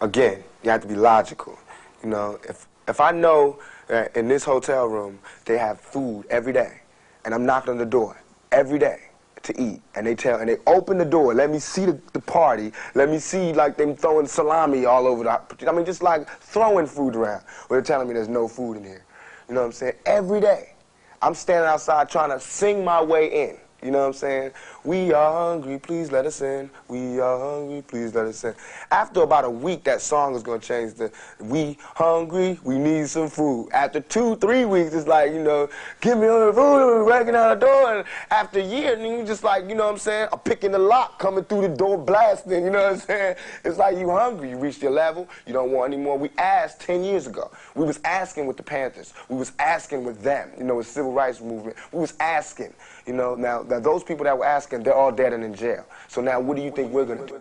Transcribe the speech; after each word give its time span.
again, 0.00 0.42
you 0.62 0.70
have 0.70 0.82
to 0.82 0.88
be 0.88 0.94
logical. 0.94 1.58
You 2.02 2.10
know, 2.10 2.38
if 2.48 2.66
if 2.88 3.00
I 3.00 3.10
know 3.10 3.58
that 3.88 4.16
in 4.16 4.28
this 4.28 4.44
hotel 4.44 4.86
room 4.86 5.18
they 5.44 5.58
have 5.58 5.80
food 5.80 6.26
every 6.30 6.52
day, 6.52 6.80
and 7.24 7.34
I'm 7.34 7.46
knocking 7.46 7.70
on 7.70 7.78
the 7.78 7.86
door 7.86 8.22
every 8.52 8.78
day 8.78 9.00
to 9.42 9.60
eat, 9.60 9.80
and 9.94 10.06
they 10.06 10.14
tell 10.14 10.40
and 10.40 10.48
they 10.48 10.58
open 10.66 10.98
the 10.98 11.04
door, 11.04 11.34
let 11.34 11.50
me 11.50 11.58
see 11.58 11.86
the, 11.86 11.98
the 12.12 12.20
party, 12.20 12.72
let 12.94 13.08
me 13.08 13.18
see 13.18 13.52
like 13.52 13.76
them 13.76 13.94
throwing 13.96 14.26
salami 14.26 14.84
all 14.84 15.06
over 15.06 15.24
the. 15.24 15.68
I 15.68 15.72
mean, 15.72 15.84
just 15.84 16.02
like 16.02 16.28
throwing 16.40 16.86
food 16.86 17.16
around. 17.16 17.44
Well, 17.68 17.76
they're 17.76 17.82
telling 17.82 18.08
me 18.08 18.14
there's 18.14 18.28
no 18.28 18.48
food 18.48 18.76
in 18.76 18.84
here. 18.84 19.04
You 19.48 19.54
know 19.54 19.60
what 19.60 19.66
I'm 19.66 19.72
saying? 19.72 19.94
Every 20.06 20.40
day, 20.40 20.74
I'm 21.22 21.34
standing 21.34 21.68
outside 21.68 22.08
trying 22.08 22.30
to 22.30 22.40
sing 22.40 22.84
my 22.84 23.02
way 23.02 23.48
in. 23.50 23.58
You 23.82 23.90
know 23.90 24.00
what 24.00 24.06
I'm 24.06 24.12
saying? 24.14 24.50
We 24.84 25.12
are 25.12 25.50
hungry, 25.50 25.78
please 25.78 26.10
let 26.10 26.26
us 26.26 26.40
in. 26.40 26.70
We 26.88 27.20
are 27.20 27.38
hungry, 27.38 27.82
please 27.82 28.14
let 28.14 28.26
us 28.26 28.42
in. 28.42 28.54
After 28.90 29.22
about 29.22 29.44
a 29.44 29.50
week, 29.50 29.84
that 29.84 30.00
song 30.00 30.34
is 30.34 30.42
gonna 30.42 30.58
change 30.58 30.94
to 30.94 31.10
We 31.40 31.76
hungry, 31.80 32.58
we 32.64 32.78
need 32.78 33.08
some 33.08 33.28
food. 33.28 33.68
After 33.72 34.00
two, 34.00 34.36
three 34.36 34.64
weeks, 34.64 34.94
it's 34.94 35.06
like, 35.06 35.32
you 35.32 35.42
know, 35.42 35.68
give 36.00 36.18
me 36.18 36.26
all 36.26 36.46
the 36.46 36.52
food, 36.52 36.86
We're 36.86 37.04
breaking 37.04 37.34
out 37.34 37.60
the 37.60 37.66
door. 37.66 37.96
And 37.96 38.08
after 38.30 38.60
a 38.60 38.64
year, 38.64 38.96
then 38.96 39.18
you 39.18 39.24
just 39.26 39.44
like, 39.44 39.68
you 39.68 39.74
know 39.74 39.84
what 39.84 39.92
I'm 39.92 39.98
saying? 39.98 40.28
I'm 40.32 40.38
picking 40.38 40.72
the 40.72 40.78
lock, 40.78 41.18
coming 41.18 41.44
through 41.44 41.62
the 41.62 41.76
door, 41.76 41.98
blasting, 41.98 42.64
you 42.64 42.70
know 42.70 42.82
what 42.82 42.92
I'm 42.94 42.98
saying? 42.98 43.36
It's 43.64 43.78
like 43.78 43.98
you 43.98 44.08
hungry, 44.10 44.50
you 44.50 44.58
reached 44.58 44.82
your 44.82 44.92
level, 44.92 45.28
you 45.46 45.52
don't 45.52 45.70
want 45.70 45.92
any 45.92 46.02
more. 46.02 46.18
We 46.18 46.30
asked 46.38 46.80
10 46.80 47.04
years 47.04 47.26
ago. 47.26 47.50
We 47.74 47.84
was 47.84 48.00
asking 48.04 48.46
with 48.46 48.56
the 48.56 48.62
Panthers. 48.62 49.12
We 49.28 49.36
was 49.36 49.52
asking 49.58 50.04
with 50.04 50.22
them, 50.22 50.50
you 50.56 50.64
know, 50.64 50.76
with 50.76 50.86
civil 50.86 51.12
rights 51.12 51.40
movement. 51.40 51.76
We 51.92 52.00
was 52.00 52.14
asking, 52.20 52.72
you 53.06 53.12
know, 53.12 53.34
now, 53.34 53.62
now 53.62 53.78
those 53.78 54.02
people 54.02 54.24
that 54.24 54.36
were 54.36 54.44
asking, 54.44 54.82
they're 54.82 54.94
all 54.94 55.12
dead 55.12 55.32
and 55.32 55.44
in 55.44 55.54
jail. 55.54 55.84
So 56.08 56.20
now 56.20 56.40
what 56.40 56.56
do 56.56 56.62
you 56.62 56.70
think 56.70 56.92
we're 56.92 57.04
gonna 57.06 57.26
do? 57.26 57.40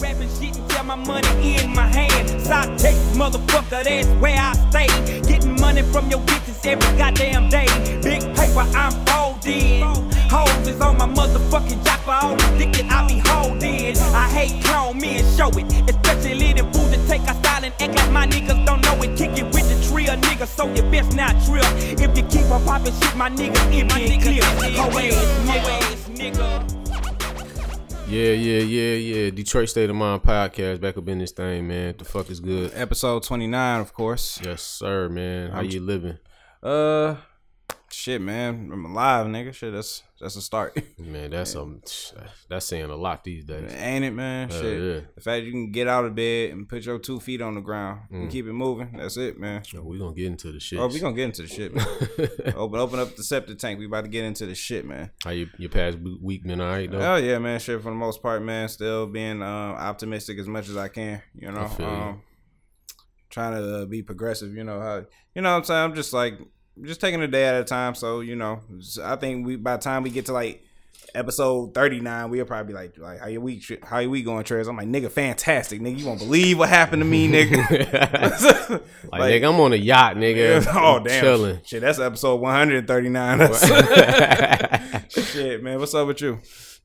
Rapping 0.00 0.28
shit 0.40 0.56
until 0.56 0.84
my 0.84 0.96
money 0.96 1.56
in 1.56 1.72
my 1.72 1.86
hand. 1.86 2.28
South 2.40 2.66
Texas, 2.76 3.16
motherfucker, 3.16 3.84
that's 3.84 4.08
where 4.20 4.36
I 4.36 4.52
stay. 4.70 4.86
Getting 5.22 5.60
money 5.60 5.82
from 5.82 6.10
your 6.10 6.18
bitches 6.20 6.66
every 6.66 6.98
goddamn 6.98 7.48
day. 7.48 7.66
Big 8.02 8.22
paper, 8.54 8.76
I'm 8.76 8.92
folding. 9.06 9.82
Hoes 10.30 10.68
is 10.68 10.80
on 10.80 10.98
my 10.98 11.06
motherfucking 11.06 11.84
job, 11.84 12.00
all 12.08 12.36
the 12.36 12.58
dick 12.58 12.72
that 12.74 12.90
I 12.90 13.08
be 13.08 13.18
holding. 13.26 13.96
I 14.14 14.28
hate 14.28 14.64
clown 14.64 14.98
me 14.98 15.18
and 15.18 15.36
show 15.36 15.48
it, 15.50 15.90
especially 15.90 16.52
the 16.52 16.62
food 16.72 16.92
to 16.94 17.08
take 17.08 17.22
a 17.22 17.34
style 17.34 17.64
and 17.64 17.74
act 17.80 17.94
like 17.94 18.10
my 18.10 18.26
niggas 18.26 18.64
don't 18.66 18.80
know 18.82 19.02
it. 19.02 19.16
Kick 19.16 19.36
it 19.38 19.44
with 19.54 19.68
the 19.68 19.88
tree, 19.88 20.06
a 20.06 20.16
nigga, 20.16 20.46
so 20.46 20.72
you 20.72 20.82
best 20.90 21.14
not 21.14 21.32
trip. 21.44 21.64
If 21.98 22.16
you 22.16 22.24
keep 22.24 22.50
on 22.50 22.64
popping 22.64 22.92
shit, 22.94 23.16
my 23.16 23.30
niggas 23.30 23.72
in 23.72 23.86
me 23.88 24.20
clear. 24.20 24.42
Hoe 24.74 24.98
ass 24.98 26.08
nigga. 26.10 26.80
Yeah, 28.06 28.32
yeah, 28.32 28.60
yeah, 28.60 28.94
yeah. 28.96 29.30
Detroit 29.30 29.68
State 29.68 29.90
of 29.90 29.96
Mind 29.96 30.22
podcast 30.22 30.80
back 30.80 30.96
up 30.96 31.08
in 31.08 31.18
this 31.18 31.32
thing, 31.32 31.66
man. 31.66 31.94
The 31.96 32.04
fuck 32.04 32.30
is 32.30 32.38
good? 32.38 32.70
Episode 32.74 33.22
29, 33.22 33.80
of 33.80 33.92
course. 33.92 34.40
Yes, 34.44 34.62
sir, 34.62 35.08
man. 35.08 35.50
How 35.50 35.58
I'm- 35.58 35.70
you 35.70 35.80
living? 35.80 36.18
Uh, 36.62 37.16
shit, 38.04 38.20
man. 38.20 38.70
I'm 38.72 38.84
alive, 38.84 39.26
nigga. 39.26 39.52
Shit, 39.54 39.72
that's 39.72 40.02
that's 40.20 40.36
a 40.36 40.42
start. 40.42 40.76
Man, 40.98 41.30
that's 41.30 41.56
um 41.56 41.80
that's 42.48 42.66
saying 42.66 42.84
a 42.90 42.96
lot 42.96 43.24
these 43.24 43.44
days. 43.44 43.72
Ain't 43.74 44.04
it, 44.04 44.12
man? 44.12 44.48
Hell 44.50 44.60
shit. 44.60 44.80
yeah. 44.82 45.00
The 45.14 45.20
fact 45.20 45.44
you 45.44 45.52
can 45.52 45.70
get 45.72 45.88
out 45.88 46.04
of 46.04 46.14
bed 46.14 46.50
and 46.52 46.68
put 46.68 46.84
your 46.84 46.98
two 46.98 47.18
feet 47.20 47.40
on 47.42 47.54
the 47.54 47.60
ground 47.60 48.00
Mm. 48.12 48.22
and 48.22 48.30
keep 48.30 48.46
it 48.46 48.52
moving, 48.52 48.96
that's 48.98 49.16
it, 49.16 49.38
man. 49.40 49.62
we 49.82 49.98
gonna 49.98 50.14
get 50.14 50.26
into 50.26 50.52
the 50.52 50.60
shit. 50.60 50.78
Oh, 50.78 50.86
we 50.88 51.00
gonna 51.00 51.14
get 51.16 51.24
into 51.24 51.42
the 51.42 51.48
shit, 51.48 51.74
man. 51.74 51.86
open, 52.56 52.78
open 52.78 52.98
up 53.00 53.16
the 53.16 53.22
septic 53.24 53.58
tank. 53.58 53.78
We 53.78 53.86
about 53.86 54.04
to 54.04 54.10
get 54.10 54.24
into 54.24 54.46
the 54.46 54.54
shit, 54.54 54.84
man. 54.84 55.10
How 55.24 55.30
you 55.30 55.48
your 55.58 55.70
past 55.70 55.98
week 56.22 56.44
been 56.44 56.60
alright 56.60 56.90
though? 56.90 57.00
Oh 57.14 57.16
yeah, 57.16 57.38
man. 57.38 57.58
Shit, 57.58 57.80
for 57.82 57.88
the 57.90 57.96
most 57.96 58.22
part, 58.22 58.42
man. 58.42 58.68
Still 58.68 59.06
being 59.06 59.42
um, 59.42 59.72
optimistic 59.76 60.38
as 60.38 60.46
much 60.48 60.68
as 60.68 60.76
I 60.76 60.88
can. 60.88 61.22
You 61.34 61.50
know, 61.52 61.66
feel 61.68 61.86
you. 61.86 61.92
um, 61.92 62.22
trying 63.30 63.54
to 63.60 63.82
uh, 63.82 63.84
be 63.86 64.02
progressive. 64.02 64.54
You 64.54 64.64
know 64.64 64.80
how 64.80 65.04
you 65.34 65.42
know 65.42 65.50
what 65.52 65.58
I'm 65.58 65.64
saying. 65.64 65.80
I'm 65.84 65.94
just 65.94 66.12
like 66.12 66.38
just 66.82 67.00
taking 67.00 67.20
a 67.22 67.28
day 67.28 67.46
at 67.46 67.60
a 67.60 67.64
time. 67.64 67.94
So 67.94 68.20
you 68.20 68.36
know, 68.36 68.60
I 69.02 69.16
think 69.16 69.46
we 69.46 69.56
by 69.56 69.76
the 69.76 69.82
time 69.82 70.02
we 70.02 70.10
get 70.10 70.26
to 70.26 70.32
like 70.32 70.62
episode 71.14 71.72
39, 71.74 72.30
we'll 72.30 72.44
probably 72.44 72.72
be 72.72 72.76
like, 72.76 72.98
like 72.98 73.20
how 73.20 73.28
your 73.28 73.40
week, 73.40 73.84
how 73.84 73.98
your 74.00 74.10
week 74.10 74.24
going, 74.24 74.44
Trez? 74.44 74.68
I'm 74.68 74.76
like, 74.76 74.88
nigga, 74.88 75.10
fantastic, 75.10 75.80
nigga. 75.80 75.98
You 76.00 76.06
won't 76.06 76.18
believe 76.18 76.58
what 76.58 76.68
happened 76.68 77.02
to 77.02 77.06
me, 77.06 77.28
nigga. 77.32 78.82
Like, 79.12 79.32
nigga, 79.32 79.48
I'm 79.48 79.60
on 79.60 79.72
a 79.72 79.76
yacht, 79.76 80.16
nigga. 80.16 80.66
oh 80.74 80.98
damn, 81.04 81.22
chilling. 81.22 81.60
shit. 81.64 81.82
That's 81.82 82.00
episode 82.00 82.40
139. 82.40 83.38
That's- 83.38 85.32
shit, 85.32 85.62
man. 85.62 85.78
What's 85.78 85.94
up 85.94 86.08
with 86.08 86.20
you? 86.20 86.40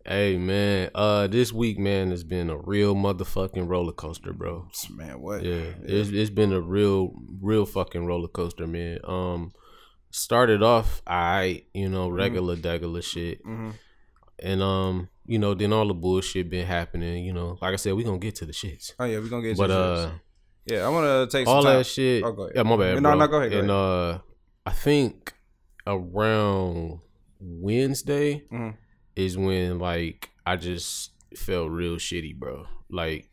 Hey 0.06 0.38
man, 0.38 0.90
uh, 0.96 1.28
this 1.28 1.52
week 1.52 1.78
man 1.78 2.12
has 2.12 2.24
been 2.24 2.50
a 2.50 2.58
real 2.58 2.96
motherfucking 2.96 3.68
roller 3.68 3.92
coaster, 3.92 4.32
bro. 4.34 4.68
Man, 4.92 5.20
what? 5.22 5.44
Yeah, 5.44 5.62
it's 5.84 6.10
it's 6.10 6.30
been 6.30 6.54
a 6.54 6.62
real, 6.62 7.14
real 7.42 7.66
fucking 7.66 8.06
roller 8.06 8.28
coaster, 8.30 8.66
man. 8.66 9.00
Um, 9.04 9.52
started 10.12 10.64
off 10.64 11.02
I, 11.08 11.64
you 11.74 11.90
know, 11.90 12.10
regular 12.10 12.56
degular 12.56 13.04
shit, 13.04 13.44
Mhm. 13.46 13.74
and 14.40 14.62
um, 14.62 15.10
you 15.26 15.38
know, 15.40 15.54
then 15.54 15.72
all 15.74 15.88
the 15.88 15.94
bullshit 15.94 16.50
been 16.50 16.66
happening. 16.66 17.24
You 17.26 17.34
know, 17.34 17.58
like 17.62 17.74
I 17.74 17.78
said, 17.78 17.94
we 17.94 18.04
gonna 18.04 18.18
get 18.20 18.36
to 18.36 18.46
the 18.46 18.54
shits, 18.54 18.94
Oh 19.00 19.06
yeah, 19.06 19.20
we 19.20 19.30
gonna 19.30 19.44
get. 19.44 19.58
but 19.58 19.68
to 19.68 19.74
uh, 19.78 20.06
this. 20.06 20.12
yeah, 20.78 20.86
I 20.86 20.90
want 20.90 21.06
to 21.32 21.38
take 21.38 21.46
some 21.46 21.56
all 21.56 21.64
that 21.64 21.86
shit. 21.86 22.24
Oh, 22.24 22.32
go 22.32 22.44
ahead. 22.44 22.56
Yeah, 22.56 22.64
my 22.64 22.78
bad. 22.78 22.96
No, 23.02 23.10
bro. 23.12 23.18
no, 23.20 23.28
go 23.28 23.38
ahead, 23.38 23.52
go 23.52 23.60
and 23.60 23.72
uh, 23.72 24.20
I 24.66 24.72
think 24.72 25.34
around 25.88 27.00
Wednesday 27.40 28.44
Mhm. 28.52 28.76
is 29.16 29.38
when 29.38 29.80
like 29.80 30.30
I 30.46 30.56
just 30.56 31.12
felt 31.36 31.70
real 31.72 31.96
shitty, 31.98 32.36
bro. 32.38 32.66
Like, 32.90 33.30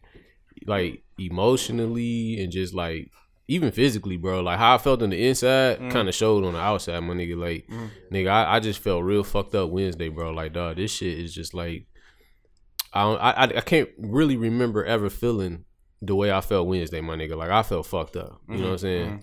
like 0.67 1.03
emotionally 1.19 2.41
and 2.43 2.53
just 2.53 2.75
like 2.75 3.11
even 3.49 3.71
physically, 3.71 4.17
bro. 4.17 4.41
Like 4.41 4.59
how 4.59 4.75
I 4.75 4.79
felt 4.79 5.03
on 5.03 5.11
the 5.11 5.27
inside 5.29 5.79
Mm. 5.81 5.91
kind 5.91 6.09
of 6.09 6.15
showed 6.15 6.45
on 6.45 6.55
the 6.55 6.59
outside, 6.61 7.01
my 7.01 7.15
nigga. 7.15 7.37
Like, 7.37 7.67
Mhm. 7.69 7.91
nigga, 8.13 8.29
I, 8.29 8.57
I 8.57 8.61
just 8.61 8.81
felt 8.81 9.05
real 9.05 9.23
fucked 9.25 9.55
up 9.55 9.71
Wednesday, 9.71 10.09
bro. 10.09 10.31
Like, 10.33 10.53
dog, 10.53 10.77
this 10.77 10.91
shit 10.93 11.19
is 11.19 11.33
just 11.35 11.55
like 11.55 11.87
I 12.93 13.03
don't, 13.03 13.19
I, 13.21 13.59
I 13.59 13.61
can't 13.61 13.91
really 13.99 14.37
remember 14.37 14.85
ever 14.85 15.11
feeling 15.11 15.65
the 16.01 16.15
way 16.15 16.33
I 16.33 16.41
felt 16.41 16.67
Wednesday, 16.67 17.01
my 17.01 17.15
nigga. 17.17 17.37
Like 17.37 17.51
I 17.51 17.63
felt 17.63 17.87
fucked 17.87 18.17
up. 18.17 18.41
You 18.49 18.57
know 18.57 18.63
what 18.65 18.73
I'm 18.73 18.79
saying? 18.79 19.11
mhm. 19.19 19.23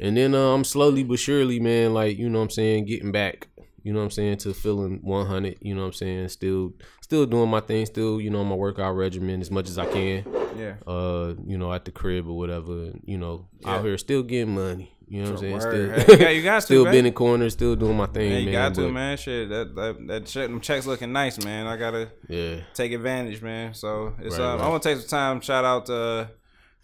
And 0.00 0.16
then 0.16 0.34
uh, 0.34 0.52
I'm 0.52 0.64
slowly 0.64 1.04
but 1.04 1.18
surely, 1.20 1.60
man, 1.60 1.94
like, 1.94 2.18
you 2.18 2.28
know 2.28 2.38
what 2.38 2.44
I'm 2.44 2.50
saying, 2.50 2.86
getting 2.86 3.12
back, 3.12 3.46
you 3.84 3.92
know 3.92 4.00
what 4.00 4.06
I'm 4.06 4.10
saying, 4.10 4.38
to 4.38 4.52
feeling 4.52 4.98
100, 5.02 5.58
you 5.60 5.74
know 5.74 5.82
what 5.82 5.86
I'm 5.88 5.92
saying, 5.92 6.28
still 6.28 6.72
still 7.14 7.26
doing 7.26 7.48
my 7.48 7.60
thing, 7.60 7.86
still, 7.86 8.20
you 8.20 8.28
know, 8.30 8.42
my 8.44 8.56
workout 8.56 8.96
regimen 8.96 9.40
as 9.40 9.48
much 9.50 9.68
as 9.68 9.78
I 9.78 9.86
can. 9.86 10.24
Yeah. 10.58 10.74
Uh, 10.86 11.34
you 11.46 11.56
know, 11.58 11.72
at 11.72 11.84
the 11.84 11.92
crib 11.92 12.26
or 12.28 12.36
whatever, 12.36 12.90
you 13.04 13.18
know, 13.18 13.46
Yeah. 13.60 13.76
out 13.76 13.84
here 13.84 13.96
still 13.98 14.22
getting 14.24 14.54
money. 14.54 14.90
You 15.06 15.22
know 15.22 15.32
what 15.32 15.42
I'm 15.44 15.60
saying? 15.60 15.92
Word. 15.92 16.00
Still, 16.06 16.16
Hey, 16.16 16.22
yeah, 16.24 16.30
you 16.30 16.42
got 16.42 16.54
to, 16.56 16.60
still 16.62 16.84
man. 16.84 16.92
bending 16.94 17.12
corners, 17.12 17.52
still 17.52 17.76
doing 17.76 17.96
my 17.96 18.06
thing, 18.06 18.30
Man, 18.30 18.40
you 18.40 18.44
man. 18.46 18.52
got 18.52 18.74
to, 18.74 18.90
man. 18.90 19.16
Shit, 19.16 19.48
that 19.50 19.74
that 19.76 20.06
that 20.08 20.26
check, 20.26 20.48
them 20.48 20.60
checks 20.60 20.86
looking 20.86 21.12
nice, 21.12 21.38
man. 21.44 21.66
I 21.68 21.76
gotta 21.76 22.10
Yeah. 22.28 22.56
take 22.72 22.90
advantage, 22.92 23.40
man. 23.42 23.74
So 23.74 24.14
it's 24.20 24.38
Right, 24.38 24.44
um, 24.44 24.58
right. 24.60 24.66
I 24.66 24.68
want 24.70 24.82
to 24.82 24.88
take 24.88 24.98
some 25.00 25.08
time. 25.08 25.40
Shout 25.40 25.64
out 25.64 25.86
to 25.86 25.94
uh, 25.94 26.26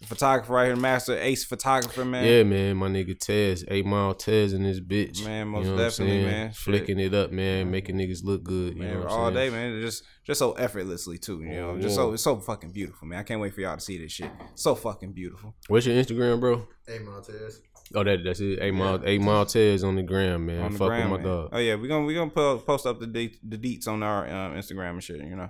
photographer 0.05 0.53
right 0.53 0.67
here, 0.67 0.75
master 0.75 1.17
ace 1.17 1.43
photographer, 1.43 2.03
man. 2.05 2.25
Yeah, 2.25 2.43
man, 2.43 2.77
my 2.77 2.87
nigga 2.87 3.17
Tez, 3.17 3.63
eight 3.67 3.85
mile 3.85 4.13
Tez 4.13 4.53
in 4.53 4.63
this 4.63 4.79
bitch. 4.79 5.23
Man, 5.23 5.47
most 5.49 5.65
what 5.65 5.73
I'm 5.73 5.77
definitely, 5.77 6.15
saying? 6.21 6.25
man. 6.25 6.47
Shit. 6.51 6.57
Flicking 6.57 6.99
it 6.99 7.13
up, 7.13 7.31
man, 7.31 7.69
making 7.71 7.97
niggas 7.97 8.23
look 8.23 8.43
good. 8.43 8.75
You 8.75 8.81
Man, 8.81 8.93
know 8.93 8.99
what 9.01 9.07
all 9.09 9.25
saying? 9.33 9.35
day, 9.35 9.49
man. 9.49 9.81
Just 9.81 10.03
just 10.23 10.39
so 10.39 10.53
effortlessly 10.53 11.17
too, 11.17 11.41
you 11.41 11.53
know. 11.55 11.77
Just 11.79 11.95
so 11.95 12.13
it's 12.13 12.23
so 12.23 12.37
fucking 12.37 12.71
beautiful, 12.71 13.07
man. 13.07 13.19
I 13.19 13.23
can't 13.23 13.41
wait 13.41 13.53
for 13.53 13.61
y'all 13.61 13.75
to 13.75 13.81
see 13.81 13.97
this 13.97 14.11
shit. 14.11 14.31
So 14.55 14.75
fucking 14.75 15.13
beautiful. 15.13 15.55
What's 15.67 15.85
your 15.85 15.95
Instagram, 16.01 16.39
bro? 16.39 16.67
Eight 16.87 17.01
mile 17.03 17.13
Montez. 17.15 17.61
Oh, 17.93 18.03
that 18.05 18.23
that's 18.23 18.39
it. 18.39 18.59
Eight 18.61 18.73
mile, 18.73 19.01
eight 19.05 19.19
mile 19.21 19.45
Tez 19.45 19.83
on 19.83 19.95
the 19.95 20.03
gram, 20.03 20.45
man. 20.45 20.61
on 20.61 20.71
the 20.71 20.77
Fuck 20.77 20.87
gram, 20.87 21.11
with 21.11 21.21
my 21.21 21.25
man. 21.27 21.35
dog. 21.37 21.49
Oh 21.51 21.57
yeah, 21.59 21.75
we 21.75 21.87
gonna 21.87 22.05
we 22.05 22.13
gonna 22.13 22.31
po- 22.31 22.59
post 22.59 22.85
up 22.85 22.99
the 22.99 23.07
de- 23.07 23.37
the 23.43 23.57
deets 23.57 23.87
on 23.87 24.01
our 24.01 24.25
um, 24.27 24.53
Instagram 24.53 24.91
and 24.91 25.03
shit. 25.03 25.17
You 25.17 25.35
know. 25.35 25.49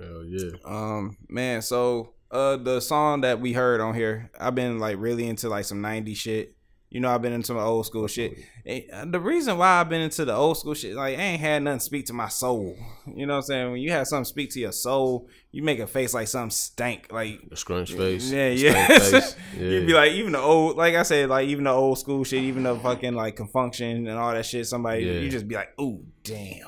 Hell 0.00 0.24
yeah. 0.26 0.50
Um, 0.64 1.16
man, 1.28 1.62
so 1.62 2.14
uh 2.32 2.56
the 2.56 2.80
song 2.80 3.20
that 3.20 3.40
we 3.40 3.52
heard 3.52 3.80
on 3.80 3.94
here, 3.94 4.30
I've 4.40 4.54
been 4.54 4.78
like 4.78 4.96
really 4.98 5.26
into 5.28 5.48
like 5.48 5.64
some 5.64 5.82
90s 5.82 6.16
shit. 6.16 6.56
You 6.90 7.00
know, 7.00 7.10
I've 7.10 7.22
been 7.22 7.32
into 7.32 7.54
my 7.54 7.62
old 7.62 7.86
school 7.86 8.06
shit. 8.06 8.34
And, 8.66 8.82
uh, 8.92 9.04
the 9.06 9.18
reason 9.18 9.56
why 9.56 9.80
I've 9.80 9.88
been 9.88 10.02
into 10.02 10.26
the 10.26 10.34
old 10.34 10.58
school 10.58 10.74
shit, 10.74 10.94
like, 10.94 11.18
I 11.18 11.22
ain't 11.22 11.40
had 11.40 11.62
nothing 11.62 11.80
speak 11.80 12.04
to 12.08 12.12
my 12.12 12.28
soul. 12.28 12.76
You 13.06 13.24
know 13.24 13.32
what 13.32 13.36
I'm 13.38 13.42
saying? 13.44 13.72
When 13.72 13.80
you 13.80 13.90
have 13.92 14.06
something 14.06 14.26
speak 14.26 14.50
to 14.50 14.60
your 14.60 14.72
soul, 14.72 15.26
you 15.52 15.62
make 15.62 15.78
a 15.78 15.86
face 15.86 16.12
like 16.12 16.28
something 16.28 16.50
stank. 16.50 17.10
Like, 17.10 17.40
A 17.50 17.56
scrunch 17.56 17.94
face. 17.94 18.30
yeah, 18.30 18.48
yeah. 18.48 18.88
face. 18.88 19.36
yeah. 19.56 19.62
You'd 19.68 19.86
be 19.86 19.94
like, 19.94 20.12
even 20.12 20.32
the 20.32 20.38
old, 20.40 20.76
like 20.76 20.94
I 20.94 21.02
said, 21.02 21.30
like 21.30 21.48
even 21.48 21.64
the 21.64 21.70
old 21.70 21.98
school 21.98 22.24
shit, 22.24 22.42
even 22.42 22.64
the 22.64 22.76
fucking 22.78 23.14
like 23.14 23.36
Con 23.36 23.48
Funk 23.48 23.72
Shun 23.72 24.06
and 24.06 24.10
all 24.18 24.32
that 24.34 24.44
shit. 24.44 24.66
Somebody, 24.66 25.04
Yeah. 25.04 25.12
you 25.14 25.30
just 25.30 25.48
be 25.48 25.54
like, 25.54 25.70
ooh, 25.80 26.04
damn. 26.24 26.66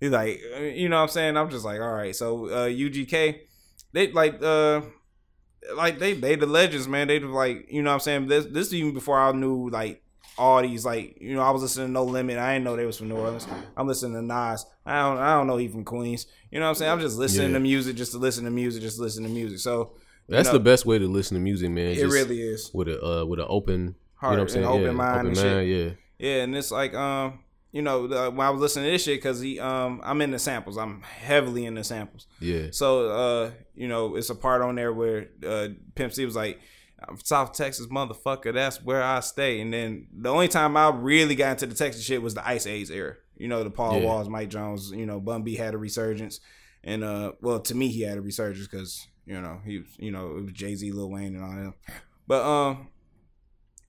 He's 0.00 0.10
like, 0.10 0.40
uh, 0.56 0.62
you 0.62 0.88
know 0.88 0.96
what 0.96 1.02
I'm 1.02 1.08
saying? 1.10 1.36
I'm 1.36 1.48
just 1.48 1.64
like, 1.64 1.80
all 1.80 1.92
right. 1.92 2.16
So 2.16 2.46
uh, 2.48 2.66
UGK, 2.66 3.38
they 3.94 4.12
like, 4.12 4.42
uh, 4.42 4.82
like 5.76 5.98
they 5.98 6.12
they 6.12 6.36
the 6.36 6.46
legends, 6.46 6.86
man. 6.88 7.08
They 7.08 7.18
like, 7.20 7.66
you 7.70 7.82
know 7.82 7.90
what 7.90 7.94
I'm 7.94 8.00
saying? 8.00 8.26
This 8.28 8.46
this 8.46 8.72
even 8.72 8.92
before 8.92 9.18
I 9.18 9.32
knew 9.32 9.70
like 9.70 10.02
all 10.36 10.60
these 10.62 10.84
like 10.84 11.16
you 11.20 11.34
know 11.34 11.42
I 11.42 11.50
was 11.50 11.62
listening 11.62 11.86
to 11.88 11.92
No 11.92 12.04
Limit. 12.04 12.38
I 12.38 12.54
didn't 12.54 12.64
know 12.64 12.76
they 12.76 12.84
was 12.86 12.98
from 12.98 13.08
New 13.08 13.16
Orleans. 13.16 13.46
I'm 13.76 13.86
listening 13.86 14.14
to 14.14 14.22
Nas. 14.22 14.66
I 14.84 15.00
don't 15.00 15.18
I 15.18 15.34
don't 15.34 15.46
know 15.46 15.56
he 15.56 15.68
from 15.68 15.84
Queens. 15.84 16.26
You 16.50 16.58
know 16.58 16.66
what 16.66 16.70
I'm 16.70 16.74
saying? 16.74 16.92
I'm 16.92 17.00
just 17.00 17.16
listening 17.16 17.48
Yeah. 17.48 17.54
to 17.54 17.60
music 17.60 17.96
just 17.96 18.12
to 18.12 18.18
listen 18.18 18.44
to 18.44 18.50
music, 18.50 18.82
just 18.82 18.96
to 18.96 19.02
listen 19.02 19.22
to 19.22 19.30
music. 19.30 19.60
So 19.60 19.92
That's 20.28 20.48
know, 20.48 20.54
the 20.54 20.60
best 20.60 20.86
way 20.86 20.98
to 20.98 21.06
listen 21.06 21.36
to 21.36 21.40
music, 21.42 21.70
man. 21.70 21.88
It 21.88 21.94
Just 21.96 22.12
really 22.12 22.40
is. 22.42 22.70
with 22.74 22.88
a 22.88 23.00
uh, 23.02 23.24
with 23.24 23.38
an 23.40 23.46
open 23.48 23.94
Heart 24.16 24.32
you 24.32 24.36
know 24.36 24.42
what 24.42 24.42
I'm 24.42 24.48
saying? 24.48 24.64
and 24.64 24.72
open 24.74 24.84
yeah, 24.86 24.92
mind 24.92 25.14
open 25.14 25.26
and 25.28 25.36
shit. 25.36 25.46
mind, 25.54 25.68
yeah. 25.70 25.90
Yeah, 26.18 26.42
and 26.42 26.56
it's 26.56 26.70
like 26.70 26.94
um, 26.94 27.38
you 27.74 27.82
know, 27.82 28.06
the, 28.06 28.30
when 28.30 28.46
I 28.46 28.50
was 28.50 28.60
listening 28.60 28.84
to 28.84 28.90
this 28.92 29.02
shit, 29.02 29.20
cause 29.20 29.40
he 29.40 29.58
um, 29.58 30.00
I'm 30.04 30.20
in 30.22 30.30
the 30.30 30.38
samples. 30.38 30.76
I'm 30.78 31.02
heavily 31.02 31.66
in 31.66 31.74
the 31.74 31.82
samples. 31.82 32.28
Yeah. 32.38 32.68
So 32.70 33.08
uh, 33.10 33.50
you 33.74 33.88
know, 33.88 34.14
it's 34.14 34.30
a 34.30 34.34
part 34.36 34.62
on 34.62 34.76
there 34.76 34.92
where 34.92 35.26
uh, 35.44 35.68
Pimp 35.96 36.12
C 36.12 36.24
was 36.24 36.36
like, 36.36 36.60
"I'm 37.08 37.18
South 37.24 37.52
Texas 37.52 37.88
motherfucker, 37.88 38.54
that's 38.54 38.80
where 38.84 39.02
I 39.02 39.18
stay. 39.20 39.60
And 39.60 39.72
then 39.72 40.06
the 40.16 40.28
only 40.28 40.46
time 40.46 40.76
I 40.76 40.88
really 40.90 41.34
got 41.34 41.50
into 41.50 41.66
the 41.66 41.74
Texas 41.74 42.04
shit 42.04 42.22
was 42.22 42.34
the 42.34 42.46
Ice 42.46 42.66
Age 42.68 42.90
era. 42.92 43.16
You 43.36 43.48
know, 43.48 43.64
the 43.64 43.70
Paul 43.70 43.98
Yeah. 43.98 44.06
Walls, 44.06 44.28
Mike 44.28 44.50
Jones. 44.50 44.92
You 44.92 45.06
know, 45.06 45.18
Bun 45.18 45.42
B 45.42 45.56
had 45.56 45.74
a 45.74 45.78
resurgence, 45.78 46.38
and 46.84 47.02
uh, 47.02 47.32
well, 47.40 47.58
to 47.58 47.74
me, 47.74 47.88
he 47.88 48.02
had 48.02 48.18
a 48.18 48.22
resurgence 48.22 48.68
because 48.68 49.08
you 49.26 49.40
know 49.40 49.60
he 49.66 49.78
was, 49.78 49.88
you 49.98 50.12
know, 50.12 50.36
it 50.36 50.44
was 50.44 50.52
Jay 50.52 50.76
Z, 50.76 50.92
Lil 50.92 51.10
Wayne, 51.10 51.34
and 51.34 51.42
all 51.42 51.50
them. 51.50 51.74
But 52.28 52.42
um. 52.44 52.88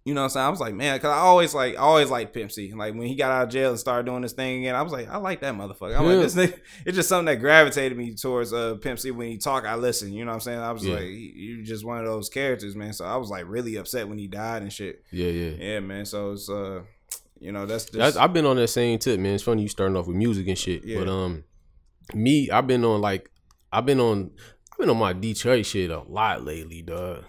You 0.06 0.13
know 0.13 0.22
what 0.22 0.25
I'm 0.25 0.30
saying? 0.30 0.46
I 0.46 0.50
was 0.50 0.60
like, 0.60 0.75
man, 0.75 1.00
cause 1.00 1.10
I 1.10 1.18
always 1.18 1.56
like, 1.56 1.74
I 1.74 1.80
always 1.80 2.12
liked 2.12 2.31
Pimp 2.31 2.52
C. 2.52 2.72
Like 2.74 2.94
when 2.94 3.07
he 3.07 3.16
got 3.16 3.31
out 3.31 3.44
of 3.46 3.50
jail 3.50 3.72
and 3.72 3.80
started 3.80 4.06
doing 4.06 4.22
this 4.22 4.34
thing 4.34 4.60
again, 4.60 4.75
I 4.75 4.84
was 4.84 4.94
like, 4.94 5.10
I 5.10 5.18
like 5.18 5.42
that 5.42 5.56
motherfucker. 5.56 5.98
I'm 5.98 6.04
Yeah. 6.06 6.12
like, 6.13 6.19
this 6.22 6.36
nigga, 6.36 6.60
it's 6.86 6.96
just 6.96 7.10
something 7.10 7.25
that 7.25 7.38
gravitated 7.42 7.98
me 7.98 8.13
towards 8.13 8.54
uh 8.54 8.75
Pimp 8.75 9.00
C. 9.00 9.10
When 9.10 9.30
he 9.31 9.40
talk, 9.40 9.66
I 9.66 9.74
listen. 9.74 10.13
You 10.13 10.24
know 10.24 10.30
what 10.30 10.36
I'm 10.36 10.42
saying? 10.42 10.60
I 10.60 10.72
was 10.72 10.86
Yeah. 10.86 10.94
like, 10.94 11.06
he- 11.06 11.34
you 11.36 11.63
just 11.63 11.84
one 11.84 11.98
of 11.98 12.06
those 12.06 12.30
characters, 12.30 12.75
man. 12.75 12.94
So 12.94 13.04
I 13.04 13.16
was 13.18 13.31
like 13.31 13.46
really 13.48 13.78
upset 13.78 14.07
when 14.07 14.19
he 14.19 14.28
died 14.28 14.62
and 14.62 14.72
shit. 14.72 15.04
Yeah, 15.12 15.30
yeah. 15.30 15.50
Yeah, 15.57 15.80
man. 15.80 16.06
So 16.06 16.34
it's 16.34 16.48
uh, 16.52 16.81
you 17.40 17.52
know, 17.52 17.66
that's 17.66 17.86
just 17.86 17.98
That's, 17.98 18.16
I've 18.16 18.31
been 18.31 18.46
on 18.46 18.57
that 18.57 18.68
same 18.68 19.00
tip, 19.00 19.19
man. 19.19 19.34
It's 19.34 19.44
funny 19.44 19.63
you 19.63 19.69
starting 19.69 19.98
off 19.98 20.06
with 20.06 20.16
music 20.18 20.48
and 20.48 20.57
shit. 20.57 20.86
Yeah. 20.86 21.00
But 21.00 21.10
um 21.10 21.46
me, 22.13 22.52
I've 22.52 22.68
been 22.68 22.86
on 22.86 23.02
like 23.02 23.31
I've 23.74 23.88
been 23.88 24.00
on 24.00 24.30
I've 24.72 24.78
been 24.78 24.92
on 24.92 24.98
my 24.98 25.13
Detroit 25.13 25.66
shit 25.66 25.90
a 25.90 26.02
lot 26.02 26.44
lately, 26.46 26.84
dog. 26.84 27.24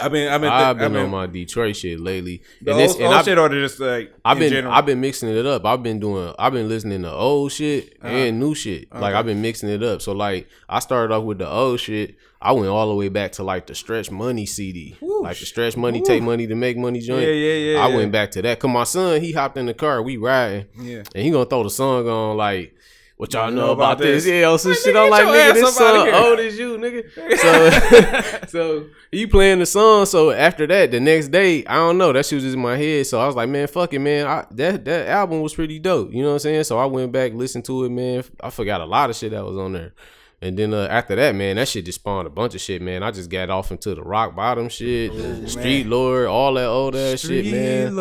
I've 0.00 0.12
been, 0.12 0.28
I've 0.32 0.40
been, 0.40 0.50
I've 0.50 0.76
been, 0.76 0.84
I've 0.86 0.92
been 0.92 1.02
on 1.04 1.10
my 1.10 1.26
Detroit 1.26 1.76
shit 1.76 2.00
lately. 2.00 2.42
the 2.62 2.72
and 2.72 2.80
old, 2.80 2.96
and 2.96 3.04
old 3.06 3.14
I've, 3.14 3.24
shit 3.24 3.38
or 3.38 3.48
just 3.48 3.80
like 3.80 4.12
I've 4.24 4.36
in 4.36 4.42
been 4.44 4.50
general? 4.50 4.72
I've 4.74 4.86
been 4.86 5.00
mixing 5.00 5.28
it 5.28 5.46
up. 5.46 5.64
I've 5.66 5.82
been 5.82 5.98
doing 6.00 6.34
I've 6.38 6.52
been 6.52 6.68
listening 6.68 7.02
to 7.02 7.12
old 7.12 7.52
shit 7.52 7.96
Uh-huh. 8.02 8.08
and 8.14 8.38
new 8.40 8.54
shit. 8.54 8.92
Like 8.94 9.14
I've 9.14 9.26
been 9.26 9.42
mixing 9.42 9.68
it 9.68 9.82
up. 9.82 10.02
So 10.02 10.12
like 10.12 10.48
I 10.68 10.78
started 10.78 11.14
off 11.14 11.24
with 11.24 11.38
the 11.38 11.48
old 11.48 11.80
shit. 11.80 12.14
I 12.40 12.52
went 12.52 12.68
all 12.68 12.88
the 12.88 12.94
way 12.94 13.08
back 13.08 13.32
to 13.32 13.42
like 13.42 13.66
the 13.66 13.74
Stretch 13.74 14.12
Money 14.12 14.46
CD, 14.46 14.96
like 15.02 15.36
the 15.40 15.44
Stretch 15.44 15.76
Money 15.76 16.00
Take 16.00 16.22
Money 16.22 16.46
to 16.46 16.54
Make 16.54 16.76
Money 16.76 17.00
joint. 17.00 17.22
Yeah, 17.22 17.32
yeah, 17.32 17.72
yeah, 17.72 17.80
I 17.84 17.88
yeah. 17.88 17.96
went 17.96 18.12
back 18.12 18.30
to 18.32 18.42
that. 18.42 18.60
Cause 18.60 18.70
my 18.70 18.84
son 18.84 19.20
he 19.20 19.32
hopped 19.32 19.56
in 19.56 19.66
the 19.66 19.74
car. 19.74 20.00
We 20.02 20.18
riding. 20.18 20.66
Yeah. 20.80 21.02
and 21.14 21.24
he 21.24 21.30
gonna 21.30 21.46
throw 21.46 21.64
the 21.64 21.70
song 21.70 22.08
on 22.08 22.36
like. 22.36 22.74
What 23.18 23.32
y'all 23.32 23.50
know, 23.50 23.66
know 23.66 23.72
about, 23.72 23.94
about 23.94 23.98
this? 23.98 24.24
this? 24.24 24.32
Yeah, 24.32 24.56
some 24.56 24.70
Like, 24.70 24.80
shit. 24.80 24.96
I'm 24.96 25.10
like, 25.10 25.26
nigga, 25.26 25.54
this 25.54 25.76
song 25.76 26.08
old 26.08 26.38
as 26.38 26.56
you, 26.56 26.78
nigga. 26.78 28.38
So, 28.38 28.46
so 28.46 28.86
you 29.10 29.26
playing 29.26 29.58
the 29.58 29.66
song. 29.66 30.06
So 30.06 30.30
after 30.30 30.68
that, 30.68 30.92
the 30.92 31.00
next 31.00 31.28
day, 31.28 31.66
I 31.66 31.74
don't 31.74 31.98
know. 31.98 32.12
That 32.12 32.26
shit 32.26 32.36
was 32.36 32.44
just 32.44 32.54
in 32.54 32.62
my 32.62 32.76
head. 32.76 33.08
So 33.08 33.20
I 33.20 33.26
was 33.26 33.34
like, 33.34 33.48
man, 33.48 33.66
fuck 33.66 33.92
it, 33.92 33.98
man. 33.98 34.28
I, 34.28 34.46
that 34.52 34.84
that 34.84 35.08
album 35.08 35.40
was 35.40 35.52
pretty 35.52 35.80
dope. 35.80 36.12
You 36.12 36.22
know 36.22 36.28
what 36.28 36.34
I'm 36.34 36.38
saying? 36.38 36.64
So 36.64 36.78
I 36.78 36.86
went 36.86 37.10
back, 37.10 37.32
listened 37.32 37.64
to 37.64 37.84
it, 37.86 37.88
man. 37.90 38.22
I 38.40 38.50
forgot 38.50 38.80
a 38.80 38.86
lot 38.86 39.10
of 39.10 39.16
shit 39.16 39.32
that 39.32 39.44
was 39.44 39.56
on 39.58 39.72
there. 39.72 39.92
And 40.40 40.56
then 40.56 40.72
uh, 40.72 40.86
after 40.88 41.16
that, 41.16 41.34
man, 41.34 41.56
that 41.56 41.66
shit 41.66 41.84
just 41.84 41.98
spawned 41.98 42.28
a 42.28 42.30
bunch 42.30 42.54
of 42.54 42.60
shit, 42.60 42.80
man. 42.80 43.02
I 43.02 43.10
just 43.10 43.28
got 43.28 43.50
off 43.50 43.72
into 43.72 43.92
the 43.94 44.02
rock 44.02 44.36
bottom 44.36 44.68
shit, 44.68 45.12
the 45.12 45.48
street 45.48 45.88
lord, 45.88 46.26
all 46.26 46.54
that 46.54 46.66
old 46.66 46.94
ass 46.94 47.20
shit, 47.20 47.46
man. 47.46 47.96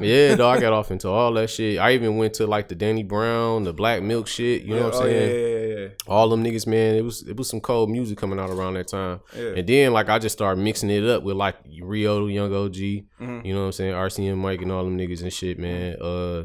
Yeah, 0.00 0.34
dog, 0.34 0.58
I 0.58 0.60
got 0.60 0.72
off 0.72 0.90
into 0.90 1.08
all 1.08 1.32
that 1.34 1.48
shit. 1.48 1.78
I 1.78 1.92
even 1.92 2.16
went 2.16 2.34
to 2.34 2.46
like 2.48 2.66
the 2.66 2.74
Danny 2.74 3.04
Brown, 3.04 3.62
the 3.62 3.72
Black 3.72 4.02
Milk 4.02 4.26
shit. 4.26 4.62
You 4.62 4.74
know 4.74 4.86
what 4.86 4.94
I'm 4.94 5.00
oh, 5.00 5.04
saying? 5.04 5.30
Yeah, 5.30 5.46
yeah, 5.46 5.66
yeah, 5.66 5.80
yeah. 5.82 5.88
all 6.08 6.28
them 6.28 6.42
niggas, 6.42 6.66
man, 6.66 6.96
it 6.96 7.04
was 7.04 7.22
it 7.22 7.36
was 7.36 7.48
some 7.48 7.60
cold 7.60 7.88
music 7.88 8.18
coming 8.18 8.40
out 8.40 8.50
around 8.50 8.74
that 8.74 8.88
time. 8.88 9.20
Yeah. 9.36 9.54
And 9.56 9.68
then 9.68 9.92
like 9.92 10.08
I 10.08 10.18
just 10.18 10.32
started 10.32 10.60
mixing 10.60 10.90
it 10.90 11.04
up 11.04 11.22
with 11.22 11.36
like 11.36 11.56
Rio, 11.80 12.26
Young 12.26 12.52
OG, 12.52 13.04
Mm-hmm. 13.20 13.46
you 13.46 13.54
know 13.54 13.60
what 13.60 13.66
I'm 13.66 13.72
saying, 13.72 13.94
RMC 13.94 14.36
Mike 14.36 14.60
and 14.60 14.70
all 14.70 14.84
them 14.84 14.98
niggas 14.98 15.22
and 15.22 15.32
shit, 15.32 15.58
man. 15.58 15.96
Uh 16.02 16.44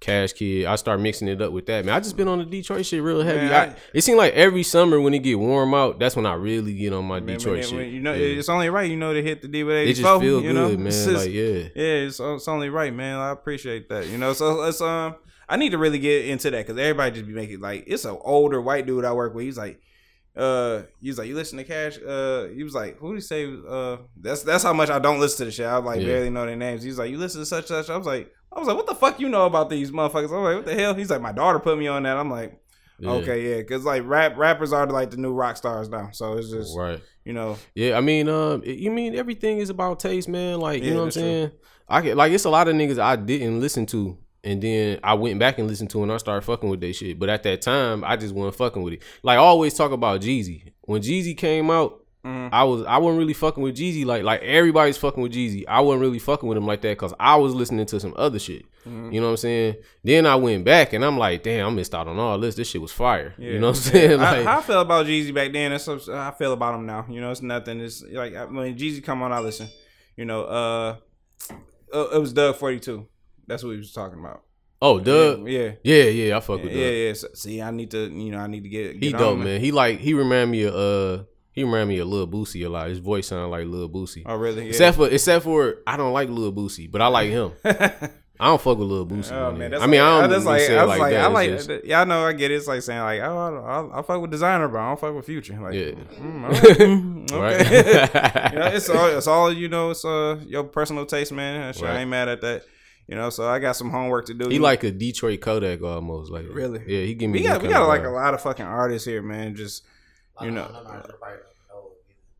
Cash 0.00 0.32
Kid. 0.34 0.66
I 0.66 0.76
start 0.76 1.00
mixing 1.00 1.26
it 1.28 1.42
up 1.42 1.52
with 1.52 1.66
that, 1.66 1.84
man. 1.84 1.94
I 1.94 1.98
just 2.00 2.16
been 2.16 2.28
on 2.28 2.38
the 2.38 2.44
Detroit 2.44 2.86
shit 2.86 3.02
real 3.02 3.20
heavy. 3.22 3.38
Man, 3.46 3.52
I, 3.52 3.72
I- 3.72 3.76
it 3.92 4.02
seemed 4.02 4.18
like 4.18 4.32
every 4.34 4.62
summer 4.62 5.00
when 5.00 5.12
it 5.14 5.20
get 5.20 5.38
warm 5.38 5.74
out, 5.74 5.98
that's 5.98 6.14
when 6.14 6.24
I 6.26 6.34
really 6.34 6.72
get 6.74 6.92
on 6.92 7.04
my 7.04 7.18
Man, 7.20 7.36
Detroit 7.38 7.58
when- 7.58 7.68
shit. 7.68 7.92
you 7.92 8.00
know, 8.00 8.12
Yeah. 8.14 8.38
it's 8.38 8.48
only 8.48 8.70
right. 8.70 8.88
You 8.88 8.96
know 8.96 9.12
to 9.12 9.22
hit 9.22 9.42
the 9.42 9.48
D 9.48 9.64
with 9.64 9.74
it 9.74 9.78
eighty 9.80 9.94
just 9.94 10.20
feel 10.20 10.40
you 10.40 10.42
good, 10.42 10.54
know? 10.54 10.68
man. 10.76 10.84
Just- 10.86 11.08
like 11.08 11.30
yeah. 11.30 11.44
Yeah, 11.74 12.06
it's, 12.06 12.20
it's 12.20 12.48
only 12.48 12.68
right, 12.70 12.94
man. 12.94 13.16
I 13.18 13.30
appreciate 13.30 13.88
that. 13.88 14.06
You 14.08 14.18
know, 14.18 14.32
so 14.34 14.62
it's 14.64 14.80
um, 14.80 15.16
I 15.48 15.56
need 15.56 15.70
to 15.70 15.78
really 15.78 15.98
get 15.98 16.26
into 16.26 16.50
that 16.52 16.66
because 16.66 16.78
everybody 16.80 17.14
just 17.16 17.26
be 17.26 17.32
making 17.34 17.60
like 17.60 17.84
it's 17.86 18.04
an 18.04 18.16
older 18.20 18.60
white 18.60 18.86
dude 18.86 19.04
I 19.04 19.12
work 19.12 19.34
with. 19.34 19.44
He's 19.46 19.58
like, 19.58 19.80
uh, 20.36 20.82
he's 21.00 21.18
like, 21.18 21.26
you 21.26 21.34
listen 21.34 21.58
to 21.58 21.64
Cash? 21.64 21.98
Uh, 22.06 22.46
he 22.54 22.62
was 22.62 22.74
like, 22.74 22.98
who 22.98 23.08
do 23.08 23.14
you 23.16 23.20
say? 23.20 23.52
Uh, 23.68 23.96
that's 24.20 24.42
that's 24.44 24.62
how 24.62 24.72
much 24.72 24.90
I 24.90 25.00
don't 25.00 25.18
listen 25.18 25.38
to 25.38 25.44
the 25.46 25.50
shit. 25.50 25.66
I 25.66 25.76
like 25.78 26.00
Yeah. 26.00 26.06
barely 26.06 26.30
know 26.30 26.46
their 26.46 26.54
names. 26.54 26.84
He's 26.84 26.98
like, 26.98 27.10
you 27.10 27.18
listen 27.18 27.40
to 27.40 27.46
such 27.46 27.66
such. 27.66 27.90
I 27.90 27.96
was 27.96 28.06
like, 28.06 28.30
I 28.58 28.60
was 28.60 28.68
like, 28.68 28.76
what 28.76 28.86
the 28.86 28.94
fuck 28.94 29.20
you 29.20 29.28
know 29.28 29.46
about 29.46 29.70
these 29.70 29.90
motherfuckers? 29.90 30.32
I'm 30.36 30.42
like, 30.44 30.56
what 30.56 30.66
the 30.66 30.74
hell? 30.74 30.94
He's 30.94 31.10
like, 31.10 31.20
my 31.22 31.32
daughter 31.32 31.58
put 31.58 31.78
me 31.78 31.86
on 31.86 32.02
that. 32.02 32.16
I'm 32.16 32.30
like. 32.30 32.60
Yeah. 33.00 33.10
Okay, 33.10 33.48
yeah, 33.50 33.56
because 33.58 33.84
like 33.84 34.02
rap 34.06 34.36
rappers 34.36 34.72
are 34.72 34.84
like 34.88 35.12
the 35.12 35.18
new 35.18 35.32
rock 35.32 35.56
stars 35.56 35.88
now, 35.88 36.08
so 36.10 36.32
it's 36.36 36.50
just 36.50 36.76
Right. 36.76 37.00
you 37.24 37.32
know 37.32 37.56
Yeah, 37.76 37.96
I 37.96 38.00
mean, 38.00 38.28
um, 38.28 38.60
you 38.64 38.90
mean 38.90 39.14
everything 39.14 39.58
is 39.58 39.70
about 39.70 40.00
taste, 40.00 40.28
man. 40.28 40.58
Like, 40.58 40.82
you 40.82 40.88
Yeah, 40.88 40.94
know 40.94 40.96
what 40.96 41.02
I'm 41.02 41.06
that's 41.06 41.14
true. 41.14 41.22
saying? 41.22 41.50
I 41.88 42.00
can 42.00 42.16
like 42.16 42.32
it's 42.32 42.44
a 42.44 42.50
lot 42.50 42.66
of 42.66 42.74
niggas 42.74 42.98
I 42.98 43.14
didn't 43.14 43.60
listen 43.60 43.86
to, 43.86 44.18
and 44.42 44.60
then 44.60 44.98
I 45.04 45.14
went 45.14 45.38
back 45.38 45.60
and 45.60 45.68
listened 45.68 45.90
to, 45.90 46.02
and 46.02 46.10
I 46.10 46.16
started 46.16 46.44
fucking 46.44 46.68
with 46.68 46.80
that 46.80 46.92
shit. 46.92 47.20
But 47.20 47.28
at 47.28 47.44
that 47.44 47.62
time, 47.62 48.02
I 48.02 48.16
just 48.16 48.34
wasn't 48.34 48.56
fucking 48.56 48.82
with 48.82 48.94
it. 48.94 49.02
Like, 49.22 49.34
I 49.36 49.42
always 49.42 49.74
talk 49.74 49.92
about 49.92 50.20
Jeezy. 50.20 50.72
When 50.80 51.00
Jeezy 51.00 51.36
came 51.36 51.70
out, 51.70 51.97
Mhm. 52.24 52.48
I 52.52 52.64
was 52.64 52.82
I 52.84 52.98
wasn't 52.98 53.18
really 53.20 53.32
fucking 53.32 53.62
with 53.62 53.76
Jeezy. 53.76 54.04
Like, 54.04 54.22
like 54.24 54.42
everybody's 54.42 54.96
fucking 54.96 55.22
with 55.22 55.32
Jeezy. 55.32 55.64
I 55.68 55.80
wasn't 55.80 56.00
really 56.02 56.18
fucking 56.18 56.48
with 56.48 56.58
him 56.58 56.66
like 56.66 56.80
that 56.82 56.90
because 56.98 57.14
I 57.20 57.36
was 57.36 57.54
listening 57.54 57.86
to 57.86 58.00
some 58.00 58.12
other 58.16 58.38
shit. 58.38 58.64
Mm-hmm. 58.86 59.12
You 59.12 59.20
know 59.20 59.26
what 59.28 59.32
I'm 59.32 59.36
saying? 59.38 59.76
Then 60.02 60.26
I 60.26 60.34
went 60.36 60.64
back 60.64 60.92
and 60.92 61.04
I'm 61.04 61.16
like, 61.16 61.42
damn, 61.44 61.66
I 61.66 61.70
missed 61.70 61.94
out 61.94 62.08
on 62.08 62.18
all 62.18 62.38
this. 62.38 62.56
This 62.56 62.68
shit 62.68 62.80
was 62.82 62.90
fire. 62.92 63.34
Yeah. 63.38 63.50
You 63.52 63.58
know 63.60 63.68
what 63.68 63.76
I'm 63.76 63.82
saying? 63.82 64.20
I, 64.20 64.36
Like, 64.38 64.46
how 64.46 64.58
I 64.58 64.62
felt 64.62 64.86
about 64.86 65.06
Jeezy 65.06 65.32
back 65.32 65.52
then. 65.52 65.70
That's 65.70 65.86
what 65.86 66.08
I 66.08 66.32
feel 66.32 66.52
about 66.52 66.74
him 66.74 66.86
now. 66.86 67.06
You 67.08 67.20
know, 67.20 67.30
it's 67.30 67.42
nothing. 67.42 67.80
It's 67.80 68.02
like 68.02 68.34
I- 68.34 68.44
when 68.46 68.76
Jeezy 68.76 69.02
come 69.02 69.22
on, 69.22 69.32
I 69.32 69.38
listen. 69.40 69.68
You 70.16 70.24
know, 70.24 70.42
uh, 70.42 70.96
uh, 71.94 72.08
it 72.14 72.20
was 72.20 72.32
Dugg 72.32 72.56
Forty 72.56 72.80
Two. 72.80 73.06
That's 73.46 73.62
what 73.62 73.70
he 73.70 73.76
was 73.78 73.92
talking 73.92 74.18
about. 74.18 74.42
oh, 74.82 74.98
Dugg. 75.00 75.48
Yeah, 75.48 75.72
Yeah, 75.84 76.04
yeah, 76.04 76.36
I 76.36 76.40
fuck 76.40 76.58
yeah, 76.58 76.64
with 76.64 76.72
yeah. 76.74 76.84
Dugg. 76.86 76.94
yeah. 76.96 77.12
So, 77.14 77.28
see, 77.34 77.62
I 77.62 77.70
need 77.70 77.90
to, 77.92 78.08
you 78.08 78.32
know, 78.32 78.38
I 78.38 78.46
need 78.48 78.64
to 78.64 78.68
get. 78.68 78.94
get 79.00 79.02
He 79.02 79.12
dope, 79.12 79.38
man. 79.38 79.60
He 79.60 79.70
like 79.72 80.00
he 80.00 80.14
remind 80.14 80.50
me 80.50 80.64
of 80.64 80.74
uh 80.74 81.24
he 81.58 81.64
remind 81.64 81.88
me 81.88 81.98
of 81.98 82.08
Lil 82.08 82.26
Boosie 82.28 82.64
a 82.64 82.68
lot. 82.68 82.88
His 82.88 82.98
voice 83.00 83.26
sound 83.26 83.50
like 83.50 83.66
Lil 83.66 83.88
Boosie. 83.88 84.22
Oh, 84.24 84.36
really? 84.36 84.62
Yeah. 84.62 84.68
Except 84.68 84.96
for 84.96 85.08
except 85.08 85.44
for 85.44 85.78
I 85.86 85.96
don't 85.96 86.12
like 86.12 86.28
Lil 86.28 86.52
Boosie, 86.52 86.90
but 86.90 87.00
I 87.02 87.08
like 87.08 87.30
him. 87.30 87.52
I 88.40 88.46
don't 88.46 88.60
fuck 88.60 88.78
with 88.78 88.86
Lil 88.86 89.04
Boosie. 89.04 89.32
Oh 89.32 89.50
man. 89.50 89.72
that's 89.72 89.82
I 89.82 89.86
mean, 89.88 90.00
like, 90.00 90.08
I 90.08 90.20
don't 90.20 90.30
that's 90.30 90.44
like, 90.44 90.60
say 90.60 90.74
it 90.74 90.78
I 90.78 90.84
was 90.84 90.88
like, 90.90 91.00
like, 91.00 91.12
that. 91.14 91.24
I 91.24 91.26
like, 91.26 91.50
just- 91.50 91.70
yeah, 91.84 92.00
I 92.00 92.04
know, 92.04 92.24
I 92.24 92.32
get 92.32 92.52
it. 92.52 92.54
It's 92.54 92.68
like 92.68 92.82
saying 92.82 93.00
like, 93.00 93.20
oh, 93.20 93.36
I, 93.36 93.96
I, 93.96 93.98
I 93.98 94.02
fuck 94.02 94.20
with 94.22 94.30
Desiigner, 94.30 94.70
but 94.70 94.78
I 94.78 94.88
don't 94.88 95.00
fuck 95.00 95.14
with 95.16 95.26
Future. 95.26 95.58
Like, 95.60 95.74
yeah, 95.74 95.90
mm, 96.20 97.32
okay. 97.32 97.36
right. 97.36 98.52
you 98.52 98.58
know, 98.60 98.66
it's 98.68 98.88
all, 98.88 99.06
it's 99.08 99.26
all 99.26 99.52
you 99.52 99.68
know. 99.68 99.90
It's 99.90 100.04
uh 100.04 100.38
your 100.46 100.62
personal 100.64 101.04
taste, 101.04 101.32
man. 101.32 101.72
Shit, 101.72 101.82
Right. 101.82 101.96
I 101.96 102.00
ain't 102.02 102.10
mad 102.10 102.28
at 102.28 102.40
that. 102.42 102.62
You 103.08 103.16
know, 103.16 103.30
so 103.30 103.48
I 103.48 103.58
got 103.58 103.72
some 103.74 103.90
homework 103.90 104.26
to 104.26 104.34
do. 104.34 104.48
he 104.50 104.58
like 104.60 104.84
a 104.84 104.92
Detroit 104.92 105.40
Kodak 105.40 105.82
almost. 105.82 106.30
Like 106.30 106.44
Really? 106.48 106.80
yeah. 106.86 107.06
He 107.06 107.14
give 107.14 107.30
me 107.30 107.40
we 107.40 107.44
got 107.44 107.60
we 107.62 107.68
got 107.68 107.88
like 107.88 108.04
a 108.04 108.10
lot 108.10 108.34
of 108.34 108.42
fucking 108.42 108.66
artists 108.66 109.04
here, 109.06 109.22
man. 109.22 109.56
Just 109.56 109.84
you 110.42 110.50
know, 110.50 110.68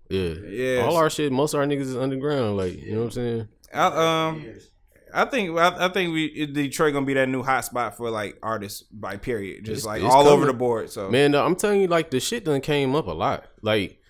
Yeah, 0.08 0.32
Yeah. 0.48 0.80
All 0.86 0.96
our 0.96 1.10
shit, 1.10 1.30
most 1.32 1.54
of 1.54 1.60
our 1.60 1.66
niggas 1.66 1.82
is 1.82 1.96
underground. 1.96 2.56
Like 2.56 2.80
you 2.82 2.92
know 2.92 2.98
what 3.00 3.04
I'm 3.06 3.10
saying? 3.10 3.48
I, 3.74 4.26
um, 4.28 4.44
I 5.12 5.24
think 5.26 5.58
I, 5.58 5.86
I 5.86 5.88
think 5.90 6.12
we 6.14 6.46
Detroit 6.46 6.94
gonna 6.94 7.04
be 7.06 7.14
that 7.14 7.28
new 7.28 7.42
hot 7.42 7.64
spot 7.64 7.96
for 7.96 8.10
like 8.10 8.38
artists 8.42 8.82
by 8.82 9.16
period, 9.16 9.64
just 9.64 9.80
It's- 9.80 9.84
like 9.86 10.02
it's 10.02 10.12
all 10.14 10.26
over 10.28 10.46
the 10.46 10.52
board. 10.54 10.90
So 10.90 11.10
Man, 11.10 11.34
I'm 11.34 11.56
telling 11.56 11.80
you, 11.82 11.86
like 11.88 12.10
the 12.10 12.20
shit 12.20 12.44
done 12.44 12.60
came 12.62 12.94
up 12.94 13.06
a 13.06 13.12
lot. 13.12 13.44
Like 13.62 14.00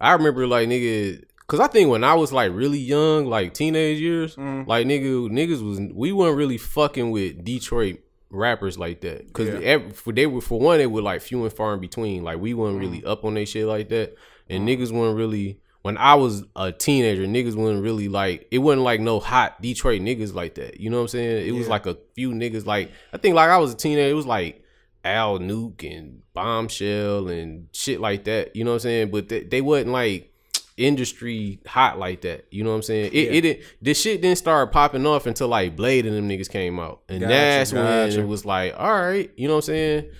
I 0.00 0.12
remember, 0.12 0.46
like 0.46 0.68
nigga, 0.68 1.22
cause 1.46 1.60
I 1.60 1.66
think 1.66 1.90
when 1.90 2.04
I 2.04 2.14
was 2.14 2.32
like 2.32 2.52
really 2.52 2.78
young, 2.78 3.24
like 3.26 3.54
teenage 3.54 3.98
years, 4.00 4.36
Mm. 4.36 4.66
like 4.66 4.86
nigga, 4.86 5.30
niggas 5.30 5.62
was 5.66 5.80
we 5.94 6.12
weren't 6.12 6.36
really 6.36 6.58
fucking 6.58 7.10
with 7.10 7.42
Detroit 7.44 8.00
rappers 8.30 8.78
like 8.78 9.00
that. 9.02 9.32
Cause 9.32 9.48
Yeah. 9.48 9.78
for 9.94 10.12
they 10.12 10.26
were 10.26 10.40
for 10.40 10.58
one, 10.60 10.78
they 10.78 10.86
were 10.86 11.02
like 11.02 11.20
few 11.22 11.42
and 11.44 11.52
far 11.52 11.74
in 11.74 11.80
between. 11.80 12.22
Like 12.24 12.38
we 12.38 12.54
weren't 12.54 12.78
really 12.78 13.00
Mm. 13.02 13.08
up 13.08 13.24
on 13.24 13.34
they 13.34 13.44
shit 13.44 13.66
like 13.66 13.88
that, 13.90 14.14
and 14.48 14.68
niggas 14.68 14.90
weren't 14.92 15.16
really. 15.16 15.60
When 15.82 15.96
I 15.96 16.16
was 16.16 16.42
a 16.56 16.72
teenager, 16.72 17.24
niggas 17.24 17.54
wasn't 17.54 17.82
really 17.82 18.08
like 18.08 18.46
it 18.50 18.58
wasn't 18.58 18.82
like 18.82 19.00
no 19.00 19.20
hot 19.20 19.62
Detroit 19.62 20.02
niggas 20.02 20.34
like 20.34 20.56
that. 20.56 20.80
You 20.80 20.90
know 20.90 20.96
what 20.98 21.02
I'm 21.02 21.08
saying? 21.08 21.46
It 21.48 21.52
was 21.52 21.68
like 21.68 21.86
a 21.86 21.96
few 22.14 22.32
niggas 22.32 22.66
like 22.66 22.90
I 23.12 23.16
think 23.16 23.34
like 23.36 23.48
I 23.48 23.58
was 23.58 23.72
a 23.72 23.76
teenager, 23.76 24.10
it 24.10 24.14
was 24.14 24.26
like 24.26 24.62
Al 25.04 25.38
Nuke 25.38 25.84
and 25.96 26.22
Bombshell 26.34 27.28
and 27.28 27.68
shit 27.72 28.00
like 28.00 28.24
that. 28.24 28.54
You 28.56 28.64
know 28.64 28.70
what 28.72 28.76
I'm 28.76 28.80
saying? 28.80 29.10
But 29.10 29.28
they, 29.28 29.44
they 29.44 29.60
wasn't 29.60 29.92
like 29.92 30.32
industry 30.78 31.60
hot 31.66 31.98
like 31.98 32.22
that. 32.22 32.46
You 32.50 32.64
know 32.64 32.70
what 32.70 32.76
I'm 32.76 32.82
saying? 32.82 33.10
It 33.12 33.24
Yeah. 33.26 33.32
it 33.32 33.40
didn't 33.42 33.64
this 33.82 34.00
shit 34.00 34.22
didn't 34.22 34.38
start 34.38 34.72
popping 34.72 35.06
off 35.06 35.26
until 35.26 35.48
like 35.48 35.76
Blade 35.76 36.06
and 36.06 36.16
them 36.16 36.28
niggas 36.28 36.48
came 36.50 36.78
out. 36.78 37.02
And 37.08 37.20
Gotcha, 37.20 37.28
that's 37.28 37.72
when 37.72 38.24
it 38.24 38.26
was 38.28 38.44
like, 38.44 38.74
all 38.78 38.92
right, 39.00 39.30
you 39.36 39.48
know 39.48 39.54
what 39.54 39.64
I'm 39.68 39.74
saying? 39.74 40.10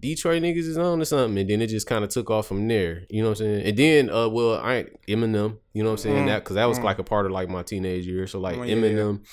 Detroit 0.00 0.42
niggas 0.42 0.58
is 0.58 0.78
on 0.78 1.00
to 1.00 1.04
something, 1.04 1.38
and 1.38 1.50
then 1.50 1.60
it 1.60 1.66
just 1.66 1.88
kind 1.88 2.04
of 2.04 2.10
took 2.10 2.30
off 2.30 2.46
from 2.46 2.68
there. 2.68 3.02
You 3.10 3.22
know 3.22 3.30
what 3.30 3.40
I'm 3.40 3.46
saying? 3.46 3.66
And 3.66 3.76
then, 3.76 4.10
uh, 4.10 4.28
well, 4.28 4.54
I 4.60 4.74
ain't 4.76 5.06
Eminem. 5.08 5.56
You 5.74 5.82
know 5.82 5.88
what 5.90 5.94
I'm 5.94 5.96
saying? 5.98 6.24
Mm, 6.24 6.26
That 6.28 6.44
because 6.44 6.54
that 6.54 6.66
was 6.66 6.78
like 6.78 7.00
a 7.00 7.04
part 7.04 7.26
of 7.26 7.32
like 7.32 7.48
my 7.48 7.64
teenage 7.64 8.06
years. 8.06 8.30
So 8.30 8.38
like 8.38 8.56
Oh, 8.56 8.62
yeah, 8.62 8.76
Eminem, 8.76 9.24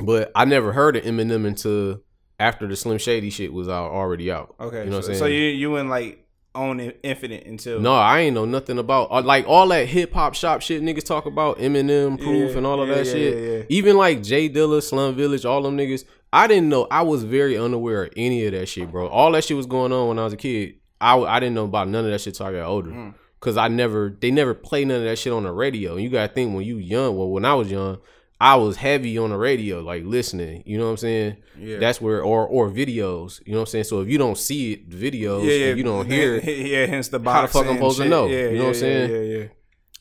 but 0.00 0.32
I 0.34 0.44
never 0.44 0.72
heard 0.72 0.96
of 0.96 1.04
Eminem 1.04 1.46
until 1.46 2.00
after 2.40 2.66
the 2.66 2.74
Slim 2.74 2.98
Shady 2.98 3.30
shit 3.30 3.52
was 3.52 3.68
out, 3.68 3.92
already 3.92 4.30
out. 4.30 4.56
Okay, 4.58 4.80
you 4.84 4.90
know 4.90 4.96
what 4.96 4.96
I'm 4.98 5.02
saying? 5.04 5.18
so 5.18 5.26
you 5.26 5.42
you 5.44 5.70
went 5.70 5.88
like 5.88 6.25
on 6.56 6.80
in- 6.80 6.94
Infinite 7.02 7.46
until 7.46 7.80
No, 7.80 7.94
I 7.94 8.20
ain't 8.20 8.34
know 8.34 8.44
nothing 8.44 8.78
about 8.78 9.10
uh, 9.10 9.22
like 9.22 9.46
all 9.46 9.68
that 9.68 9.86
hip 9.86 10.12
hop 10.12 10.34
shop 10.34 10.62
shit 10.62 10.82
niggas 10.82 11.04
talk 11.04 11.26
about 11.26 11.58
Eminem, 11.58 12.18
Proof, 12.20 12.50
Yeah, 12.52 12.56
and 12.58 12.66
all 12.66 12.82
of 12.82 12.88
yeah, 12.88 12.94
that 12.96 13.06
yeah, 13.06 13.12
shit. 13.12 13.66
Even 13.68 13.96
like 13.96 14.22
J 14.22 14.48
Dilla, 14.48 14.82
Slum 14.82 15.14
Village, 15.14 15.44
all 15.44 15.62
them 15.62 15.76
niggas. 15.76 16.04
I 16.32 16.46
didn't 16.46 16.68
know. 16.68 16.86
I 16.90 17.02
was 17.02 17.22
very 17.24 17.56
unaware 17.56 18.04
of 18.04 18.12
any 18.16 18.44
of 18.46 18.52
that 18.52 18.66
shit, 18.66 18.90
bro. 18.90 19.06
All 19.08 19.30
that 19.32 19.44
shit 19.44 19.56
was 19.56 19.66
going 19.66 19.92
on 19.92 20.08
when 20.08 20.18
I 20.18 20.24
was 20.24 20.32
a 20.32 20.36
kid. 20.36 20.74
I, 21.00 21.16
I 21.18 21.40
didn't 21.40 21.54
know 21.54 21.64
about 21.64 21.88
none 21.88 22.04
of 22.04 22.10
that 22.10 22.20
shit 22.20 22.34
till 22.34 22.46
I 22.46 22.52
got 22.52 22.66
older. 22.66 22.90
Mm. 22.90 23.14
Cause 23.38 23.56
I 23.56 23.68
never, 23.68 24.16
they 24.20 24.30
never 24.30 24.54
play 24.54 24.84
none 24.84 24.96
of 24.98 25.04
that 25.04 25.18
shit 25.18 25.32
on 25.32 25.44
the 25.44 25.52
radio. 25.52 25.94
And 25.94 26.02
you 26.02 26.08
gotta 26.08 26.32
think 26.32 26.54
when 26.54 26.64
you 26.64 26.78
young. 26.78 27.16
Well, 27.16 27.28
when 27.28 27.44
I 27.44 27.54
was 27.54 27.70
young, 27.70 27.98
I 28.40 28.56
was 28.56 28.76
heavy 28.76 29.16
on 29.16 29.30
the 29.30 29.36
radio, 29.36 29.80
like 29.80 30.04
listening. 30.04 30.62
You 30.66 30.78
know 30.78 30.84
what 30.84 30.90
I'm 30.90 30.96
saying? 30.98 31.36
Yeah. 31.58 31.78
That's 31.78 32.00
where 32.00 32.22
or 32.22 32.46
or 32.46 32.70
videos. 32.70 33.40
You 33.46 33.52
know 33.52 33.60
what 33.60 33.68
I'm 33.68 33.70
saying? 33.70 33.84
So 33.84 34.00
if 34.00 34.08
you 34.08 34.18
don't 34.18 34.36
see 34.36 34.74
it, 34.74 34.90
videos, 34.90 35.40
and 35.40 35.78
you 35.78 35.84
don't 35.84 36.06
hear 36.10 36.36
it, 36.36 36.44
yeah, 36.44 36.86
hence 36.86 37.08
the 37.08 37.18
How 37.20 37.42
the 37.42 37.48
fuck 37.48 37.66
I'm 37.66 37.74
supposed 37.74 37.98
to 37.98 38.08
know? 38.08 38.26
Yeah, 38.26 38.36
You 38.36 38.44
know 38.44 38.52
yeah, 38.52 38.60
what 38.60 38.68
I'm 38.68 38.74
saying? 38.74 39.10
Yeah, 39.10 39.16
yeah, 39.16 39.38
yeah. 39.38 39.46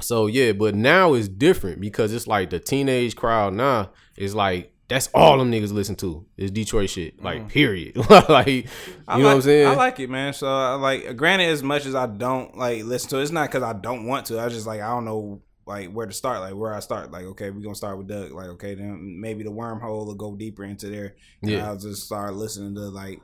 So 0.02 0.28
yeah, 0.28 0.52
but 0.52 0.76
now 0.76 1.14
it's 1.14 1.30
different 1.30 1.80
because 1.80 2.14
it's 2.14 2.28
like 2.28 2.50
the 2.50 2.60
teenage 2.60 3.16
crowd 3.16 3.54
now 3.54 3.92
is 4.18 4.36
like 4.36 4.74
that's 4.88 5.10
all 5.14 5.38
them 5.38 5.52
niggas 5.52 5.74
listen 5.74 5.96
to 5.96 6.26
is 6.38 6.52
Detroit 6.52 6.90
shit. 6.90 7.24
Like 7.24 7.44
mm. 7.44 7.50
period. 7.50 7.96
like 8.30 8.48
you 8.48 8.64
I 9.08 9.18
know 9.18 9.24
like, 9.24 9.24
what 9.24 9.36
I'm 9.36 9.42
saying? 9.42 9.68
I 9.68 9.76
like 9.76 10.00
it, 10.00 10.10
man. 10.10 10.34
So 10.34 10.48
I 10.48 10.74
like, 10.76 11.16
granted, 11.16 11.46
as 11.46 11.64
much 11.64 11.86
as 11.86 11.96
I 11.96 12.06
don't 12.06 12.56
like 12.58 12.84
listen 12.84 13.10
to, 13.12 13.20
it, 13.20 13.24
it's 13.24 13.32
not 13.32 13.50
because 13.50 13.64
I 13.64 13.74
don't 13.74 14.06
want 14.06 14.28
to. 14.28 14.40
I 14.40 14.50
just 14.50 14.68
like 14.68 14.82
I 14.82 14.90
don't 14.90 15.06
know 15.06 15.42
like 15.66 15.92
where 15.92 16.06
to 16.06 16.14
start, 16.14 16.42
like 16.42 16.54
where 16.56 16.74
I 16.74 16.80
start. 16.80 17.12
Like 17.12 17.26
okay, 17.26 17.50
we're 17.50 17.62
gonna 17.62 17.76
start 17.76 17.98
with 17.98 18.08
Dugg. 18.08 18.32
Like 18.32 18.48
okay, 18.50 18.76
then 18.76 19.20
maybe 19.20 19.44
the 19.44 19.52
wormhole 19.52 20.06
will 20.06 20.16
go 20.16 20.36
deeper 20.36 20.64
into 20.64 20.88
there. 20.90 21.16
And 21.42 21.52
Yeah. 21.52 21.68
I'll 21.68 21.78
just 21.78 22.04
start 22.04 22.36
listening 22.36 22.76
to 22.76 22.82
like 22.82 23.20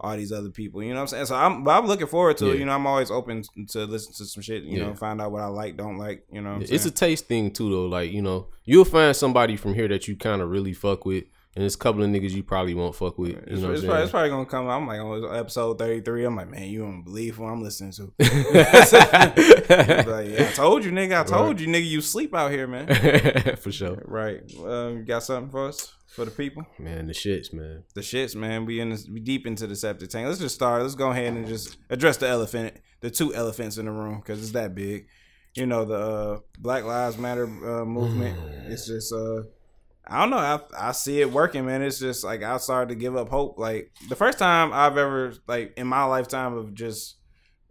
all 0.00 0.16
these 0.16 0.32
other 0.32 0.50
people. 0.50 0.82
You 0.82 0.90
know 0.90 0.96
what 0.96 1.00
I'm 1.02 1.06
saying? 1.08 1.26
So 1.26 1.36
I'm, 1.36 1.62
but 1.64 1.70
I'm 1.70 1.86
looking 1.86 2.08
forward 2.08 2.36
to 2.38 2.46
Yeah. 2.46 2.52
it. 2.54 2.58
You 2.58 2.64
know, 2.66 2.72
I'm 2.72 2.86
always 2.86 3.10
open 3.12 3.42
to 3.68 3.84
listen 3.84 4.12
to 4.14 4.24
some 4.26 4.42
shit. 4.42 4.64
You 4.64 4.78
Yeah. 4.78 4.86
know, 4.88 4.94
find 4.94 5.20
out 5.20 5.30
what 5.32 5.40
I 5.40 5.46
like, 5.46 5.76
don't 5.76 5.96
like. 5.96 6.24
You 6.32 6.42
know, 6.42 6.50
what 6.54 6.68
I'm 6.68 6.74
it's 6.74 6.84
a 6.84 6.90
taste 6.90 7.26
thing 7.26 7.50
too 7.52 7.70
though. 7.70 7.86
Like, 7.86 8.10
you 8.12 8.20
know, 8.20 8.48
you'll 8.64 8.84
find 8.84 9.14
somebody 9.14 9.56
from 9.56 9.72
here 9.74 9.88
that 9.88 10.08
you 10.08 10.16
kind 10.16 10.42
of 10.42 10.50
really 10.50 10.72
fuck 10.72 11.06
with. 11.06 11.24
And 11.56 11.64
it's 11.64 11.76
a 11.76 11.78
couple 11.78 12.02
of 12.02 12.10
niggas 12.10 12.32
you 12.32 12.42
probably 12.42 12.74
won't 12.74 12.96
fuck 12.96 13.16
with. 13.16 13.30
You 13.30 13.42
It's, 13.46 13.60
know 13.60 13.68
what 13.68 13.76
it's, 13.76 13.84
probably, 13.84 14.02
it's 14.02 14.10
probably 14.10 14.30
gonna 14.30 14.46
come. 14.46 14.68
I'm 14.68 14.86
like 14.88 15.00
on 15.00 15.36
episode 15.36 15.78
33. 15.78 16.24
I'm 16.24 16.36
like, 16.36 16.50
man, 16.50 16.64
you 16.68 16.80
don't 16.80 17.04
believe 17.04 17.38
what 17.38 17.46
I'm 17.48 17.62
listening 17.62 17.92
to. 17.92 18.02
like, 18.18 20.28
yeah, 20.28 20.48
I 20.48 20.52
told 20.54 20.84
you, 20.84 20.90
nigga. 20.90 21.20
I 21.20 21.24
told 21.24 21.60
you, 21.60 21.68
nigga. 21.68 21.86
You 21.86 22.00
sleep 22.00 22.34
out 22.34 22.50
here, 22.50 22.66
man. 22.66 22.88
For 23.60 23.70
sure. 23.70 24.02
Right. 24.04 24.40
Um, 24.64 24.98
you 24.98 25.04
got 25.04 25.22
something 25.22 25.50
for 25.50 25.68
us 25.68 25.92
for 26.08 26.24
the 26.24 26.30
people? 26.32 26.64
Man, 26.78 27.06
the 27.06 27.12
shits, 27.12 27.52
man. 27.52 27.84
The 27.94 28.00
shits, 28.00 28.34
man. 28.34 28.64
We 28.64 28.80
in 28.80 28.90
this, 28.90 29.08
we 29.08 29.20
deep 29.20 29.46
into 29.46 29.66
the 29.66 29.76
septic 29.76 30.10
tank. 30.10 30.26
Let's 30.26 30.40
just 30.40 30.54
start. 30.56 30.82
Let's 30.82 30.94
go 30.96 31.10
ahead 31.10 31.34
and 31.34 31.46
just 31.46 31.76
address 31.90 32.16
the 32.16 32.28
elephant, 32.28 32.76
the 33.00 33.10
two 33.10 33.32
elephants 33.34 33.78
in 33.78 33.86
the 33.86 33.92
room, 33.92 34.16
because 34.18 34.42
it's 34.42 34.52
that 34.52 34.74
big. 34.74 35.06
You 35.54 35.66
know 35.66 35.84
the 35.84 35.94
uh, 35.94 36.38
Black 36.58 36.82
Lives 36.82 37.16
Matter 37.16 37.44
uh, 37.44 37.84
movement. 37.84 38.36
It's 38.66 38.88
just 38.88 39.12
uh, 39.12 39.42
I 40.06 40.20
don't 40.20 40.30
know. 40.30 40.36
I 40.36 40.60
I 40.88 40.92
see 40.92 41.20
it 41.20 41.30
working, 41.32 41.66
man. 41.66 41.82
It's 41.82 41.98
just 41.98 42.24
like 42.24 42.42
I 42.42 42.56
started 42.58 42.90
to 42.90 42.94
give 42.94 43.16
up 43.16 43.28
hope. 43.28 43.58
Like 43.58 43.92
the 44.08 44.16
first 44.16 44.38
time 44.38 44.72
I've 44.72 44.96
ever 44.98 45.34
like 45.48 45.74
in 45.76 45.86
my 45.86 46.04
lifetime 46.04 46.54
of 46.54 46.74
just 46.74 47.16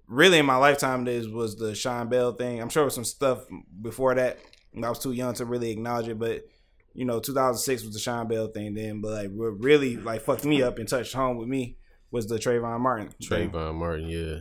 really 0.08 0.40
in 0.40 0.46
my 0.46 0.56
lifetime 0.58 1.06
this 1.06 1.28
was 1.28 1.56
the 1.56 1.76
Sean 1.76 2.10
Bell 2.10 2.34
thing. 2.34 2.62
I'm 2.62 2.70
sure 2.70 2.82
there 2.82 2.86
was 2.86 2.96
some 2.96 3.06
stuff 3.06 3.46
before 3.82 4.16
that. 4.16 4.40
I 4.76 4.90
was 4.90 5.00
too 5.00 5.12
young 5.12 5.34
to 5.36 5.46
really 5.46 5.70
acknowledge 5.72 6.08
it, 6.08 6.18
but 6.18 6.44
you 6.96 7.06
know, 7.06 7.20
2006 7.20 7.84
was 7.84 7.94
the 7.94 8.00
Sean 8.00 8.28
Bell 8.28 8.48
thing 8.48 8.74
then. 8.74 9.02
But 9.02 9.12
like, 9.12 9.32
what 9.32 9.64
really 9.64 9.98
like 9.98 10.22
fucked 10.22 10.46
me 10.46 10.62
up 10.64 10.80
and 10.80 10.88
touched 10.88 11.14
home 11.14 11.38
with 11.38 11.48
me 11.48 11.78
was 12.12 12.28
the 12.28 12.38
Trayvon 12.38 12.80
Martin. 12.80 13.10
thing. 13.10 13.52
Trayvon 13.52 13.76
Martin, 13.76 14.08
yeah. 14.10 14.40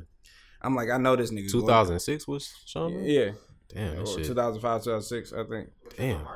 I'm 0.62 0.74
like, 0.74 0.90
I 0.90 0.96
know 0.98 1.16
this 1.16 1.30
nigga. 1.30 1.50
2006 1.50 2.28
was 2.28 2.54
Sean? 2.66 2.92
Bell? 2.94 3.02
Yeah. 3.02 3.30
Damn, 3.68 4.02
Or 4.02 4.06
shit. 4.06 4.24
2005, 4.26 4.84
2006, 4.84 5.32
I 5.32 5.44
think. 5.44 5.68
Damn. 5.96 6.26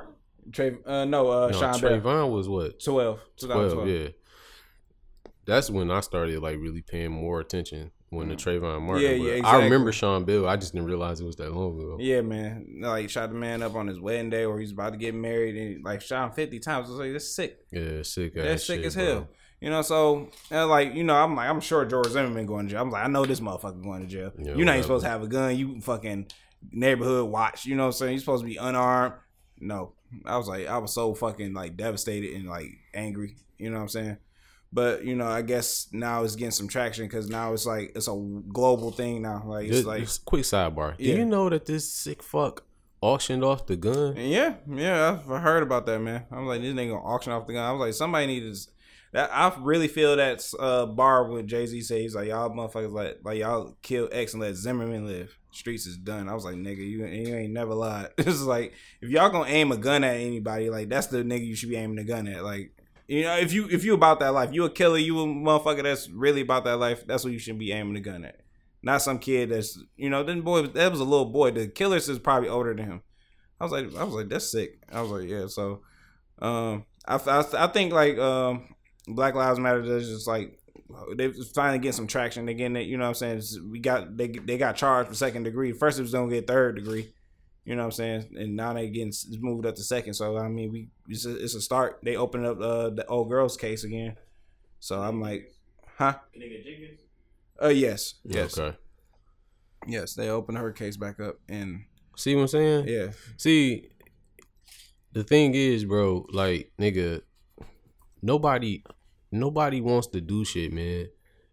Trey, 0.52 0.76
uh, 0.84 1.04
no, 1.04 1.30
uh, 1.30 1.48
No, 1.48 1.58
Sean 1.58 1.80
Bell. 1.80 2.00
Trayvon 2.00 2.32
was 2.32 2.48
what? 2.48 2.82
12, 2.82 3.20
2012. 3.36 3.72
12, 3.72 3.88
yeah. 3.88 4.08
That's 5.46 5.70
when 5.70 5.90
I 5.90 6.00
started 6.00 6.42
like 6.42 6.58
really 6.58 6.82
paying 6.82 7.12
more 7.12 7.40
attention 7.40 7.92
when 8.10 8.28
the 8.28 8.34
Trayvon 8.34 8.82
Martin. 8.82 9.04
Yeah, 9.04 9.34
yeah, 9.34 9.46
I 9.46 9.62
remember 9.62 9.92
Sean 9.92 10.24
Bell. 10.24 10.48
I 10.48 10.56
just 10.56 10.72
didn't 10.72 10.86
realize 10.88 11.20
it 11.20 11.24
was 11.24 11.36
that 11.36 11.52
long 11.52 11.78
ago. 11.78 11.96
Yeah, 12.00 12.20
man. 12.22 12.78
Like 12.80 13.10
shot 13.10 13.28
the 13.30 13.36
man 13.36 13.62
up 13.62 13.74
on 13.74 13.86
his 13.86 14.00
wedding 14.00 14.30
day, 14.30 14.44
or 14.44 14.58
he's 14.58 14.72
about 14.72 14.92
to 14.92 14.98
get 14.98 15.14
married, 15.14 15.56
and 15.56 15.84
like 15.84 16.00
shot 16.00 16.26
him 16.26 16.32
fifty 16.32 16.58
times. 16.58 16.88
I 16.88 16.90
was 16.90 16.98
like, 16.98 17.12
that's 17.12 17.34
sick. 17.34 17.58
Yeah, 17.70 18.02
sick. 18.02 18.34
That's 18.34 18.66
sick 18.66 18.78
shit, 18.78 18.86
as 18.86 18.94
bro. 18.94 19.04
hell. 19.04 19.28
You 19.60 19.70
know, 19.70 19.82
so 19.82 20.28
like 20.50 20.94
you 20.94 21.04
know, 21.04 21.14
I'm 21.14 21.34
like, 21.34 21.48
I'm 21.48 21.60
sure 21.60 21.84
George 21.84 22.08
Zimmerman 22.08 22.46
going 22.46 22.66
to 22.66 22.72
jail. 22.72 22.82
I'm 22.82 22.90
like, 22.90 23.04
I 23.04 23.08
know 23.08 23.24
this 23.24 23.40
motherfucker 23.40 23.82
going 23.82 24.02
to 24.02 24.08
jail. 24.08 24.32
Yeah, 24.38 24.54
You're 24.54 24.66
not 24.66 24.72
even 24.72 24.82
supposed 24.82 25.04
to 25.04 25.10
have 25.10 25.22
a 25.22 25.28
gun. 25.28 25.56
You 25.56 25.80
fucking 25.80 26.26
neighborhood 26.72 27.30
watch. 27.30 27.64
You 27.64 27.74
know 27.74 27.84
what 27.84 27.88
I'm 27.88 27.92
saying? 27.92 28.12
You're 28.12 28.20
supposed 28.20 28.42
to 28.44 28.48
be 28.48 28.56
unarmed. 28.56 29.14
No, 29.58 29.94
I 30.24 30.36
was 30.36 30.48
like, 30.48 30.66
I 30.66 30.78
was 30.78 30.92
so 30.94 31.14
fucking 31.14 31.52
like 31.54 31.76
devastated 31.76 32.34
and 32.34 32.48
like 32.48 32.70
angry. 32.94 33.36
You 33.58 33.70
know 33.70 33.76
what 33.76 33.82
I'm 33.82 33.88
saying? 33.88 34.16
But 34.72 35.04
you 35.04 35.14
know, 35.14 35.26
I 35.28 35.42
guess 35.42 35.88
now 35.92 36.22
it's 36.24 36.36
getting 36.36 36.50
some 36.50 36.68
traction 36.68 37.06
because 37.06 37.28
now 37.28 37.52
it's 37.52 37.66
like 37.66 37.92
it's 37.94 38.08
a 38.08 38.40
global 38.48 38.90
thing 38.90 39.22
now. 39.22 39.42
Like 39.46 39.66
it's 39.66 39.76
Just, 39.76 39.86
like 39.86 40.00
just 40.02 40.24
quick 40.24 40.42
sidebar. 40.42 40.96
Do 40.96 41.04
Yeah. 41.04 41.14
you 41.16 41.24
know 41.24 41.48
that 41.48 41.66
this 41.66 41.90
sick 41.92 42.22
fuck 42.22 42.64
auctioned 43.00 43.44
off 43.44 43.66
the 43.66 43.76
gun? 43.76 44.16
Yeah, 44.16 44.54
yeah, 44.68 45.20
I've 45.28 45.42
heard 45.42 45.62
about 45.62 45.86
that, 45.86 46.00
man. 46.00 46.24
I'm 46.30 46.46
like, 46.46 46.60
this 46.60 46.74
nigga 46.74 46.90
gonna 46.90 47.04
auction 47.04 47.32
off 47.32 47.46
the 47.46 47.52
gun. 47.54 47.64
I 47.64 47.72
was 47.72 47.80
like, 47.80 47.94
somebody 47.94 48.26
needs 48.26 48.68
that. 49.12 49.30
I 49.32 49.54
really 49.60 49.88
feel 49.88 50.16
that 50.16 50.44
uh, 50.58 50.86
bar 50.86 51.30
with 51.30 51.46
Jay 51.46 51.64
Z 51.66 51.80
says 51.82 52.14
like 52.14 52.28
y'all 52.28 52.50
motherfuckers 52.50 52.92
like 52.92 53.18
like 53.22 53.38
y'all 53.38 53.76
kill 53.82 54.08
X 54.12 54.34
and 54.34 54.42
let 54.42 54.56
Zimmerman 54.56 55.06
live. 55.06 55.38
Streets 55.56 55.86
is 55.86 55.96
done. 55.96 56.28
I 56.28 56.34
was 56.34 56.44
like, 56.44 56.56
nigga, 56.56 56.78
you, 56.78 57.04
you 57.06 57.34
ain't 57.34 57.52
never 57.52 57.74
lied. 57.74 58.08
Is 58.18 58.44
like 58.44 58.72
if 59.00 59.08
y'all 59.08 59.30
gonna 59.30 59.50
aim 59.50 59.72
a 59.72 59.76
gun 59.76 60.04
at 60.04 60.16
anybody, 60.16 60.70
like 60.70 60.88
that's 60.88 61.06
the 61.06 61.18
nigga 61.18 61.46
you 61.46 61.56
should 61.56 61.70
be 61.70 61.76
aiming 61.76 61.96
the 61.96 62.04
gun 62.04 62.28
at. 62.28 62.44
Like 62.44 62.72
you 63.08 63.22
know, 63.22 63.36
if 63.36 63.52
you 63.52 63.68
if 63.70 63.84
you 63.84 63.94
about 63.94 64.20
that 64.20 64.34
life, 64.34 64.52
you 64.52 64.64
a 64.64 64.70
killer, 64.70 64.98
you 64.98 65.18
a 65.20 65.26
motherfucker 65.26 65.82
that's 65.82 66.08
really 66.10 66.42
about 66.42 66.64
that 66.64 66.76
life. 66.76 67.06
That's 67.06 67.24
what 67.24 67.32
you 67.32 67.38
should 67.38 67.58
be 67.58 67.72
aiming 67.72 67.94
the 67.94 68.00
gun 68.00 68.24
at. 68.24 68.40
Not 68.82 69.02
some 69.02 69.18
kid 69.18 69.50
that's 69.50 69.78
you 69.96 70.10
know. 70.10 70.22
Then 70.22 70.42
boy, 70.42 70.62
that 70.62 70.90
was 70.90 71.00
a 71.00 71.04
little 71.04 71.26
boy. 71.26 71.50
The 71.52 71.68
killer 71.68 71.96
is 71.96 72.18
probably 72.18 72.48
older 72.48 72.74
than 72.74 72.86
him. 72.86 73.02
I 73.60 73.64
was 73.64 73.72
like, 73.72 73.96
I 73.96 74.04
was 74.04 74.14
like, 74.14 74.28
that's 74.28 74.50
sick. 74.50 74.78
I 74.92 75.00
was 75.00 75.10
like, 75.10 75.28
yeah. 75.28 75.46
So, 75.46 75.80
um, 76.40 76.84
I, 77.06 77.16
I, 77.16 77.44
I 77.58 77.66
think 77.68 77.92
like 77.92 78.18
um, 78.18 78.74
Black 79.08 79.34
Lives 79.34 79.58
Matter 79.58 79.82
is 79.82 80.08
just 80.08 80.26
like 80.26 80.58
they 81.16 81.28
was 81.28 81.50
finally 81.52 81.78
getting 81.78 81.92
some 81.92 82.06
traction. 82.06 82.46
They 82.46 82.54
getting 82.54 82.76
it. 82.76 82.86
You 82.86 82.96
know 82.96 83.04
what 83.10 83.22
I'm 83.22 83.40
saying? 83.40 83.70
We 83.70 83.78
got 83.80 84.16
they 84.16 84.28
they 84.28 84.58
got 84.58 84.76
charged 84.76 85.08
for 85.08 85.14
second 85.14 85.42
degree. 85.44 85.72
First 85.72 85.98
it 85.98 86.02
was 86.02 86.12
gonna 86.12 86.30
get 86.30 86.46
third 86.46 86.76
degree. 86.76 87.12
You 87.64 87.74
know 87.74 87.82
what 87.82 87.86
I'm 87.86 87.92
saying? 87.92 88.36
And 88.38 88.54
now 88.54 88.72
they 88.74 88.88
getting 88.88 89.12
moved 89.40 89.66
up 89.66 89.74
to 89.74 89.82
second. 89.82 90.14
So 90.14 90.36
I 90.38 90.48
mean, 90.48 90.70
we 90.72 90.88
it's 91.08 91.26
a, 91.26 91.34
it's 91.42 91.54
a 91.54 91.60
start. 91.60 91.98
They 92.02 92.16
opened 92.16 92.46
up 92.46 92.60
uh, 92.60 92.90
the 92.90 93.04
old 93.08 93.28
girls 93.28 93.56
case 93.56 93.82
again. 93.84 94.16
So 94.78 95.02
I'm 95.02 95.20
like, 95.20 95.52
huh? 95.96 96.14
Uh, 97.60 97.68
yes, 97.68 98.14
yes, 98.24 98.58
Okay. 98.58 98.76
yes. 99.88 100.14
They 100.14 100.28
opened 100.28 100.58
her 100.58 100.70
case 100.72 100.96
back 100.96 101.18
up, 101.20 101.36
and 101.48 101.84
See 102.16 102.34
what 102.34 102.42
I'm 102.42 102.48
saying? 102.48 102.88
yeah, 102.88 103.08
See, 103.36 103.88
the 105.12 105.24
thing 105.24 105.54
is, 105.54 105.84
bro, 105.84 106.26
like 106.30 106.70
nigga, 106.78 107.22
nobody, 108.22 108.84
nobody 109.38 109.80
wants 109.80 110.06
to 110.08 110.20
do 110.20 110.44
shit, 110.44 110.72
man. 110.72 111.08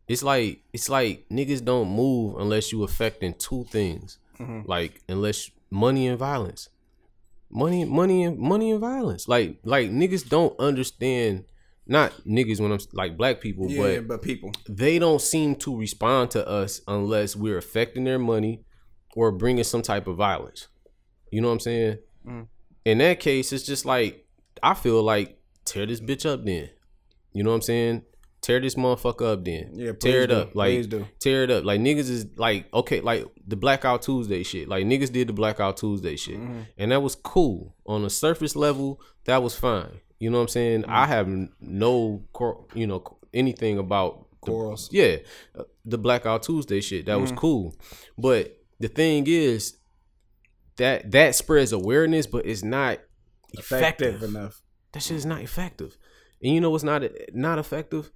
It's 0.07 0.23
like 0.23 0.61
it's 0.73 0.89
like 0.89 1.25
niggas 1.29 1.63
don't 1.63 1.89
move 1.89 2.35
unless 2.37 2.71
you 2.71 2.83
affecting 2.83 3.33
two 3.35 3.65
things, 3.65 4.17
Mhm. 4.39 4.67
like 4.67 5.01
unless 5.07 5.49
money 5.69 6.07
and 6.07 6.19
violence, 6.19 6.69
money, 7.49 7.85
money 7.85 8.23
and 8.23 8.37
money 8.37 8.71
and 8.71 8.79
violence. 8.81 9.27
Like 9.27 9.59
like 9.63 9.89
niggas 9.89 10.27
don't 10.27 10.57
understand. 10.59 11.45
Not 11.85 12.13
niggas 12.25 12.61
when 12.61 12.71
I'm 12.71 12.79
like 12.93 13.17
black 13.17 13.41
people, 13.41 13.69
yeah. 13.69 13.99
but 13.99 14.07
But 14.07 14.21
people, 14.21 14.53
they 14.69 14.99
don't 14.99 15.21
seem 15.21 15.55
to 15.57 15.77
respond 15.77 16.31
to 16.31 16.47
us 16.47 16.79
unless 16.87 17.35
we're 17.35 17.57
affecting 17.57 18.05
their 18.05 18.19
money 18.19 18.63
or 19.17 19.33
bringing 19.33 19.65
some 19.65 19.81
type 19.81 20.07
of 20.07 20.15
violence. 20.15 20.67
You 21.29 21.41
know 21.41 21.47
what 21.49 21.55
I'm 21.55 21.59
saying? 21.59 21.97
Mm. 22.25 22.47
In 22.85 22.97
that 22.99 23.19
case, 23.19 23.51
it's 23.51 23.65
just 23.65 23.85
like 23.85 24.25
I 24.61 24.75
feel 24.75 25.03
like 25.03 25.37
tear 25.65 25.85
this 25.85 25.99
bitch 25.99 26.25
up. 26.25 26.45
Then, 26.45 26.69
you 27.33 27.43
know 27.43 27.49
what 27.51 27.57
I'm 27.57 27.61
saying? 27.63 28.03
tear 28.41 28.59
this 28.59 28.75
motherfucker 28.75 29.31
up 29.31 29.45
then. 29.45 29.71
Yeah, 29.73 29.93
tear 29.93 30.23
it 30.23 30.27
do. 30.27 30.35
up. 30.35 30.53
Like 30.53 30.91
tear 31.19 31.43
it 31.45 31.49
up. 31.49 31.63
Like 31.63 31.79
niggas 31.79 32.09
is 32.09 32.25
like 32.35 32.67
okay, 32.73 32.99
like 32.99 33.25
the 33.47 33.55
Blackout 33.55 34.01
Tuesday 34.01 34.43
shit. 34.43 34.67
Like 34.67 34.85
niggas 34.85 35.13
did 35.13 35.29
the 35.29 35.33
Blackout 35.33 35.77
Tuesday 35.77 36.17
shit, 36.17 36.35
Mm-hmm. 36.41 36.59
and 36.77 36.91
that 36.91 37.01
was 37.01 37.15
cool 37.15 37.73
on 37.85 38.03
a 38.03 38.09
surface 38.09 38.55
level. 38.57 38.99
That 39.25 39.41
was 39.41 39.55
fine. 39.55 40.01
You 40.19 40.29
know 40.29 40.39
what 40.39 40.43
I'm 40.43 40.47
saying? 40.49 40.81
Mm-hmm. 40.81 40.91
I 40.91 41.07
have 41.07 41.29
no, 41.61 42.25
you 42.73 42.85
know, 42.85 43.01
anything 43.33 43.77
about 43.77 44.27
the- 44.45 44.87
yeah, 44.91 45.17
uh, 45.57 45.63
the 45.85 45.97
Blackout 45.97 46.43
Tuesday 46.43 46.81
shit. 46.81 47.05
That 47.05 47.21
was 47.21 47.29
Mm-hmm. 47.29 47.37
cool, 47.39 47.75
but 48.17 48.57
the 48.81 48.89
thing 48.89 49.23
is 49.25 49.77
that 50.77 51.11
that 51.11 51.35
spreads 51.35 51.71
awareness, 51.71 52.27
but 52.27 52.45
it's 52.45 52.61
not 52.63 52.99
effective. 53.53 54.15
Effective 54.15 54.23
enough. 54.35 54.61
That 54.91 55.01
shit 55.01 55.17
is 55.17 55.25
not 55.25 55.41
effective. 55.41 55.97
And 56.43 56.53
you 56.53 56.61
know 56.61 56.69
what's 56.69 56.83
not 56.83 57.03
not 57.33 57.57
effective? 57.59 58.11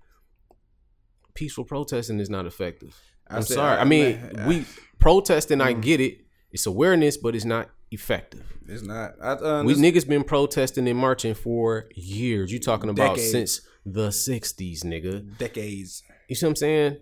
Peaceful 1.34 1.64
protesting 1.66 2.20
is 2.20 2.30
not 2.30 2.46
effective. 2.46 3.00
I 3.28 3.38
I'm 3.38 3.42
said- 3.44 3.56
sorry. 3.56 3.78
I- 3.78 3.82
I 3.82 3.84
mean, 3.86 4.20
man, 4.34 4.48
we 4.48 4.66
protesting. 5.00 5.62
I 5.62 5.74
get 5.74 6.02
it. 6.02 6.20
It's 6.52 6.66
awareness, 6.66 7.18
but 7.18 7.36
it's 7.36 7.46
not 7.46 7.70
effective. 7.92 8.44
It's 8.68 8.82
not. 8.84 9.14
I, 9.22 9.32
uh, 9.32 9.64
We 9.64 9.76
niggas 9.76 10.08
been 10.08 10.24
protesting 10.24 10.88
and 10.88 10.98
marching 10.98 11.34
for 11.36 11.88
years. 11.96 12.52
You 12.52 12.60
talking 12.60 12.90
about 12.90 13.16
Decades. 13.16 13.32
since 13.32 13.62
the 13.86 14.10
'60s, 14.10 14.84
nigga. 14.84 15.38
decades. 15.38 16.04
You 16.28 16.36
see 16.36 16.46
what 16.46 16.52
I'm 16.52 16.56
saying? 16.56 16.98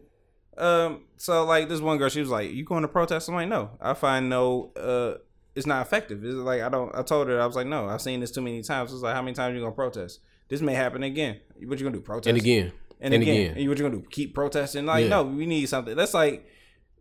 Um. 0.58 1.06
So 1.18 1.46
like 1.46 1.70
this 1.70 1.80
one 1.80 1.98
girl, 1.98 2.10
she 2.10 2.20
was 2.20 2.30
like, 2.30 2.52
"You 2.52 2.64
going 2.66 2.82
to 2.82 2.88
protest?" 2.88 3.30
I'm 3.30 3.36
like, 3.36 3.48
"No." 3.48 3.72
I 3.82 3.94
find 3.94 4.30
no. 4.30 4.72
Uh, 4.76 5.16
it's 5.56 5.66
not 5.66 5.82
effective. 5.86 6.24
It's 6.26 6.36
like 6.36 6.62
I 6.62 6.70
don't. 6.70 6.94
I 6.96 7.02
told 7.04 7.28
her 7.30 7.40
I 7.42 7.46
was 7.46 7.56
like, 7.56 7.68
"No." 7.68 7.88
I've 7.88 8.02
seen 8.02 8.20
this 8.20 8.32
too 8.32 8.42
many 8.42 8.62
times. 8.62 8.92
It's 8.94 9.02
like, 9.02 9.16
how 9.16 9.22
many 9.22 9.34
times 9.36 9.56
you 9.56 9.62
gonna 9.62 9.72
protest? 9.74 10.20
This 10.50 10.62
may 10.62 10.74
happen 10.74 11.04
again. 11.04 11.40
What 11.64 11.80
you 11.80 11.86
gonna 11.86 11.98
do? 11.98 12.02
Protest 12.02 12.28
And 12.28 12.38
again, 12.38 12.72
and, 13.00 13.14
and 13.14 13.24
again. 13.24 13.36
again. 13.52 13.58
And 13.58 13.70
what 13.70 13.78
you 13.78 13.84
gonna 13.86 13.98
do? 14.02 14.08
Keep 14.10 14.36
protesting? 14.36 14.86
Like, 14.86 15.04
Yeah. 15.04 15.10
no, 15.10 15.24
we 15.24 15.46
need 15.46 15.68
something. 15.68 15.96
That's 15.96 16.14
like, 16.14 16.48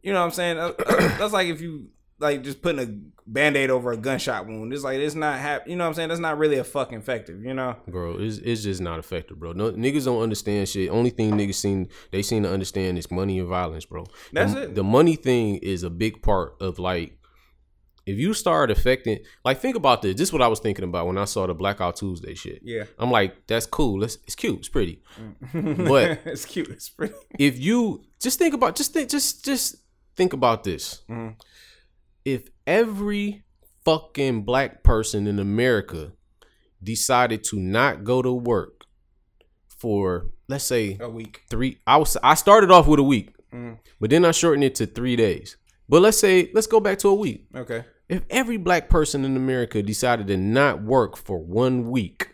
you 0.02 0.12
know 0.12 0.20
what 0.20 0.26
I'm 0.26 0.30
saying? 0.32 0.56
That's 1.18 1.32
like 1.38 1.48
if 1.48 1.60
you 1.60 1.88
like 2.20 2.42
just 2.42 2.62
putting 2.62 2.80
a 2.80 3.30
band-aid 3.30 3.70
over 3.70 3.90
a 3.92 3.96
gunshot 3.96 4.46
wound. 4.46 4.72
It's 4.72 4.84
like 4.84 4.98
it's 4.98 5.14
not 5.14 5.38
hap- 5.40 5.66
you 5.66 5.76
know 5.76 5.84
what 5.84 5.88
I'm 5.88 5.94
saying? 5.94 6.08
That's 6.10 6.20
not 6.20 6.38
really 6.38 6.56
a 6.58 6.64
fucking 6.64 6.98
effective, 6.98 7.42
you 7.42 7.54
know? 7.54 7.76
bro. 7.88 8.18
It's, 8.18 8.38
it's 8.38 8.62
just 8.62 8.80
not 8.80 8.98
effective, 8.98 9.38
bro. 9.40 9.52
No, 9.52 9.72
niggas 9.72 10.04
don't 10.04 10.22
understand 10.22 10.68
shit. 10.68 10.90
Only 10.90 11.10
thing 11.10 11.32
niggas 11.32 11.54
seem 11.56 11.88
they 12.12 12.22
seem 12.22 12.42
to 12.44 12.50
understand 12.52 12.98
is 12.98 13.10
money 13.10 13.38
and 13.38 13.48
violence, 13.48 13.84
bro. 13.84 14.04
That's 14.32 14.54
the, 14.54 14.62
it. 14.64 14.74
The 14.74 14.84
money 14.84 15.16
thing 15.16 15.56
is 15.56 15.82
a 15.82 15.90
big 15.90 16.22
part 16.22 16.54
of 16.60 16.78
like 16.78 17.18
if 18.06 18.18
you 18.18 18.34
start 18.34 18.70
affecting 18.70 19.18
like 19.44 19.60
think 19.60 19.76
about 19.76 20.02
this. 20.02 20.14
This 20.16 20.28
is 20.28 20.32
what 20.32 20.42
I 20.42 20.48
was 20.48 20.60
thinking 20.60 20.84
about 20.84 21.06
when 21.06 21.16
I 21.18 21.24
saw 21.24 21.46
the 21.46 21.54
Blackout 21.54 21.96
Tuesday 21.96 22.34
shit. 22.34 22.60
Yeah. 22.62 22.84
I'm 22.98 23.10
like, 23.10 23.46
that's 23.46 23.66
cool. 23.66 24.00
That's 24.00 24.16
it's 24.24 24.34
cute. 24.34 24.58
It's 24.58 24.68
pretty. 24.68 25.02
But 25.52 26.20
it's 26.26 26.44
cute. 26.44 26.68
It's 26.68 26.88
pretty. 26.90 27.14
if 27.38 27.58
you 27.58 28.04
just 28.20 28.38
think 28.38 28.52
about 28.54 28.76
just 28.76 28.92
think 28.92 29.08
just 29.10 29.44
just 29.44 29.76
think 30.16 30.32
about 30.32 30.64
this. 30.64 31.02
Mhm. 31.08 31.36
If 32.24 32.48
every 32.66 33.42
fucking 33.84 34.42
black 34.44 34.82
person 34.82 35.26
in 35.26 35.38
America 35.38 36.12
decided 36.82 37.44
to 37.44 37.58
not 37.58 38.04
go 38.04 38.20
to 38.22 38.32
work 38.32 38.84
for 39.68 40.26
let's 40.48 40.64
say 40.64 40.96
A 41.00 41.08
week. 41.08 41.42
three 41.50 41.78
I 41.86 41.96
was 41.96 42.16
I 42.22 42.34
started 42.34 42.70
off 42.70 42.86
with 42.86 43.00
a 43.00 43.02
week, 43.02 43.30
Mhm. 43.52 43.78
but 44.00 44.10
then 44.10 44.24
I 44.24 44.30
shortened 44.32 44.64
it 44.64 44.74
to 44.76 44.86
three 44.86 45.16
days. 45.16 45.56
But 45.88 46.00
let's 46.02 46.18
say 46.18 46.50
let's 46.54 46.66
go 46.66 46.80
back 46.80 46.98
to 47.00 47.08
a 47.08 47.14
week. 47.14 47.46
Okay. 47.54 47.84
If 48.14 48.22
every 48.30 48.58
black 48.58 48.88
person 48.88 49.24
in 49.24 49.36
America 49.36 49.82
decided 49.82 50.28
to 50.28 50.36
not 50.36 50.84
work 50.84 51.16
for 51.16 51.36
one 51.36 51.90
week, 51.90 52.28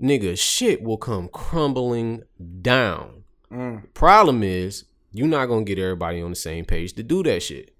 nigga, 0.00 0.38
shit 0.38 0.82
will 0.82 0.96
come 0.96 1.28
crumbling 1.28 2.22
down. 2.62 3.24
Mm. 3.52 3.92
Problem 3.92 4.42
is, 4.42 4.86
you're 5.12 5.28
not 5.28 5.46
gonna 5.46 5.64
get 5.64 5.78
everybody 5.78 6.22
on 6.22 6.30
the 6.30 6.36
same 6.36 6.64
page 6.64 6.94
to 6.94 7.02
do 7.02 7.22
that 7.24 7.42
shit. 7.42 7.76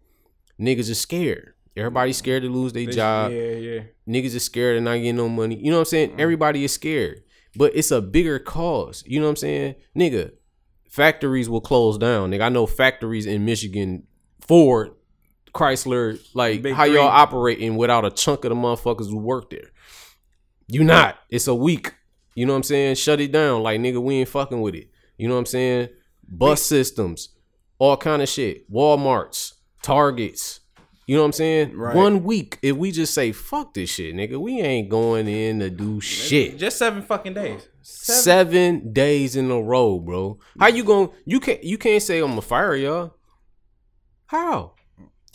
Niggas 0.60 0.90
are 0.90 0.94
scared. 0.94 1.54
Everybody's 1.74 2.18
scared 2.18 2.42
to 2.42 2.50
lose 2.50 2.74
their 2.74 2.84
job. 2.84 3.32
Yeah, 3.32 3.52
yeah. 3.52 3.80
Niggas 4.06 4.36
are 4.36 4.40
scared 4.40 4.76
of 4.76 4.82
not 4.82 4.96
getting 4.96 5.16
no 5.16 5.30
money. 5.30 5.56
You 5.56 5.70
know 5.70 5.78
what 5.78 5.80
I'm 5.80 5.86
saying? 5.86 6.14
Everybody 6.18 6.64
is 6.64 6.74
scared. 6.74 7.22
But 7.54 7.74
it's 7.74 7.90
a 7.90 8.02
bigger 8.02 8.38
cause. 8.38 9.02
You 9.06 9.20
know 9.20 9.26
what 9.26 9.30
I'm 9.30 9.36
saying? 9.36 9.74
Nigga, 9.96 10.32
factories 10.90 11.48
will 11.48 11.62
close 11.62 11.96
down. 11.96 12.30
Nigga, 12.30 12.42
I 12.42 12.48
know 12.50 12.66
factories 12.66 13.24
in 13.24 13.46
Michigan, 13.46 14.02
Ford, 14.46 14.90
Chrysler, 15.56 16.20
like 16.34 16.62
Big 16.62 16.74
how 16.74 16.84
y'all 16.84 17.08
operating 17.08 17.76
without 17.76 18.04
a 18.04 18.10
chunk 18.10 18.44
of 18.44 18.50
the 18.50 18.54
motherfuckers 18.54 19.08
who 19.08 19.18
work 19.18 19.50
there. 19.50 19.70
You 20.68 20.84
not. 20.84 21.18
It's 21.30 21.46
a 21.46 21.54
week. 21.54 21.94
You 22.34 22.44
know 22.44 22.52
what 22.52 22.58
I'm 22.58 22.62
saying? 22.64 22.96
Shut 22.96 23.20
it 23.20 23.32
down. 23.32 23.62
Like 23.62 23.80
nigga, 23.80 24.02
we 24.02 24.16
ain't 24.16 24.28
fucking 24.28 24.60
with 24.60 24.74
it. 24.74 24.90
You 25.16 25.28
know 25.28 25.34
what 25.34 25.40
I'm 25.40 25.46
saying? 25.46 25.88
Bus 26.28 26.62
systems, 26.62 27.30
all 27.78 27.96
kind 27.96 28.20
of 28.20 28.28
shit. 28.28 28.70
Walmarts, 28.70 29.54
Targets. 29.82 30.60
You 31.06 31.14
know 31.14 31.22
what 31.22 31.26
I'm 31.26 31.32
saying? 31.32 31.76
Right. 31.76 31.94
One 31.94 32.24
week, 32.24 32.58
if 32.62 32.76
we 32.76 32.90
just 32.90 33.14
say 33.14 33.30
fuck 33.30 33.74
this 33.74 33.90
shit, 33.90 34.12
nigga, 34.14 34.38
we 34.38 34.60
ain't 34.60 34.88
going 34.88 35.28
in 35.28 35.60
to 35.60 35.70
do 35.70 36.00
shit. 36.00 36.58
Just 36.58 36.78
seven 36.78 37.00
fucking 37.02 37.34
days. 37.34 37.68
Seven. 37.80 38.22
Seven 38.22 38.92
days 38.92 39.36
in 39.36 39.48
a 39.48 39.62
row, 39.62 40.00
bro. 40.00 40.40
How 40.58 40.66
you 40.66 40.82
going? 40.82 41.10
You 41.24 41.38
can't. 41.38 41.62
You 41.62 41.78
can't 41.78 42.02
say 42.02 42.18
I'm 42.18 42.30
gonna 42.30 42.42
fire 42.42 42.74
y'all. 42.74 43.14
How? 44.26 44.72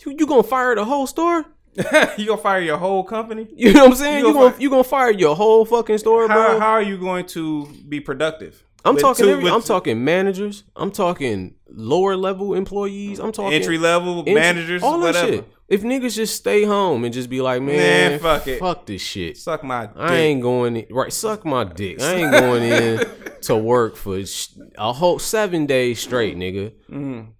You, 0.04 0.16
you 0.18 0.26
gonna 0.26 0.42
fire 0.42 0.74
the 0.74 0.84
whole 0.84 1.06
store? 1.06 1.44
you 2.18 2.26
gonna 2.26 2.36
fire 2.36 2.60
your 2.60 2.76
whole 2.76 3.02
company? 3.04 3.48
You 3.54 3.72
know 3.72 3.84
what 3.84 3.90
I'm 3.92 3.96
saying? 3.96 4.18
You 4.20 4.28
You, 4.28 4.32
gonna 4.34 4.44
gonna 4.46 4.54
fi- 4.56 4.62
you 4.62 4.70
gonna 4.70 4.84
fire 4.84 5.10
your 5.10 5.34
whole 5.36 5.64
fucking 5.64 5.98
store, 5.98 6.28
How, 6.28 6.34
bro? 6.50 6.60
how 6.60 6.70
are 6.72 6.82
you 6.82 6.98
going 6.98 7.26
to 7.26 7.66
be 7.88 8.00
productive? 8.00 8.62
I'm 8.84 8.94
With 8.94 9.02
talking. 9.02 9.24
two- 9.26 9.30
every, 9.32 9.48
I'm 9.48 9.62
talking 9.62 10.04
managers. 10.04 10.64
I'm 10.76 10.90
talking 10.90 11.54
lower 11.68 12.16
level 12.16 12.54
employees. 12.54 13.20
I'm 13.20 13.32
talking 13.32 13.54
entry 13.54 13.78
level 13.78 14.18
entry- 14.20 14.34
managers, 14.34 14.82
all 14.82 14.98
that 15.00 15.14
shit. 15.14 15.44
If 15.68 15.82
niggas 15.82 16.16
just 16.16 16.34
stay 16.36 16.64
home 16.64 17.04
and 17.04 17.14
just 17.14 17.30
be 17.30 17.40
like, 17.40 17.62
man, 17.62 17.76
Man, 17.76 18.18
fuck 18.18 18.46
it. 18.46 18.58
fuck 18.58 18.84
this 18.84 19.00
shit. 19.00 19.38
Suck 19.38 19.64
my 19.64 19.86
dick. 19.86 19.96
I 19.96 20.16
ain't 20.16 20.42
going 20.42 20.76
in, 20.76 20.86
right. 20.90 21.10
Suck 21.12 21.46
my 21.46 21.64
dick. 21.64 22.02
I 22.02 22.12
ain't 22.14 22.32
going 22.38 22.62
in 22.64 23.06
to 23.42 23.56
work 23.56 23.96
for 23.96 24.20
a 24.76 24.92
whole 24.92 25.18
seven 25.18 25.64
days 25.64 25.98
straight, 26.00 26.36
nigga. 26.36 26.72
Mm-hmm. 26.90 27.30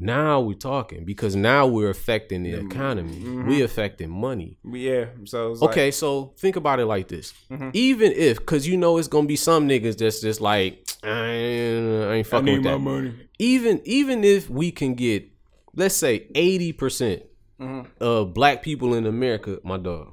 Now 0.00 0.40
we're 0.40 0.54
talking 0.54 1.04
because 1.04 1.34
now 1.34 1.66
we're 1.66 1.90
affecting 1.90 2.42
the 2.44 2.54
economy. 2.54 3.16
Mm-hmm. 3.16 3.48
We 3.48 3.62
affecting 3.62 4.10
money. 4.10 4.56
yeah. 4.64 5.06
So 5.24 5.52
it's 5.52 5.60
like- 5.60 5.70
Okay, 5.70 5.90
so 5.90 6.34
think 6.38 6.56
about 6.56 6.78
it 6.80 6.86
like 6.86 7.08
this. 7.08 7.34
Mm-hmm. 7.50 7.70
Even 7.72 8.12
if, 8.12 8.38
because 8.38 8.66
you 8.68 8.76
know 8.76 8.98
it's 8.98 9.08
gonna 9.08 9.26
be 9.26 9.36
some 9.36 9.68
niggas 9.68 9.98
that's 9.98 10.20
just 10.20 10.40
like, 10.40 10.86
I 11.02 11.08
ain't, 11.08 12.04
I 12.04 12.14
ain't 12.14 12.26
I 12.26 12.30
fucking 12.30 12.44
need 12.46 12.56
with 12.58 12.64
my 12.64 12.70
that. 12.72 12.78
money. 12.78 13.14
Even 13.38 13.80
even 13.84 14.24
if 14.24 14.48
we 14.50 14.70
can 14.70 14.94
get, 14.94 15.28
let's 15.74 15.94
say, 15.96 16.26
eighty 16.34 16.72
percent 16.72 17.22
Mm-hmm. 17.60 17.88
of 18.00 18.34
black 18.34 18.62
people 18.62 18.94
in 18.94 19.04
America, 19.04 19.58
my 19.64 19.78
dog. 19.78 20.12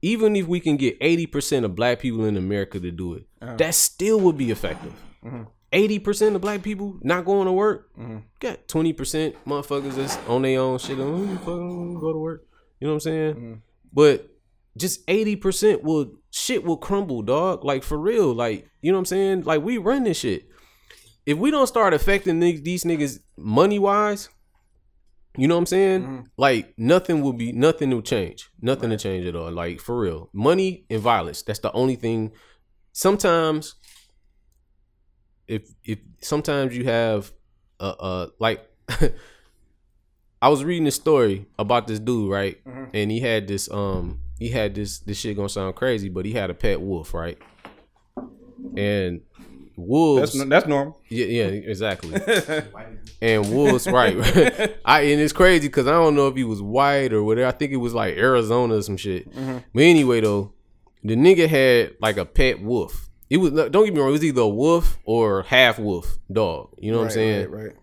Even 0.00 0.36
if 0.36 0.46
we 0.46 0.60
can 0.60 0.76
get 0.76 0.96
eighty 1.00 1.26
percent 1.26 1.64
of 1.64 1.74
black 1.74 1.98
people 1.98 2.24
in 2.24 2.36
America 2.36 2.78
to 2.78 2.92
do 2.92 3.14
it, 3.14 3.26
Uh-huh. 3.42 3.56
that 3.56 3.74
still 3.74 4.20
would 4.20 4.36
be 4.38 4.52
effective. 4.52 4.94
Mm-hmm. 5.72 5.84
80 5.84 5.98
percent 5.98 6.36
of 6.36 6.40
black 6.42 6.62
people 6.62 6.98
not 7.02 7.24
going 7.24 7.46
to 7.46 7.52
work. 7.52 7.90
Got 8.40 8.68
twenty 8.68 8.92
percent 8.92 9.36
motherfuckers 9.46 9.94
that's 9.94 10.16
on 10.28 10.42
their 10.42 10.60
own 10.60 10.78
shit. 10.78 10.98
Oh, 10.98 11.16
you 11.18 11.36
fucking 11.38 12.00
go 12.00 12.12
to 12.12 12.18
work. 12.18 12.46
You 12.80 12.86
know 12.86 12.94
what 12.94 12.96
I'm 12.96 13.00
saying? 13.00 13.34
Mm-hmm. 13.34 13.54
But 13.92 14.30
just 14.76 15.00
eighty 15.08 15.36
percent 15.36 15.82
will 15.82 16.12
shit 16.30 16.64
will 16.64 16.76
crumble, 16.76 17.22
dog. 17.22 17.64
Like 17.64 17.82
for 17.82 17.98
real. 17.98 18.32
Like 18.32 18.68
you 18.80 18.92
know 18.92 18.98
what 18.98 19.02
I'm 19.02 19.06
saying? 19.06 19.42
Like 19.42 19.62
we 19.62 19.78
run 19.78 20.04
this 20.04 20.18
shit. 20.18 20.48
If 21.26 21.36
we 21.36 21.50
don't 21.50 21.66
start 21.66 21.92
affecting 21.92 22.40
these 22.40 22.84
niggas 22.84 23.20
money 23.36 23.78
wise, 23.78 24.30
you 25.36 25.46
know 25.46 25.56
what 25.56 25.60
I'm 25.60 25.66
saying? 25.66 26.02
Mm-hmm. 26.02 26.20
Like 26.38 26.72
nothing 26.78 27.20
will 27.20 27.34
be 27.34 27.52
nothing 27.52 27.90
will 27.90 28.02
change. 28.02 28.48
Nothing 28.62 28.90
to 28.90 28.96
change 28.96 29.26
at 29.26 29.36
all. 29.36 29.50
Like 29.52 29.80
for 29.80 29.98
real. 29.98 30.30
Money 30.32 30.86
and 30.88 31.02
violence. 31.02 31.42
That's 31.42 31.58
the 31.58 31.72
only 31.72 31.96
thing. 31.96 32.32
Sometimes 32.92 33.74
if 35.48 35.74
if 35.84 35.98
sometimes 36.20 36.76
you 36.76 36.84
have 36.84 37.32
uh 37.80 37.94
uh 37.98 38.26
like 38.38 38.64
I 40.40 40.48
was 40.48 40.62
reading 40.62 40.86
a 40.86 40.92
story 40.92 41.46
about 41.58 41.86
this 41.88 41.98
dude, 41.98 42.30
right? 42.30 42.58
And 42.94 43.10
he 43.10 43.18
had 43.20 43.48
this 43.48 43.70
um 43.70 44.20
he 44.38 44.48
had 44.50 44.74
this 44.74 45.00
this 45.00 45.18
shit 45.18 45.36
gonna 45.36 45.48
sound 45.48 45.74
crazy, 45.74 46.08
but 46.08 46.24
he 46.24 46.32
had 46.32 46.50
a 46.50 46.54
pet 46.54 46.80
wolf, 46.80 47.12
right? 47.12 47.38
And 48.76 49.22
wolves 49.76 50.32
That's 50.32 50.48
that's 50.48 50.66
normal. 50.66 51.00
yeah, 51.08 51.26
yeah, 51.26 51.44
exactly. 51.46 52.20
and 53.22 53.52
wolves, 53.52 53.86
right? 53.86 54.16
I 54.84 55.00
and 55.02 55.20
it's 55.20 55.32
crazy 55.32 55.68
because 55.68 55.86
I 55.86 55.92
don't 55.92 56.14
know 56.14 56.28
if 56.28 56.36
he 56.36 56.44
was 56.44 56.62
white 56.62 57.12
or 57.12 57.22
whatever. 57.24 57.48
I 57.48 57.52
think 57.52 57.72
it 57.72 57.76
was 57.76 57.94
like 57.94 58.16
Arizona 58.16 58.76
or 58.76 58.82
some 58.82 58.96
shit. 58.96 59.28
But 59.74 59.82
anyway, 59.82 60.20
though, 60.20 60.52
the 61.02 61.16
nigga 61.16 61.48
had 61.48 61.96
like 62.00 62.16
a 62.16 62.24
pet 62.24 62.60
wolf. 62.62 63.07
It 63.30 63.38
was 63.38 63.52
don't 63.52 63.84
get 63.84 63.94
me 63.94 64.00
wrong, 64.00 64.08
it 64.08 64.12
was 64.12 64.24
either 64.24 64.42
a 64.42 64.48
wolf 64.48 64.98
or 65.04 65.42
half 65.42 65.78
wolf 65.78 66.18
dog. 66.30 66.74
You 66.78 66.92
know 66.92 66.98
what 66.98 67.04
I'm 67.04 67.10
saying? 67.10 67.50
Right, 67.50 67.64
right. 67.64 67.76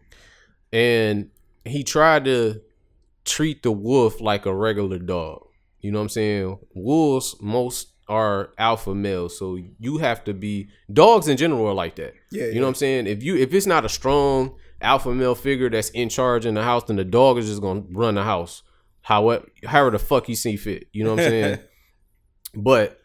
And 0.74 1.30
he 1.64 1.84
tried 1.84 2.26
to 2.26 2.62
treat 3.24 3.64
the 3.64 3.72
wolf 3.72 4.22
like 4.22 4.46
a 4.46 4.56
regular 4.56 5.00
dog. 5.00 5.48
You 5.82 5.92
know 5.92 6.00
what 6.00 6.04
I'm 6.04 6.10
saying? 6.10 6.60
Wolves, 6.74 7.36
most 7.40 7.90
are 8.08 8.52
alpha 8.58 8.94
males, 8.94 9.38
so 9.38 9.58
you 9.80 9.98
have 9.98 10.24
to 10.26 10.34
be 10.34 10.70
dogs 10.92 11.28
in 11.28 11.38
general 11.38 11.68
are 11.68 11.74
like 11.74 11.96
that. 11.96 12.14
Yeah, 12.32 12.44
you 12.44 12.50
yeah. 12.50 12.56
know 12.56 12.62
what 12.62 12.70
I'm 12.70 12.76
saying. 12.76 13.08
If 13.08 13.24
you 13.24 13.36
if 13.36 13.54
it's 13.54 13.66
not 13.66 13.86
a 13.86 13.90
strong 13.90 14.56
alpha 14.82 15.14
male 15.14 15.36
figure 15.36 15.70
that's 15.70 15.90
in 15.90 16.10
charge 16.10 16.46
in 16.46 16.54
the 16.54 16.64
house, 16.64 16.84
then 16.84 16.96
the 16.96 17.04
dog 17.04 17.38
is 17.38 17.48
just 17.48 17.62
gonna 17.62 17.84
run 17.92 18.16
the 18.16 18.24
house. 18.24 18.64
However, 19.02 19.46
however 19.64 19.92
the 19.92 20.00
fuck 20.00 20.30
you 20.30 20.36
see 20.36 20.56
fit. 20.56 20.88
You 20.92 21.04
know 21.04 21.12
what 21.12 21.24
I'm 21.24 21.30
saying. 21.30 21.60
but 22.56 23.00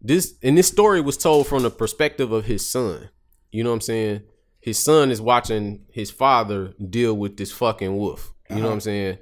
this 0.00 0.34
and 0.42 0.56
this 0.56 0.68
story 0.68 1.00
was 1.00 1.16
told 1.16 1.46
from 1.46 1.62
the 1.62 1.70
perspective 1.70 2.32
of 2.32 2.46
his 2.46 2.68
son. 2.68 3.10
You 3.50 3.64
know 3.64 3.70
what 3.70 3.74
I'm 3.74 3.80
saying? 3.82 4.22
His 4.60 4.78
son 4.78 5.10
is 5.10 5.20
watching 5.20 5.86
his 5.90 6.10
father 6.10 6.74
deal 6.88 7.14
with 7.14 7.36
this 7.36 7.52
fucking 7.52 7.96
wolf. 7.96 8.32
You 8.48 8.56
know 8.56 8.62
what 8.62 8.68
I'm 8.68 8.72
uh-huh. 8.72 8.80
saying? 8.80 9.18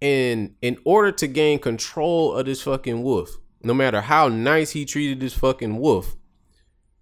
And 0.00 0.54
in 0.62 0.78
order 0.84 1.10
to 1.12 1.26
gain 1.26 1.58
control 1.58 2.34
of 2.34 2.46
this 2.46 2.62
fucking 2.62 3.02
wolf, 3.02 3.30
no 3.62 3.74
matter 3.74 4.00
how 4.00 4.28
nice 4.28 4.70
he 4.70 4.84
treated 4.84 5.20
this 5.20 5.34
fucking 5.34 5.78
wolf, 5.78 6.14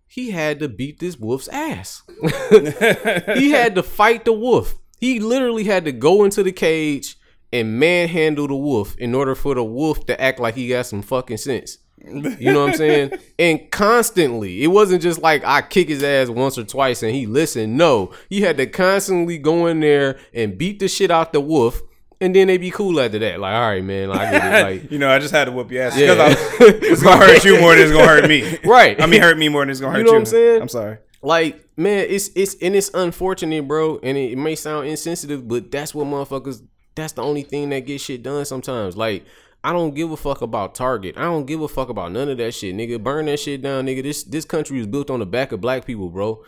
he 0.06 0.30
had 0.30 0.60
to 0.60 0.68
beat 0.68 0.98
this 0.98 1.18
wolf's 1.18 1.48
ass. 1.48 2.02
he 2.50 3.50
had 3.50 3.74
to 3.74 3.82
fight 3.82 4.24
the 4.24 4.32
wolf. 4.32 4.76
He 4.98 5.20
literally 5.20 5.64
had 5.64 5.84
to 5.84 5.92
go 5.92 6.24
into 6.24 6.42
the 6.42 6.52
cage 6.52 7.16
and 7.52 7.78
manhandle 7.78 8.48
the 8.48 8.56
wolf 8.56 8.96
in 8.96 9.14
order 9.14 9.34
for 9.34 9.54
the 9.54 9.64
wolf 9.64 10.06
to 10.06 10.18
act 10.20 10.40
like 10.40 10.54
he 10.54 10.68
got 10.68 10.86
some 10.86 11.02
fucking 11.02 11.36
sense. 11.36 11.78
You 12.04 12.52
know 12.52 12.60
what 12.64 12.70
I'm 12.70 12.76
saying? 12.76 13.12
And 13.38 13.70
constantly, 13.70 14.62
it 14.62 14.68
wasn't 14.68 15.02
just 15.02 15.22
like 15.22 15.44
I 15.44 15.62
kick 15.62 15.88
his 15.88 16.02
ass 16.02 16.28
once 16.28 16.56
or 16.58 16.64
twice 16.64 17.02
and 17.02 17.12
he 17.14 17.26
listened. 17.26 17.76
No, 17.76 18.12
he 18.28 18.42
had 18.42 18.56
to 18.58 18.66
constantly 18.66 19.38
go 19.38 19.66
in 19.66 19.80
there 19.80 20.18
and 20.32 20.56
beat 20.56 20.78
the 20.78 20.88
shit 20.88 21.10
out 21.10 21.32
the 21.32 21.40
wolf, 21.40 21.80
and 22.20 22.34
then 22.36 22.46
they 22.48 22.58
be 22.58 22.70
cool 22.70 23.00
after 23.00 23.18
that. 23.18 23.40
Like, 23.40 23.54
all 23.54 23.60
right, 23.68 23.82
man, 23.84 24.08
like, 24.10 24.20
I 24.20 24.30
get 24.30 24.44
it. 24.44 24.62
Like, 24.82 24.92
you 24.92 24.98
know, 24.98 25.10
I 25.10 25.18
just 25.18 25.32
had 25.34 25.46
to 25.46 25.52
whoop 25.52 25.70
your 25.70 25.82
ass 25.84 25.98
Yeah. 25.98 26.14
because 26.14 26.36
it's 26.82 27.02
gonna 27.02 27.24
hurt 27.24 27.44
you 27.44 27.60
more 27.60 27.74
than 27.74 27.84
it's 27.84 27.92
gonna 27.92 28.06
hurt 28.06 28.28
me. 28.28 28.58
Right. 28.64 29.00
I 29.02 29.06
mean, 29.06 29.20
hurt 29.20 29.38
me 29.38 29.48
more 29.48 29.62
than 29.62 29.70
it's 29.70 29.80
gonna 29.80 29.92
hurt 29.92 29.98
You 29.98 30.04
you. 30.04 30.06
know 30.06 30.12
what 30.12 30.18
I'm 30.20 30.26
saying? 30.26 30.62
I'm 30.62 30.68
sorry. 30.68 30.98
like 31.22 31.62
man 31.78 32.06
it's 32.08 32.30
it's 32.36 32.54
and 32.62 32.74
it's 32.76 32.90
unfortunate 32.94 33.66
bro 33.68 33.98
and 34.02 34.16
it, 34.16 34.32
it 34.32 34.38
may 34.38 34.54
sound 34.54 34.86
insensitive 34.88 35.46
but 35.46 35.70
that's 35.70 35.94
what 35.94 36.06
motherfuckers 36.06 36.62
that's 36.94 37.12
the 37.14 37.22
only 37.22 37.42
thing 37.42 37.68
that 37.70 37.80
gets 37.80 38.02
shit 38.04 38.22
done 38.22 38.44
sometimes 38.46 38.96
like 38.96 39.24
I 39.64 39.72
don't 39.72 39.94
give 39.94 40.12
a 40.12 40.16
fuck 40.16 40.42
about 40.42 40.74
Target. 40.74 41.16
I 41.18 41.22
don't 41.22 41.44
give 41.46 41.60
a 41.60 41.68
fuck 41.68 41.88
about 41.88 42.12
none 42.12 42.28
of 42.28 42.38
that 42.38 42.52
shit, 42.52 42.74
nigga. 42.74 43.02
Burn 43.02 43.26
that 43.26 43.38
shit 43.40 43.62
down, 43.62 43.86
nigga. 43.86 44.02
This 44.02 44.22
this 44.22 44.44
country 44.44 44.78
was 44.78 44.86
built 44.86 45.10
on 45.10 45.18
the 45.20 45.26
back 45.26 45.52
of 45.52 45.60
black 45.60 45.84
people, 45.84 46.08
bro. 46.08 46.42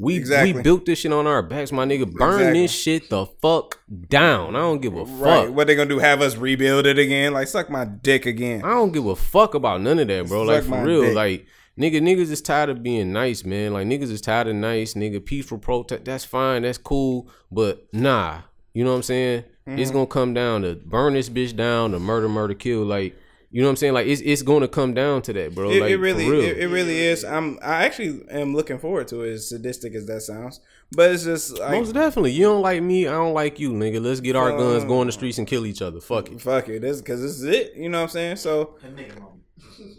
We 0.00 0.16
Exactly. 0.16 0.54
we 0.54 0.62
built 0.62 0.86
this 0.86 1.00
shit 1.00 1.12
on 1.12 1.26
our 1.26 1.42
backs, 1.42 1.70
my 1.70 1.84
nigga. 1.84 2.10
Burn 2.10 2.38
Exactly. 2.40 2.60
this 2.62 2.70
shit 2.72 3.10
the 3.10 3.26
fuck 3.26 3.78
down. 4.08 4.56
I 4.56 4.60
don't 4.60 4.80
give 4.80 4.94
a 4.96 5.04
Right. 5.04 5.46
fuck. 5.46 5.54
What 5.54 5.66
they 5.66 5.74
gonna 5.76 5.88
do? 5.90 5.98
Have 5.98 6.22
us 6.22 6.36
rebuild 6.36 6.86
it 6.86 6.98
again? 6.98 7.32
Like 7.34 7.46
suck 7.48 7.68
my 7.70 7.84
dick 7.84 8.24
again. 8.26 8.62
I 8.64 8.70
don't 8.70 8.92
give 8.92 9.06
a 9.06 9.14
fuck 9.14 9.54
about 9.54 9.82
none 9.82 9.98
of 9.98 10.08
that, 10.08 10.26
bro. 10.28 10.42
Like 10.42 10.64
for 10.64 10.82
real, 10.82 11.02
dick. 11.02 11.14
like 11.14 11.46
nigga, 11.78 12.00
niggas 12.00 12.30
is 12.30 12.40
tired 12.40 12.70
of 12.70 12.82
being 12.82 13.12
nice, 13.12 13.44
man. 13.44 13.74
Like 13.74 13.86
niggas 13.86 14.10
is 14.10 14.22
tired 14.22 14.48
of 14.48 14.56
nice, 14.56 14.94
nigga. 14.94 15.22
Peaceful 15.24 15.58
protest, 15.58 16.06
that's 16.06 16.24
fine, 16.24 16.62
that's 16.62 16.78
cool, 16.78 17.28
but 17.50 17.86
nah, 17.92 18.38
you 18.72 18.84
know 18.84 18.90
what 18.90 18.96
I'm 18.96 19.02
saying? 19.02 19.44
Mm-hmm. 19.66 19.78
It's 19.78 19.90
gonna 19.90 20.06
come 20.06 20.34
down 20.34 20.62
to 20.62 20.74
burn 20.74 21.14
this 21.14 21.28
bitch 21.28 21.54
down, 21.54 21.92
to 21.92 21.98
murder, 21.98 22.28
murder, 22.28 22.54
kill. 22.54 22.84
Like 22.84 23.16
you 23.52 23.60
know 23.60 23.68
what 23.68 23.72
I'm 23.72 23.76
saying? 23.76 23.92
Like 23.92 24.06
it's 24.06 24.22
it's 24.22 24.42
gonna 24.42 24.66
come 24.66 24.94
down 24.94 25.22
to 25.22 25.32
that, 25.34 25.54
bro. 25.54 25.70
It, 25.70 25.82
like 25.82 25.90
it 25.90 25.98
really, 25.98 26.28
real. 26.28 26.40
it, 26.42 26.58
it 26.58 26.68
really 26.68 26.98
is. 26.98 27.22
I'm, 27.22 27.58
I 27.62 27.84
actually 27.84 28.22
am 28.30 28.56
looking 28.56 28.78
forward 28.78 29.08
to 29.08 29.22
it. 29.22 29.34
As 29.34 29.50
sadistic 29.50 29.94
as 29.94 30.06
that 30.06 30.22
sounds, 30.22 30.60
but 30.90 31.10
it's 31.12 31.24
just 31.24 31.58
like, 31.58 31.70
Most 31.72 31.92
definitely. 31.92 32.32
You 32.32 32.44
don't 32.44 32.62
like 32.62 32.82
me, 32.82 33.06
I 33.06 33.12
don't 33.12 33.34
like 33.34 33.60
you, 33.60 33.70
nigga. 33.72 34.02
Let's 34.02 34.20
get 34.20 34.36
our 34.36 34.50
guns, 34.50 34.84
Uh, 34.84 34.86
go 34.86 35.00
on 35.00 35.06
the 35.06 35.12
streets 35.12 35.36
and 35.36 35.46
kill 35.46 35.66
each 35.66 35.82
other. 35.82 36.00
Fuck 36.00 36.32
it. 36.32 36.40
fuck 36.40 36.68
it, 36.70 36.80
this 36.80 37.02
because 37.02 37.20
this 37.20 37.32
is 37.32 37.44
it. 37.44 37.74
You 37.76 37.90
know 37.90 37.98
what 37.98 38.04
I'm 38.04 38.08
saying? 38.08 38.36
So, 38.36 38.76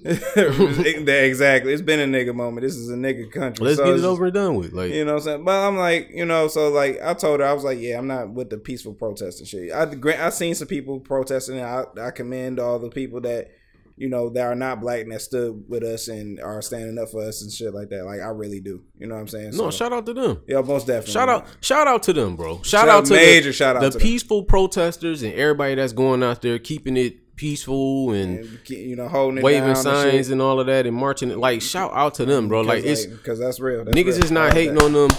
exactly, 0.06 1.74
it's 1.74 1.82
been 1.82 2.00
a 2.00 2.06
nigga 2.18 2.34
moment. 2.36 2.64
This 2.64 2.76
is 2.76 2.90
a 2.90 2.96
nigga 2.96 3.32
country. 3.32 3.66
Let's 3.66 3.78
So 3.78 3.86
get 3.86 3.96
it 4.00 4.04
over 4.06 4.26
and 4.26 4.34
done 4.34 4.56
with. 4.56 4.74
Like 4.74 4.92
You 4.92 5.06
know 5.06 5.14
what 5.14 5.20
I'm 5.20 5.24
saying? 5.26 5.44
But 5.46 5.68
I'm 5.68 5.78
like, 5.78 6.10
you 6.14 6.26
know, 6.26 6.48
so 6.48 6.70
like 6.70 7.00
I 7.02 7.14
told 7.14 7.40
her, 7.40 7.46
I 7.46 7.54
was 7.54 7.64
like, 7.64 7.80
yeah, 7.80 7.98
I'm 7.98 8.08
not 8.08 8.30
with 8.32 8.50
the 8.50 8.58
peaceful 8.58 8.94
protesting 8.94 9.46
shit. 9.46 9.72
I 9.72 9.86
grant 9.86 10.20
I 10.22 10.30
seen 10.30 10.56
some 10.56 10.68
people 10.68 11.00
protesting. 11.00 11.60
And 11.60 11.66
I 11.66 12.08
I 12.08 12.12
commend 12.12 12.60
all 12.60 12.80
the 12.80 12.90
people 12.90 13.22
that 13.22 13.50
you 13.96 14.10
know 14.10 14.30
that 14.30 14.42
are 14.42 14.56
not 14.56 14.82
black 14.82 15.02
and 15.02 15.12
that 15.12 15.22
stood 15.22 15.66
with 15.68 15.84
us 15.84 16.08
and 16.08 16.40
are 16.40 16.62
standing 16.64 16.98
up 16.98 17.10
for 17.10 17.22
us 17.24 17.44
and 17.44 17.52
shit 17.52 17.74
like 17.74 17.90
that. 17.90 18.06
Like 18.06 18.22
I 18.22 18.28
really 18.30 18.60
do. 18.60 18.84
You 18.98 19.08
know 19.08 19.16
what 19.16 19.22
I'm 19.22 19.28
saying? 19.28 19.52
no, 19.52 19.70
So, 19.70 19.72
shout 19.72 19.94
out 19.94 20.06
to 20.08 20.14
them. 20.14 20.42
yeah, 20.48 20.62
most 20.62 20.88
definitely. 20.88 21.12
Shout 21.14 21.30
out, 21.30 21.46
shout 21.62 21.88
out 21.88 22.02
to 22.04 22.14
them, 22.14 22.36
bro. 22.36 22.56
Shout, 22.64 22.66
Shout- 22.66 22.90
out 22.90 23.06
to 23.06 23.14
major 23.14 23.50
the, 23.50 23.54
shout 23.54 23.76
out 23.76 23.82
the 23.84 23.92
to 23.92 23.98
them. 24.00 24.02
peaceful 24.02 24.44
protesters 24.46 25.22
and 25.22 25.34
everybody 25.36 25.76
that's 25.76 25.94
going 25.94 26.24
out 26.24 26.42
there 26.42 26.58
keeping 26.58 26.98
it 26.98 27.18
peaceful 27.36 28.12
and 28.12 28.40
And, 28.40 28.64
keep- 28.64 28.80
you 28.88 28.96
know, 28.96 29.08
holding 29.08 29.44
waving 29.44 29.76
signs 29.76 30.30
and 30.30 30.42
all 30.42 30.60
of 30.60 30.68
that 30.68 30.86
and 30.86 30.96
marching. 30.96 31.32
it. 31.32 31.38
Like 31.38 31.62
shout 31.62 31.92
out 31.94 32.16
to 32.16 32.26
them, 32.26 32.48
bro. 32.48 32.62
Like 32.62 32.84
it's 32.84 33.06
because 33.06 33.40
that's 33.40 33.60
real. 33.60 33.84
That's 33.86 33.98
niggas 33.98 34.16
real. 34.16 34.24
is 34.26 34.32
not 34.32 34.54
hating 34.54 34.76
that. 34.76 34.84
on 34.84 34.94
them. 34.94 35.10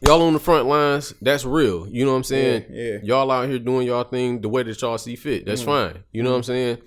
Y'all 0.00 0.22
on 0.22 0.32
the 0.32 0.38
front 0.38 0.66
lines, 0.66 1.12
that's 1.20 1.44
real. 1.44 1.88
You 1.88 2.04
know 2.04 2.12
what 2.12 2.18
I'm 2.18 2.24
saying? 2.24 2.66
Yeah, 2.70 2.82
yeah. 2.84 2.98
Y'all 3.02 3.30
out 3.32 3.48
here 3.48 3.58
doing 3.58 3.84
y'all 3.86 4.04
thing 4.04 4.40
the 4.40 4.48
way 4.48 4.62
that 4.62 4.80
y'all 4.80 4.96
see 4.98 5.16
fit. 5.16 5.44
That's 5.44 5.62
Mm-hmm. 5.62 5.70
fine. 5.94 6.04
You 6.12 6.22
know 6.22 6.30
what 6.30 6.36
I'm 6.36 6.42
saying? 6.44 6.78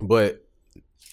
But 0.00 0.44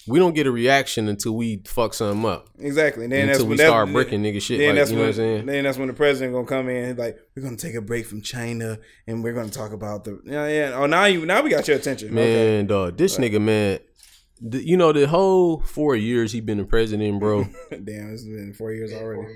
we 0.07 0.19
don't 0.19 0.33
get 0.33 0.47
a 0.47 0.51
reaction 0.51 1.07
until 1.09 1.35
we 1.35 1.61
fuck 1.65 1.93
something 1.93 2.25
up. 2.29 2.49
Exactly. 2.59 3.03
And 3.05 3.11
then 3.13 3.27
that's 3.27 3.39
until 3.39 3.45
we 3.47 3.49
when 3.51 3.57
that- 3.57 3.67
start 3.67 3.91
breaking 3.91 4.23
nigga 4.23 4.41
shit. 4.41 4.59
Then 4.59 4.69
Like, 4.69 4.75
that's 4.77 4.89
you 4.91 4.95
know 4.95 5.01
when, 5.01 5.07
what 5.09 5.13
I'm 5.13 5.15
saying? 5.17 5.45
Then 5.47 5.63
that's 5.65 5.77
when 5.77 5.87
the 5.87 5.93
president 5.93 6.33
gonna 6.33 6.47
come 6.47 6.69
in 6.69 6.95
like 6.97 7.17
we're 7.35 7.43
gonna 7.43 7.57
take 7.57 7.75
a 7.75 7.81
break 7.81 8.05
from 8.05 8.21
China 8.21 8.79
and 9.07 9.23
we're 9.23 9.33
gonna 9.33 9.49
talk 9.49 9.71
about 9.73 10.03
the 10.05 10.19
yeah 10.25 10.47
yeah. 10.47 10.71
Oh 10.75 10.85
now 10.85 11.05
you 11.05 11.25
now 11.25 11.41
we 11.41 11.49
got 11.49 11.67
your 11.67 11.77
attention. 11.77 12.13
Man, 12.13 12.59
Okay. 12.61 12.67
dog, 12.67 12.97
this 12.97 13.17
nigga, 13.17 13.41
man, 13.41 13.79
the, 14.39 14.63
you 14.65 14.77
know 14.77 14.91
the 14.93 15.07
whole 15.07 15.59
four 15.61 15.95
years 15.95 16.31
he 16.31 16.39
been 16.41 16.59
the 16.59 16.63
president, 16.65 17.19
bro. 17.19 17.43
Damn, 17.69 18.13
it's 18.13 18.23
been 18.23 18.53
four 18.57 18.71
years 18.71 18.93
already. 18.93 19.27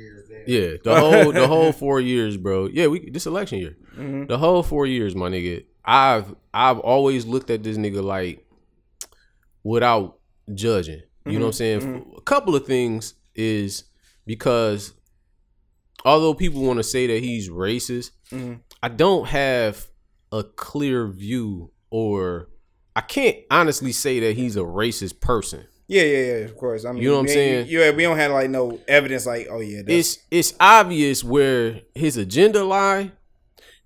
yeah, 0.48 0.74
the 0.84 0.96
whole 1.00 1.32
the 1.34 1.48
whole 1.54 1.72
four 1.72 2.00
years, 2.00 2.38
bro. 2.38 2.68
Yeah, 2.72 2.88
we 2.88 3.10
this 3.10 3.26
election 3.26 3.60
year, 3.60 3.76
Mm-hmm. 3.98 4.28
the 4.28 4.38
whole 4.38 4.64
four 4.64 4.86
years, 4.86 5.16
my 5.16 5.30
nigga. 5.30 5.66
I've 5.84 6.36
I've 6.54 6.78
always 6.80 7.26
looked 7.26 7.50
at 7.50 7.64
this 7.64 7.76
nigga 7.78 8.04
like 8.04 8.46
without 9.64 10.18
judging. 10.54 11.02
You 11.26 11.34
know 11.34 11.46
what 11.46 11.46
I'm 11.48 11.54
saying? 11.54 11.80
Mm-hmm. 11.82 12.18
A 12.18 12.22
couple 12.22 12.56
of 12.56 12.66
things 12.66 13.14
is 13.36 13.84
because 14.26 14.94
although 16.04 16.34
people 16.34 16.62
want 16.64 16.78
to 16.78 16.84
say 16.84 17.08
that 17.08 17.22
he's 17.24 17.50
racist, 17.50 18.12
Mm-hmm. 18.32 18.54
I 18.82 18.88
don't 18.88 19.28
have 19.28 19.88
a 20.32 20.42
clear 20.44 21.06
view 21.06 21.72
or 21.90 22.48
I 22.96 23.02
can't 23.02 23.38
honestly 23.52 23.92
say 23.92 24.22
that 24.22 24.38
he's 24.38 24.56
a 24.56 24.62
racist 24.62 25.20
person. 25.20 25.66
Yeah, 25.88 26.04
yeah, 26.04 26.18
yeah. 26.18 26.34
Of 26.46 26.56
course. 26.56 26.86
I 26.86 26.94
mean, 26.94 27.04
You 27.04 27.10
know 27.10 27.16
what 27.16 27.22
I'm 27.24 27.28
saying? 27.28 27.68
Yeah, 27.70 27.92
we 27.92 28.04
don't 28.04 28.16
have 28.18 28.32
like 28.32 28.50
no 28.50 28.80
evidence. 28.88 29.26
Like, 29.26 29.48
oh 29.52 29.60
yeah, 29.60 29.82
It's 29.86 30.20
it's 30.32 30.54
obvious 30.62 31.24
where 31.26 31.82
his 31.94 32.16
agenda 32.16 32.64
lie, 32.64 33.12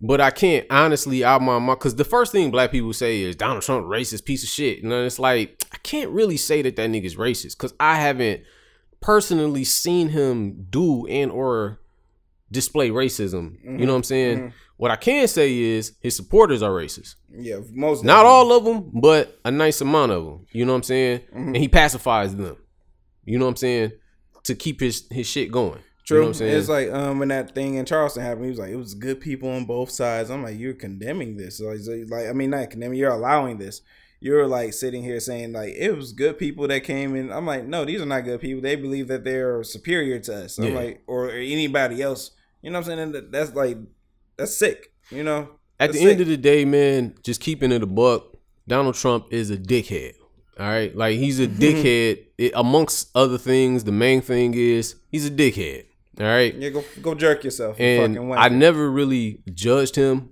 but 0.02 0.22
I 0.22 0.32
can't 0.32 0.66
honestly 0.70 1.24
out 1.24 1.42
my 1.42 1.60
mouth 1.60 1.80
because 1.80 1.96
the 1.96 2.04
first 2.04 2.32
thing 2.32 2.52
black 2.52 2.72
people 2.72 2.94
say 2.94 3.22
is 3.22 3.36
Donald 3.36 3.64
Trump 3.64 3.86
racist 3.86 4.26
piece 4.26 4.44
of 4.44 4.50
shit, 4.50 4.84
and 4.84 4.92
then 4.92 5.06
it's 5.06 5.20
like 5.20 5.66
I 5.72 5.78
can't 5.78 6.12
really 6.12 6.38
say 6.38 6.62
that 6.62 6.76
that 6.76 6.90
nigga's 6.90 7.16
racist 7.16 7.58
because 7.58 7.74
I 7.80 7.96
haven't 7.96 8.44
personally 9.02 9.64
seen 9.64 10.10
him 10.10 10.68
do 10.70 11.06
and 11.08 11.32
or 11.32 11.80
display 12.52 12.90
racism. 12.90 13.58
You 13.64 13.86
know 13.86 13.94
what 13.94 13.98
I'm 13.98 14.04
saying? 14.04 14.54
What 14.78 14.92
I 14.92 14.98
can 14.98 15.28
say 15.28 15.58
is 15.58 15.94
his 16.02 16.16
supporters 16.16 16.62
are 16.62 16.72
racist. 16.72 17.16
yeah, 17.32 17.60
most 17.72 18.04
Not 18.04 18.26
all 18.26 18.52
of 18.52 18.66
them, 18.66 18.92
but 18.94 19.40
a 19.46 19.52
nice 19.52 19.80
amount 19.80 20.12
of 20.12 20.26
them. 20.26 20.46
You 20.52 20.66
know 20.66 20.74
what 20.74 20.78
I'm 20.78 20.84
saying? 20.84 21.20
Mm-hmm. 21.20 21.48
And 21.48 21.58
he 21.58 21.68
pacifies 21.70 22.36
them. 22.36 22.58
You 23.24 23.40
know 23.40 23.46
what 23.46 23.52
I'm 23.52 23.58
saying? 23.58 23.92
To 24.44 24.56
keep 24.56 24.82
his 24.82 25.08
his 25.10 25.28
shit 25.28 25.52
going. 25.52 25.80
True. 26.06 26.18
You 26.18 26.22
know 26.22 26.28
what 26.28 26.30
I'm 26.30 26.34
saying? 26.36 26.58
It's 26.58 26.70
like 26.70 26.92
um 26.92 27.20
when 27.20 27.30
that 27.30 27.56
thing 27.56 27.76
in 27.76 27.86
Charleston 27.86 28.24
happened, 28.24 28.46
he 28.46 28.50
was 28.52 28.60
like, 28.60 28.70
it 28.70 28.76
was 28.76 28.94
good 28.94 29.20
people 29.20 29.50
on 29.50 29.66
both 29.66 29.90
sides. 29.90 30.30
I'm 30.30 30.44
like, 30.44 30.58
you're 30.60 30.74
condemning 30.74 31.36
this. 31.38 31.60
Like, 31.60 32.28
I 32.28 32.34
mean, 32.34 32.52
not 32.52 32.70
condemning. 32.70 33.00
You're 33.00 33.12
allowing 33.12 33.58
this. 33.58 33.82
You're 34.20 34.48
like 34.48 34.74
sitting 34.74 35.04
here 35.04 35.20
saying 35.20 35.54
like 35.54 35.74
it 35.76 35.96
was 35.96 36.14
good 36.14 36.38
people 36.40 36.68
that 36.68 36.84
came 36.84 37.16
in. 37.16 37.32
I'm 37.32 37.46
like, 37.46 37.66
no, 37.66 37.86
these 37.86 38.02
are 38.02 38.06
not 38.06 38.22
good 38.22 38.40
people. 38.40 38.62
They 38.62 38.76
believe 38.76 39.08
that 39.08 39.24
they're 39.24 39.64
superior 39.64 40.20
to 40.20 40.46
us. 40.46 40.58
I'm 40.58 40.66
Yeah. 40.68 40.76
like, 40.76 41.04
or 41.08 41.30
anybody 41.32 42.02
else. 42.02 42.32
You 42.62 42.72
know 42.72 42.80
what 42.80 42.88
I'm 42.90 42.98
saying? 42.98 43.16
And 43.16 43.34
that's 43.34 43.54
like, 43.54 43.78
that's 44.38 44.56
sick. 44.56 44.92
You 45.10 45.24
know. 45.24 45.50
At 45.80 45.92
the 45.92 46.00
That's 46.00 46.12
end 46.12 46.22
of 46.22 46.28
the 46.28 46.38
day, 46.38 46.64
man, 46.64 47.16
just 47.22 47.42
keeping 47.42 47.72
it 47.74 47.84
a 47.84 47.86
buck, 47.86 48.38
Donald 48.68 48.96
Trump 48.96 49.28
is 49.32 49.50
a 49.52 49.58
dickhead. 49.58 50.14
All 50.58 50.66
right, 50.68 50.96
like 50.96 51.18
he's 51.18 51.40
a 51.42 51.48
dickhead. 51.66 52.24
It, 52.38 52.54
amongst 52.56 53.10
other 53.14 53.38
things, 53.38 53.84
the 53.84 53.92
main 53.92 54.22
thing 54.22 54.54
is 54.54 54.96
he's 55.12 55.26
a 55.28 55.32
dickhead. 55.32 55.84
All 56.20 56.26
right, 56.26 56.54
yeah, 56.56 56.70
go 56.70 56.84
go 57.02 57.14
jerk 57.16 57.44
yourself. 57.44 57.80
you 57.80 57.86
and 57.86 58.34
I 58.34 58.48
never 58.50 58.90
really 58.90 59.42
judged 59.54 59.96
him 59.96 60.30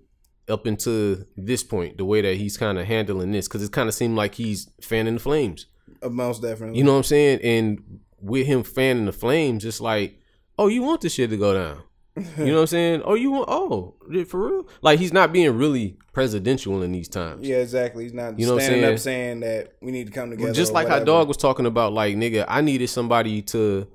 up 0.47 0.65
until 0.65 1.17
this 1.35 1.63
point. 1.63 1.97
The 1.97 2.05
way 2.05 2.21
that 2.21 2.35
he's 2.37 2.57
kind 2.57 2.77
of 2.79 2.85
handling 2.85 3.31
this, 3.31 3.47
because 3.47 3.63
it 3.63 3.71
kind 3.71 3.89
of 3.89 3.95
seemed 3.95 4.15
like 4.15 4.35
he's 4.35 4.69
fanning 4.81 5.15
the 5.15 5.19
flames. 5.19 5.65
Uh, 6.01 6.09
most 6.09 6.41
definitely. 6.41 6.77
You 6.77 6.83
know 6.85 6.91
what 6.93 6.97
I'm 6.99 7.03
saying? 7.03 7.39
And 7.43 7.99
with 8.21 8.45
him 8.47 8.63
fanning 8.63 9.05
the 9.05 9.11
flames, 9.11 9.65
it's 9.65 9.81
like, 9.81 10.19
oh, 10.57 10.67
you 10.67 10.83
want 10.83 11.01
this 11.01 11.13
shit 11.13 11.29
to 11.31 11.37
go 11.37 11.53
down. 11.53 11.81
You 12.37 12.45
know 12.45 12.55
what 12.55 12.61
I'm 12.61 12.67
saying? 12.77 13.01
Oh, 13.03 13.15
you 13.15 13.31
want? 13.31 13.45
Oh, 13.49 13.95
for 14.27 14.47
real? 14.49 14.67
Like 14.81 14.99
he's 14.99 15.11
not 15.13 15.33
being 15.33 15.57
really 15.57 15.97
presidential 16.13 16.81
in 16.83 16.91
these 16.91 17.09
times. 17.09 17.47
Yeah, 17.47 17.57
exactly. 17.57 18.03
He's 18.03 18.13
not 18.13 18.39
You 18.39 18.45
know 18.45 18.53
what 18.53 18.63
I'm 18.63 18.67
standing 18.67 18.81
saying? 18.83 18.93
up 18.93 18.99
saying 18.99 19.39
that 19.41 19.73
we 19.81 19.91
need 19.91 20.07
to 20.07 20.13
come 20.13 20.29
together. 20.29 20.53
just 20.53 20.71
like 20.73 20.87
how 20.87 20.99
dog 20.99 21.27
was 21.27 21.37
talking 21.37 21.65
about, 21.65 21.91
like 21.91 22.15
nigga, 22.15 22.45
I 22.47 22.61
needed 22.61 22.87
somebody 22.87 23.41
to, 23.43 23.87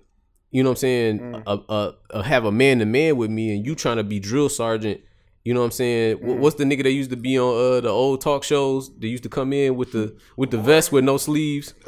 you 0.50 0.62
know 0.62 0.70
what 0.70 0.78
I'm 0.78 0.80
saying, 0.80 1.18
Mm. 1.20 1.42
uh, 1.46 1.58
uh, 1.68 1.92
uh, 2.10 2.22
have 2.22 2.44
a 2.44 2.52
man 2.52 2.78
to 2.78 2.84
man 2.86 3.16
with 3.16 3.30
me, 3.30 3.54
and 3.56 3.64
you 3.66 3.74
trying 3.74 3.96
to 3.98 4.04
be 4.04 4.18
drill 4.20 4.48
sergeant. 4.48 5.00
You 5.44 5.54
know 5.54 5.60
what 5.60 5.66
I'm 5.66 5.70
saying? 5.72 6.18
Mm. 6.18 6.38
What's 6.38 6.56
the 6.56 6.64
nigga 6.64 6.82
that 6.82 6.92
used 6.92 7.10
to 7.10 7.16
be 7.16 7.38
on 7.38 7.54
uh, 7.76 7.80
the 7.80 7.88
old 7.88 8.20
talk 8.20 8.44
shows? 8.44 8.90
They 8.98 9.08
used 9.08 9.22
to 9.22 9.28
come 9.28 9.52
in 9.52 9.76
with 9.76 9.92
the 9.92 10.14
with 10.36 10.50
the 10.50 10.58
vest 10.58 10.92
with 10.92 11.04
no 11.04 11.16
sleeves. 11.16 11.74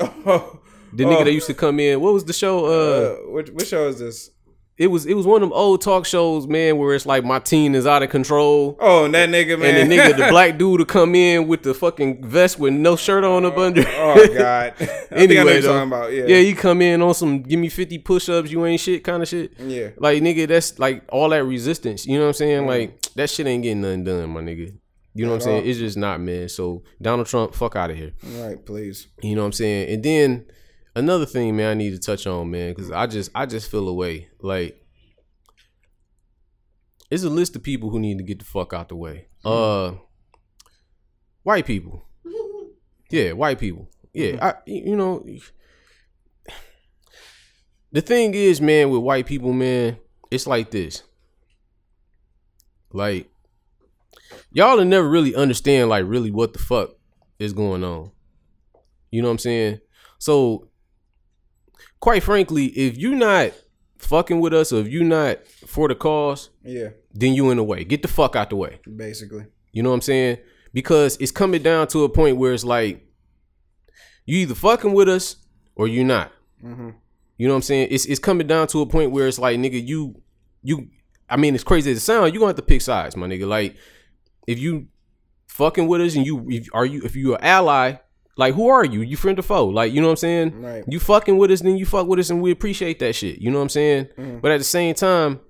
The 0.92 1.05
nigga 1.05 1.20
Oh. 1.20 1.25
that 1.25 1.33
used 1.33 1.46
to 1.46 1.55
come 1.55 1.79
in. 1.79 2.01
What 2.01 2.12
was 2.14 2.25
the 2.25 2.33
show? 2.33 2.66
Uh, 2.66 2.70
Uh, 2.70 3.31
which, 3.31 3.51
which 3.51 3.68
show 3.68 3.87
is 3.87 4.01
this? 4.01 4.31
It 4.80 4.86
was 4.86 5.04
it 5.04 5.12
was 5.12 5.26
one 5.26 5.42
of 5.42 5.50
them 5.50 5.52
old 5.52 5.82
talk 5.82 6.06
shows, 6.06 6.46
man, 6.46 6.78
where 6.78 6.94
it's 6.94 7.04
like 7.04 7.22
my 7.22 7.38
teen 7.38 7.74
is 7.74 7.86
out 7.86 8.02
of 8.02 8.08
control. 8.08 8.78
Oh, 8.80 9.04
and 9.04 9.14
that 9.14 9.28
nigga, 9.28 9.58
man. 9.60 9.74
And 9.76 9.92
the 9.92 9.94
nigga, 9.94 10.16
the 10.16 10.28
black 10.30 10.56
dude, 10.56 10.80
to 10.80 10.86
come 10.86 11.14
in 11.14 11.46
with 11.48 11.62
the 11.62 11.74
fucking 11.74 12.26
vest 12.26 12.58
with 12.58 12.72
no 12.72 12.96
shirt 12.96 13.22
on 13.22 13.44
up 13.44 13.58
under. 13.58 13.84
oh 13.86 14.26
God. 14.34 14.72
I 14.80 14.84
I 14.84 14.86
know 14.86 14.96
anyway, 15.10 15.60
though, 15.60 15.74
talking 15.74 15.88
about. 15.88 16.12
Yeah. 16.14 16.24
yeah, 16.28 16.38
you 16.38 16.56
come 16.56 16.80
in 16.80 17.02
on 17.02 17.12
some 17.12 17.42
give 17.42 17.60
me 17.60 17.68
fifty 17.68 17.98
push 17.98 18.30
ups, 18.30 18.50
you 18.50 18.64
ain't 18.64 18.80
shit 18.80 19.04
kind 19.04 19.22
of 19.22 19.28
shit. 19.28 19.52
Yeah. 19.60 19.90
like 19.98 20.22
nigga, 20.22 20.48
that's 20.48 20.78
like 20.78 21.04
all 21.10 21.28
that 21.28 21.44
resistance. 21.44 22.06
You 22.06 22.14
know 22.14 22.22
what 22.22 22.28
I'm 22.28 22.34
saying? 22.34 22.62
Mm. 22.62 22.66
Like 22.66 23.02
that 23.16 23.28
shit 23.28 23.46
ain't 23.46 23.62
getting 23.62 23.82
nothing 23.82 24.04
done, 24.04 24.30
my 24.30 24.40
nigga. 24.40 24.74
You 25.12 25.26
know 25.26 25.32
what 25.32 25.36
I'm 25.36 25.40
saying? 25.42 25.66
It's 25.68 25.78
just 25.78 25.98
not, 25.98 26.22
man. 26.22 26.48
So 26.48 26.84
Donald 27.02 27.26
Trump, 27.26 27.54
fuck 27.54 27.76
out 27.76 27.90
of 27.90 27.98
here. 27.98 28.12
All 28.38 28.48
right, 28.48 28.64
please. 28.64 29.08
You 29.20 29.34
know 29.34 29.42
what 29.42 29.46
I'm 29.48 29.52
saying? 29.52 29.92
And 29.92 30.02
then 30.02 30.46
another 30.94 31.26
thing, 31.26 31.57
man, 31.57 31.70
I 31.70 31.74
need 31.74 31.90
to 31.90 31.98
touch 31.98 32.26
on, 32.26 32.50
man, 32.50 32.70
because 32.70 32.90
I 32.90 33.07
just 33.07 33.31
I 33.35 33.46
just 33.46 33.70
feel 33.70 33.88
away. 33.88 34.29
Like 34.40 34.85
it's 37.11 37.24
a 37.24 37.31
list 37.31 37.57
of 37.57 37.62
people 37.62 37.90
who 37.90 37.98
need 37.98 38.18
to 38.18 38.24
get 38.24 38.38
the 38.38 38.44
fuck 38.44 38.72
out 38.72 38.88
the 38.88 38.96
way. 38.96 39.29
Uh 39.44 39.92
white 41.42 41.66
people. 41.66 42.05
Yeah, 43.12 43.33
white 43.33 43.59
people. 43.59 43.90
Yeah, 44.12 44.37
I 44.40 44.55
you 44.66 44.94
know 44.94 45.26
the 47.90 48.00
thing 48.00 48.35
is, 48.35 48.61
man, 48.61 48.90
with 48.90 49.03
white 49.03 49.26
people, 49.26 49.53
man, 49.53 49.96
it's 50.31 50.46
like 50.46 50.70
this. 50.70 51.03
Like 52.92 53.29
y'all 54.53 54.76
will 54.76 54.85
never 54.85 55.09
really 55.09 55.35
understand 55.35 55.88
like 55.88 56.05
really 56.07 56.31
what 56.31 56.53
the 56.53 56.61
fuck 56.61 56.90
is 57.38 57.53
going 57.53 57.83
on. 57.83 58.12
You 59.11 59.22
know 59.22 59.29
what 59.29 59.33
I'm 59.33 59.38
saying? 59.38 59.81
So, 60.18 60.68
quite 62.00 62.22
frankly, 62.22 62.66
if 62.66 62.96
you 62.98 63.14
not 63.14 63.52
fucking 63.98 64.40
with 64.40 64.54
us 64.54 64.72
or 64.72 64.80
if 64.80 64.88
you 64.88 65.04
not 65.04 65.46
for 65.66 65.88
the 65.88 65.94
cause, 65.94 66.50
Yeah, 66.64 66.88
then 67.12 67.34
you 67.34 67.50
in 67.50 67.56
the 67.58 67.64
way. 67.64 67.84
Get 67.84 68.02
the 68.02 68.08
fuck 68.08 68.34
out 68.36 68.50
the 68.50 68.56
way. 68.56 68.80
basically. 68.96 69.46
You 69.72 69.82
know 69.82 69.90
what 69.90 69.96
I'm 69.96 70.00
saying? 70.02 70.38
Because 70.72 71.16
it's 71.20 71.30
coming 71.30 71.62
down 71.62 71.86
to 71.88 72.04
a 72.04 72.08
point 72.08 72.36
where 72.36 72.52
it's 72.52 72.64
like 72.64 73.06
you 74.26 74.38
either 74.38 74.54
fucking 74.54 74.92
with 74.92 75.08
us 75.08 75.36
or 75.76 75.88
you 75.88 76.04
not. 76.04 76.32
Mm-hmm. 76.64 76.90
You 77.38 77.46
know 77.48 77.54
what 77.54 77.58
I'm 77.58 77.62
saying? 77.62 77.88
It's 77.90 78.04
it's 78.06 78.18
coming 78.20 78.46
down 78.46 78.66
to 78.68 78.80
a 78.82 78.86
point 78.86 79.12
where 79.12 79.26
it's 79.26 79.38
like, 79.38 79.58
nigga, 79.58 79.84
you 79.86 80.20
you 80.62 80.88
I 81.28 81.36
mean, 81.36 81.54
as 81.54 81.64
crazy 81.64 81.90
as 81.90 81.96
it 81.98 82.00
sounds, 82.00 82.32
you 82.32 82.38
gonna 82.40 82.48
have 82.50 82.56
to 82.56 82.62
pick 82.62 82.80
sides, 82.82 83.16
my 83.16 83.26
nigga. 83.26 83.46
Like, 83.46 83.76
if 84.46 84.58
you 84.58 84.88
fucking 85.48 85.86
with 85.86 86.00
us 86.00 86.16
and 86.16 86.26
you 86.26 86.44
if 86.50 86.68
are 86.72 86.84
you 86.86 87.02
if 87.02 87.16
you're 87.16 87.36
an 87.36 87.44
ally, 87.44 87.94
like 88.40 88.55
who 88.55 88.68
are 88.68 88.85
you? 88.85 89.03
You 89.03 89.16
friend 89.16 89.38
or 89.38 89.42
foe? 89.42 89.66
Like, 89.66 89.92
you 89.92 90.00
know 90.00 90.09
what 90.09 90.12
I'm 90.12 90.16
saying? 90.16 90.62
Right. 90.62 90.85
You 90.88 90.98
fucking 90.98 91.37
with 91.38 91.50
us, 91.53 91.61
then 91.61 91.76
you 91.76 91.87
fuck 91.87 92.07
with 92.09 92.18
us 92.18 92.31
and 92.31 92.42
we 92.42 92.50
appreciate 92.50 92.98
that 92.98 93.14
shit. 93.14 93.38
You 93.38 93.50
know 93.50 93.59
what 93.59 93.62
I'm 93.64 93.68
saying? 93.68 94.09
Mm. 94.18 94.40
But 94.40 94.50
at 94.53 94.59
the 94.59 94.64
same 94.64 94.94
time, 94.94 95.40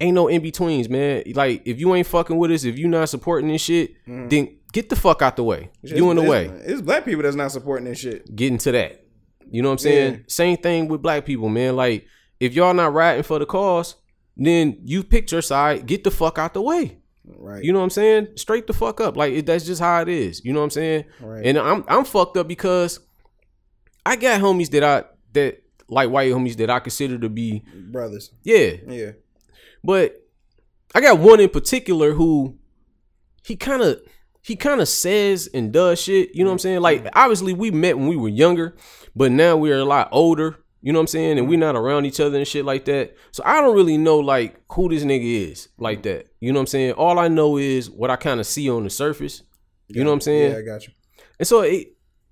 ain't 0.00 0.14
no 0.14 0.28
in 0.28 0.42
betweens, 0.42 0.88
man. 0.88 1.22
Like 1.34 1.62
if 1.64 1.80
you 1.80 1.94
ain't 1.94 2.06
fucking 2.06 2.36
with 2.36 2.50
us, 2.50 2.64
if 2.64 2.76
you 2.78 2.88
not 2.88 3.08
supporting 3.08 3.48
this 3.48 3.62
shit, 3.62 3.94
then 4.06 4.58
get 4.72 4.90
the 4.90 4.96
fuck 4.96 5.22
out 5.22 5.36
the 5.36 5.44
way. 5.44 5.70
you 5.82 6.10
in 6.10 6.16
the 6.16 6.22
Mm. 6.22 6.26
It's- 6.44 6.50
way. 6.60 6.72
It's 6.72 6.82
black 6.82 7.04
people 7.06 7.22
that's 7.22 7.36
not 7.36 7.50
supporting 7.52 7.86
this 7.88 7.98
shit. 8.00 8.34
Getting 8.36 8.58
to 8.58 8.72
that. 8.72 9.02
You 9.50 9.62
know 9.62 9.68
what 9.68 9.74
I'm 9.74 9.78
saying? 9.78 10.12
Yeah. 10.14 10.20
Same 10.26 10.56
thing 10.56 10.88
with 10.88 11.00
black 11.02 11.24
people, 11.24 11.48
man. 11.48 11.76
Like 11.76 12.04
if 12.40 12.52
y'all 12.54 12.74
not 12.74 12.92
riding 12.92 13.22
for 13.22 13.38
the 13.38 13.46
cause, 13.46 13.94
then 14.36 14.78
you 14.84 15.02
picked 15.02 15.32
your 15.32 15.40
side. 15.42 15.86
Get 15.86 16.04
the 16.04 16.10
fuck 16.10 16.38
out 16.38 16.52
the 16.52 16.60
way. 16.62 16.98
Right. 17.26 17.64
You 17.64 17.72
know 17.72 17.80
what 17.80 17.84
I'm 17.84 17.90
saying? 17.90 18.28
Straight 18.36 18.66
the 18.66 18.72
fuck 18.72 19.00
up. 19.00 19.16
Like 19.16 19.32
it, 19.32 19.46
that's 19.46 19.66
just 19.66 19.80
how 19.80 20.00
it 20.02 20.08
is. 20.08 20.44
You 20.44 20.52
know 20.52 20.60
what 20.60 20.64
I'm 20.64 20.70
saying? 20.70 21.04
Right. 21.20 21.44
And 21.44 21.58
I'm 21.58 21.84
I'm 21.88 22.04
fucked 22.04 22.36
up 22.36 22.48
because 22.48 23.00
I 24.04 24.16
got 24.16 24.40
homies 24.40 24.70
that 24.70 24.84
I 24.84 25.04
that 25.32 25.62
like 25.88 26.10
white 26.10 26.32
homies 26.32 26.56
that 26.56 26.70
I 26.70 26.80
consider 26.80 27.18
to 27.18 27.28
be 27.28 27.62
brothers. 27.74 28.30
yeah. 28.42 28.72
Yeah. 28.86 29.12
But 29.82 30.16
I 30.94 31.00
got 31.00 31.18
one 31.18 31.40
in 31.40 31.48
particular 31.48 32.12
who 32.12 32.58
he 33.44 33.56
kind 33.56 33.82
of 33.82 34.00
he 34.42 34.56
kind 34.56 34.80
of 34.80 34.88
says 34.88 35.48
and 35.52 35.72
does 35.72 36.00
shit. 36.00 36.34
You 36.34 36.44
know 36.44 36.50
what 36.50 36.52
I'm 36.52 36.58
mm-hmm. 36.58 36.62
saying? 36.62 36.80
Like 36.80 37.08
obviously 37.14 37.52
we 37.52 37.70
met 37.70 37.98
when 37.98 38.08
we 38.08 38.16
were 38.16 38.28
younger, 38.28 38.76
but 39.14 39.32
now 39.32 39.56
we're 39.56 39.78
a 39.78 39.84
lot 39.84 40.08
older. 40.12 40.58
You 40.86 40.92
know 40.92 41.00
what 41.00 41.04
I'm 41.04 41.06
saying? 41.08 41.36
And 41.40 41.48
we're 41.48 41.58
not 41.58 41.74
around 41.74 42.04
each 42.04 42.20
other 42.20 42.38
and 42.38 42.46
shit 42.46 42.64
like 42.64 42.84
that. 42.84 43.16
So 43.32 43.42
I 43.44 43.60
don't 43.60 43.74
really 43.74 43.98
know 43.98 44.20
like 44.20 44.60
who 44.70 44.88
this 44.88 45.02
nigga 45.02 45.50
is 45.50 45.68
like 45.78 46.04
that. 46.04 46.28
You 46.38 46.52
know 46.52 46.60
what 46.60 46.62
I'm 46.62 46.66
saying? 46.68 46.92
All 46.92 47.18
I 47.18 47.26
know 47.26 47.56
is 47.58 47.90
what 47.90 48.08
I 48.08 48.14
kind 48.14 48.38
of 48.38 48.46
see 48.46 48.70
on 48.70 48.84
the 48.84 48.90
surface. 48.90 49.42
You 49.88 50.04
know 50.04 50.10
what 50.10 50.14
I'm 50.14 50.20
saying? 50.20 50.52
Yeah, 50.52 50.58
I 50.58 50.62
got 50.62 50.86
you. 50.86 50.92
And 51.40 51.48
so 51.48 51.62
it 51.62 51.88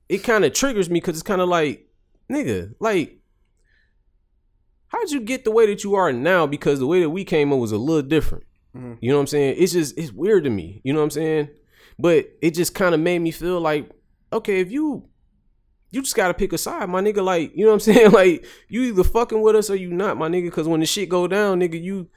it 0.09 0.19
kind 0.19 0.45
of 0.45 0.53
triggers 0.53 0.89
me 0.89 1.01
because 1.01 1.17
it's 1.17 1.25
kind 1.25 1.41
of 1.41 1.49
like, 1.49 1.89
nigga, 2.31 2.75
like, 2.79 3.19
how'd 4.87 5.11
you 5.11 5.19
get 5.21 5.43
the 5.45 5.51
way 5.51 5.67
that 5.67 5.83
you 5.83 5.97
are 5.97 6.13
now? 6.13 6.47
Because 6.47 6.79
the 6.79 6.87
way 6.87 7.01
that 7.01 7.11
we 7.11 7.25
came 7.25 7.53
up 7.53 7.59
was 7.59 7.73
a 7.73 7.77
little 7.77 8.03
different. 8.09 8.45
Mhm. 8.77 8.99
You 9.01 9.11
know 9.11 9.17
what 9.17 9.23
I'm 9.23 9.27
saying? 9.27 9.57
It's 9.59 9.73
just 9.73 9.99
it's 9.99 10.13
weird 10.13 10.45
to 10.45 10.51
me. 10.51 10.81
You 10.85 10.93
know 10.93 11.01
what 11.01 11.07
I'm 11.07 11.11
saying? 11.11 11.49
But 11.99 12.29
it 12.41 12.53
just 12.53 12.73
kind 12.73 12.95
of 12.95 13.01
made 13.01 13.19
me 13.19 13.33
feel 13.33 13.61
like, 13.61 13.91
okay, 14.33 14.61
if 14.61 14.71
you 14.71 15.09
you 15.95 16.03
just 16.03 16.17
gotta 16.17 16.35
pick 16.35 16.53
a 16.53 16.59
side, 16.59 16.89
my 16.89 17.01
nigga. 17.01 17.23
Like, 17.25 17.53
you 17.55 17.65
know 17.65 17.71
what 17.73 17.75
I'm 17.75 17.81
saying? 17.95 18.11
Like, 18.11 18.45
you 18.69 18.83
either 18.83 19.05
fucking 19.05 19.41
with 19.41 19.57
us 19.57 19.71
or 19.71 19.77
you 19.77 19.91
not, 19.93 20.17
my 20.17 20.29
nigga. 20.29 20.45
Because 20.47 20.67
when 20.69 20.81
the 20.81 20.87
shit 20.87 21.09
go 21.09 21.27
down, 21.27 21.61
nigga, 21.61 21.81
you 21.83 22.09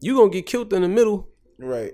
you 0.00 0.16
gonna 0.16 0.30
get 0.30 0.46
killed 0.46 0.72
in 0.72 0.82
the 0.82 0.88
middle, 0.88 1.28
Right. 1.58 1.92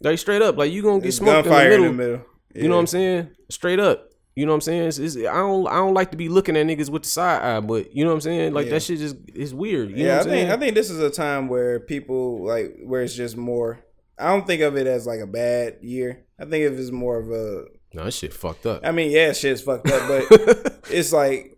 like 0.00 0.18
straight 0.18 0.42
up. 0.42 0.56
Like 0.56 0.72
you 0.72 0.82
gonna 0.82 1.00
get 1.00 1.08
It's 1.08 1.16
smoked 1.16 1.46
in 1.46 1.52
the 1.52 1.58
middle. 1.58 1.74
in 1.74 1.82
the 1.96 2.02
middle. 2.02 2.20
You 2.54 2.68
know 2.68 2.74
what 2.74 2.80
I'm 2.80 2.86
saying? 2.88 3.30
Straight 3.48 3.78
up. 3.80 4.06
You 4.36 4.46
know 4.46 4.52
what 4.52 4.56
I'm 4.56 4.60
saying? 4.62 4.82
It's, 4.88 4.98
it's, 4.98 5.16
I 5.16 5.22
don't 5.34 5.66
I 5.66 5.74
don't 5.76 5.94
like 5.94 6.10
to 6.12 6.16
be 6.16 6.28
looking 6.28 6.56
at 6.56 6.66
niggas 6.66 6.88
with 6.88 7.02
the 7.02 7.08
side 7.08 7.42
eye, 7.42 7.60
but 7.60 7.94
you 7.94 8.04
know 8.04 8.10
what 8.10 8.14
I'm 8.14 8.20
saying? 8.22 8.52
Like 8.54 8.66
Yeah. 8.66 8.72
that 8.72 8.82
shit 8.82 8.98
just 8.98 9.16
is 9.34 9.52
weird. 9.54 9.90
You 9.90 9.96
know 9.96 10.04
yeah, 10.04 10.12
I 10.12 10.16
what 10.18 10.26
I'm 10.26 10.30
think 10.30 10.40
saying? 10.48 10.52
I 10.52 10.56
think 10.58 10.74
this 10.74 10.90
is 10.90 11.00
a 11.00 11.10
time 11.10 11.48
where 11.48 11.80
people 11.80 12.44
like 12.46 12.76
where 12.84 13.02
it's 13.02 13.14
just 13.14 13.36
more. 13.36 13.80
I 14.18 14.28
don't 14.28 14.46
think 14.46 14.62
of 14.62 14.76
it 14.76 14.86
as 14.86 15.06
like 15.06 15.20
a 15.20 15.26
bad 15.26 15.78
year. 15.82 16.24
I 16.38 16.44
think 16.44 16.64
it 16.64 16.72
as 16.78 16.92
more 16.92 17.18
of 17.18 17.30
a. 17.30 17.64
no, 17.94 18.04
that 18.04 18.12
shit 18.12 18.32
fucked 18.32 18.66
up. 18.66 18.82
I 18.84 18.92
mean, 18.92 19.10
yeah, 19.10 19.32
shit's 19.32 19.62
fucked 19.62 19.90
up, 19.90 20.08
but 20.08 20.80
it's 20.90 21.12
like 21.12 21.56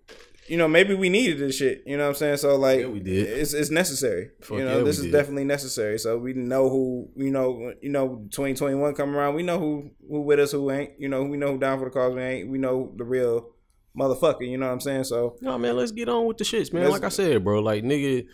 you 0.48 0.56
know 0.56 0.66
maybe 0.66 0.92
we 0.94 1.08
needed 1.08 1.38
this 1.38 1.56
shit. 1.56 1.82
You 1.86 1.96
know 1.96 2.04
what 2.04 2.08
I'm 2.10 2.14
saying? 2.16 2.36
So 2.38 2.56
like, 2.56 2.80
Yeah, 2.80 2.86
we 2.86 3.00
did. 3.00 3.28
It's 3.38 3.52
it's 3.54 3.70
necessary. 3.70 4.30
Fuck 4.40 4.58
you 4.58 4.64
know, 4.64 4.78
yeah, 4.78 4.84
this 4.84 4.98
is 4.98 5.04
did. 5.04 5.12
definitely 5.12 5.44
necessary. 5.44 5.98
So 5.98 6.18
we 6.18 6.32
know 6.32 6.68
who 6.68 7.08
you 7.16 7.30
know. 7.30 7.72
You 7.80 7.90
know, 7.90 8.26
2021 8.30 8.94
come 8.94 9.16
around. 9.16 9.34
We 9.34 9.42
know 9.42 9.58
who 9.58 9.90
who 10.08 10.22
with 10.22 10.40
us, 10.40 10.52
who 10.52 10.70
ain't. 10.70 10.98
You 10.98 11.08
know, 11.08 11.22
we 11.22 11.36
know 11.36 11.52
who 11.52 11.58
down 11.58 11.78
for 11.78 11.84
the 11.86 11.90
cause, 11.90 12.14
we 12.14 12.22
ain't. 12.22 12.50
We 12.50 12.58
know 12.58 12.92
the 12.96 13.04
real 13.04 13.50
motherfucker. 13.96 14.48
You 14.48 14.58
know 14.58 14.66
what 14.66 14.72
I'm 14.72 14.80
saying? 14.80 15.04
So 15.04 15.36
no 15.40 15.58
man, 15.58 15.76
let's 15.76 15.92
get 15.92 16.08
on 16.08 16.26
with 16.26 16.38
the 16.38 16.44
shits, 16.44 16.72
man. 16.72 16.90
Like 16.90 17.04
I 17.04 17.08
said, 17.10 17.44
bro, 17.44 17.60
like 17.60 17.84
nigga, 17.84 18.26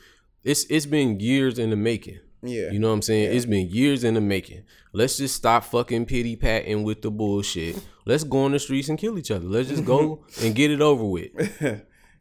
it's 0.44 0.64
it's 0.70 0.86
been 0.86 1.20
years 1.20 1.58
in 1.58 1.70
the 1.70 1.76
making. 1.76 2.20
Yeah, 2.42 2.70
You 2.70 2.78
know 2.78 2.88
what 2.88 2.94
I'm 2.94 3.02
saying? 3.02 3.34
It's 3.36 3.46
been 3.46 3.68
years 3.68 4.04
in 4.04 4.14
the 4.14 4.20
making. 4.20 4.62
Let's 4.92 5.16
just 5.16 5.34
stop 5.34 5.64
fucking 5.64 6.06
pity 6.06 6.36
patting 6.36 6.82
with 6.82 7.02
the 7.02 7.10
bullshit. 7.10 7.78
Let's 8.06 8.24
go 8.24 8.38
on 8.44 8.52
the 8.52 8.58
streets 8.58 8.88
and 8.88 8.98
kill 8.98 9.18
each 9.18 9.30
other. 9.30 9.44
Let's 9.46 9.68
just 9.68 9.84
go 9.84 10.24
and 10.42 10.54
get 10.54 10.70
it 10.70 10.80
over 10.80 11.04
with. 11.04 11.30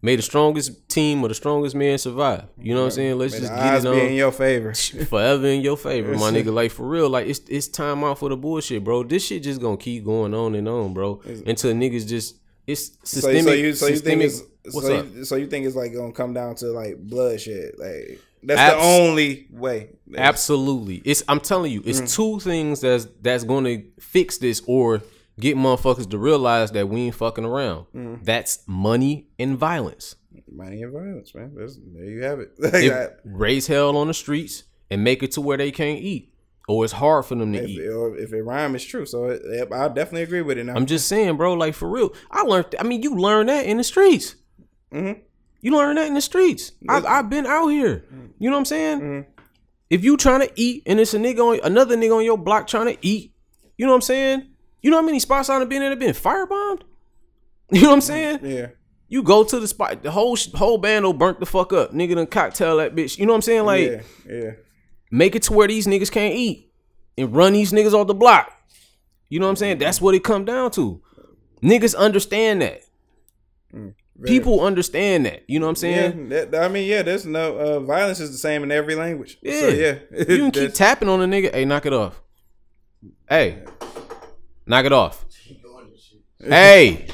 May 0.01 0.15
the 0.15 0.21
strongest 0.21 0.87
team 0.89 1.23
or 1.23 1.27
the 1.27 1.33
strongest 1.33 1.75
man 1.75 1.97
survive. 1.97 2.43
You 2.61 2.75
know 2.75 2.81
what 2.81 2.85
I'm 2.87 2.91
saying? 2.91 3.17
Let's 3.17 3.33
May 3.33 3.39
just 3.39 3.53
get 3.53 3.75
it 3.77 3.83
be 3.83 3.99
in 4.01 4.07
on. 4.09 4.13
your 4.13 4.31
favor. 4.31 4.73
Forever 5.09 5.47
in 5.47 5.61
your 5.61 5.75
favor, 5.77 6.13
my 6.13 6.29
nigga. 6.31 6.53
Like 6.53 6.71
for 6.71 6.87
real, 6.87 7.09
like 7.09 7.27
it's 7.27 7.39
it's 7.49 7.67
time 7.67 8.03
out 8.03 8.19
for 8.19 8.29
the 8.29 8.37
bullshit, 8.37 8.83
bro. 8.83 9.03
This 9.03 9.25
shit 9.25 9.41
just 9.43 9.59
gonna 9.59 9.77
keep 9.77 10.05
going 10.05 10.33
on 10.35 10.53
and 10.55 10.67
on, 10.69 10.93
bro. 10.93 11.21
Until 11.25 11.73
niggas 11.73 12.07
just 12.07 12.35
it's 12.67 12.91
So, 13.03 13.21
systemic. 13.21 13.43
so 13.45 13.53
you 13.53 13.73
so 13.73 13.87
you 13.87 13.97
think 13.97 14.21
it's 14.21 14.43
so 14.69 15.01
you, 15.03 15.23
so 15.25 15.35
you 15.35 15.47
think 15.47 15.65
it's 15.65 15.75
like 15.75 15.93
gonna 15.93 16.11
come 16.11 16.33
down 16.33 16.55
to 16.57 16.67
like 16.67 16.97
bloodshed? 16.99 17.71
Like 17.79 18.21
that's 18.47 18.59
Abs- 18.59 18.75
the 18.75 18.81
only 18.81 19.47
way. 19.51 19.89
Absolutely. 20.15 21.01
It's 21.05 21.23
I'm 21.27 21.39
telling 21.39 21.71
you, 21.71 21.81
Mm. 21.81 21.87
it's 21.87 22.15
two 22.15 22.39
things 22.39 22.81
that's 22.81 23.07
that's 23.21 23.43
gonna 23.43 23.83
fix 23.99 24.37
this 24.37 24.61
or 24.67 25.01
get 25.39 25.55
motherfuckers 25.55 26.09
to 26.09 26.17
realize 26.17 26.71
that 26.71 26.89
we 26.89 27.01
ain't 27.01 27.15
fucking 27.15 27.45
around. 27.45 27.85
Mm. 27.95 28.23
That's 28.25 28.59
money 28.67 29.27
and 29.37 29.57
violence. 29.57 30.15
Money 30.51 30.81
and 30.81 30.91
violence, 30.93 31.35
man. 31.35 31.53
That's, 31.55 31.77
there 31.93 32.05
you 32.05 32.23
have 32.23 32.39
it. 32.39 33.19
Raise 33.25 33.67
hell 33.67 33.95
on 33.97 34.07
the 34.07 34.13
streets 34.13 34.63
and 34.89 35.03
make 35.03 35.21
it 35.23 35.31
to 35.33 35.41
where 35.41 35.57
they 35.57 35.71
can't 35.71 35.99
eat. 35.99 36.33
Or 36.69 36.83
it's 36.83 36.93
hard 36.93 37.25
for 37.25 37.35
them 37.35 37.53
to 37.53 37.59
if, 37.63 37.69
eat. 37.69 37.87
or 37.87 38.17
if 38.17 38.33
it 38.33 38.41
rhyme, 38.43 38.75
it's 38.75 38.83
true. 38.83 39.05
So 39.05 39.25
it, 39.25 39.41
it- 39.45 39.71
I 39.71 39.87
definitely 39.87 40.23
agree 40.23 40.41
with 40.41 40.57
it. 40.57 40.65
Now. 40.65 40.75
I'm 40.75 40.85
just 40.85 41.07
saying, 41.07 41.37
bro, 41.37 41.53
like 41.53 41.73
for 41.75 41.87
real. 41.89 42.13
I 42.31 42.41
learned 42.43 42.75
I 42.79 42.83
mean, 42.83 43.03
you 43.03 43.15
learn 43.15 43.47
that 43.47 43.65
in 43.65 43.77
the 43.77 43.83
streets. 43.83 44.35
Mhm. 44.93 45.21
You 45.67 45.75
learn 45.75 45.97
that 45.97 46.07
in 46.07 46.13
the 46.13 46.21
streets. 46.21 46.71
I've, 46.87 47.05
I've 47.05 47.29
been 47.29 47.45
out 47.45 47.67
here. 47.67 48.05
Mm. 48.09 48.29
You 48.39 48.49
know 48.49 48.55
what 48.55 48.59
I'm 48.59 48.65
saying? 48.65 49.01
Mm-hmm. 49.01 49.29
If 49.89 50.01
you 50.01 50.15
trying 50.15 50.39
to 50.39 50.49
eat 50.55 50.83
and 50.85 50.97
it's 50.97 51.13
a 51.13 51.17
nigga 51.17 51.39
on 51.41 51.59
another 51.61 51.97
nigga 51.97 52.15
on 52.15 52.23
your 52.23 52.37
block 52.37 52.67
trying 52.67 52.85
to 52.85 52.97
eat, 53.05 53.33
you 53.77 53.85
know 53.85 53.91
what 53.91 53.97
I'm 53.97 54.01
saying? 54.01 54.47
You 54.81 54.91
know 54.91 54.95
how 54.95 55.03
many 55.03 55.19
spots 55.19 55.49
I 55.49 55.59
done 55.59 55.67
been 55.67 55.81
in 55.81 55.89
have 55.89 55.99
been 55.99 56.15
firebombed? 56.15 56.83
You 57.73 57.81
know 57.81 57.89
what 57.89 57.95
I'm 57.95 58.01
saying? 58.01 58.37
Mm. 58.39 58.55
Yeah. 58.55 58.67
You 59.09 59.23
go 59.23 59.43
to 59.43 59.59
the 59.59 59.67
spot, 59.67 60.03
the 60.03 60.11
whole 60.11 60.37
whole 60.55 60.77
band 60.77 61.03
will 61.03 61.11
burnt 61.11 61.41
the 61.41 61.45
fuck 61.45 61.73
up. 61.73 61.91
Nigga 61.91 62.15
done 62.15 62.27
cocktail 62.27 62.77
that 62.77 62.95
bitch. 62.95 63.17
You 63.17 63.25
know 63.25 63.33
what 63.33 63.39
I'm 63.39 63.41
saying? 63.41 63.65
Like, 63.65 63.89
yeah. 63.89 64.01
Yeah. 64.25 64.51
make 65.11 65.35
it 65.35 65.43
to 65.43 65.53
where 65.53 65.67
these 65.67 65.85
niggas 65.85 66.09
can't 66.09 66.33
eat 66.33 66.71
and 67.17 67.35
run 67.35 67.51
these 67.51 67.73
niggas 67.73 67.91
off 67.91 68.07
the 68.07 68.13
block. 68.13 68.53
You 69.27 69.41
know 69.41 69.47
what 69.47 69.49
I'm 69.49 69.55
saying? 69.57 69.73
Mm-hmm. 69.73 69.83
That's 69.83 69.99
what 69.99 70.15
it 70.15 70.23
come 70.23 70.45
down 70.45 70.71
to. 70.71 71.01
Niggas 71.61 71.93
understand 71.93 72.61
that. 72.61 72.83
Mm. 73.73 73.95
People 74.25 74.61
understand 74.61 75.25
that. 75.27 75.43
You 75.47 75.59
know 75.59 75.67
what 75.67 75.83
I'm 75.83 75.89
Yeah, 75.89 75.95
saying? 76.09 76.29
that, 76.29 76.55
I 76.55 76.67
mean, 76.69 76.87
yeah. 76.87 77.03
There's 77.03 77.25
no 77.25 77.55
uh, 77.57 77.79
violence 77.81 78.19
is 78.19 78.31
the 78.31 78.37
same 78.37 78.63
in 78.63 78.71
every 78.71 78.95
language. 78.95 79.37
Yeah. 79.43 79.59
so, 79.59 79.67
yeah. 79.69 79.95
You 80.11 80.25
can 80.25 80.51
keep 80.51 80.73
tapping 80.73 81.07
on 81.09 81.21
a 81.21 81.25
nigga. 81.25 81.53
Hey, 81.53 81.65
knock 81.65 81.85
it 81.85 81.93
off. 81.93 82.19
Hey, 83.29 83.63
knock 84.65 84.85
it 84.85 84.91
off. 84.93 85.23
Hey, 86.39 87.07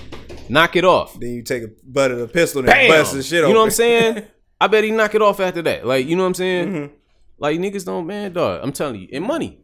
knock 0.50 0.76
it 0.76 0.86
off. 0.86 1.20
Then 1.20 1.34
you 1.34 1.42
take 1.44 1.64
a 1.64 1.70
butt 1.84 2.12
of 2.12 2.20
a 2.20 2.28
pistol 2.28 2.60
and 2.60 2.68
Bam! 2.68 2.90
bust 2.90 3.14
the 3.14 3.24
shit 3.24 3.44
off. 3.44 3.48
you 3.48 3.54
know 3.54 3.62
what 3.62 3.66
I'm 3.66 3.72
saying? 4.12 4.26
I 4.60 4.68
bet 4.68 4.84
he 4.84 4.92
knock 4.92 5.16
it 5.16 5.22
off 5.22 5.40
after 5.40 5.62
that. 5.64 5.86
Like, 5.86 6.06
you 6.08 6.16
know 6.16 6.24
what 6.24 6.28
I'm 6.28 6.34
saying? 6.36 6.68
Mm-hmm. 6.70 6.94
Like 7.40 7.60
niggas 7.60 7.86
don't, 7.86 8.06
man, 8.08 8.34
dog. 8.34 8.62
I'm 8.64 8.72
telling 8.72 9.02
you, 9.02 9.08
and 9.12 9.26
money. 9.26 9.60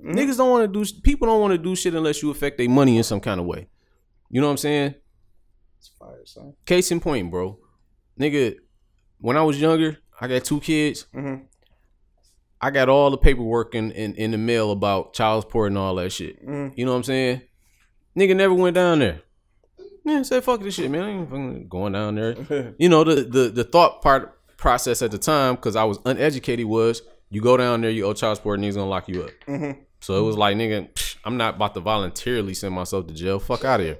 Mm-hmm. 0.00 0.18
Niggas 0.18 0.36
don't 0.38 0.50
want 0.50 0.72
to 0.72 0.84
do. 0.84 1.00
People 1.02 1.26
don't 1.28 1.40
want 1.40 1.52
to 1.52 1.58
do 1.58 1.76
shit 1.76 1.94
unless 1.94 2.22
you 2.22 2.30
affect 2.30 2.58
their 2.58 2.68
money 2.68 2.96
in 2.96 3.02
some 3.04 3.20
kind 3.20 3.38
of 3.38 3.46
way. 3.46 3.68
You 4.30 4.40
know 4.40 4.46
what 4.46 4.52
I'm 4.52 4.56
saying? 4.58 4.94
Fire, 6.20 6.26
son. 6.26 6.54
Case 6.66 6.90
in 6.90 7.00
point, 7.00 7.30
bro. 7.30 7.58
Nigga, 8.18 8.56
when 9.18 9.36
I 9.36 9.42
was 9.42 9.60
younger, 9.60 9.98
I 10.20 10.28
got 10.28 10.44
two 10.44 10.60
kids. 10.60 11.06
Mhm. 11.14 11.46
I 12.60 12.70
got 12.70 12.90
all 12.90 13.10
the 13.10 13.16
paperwork 13.16 13.74
in, 13.74 13.90
in, 13.92 14.14
in 14.16 14.32
the 14.32 14.38
mail 14.38 14.70
about 14.70 15.14
child 15.14 15.44
support 15.44 15.68
and 15.68 15.78
all 15.78 15.94
that 15.94 16.10
shit. 16.10 16.46
Mm-hmm. 16.46 16.78
You 16.78 16.84
know 16.84 16.90
what 16.92 16.98
I'm 16.98 17.04
saying? 17.04 17.42
Nigga 18.18 18.36
never 18.36 18.52
went 18.52 18.74
down 18.74 18.98
there. 18.98 19.22
Yeah, 20.04 20.20
say 20.22 20.42
fuck 20.42 20.60
this 20.62 20.74
shit, 20.74 20.90
man. 20.90 21.02
I 21.02 21.10
ain't 21.10 21.30
fucking 21.30 21.68
going 21.68 21.94
down 21.94 22.16
there. 22.16 22.74
you 22.78 22.88
know, 22.88 23.04
the, 23.04 23.22
the 23.22 23.48
the 23.48 23.64
thought 23.64 24.02
part 24.02 24.38
process 24.58 25.00
at 25.00 25.10
the 25.10 25.18
time, 25.18 25.54
because 25.54 25.74
I 25.76 25.84
was 25.84 25.98
uneducated, 26.04 26.66
was 26.66 27.00
you 27.30 27.40
go 27.40 27.56
down 27.56 27.80
there, 27.80 27.90
you 27.90 28.04
owe 28.04 28.12
child 28.12 28.36
support, 28.38 28.58
and 28.58 28.64
he's 28.64 28.76
gonna 28.76 28.90
lock 28.90 29.08
you 29.08 29.22
up. 29.22 29.30
Mm-hmm. 29.46 29.80
So 30.00 30.18
it 30.18 30.22
was 30.22 30.36
like, 30.36 30.56
nigga, 30.56 30.88
I'm 31.24 31.36
not 31.36 31.56
about 31.56 31.74
to 31.74 31.80
voluntarily 31.80 32.54
send 32.54 32.74
myself 32.74 33.06
to 33.06 33.14
jail. 33.14 33.38
Fuck 33.38 33.64
out 33.64 33.80
of 33.80 33.86
here. 33.86 33.98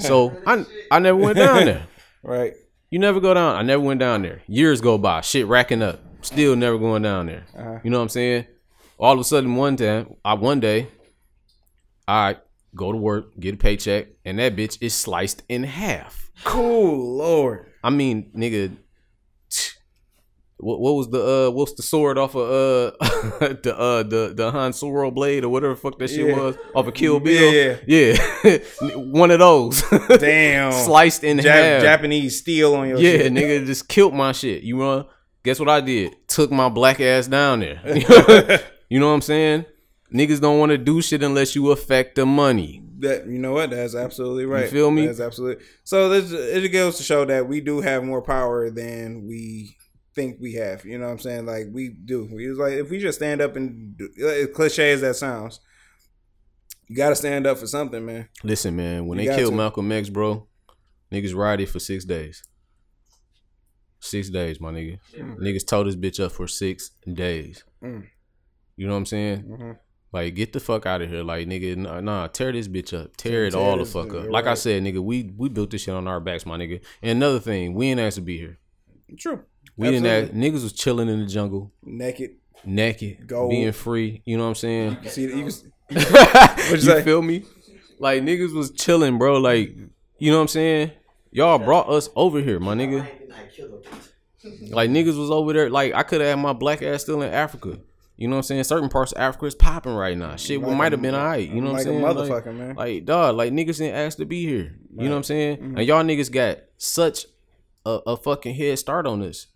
So 0.00 0.36
I 0.46 0.64
I 0.90 0.98
never 0.98 1.16
went 1.16 1.36
down 1.36 1.64
there. 1.64 1.86
Right. 2.20 2.54
You 2.90 2.98
never 2.98 3.20
go 3.20 3.32
down. 3.32 3.54
I 3.54 3.62
never 3.62 3.80
went 3.80 4.00
down 4.00 4.22
there. 4.22 4.42
Years 4.48 4.80
go 4.80 4.98
by, 4.98 5.20
shit 5.20 5.46
racking 5.46 5.82
up. 5.82 6.00
Still 6.20 6.56
never 6.56 6.76
going 6.78 7.02
down 7.02 7.26
there. 7.26 7.44
Uh-huh. 7.56 7.78
You 7.84 7.90
know 7.90 7.98
what 7.98 8.02
I'm 8.02 8.08
saying? 8.08 8.46
All 8.98 9.14
of 9.14 9.20
a 9.20 9.24
sudden, 9.24 9.54
one 9.54 9.76
time, 9.76 10.16
I 10.24 10.34
one 10.34 10.58
day, 10.58 10.88
I 12.08 12.36
go 12.74 12.90
to 12.90 12.98
work, 12.98 13.38
get 13.38 13.54
a 13.54 13.56
paycheck, 13.56 14.08
and 14.24 14.40
that 14.40 14.56
bitch 14.56 14.78
is 14.80 14.94
sliced 14.94 15.42
in 15.48 15.62
half. 15.62 16.30
Cool, 16.44 17.16
Lord. 17.16 17.66
I 17.84 17.90
mean, 17.90 18.32
nigga, 18.36 18.76
what, 20.58 20.80
what 20.80 20.92
was 20.94 21.08
the 21.10 21.46
uh 21.48 21.50
what's 21.50 21.72
the 21.74 21.82
sword 21.82 22.18
off 22.18 22.34
of 22.34 22.42
uh 22.42 22.90
the 23.62 23.74
uh 23.78 24.02
the 24.02 24.32
the 24.34 24.50
Han 24.50 24.72
Solo 24.72 25.10
blade 25.10 25.44
or 25.44 25.48
whatever 25.48 25.74
the 25.74 25.80
fuck 25.80 25.98
that 25.98 26.08
shit 26.10 26.26
Yeah. 26.28 26.36
was 26.36 26.56
off 26.74 26.86
of 26.86 26.94
Kill 26.94 27.20
Bill? 27.20 27.52
Yeah, 27.86 28.16
yeah, 28.44 28.58
one 28.96 29.30
of 29.30 29.38
those. 29.38 29.82
Damn. 30.18 30.72
sliced 30.72 31.24
in 31.24 31.38
Jap- 31.38 31.44
half. 31.44 31.82
Japanese 31.82 32.38
steel 32.38 32.74
on 32.74 32.88
your 32.88 32.98
Yeah, 32.98 33.18
shit. 33.18 33.32
nigga 33.32 33.66
just 33.66 33.88
killed 33.88 34.14
my 34.14 34.32
shit. 34.32 34.62
You 34.62 34.76
know? 34.78 35.08
Guess 35.44 35.60
what 35.60 35.68
I 35.68 35.80
did? 35.80 36.16
Took 36.28 36.50
my 36.50 36.68
black 36.68 37.00
ass 37.00 37.26
down 37.28 37.60
there. 37.60 37.80
you 38.88 38.98
know 39.00 39.06
what 39.08 39.14
I'm 39.14 39.20
saying? 39.22 39.64
Niggas 40.12 40.40
don't 40.40 40.58
want 40.58 40.70
to 40.70 40.78
do 40.78 41.00
shit 41.00 41.22
unless 41.22 41.54
you 41.54 41.70
affect 41.70 42.16
the 42.16 42.26
money. 42.26 42.82
That 42.98 43.26
you 43.28 43.38
know 43.38 43.52
what? 43.52 43.70
That's 43.70 43.94
absolutely 43.94 44.44
right. 44.46 44.68
feel 44.68 44.90
me? 44.90 45.06
That's 45.06 45.20
absolutely. 45.20 45.64
So 45.84 46.08
this 46.08 46.32
it 46.32 46.68
goes 46.70 46.96
to 46.96 47.04
show 47.04 47.24
that 47.26 47.46
we 47.46 47.60
do 47.60 47.80
have 47.80 48.02
more 48.02 48.20
power 48.22 48.70
than 48.70 49.24
we 49.28 49.76
think 50.18 50.38
we 50.40 50.54
have. 50.54 50.84
You 50.84 50.98
know 50.98 51.06
what 51.06 51.12
I'm 51.12 51.18
saying? 51.20 51.46
Like 51.46 51.66
we 51.72 51.90
do. 51.90 52.28
We 52.32 52.48
was 52.48 52.58
like 52.58 52.72
if 52.72 52.90
we 52.90 52.98
just 52.98 53.18
stand 53.18 53.40
up 53.40 53.54
and 53.56 53.96
do, 53.96 54.08
as 54.28 54.48
cliche 54.54 54.92
as 54.92 55.00
that 55.02 55.14
sounds, 55.14 55.60
you 56.88 56.96
got 56.96 57.10
to 57.10 57.16
stand 57.16 57.46
up 57.46 57.58
for 57.58 57.66
something, 57.66 58.04
man. 58.04 58.28
Listen, 58.42 58.74
man, 58.76 59.06
when 59.06 59.18
You 59.18 59.24
they 59.24 59.30
got 59.30 59.38
killed 59.38 59.52
to. 59.52 59.56
Malcolm 59.56 59.92
X, 59.92 60.08
bro, 60.08 60.46
niggas 61.12 61.34
rioted 61.34 61.68
for 61.68 61.78
six 61.78 62.04
days. 62.04 62.42
Six 64.00 64.30
days, 64.30 64.60
my 64.60 64.70
nigga. 64.72 64.98
Niggas 65.16 65.66
towed 65.66 65.86
this 65.88 65.96
bitch 65.96 66.22
up 66.24 66.32
for 66.32 66.46
six 66.48 66.90
days. 67.12 67.64
Mm. 67.82 68.06
You 68.76 68.86
know 68.86 68.92
what 68.92 68.98
I'm 68.98 69.06
saying? 69.06 69.42
Mm-hmm. 69.42 69.70
Like, 70.12 70.34
get 70.36 70.52
the 70.52 70.60
fuck 70.60 70.86
out 70.86 71.02
of 71.02 71.10
here. 71.10 71.22
Like, 71.24 71.46
nigga, 71.48 71.76
nah, 71.76 72.00
nah 72.00 72.28
tear 72.28 72.52
this 72.52 72.68
bitch 72.68 72.98
up. 72.98 73.16
Tear 73.16 73.44
it 73.46 73.50
Tear 73.52 73.60
all 73.60 73.76
the 73.76 73.82
this- 73.84 73.92
fuck 73.92 74.06
up. 74.06 74.22
you're 74.22 74.30
Like 74.30 74.46
I 74.46 74.54
said, 74.54 74.82
nigga, 74.82 75.00
we 75.00 75.32
we 75.36 75.48
built 75.48 75.70
this 75.70 75.82
shit 75.82 75.94
on 75.94 76.06
our 76.08 76.20
backs, 76.20 76.46
my 76.46 76.56
nigga. 76.56 76.80
And 77.02 77.10
another 77.22 77.40
thing, 77.40 77.74
we 77.74 77.88
ain't 77.88 78.00
asked 78.00 78.16
to 78.16 78.22
be 78.22 78.38
here. 78.38 78.58
True. 79.18 79.42
We 79.78 79.90
didn't 79.92 80.06
Absolutely. 80.06 80.50
niggas 80.50 80.62
was 80.64 80.72
chilling 80.72 81.08
in 81.08 81.20
the 81.20 81.26
jungle, 81.26 81.72
naked. 81.84 82.32
naked, 82.64 83.28
Gold. 83.28 83.50
being 83.50 83.70
free. 83.72 84.22
You 84.24 84.36
know 84.36 84.42
what 84.42 84.48
I'm 84.50 84.54
saying? 84.56 84.98
You 85.04 85.08
see, 85.08 85.22
you 85.22 85.28
can, 85.30 85.46
you 85.90 86.70
you 86.72 86.76
say? 86.78 87.02
feel 87.04 87.22
me? 87.22 87.44
Like 88.00 88.22
niggas 88.24 88.52
was 88.52 88.72
chilling, 88.72 89.18
bro. 89.18 89.38
Like, 89.38 89.76
you 90.18 90.30
know 90.32 90.38
what 90.38 90.42
I'm 90.42 90.48
saying? 90.48 90.90
Y'all 91.30 91.58
brought 91.60 91.88
us 91.88 92.10
over 92.16 92.40
here, 92.40 92.58
my 92.58 92.74
nigga. 92.74 93.06
Like 94.70 94.90
niggas 94.90 95.18
was 95.18 95.30
over 95.30 95.52
there. 95.52 95.70
Like 95.70 95.94
I 95.94 96.02
could 96.02 96.20
have 96.20 96.30
had 96.30 96.38
my 96.42 96.52
black 96.52 96.82
ass 96.82 97.02
still 97.02 97.22
in 97.22 97.32
Africa. 97.32 97.78
You 98.16 98.26
know 98.26 98.34
what 98.34 98.38
I'm 98.38 98.42
saying? 98.44 98.64
Certain 98.64 98.88
parts 98.88 99.12
of 99.12 99.18
Africa 99.18 99.46
is 99.46 99.54
popping 99.54 99.94
right 99.94 100.18
now. 100.18 100.34
Shit 100.34 100.60
Like 100.60 100.76
might 100.76 100.90
have 100.92 101.00
been 101.00 101.14
alright. 101.14 101.48
You 101.48 101.60
know 101.60 101.70
like 101.70 101.86
what 101.86 101.94
I'm 101.94 102.02
saying? 102.02 102.04
motherfucker, 102.04 102.46
like, 102.46 102.54
man. 102.54 102.74
Like 102.74 103.04
dog, 103.04 103.36
like 103.36 103.52
niggas 103.52 103.78
didn't 103.78 103.94
ask 103.94 104.18
to 104.18 104.24
be 104.26 104.44
here. 104.44 104.76
You 104.96 105.04
know 105.04 105.10
what 105.10 105.16
I'm 105.18 105.22
saying? 105.22 105.56
Mm-hmm. 105.58 105.78
And 105.78 105.86
y'all 105.86 106.02
niggas 106.02 106.32
got 106.32 106.58
such 106.78 107.26
a, 107.86 108.00
a 108.08 108.16
fucking 108.16 108.56
head 108.56 108.78
start 108.80 109.06
on 109.06 109.20
this. 109.20 109.46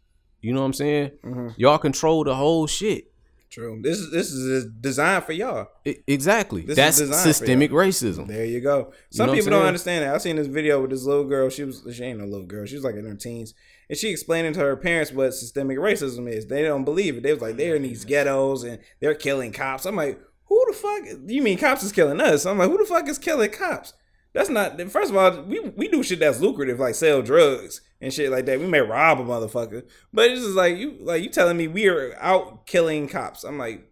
You 0.43 0.53
know 0.53 0.61
what 0.61 0.67
I'm 0.67 0.73
saying? 0.75 1.13
Mm-hmm. 1.25 1.49
Y'all 1.57 1.79
control 1.79 2.25
the 2.25 2.35
whole 2.35 2.67
shit. 2.67 3.13
True. 3.53 3.81
This 3.83 3.99
is 3.99 4.11
this 4.11 4.33
is 4.33 4.65
designed 4.81 5.25
for 5.25 5.33
y'all. 5.33 5.69
I- 5.87 5.99
exactly. 6.07 6.63
This 6.63 6.79
is 6.99 7.11
That's 7.11 7.23
systemic 7.23 7.71
racism. 7.71 8.27
There 8.27 8.47
you 8.47 8.63
go. 8.63 8.93
Some 9.11 9.27
know 9.27 9.35
people 9.35 9.51
don't 9.51 9.67
understand 9.67 10.05
that. 10.05 10.15
I 10.15 10.19
seen 10.19 10.37
this 10.37 10.47
video 10.47 10.81
with 10.81 10.91
this 10.91 11.05
little 11.05 11.25
girl. 11.25 11.51
She 11.51 11.65
was 11.65 11.87
she 11.93 12.03
ain't 12.03 12.19
no 12.19 12.25
little 12.25 12.47
girl. 12.47 12.65
She 12.65 12.77
was 12.77 12.83
like 12.85 12.95
in 12.95 13.05
her 13.05 13.15
teens, 13.15 13.53
and 13.91 13.99
she 13.99 14.09
explaining 14.09 14.55
to 14.55 14.61
her 14.61 14.75
parents 14.77 15.13
what 15.13 15.35
systemic 15.35 15.77
racism 15.77 16.31
is. 16.33 16.47
They 16.47 16.63
don't 16.63 16.85
believe 16.85 17.19
it. 17.19 17.23
They 17.23 17.33
was 17.35 17.43
like 17.43 17.59
they're 17.59 17.77
in 17.77 17.83
these 17.83 18.07
ghettos 18.07 18.65
and 18.65 18.79
they're 19.01 19.15
killing 19.15 19.53
cops. 19.53 19.85
I'm 19.85 19.97
like, 19.97 20.19
who 20.47 20.65
the 20.69 20.73
fuck? 20.73 21.03
You 21.27 21.43
mean 21.43 21.59
cops 21.59 21.83
is 21.83 21.93
killing 21.93 22.23
us? 22.23 22.47
I'm 22.47 22.57
like, 22.57 22.71
who 22.71 22.79
the 22.79 22.87
fuck 22.87 23.07
is 23.07 23.19
killing 23.19 23.51
cops? 23.51 23.93
That's 24.35 24.49
not. 24.49 24.81
First 24.91 25.11
of 25.11 25.17
all, 25.17 25.43
we 25.43 25.61
we 25.61 25.89
do 25.89 26.03
shit 26.03 26.21
that's 26.21 26.41
lucrative, 26.41 26.81
like 26.81 26.95
sell 26.95 27.21
drugs 27.23 27.81
and 28.01 28.13
shit 28.13 28.31
like 28.31 28.47
that. 28.47 28.59
We 28.61 28.67
may 28.67 28.81
rob 28.81 29.21
a 29.21 29.25
motherfucker, 29.25 29.83
but 30.13 30.31
it's 30.31 30.41
just 30.43 30.57
like 30.57 30.77
you 30.77 30.97
like 31.01 31.23
you 31.23 31.29
telling 31.29 31.57
me 31.57 31.69
we 31.69 31.87
are 31.89 32.17
out 32.21 32.67
killing 32.67 33.09
cops. 33.09 33.45
I'm 33.45 33.59
like, 33.59 33.87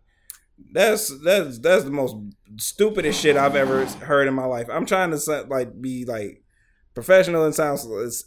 that's 0.73 1.13
that's 1.23 1.59
that's 1.59 1.85
the 1.85 1.91
most 1.91 2.17
stupidest 2.57 3.21
shit 3.21 3.37
I've 3.37 3.57
ever 3.57 3.85
heard 3.85 4.29
in 4.29 4.35
my 4.35 4.47
life. 4.47 4.69
I'm 4.71 4.87
trying 4.87 5.11
to 5.11 5.47
like 5.49 5.81
be 5.81 6.05
like 6.07 6.43
professional 6.95 7.45
and 7.45 7.55
sound, 7.55 7.81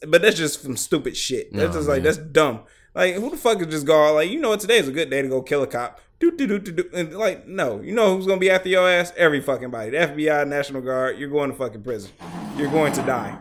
but 0.08 0.21
that's 0.21 0.38
just 0.38 0.62
some 0.62 0.78
stupid 0.78 1.17
shit. 1.17 1.52
That's 1.52 1.73
Nah, 1.73 1.80
just 1.80 1.89
like 1.89 2.04
man. 2.04 2.13
that's 2.13 2.17
dumb. 2.17 2.63
Like 2.93 3.15
who 3.15 3.32
the 3.32 3.38
fuck 3.38 3.60
is 3.60 3.67
just 3.67 3.88
go 3.88 4.13
like 4.13 4.30
you 4.30 4.39
know 4.39 4.49
what 4.49 4.60
today 4.60 4.78
is 4.78 4.88
a 4.88 4.91
good 4.91 5.10
day 5.10 5.23
to 5.23 5.28
go 5.28 5.41
kill 5.41 5.63
a 5.63 5.67
cop. 5.67 5.99
Do 6.23 6.31
do 6.31 6.47
do 6.47 6.59
do 6.59 6.71
do. 6.71 6.89
And 6.93 7.13
like 7.17 7.45
no, 7.47 7.81
you 7.81 7.93
know 7.93 8.15
who's 8.15 8.25
gonna 8.25 8.39
be 8.39 8.49
after 8.49 8.69
your 8.69 8.88
ass? 8.89 9.12
Every 9.17 9.41
fucking 9.41 9.71
body. 9.71 9.89
The 9.91 9.97
FBI, 9.97 10.47
National 10.47 10.81
Guard. 10.81 11.17
You're 11.19 11.29
going 11.29 11.51
to 11.51 11.57
fucking 11.57 11.83
prison. 11.83 12.12
You're 12.57 12.71
going 12.71 12.93
to 12.93 13.01
die. 13.01 13.38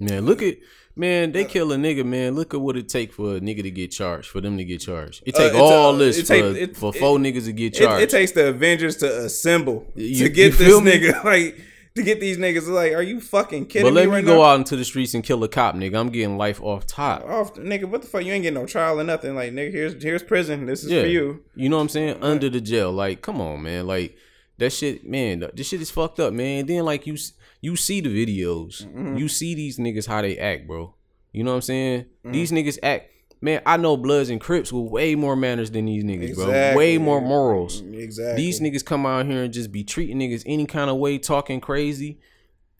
Man, 0.00 0.24
look 0.24 0.42
at 0.42 0.56
man, 0.96 1.30
they 1.32 1.44
kill 1.44 1.72
a 1.72 1.76
nigga, 1.76 2.04
man. 2.04 2.34
Look 2.34 2.54
at 2.54 2.60
what 2.60 2.76
it 2.76 2.88
take 2.88 3.12
for 3.12 3.36
a 3.36 3.40
nigga 3.40 3.62
to 3.62 3.70
get 3.70 3.90
charged, 3.92 4.28
for 4.28 4.40
them 4.40 4.56
to 4.58 4.64
get 4.64 4.80
charged. 4.80 5.22
It 5.26 5.34
Uh, 5.34 5.38
take 5.38 5.48
it's 5.52 5.60
all 5.60 5.94
a- 5.94 5.98
this 5.98 6.18
it 6.18 6.22
for, 6.22 6.26
take- 6.28 6.56
it- 6.56 6.76
for 6.76 6.92
it- 6.94 6.98
four 6.98 7.18
niggas 7.18 7.44
to 7.44 7.52
get 7.52 7.74
charged. 7.74 8.02
it 8.02 8.10
takes 8.10 8.32
the 8.32 8.48
Avengers 8.48 8.96
to 8.96 9.18
assemble 9.24 9.86
You- 9.94 10.24
to 10.24 10.28
get 10.30 10.54
this 10.58 10.80
me? 10.80 10.90
nigga 10.92 11.22
like 11.24 11.60
to 11.96 12.02
get 12.02 12.20
these 12.20 12.38
niggas 12.38 12.68
like, 12.68 12.92
are 12.92 13.02
you 13.02 13.20
fucking 13.20 13.66
kidding 13.66 13.86
but 13.86 13.92
let 13.94 14.04
me 14.04 14.10
me 14.10 14.16
right 14.16 14.24
go 14.24 14.36
now? 14.36 14.42
out 14.42 14.58
into 14.58 14.76
the 14.76 14.84
streets 14.84 15.12
and 15.14 15.24
kill 15.24 15.42
a 15.44 15.48
cop, 15.48 15.74
nigga. 15.74 15.98
I'm 15.98 16.10
getting 16.10 16.36
life 16.38 16.62
off 16.62 16.86
top. 16.86 17.24
Off, 17.24 17.54
nigga, 17.54 17.84
what 17.86 18.02
the 18.02 18.08
fuck? 18.08 18.24
You 18.24 18.32
ain't 18.32 18.42
getting 18.42 18.60
no 18.60 18.66
trial 18.66 19.00
or 19.00 19.04
nothing. 19.04 19.34
Like, 19.34 19.52
nigga, 19.52 19.72
here's 19.72 20.02
here's 20.02 20.22
prison. 20.22 20.66
This 20.66 20.84
is 20.84 20.90
Yeah. 20.90 21.02
for 21.02 21.08
you. 21.08 21.44
You 21.56 21.68
know 21.68 21.76
what 21.76 21.82
I'm 21.82 21.88
saying? 21.88 22.22
Under 22.22 22.48
the 22.48 22.60
jail. 22.60 22.92
Like, 22.92 23.22
come 23.22 23.40
on, 23.40 23.62
man. 23.62 23.86
Like 23.86 24.16
that 24.58 24.72
shit, 24.72 25.06
man. 25.08 25.44
This 25.54 25.68
shit 25.68 25.80
is 25.80 25.90
fucked 25.90 26.20
up, 26.20 26.32
man. 26.32 26.66
Then 26.66 26.84
like 26.84 27.06
you 27.06 27.16
you 27.60 27.76
see 27.76 28.00
the 28.00 28.08
videos. 28.08 28.84
Mm-hmm. 28.86 29.16
You 29.16 29.28
see 29.28 29.54
these 29.54 29.78
niggas 29.78 30.06
how 30.06 30.22
they 30.22 30.38
act, 30.38 30.66
bro. 30.66 30.94
You 31.32 31.44
know 31.44 31.50
what 31.50 31.56
I'm 31.56 31.62
saying? 31.62 32.00
Mm-hmm. 32.02 32.32
These 32.32 32.52
niggas 32.52 32.78
act 32.82 33.10
Man, 33.42 33.62
I 33.64 33.78
know 33.78 33.96
Bloods 33.96 34.28
and 34.28 34.40
Crips 34.40 34.70
with 34.72 34.90
way 34.90 35.14
more 35.14 35.34
manners 35.34 35.70
than 35.70 35.86
these 35.86 36.04
niggas, 36.04 36.34
bro. 36.34 36.76
Way 36.76 36.98
more 36.98 37.20
morals. 37.22 37.80
Exactly. 37.80 38.42
These 38.42 38.60
niggas 38.60 38.84
come 38.84 39.06
out 39.06 39.24
here 39.26 39.44
and 39.44 39.52
just 39.52 39.72
be 39.72 39.82
treating 39.82 40.18
niggas 40.18 40.42
any 40.44 40.66
kind 40.66 40.90
of 40.90 40.96
way, 40.98 41.16
talking 41.18 41.60
crazy. 41.60 42.20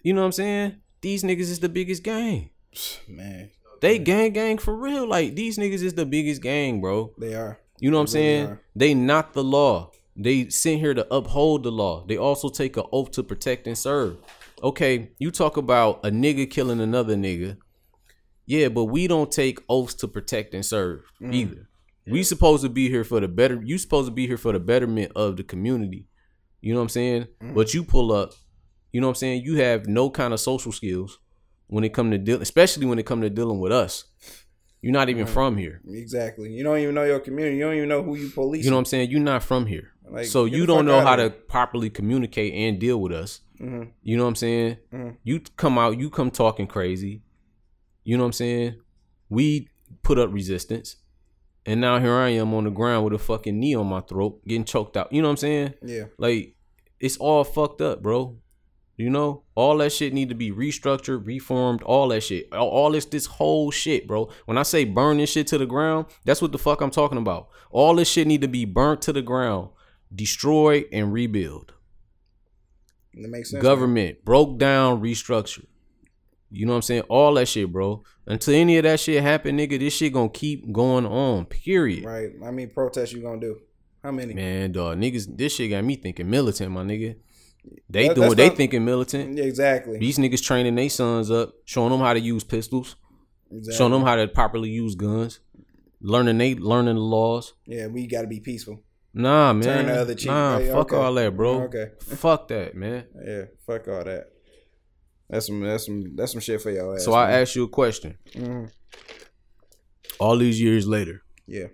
You 0.02 0.12
know 0.12 0.20
what 0.20 0.26
I'm 0.26 0.32
saying? 0.32 0.76
These 1.00 1.22
niggas 1.22 1.40
is 1.50 1.60
the 1.60 1.68
biggest 1.70 2.02
gang. 2.02 2.50
man, 3.08 3.50
They 3.80 3.98
gang 3.98 4.32
gang 4.32 4.58
for 4.58 4.74
real. 4.76 5.06
Like 5.08 5.34
these 5.34 5.56
niggas 5.56 5.82
is 5.82 5.94
the 5.94 6.04
biggest 6.06 6.42
gang, 6.42 6.80
bro. 6.80 7.14
they 7.18 7.34
are. 7.34 7.58
You 7.78 7.90
know 7.90 7.96
what 7.96 8.10
I'm 8.10 8.14
really 8.14 8.26
saying? 8.26 8.46
are. 8.48 8.60
They 8.76 8.92
not 8.92 9.32
the 9.32 9.42
law. 9.42 9.90
They 10.14 10.50
sit 10.50 10.78
here 10.78 10.92
to 10.92 11.06
uphold 11.14 11.62
the 11.62 11.72
law. 11.72 12.04
They 12.06 12.18
also 12.18 12.50
take 12.50 12.76
an 12.76 12.84
oath 12.92 13.12
to 13.12 13.22
protect 13.22 13.66
and 13.66 13.78
serve. 13.78 14.18
Okay, 14.62 15.12
you 15.18 15.30
talk 15.30 15.56
about 15.56 16.00
a 16.04 16.10
nigga 16.10 16.50
killing 16.50 16.80
another 16.80 17.16
nigga. 17.16 17.56
Yeah, 18.50 18.68
but 18.68 18.86
we 18.86 19.06
don't 19.06 19.30
take 19.30 19.60
oaths 19.68 19.94
to 20.00 20.08
protect 20.08 20.54
and 20.54 20.64
serve 20.66 21.02
Mm. 21.22 21.34
either. 21.34 21.68
We 22.06 22.24
supposed 22.24 22.64
to 22.64 22.68
be 22.68 22.88
here 22.88 23.04
for 23.04 23.20
the 23.20 23.28
better. 23.28 23.62
You 23.64 23.78
supposed 23.78 24.08
to 24.08 24.12
be 24.12 24.26
here 24.26 24.36
for 24.38 24.52
the 24.52 24.58
betterment 24.58 25.12
of 25.14 25.36
the 25.36 25.44
community. 25.44 26.08
You 26.60 26.72
know 26.72 26.80
what 26.80 26.84
I'm 26.84 26.88
saying? 27.00 27.26
Mm. 27.40 27.54
But 27.54 27.72
you 27.74 27.84
pull 27.84 28.10
up. 28.10 28.32
You 28.92 29.00
know 29.00 29.06
what 29.06 29.12
I'm 29.12 29.22
saying? 29.24 29.42
You 29.44 29.54
have 29.58 29.86
no 29.86 30.10
kind 30.10 30.32
of 30.34 30.40
social 30.40 30.72
skills 30.72 31.20
when 31.68 31.84
it 31.84 31.90
come 31.94 32.10
to 32.10 32.18
deal, 32.18 32.42
especially 32.42 32.86
when 32.86 32.98
it 32.98 33.06
come 33.06 33.20
to 33.20 33.30
dealing 33.30 33.60
with 33.60 33.70
us. 33.70 34.04
You're 34.82 34.92
not 34.94 35.08
even 35.10 35.26
from 35.26 35.56
here. 35.56 35.80
Exactly. 35.88 36.50
You 36.52 36.64
don't 36.64 36.78
even 36.78 36.94
know 36.96 37.04
your 37.04 37.20
community. 37.20 37.56
You 37.58 37.64
don't 37.64 37.76
even 37.76 37.88
know 37.88 38.02
who 38.02 38.16
you 38.16 38.30
police. 38.30 38.64
You 38.64 38.70
know 38.70 38.76
what 38.78 38.80
I'm 38.80 38.86
saying? 38.86 39.10
You're 39.10 39.20
not 39.20 39.44
from 39.44 39.66
here. 39.66 39.92
Like, 40.10 40.26
so 40.26 40.44
you 40.46 40.66
don't 40.66 40.86
know 40.86 41.02
how 41.02 41.14
to 41.14 41.30
properly 41.30 41.88
communicate 41.90 42.52
and 42.54 42.80
deal 42.80 43.00
with 43.00 43.12
us. 43.12 43.42
Mhm. 43.60 43.92
You 44.02 44.16
know 44.16 44.24
what 44.24 44.30
I'm 44.30 44.34
saying? 44.36 44.76
Mhm. 44.92 45.16
You 45.22 45.40
come 45.56 45.78
out, 45.78 46.00
you 46.00 46.10
come 46.10 46.30
talking 46.32 46.66
crazy. 46.66 47.22
You 48.04 48.16
know 48.16 48.24
what 48.24 48.28
I'm 48.28 48.32
saying? 48.32 48.80
We 49.28 49.68
put 50.02 50.18
up 50.18 50.32
resistance. 50.32 50.96
And 51.66 51.80
now 51.80 51.98
here 51.98 52.14
I 52.14 52.30
am 52.30 52.54
on 52.54 52.64
the 52.64 52.70
ground 52.70 53.04
with 53.04 53.12
a 53.12 53.18
fucking 53.18 53.58
knee 53.58 53.74
on 53.74 53.86
my 53.86 54.00
throat, 54.00 54.40
getting 54.46 54.64
choked 54.64 54.96
out. 54.96 55.12
You 55.12 55.20
know 55.22 55.28
what 55.28 55.32
I'm 55.32 55.36
saying? 55.38 55.74
Yeah. 55.82 56.04
Like, 56.18 56.56
it's 56.98 57.16
all 57.18 57.44
fucked 57.44 57.80
up, 57.80 58.02
bro. 58.02 58.38
You 58.96 59.08
know, 59.08 59.44
all 59.54 59.78
that 59.78 59.92
shit 59.92 60.12
need 60.12 60.28
to 60.28 60.34
be 60.34 60.50
restructured, 60.50 61.26
reformed, 61.26 61.82
all 61.82 62.08
that 62.08 62.22
shit. 62.22 62.52
All, 62.52 62.68
all 62.68 62.90
this 62.90 63.06
this 63.06 63.24
whole 63.24 63.70
shit, 63.70 64.06
bro. 64.06 64.28
When 64.44 64.58
I 64.58 64.62
say 64.62 64.84
burn 64.84 65.16
this 65.16 65.30
shit 65.30 65.46
to 65.48 65.58
the 65.58 65.64
ground, 65.64 66.06
that's 66.26 66.42
what 66.42 66.52
the 66.52 66.58
fuck 66.58 66.82
I'm 66.82 66.90
talking 66.90 67.16
about. 67.16 67.48
All 67.70 67.94
this 67.94 68.10
shit 68.10 68.26
need 68.26 68.42
to 68.42 68.48
be 68.48 68.66
burnt 68.66 69.00
to 69.02 69.14
the 69.14 69.22
ground, 69.22 69.70
destroyed 70.14 70.84
and 70.92 71.14
rebuild. 71.14 71.72
That 73.14 73.28
makes 73.28 73.52
sense. 73.52 73.62
Government 73.62 74.22
broke 74.22 74.58
down, 74.58 75.00
restructured. 75.00 75.66
You 76.50 76.66
know 76.66 76.72
what 76.72 76.76
I'm 76.76 76.82
saying? 76.82 77.02
All 77.08 77.34
that 77.34 77.46
shit, 77.46 77.70
bro. 77.72 78.02
Until 78.26 78.54
any 78.54 78.76
of 78.78 78.82
that 78.84 78.98
shit 79.00 79.22
happen, 79.22 79.56
nigga, 79.56 79.78
this 79.78 79.94
shit 79.94 80.12
gonna 80.12 80.28
keep 80.28 80.72
going 80.72 81.06
on. 81.06 81.46
Period. 81.46 82.04
Right. 82.04 82.30
I 82.44 82.50
mean, 82.50 82.70
protests 82.70 83.12
you 83.12 83.22
gonna 83.22 83.40
do? 83.40 83.60
How 84.02 84.10
many? 84.10 84.34
Man, 84.34 84.72
dog, 84.72 84.98
niggas, 84.98 85.36
this 85.36 85.54
shit 85.54 85.70
got 85.70 85.84
me 85.84 85.96
thinking 85.96 86.28
militant, 86.28 86.72
my 86.72 86.82
nigga. 86.82 87.16
They 87.88 88.08
That- 88.08 88.14
doing, 88.16 88.34
they 88.34 88.48
not- 88.48 88.56
thinking 88.56 88.84
militant. 88.84 89.36
Yeah, 89.36 89.44
exactly. 89.44 89.98
These 89.98 90.18
niggas 90.18 90.42
training 90.42 90.74
their 90.74 90.88
sons 90.88 91.30
up, 91.30 91.52
showing 91.66 91.90
them 91.90 92.00
how 92.00 92.14
to 92.14 92.20
use 92.20 92.42
pistols, 92.42 92.96
exactly. 93.52 93.76
showing 93.76 93.92
them 93.92 94.02
how 94.02 94.16
to 94.16 94.26
properly 94.28 94.70
use 94.70 94.94
guns, 94.94 95.40
learning 96.00 96.38
they 96.38 96.54
learning 96.54 96.94
the 96.94 97.00
laws. 97.02 97.52
Yeah, 97.66 97.88
we 97.88 98.06
got 98.06 98.22
to 98.22 98.26
be 98.26 98.40
peaceful. 98.40 98.82
Nah, 99.12 99.52
man. 99.52 99.62
Turn 99.64 99.86
the 99.86 100.00
other 100.00 100.14
cheek. 100.14 100.28
Nah, 100.28 100.58
Hey, 100.58 100.68
fuck 100.68 100.92
okay. 100.92 100.96
all 100.96 101.12
that, 101.14 101.36
bro. 101.36 101.62
Okay. 101.64 101.90
fuck 101.98 102.48
that, 102.48 102.74
man. 102.74 103.04
Yeah, 103.26 103.44
fuck 103.66 103.86
all 103.88 104.04
that. 104.04 104.29
That's 105.30 105.46
some. 105.46 105.60
That's 105.60 105.86
some. 105.86 106.16
That's 106.16 106.32
some 106.32 106.40
shit 106.40 106.60
for 106.60 106.70
your 106.70 106.94
ass. 106.96 107.04
So 107.04 107.14
I 107.14 107.28
man. 107.30 107.42
asked 107.42 107.54
you 107.56 107.64
a 107.64 107.68
question. 107.68 108.18
Mhm. 108.34 108.70
All 110.18 110.36
these 110.36 110.60
years 110.60 110.86
later, 110.86 111.22
Yeah, 111.46 111.68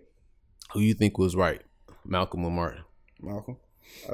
who 0.73 0.81
you 0.81 0.95
think 0.95 1.19
was 1.19 1.35
right, 1.35 1.63
Malcolm 2.05 2.45
or 2.45 2.51
Martin? 2.51 2.85
Malcolm. 3.21 3.57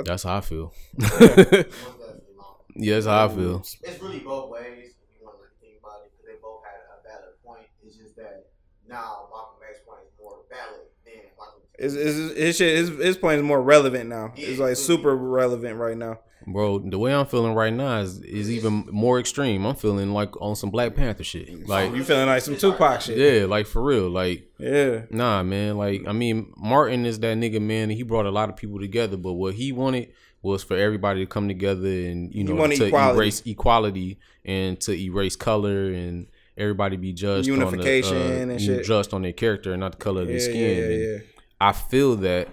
That's 0.04 0.22
how 0.22 0.36
I 0.38 0.40
feel. 0.40 0.72
yeah, 0.98 1.06
that's 2.76 3.06
how 3.06 3.26
I 3.26 3.28
feel. 3.28 3.56
It's 3.82 4.00
really 4.00 4.20
both 4.20 4.50
ways. 4.50 4.62
If 4.94 5.20
you 5.20 5.26
want 5.26 5.36
to 5.38 5.44
think 5.60 5.74
about 5.82 6.02
it, 6.04 6.12
because 6.12 6.26
they 6.26 6.40
both 6.40 6.62
had 6.64 6.80
a 6.88 7.02
valid 7.06 7.34
point. 7.44 7.66
It's 7.84 7.96
just 7.96 8.16
that 8.16 8.46
now 8.88 9.28
Malcolm 9.30 9.60
X's 9.68 9.82
point 9.86 10.00
is 10.06 10.12
more 10.22 10.38
valid 10.48 10.86
than 11.04 11.22
Malcolm. 11.36 11.62
His, 11.78 11.92
his, 11.94 12.36
his 12.38 12.56
shit. 12.56 12.76
His, 12.76 12.88
his 13.04 13.16
point 13.18 13.38
is 13.38 13.42
more 13.42 13.60
relevant 13.60 14.08
now. 14.08 14.32
It's 14.36 14.60
like 14.60 14.76
super 14.76 15.14
relevant 15.16 15.76
right 15.76 15.96
now. 15.96 16.20
Bro, 16.46 16.80
the 16.90 16.98
way 16.98 17.14
I'm 17.14 17.26
feeling 17.26 17.54
right 17.54 17.72
now 17.72 18.00
is, 18.00 18.20
is 18.20 18.50
even 18.50 18.86
more 18.90 19.18
extreme. 19.20 19.64
I'm 19.66 19.74
feeling 19.76 20.12
like 20.12 20.40
on 20.40 20.56
some 20.56 20.70
Black 20.70 20.94
Panther 20.94 21.24
shit. 21.24 21.68
Like, 21.68 21.94
You 21.94 22.02
feeling 22.04 22.26
like 22.26 22.42
some 22.42 22.56
Tupac 22.56 23.00
shit? 23.02 23.18
yeah, 23.18 23.46
like 23.46 23.66
for 23.66 23.82
real. 23.82 24.08
Like, 24.10 24.50
Yeah. 24.58 25.02
Nah, 25.10 25.42
man. 25.42 25.76
Like, 25.76 26.02
I 26.06 26.12
mean, 26.12 26.52
Martin 26.56 27.06
is 27.06 27.20
that 27.20 27.36
nigga, 27.36 27.60
man. 27.60 27.84
and 27.84 27.92
He 27.92 28.02
brought 28.02 28.26
a 28.26 28.30
lot 28.30 28.48
of 28.48 28.56
people 28.56 28.80
together, 28.80 29.16
but 29.16 29.34
what 29.34 29.54
he 29.54 29.72
wanted 29.72 30.08
was 30.42 30.62
for 30.64 30.76
everybody 30.76 31.20
to 31.20 31.26
come 31.26 31.46
together 31.46 31.86
and 31.86 32.34
you 32.34 32.42
know 32.42 32.66
to 32.66 32.86
equality. 32.86 33.16
erase 33.16 33.42
equality 33.46 34.18
and 34.44 34.80
to 34.80 34.92
erase 34.92 35.36
color 35.36 35.92
and 35.92 36.26
everybody 36.58 36.96
be 36.96 37.12
judged 37.12 37.46
Unification 37.46 38.16
on 38.16 38.28
the, 38.28 38.34
uh, 38.34 38.48
and 38.48 38.60
shit. 38.60 38.84
just 38.84 39.14
on 39.14 39.22
their 39.22 39.32
character 39.32 39.70
and 39.72 39.78
not 39.78 39.92
the 39.92 39.98
color 39.98 40.22
of 40.22 40.26
their 40.28 40.40
skin. 40.40 40.90
yeah, 40.90 40.96
yeah. 41.12 41.18
I 41.60 41.70
feel 41.72 42.16
that, 42.16 42.48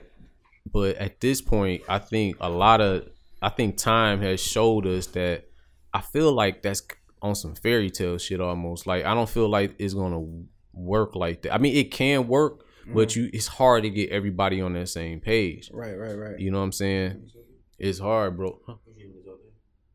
but 0.72 0.98
at 0.98 1.20
this 1.20 1.42
point, 1.42 1.82
I 1.90 1.98
think 1.98 2.38
a 2.40 2.48
lot 2.50 2.80
of 2.80 3.10
I 3.42 3.50
think 3.50 3.78
time 3.78 4.22
has 4.22 4.40
showed 4.42 4.86
us 4.86 5.08
that 5.08 5.46
I 5.94 6.02
feel 6.02 6.32
like 6.32 6.62
that's 6.62 6.82
on 7.22 7.36
some 7.36 7.56
fairy 7.56 7.90
tale 7.90 8.18
shit 8.18 8.40
almost. 8.42 8.86
Like 8.88 9.06
I 9.06 9.14
don't 9.14 9.30
feel 9.30 9.50
like 9.50 9.76
it's 9.80 9.94
gonna 9.94 10.26
work 10.74 11.16
like 11.16 11.42
that. 11.44 11.54
I 11.54 11.58
mean, 11.58 11.76
it 11.76 11.92
can 11.92 12.28
work, 12.28 12.66
but 12.94 13.10
Mm-hmm. 13.10 13.20
you 13.20 13.30
it's 13.34 13.48
hard 13.48 13.84
to 13.84 13.90
get 13.90 14.10
everybody 14.10 14.62
on 14.62 14.74
that 14.74 14.90
same 14.90 15.20
page. 15.20 15.70
Right, 15.74 15.98
right, 15.98 16.18
right. 16.18 16.40
You 16.40 16.52
know 16.52 16.58
what 16.60 16.66
I'm 16.66 16.72
saying? 16.72 17.30
It's 17.78 18.00
hard, 18.00 18.36
bro. 18.38 18.60
Huh? 18.66 18.76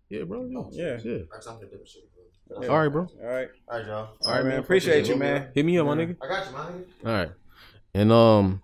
Yeah, 0.08 0.22
bro. 0.24 0.44
Yeah. 0.44 0.60
Yeah. 0.70 0.98
yeah. 1.02 1.18
That's 1.32 1.44
something 1.46 1.66
different 1.68 1.88
shit. 1.88 2.02
Yeah. 2.60 2.68
All 2.68 2.78
right, 2.78 2.88
bro. 2.88 3.06
All 3.22 3.26
right. 3.26 3.48
All 3.68 3.78
right, 3.78 3.86
y'all. 3.86 4.08
All 4.24 4.32
right, 4.32 4.44
man. 4.44 4.58
Appreciate 4.58 5.08
you, 5.08 5.16
man. 5.16 5.48
Hit 5.54 5.64
me 5.64 5.78
up, 5.78 5.86
my 5.86 5.94
nigga. 5.96 6.16
I 6.22 6.28
got 6.28 6.46
you, 6.46 6.52
man. 6.52 6.84
All 7.04 7.12
right. 7.12 7.30
And 7.94 8.12
um, 8.12 8.62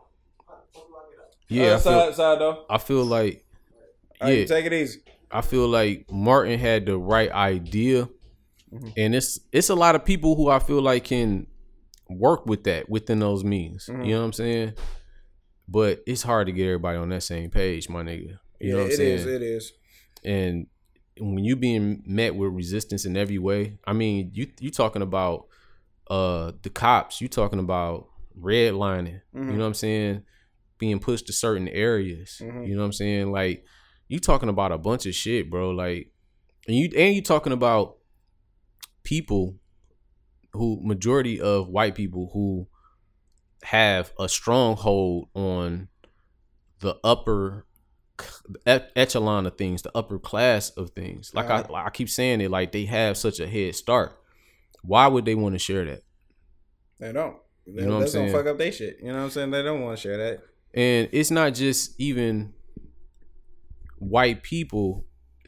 yeah, 1.49 1.65
I 1.65 1.67
Uh, 1.73 1.79
feel, 1.79 1.83
side, 1.93 2.15
side 2.15 2.39
though. 2.41 2.65
I 2.71 2.79
feel 2.79 3.05
like 3.05 3.45
All 4.21 4.29
right, 4.29 4.39
yeah. 4.41 4.45
take 4.45 4.67
it 4.67 4.73
easy. 4.73 5.01
I 5.31 5.41
feel 5.43 5.69
like 5.69 6.11
Martin 6.11 6.59
had 6.59 6.87
the 6.87 6.99
right 6.99 7.31
idea, 7.31 8.09
Mm-hmm. 8.73 8.89
and 8.97 9.15
it's 9.17 9.41
it's 9.51 9.69
a 9.69 9.75
lot 9.75 9.97
of 9.97 10.05
people 10.05 10.37
who 10.37 10.49
I 10.49 10.61
feel 10.61 10.81
like 10.81 11.03
can 11.03 11.49
work 12.09 12.47
with 12.47 12.63
that 12.65 12.89
within 12.89 13.19
those 13.19 13.43
means. 13.43 13.87
Mm-hmm. 13.91 14.05
You 14.05 14.15
know 14.15 14.21
what 14.21 14.27
I'm 14.27 14.33
saying? 14.33 14.75
But 15.67 16.03
it's 16.07 16.23
hard 16.23 16.47
to 16.47 16.53
get 16.53 16.67
everybody 16.67 16.97
on 16.97 17.09
that 17.09 17.25
same 17.25 17.51
page, 17.51 17.89
my 17.89 18.05
nigga. 18.05 18.39
You 18.61 18.73
know 18.73 18.83
what 18.85 18.91
I'm 18.91 18.97
saying? 18.97 19.19
is. 19.19 19.27
It 19.27 19.43
is. 19.43 19.73
and 20.25 20.67
when 21.19 21.43
you 21.45 21.57
being 21.57 22.03
met 22.07 22.35
with 22.37 22.53
resistance 22.53 23.05
in 23.05 23.17
every 23.17 23.39
way, 23.39 23.79
I 23.85 23.93
mean, 23.93 24.31
you 24.35 24.47
you 24.61 24.71
talking 24.71 25.03
about 25.03 25.47
uh 26.09 26.53
the 26.63 26.71
cops, 26.71 27.21
you 27.21 27.27
talking 27.27 27.59
about 27.59 28.07
redlining, 28.41 29.21
you 29.35 29.41
know 29.41 29.59
what 29.59 29.67
I'm 29.67 29.75
saying, 29.75 30.23
being 30.79 31.01
pushed 31.01 31.27
to 31.27 31.33
certain 31.33 31.67
areas, 31.67 32.37
you 32.41 32.47
know 32.75 32.79
what 32.79 32.85
I'm 32.87 32.93
saying, 32.93 33.33
like 33.33 33.65
you 34.11 34.19
talking 34.19 34.49
about 34.49 34.73
a 34.73 34.79
bunch 34.79 35.07
of 35.07 35.15
shit, 35.15 35.49
bro, 35.49 35.71
like 35.71 36.11
and 36.67 36.77
you 36.77 36.91
and 36.97 37.15
you 37.15 37.23
talking 37.23 37.53
about 37.53 37.97
people 39.05 39.55
who 40.53 40.81
majority 40.83 41.41
of 41.41 41.69
white 41.69 41.95
people 41.95 42.29
who 42.33 42.67
have 43.63 44.13
a 44.19 44.29
stronghold 44.29 45.29
on 45.35 45.89
the 46.81 46.97
upper 47.05 47.67
echelon 48.67 49.47
of 49.47 49.57
things, 49.57 49.83
the 49.83 49.97
upper 49.97 50.19
class 50.19 50.71
of 50.71 50.91
things. 50.91 51.33
Like 51.33 51.49
I, 51.49 51.65
I 51.73 51.91
keep 51.91 52.11
saying 52.11 52.41
it, 52.41 52.51
like 52.51 52.73
they 52.73 52.87
have 52.87 53.17
such 53.17 53.39
a 53.39 53.47
head 53.47 53.77
start. 53.77 54.13
Why 54.83 55.07
would 55.07 55.25
they 55.25 55.37
want 55.37 55.55
to 55.55 55.59
share 55.61 55.85
that? 55.85 56.03
They 56.99 57.13
don't. 57.13 57.37
They, 57.65 57.83
You 57.83 57.89
know 57.89 57.99
what 57.99 58.03
I'm 58.03 58.09
saying? 58.09 58.33
fuck 58.33 58.47
up 58.47 58.59
their 58.59 58.73
shit. 58.73 58.99
You 59.01 59.13
know 59.13 59.19
what 59.19 59.25
I'm 59.25 59.31
saying? 59.31 59.51
They 59.53 59.63
don't 59.63 59.83
want 59.83 59.99
to 59.99 60.03
share 60.03 60.17
that. 60.17 60.43
And 60.75 61.09
it's 61.13 61.31
not 61.31 61.55
just 61.55 62.01
even 62.01 62.55
white 64.01 64.43
people 64.43 65.05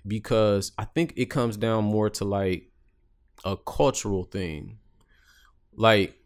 because 0.06 0.72
I 0.78 0.84
think 0.84 1.14
it 1.16 1.26
comes 1.26 1.56
down 1.56 1.84
more 1.84 2.10
to 2.10 2.24
like 2.24 2.70
a 3.44 3.56
cultural 3.56 4.24
thing. 4.24 4.78
Like 5.74 6.16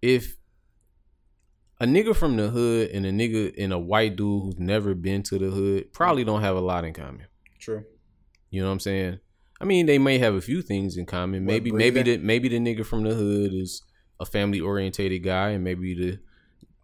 if 0.00 0.36
a 1.80 1.84
nigga 1.84 2.14
from 2.14 2.36
the 2.36 2.48
hood 2.48 2.90
and 2.90 3.04
a 3.04 3.10
nigga 3.10 3.52
and 3.58 3.72
a 3.72 3.78
white 3.78 4.16
dude 4.16 4.42
who's 4.42 4.58
never 4.58 4.94
been 4.94 5.22
to 5.24 5.38
the 5.38 5.50
hood 5.50 5.92
probably 5.92 6.24
don't 6.24 6.42
have 6.42 6.56
a 6.56 6.60
lot 6.60 6.84
in 6.84 6.94
common. 6.94 7.26
True. 7.58 7.84
You 8.50 8.62
know 8.62 8.68
what 8.68 8.74
I'm 8.74 8.80
saying? 8.80 9.18
I 9.60 9.64
mean, 9.64 9.86
they 9.86 9.98
may 9.98 10.18
have 10.18 10.34
a 10.34 10.40
few 10.40 10.62
things 10.62 10.96
in 10.96 11.06
common. 11.06 11.44
Maybe, 11.44 11.70
maybe 11.70 12.02
the 12.02 12.18
maybe 12.18 12.48
the 12.48 12.58
nigga 12.58 12.84
from 12.84 13.04
the 13.04 13.14
hood 13.14 13.52
is 13.52 13.82
a 14.20 14.26
family 14.26 14.60
orientated 14.60 15.22
guy, 15.22 15.50
and 15.50 15.64
maybe 15.64 15.94
the 15.94 16.18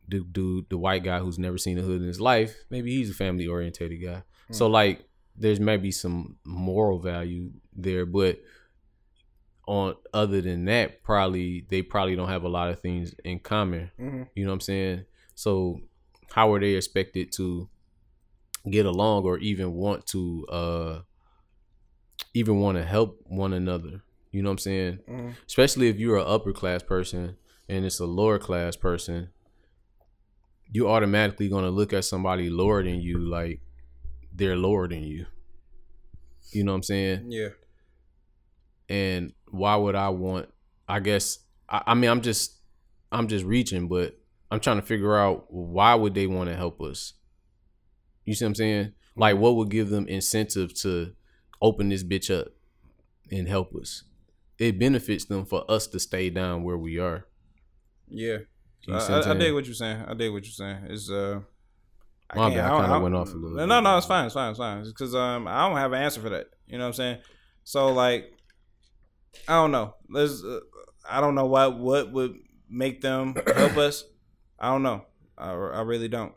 the 0.08 0.20
dude, 0.20 0.68
the 0.70 0.78
white 0.78 1.04
guy 1.04 1.18
who's 1.18 1.38
never 1.38 1.58
seen 1.58 1.76
the 1.76 1.82
hood 1.82 2.00
in 2.00 2.06
his 2.06 2.20
life, 2.20 2.56
maybe 2.70 2.90
he's 2.96 3.10
a 3.10 3.14
family 3.14 3.46
orientated 3.46 4.02
guy. 4.02 4.22
So 4.50 4.66
like, 4.66 5.04
there's 5.36 5.60
maybe 5.60 5.92
some 5.92 6.36
moral 6.44 6.98
value 6.98 7.50
there, 7.76 8.06
but 8.06 8.40
on 9.66 9.94
other 10.14 10.40
than 10.40 10.64
that, 10.64 11.02
probably 11.02 11.66
they 11.68 11.82
probably 11.82 12.16
don't 12.16 12.28
have 12.28 12.44
a 12.44 12.48
lot 12.48 12.70
of 12.70 12.80
things 12.80 13.14
in 13.24 13.38
common. 13.38 13.90
Mhm. 14.00 14.28
You 14.34 14.44
know 14.44 14.50
what 14.50 14.54
I'm 14.54 14.60
saying? 14.62 15.04
So 15.34 15.80
how 16.32 16.52
are 16.52 16.60
they 16.60 16.74
expected 16.74 17.32
to 17.32 17.68
get 18.70 18.86
along 18.86 19.24
or 19.24 19.38
even 19.38 19.74
want 19.74 20.06
to 20.06 20.46
uh 20.48 21.00
even 22.34 22.58
want 22.60 22.78
to 22.78 22.84
help 22.84 23.20
one 23.26 23.52
another? 23.52 24.02
You 24.32 24.42
know 24.42 24.48
what 24.50 24.54
I'm 24.54 24.58
saying? 24.58 24.98
Mhm. 25.08 25.34
Especially 25.46 25.88
if 25.88 25.98
you're 25.98 26.16
an 26.18 26.26
upper 26.26 26.52
class 26.52 26.82
person 26.82 27.36
and 27.68 27.84
it's 27.84 28.00
a 28.00 28.06
lower 28.06 28.38
class 28.38 28.76
person. 28.76 29.28
You 30.72 30.88
automatically 30.88 31.48
gonna 31.48 31.70
look 31.70 31.92
at 31.92 32.04
somebody 32.04 32.50
lower 32.50 32.82
than 32.82 33.00
you 33.00 33.18
like 33.18 33.60
they're 34.34 34.56
lower 34.56 34.88
than 34.88 35.02
you. 35.02 35.26
You 36.52 36.64
know 36.64 36.72
what 36.72 36.76
I'm 36.76 36.82
saying? 36.84 37.24
Yeah. 37.30 37.48
and 38.88 39.32
why 39.50 39.76
would 39.76 39.94
I 39.94 40.08
want? 40.10 40.48
I 40.88 41.00
guess 41.00 41.38
I, 41.68 41.82
I 41.88 41.94
mean 41.94 42.10
I'm 42.10 42.20
just 42.22 42.58
I'm 43.12 43.28
just 43.28 43.44
reaching, 43.44 43.88
but 43.88 44.18
I'm 44.50 44.60
trying 44.60 44.80
to 44.80 44.86
figure 44.86 45.16
out 45.16 45.52
why 45.52 45.94
would 45.94 46.14
they 46.14 46.26
want 46.26 46.48
to 46.50 46.56
help 46.56 46.80
us. 46.80 47.14
You 48.24 48.34
see 48.34 48.44
what 48.44 48.50
I'm 48.50 48.54
saying? 48.56 48.92
Like, 49.16 49.36
what 49.36 49.56
would 49.56 49.70
give 49.70 49.88
them 49.90 50.06
incentive 50.06 50.74
to 50.82 51.12
open 51.60 51.88
this 51.88 52.04
bitch 52.04 52.30
up 52.36 52.48
and 53.30 53.48
help 53.48 53.74
us? 53.74 54.04
It 54.58 54.78
benefits 54.78 55.24
them 55.24 55.44
for 55.46 55.70
us 55.70 55.86
to 55.88 55.98
stay 56.00 56.30
down 56.30 56.62
where 56.62 56.76
we 56.78 56.98
are. 56.98 57.26
Yeah. 58.08 58.38
I, 58.88 58.98
see 58.98 59.12
what 59.12 59.26
I'm 59.26 59.32
I, 59.32 59.34
I 59.34 59.38
dig 59.38 59.54
what 59.54 59.64
you're 59.66 59.74
saying. 59.74 60.04
I 60.08 60.14
dig 60.14 60.32
what 60.32 60.44
you're 60.44 60.52
saying. 60.52 60.78
It's 60.88 61.10
uh. 61.10 61.40
My 62.34 62.42
can't- 62.50 62.54
bad, 62.56 62.64
I 62.64 62.68
don't- 62.68 62.80
kinda 62.82 63.00
went 63.00 63.14
off 63.14 63.28
a 63.32 63.36
little 63.36 63.50
No, 63.50 63.56
bit. 63.62 63.66
no, 63.68 63.80
no, 63.80 63.96
it's 63.96 64.06
fine. 64.06 64.26
It's 64.26 64.34
fine. 64.34 64.50
It's 64.50 64.58
fine. 64.58 64.84
Because 64.84 65.14
um, 65.14 65.48
I 65.48 65.66
don't 65.66 65.78
have 65.78 65.92
an 65.92 66.02
answer 66.02 66.20
for 66.20 66.28
that. 66.28 66.46
You 66.66 66.76
know 66.76 66.84
what 66.84 66.88
I'm 66.88 66.92
saying? 66.94 67.18
So 67.64 67.88
like, 67.92 68.30
I 69.46 69.54
don't 69.54 69.72
know. 69.72 69.94
There's, 70.10 70.44
uh, 70.44 70.60
I 71.08 71.20
don't 71.22 71.34
know 71.34 71.46
what 71.46 71.78
what 71.78 72.12
would 72.12 72.34
make 72.68 73.00
them 73.00 73.34
help 73.56 73.76
us. 73.78 74.04
I 74.58 74.70
don't 74.70 74.82
know. 74.82 75.04
I, 75.38 75.52
I 75.52 75.80
really 75.82 76.08
don't. 76.08 76.32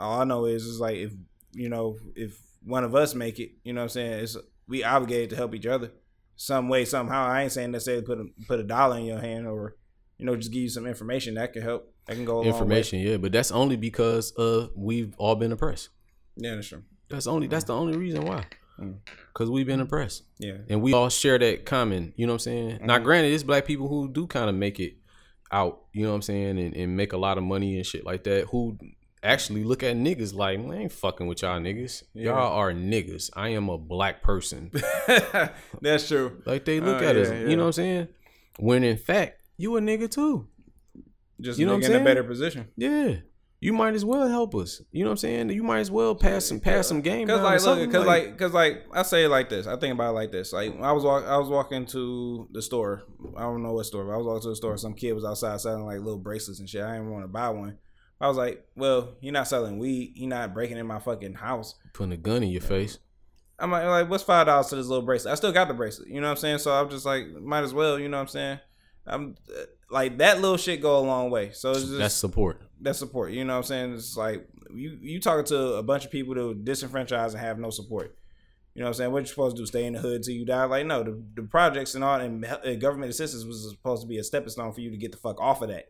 All 0.00 0.20
I 0.20 0.24
know 0.24 0.46
is 0.46 0.64
is 0.64 0.80
like 0.80 0.96
if 0.96 1.12
you 1.52 1.68
know 1.68 1.96
if 2.16 2.36
one 2.64 2.82
of 2.84 2.94
us 2.96 3.14
make 3.14 3.38
it, 3.38 3.52
you 3.62 3.72
know 3.72 3.80
what 3.80 3.84
I'm 3.84 3.88
saying? 3.90 4.12
It's 4.24 4.36
we 4.66 4.82
obligated 4.82 5.30
to 5.30 5.36
help 5.36 5.54
each 5.54 5.66
other 5.66 5.92
some 6.36 6.68
way 6.68 6.84
somehow. 6.84 7.26
I 7.26 7.42
ain't 7.42 7.52
saying 7.52 7.70
necessarily 7.70 8.02
put 8.04 8.18
a, 8.18 8.26
put 8.48 8.58
a 8.60 8.64
dollar 8.64 8.98
in 8.98 9.04
your 9.04 9.20
hand 9.20 9.46
or 9.46 9.76
you 10.18 10.26
know 10.26 10.36
just 10.36 10.52
give 10.52 10.62
you 10.62 10.68
some 10.68 10.86
information 10.86 11.34
that 11.34 11.52
can 11.52 11.62
help. 11.62 11.92
That 12.06 12.14
can 12.16 12.24
go 12.24 12.34
a 12.34 12.36
long 12.36 12.44
way. 12.44 12.50
Information, 12.50 12.98
yeah, 13.00 13.16
but 13.16 13.32
that's 13.32 13.50
only 13.50 13.76
because 13.76 14.36
uh 14.38 14.68
we've 14.76 15.14
all 15.18 15.34
been 15.36 15.52
oppressed. 15.52 15.88
Yeah, 16.36 16.54
that's 16.54 16.68
true. 16.68 16.82
That's 17.08 17.26
only 17.26 17.46
that's 17.46 17.64
the 17.64 17.74
only 17.74 17.96
reason 17.96 18.24
why. 18.26 18.44
Mm. 18.78 18.96
Cause 19.34 19.50
we've 19.50 19.66
been 19.66 19.80
oppressed. 19.80 20.22
Yeah. 20.38 20.58
and 20.68 20.82
we 20.82 20.92
all 20.92 21.08
share 21.08 21.38
that 21.38 21.64
common. 21.66 22.12
You 22.16 22.26
know 22.26 22.32
what 22.34 22.36
I'm 22.36 22.38
saying? 22.40 22.70
Mm-hmm. 22.76 22.86
Now, 22.86 22.98
granted, 22.98 23.32
it's 23.32 23.42
black 23.42 23.64
people 23.66 23.88
who 23.88 24.08
do 24.08 24.26
kind 24.28 24.48
of 24.48 24.54
make 24.54 24.78
it 24.78 24.94
out. 25.50 25.80
You 25.92 26.04
know 26.04 26.10
what 26.10 26.16
I'm 26.16 26.22
saying, 26.22 26.58
and, 26.60 26.74
and 26.76 26.96
make 26.96 27.12
a 27.12 27.16
lot 27.16 27.38
of 27.38 27.44
money 27.44 27.76
and 27.76 27.84
shit 27.86 28.04
like 28.04 28.22
that. 28.24 28.46
Who 28.50 28.78
actually 29.22 29.64
look 29.64 29.82
at 29.82 29.96
niggas 29.96 30.32
like, 30.32 30.60
man, 30.60 30.70
I 30.70 30.76
ain't 30.82 30.92
fucking 30.92 31.26
with 31.26 31.42
y'all 31.42 31.58
niggas. 31.60 32.04
Yeah. 32.14 32.26
Y'all 32.32 32.52
are 32.56 32.72
niggas. 32.72 33.30
I 33.34 33.48
am 33.50 33.68
a 33.68 33.78
black 33.78 34.22
person. 34.22 34.70
That's 35.80 36.06
true. 36.08 36.40
like 36.46 36.64
they 36.64 36.80
look 36.80 37.02
Oh, 37.02 37.06
at 37.06 37.16
us. 37.16 37.28
yeah, 37.30 37.40
yeah. 37.40 37.48
You 37.48 37.56
know 37.56 37.62
what 37.64 37.66
I'm 37.68 37.72
saying? 37.72 38.08
When 38.58 38.84
in 38.84 38.96
fact, 38.96 39.37
you 39.58 39.76
a 39.76 39.80
nigga 39.80 40.10
too. 40.10 40.48
Just 41.40 41.58
You 41.58 41.66
know 41.66 41.74
what 41.76 41.84
I'm 41.84 41.92
in 41.92 42.00
a 42.00 42.04
better 42.04 42.24
position. 42.24 42.68
Yeah. 42.76 43.16
You 43.60 43.72
might 43.72 43.94
as 43.94 44.04
well 44.04 44.28
help 44.28 44.54
us. 44.54 44.80
You 44.92 45.02
know 45.02 45.10
what 45.10 45.14
I'm 45.14 45.16
saying? 45.18 45.50
You 45.50 45.64
might 45.64 45.80
as 45.80 45.90
well 45.90 46.14
pass 46.14 46.44
some 46.44 46.60
pass 46.60 46.86
some 46.86 47.00
game. 47.00 47.26
Cause 47.26 47.42
like, 47.42 47.60
look, 47.62 47.90
cause 47.92 48.06
like, 48.06 48.38
cause 48.38 48.52
like, 48.52 48.86
I 48.92 49.02
say 49.02 49.24
it 49.24 49.28
like 49.28 49.48
this. 49.48 49.66
I 49.66 49.76
think 49.76 49.94
about 49.94 50.10
it 50.10 50.14
like 50.14 50.30
this. 50.30 50.52
Like, 50.52 50.80
I 50.80 50.92
was 50.92 51.02
walk, 51.02 51.24
I 51.24 51.36
was 51.38 51.48
walking 51.48 51.84
to 51.86 52.48
the 52.52 52.62
store. 52.62 53.02
I 53.36 53.42
don't 53.42 53.64
know 53.64 53.72
what 53.72 53.86
store, 53.86 54.04
but 54.04 54.12
I 54.12 54.16
was 54.16 54.26
walking 54.26 54.42
to 54.42 54.48
the 54.50 54.56
store. 54.56 54.76
Some 54.76 54.94
kid 54.94 55.12
was 55.12 55.24
outside 55.24 55.60
selling 55.60 55.84
like 55.84 55.98
little 55.98 56.18
bracelets 56.18 56.60
and 56.60 56.68
shit. 56.68 56.84
I 56.84 56.92
didn't 56.92 57.10
want 57.10 57.24
to 57.24 57.28
buy 57.28 57.48
one. 57.48 57.78
I 58.20 58.28
was 58.28 58.36
like, 58.36 58.64
well, 58.76 59.16
you're 59.20 59.32
not 59.32 59.48
selling 59.48 59.78
weed. 59.78 60.12
You're 60.14 60.28
not 60.28 60.54
breaking 60.54 60.76
in 60.76 60.86
my 60.86 61.00
fucking 61.00 61.34
house. 61.34 61.74
putting 61.94 62.12
a 62.12 62.16
gun 62.16 62.44
in 62.44 62.50
your 62.50 62.60
face. 62.62 62.98
I'm 63.58 63.72
like, 63.72 63.84
like, 63.86 64.08
what's 64.08 64.22
five 64.22 64.46
dollars 64.46 64.68
to 64.68 64.76
this 64.76 64.86
little 64.86 65.04
bracelet? 65.04 65.32
I 65.32 65.34
still 65.34 65.50
got 65.50 65.66
the 65.66 65.74
bracelet. 65.74 66.08
You 66.08 66.20
know 66.20 66.28
what 66.28 66.32
I'm 66.32 66.36
saying? 66.36 66.58
So 66.58 66.70
I'm 66.70 66.88
just 66.90 67.04
like, 67.04 67.26
might 67.42 67.64
as 67.64 67.74
well. 67.74 67.98
You 67.98 68.08
know 68.08 68.18
what 68.18 68.22
I'm 68.22 68.28
saying? 68.28 68.60
I'm 69.08 69.34
like 69.90 70.18
that 70.18 70.40
little 70.40 70.56
shit 70.56 70.80
go 70.82 70.98
a 70.98 71.00
long 71.00 71.30
way. 71.30 71.50
So 71.52 71.70
it's 71.70 71.80
just 71.80 71.98
That's 71.98 72.14
support. 72.14 72.60
that 72.82 72.94
support. 72.96 73.32
You 73.32 73.44
know 73.44 73.54
what 73.54 73.58
I'm 73.58 73.64
saying? 73.64 73.94
It's 73.94 74.16
like 74.16 74.46
you 74.72 74.98
you 75.00 75.20
talking 75.20 75.44
to 75.46 75.74
a 75.74 75.82
bunch 75.82 76.04
of 76.04 76.10
people 76.10 76.34
that 76.34 76.46
are 76.46 76.54
disenfranchised 76.54 77.34
and 77.34 77.42
have 77.44 77.58
no 77.58 77.70
support. 77.70 78.16
You 78.74 78.82
know 78.82 78.86
what 78.86 78.90
I'm 78.90 78.94
saying? 78.98 79.12
What 79.12 79.20
you 79.20 79.26
supposed 79.26 79.56
to 79.56 79.62
do? 79.62 79.66
Stay 79.66 79.86
in 79.86 79.94
the 79.94 79.98
hood 79.98 80.22
till 80.22 80.34
you 80.34 80.44
die? 80.44 80.64
Like 80.64 80.86
no, 80.86 81.02
the, 81.02 81.20
the 81.34 81.42
projects 81.42 81.94
and 81.94 82.04
all 82.04 82.20
and 82.20 82.44
uh, 82.44 82.74
government 82.76 83.10
assistance 83.10 83.44
was 83.44 83.68
supposed 83.70 84.02
to 84.02 84.08
be 84.08 84.18
a 84.18 84.24
stepping 84.24 84.50
stone 84.50 84.72
for 84.72 84.80
you 84.80 84.90
to 84.90 84.96
get 84.96 85.10
the 85.10 85.18
fuck 85.18 85.40
off 85.40 85.62
of 85.62 85.68
that. 85.70 85.86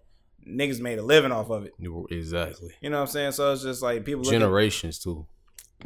Niggas 0.48 0.80
made 0.80 0.98
a 0.98 1.02
living 1.02 1.32
off 1.32 1.50
of 1.50 1.64
it. 1.64 1.74
Exactly. 2.10 2.70
You 2.80 2.88
know 2.90 2.96
what 2.98 3.02
I'm 3.02 3.08
saying? 3.08 3.32
So 3.32 3.52
it's 3.52 3.62
just 3.62 3.82
like 3.82 4.04
people 4.06 4.22
Generations 4.24 4.98
too. 4.98 5.26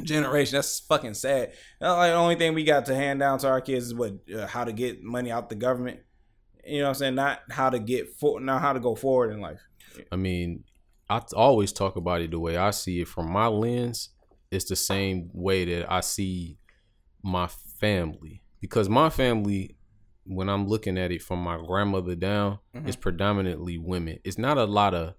generation. 0.01 0.55
That's 0.55 0.79
fucking 0.79 1.15
sad. 1.15 1.51
Like 1.81 2.11
the 2.11 2.15
only 2.15 2.35
thing 2.35 2.53
we 2.53 2.63
got 2.63 2.85
to 2.85 2.95
hand 2.95 3.19
down 3.19 3.39
to 3.39 3.49
our 3.49 3.59
kids 3.59 3.87
is 3.87 3.93
what 3.95 4.13
uh, 4.33 4.47
how 4.47 4.63
to 4.63 4.71
get 4.71 5.03
money 5.03 5.31
out 5.31 5.49
the 5.49 5.55
government. 5.55 5.99
You 6.65 6.79
know 6.79 6.83
what 6.85 6.89
I'm 6.89 6.95
saying? 6.95 7.15
Not 7.15 7.41
how 7.49 7.69
to 7.69 7.79
get 7.79 8.09
for, 8.15 8.39
not 8.39 8.61
how 8.61 8.73
to 8.73 8.79
go 8.79 8.95
forward 8.95 9.31
in 9.31 9.41
life. 9.41 9.61
I 10.11 10.15
mean, 10.15 10.63
I 11.09 11.21
always 11.35 11.71
talk 11.73 11.95
about 11.95 12.21
it 12.21 12.31
the 12.31 12.39
way 12.39 12.57
I 12.57 12.71
see 12.71 13.01
it 13.01 13.07
from 13.07 13.31
my 13.31 13.47
lens. 13.47 14.09
It's 14.51 14.65
the 14.65 14.75
same 14.75 15.29
way 15.33 15.65
that 15.65 15.91
I 15.91 15.99
see 16.01 16.57
my 17.23 17.47
family 17.79 18.41
because 18.61 18.87
my 18.87 19.09
family, 19.09 19.75
when 20.25 20.49
I'm 20.49 20.67
looking 20.67 20.97
at 20.97 21.11
it 21.11 21.21
from 21.21 21.39
my 21.39 21.57
grandmother 21.57 22.15
down, 22.15 22.59
Mhm. 22.75 22.87
is 22.87 22.95
predominantly 22.95 23.77
women. 23.77 24.19
It's 24.23 24.37
not 24.37 24.57
a 24.57 24.65
lot 24.65 24.93
of. 24.93 25.15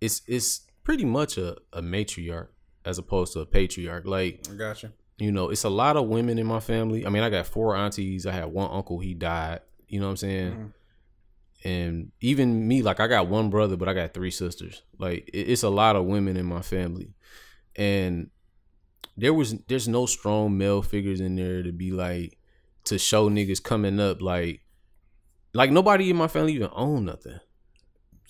It's 0.00 0.22
it's 0.26 0.66
pretty 0.84 1.04
much 1.04 1.36
a, 1.36 1.56
a 1.72 1.82
matriarch 1.82 2.48
as 2.84 2.98
opposed 2.98 3.32
to 3.34 3.40
a 3.40 3.46
patriarch. 3.46 4.06
Like 4.06 4.46
gotcha. 4.56 4.92
you 5.18 5.32
know, 5.32 5.50
it's 5.50 5.64
a 5.64 5.68
lot 5.70 5.96
of 5.96 6.06
women 6.08 6.38
in 6.38 6.46
my 6.46 6.60
family. 6.60 7.04
I 7.06 7.08
mean, 7.10 7.22
I 7.22 7.30
got 7.30 7.46
four 7.46 7.76
aunties. 7.76 8.24
I 8.26 8.32
had 8.32 8.46
one 8.46 8.70
uncle. 8.70 8.98
He 9.00 9.14
died. 9.14 9.60
You 9.88 10.00
know 10.00 10.06
what 10.06 10.10
I'm 10.10 10.16
saying? 10.16 10.52
Mhm. 10.52 10.72
And 11.66 12.12
even 12.20 12.68
me, 12.68 12.82
like 12.82 13.00
I 13.00 13.08
got 13.08 13.26
one 13.26 13.50
brother, 13.50 13.76
but 13.76 13.88
I 13.88 13.92
got 13.92 14.14
three 14.14 14.30
sisters. 14.30 14.82
Like 14.98 15.28
it's 15.34 15.64
a 15.64 15.68
lot 15.68 15.96
of 15.96 16.04
women 16.04 16.36
in 16.36 16.46
my 16.46 16.62
family, 16.62 17.12
and 17.74 18.30
there 19.16 19.34
was 19.34 19.56
there's 19.66 19.88
no 19.88 20.06
strong 20.06 20.56
male 20.56 20.80
figures 20.80 21.20
in 21.20 21.34
there 21.34 21.64
to 21.64 21.72
be 21.72 21.90
like 21.90 22.38
to 22.84 22.98
show 22.98 23.28
niggas 23.28 23.60
coming 23.60 23.98
up 23.98 24.22
like 24.22 24.60
like 25.54 25.72
nobody 25.72 26.08
in 26.08 26.16
my 26.16 26.28
family 26.28 26.52
even 26.52 26.70
own 26.72 27.06
nothing. 27.06 27.40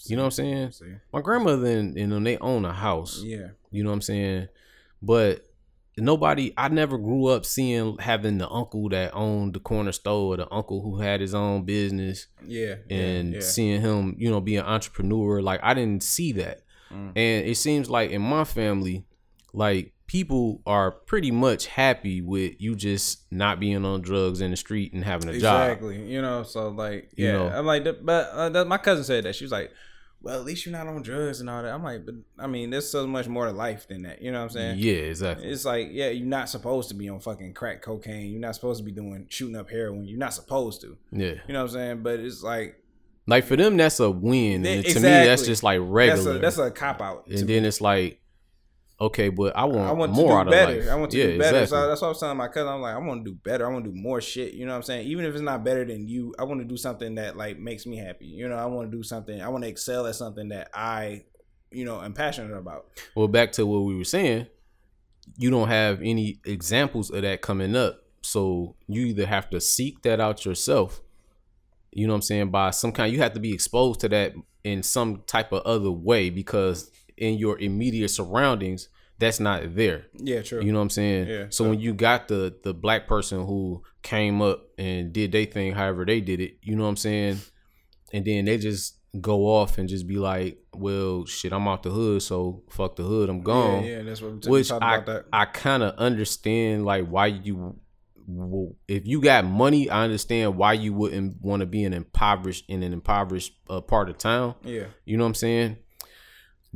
You 0.07 0.17
know 0.17 0.23
what 0.23 0.29
I'm 0.29 0.31
saying? 0.31 0.71
See? 0.71 0.95
My 1.13 1.21
grandmother 1.21 1.67
and, 1.67 1.95
and 1.99 2.13
them, 2.13 2.25
they 2.25 2.39
own 2.39 2.65
a 2.65 2.73
house. 2.73 3.21
Yeah. 3.23 3.49
You 3.71 3.85
know 3.85 3.91
what 3.91 3.97
I'm 3.97 4.03
saying? 4.03 4.49
But 5.03 5.46
nobody 5.97 6.53
I 6.57 6.69
never 6.69 6.99
grew 6.99 7.27
up 7.27 7.47
seeing 7.47 7.97
having 7.99 8.39
the 8.39 8.49
uncle 8.51 8.89
that 8.91 9.15
owned 9.15 9.55
the 9.55 9.61
corner 9.61 9.93
store 9.93 10.35
or 10.35 10.37
the 10.37 10.53
uncle 10.53 10.83
who 10.83 11.01
had 11.01 11.21
his 11.21 11.35
own 11.35 11.65
business 11.65 12.27
Yeah. 12.47 12.77
yeah, 12.89 12.97
and 12.97 13.35
yeah. 13.35 13.41
seeing 13.41 13.81
him, 13.81 14.15
you 14.19 14.31
know, 14.31 14.41
be 14.41 14.57
an 14.57 14.67
entrepreneur. 14.67 15.41
Like 15.41 15.61
I 15.63 15.75
didn't 15.75 16.03
see 16.03 16.33
that. 16.33 16.61
Mm. 16.93 17.13
And 17.17 17.47
it 17.47 17.57
seems 17.57 17.89
like 17.91 18.11
in 18.11 18.23
my 18.23 18.45
family, 18.45 19.05
like 19.53 19.93
people 20.07 20.61
are 20.67 20.93
pretty 20.93 21.31
much 21.33 21.67
happy 21.67 22.21
with 22.21 22.53
you 22.59 22.77
just 22.77 23.25
not 23.33 23.59
being 23.59 23.85
on 23.85 24.03
drugs 24.03 24.41
in 24.41 24.51
the 24.53 24.57
street 24.57 24.93
and 24.93 25.03
having 25.03 25.29
a 25.29 25.39
job. 25.39 25.71
Exactly. 25.71 26.09
You 26.13 26.23
know, 26.23 26.43
so 26.43 26.69
like, 26.69 27.11
You 27.17 27.27
yeah, 27.27 27.33
know. 27.33 27.49
I'm 27.49 27.67
like, 27.67 27.85
but 28.05 28.55
uh, 28.55 28.65
my 28.67 28.79
cousin 28.79 29.03
said 29.05 29.25
that 29.25 29.35
she 29.35 29.45
was 29.45 29.51
like, 29.53 29.73
well, 30.23 30.39
at 30.39 30.45
least 30.45 30.67
you're 30.67 30.73
not 30.73 30.87
on 30.89 31.03
drugs 31.03 31.41
and 31.41 31.49
all 31.49 31.63
that. 31.63 31.73
I'm 31.73 31.83
like, 31.85 32.05
but 32.05 32.15
I 32.39 32.47
mean, 32.47 32.71
there's 32.71 32.89
so 32.89 33.07
much 33.07 33.29
more 33.29 33.47
to 33.47 33.53
life 33.53 33.87
than 33.87 34.03
that. 34.03 34.21
You 34.23 34.33
know 34.33 34.39
what 34.39 34.45
I'm 34.45 34.51
saying? 34.51 34.79
Yeah, 34.79 34.95
exactly. 34.95 35.49
It's 35.49 35.65
like, 35.65 35.89
yeah, 35.93 36.09
you're 36.09 36.27
not 36.27 36.49
supposed 36.49 36.89
to 36.89 36.95
be 36.95 37.09
on 37.09 37.21
fucking 37.21 37.55
crack 37.55 37.83
cocaine. 37.83 38.31
You're 38.33 38.41
not 38.41 38.55
supposed 38.55 38.79
to 38.79 38.85
be 38.85 38.93
doing 38.93 39.27
shooting 39.29 39.57
up 39.57 39.71
heroin. 39.71 40.05
You're 40.05 40.19
not 40.19 40.35
supposed 40.35 40.81
to. 40.81 40.97
Yeah. 41.13 41.35
You 41.47 41.53
know 41.53 41.63
what 41.63 41.71
I'm 41.71 41.75
saying? 41.75 42.03
But 42.03 42.21
it's 42.21 42.43
like 42.43 42.83
Like 43.27 43.45
for 43.45 43.57
them 43.57 43.77
that's 43.77 44.01
a 44.01 44.11
win. 44.11 44.67
And 44.67 44.85
to 44.85 44.95
me 44.97 45.01
that's 45.01 45.47
just 45.47 45.63
like 45.63 45.81
regular. 45.83 46.39
that's 46.39 46.59
a 46.59 46.63
that's 46.65 46.71
a 46.71 46.71
cop 46.73 47.01
out. 47.01 47.27
and 47.29 47.49
then 47.49 47.65
it's 47.65 47.81
like, 47.81 48.21
okay, 49.01 49.29
but 49.29 49.57
I 49.57 49.65
want, 49.65 49.89
I 49.89 49.93
want 49.93 50.13
more 50.13 50.31
to 50.31 50.37
out 50.37 50.45
do 50.45 50.51
better. 50.51 50.73
of 50.73 50.79
life. 50.79 50.93
I 50.93 50.95
want 50.97 51.11
to 51.11 51.19
yeah, 51.19 51.27
do 51.27 51.39
better. 51.39 51.59
Exactly. 51.63 51.67
So 51.67 51.89
that's 51.89 52.01
what 52.01 52.07
I 52.07 52.11
was 52.11 52.21
telling 52.21 52.37
my 52.37 52.49
cousin. 52.49 52.69
I'm 52.69 52.81
like, 52.81 52.95
I 52.95 52.99
want 52.99 53.25
to 53.25 53.31
do 53.31 53.37
better. 53.37 53.67
I 53.67 53.73
want 53.73 53.85
to 53.85 53.91
do 53.91 53.97
more 53.97 54.21
shit. 54.21 54.55
You 54.55 54.67
know 54.67 54.73
what 54.73 54.77
I'm 54.77 54.83
saying? 54.83 55.07
Even 55.07 55.25
if 55.25 55.35
it's 55.35 55.43
not 55.43 55.65
better 55.65 55.85
than 55.85 56.09
you, 56.09 56.35
I 56.39 56.45
want 56.45 56.61
to 56.61 56.67
do 56.67 56.77
something 56.77 57.15
that 57.17 57.37
like 57.37 57.59
makes 57.59 57.87
me 57.87 57.97
happy. 57.97 58.27
You 58.27 58.49
know, 58.49 58.57
I 58.57 58.67
want 58.67 58.91
to 58.91 58.97
do 58.97 59.03
something. 59.03 59.41
I 59.41 59.49
want 59.49 59.65
to 59.65 59.69
excel 59.69 60.07
at 60.07 60.15
something 60.15 60.49
that 60.49 60.71
I, 60.75 61.25
you 61.71 61.85
know, 61.85 62.01
am 62.01 62.13
passionate 62.15 62.57
about. 62.57 62.87
Well, 63.15 63.29
back 63.29 63.53
to 63.53 63.67
what 63.67 63.81
we 63.81 63.97
were 63.97 64.05
saying, 64.05 64.47
you 65.37 65.51
don't 65.51 65.69
have 65.69 66.01
any 66.03 66.41
examples 66.45 67.11
of 67.11 67.23
that 67.23 67.43
coming 67.43 67.77
up. 67.77 68.03
So 68.23 68.75
you 68.89 69.07
either 69.07 69.27
have 69.27 69.51
to 69.51 69.61
seek 69.61 70.03
that 70.03 70.21
out 70.21 70.45
yourself, 70.45 71.01
you 71.93 72.07
know 72.07 72.13
what 72.13 72.17
I'm 72.17 72.23
saying, 72.23 72.51
by 72.51 72.71
some 72.71 72.93
kind 72.93 73.13
you 73.13 73.21
have 73.21 73.35
to 73.35 73.41
be 73.41 73.53
exposed 73.53 74.01
to 74.01 74.09
that 74.09 74.35
in 74.65 74.83
some 74.83 75.23
type 75.27 75.53
of 75.53 75.63
other 75.63 75.93
way 75.93 76.29
because 76.29 76.91
in 77.17 77.39
your 77.39 77.59
immediate 77.59 78.09
surroundings, 78.09 78.89
that's 79.19 79.41
not 79.41 79.75
there. 79.75 80.07
Yeah, 80.15 80.43
true. 80.43 80.63
You 80.63 80.73
know 80.73 80.79
what 80.79 80.83
I'm 80.85 80.91
saying? 80.91 81.29
Yeah, 81.29 81.45
so 81.51 81.65
so- 81.65 81.71
when 81.71 81.81
you 81.81 81.95
got 81.95 82.29
the 82.29 82.55
the 82.63 82.75
black 82.75 83.07
person 83.07 83.47
who 83.47 83.83
came 84.03 84.43
up 84.43 84.69
and 84.79 85.13
did 85.13 85.33
their 85.33 85.47
thing 85.47 85.73
however 85.73 86.05
they 86.05 86.21
did 86.21 86.41
it, 86.41 86.59
you 86.63 86.77
know 86.77 86.83
what 86.85 86.91
I'm 86.91 86.97
saying? 86.97 87.39
And 88.13 88.25
then 88.25 88.45
they 88.45 88.59
just 88.59 88.99
go 89.21 89.47
off 89.47 89.79
and 89.79 89.89
just 89.89 90.07
be 90.07 90.17
like, 90.17 90.59
Well, 90.75 91.25
shit, 91.25 91.53
I'm 91.53 91.67
out 91.67 91.83
the 91.83 91.91
hood, 91.91 92.23
so 92.23 92.63
fuck 92.71 92.97
the 92.97 93.03
hood, 93.05 93.31
I'm 93.31 93.41
gone. 93.43 93.85
Yeah, 93.85 93.97
yeah, 93.99 94.03
that's 94.03 94.21
what 94.21 94.45
we 94.45 94.51
Which 94.51 94.71
I 94.71 94.77
about 94.77 95.07
that. 95.07 95.25
I 95.33 95.47
kind 95.47 95.83
of 95.83 95.95
understand 95.97 96.85
like 96.85 97.07
why 97.09 97.27
you 97.29 97.81
if 98.89 99.07
you 99.07 99.21
got 99.21 99.45
money, 99.45 99.89
I 99.89 100.03
understand 100.05 100.57
why 100.57 100.73
you 100.73 100.93
wouldn't 100.93 101.41
want 101.41 101.61
to 101.61 101.67
be 101.67 101.85
an 101.85 101.93
impoverished 101.95 102.65
in 102.69 102.83
an 102.83 102.93
impoverished 102.93 103.53
uh, 103.71 103.81
part 103.81 104.09
of 104.09 104.19
town. 104.19 104.57
Yeah, 104.65 104.85
You 105.05 105.17
know 105.17 105.25
what 105.25 105.29
I'm 105.29 105.35
saying? 105.35 105.77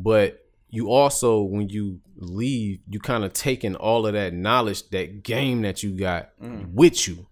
But 0.02 0.44
you 0.68 0.90
also 0.90 1.42
when 1.42 1.68
you 1.68 2.00
leave, 2.16 2.80
you 2.88 3.00
kind 3.00 3.24
of 3.24 3.32
taking 3.32 3.74
all 3.74 4.06
of 4.06 4.14
that 4.14 4.32
knowledge, 4.32 4.88
that 4.90 5.22
game 5.22 5.62
that 5.62 5.82
you 5.82 5.92
got 5.92 6.30
mm. 6.42 6.72
with 6.72 7.08
you. 7.08 7.26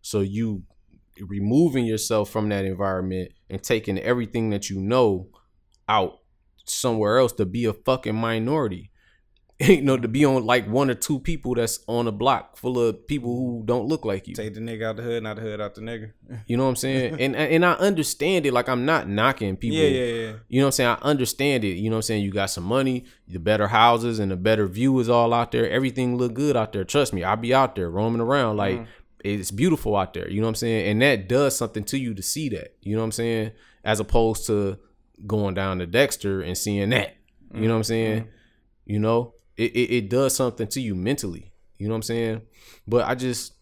So 0.00 0.20
you 0.20 0.64
removing 1.20 1.84
yourself 1.84 2.30
from 2.30 2.48
that 2.48 2.64
environment 2.64 3.32
and 3.50 3.62
taking 3.62 3.98
everything 3.98 4.50
that 4.50 4.70
you 4.70 4.80
know 4.80 5.28
out 5.88 6.18
somewhere 6.66 7.18
else 7.18 7.32
to 7.34 7.46
be 7.46 7.64
a 7.64 7.72
fucking 7.72 8.14
minority. 8.14 8.90
You 9.68 9.82
know, 9.82 9.96
to 9.96 10.08
be 10.08 10.24
on 10.24 10.44
like 10.44 10.66
one 10.68 10.90
or 10.90 10.94
two 10.94 11.18
people 11.20 11.54
that's 11.54 11.80
on 11.86 12.06
a 12.08 12.12
block 12.12 12.56
full 12.56 12.80
of 12.80 13.06
people 13.06 13.36
who 13.36 13.62
don't 13.64 13.86
look 13.86 14.04
like 14.04 14.26
you. 14.28 14.34
Take 14.34 14.54
the 14.54 14.60
nigga 14.60 14.84
out 14.84 14.96
the 14.96 15.02
hood, 15.02 15.22
not 15.22 15.36
the 15.36 15.42
hood 15.42 15.60
out 15.60 15.74
the 15.74 15.80
nigga. 15.80 16.12
You 16.46 16.56
know 16.56 16.64
what 16.64 16.70
I'm 16.70 16.76
saying? 16.76 17.14
and 17.20 17.36
and 17.36 17.64
I 17.64 17.72
understand 17.74 18.46
it. 18.46 18.52
Like 18.52 18.68
I'm 18.68 18.84
not 18.84 19.08
knocking 19.08 19.56
people. 19.56 19.78
Yeah, 19.78 19.88
yeah, 19.88 20.04
yeah. 20.14 20.32
You 20.48 20.60
know 20.60 20.66
what 20.66 20.68
I'm 20.68 20.72
saying? 20.72 20.90
I 20.90 20.98
understand 21.02 21.64
it. 21.64 21.74
You 21.76 21.90
know 21.90 21.96
what 21.96 21.98
I'm 21.98 22.02
saying? 22.02 22.24
You 22.24 22.32
got 22.32 22.46
some 22.50 22.64
money, 22.64 23.04
the 23.28 23.38
better 23.38 23.68
houses 23.68 24.18
and 24.18 24.30
the 24.30 24.36
better 24.36 24.66
view 24.66 24.98
is 25.00 25.08
all 25.08 25.32
out 25.32 25.52
there. 25.52 25.68
Everything 25.70 26.16
look 26.16 26.34
good 26.34 26.56
out 26.56 26.72
there. 26.72 26.84
Trust 26.84 27.12
me, 27.12 27.22
I'll 27.22 27.36
be 27.36 27.54
out 27.54 27.76
there 27.76 27.90
roaming 27.90 28.20
around. 28.20 28.56
Like 28.56 28.78
Mm-hmm. 28.80 28.84
it's 29.24 29.50
beautiful 29.52 29.96
out 29.96 30.14
there. 30.14 30.28
You 30.28 30.40
know 30.40 30.46
what 30.46 30.50
I'm 30.50 30.54
saying? 30.56 30.88
And 30.90 31.02
that 31.02 31.28
does 31.28 31.56
something 31.56 31.84
to 31.84 31.98
you 31.98 32.14
to 32.14 32.22
see 32.22 32.48
that. 32.50 32.74
You 32.82 32.96
know 32.96 33.02
what 33.02 33.06
I'm 33.06 33.12
saying? 33.12 33.52
As 33.84 34.00
opposed 34.00 34.46
to 34.46 34.78
going 35.26 35.54
down 35.54 35.78
to 35.78 35.86
Dexter 35.86 36.40
and 36.42 36.58
seeing 36.58 36.90
that. 36.90 37.14
You 37.54 37.68
know 37.68 37.74
what 37.74 37.78
I'm 37.78 37.84
saying? 37.84 38.28
You 38.86 38.98
know, 38.98 39.34
it, 39.56 39.72
it, 39.72 39.94
it 39.94 40.10
does 40.10 40.34
something 40.34 40.66
to 40.68 40.80
you 40.80 40.94
mentally. 40.94 41.52
You 41.78 41.88
know 41.88 41.94
what 41.94 41.98
I'm 41.98 42.02
saying? 42.02 42.42
But 42.86 43.06
I 43.06 43.14
just 43.14 43.54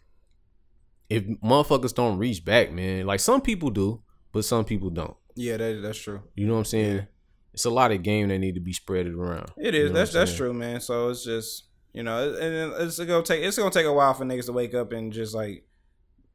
if 1.08 1.24
motherfuckers 1.40 1.94
don't 1.94 2.18
reach 2.18 2.44
back, 2.44 2.72
man, 2.72 3.06
like 3.06 3.20
some 3.20 3.40
people 3.40 3.70
do, 3.70 4.02
but 4.32 4.44
some 4.44 4.64
people 4.64 4.90
don't. 4.90 5.16
Yeah, 5.34 5.56
that, 5.56 5.80
that's 5.82 5.98
true. 5.98 6.22
You 6.34 6.46
know 6.46 6.54
what 6.54 6.60
I'm 6.60 6.64
saying? 6.66 7.06
It's 7.52 7.64
a 7.64 7.70
lot 7.70 7.90
of 7.90 8.02
game 8.02 8.28
that 8.28 8.38
need 8.38 8.54
to 8.54 8.60
be 8.60 8.72
spread 8.72 9.08
around. 9.08 9.50
It 9.56 9.74
is. 9.74 9.82
You 9.82 9.88
know 9.88 9.94
that's 9.94 10.12
that's 10.12 10.34
true, 10.34 10.52
man. 10.52 10.80
So 10.80 11.08
it's 11.08 11.24
just 11.24 11.64
you 11.92 12.04
know, 12.04 12.32
and 12.34 12.72
it's 12.82 12.98
gonna 12.98 13.22
take 13.22 13.42
it's 13.42 13.58
gonna 13.58 13.70
take 13.70 13.86
a 13.86 13.92
while 13.92 14.14
for 14.14 14.24
niggas 14.24 14.46
to 14.46 14.52
wake 14.52 14.74
up 14.74 14.92
and 14.92 15.12
just 15.12 15.34
like 15.34 15.64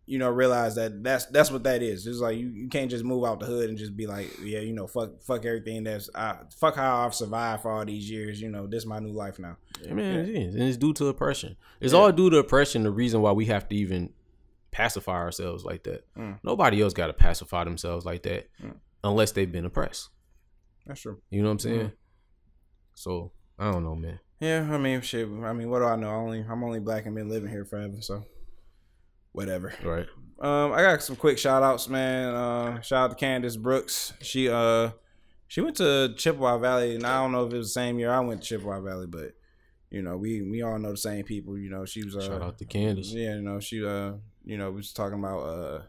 you 0.06 0.20
know 0.20 0.30
realize 0.30 0.76
that 0.76 1.04
that's 1.04 1.26
that's 1.28 1.52
what 1.52 1.64
that 1.64 1.82
is. 1.82 2.06
It's 2.06 2.20
like 2.20 2.38
you, 2.38 2.48
you 2.48 2.68
can't 2.68 2.90
just 2.90 3.04
move 3.04 3.26
out 3.26 3.40
the 3.40 3.46
hood 3.46 3.70
and 3.70 3.78
just 3.78 3.96
be 3.98 4.08
like, 4.08 4.30
yeah, 4.44 4.60
you 4.60 4.74
know, 4.74 4.88
fuck 4.88 5.22
fuck 5.22 5.46
everything 5.46 5.84
that's 5.84 6.10
I, 6.14 6.38
fuck 6.60 6.76
how 6.76 7.06
I've 7.06 7.16
survived 7.16 7.64
for 7.64 7.72
all 7.72 7.86
these 7.86 8.10
years. 8.10 8.40
You 8.40 8.50
know, 8.50 8.68
this 8.68 8.84
is 8.84 8.86
my 8.86 9.00
new 9.00 9.14
life 9.14 9.40
now. 9.40 9.58
Yeah, 9.84 9.94
man, 9.94 10.20
it 10.20 10.30
is. 10.30 10.56
And 10.56 10.64
it's 10.64 10.78
due 10.78 10.94
to 10.94 11.08
oppression. 11.08 11.58
It's 11.82 11.94
all 11.94 12.12
due 12.12 12.30
to 12.30 12.38
oppression. 12.38 12.84
The 12.84 12.92
reason 12.92 13.22
why 13.22 13.32
we 13.32 13.46
have 13.46 13.68
to 13.70 13.76
even 13.76 14.12
pacify 14.72 15.14
ourselves 15.14 15.64
like 15.64 15.84
that. 15.84 16.06
Mm. 16.16 16.40
Nobody 16.44 16.82
else 16.82 16.94
got 16.94 17.08
to 17.08 17.14
pacify 17.14 17.64
themselves 17.64 18.06
like 18.06 18.24
that 18.24 18.50
unless 19.04 19.32
they've 19.32 19.52
been 19.52 19.66
oppressed. 19.66 20.10
That's 20.86 21.02
true. 21.02 21.20
You 21.30 21.42
know 21.42 21.48
what 21.48 21.54
I'm 21.54 21.60
saying? 21.60 21.80
Mm. 21.88 21.94
So 22.94 23.32
I 23.58 23.72
don't 23.72 23.84
know, 23.84 23.96
man. 23.96 24.20
Yeah, 24.40 24.68
I 24.70 24.78
mean, 24.78 25.02
shit. 25.02 25.28
I 25.28 25.54
mean, 25.54 25.70
what 25.70 25.80
do 25.80 25.86
I 25.86 25.96
know? 25.96 26.10
I 26.10 26.14
only 26.14 26.46
I'm 26.48 26.64
only 26.64 26.80
black 26.80 27.06
and 27.06 27.16
been 27.16 27.30
living 27.30 27.50
here 27.50 27.66
forever, 27.66 28.02
so 28.02 28.24
whatever. 29.36 29.74
Right. 29.84 30.08
Um, 30.40 30.74
I 30.74 30.82
got 30.82 31.02
some 31.02 31.16
quick 31.16 31.38
shout 31.38 31.64
outs, 31.64 31.88
man. 31.88 32.34
Uh, 32.34 32.82
shout 32.82 33.06
out 33.06 33.10
to 33.12 33.16
Candace 33.16 33.56
Brooks. 33.58 34.14
She 34.22 34.50
uh 34.50 34.90
she 35.48 35.62
went 35.62 35.78
to 35.78 36.14
Chippewa 36.18 36.58
Valley, 36.58 36.96
and 36.96 37.06
I 37.06 37.22
don't 37.22 37.32
know 37.32 37.46
if 37.46 37.54
it 37.54 37.58
was 37.58 37.68
the 37.68 37.74
same 37.80 38.00
year 38.00 38.12
I 38.12 38.20
went 38.20 38.42
to 38.42 38.48
Chippewa 38.48 38.82
Valley, 38.82 39.08
but 39.08 39.34
you 39.92 40.02
know, 40.02 40.18
we 40.18 40.42
we 40.42 40.62
all 40.62 40.78
know 40.80 40.92
the 40.92 40.98
same 40.98 41.24
people. 41.24 41.58
You 41.58 41.70
know, 41.70 41.86
she 41.86 42.04
was 42.04 42.18
uh, 42.18 42.22
Shout 42.22 42.42
out 42.42 42.58
to 42.58 42.66
Candace. 42.66 43.12
yeah, 43.14 43.36
you 43.36 43.42
know, 43.42 43.60
she 43.60 43.86
uh, 43.86 44.14
you 44.44 44.58
know, 44.58 44.72
we 44.72 44.78
was 44.78 44.92
talking 44.92 45.20
about 45.20 45.40
uh 45.40 45.82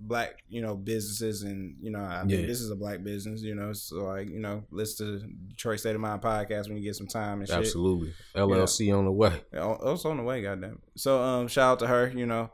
black, 0.00 0.42
you 0.48 0.60
know, 0.60 0.74
businesses 0.74 1.42
and 1.44 1.76
you 1.80 1.90
know, 1.92 2.00
I 2.00 2.20
think 2.26 2.32
Yeah. 2.32 2.46
this 2.46 2.60
is 2.60 2.70
a 2.70 2.74
black 2.76 3.04
business, 3.04 3.42
you 3.42 3.54
know, 3.54 3.72
so 3.72 3.96
like, 4.06 4.28
you 4.28 4.40
know, 4.40 4.64
listen 4.72 5.06
to 5.20 5.26
Detroit 5.50 5.78
State 5.78 5.94
of 5.94 6.00
Mind 6.00 6.20
podcast 6.20 6.66
when 6.66 6.76
you 6.76 6.82
get 6.82 6.96
some 6.96 7.06
time 7.06 7.38
and 7.40 7.48
shit. 7.48 7.56
Absolutely. 7.58 8.12
LLC 8.34 8.92
on 8.96 9.04
the 9.04 9.12
way. 9.12 9.40
Oh, 9.54 9.78
oh, 9.80 9.92
it's 9.92 10.04
on 10.04 10.16
the 10.16 10.24
way, 10.24 10.42
goddamn. 10.42 10.80
So 10.96 11.22
um, 11.22 11.46
shout 11.46 11.72
out 11.74 11.78
to 11.78 11.86
her, 11.86 12.08
you 12.14 12.26
know. 12.26 12.50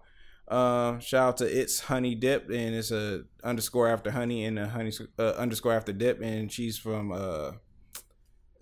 Um, 0.51 0.99
shout 0.99 1.29
out 1.29 1.37
to 1.39 1.45
it's 1.45 1.79
honey 1.79 2.17
dip 2.17 2.51
and 2.51 2.75
it's 2.75 2.91
a 2.91 3.23
underscore 3.45 3.89
after 3.89 4.11
honey 4.11 4.45
and 4.45 4.59
a 4.59 4.69
honey 4.69 4.91
uh, 5.17 5.31
underscore 5.33 5.73
after 5.73 5.93
dip 5.93 6.21
and 6.21 6.51
she's 6.51 6.77
from 6.77 7.13
uh 7.13 7.53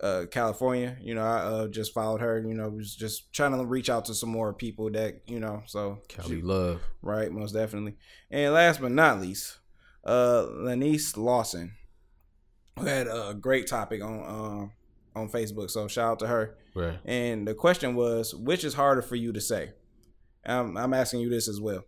uh 0.00 0.26
California. 0.30 0.98
You 1.00 1.14
know, 1.14 1.22
I 1.22 1.38
uh, 1.38 1.68
just 1.68 1.94
followed 1.94 2.20
her. 2.20 2.40
You 2.40 2.52
know, 2.52 2.68
was 2.68 2.94
just 2.94 3.32
trying 3.32 3.56
to 3.56 3.64
reach 3.64 3.88
out 3.88 4.04
to 4.04 4.14
some 4.14 4.28
more 4.28 4.52
people 4.52 4.90
that 4.90 5.22
you 5.26 5.40
know. 5.40 5.62
So 5.66 6.02
Cali 6.08 6.42
Love. 6.42 6.82
right, 7.00 7.32
most 7.32 7.52
definitely. 7.52 7.96
And 8.30 8.52
last 8.52 8.82
but 8.82 8.92
not 8.92 9.20
least, 9.20 9.58
uh, 10.04 10.46
Lanice 10.50 11.16
Lawson, 11.16 11.72
who 12.78 12.84
had 12.84 13.06
a 13.06 13.34
great 13.34 13.66
topic 13.66 14.04
on 14.04 14.24
um 14.26 14.72
on 15.16 15.28
Facebook. 15.30 15.70
So 15.70 15.88
shout 15.88 16.12
out 16.12 16.18
to 16.20 16.26
her. 16.26 16.56
Right. 16.74 16.98
And 17.04 17.48
the 17.48 17.54
question 17.54 17.94
was, 17.94 18.34
which 18.34 18.62
is 18.62 18.74
harder 18.74 19.02
for 19.02 19.16
you 19.16 19.32
to 19.32 19.40
say? 19.40 19.72
I'm, 20.48 20.76
I'm 20.76 20.94
asking 20.94 21.20
you 21.20 21.28
this 21.30 21.48
as 21.48 21.60
well. 21.60 21.84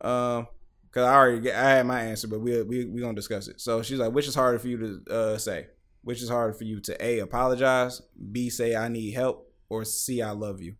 Um, 0.00 0.46
cause 0.92 1.04
I 1.04 1.14
already 1.14 1.40
get, 1.40 1.56
I 1.56 1.70
had 1.70 1.86
my 1.86 2.00
answer, 2.02 2.28
but 2.28 2.40
we 2.40 2.62
we 2.62 2.84
we 2.84 3.00
gonna 3.00 3.14
discuss 3.14 3.48
it. 3.48 3.60
So 3.60 3.82
she's 3.82 3.98
like, 3.98 4.12
which 4.12 4.28
is 4.28 4.34
harder 4.34 4.58
for 4.58 4.68
you 4.68 4.78
to 5.06 5.14
uh, 5.14 5.38
say? 5.38 5.66
Which 6.02 6.22
is 6.22 6.28
harder 6.28 6.52
for 6.52 6.64
you 6.64 6.80
to 6.80 7.04
a 7.04 7.18
apologize, 7.20 8.00
b 8.32 8.48
say 8.50 8.76
I 8.76 8.88
need 8.88 9.12
help, 9.12 9.52
or 9.68 9.84
c 9.84 10.22
I 10.22 10.30
love 10.30 10.60
you? 10.60 10.76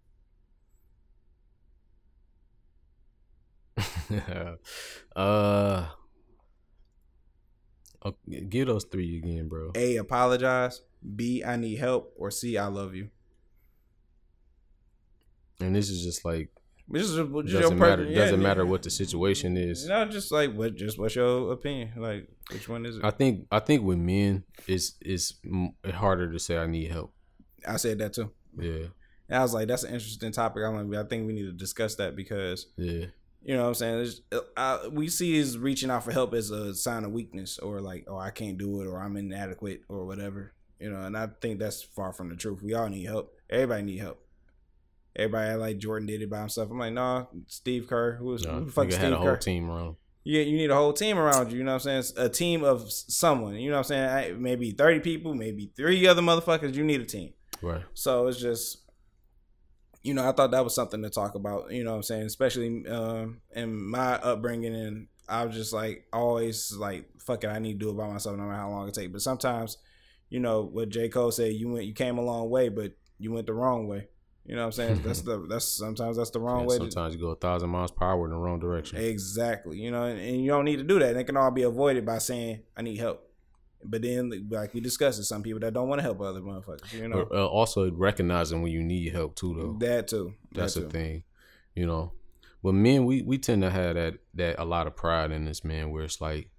uh 5.16 5.88
okay, 8.04 8.40
give 8.48 8.68
those 8.68 8.84
three 8.84 9.18
again, 9.18 9.48
bro. 9.48 9.72
A 9.74 9.96
apologize, 9.96 10.82
b 11.14 11.42
I 11.44 11.56
need 11.56 11.78
help, 11.78 12.14
or 12.16 12.30
c 12.30 12.56
I 12.56 12.66
love 12.66 12.94
you. 12.94 13.10
And 15.60 15.74
this 15.74 15.90
is 15.90 16.04
just 16.04 16.24
like 16.24 16.50
Is 16.92 17.14
just 17.16 17.16
doesn't 17.52 17.78
per- 17.78 17.88
matter 17.90 18.04
yeah, 18.04 18.18
doesn't 18.18 18.40
yeah. 18.40 18.46
matter 18.46 18.64
what 18.64 18.82
the 18.82 18.90
situation 18.90 19.56
is. 19.56 19.86
No, 19.88 20.04
just 20.04 20.30
like 20.30 20.54
what? 20.54 20.76
Just 20.76 20.98
what's 20.98 21.16
your 21.16 21.52
opinion? 21.52 21.90
Like, 21.96 22.28
which 22.52 22.68
one 22.68 22.86
is 22.86 22.96
it? 22.98 23.04
I 23.04 23.10
think 23.10 23.46
I 23.50 23.58
think 23.58 23.82
with 23.82 23.98
men 23.98 24.44
it's 24.68 24.94
it's 25.00 25.34
harder 25.94 26.30
to 26.32 26.38
say 26.38 26.56
I 26.58 26.66
need 26.66 26.90
help. 26.92 27.12
I 27.66 27.76
said 27.76 27.98
that 27.98 28.12
too. 28.12 28.30
Yeah. 28.56 28.86
And 29.28 29.38
I 29.38 29.42
was 29.42 29.52
like, 29.52 29.66
that's 29.66 29.82
an 29.82 29.92
interesting 29.94 30.30
topic. 30.30 30.62
I'm 30.64 30.88
like, 30.88 31.04
I 31.04 31.08
think 31.08 31.26
we 31.26 31.32
need 31.32 31.46
to 31.46 31.52
discuss 31.52 31.96
that 31.96 32.14
because 32.14 32.66
Yeah. 32.76 33.06
you 33.42 33.56
know 33.56 33.62
what 33.62 33.68
I'm 33.68 33.74
saying. 33.74 33.98
It's, 34.02 34.20
uh, 34.30 34.38
I, 34.56 34.86
we 34.88 35.08
see 35.08 35.36
is 35.36 35.58
reaching 35.58 35.90
out 35.90 36.04
for 36.04 36.12
help 36.12 36.32
as 36.34 36.52
a 36.52 36.72
sign 36.74 37.04
of 37.04 37.10
weakness 37.10 37.58
or 37.58 37.80
like, 37.80 38.04
oh, 38.08 38.16
I 38.18 38.30
can't 38.30 38.56
do 38.58 38.80
it 38.82 38.86
or 38.86 39.00
I'm 39.00 39.16
inadequate 39.16 39.82
or 39.88 40.06
whatever. 40.06 40.52
You 40.78 40.90
know, 40.90 41.02
and 41.02 41.16
I 41.16 41.28
think 41.40 41.58
that's 41.58 41.82
far 41.82 42.12
from 42.12 42.28
the 42.28 42.36
truth. 42.36 42.62
We 42.62 42.74
all 42.74 42.88
need 42.88 43.06
help. 43.06 43.32
Everybody 43.50 43.82
need 43.82 43.98
help. 43.98 44.20
Everybody 45.16 45.54
like 45.56 45.78
Jordan 45.78 46.06
did 46.06 46.20
it 46.22 46.28
by 46.30 46.40
himself. 46.40 46.70
I'm 46.70 46.78
like, 46.78 46.92
nah, 46.92 47.26
Steve 47.46 47.86
Kerr. 47.88 48.16
Who 48.16 48.26
was 48.26 48.44
No, 48.44 48.52
who 48.60 48.64
the 48.66 48.72
fuck 48.72 48.88
is 48.88 48.96
had 48.96 49.06
Steve 49.06 49.12
a 49.14 49.16
whole 49.16 49.36
team 49.36 49.70
around. 49.70 49.96
Yeah, 50.24 50.42
you 50.42 50.56
need 50.56 50.70
a 50.70 50.74
whole 50.74 50.92
team 50.92 51.18
around 51.18 51.52
you. 51.52 51.58
You 51.58 51.64
know 51.64 51.74
what 51.74 51.86
I'm 51.86 52.02
saying? 52.02 52.16
A 52.26 52.28
team 52.28 52.64
of 52.64 52.90
someone. 52.90 53.54
You 53.54 53.70
know 53.70 53.76
what 53.76 53.90
I'm 53.90 54.18
saying? 54.18 54.34
I- 54.34 54.38
Maybe 54.38 54.72
30 54.72 55.00
people, 55.00 55.34
maybe 55.34 55.70
three 55.76 56.06
other 56.06 56.20
motherfuckers. 56.22 56.74
You 56.74 56.84
need 56.84 57.00
a 57.00 57.04
team. 57.04 57.32
Right. 57.62 57.82
So 57.94 58.26
it's 58.26 58.38
just, 58.40 58.78
you 60.02 60.14
know, 60.14 60.28
I 60.28 60.32
thought 60.32 60.50
that 60.50 60.64
was 60.64 60.74
something 60.74 61.02
to 61.02 61.10
talk 61.10 61.34
about. 61.34 61.70
You 61.70 61.84
know 61.84 61.90
what 61.92 61.96
I'm 61.98 62.02
saying? 62.02 62.22
Especially 62.26 62.86
um, 62.88 63.40
in 63.54 63.88
my 63.88 64.14
upbringing, 64.16 64.74
and 64.74 65.06
I 65.28 65.44
was 65.44 65.54
just 65.56 65.72
like 65.72 66.06
always 66.12 66.72
like, 66.76 67.08
fuck 67.20 67.44
it, 67.44 67.48
I 67.48 67.58
need 67.58 67.74
to 67.74 67.86
do 67.86 67.90
it 67.90 67.96
by 67.96 68.08
myself, 68.08 68.36
no 68.36 68.44
matter 68.44 68.58
how 68.58 68.70
long 68.70 68.88
it 68.88 68.94
takes. 68.94 69.12
But 69.12 69.22
sometimes, 69.22 69.78
you 70.28 70.40
know, 70.40 70.62
what 70.62 70.88
J 70.90 71.08
Cole 71.08 71.30
said, 71.30 71.54
you 71.54 71.68
went, 71.70 71.86
you 71.86 71.94
came 71.94 72.18
a 72.18 72.22
long 72.22 72.50
way, 72.50 72.68
but 72.68 72.92
you 73.18 73.32
went 73.32 73.46
the 73.46 73.54
wrong 73.54 73.86
way. 73.88 74.08
You 74.46 74.54
know 74.54 74.62
what 74.62 74.66
I'm 74.66 74.72
saying? 74.72 75.02
that's 75.04 75.20
the 75.28 75.46
that's 75.48 75.64
sometimes 75.66 76.16
that's 76.16 76.30
the 76.30 76.40
wrong 76.40 76.60
Yeah, 76.60 76.66
way. 76.66 76.78
to, 76.78 76.90
sometimes 76.90 77.14
you 77.14 77.20
go 77.20 77.30
a 77.30 77.36
thousand 77.36 77.70
miles 77.70 77.90
per 77.90 78.04
hour 78.04 78.24
in 78.24 78.30
the 78.30 78.36
wrong 78.36 78.60
direction. 78.60 78.98
Exactly. 78.98 79.78
You 79.78 79.90
know, 79.90 80.04
and, 80.04 80.20
and 80.20 80.42
you 80.44 80.50
don't 80.50 80.64
need 80.64 80.76
to 80.76 80.84
do 80.84 80.98
that. 81.00 81.10
And 81.10 81.18
it 81.20 81.24
can 81.24 81.36
all 81.36 81.50
be 81.50 81.62
avoided 81.62 82.06
by 82.06 82.18
saying, 82.18 82.60
I 82.76 82.82
need 82.82 82.96
help. 82.98 83.22
But 83.84 84.02
then, 84.02 84.48
like 84.50 84.72
we 84.74 84.80
discussed, 84.80 85.18
there's 85.18 85.28
some 85.28 85.42
people 85.42 85.60
that 85.60 85.74
don't 85.74 85.88
want 85.88 85.98
to 85.98 86.02
help 86.02 86.20
other 86.20 86.40
motherfuckers. 86.40 86.92
You 86.92 87.08
know, 87.08 87.26
But, 87.28 87.36
uh, 87.36 87.46
also 87.46 87.90
recognizing 87.92 88.62
when 88.62 88.72
you 88.72 88.82
need 88.82 89.12
help 89.12 89.36
too, 89.36 89.54
though. 89.54 89.86
that 89.86 90.08
too. 90.08 90.34
That 90.52 90.60
That's 90.60 90.74
the 90.74 90.80
too. 90.82 90.88
thing, 90.90 91.24
you 91.74 91.86
know. 91.86 92.12
But 92.62 92.72
men, 92.72 93.04
we 93.04 93.22
we 93.22 93.38
tend 93.38 93.62
to 93.62 93.70
have 93.70 93.94
that 93.94 94.14
that 94.34 94.56
a 94.58 94.64
lot 94.64 94.86
of 94.88 94.96
pride 94.96 95.30
in 95.30 95.44
this 95.44 95.62
man, 95.64 95.90
where 95.90 96.02
it's 96.04 96.20
like 96.20 96.50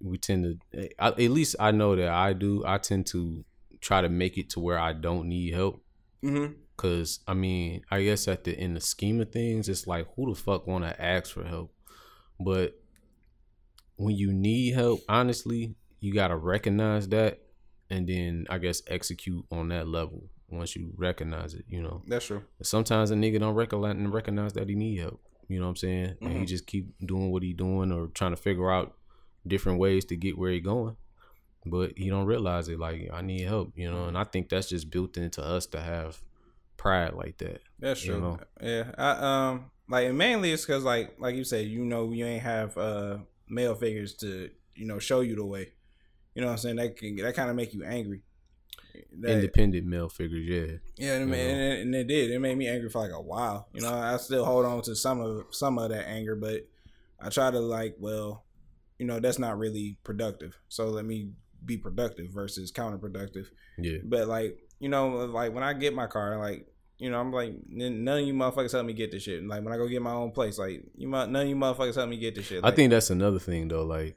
we 0.00 0.16
tend 0.18 0.60
to. 0.72 0.88
At 0.98 1.18
least 1.18 1.56
I 1.60 1.72
know 1.72 1.94
that 1.96 2.08
I 2.08 2.32
do. 2.32 2.62
I 2.64 2.78
tend 2.78 3.06
to 3.08 3.44
try 3.80 4.00
to 4.00 4.08
make 4.08 4.38
it 4.38 4.48
to 4.50 4.60
where 4.60 4.78
I 4.78 4.92
don't 4.94 5.28
need 5.28 5.52
help. 5.52 5.82
Mm-hmm. 6.24 6.52
Cause 6.82 7.20
I 7.28 7.34
mean, 7.34 7.82
I 7.92 8.02
guess 8.02 8.26
at 8.26 8.42
the 8.42 8.58
in 8.58 8.74
the 8.74 8.80
scheme 8.80 9.20
of 9.20 9.30
things, 9.30 9.68
it's 9.68 9.86
like 9.86 10.08
who 10.16 10.28
the 10.28 10.34
fuck 10.34 10.66
want 10.66 10.82
to 10.84 11.00
ask 11.00 11.32
for 11.32 11.44
help? 11.44 11.72
But 12.40 12.74
when 13.96 14.16
you 14.16 14.32
need 14.32 14.74
help, 14.74 15.00
honestly, 15.08 15.76
you 16.00 16.12
gotta 16.12 16.34
recognize 16.36 17.06
that, 17.10 17.38
and 17.88 18.08
then 18.08 18.46
I 18.50 18.58
guess 18.58 18.82
execute 18.88 19.44
on 19.52 19.68
that 19.68 19.86
level 19.86 20.24
once 20.50 20.74
you 20.74 20.92
recognize 20.96 21.54
it. 21.54 21.64
You 21.68 21.82
know, 21.82 22.02
That's 22.08 22.26
true. 22.26 22.42
sometimes 22.62 23.12
a 23.12 23.14
nigga 23.14 23.38
don't 23.38 23.54
recognize 23.54 23.96
recognize 24.12 24.52
that 24.54 24.68
he 24.68 24.74
need 24.74 24.98
help. 24.98 25.20
You 25.48 25.58
know 25.60 25.66
what 25.66 25.70
I'm 25.70 25.76
saying? 25.76 26.16
And 26.20 26.30
Mm-hmm. 26.30 26.40
he 26.40 26.46
just 26.46 26.66
keep 26.66 26.88
doing 27.06 27.30
what 27.30 27.42
he 27.44 27.52
doing 27.52 27.92
or 27.92 28.08
trying 28.08 28.32
to 28.32 28.36
figure 28.36 28.72
out 28.72 28.96
different 29.46 29.78
ways 29.78 30.04
to 30.06 30.16
get 30.16 30.36
where 30.36 30.50
he 30.50 30.58
going. 30.60 30.96
but 31.64 31.92
he 31.96 32.08
don't 32.10 32.26
realize 32.26 32.66
it. 32.68 32.80
Like 32.80 33.08
I 33.12 33.22
need 33.22 33.42
help, 33.42 33.72
you 33.76 33.88
know. 33.88 34.06
And 34.06 34.18
I 34.18 34.24
think 34.24 34.48
that's 34.48 34.68
just 34.68 34.90
built 34.90 35.16
into 35.16 35.40
us 35.42 35.64
to 35.66 35.80
have 35.80 36.20
pride 36.82 37.14
like 37.14 37.38
that. 37.38 37.60
That's 37.78 38.04
You 38.04 38.12
true. 38.12 38.20
know? 38.20 38.38
Yeah. 38.60 38.90
I 38.98 39.10
um 39.48 39.70
like 39.88 40.06
and 40.08 40.18
mainly 40.18 40.52
it's 40.52 40.66
cause 40.66 40.82
like 40.84 41.14
like 41.18 41.34
you 41.36 41.44
said, 41.44 41.66
you 41.66 41.84
know 41.84 42.10
you 42.12 42.24
ain't 42.26 42.42
have 42.42 42.76
uh 42.76 43.18
male 43.48 43.74
figures 43.74 44.14
to, 44.16 44.50
you 44.74 44.86
know, 44.86 44.98
show 44.98 45.20
you 45.20 45.36
the 45.36 45.44
way. 45.46 45.72
You 46.34 46.40
know 46.42 46.48
what 46.48 46.52
I'm 46.54 46.58
saying? 46.58 46.76
That 46.76 46.96
can 46.96 47.16
that 47.16 47.34
kinda 47.36 47.54
make 47.54 47.72
you 47.74 47.84
angry. 47.84 48.22
That- 49.20 49.30
Independent 49.36 49.86
male 49.86 50.08
figures, 50.08 50.46
yeah. 50.46 50.76
yeah, 51.06 51.14
and, 51.16 51.32
and, 51.32 51.60
and 51.82 51.94
it 51.94 52.06
did. 52.08 52.30
It 52.30 52.38
made 52.40 52.56
me 52.58 52.68
angry 52.68 52.90
for 52.90 53.00
like 53.00 53.12
a 53.12 53.20
while. 53.20 53.68
You 53.72 53.80
know, 53.82 53.92
I 53.94 54.16
still 54.18 54.44
hold 54.44 54.66
on 54.66 54.82
to 54.82 54.94
some 54.96 55.20
of 55.20 55.46
some 55.50 55.78
of 55.78 55.90
that 55.90 56.06
anger, 56.08 56.34
but 56.36 56.66
I 57.20 57.28
try 57.30 57.50
to 57.50 57.60
like, 57.60 57.96
well, 57.98 58.44
you 58.98 59.06
know, 59.06 59.20
that's 59.20 59.38
not 59.38 59.56
really 59.58 59.98
productive. 60.04 60.58
So 60.68 60.86
let 60.88 61.04
me 61.04 61.30
be 61.64 61.76
productive 61.76 62.30
versus 62.30 62.72
counterproductive. 62.72 63.46
Yeah. 63.78 63.98
But 64.04 64.28
like, 64.28 64.58
you 64.80 64.88
know, 64.88 65.08
like 65.26 65.52
when 65.54 65.62
I 65.62 65.72
get 65.74 65.94
my 65.94 66.06
car, 66.06 66.38
like, 66.38 66.66
you 67.02 67.10
know, 67.10 67.18
I'm 67.18 67.32
like, 67.32 67.52
none 67.68 68.06
of 68.20 68.26
you 68.26 68.32
motherfuckers 68.32 68.72
help 68.72 68.86
me 68.86 68.92
get 68.92 69.10
this 69.10 69.24
shit. 69.24 69.44
Like 69.44 69.64
when 69.64 69.72
I 69.74 69.76
go 69.76 69.88
get 69.88 70.00
my 70.02 70.12
own 70.12 70.30
place, 70.30 70.56
like 70.58 70.84
you, 70.96 71.08
none 71.08 71.34
of 71.34 71.48
you 71.48 71.56
motherfuckers 71.56 71.96
help 71.96 72.08
me 72.08 72.16
get 72.16 72.36
this 72.36 72.46
shit. 72.46 72.64
I 72.64 72.70
think 72.70 72.90
that's 72.90 73.10
another 73.10 73.40
thing 73.40 73.66
though, 73.68 73.84
like, 73.84 74.16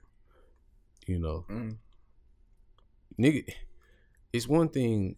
you 1.08 1.18
know, 1.20 1.46
Mm. 1.50 1.78
nigga, 3.20 3.44
it's 4.32 4.48
one 4.48 4.70
thing. 4.70 5.16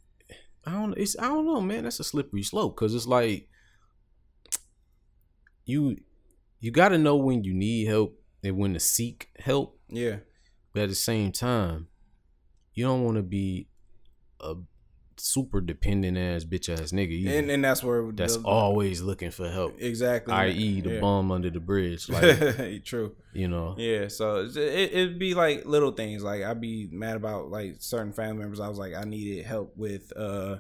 I 0.66 0.72
don't. 0.72 0.98
It's 0.98 1.18
I 1.20 1.28
don't 1.28 1.46
know, 1.46 1.60
man. 1.62 1.84
That's 1.84 2.00
a 2.00 2.04
slippery 2.06 2.44
slope 2.44 2.76
because 2.76 2.96
it's 2.96 3.06
like 3.08 3.50
you 5.66 5.98
you 6.60 6.72
got 6.72 6.90
to 6.90 6.98
know 6.98 7.16
when 7.16 7.44
you 7.44 7.54
need 7.54 7.88
help 7.88 8.20
and 8.44 8.58
when 8.58 8.74
to 8.74 8.80
seek 8.80 9.30
help, 9.40 9.78
yeah, 9.90 10.18
but 10.74 10.84
at 10.84 10.90
the 10.90 10.96
same 10.96 11.32
time, 11.32 11.88
you 12.74 12.86
don't 12.86 13.04
want 13.04 13.18
to 13.18 13.24
be 13.24 13.68
a 14.40 14.56
super 15.20 15.62
dependent 15.62 16.18
ass 16.18 16.44
bitch 16.44 16.70
ass 16.70 16.92
nigga. 16.92 17.12
either. 17.12 17.38
and 17.38 17.50
and 17.52 17.64
that's 17.64 17.84
where 17.84 18.12
that's 18.12 18.38
the- 18.38 18.44
always 18.48 19.02
looking 19.02 19.32
for 19.32 19.50
help, 19.50 19.76
exactly, 19.80 20.34
i.e., 20.34 20.82
the 20.82 20.96
yeah. 20.96 21.00
bum 21.00 21.32
under 21.32 21.50
the 21.50 21.60
bridge. 21.60 22.08
Like 22.10 22.84
True. 22.84 23.16
you 23.34 23.48
know, 23.48 23.76
Yeah, 23.78 24.08
so 24.08 24.42
it, 24.46 24.58
it'd 24.58 25.20
be 25.20 25.34
like 25.34 25.66
little 25.66 25.92
things. 25.92 26.24
Like 26.24 26.44
I'd 26.44 26.62
be 26.62 26.88
mad 26.92 27.16
about 27.16 27.50
like 27.50 27.76
certain 27.80 28.14
family 28.14 28.40
members. 28.40 28.60
I 28.60 28.68
was 28.70 28.78
like, 28.78 28.94
I 28.94 29.04
needed 29.04 29.46
help 29.46 29.74
with 29.76 30.12
uh 30.16 30.58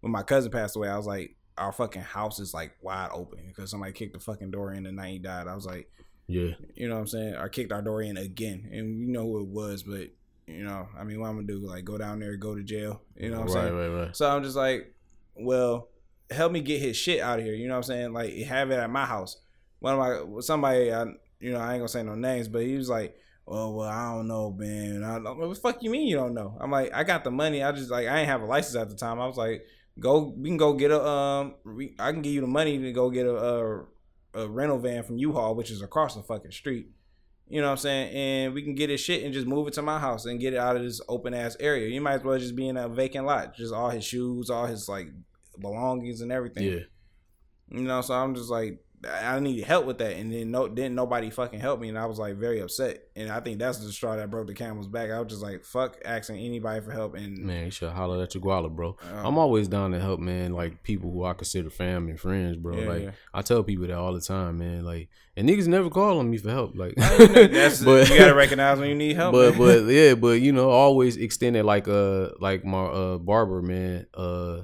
when 0.00 0.12
my 0.12 0.22
cousin 0.22 0.50
passed 0.50 0.76
away. 0.76 0.88
I 0.88 0.96
was 0.96 1.06
like, 1.06 1.36
our 1.56 1.72
fucking 1.72 2.02
house 2.02 2.38
is 2.38 2.54
like 2.54 2.72
wide 2.82 3.10
open 3.12 3.40
because 3.48 3.70
somebody 3.70 3.92
kicked 3.92 4.12
the 4.14 4.20
fucking 4.20 4.50
door 4.50 4.72
in 4.72 4.84
the 4.84 4.92
night 4.92 5.12
he 5.12 5.18
died. 5.18 5.48
I 5.48 5.54
was 5.54 5.66
like, 5.66 5.90
yeah, 6.28 6.50
you 6.74 6.88
know 6.88 6.94
what 6.94 7.00
I'm 7.00 7.06
saying? 7.08 7.34
I 7.36 7.48
kicked 7.48 7.72
our 7.72 7.82
door 7.82 8.02
in 8.02 8.16
again, 8.16 8.68
and 8.72 9.00
you 9.00 9.08
know 9.08 9.22
who 9.24 9.40
it 9.40 9.48
was, 9.48 9.82
but 9.82 10.10
you 10.48 10.64
know, 10.64 10.88
I 10.98 11.04
mean, 11.04 11.20
what 11.20 11.28
I'm 11.28 11.36
gonna 11.36 11.46
do? 11.46 11.58
Like 11.58 11.84
go 11.84 11.98
down 11.98 12.20
there, 12.20 12.36
go 12.36 12.54
to 12.54 12.62
jail. 12.62 13.02
You 13.16 13.30
know 13.30 13.40
what 13.40 13.50
I'm 13.50 13.54
right, 13.54 13.62
saying? 13.64 13.76
right, 13.76 14.04
right. 14.06 14.16
So 14.16 14.28
I'm 14.28 14.42
just 14.42 14.56
like, 14.56 14.94
well, 15.34 15.88
help 16.30 16.52
me 16.52 16.60
get 16.60 16.80
his 16.80 16.96
shit 16.96 17.20
out 17.20 17.38
of 17.38 17.44
here. 17.44 17.54
You 17.54 17.68
know 17.68 17.74
what 17.74 17.78
I'm 17.78 17.82
saying? 17.84 18.12
Like 18.12 18.34
have 18.44 18.70
it 18.70 18.78
at 18.78 18.90
my 18.90 19.04
house. 19.04 19.36
One 19.80 19.98
of 19.98 20.30
my 20.30 20.40
somebody, 20.40 20.92
I, 20.92 21.04
you 21.40 21.52
know, 21.52 21.58
I 21.58 21.74
ain't 21.74 21.80
gonna 21.80 21.88
say 21.88 22.02
no 22.02 22.14
names, 22.14 22.48
but 22.48 22.62
he 22.62 22.76
was 22.76 22.88
like, 22.88 23.16
oh 23.46 23.72
well, 23.72 23.88
I 23.88 24.14
don't 24.14 24.26
know, 24.26 24.50
man. 24.50 25.04
I 25.04 25.18
don't, 25.18 25.38
what 25.38 25.48
the 25.48 25.54
fuck 25.54 25.82
you 25.82 25.90
mean 25.90 26.08
you 26.08 26.16
don't 26.16 26.34
know? 26.34 26.56
I'm 26.60 26.70
like, 26.70 26.92
I 26.94 27.04
got 27.04 27.24
the 27.24 27.30
money. 27.30 27.62
I 27.62 27.70
just 27.72 27.90
like 27.90 28.08
I 28.08 28.20
ain't 28.20 28.28
have 28.28 28.42
a 28.42 28.46
license 28.46 28.76
at 28.76 28.88
the 28.88 28.96
time. 28.96 29.20
I 29.20 29.26
was 29.26 29.36
like, 29.36 29.64
go, 30.00 30.34
we 30.36 30.48
can 30.48 30.56
go 30.56 30.72
get 30.72 30.90
a 30.90 31.06
um, 31.06 31.54
I 31.98 32.12
can 32.12 32.22
give 32.22 32.32
you 32.32 32.40
the 32.40 32.46
money 32.46 32.78
to 32.78 32.92
go 32.92 33.10
get 33.10 33.26
a 33.26 33.36
a, 33.36 33.84
a 34.34 34.48
rental 34.48 34.78
van 34.78 35.02
from 35.02 35.18
U-Haul, 35.18 35.54
which 35.54 35.70
is 35.70 35.82
across 35.82 36.14
the 36.14 36.22
fucking 36.22 36.52
street. 36.52 36.88
You 37.48 37.60
know 37.60 37.68
what 37.68 37.72
I'm 37.72 37.78
saying? 37.78 38.14
And 38.14 38.54
we 38.54 38.62
can 38.62 38.74
get 38.74 38.90
his 38.90 39.00
shit 39.00 39.24
and 39.24 39.32
just 39.32 39.46
move 39.46 39.68
it 39.68 39.74
to 39.74 39.82
my 39.82 39.98
house 39.98 40.26
and 40.26 40.38
get 40.38 40.52
it 40.52 40.58
out 40.58 40.76
of 40.76 40.82
this 40.82 41.00
open 41.08 41.32
ass 41.32 41.56
area. 41.58 41.88
You 41.88 42.00
might 42.00 42.14
as 42.14 42.24
well 42.24 42.38
just 42.38 42.54
be 42.54 42.68
in 42.68 42.76
a 42.76 42.88
vacant 42.88 43.24
lot. 43.24 43.56
Just 43.56 43.72
all 43.72 43.88
his 43.90 44.04
shoes, 44.04 44.50
all 44.50 44.66
his 44.66 44.88
like 44.88 45.08
belongings 45.58 46.20
and 46.20 46.30
everything. 46.30 46.64
Yeah, 46.64 46.80
You 47.70 47.84
know, 47.84 48.00
so 48.02 48.14
I'm 48.14 48.34
just 48.34 48.50
like 48.50 48.84
I 49.06 49.38
needed 49.38 49.64
help 49.64 49.86
with 49.86 49.98
that 49.98 50.16
and 50.16 50.32
then 50.32 50.50
no 50.50 50.66
didn't 50.66 50.94
nobody 50.94 51.30
fucking 51.30 51.60
help 51.60 51.80
me 51.80 51.88
and 51.88 51.98
I 51.98 52.06
was 52.06 52.18
like 52.18 52.36
very 52.36 52.60
upset. 52.60 53.04
And 53.14 53.30
I 53.30 53.40
think 53.40 53.58
that's 53.58 53.78
the 53.78 53.92
straw 53.92 54.16
that 54.16 54.30
broke 54.30 54.48
the 54.48 54.54
camel's 54.54 54.88
back. 54.88 55.10
I 55.10 55.20
was 55.20 55.28
just 55.28 55.42
like 55.42 55.64
fuck 55.64 55.98
asking 56.04 56.38
anybody 56.38 56.80
for 56.80 56.90
help 56.90 57.14
and 57.14 57.38
man, 57.38 57.66
you 57.66 57.70
should 57.70 57.90
holler 57.90 58.22
at 58.22 58.34
your 58.34 58.42
guala, 58.42 58.74
bro. 58.74 58.96
um, 59.12 59.26
I'm 59.26 59.38
always 59.38 59.68
down 59.68 59.92
to 59.92 60.00
help, 60.00 60.18
man. 60.18 60.52
Like 60.52 60.82
people 60.82 61.12
who 61.12 61.24
I 61.24 61.34
consider 61.34 61.70
family 61.70 62.10
and 62.10 62.20
friends, 62.20 62.56
bro. 62.56 62.76
Yeah, 62.76 62.88
like 62.88 63.02
yeah. 63.02 63.10
I 63.32 63.42
tell 63.42 63.62
people 63.62 63.86
that 63.86 63.96
all 63.96 64.12
the 64.12 64.20
time, 64.20 64.58
man. 64.58 64.84
Like 64.84 65.08
and 65.36 65.48
niggas 65.48 65.68
never 65.68 65.90
call 65.90 66.18
on 66.18 66.28
me 66.28 66.38
for 66.38 66.50
help. 66.50 66.74
Like 66.74 66.94
that's 66.96 67.80
but 67.84 68.08
you 68.08 68.18
gotta 68.18 68.34
recognize 68.34 68.80
when 68.80 68.88
you 68.88 68.96
need 68.96 69.14
help. 69.14 69.32
but 69.32 69.50
man. 69.50 69.58
but 69.58 69.84
yeah, 69.92 70.14
but 70.14 70.40
you 70.40 70.52
know, 70.52 70.70
always 70.70 71.16
extended 71.16 71.64
like 71.64 71.86
uh 71.86 72.30
like 72.40 72.64
my 72.64 72.84
uh 72.84 73.18
barber 73.18 73.62
man. 73.62 74.06
Uh, 74.12 74.62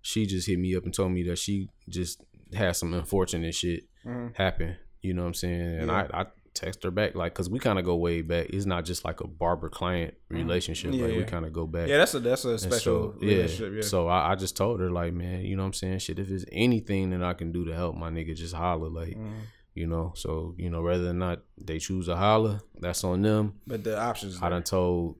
she 0.00 0.26
just 0.26 0.46
hit 0.46 0.58
me 0.58 0.76
up 0.76 0.84
and 0.84 0.92
told 0.94 1.12
me 1.12 1.22
that 1.24 1.38
she 1.38 1.68
just 1.88 2.22
had 2.52 2.76
some 2.76 2.92
unfortunate 2.94 3.54
shit 3.54 3.84
Mhm. 4.04 4.34
happen. 4.36 4.76
You 5.02 5.14
know 5.14 5.22
what 5.22 5.28
I'm 5.28 5.34
saying? 5.34 5.60
And 5.80 5.86
Yeah. 5.88 6.08
I 6.12 6.22
I 6.22 6.26
text 6.54 6.84
her 6.84 6.90
back 6.92 7.16
like 7.16 7.32
because 7.34 7.50
we 7.50 7.58
kind 7.58 7.78
of 7.80 7.84
go 7.84 7.96
way 7.96 8.22
back. 8.22 8.46
It's 8.50 8.64
not 8.66 8.84
just 8.84 9.04
like 9.04 9.20
a 9.20 9.26
barber 9.26 9.68
client 9.68 10.14
relationship. 10.28 10.92
Mm-hmm. 10.92 11.00
Yeah, 11.00 11.06
like 11.08 11.16
we 11.16 11.24
kind 11.24 11.44
of 11.44 11.52
go 11.52 11.66
back. 11.66 11.88
yeah, 11.88 11.98
that's 11.98 12.14
a 12.14 12.20
that's 12.20 12.44
a 12.44 12.58
special 12.58 13.12
so, 13.12 13.18
yeah. 13.20 13.34
relationship. 13.36 13.72
Yeah. 13.76 13.82
So 13.82 14.06
I, 14.08 14.32
I 14.32 14.34
just 14.36 14.56
told 14.56 14.78
her 14.80 14.90
like, 14.90 15.12
man, 15.12 15.44
you 15.44 15.56
know 15.56 15.62
what 15.62 15.68
I'm 15.68 15.72
saying? 15.72 15.98
Shit, 15.98 16.18
if 16.20 16.28
there's 16.28 16.44
anything 16.52 17.10
that 17.10 17.22
I 17.24 17.34
can 17.34 17.50
do 17.50 17.64
to 17.64 17.74
help 17.74 17.96
my 17.96 18.08
nigga, 18.10 18.36
just 18.36 18.54
holler. 18.54 18.88
Like, 18.88 19.16
Mhm. 19.16 19.32
you 19.74 19.86
know. 19.88 20.12
So 20.16 20.54
you 20.56 20.70
know, 20.70 20.82
whether 20.82 21.08
or 21.08 21.12
not 21.12 21.42
they 21.58 21.78
choose 21.80 22.06
to 22.06 22.14
holler, 22.16 22.60
that's 22.80 23.02
on 23.02 23.22
them. 23.22 23.54
But 23.66 23.82
the 23.84 23.98
options. 23.98 24.38
I 24.40 24.48
done 24.48 24.62
told. 24.62 25.16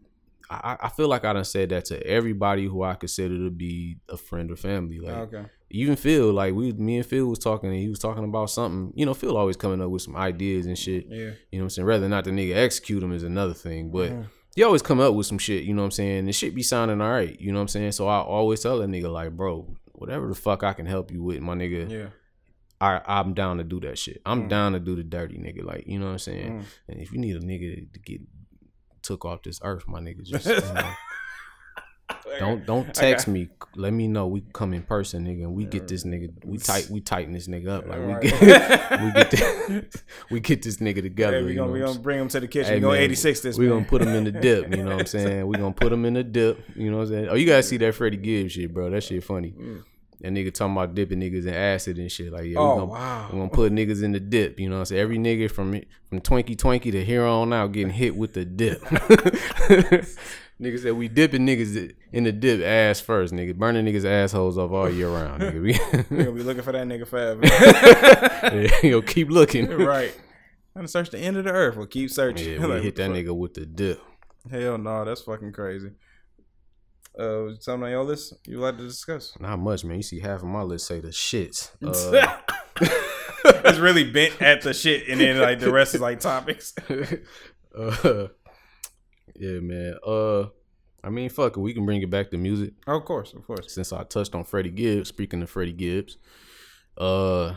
I, 0.51 0.77
I 0.83 0.89
feel 0.91 1.09
like 1.09 1.25
I 1.25 1.33
done 1.33 1.45
said 1.45 1.71
that 1.71 1.87
to 1.87 2.07
everybody 2.07 2.67
who 2.67 2.83
I 2.83 2.95
consider 2.95 3.35
to 3.39 3.51
be 3.51 3.97
a 4.11 4.17
friend 4.17 4.51
or 4.53 4.57
family. 4.57 5.01
Like 5.01 5.15
okay. 5.35 5.47
Even 5.75 5.97
Phil, 5.97 6.33
like 6.33 6.55
we, 6.55 6.73
me 6.73 6.97
and 6.99 7.07
Phil 7.07 7.27
was 7.27 7.39
talking, 7.39 7.71
and 7.71 7.79
he 7.79 7.89
was 7.89 7.99
talking 7.99 8.25
about 8.25 8.51
something. 8.51 8.93
You 8.97 9.07
know, 9.07 9.15
Phil 9.15 9.37
always 9.37 9.57
coming 9.57 9.81
up 9.83 9.91
with 9.91 10.03
some 10.03 10.17
ideas 10.17 10.67
and 10.67 10.79
shit. 10.79 11.07
Yeah. 11.09 11.17
You 11.17 11.27
know 11.27 11.35
what 11.59 11.63
I'm 11.63 11.71
saying? 11.71 11.87
Rather 11.87 12.09
not 12.09 12.25
the 12.25 12.31
nigga 12.31 12.55
execute 12.57 13.01
them 13.01 13.13
is 13.13 13.23
another 13.25 13.55
thing, 13.55 13.91
but 13.91 14.11
Mhm. 14.11 14.27
you 14.57 14.65
always 14.65 14.83
come 14.83 15.01
up 15.01 15.15
with 15.15 15.27
some 15.27 15.39
shit. 15.39 15.65
You 15.65 15.75
know 15.75 15.83
what 15.83 15.87
I'm 15.87 15.91
saying? 15.93 16.19
And 16.27 16.35
shit 16.35 16.55
be 16.55 16.63
sounding 16.63 17.01
all 17.01 17.11
right. 17.11 17.39
You 17.41 17.51
know 17.53 17.59
what 17.59 17.63
I'm 17.63 17.69
saying? 17.69 17.93
So 17.93 18.07
I 18.09 18.19
always 18.21 18.61
tell 18.61 18.81
a 18.83 18.87
nigga 18.87 19.11
like, 19.13 19.37
bro, 19.37 19.67
whatever 19.93 20.29
the 20.29 20.35
fuck 20.35 20.63
I 20.63 20.73
can 20.75 20.87
help 20.87 21.11
you 21.11 21.23
with, 21.23 21.41
my 21.41 21.55
nigga. 21.55 21.91
Yeah. 21.91 22.07
I, 22.81 23.01
I'm 23.07 23.35
down 23.35 23.59
to 23.59 23.65
do 23.65 23.81
that 23.81 23.99
shit. 23.99 24.21
I'm 24.27 24.43
Mm. 24.45 24.49
down 24.51 24.73
to 24.73 24.81
do 24.81 24.95
the 24.95 25.03
dirty 25.05 25.39
nigga. 25.39 25.65
Like, 25.65 25.87
you 25.87 25.99
know 25.99 26.07
what 26.07 26.13
I'm 26.13 26.19
saying? 26.19 26.53
Mm. 26.61 26.65
And 26.89 27.01
if 27.01 27.13
you 27.13 27.19
need 27.19 27.37
a 27.37 27.41
nigga 27.41 27.93
to 27.93 27.99
get 28.01 28.21
took 29.03 29.25
off 29.25 29.43
this 29.43 29.59
earth, 29.63 29.85
my 29.89 30.01
nigga, 30.01 30.23
just 30.25 30.47
you 30.47 30.55
know, 30.55 30.91
don't 32.39 32.67
don't 32.67 32.95
text 32.95 33.29
me. 33.29 33.49
Let 33.77 33.93
me 33.93 34.07
know. 34.07 34.27
We 34.29 34.45
come 34.53 34.73
in 34.73 34.83
person, 34.83 35.25
nigga, 35.27 35.43
and 35.45 35.55
we 35.55 35.65
get 35.65 35.89
this 35.89 36.05
nigga. 36.05 36.31
We 36.45 36.59
tight. 36.59 36.89
We 36.91 37.01
tighten 37.01 37.33
this 37.33 37.49
nigga 37.49 37.69
up. 37.69 37.87
Like 37.89 37.99
Right. 38.01 38.23
we 38.23 38.31
get 38.47 39.01
we 39.03 39.11
get 39.13 39.31
this, 39.31 40.03
we 40.31 40.41
get 40.41 40.63
this 40.63 40.77
nigga 40.79 41.03
together. 41.03 41.39
Hey, 41.39 41.45
we 41.45 41.55
gonna 41.55 41.69
know 41.69 41.73
we 41.73 41.81
gonna 41.81 41.99
bring 41.99 42.21
him 42.21 42.29
to 42.29 42.41
the 42.41 42.47
kitchen. 42.49 42.69
Hey, 42.71 42.75
we 42.77 42.81
gonna 42.83 42.99
86 42.99 43.41
this. 43.41 43.59
we 43.59 43.67
man. 43.67 43.77
gonna 43.79 43.87
put 43.87 44.03
him 44.03 44.09
in 44.11 44.25
the 44.25 44.33
dip, 44.33 44.71
you 44.77 44.85
know 44.85 44.93
what 44.93 45.01
I'm 45.01 45.07
saying? 45.07 45.47
We 45.47 45.57
gonna 45.57 45.73
put 45.73 45.93
him 45.93 46.05
in 46.05 46.15
the 46.15 46.23
dip, 46.25 46.61
you 46.77 46.91
know 46.91 46.99
what 46.99 47.03
I'm 47.05 47.09
saying? 47.09 47.29
Oh, 47.31 47.35
you 47.35 47.47
gotta 47.47 47.63
see 47.63 47.79
that 47.79 47.95
Freddie 47.95 48.17
Gibbs 48.19 48.53
shit, 48.53 48.73
bro. 48.73 48.91
That 48.91 49.03
shit 49.03 49.25
funny. 49.25 49.51
Mm. 49.53 49.83
That 50.21 50.33
nigga 50.33 50.55
talking 50.55 50.73
about 50.75 50.95
dipping 50.95 51.21
niggas 51.21 51.47
in 51.47 51.53
acid 51.55 51.99
and 51.99 52.11
shit. 52.11 52.33
Like, 52.33 52.45
yeah, 52.47 52.59
Oh 52.59 52.75
we 52.75 52.81
gonna, 52.81 52.93
wow. 52.93 53.29
we 53.33 53.39
gonna 53.39 53.51
put 53.51 53.73
niggas 53.73 54.03
in 54.05 54.13
the 54.13 54.21
dip, 54.21 54.61
you 54.61 54.69
know 54.69 54.77
what 54.77 54.81
I'm 54.81 54.85
saying? 54.87 55.03
Every 55.03 55.19
nigga 55.19 55.51
from 55.51 55.81
from 56.09 56.21
Twinkie 56.21 56.57
Twinkie 56.57 56.93
to 56.93 57.05
here 57.05 57.25
on 57.25 57.53
out 57.53 57.73
getting 57.73 57.93
hit 57.93 58.15
with 58.17 58.35
the 58.35 58.45
dip. 58.45 58.81
Niggas 60.61 60.81
said 60.83 60.93
we 60.93 61.09
dipping 61.09 61.47
niggas 61.47 61.95
in 62.13 62.25
the 62.25 62.33
dip 62.33 62.63
ass 62.63 63.01
first, 63.01 63.33
nigga. 63.35 63.55
Burning 63.55 63.85
niggas 63.85 64.05
assholes 64.05 64.57
off 64.59 64.71
all 64.71 64.89
year 64.91 65.09
round, 65.09 65.43
nigga. 65.43 65.61
We 65.63 66.17
gonna 66.25 66.33
be 66.33 66.43
looking 66.43 66.63
for 66.63 66.73
that 66.73 66.87
nigga 66.87 67.07
forever. 67.07 67.41
yeah, 68.85 68.87
yo, 68.91 69.03
keep 69.03 69.31
looking. 69.31 69.69
right. 69.71 70.15
I'm 70.77 70.81
gonna 70.81 70.89
search 70.89 71.11
the 71.11 71.19
end 71.19 71.37
of 71.37 71.45
the 71.45 71.51
earth. 71.53 71.77
We'll 71.77 71.87
keep 71.87 72.11
searching. 72.11 72.55
Yeah, 72.55 72.67
we 72.67 72.73
Like, 72.75 72.83
hit 72.83 72.97
that 72.97 73.09
fuck. 73.09 73.17
nigga 73.17 73.37
with 73.37 73.55
the 73.55 73.67
dip. 73.67 74.01
Hell 74.51 74.79
no, 74.79 75.05
that's 75.05 75.23
fucking 75.23 75.53
crazy. 75.53 75.91
Uh, 77.19 77.51
something 77.61 77.85
on 77.85 77.91
your 77.91 78.03
list 78.05 78.35
you 78.45 78.59
like 78.59 78.77
to 78.77 78.83
discuss? 78.83 79.35
Not 79.39 79.61
much, 79.61 79.85
man. 79.85 79.99
You 79.99 80.03
see 80.03 80.19
half 80.19 80.41
of 80.43 80.49
my 80.49 80.63
list 80.63 80.87
say 80.89 80.99
the 80.99 81.09
shits. 81.09 81.71
Uh, 81.81 82.39
it's 83.67 83.79
really 83.79 84.11
bent 84.11 84.41
at 84.43 84.63
the 84.63 84.75
shit, 84.75 85.09
and 85.09 85.21
then 85.21 85.39
like 85.39 85.61
the 85.61 85.71
rest 85.73 85.95
is 85.95 86.01
like 86.01 86.19
topics. 86.19 86.75
uh, 87.79 88.27
yeah, 89.37 89.61
man. 89.61 89.95
Uh, 90.07 90.45
I 91.03 91.11
mean, 91.11 91.29
fuck 91.29 91.57
it. 91.57 91.61
We 91.61 91.75
can 91.75 91.85
bring 91.85 92.01
it 92.03 92.11
back 92.11 92.31
to 92.31 92.39
music 92.39 92.73
Oh, 92.87 92.97
of 92.97 93.05
course, 93.05 93.33
of 93.35 93.47
course. 93.47 93.73
since 93.75 93.93
I 93.93 94.05
touched 94.05 94.35
on 94.35 94.45
Freddie 94.45 94.71
Gibbs. 94.71 95.09
Speaking 95.11 95.43
of 95.43 95.51
Freddie 95.51 95.73
Gibbs, 95.73 96.17
uh, 96.97 97.55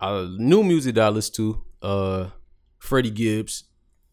I, 0.00 0.28
new 0.38 0.62
music 0.62 0.94
that 0.94 1.04
I 1.04 1.08
listen 1.08 1.34
to, 1.36 1.62
uh, 1.82 2.30
Freddie 2.78 3.10
Gibbs. 3.10 3.64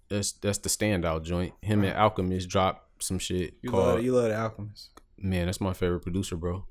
That's 0.10 0.32
that's 0.34 0.58
the 0.60 0.70
standout 0.70 1.24
joint. 1.24 1.54
Him 1.62 1.84
and 1.84 1.96
Alchemist 1.98 2.48
dropped 2.48 3.04
some 3.04 3.20
shit 3.20 3.56
You 3.62 3.72
called 3.72 3.86
love 3.88 4.04
you 4.04 4.14
love 4.14 4.30
the 4.30 4.38
Alchemist. 4.38 4.90
man. 5.18 5.48
That's 5.48 5.60
my 5.60 5.74
favorite 5.74 6.00
producer, 6.00 6.38
bro. 6.38 6.66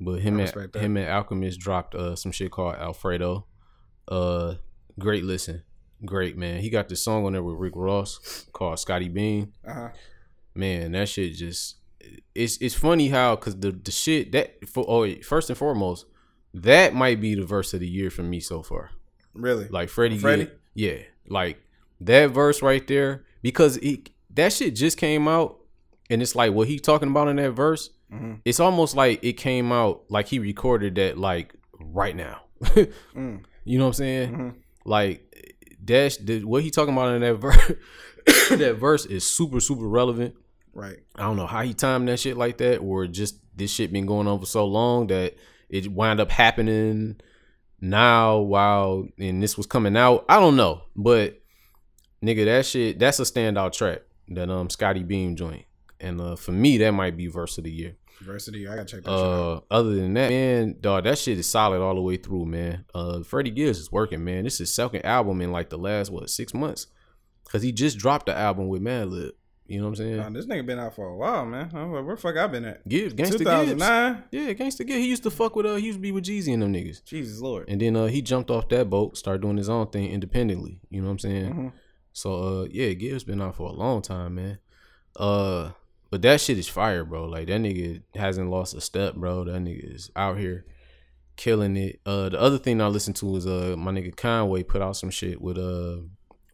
But 0.00 0.20
him 0.20 0.40
and 0.40 0.48
that. 0.48 0.74
him 0.80 0.96
and 0.96 1.06
Alchemist 1.08 1.60
dropped 1.60 1.94
uh 1.94 2.16
some 2.16 2.32
shit 2.32 2.50
called 2.50 2.76
Alfredo. 2.76 3.46
Uh, 4.08 4.54
great 4.98 5.24
listen, 5.24 5.62
great 6.04 6.36
man. 6.36 6.60
He 6.60 6.70
got 6.70 6.88
this 6.88 7.02
song 7.02 7.26
on 7.26 7.32
there 7.32 7.42
with 7.42 7.56
Rick 7.56 7.74
Ross 7.76 8.46
called 8.52 8.78
Scottie 8.78 9.08
Beam. 9.08 9.52
Uh 9.66 9.72
huh. 9.74 9.88
man, 10.54 10.92
that 10.92 11.08
shit 11.08 11.34
just 11.34 11.76
it's 12.34 12.56
it's 12.58 12.74
funny 12.74 13.08
how 13.08 13.36
because 13.36 13.58
the 13.58 13.72
the 13.72 13.90
shit 13.90 14.32
that 14.32 14.68
for 14.68 14.84
oh 14.88 15.14
first 15.22 15.50
and 15.50 15.58
foremost 15.58 16.06
that 16.54 16.94
might 16.94 17.20
be 17.20 17.34
the 17.34 17.44
verse 17.44 17.72
of 17.72 17.80
the 17.80 17.88
year 17.88 18.10
for 18.10 18.22
me 18.22 18.40
so 18.40 18.62
far. 18.62 18.90
Really? 19.34 19.68
Like 19.68 19.88
Freddie, 19.88 20.18
Freddie? 20.18 20.50
Yeah, 20.74 20.98
like 21.26 21.58
that 22.00 22.30
verse 22.30 22.62
right 22.62 22.86
there 22.86 23.24
because 23.40 23.78
it, 23.78 24.10
that 24.34 24.52
shit 24.52 24.74
just 24.74 24.98
came 24.98 25.28
out, 25.28 25.58
and 26.10 26.20
it's 26.20 26.34
like 26.34 26.52
what 26.52 26.68
he 26.68 26.78
talking 26.78 27.08
about 27.08 27.28
in 27.28 27.36
that 27.36 27.52
verse. 27.52 27.90
Mm-hmm. 28.12 28.34
It's 28.44 28.60
almost 28.60 28.94
like 28.94 29.24
it 29.24 29.34
came 29.34 29.72
out 29.72 30.02
like 30.10 30.28
he 30.28 30.38
recorded 30.38 30.96
that 30.96 31.18
like 31.18 31.54
right 31.80 32.16
now. 32.16 32.42
Mm. 33.14 33.44
You 33.64 33.78
know 33.78 33.84
what 33.84 33.88
I'm 33.88 33.94
saying? 33.94 34.32
Mm-hmm. 34.32 34.48
Like 34.84 35.51
that's 35.84 36.16
the, 36.18 36.44
what 36.44 36.62
he 36.62 36.70
talking 36.70 36.94
about 36.94 37.14
in 37.14 37.22
that 37.22 37.34
verse. 37.34 37.72
that 38.50 38.76
verse 38.78 39.06
is 39.06 39.26
super 39.26 39.60
super 39.60 39.86
relevant. 39.86 40.34
Right. 40.74 40.98
I 41.16 41.22
don't 41.22 41.36
know 41.36 41.46
how 41.46 41.62
he 41.62 41.74
timed 41.74 42.08
that 42.08 42.20
shit 42.20 42.36
like 42.36 42.58
that, 42.58 42.78
or 42.78 43.06
just 43.06 43.36
this 43.56 43.70
shit 43.70 43.92
been 43.92 44.06
going 44.06 44.26
on 44.26 44.40
for 44.40 44.46
so 44.46 44.64
long 44.64 45.08
that 45.08 45.34
it 45.68 45.90
wound 45.90 46.20
up 46.20 46.30
happening 46.30 47.16
now 47.80 48.38
while 48.38 49.06
and 49.18 49.42
this 49.42 49.56
was 49.56 49.66
coming 49.66 49.96
out. 49.96 50.24
I 50.28 50.40
don't 50.40 50.56
know, 50.56 50.82
but 50.96 51.42
nigga, 52.24 52.44
that 52.46 52.66
shit 52.66 52.98
that's 52.98 53.20
a 53.20 53.24
standout 53.24 53.72
track 53.72 54.02
that 54.28 54.50
um 54.50 54.70
Scottie 54.70 55.02
Beam 55.02 55.36
joint, 55.36 55.64
and 56.00 56.20
uh 56.20 56.36
for 56.36 56.52
me 56.52 56.78
that 56.78 56.92
might 56.92 57.16
be 57.16 57.26
verse 57.26 57.58
of 57.58 57.64
the 57.64 57.70
year. 57.70 57.96
Diversity. 58.24 58.68
I 58.68 58.76
gotta 58.76 58.84
check 58.86 59.04
that 59.04 59.10
shit 59.10 59.18
out. 59.18 59.22
Uh, 59.24 59.60
other 59.70 59.94
than 59.94 60.14
that, 60.14 60.30
man, 60.30 60.76
dog, 60.80 61.04
that 61.04 61.18
shit 61.18 61.38
is 61.38 61.48
solid 61.48 61.80
all 61.80 61.94
the 61.94 62.00
way 62.02 62.16
through, 62.16 62.46
man. 62.46 62.84
Uh, 62.94 63.22
Freddie 63.22 63.50
Gibbs 63.50 63.78
is 63.78 63.90
working, 63.92 64.24
man. 64.24 64.44
This 64.44 64.54
is 64.54 64.58
his 64.60 64.74
second 64.74 65.04
album 65.04 65.40
in 65.40 65.52
like 65.52 65.70
the 65.70 65.78
last 65.78 66.10
what 66.10 66.28
six 66.30 66.54
months, 66.54 66.86
cause 67.48 67.62
he 67.62 67.72
just 67.72 67.98
dropped 67.98 68.26
the 68.26 68.36
album 68.36 68.68
with 68.68 68.82
Madlib. 68.82 69.32
You 69.66 69.78
know 69.78 69.84
what 69.84 69.90
I'm 69.90 69.96
saying? 69.96 70.16
Nah, 70.16 70.28
this 70.30 70.44
nigga 70.46 70.66
been 70.66 70.78
out 70.78 70.94
for 70.94 71.06
a 71.08 71.16
while, 71.16 71.46
man. 71.46 71.70
I 71.72 71.78
don't 71.78 71.92
know 71.92 72.02
Where 72.02 72.16
the 72.16 72.20
fuck 72.20 72.36
I 72.36 72.46
been 72.46 72.64
at? 72.64 72.86
Gibbs, 72.86 73.14
Gangsta 73.14 73.38
Gibbs. 73.38 73.38
2009. 73.38 74.24
Yeah, 74.30 74.52
Gangsta 74.52 74.78
Gibbs. 74.86 74.98
He 74.98 75.08
used 75.08 75.22
to 75.22 75.30
fuck 75.30 75.56
with 75.56 75.64
uh, 75.64 75.76
he 75.76 75.86
used 75.86 75.98
to 75.98 76.02
be 76.02 76.12
with 76.12 76.24
Jeezy 76.24 76.52
and 76.52 76.62
them 76.62 76.74
niggas. 76.74 77.02
Jesus 77.04 77.40
Lord. 77.40 77.68
And 77.68 77.80
then 77.80 77.96
uh, 77.96 78.06
he 78.06 78.20
jumped 78.20 78.50
off 78.50 78.68
that 78.68 78.90
boat, 78.90 79.16
started 79.16 79.40
doing 79.40 79.56
his 79.56 79.70
own 79.70 79.86
thing 79.86 80.10
independently. 80.10 80.80
You 80.90 81.00
know 81.00 81.06
what 81.06 81.12
I'm 81.12 81.18
saying? 81.20 81.54
Mhm. 81.54 81.72
So 82.12 82.34
uh, 82.62 82.66
yeah, 82.70 82.92
Gibbs 82.92 83.24
been 83.24 83.40
out 83.40 83.54
for 83.56 83.68
a 83.70 83.72
long 83.72 84.02
time, 84.02 84.34
man. 84.34 84.58
Uh, 85.16 85.70
but 86.12 86.20
that 86.20 86.42
shit 86.42 86.58
is 86.58 86.68
fire, 86.68 87.06
bro. 87.06 87.24
Like 87.24 87.46
that 87.46 87.58
nigga 87.58 88.02
hasn't 88.14 88.50
lost 88.50 88.74
a 88.74 88.82
step, 88.82 89.14
bro. 89.14 89.44
That 89.44 89.62
nigga 89.62 89.94
is 89.94 90.10
out 90.14 90.36
here 90.36 90.66
killing 91.36 91.74
it. 91.78 92.00
Uh, 92.04 92.28
the 92.28 92.38
other 92.38 92.58
thing 92.58 92.82
I 92.82 92.88
listened 92.88 93.16
to 93.16 93.26
was 93.26 93.46
uh, 93.46 93.76
my 93.78 93.92
nigga 93.92 94.14
Conway 94.14 94.62
put 94.62 94.82
out 94.82 94.94
some 94.94 95.08
shit 95.08 95.40
with 95.40 95.56
uh, 95.56 96.02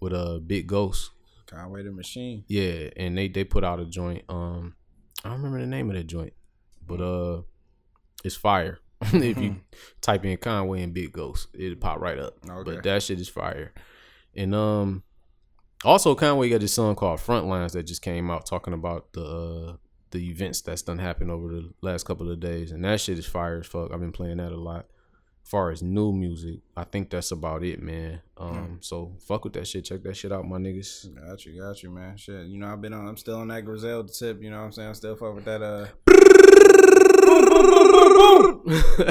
with 0.01 0.13
uh, 0.13 0.39
Big 0.39 0.69
Ghost. 0.69 1.11
Conway 1.47 1.83
the 1.83 1.91
Machine. 1.91 2.45
Yeah, 2.47 2.91
and 2.97 3.19
they 3.19 3.27
they 3.27 3.43
put 3.43 3.65
out 3.65 3.81
a 3.81 3.85
joint. 3.85 4.23
Um, 4.29 4.77
I 5.25 5.31
don't 5.31 5.39
remember 5.39 5.59
the 5.59 5.67
name 5.67 5.91
of 5.91 5.97
that 5.97 6.07
joint, 6.07 6.35
but 6.87 7.01
uh, 7.01 7.43
it's 8.23 8.37
fire. 8.37 8.79
if 9.03 9.39
you 9.39 9.57
type 10.01 10.25
in 10.25 10.37
Conway 10.37 10.85
and 10.85 10.95
Big 10.95 11.13
Ghost, 11.13 11.49
it'll 11.53 11.79
pop 11.79 11.99
right 11.99 12.21
up. 12.21 12.35
Okay. 12.49 12.75
But 12.77 12.85
that 12.85 13.03
shit 13.03 13.19
is 13.19 13.29
fire. 13.29 13.73
And 14.37 14.55
um, 14.55 15.03
also 15.85 16.15
Conway 16.15 16.51
got 16.51 16.61
this 16.61 16.75
song 16.75 16.95
called 16.95 17.21
Frontlines 17.21 17.73
that 17.73 17.85
just 17.85 18.03
came 18.03 18.31
out 18.31 18.47
talking 18.47 18.75
about 18.75 19.13
the 19.13 19.25
uh, 19.25 19.77
the 20.11 20.31
events 20.31 20.61
that's 20.63 20.83
done 20.83 20.99
happened 20.99 21.31
over 21.31 21.49
the 21.49 21.71
last 21.83 22.05
couple 22.05 22.31
of 22.31 22.41
days, 22.41 22.71
and 22.73 22.85
that 22.85 23.01
shit 23.01 23.19
is 23.19 23.27
fire 23.27 23.59
as 23.59 23.67
fuck. 23.67 23.93
I've 23.93 24.01
been 24.01 24.13
playing 24.13 24.39
that 24.39 24.53
a 24.53 24.57
lot. 24.57 24.87
far 25.45 25.71
as 25.71 25.83
new 25.83 26.13
music, 26.13 26.61
I 26.77 26.85
think 26.85 27.11
that's 27.11 27.31
about 27.31 27.63
it, 27.63 27.83
man. 27.83 28.21
Um, 28.37 28.79
so 28.81 29.13
fuck 29.27 29.45
with 29.45 29.53
that 29.55 29.67
shit. 29.67 29.85
Check 29.85 30.03
that 30.03 30.17
shit 30.17 30.33
out, 30.33 30.47
my 30.47 30.59
niggas. 30.59 31.15
Got 31.15 31.45
you, 31.45 31.61
got 31.61 31.83
you, 31.83 31.91
man. 31.91 32.17
Shit, 32.17 32.47
you 32.47 32.59
know 32.59 32.69
I've 32.69 32.81
been 32.81 32.95
on. 32.95 33.07
I'm 33.07 33.17
still 33.17 33.37
on 33.37 33.49
that 33.49 33.65
Griselda 33.65 34.11
tip. 34.13 34.43
You 34.43 34.51
know 34.51 34.59
what 34.59 34.65
I'm 34.65 34.73
saying? 34.73 34.89
I 34.89 34.93
still 34.93 35.17
fuck 35.17 35.35
with 35.35 35.45
that. 35.45 35.63
Uh. 35.63 35.89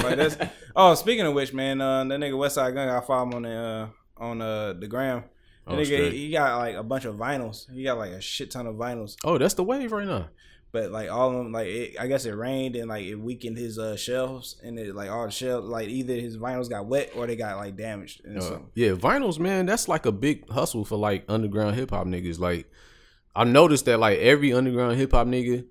like 0.04 0.52
oh, 0.76 0.96
speaking 0.96 1.26
of 1.26 1.34
which, 1.34 1.54
man, 1.54 1.82
uh, 1.82 2.04
that 2.04 2.20
nigga 2.20 2.34
Westside 2.34 2.74
Gun 2.74 2.88
got 2.88 3.06
followed 3.06 3.34
on 3.36 3.42
the 3.44 3.56
uh, 3.56 3.88
on 4.18 4.42
uh, 4.42 4.74
the 4.74 4.88
gram. 4.88 5.24
Oh, 5.68 5.76
nigga, 5.76 6.12
he, 6.12 6.18
he 6.28 6.32
got 6.32 6.58
like 6.60 6.76
a 6.76 6.84
bunch 6.84 7.06
of 7.06 7.16
vinyls. 7.16 7.70
He 7.72 7.84
got 7.84 7.98
like 7.98 8.12
a 8.12 8.22
shit 8.22 8.52
ton 8.52 8.68
of 8.68 8.76
vinyls. 8.76 9.18
Oh, 9.24 9.38
that's 9.38 9.54
the 9.56 9.64
wave 9.64 9.92
right 9.92 10.08
now. 10.08 10.30
But 10.72 10.92
like 10.92 11.10
all 11.10 11.30
of 11.32 11.36
them, 11.38 11.52
like 11.52 11.68
it, 11.68 11.96
I 12.00 12.08
guess 12.08 12.26
it 12.26 12.32
rained 12.36 12.76
and 12.76 12.90
like 12.90 13.06
it 13.06 13.16
weakened 13.16 13.58
his 13.58 13.80
uh, 13.80 13.96
shelves, 13.96 14.58
and 14.64 14.78
it 14.78 14.94
like 14.96 15.10
all 15.10 15.26
the 15.26 15.32
shelves, 15.32 15.68
like 15.68 15.88
either 15.88 16.14
his 16.16 16.38
vinyls 16.38 16.70
got 16.70 16.86
wet 16.88 17.12
or 17.16 17.26
they 17.26 17.36
got 17.36 17.58
like 17.58 17.76
damaged. 17.78 18.24
And 18.26 18.38
Uh, 18.38 18.42
so, 18.42 18.66
yeah, 18.76 18.92
vinyls, 18.92 19.40
man, 19.40 19.66
that's 19.66 19.88
like 19.88 20.06
a 20.06 20.12
big 20.12 20.50
hustle 20.50 20.84
for 20.86 20.98
like 20.98 21.24
underground 21.30 21.76
hip 21.76 21.90
hop 21.92 22.06
niggas. 22.08 22.38
Like, 22.40 22.70
I 23.36 23.44
noticed 23.46 23.86
that 23.86 24.00
like 24.00 24.20
every 24.20 24.54
underground 24.54 24.98
hip 24.98 25.12
hop 25.14 25.28
nigga, 25.28 25.66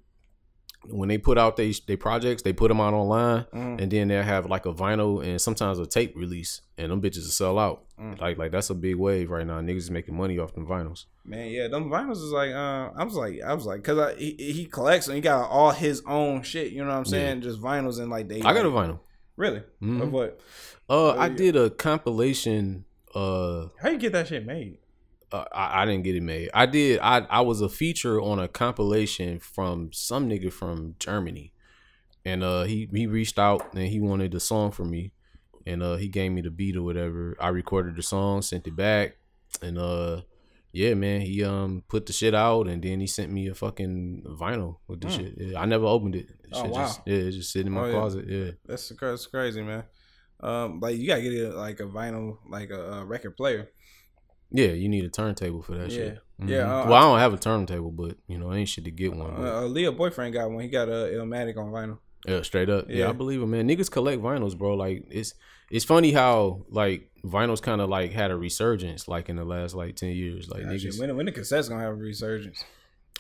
when 0.90 1.08
they 1.08 1.18
put 1.18 1.38
out 1.38 1.56
they 1.56 1.72
they 1.86 1.96
projects, 1.96 2.42
they 2.42 2.52
put 2.52 2.68
them 2.68 2.80
out 2.80 2.94
online, 2.94 3.44
Mhm. 3.54 3.80
and 3.82 3.90
then 3.90 4.08
they'll 4.08 4.22
have 4.22 4.46
like 4.48 4.66
a 4.66 4.72
vinyl 4.72 5.24
and 5.26 5.40
sometimes 5.40 5.78
a 5.78 5.86
tape 5.86 6.14
release, 6.16 6.60
and 6.78 6.90
them 6.92 7.00
bitches 7.00 7.18
will 7.24 7.30
sell 7.30 7.58
out. 7.58 7.84
Mm. 8.00 8.20
Like, 8.20 8.36
like 8.38 8.52
that's 8.52 8.68
a 8.70 8.74
big 8.74 8.96
wave 8.96 9.30
right 9.30 9.46
now. 9.46 9.60
Niggas 9.60 9.76
is 9.78 9.90
making 9.90 10.16
money 10.16 10.38
off 10.38 10.52
them 10.54 10.66
vinyls. 10.66 11.06
Man, 11.24 11.48
yeah, 11.50 11.68
them 11.68 11.88
vinyls 11.90 12.16
is 12.18 12.30
like, 12.32 12.50
uh, 12.52 12.90
I 12.96 13.04
was 13.04 13.14
like, 13.14 13.40
I 13.42 13.54
was 13.54 13.64
like, 13.66 13.82
cause 13.82 13.98
I, 13.98 14.14
he, 14.16 14.32
he 14.38 14.66
collects 14.66 15.06
and 15.06 15.14
he 15.16 15.20
got 15.22 15.48
all 15.48 15.70
his 15.70 16.02
own 16.06 16.42
shit. 16.42 16.72
You 16.72 16.82
know 16.84 16.90
what 16.90 16.96
I'm 16.98 17.04
saying? 17.06 17.40
Just 17.42 17.60
vinyls 17.60 17.98
and 17.98 18.10
like 18.10 18.28
they. 18.28 18.42
I 18.42 18.52
got 18.52 18.66
a 18.66 18.70
vinyl. 18.70 19.00
Really? 19.36 19.62
Mhm. 19.82 20.02
Of 20.02 20.12
what? 20.12 20.40
Uh, 20.88 21.10
I 21.10 21.26
yeah. 21.28 21.34
did 21.36 21.56
a 21.56 21.70
compilation. 21.70 22.84
Uh, 23.14 23.68
How 23.80 23.88
you 23.90 23.98
get 23.98 24.12
that 24.12 24.28
shit 24.28 24.44
made? 24.46 24.78
Uh, 25.32 25.44
I, 25.52 25.82
I 25.82 25.86
didn't 25.86 26.04
get 26.04 26.14
it 26.16 26.22
made. 26.22 26.50
I 26.54 26.66
did. 26.66 27.00
I 27.00 27.18
I 27.30 27.40
was 27.40 27.60
a 27.60 27.68
feature 27.68 28.20
on 28.20 28.38
a 28.38 28.48
compilation 28.48 29.40
from 29.40 29.90
some 29.92 30.28
nigga 30.28 30.52
from 30.52 30.94
Germany, 30.98 31.52
and 32.24 32.42
uh 32.42 32.64
he 32.64 32.88
he 32.92 33.06
reached 33.06 33.38
out 33.38 33.74
and 33.74 33.88
he 33.88 34.00
wanted 34.00 34.32
the 34.32 34.40
song 34.40 34.70
from 34.70 34.90
me, 34.90 35.12
and 35.66 35.82
uh 35.82 35.96
he 35.96 36.08
gave 36.08 36.32
me 36.32 36.42
the 36.42 36.50
beat 36.50 36.76
or 36.76 36.82
whatever. 36.82 37.36
I 37.40 37.48
recorded 37.48 37.96
the 37.96 38.02
song, 38.02 38.42
sent 38.42 38.66
it 38.66 38.76
back, 38.76 39.16
and 39.62 39.78
uh 39.78 40.22
yeah 40.72 40.92
man 40.92 41.22
he 41.22 41.42
um 41.42 41.82
put 41.88 42.04
the 42.04 42.12
shit 42.12 42.34
out 42.34 42.66
and 42.68 42.82
then 42.82 43.00
he 43.00 43.06
sent 43.06 43.32
me 43.32 43.46
a 43.48 43.54
fucking 43.54 44.22
vinyl 44.38 44.76
with 44.86 45.00
the 45.00 45.08
Hmm. 45.08 45.14
shit. 45.14 45.34
Yeah, 45.38 45.60
I 45.60 45.64
never 45.64 45.86
opened 45.86 46.16
it. 46.16 46.26
Oh, 46.52 46.62
Shit 46.62 46.70
wow. 46.70 46.84
Just, 46.84 47.00
yeah, 47.06 47.14
it's 47.16 47.36
just 47.36 47.52
sitting 47.52 47.68
in 47.68 47.72
my 47.72 47.88
Oh, 47.88 47.90
closet. 47.90 48.26
Yeah. 48.28 48.50
That's 48.66 48.88
that's 49.00 49.26
crazy, 49.26 49.62
man. 49.62 49.84
Um, 50.38 50.80
like 50.80 50.98
you 50.98 51.06
gotta 51.06 51.22
get 51.22 51.32
it 51.32 51.54
like 51.54 51.80
a 51.80 51.84
vinyl, 51.84 52.38
like 52.50 52.70
a, 52.70 52.92
uh 52.98 53.04
record 53.04 53.36
player. 53.38 53.70
Yeah, 54.50 54.68
you 54.68 54.88
need 54.88 55.04
a 55.04 55.08
turntable 55.08 55.62
for 55.62 55.72
that 55.76 55.90
Yeah. 55.90 55.96
shit. 55.96 56.18
Yeah, 56.38 56.58
Mhm. 56.66 56.86
uh, 56.86 56.88
well, 56.90 56.94
I 56.94 57.00
don't 57.00 57.18
have 57.18 57.34
a 57.34 57.38
turntable, 57.38 57.90
but 57.90 58.16
you 58.28 58.38
know, 58.38 58.52
ain't 58.52 58.68
shit 58.68 58.84
to 58.84 58.90
get 58.90 59.14
one. 59.14 59.34
but- 59.36 59.42
Uh, 59.42 59.60
uh, 59.62 59.66
Leah 59.66 59.92
boyfriend 59.92 60.34
got 60.34 60.50
one. 60.50 60.62
He 60.62 60.68
got 60.68 60.88
a 60.88 61.10
Illmatic 61.14 61.56
on 61.56 61.72
vinyl. 61.72 61.98
Yeah, 62.26 62.42
straight 62.42 62.68
up. 62.68 62.88
Yeah. 62.88 62.96
Yeah. 62.96 63.08
I 63.08 63.12
believe 63.12 63.40
it, 63.42 63.46
man. 63.46 63.68
Niggas 63.68 63.90
collect 63.90 64.20
vinyls, 64.22 64.56
bro. 64.56 64.74
Like 64.74 65.04
it's 65.10 65.34
it's 65.70 65.84
funny 65.84 66.12
how 66.12 66.64
like 66.70 67.10
vinyls 67.24 67.60
kind 67.60 67.80
of 67.80 67.88
like 67.88 68.12
had 68.12 68.30
a 68.30 68.36
resurgence 68.36 69.08
like 69.08 69.28
in 69.28 69.36
the 69.36 69.44
last 69.44 69.74
like 69.74 69.96
ten 69.96 70.10
years. 70.10 70.48
Like 70.48 70.64
Actually, 70.64 70.90
niggas, 70.90 71.00
when 71.00 71.16
when 71.16 71.26
the 71.26 71.32
cassette's 71.32 71.68
gonna 71.68 71.82
have 71.82 71.92
a 71.92 71.96
resurgence? 71.96 72.64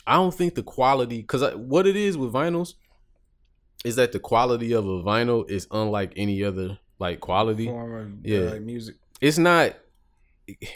I 0.06 0.14
don't 0.14 0.34
think 0.34 0.54
the 0.54 0.62
quality 0.62 1.18
because 1.22 1.42
what 1.56 1.86
it 1.86 1.96
is 1.96 2.16
with 2.16 2.32
vinyls 2.32 2.74
is 3.84 3.96
that 3.96 4.12
the 4.12 4.18
quality 4.20 4.72
of 4.72 4.84
a 4.86 5.02
vinyl 5.02 5.48
is 5.50 5.66
unlike 5.70 6.12
any 6.16 6.42
other 6.44 6.78
like 6.98 7.20
quality. 7.20 7.68
Of 7.68 8.08
Yeah. 8.24 8.38
uh, 8.40 8.50
like 8.52 8.62
music. 8.62 8.96
It's 9.20 9.38
not 9.38 9.76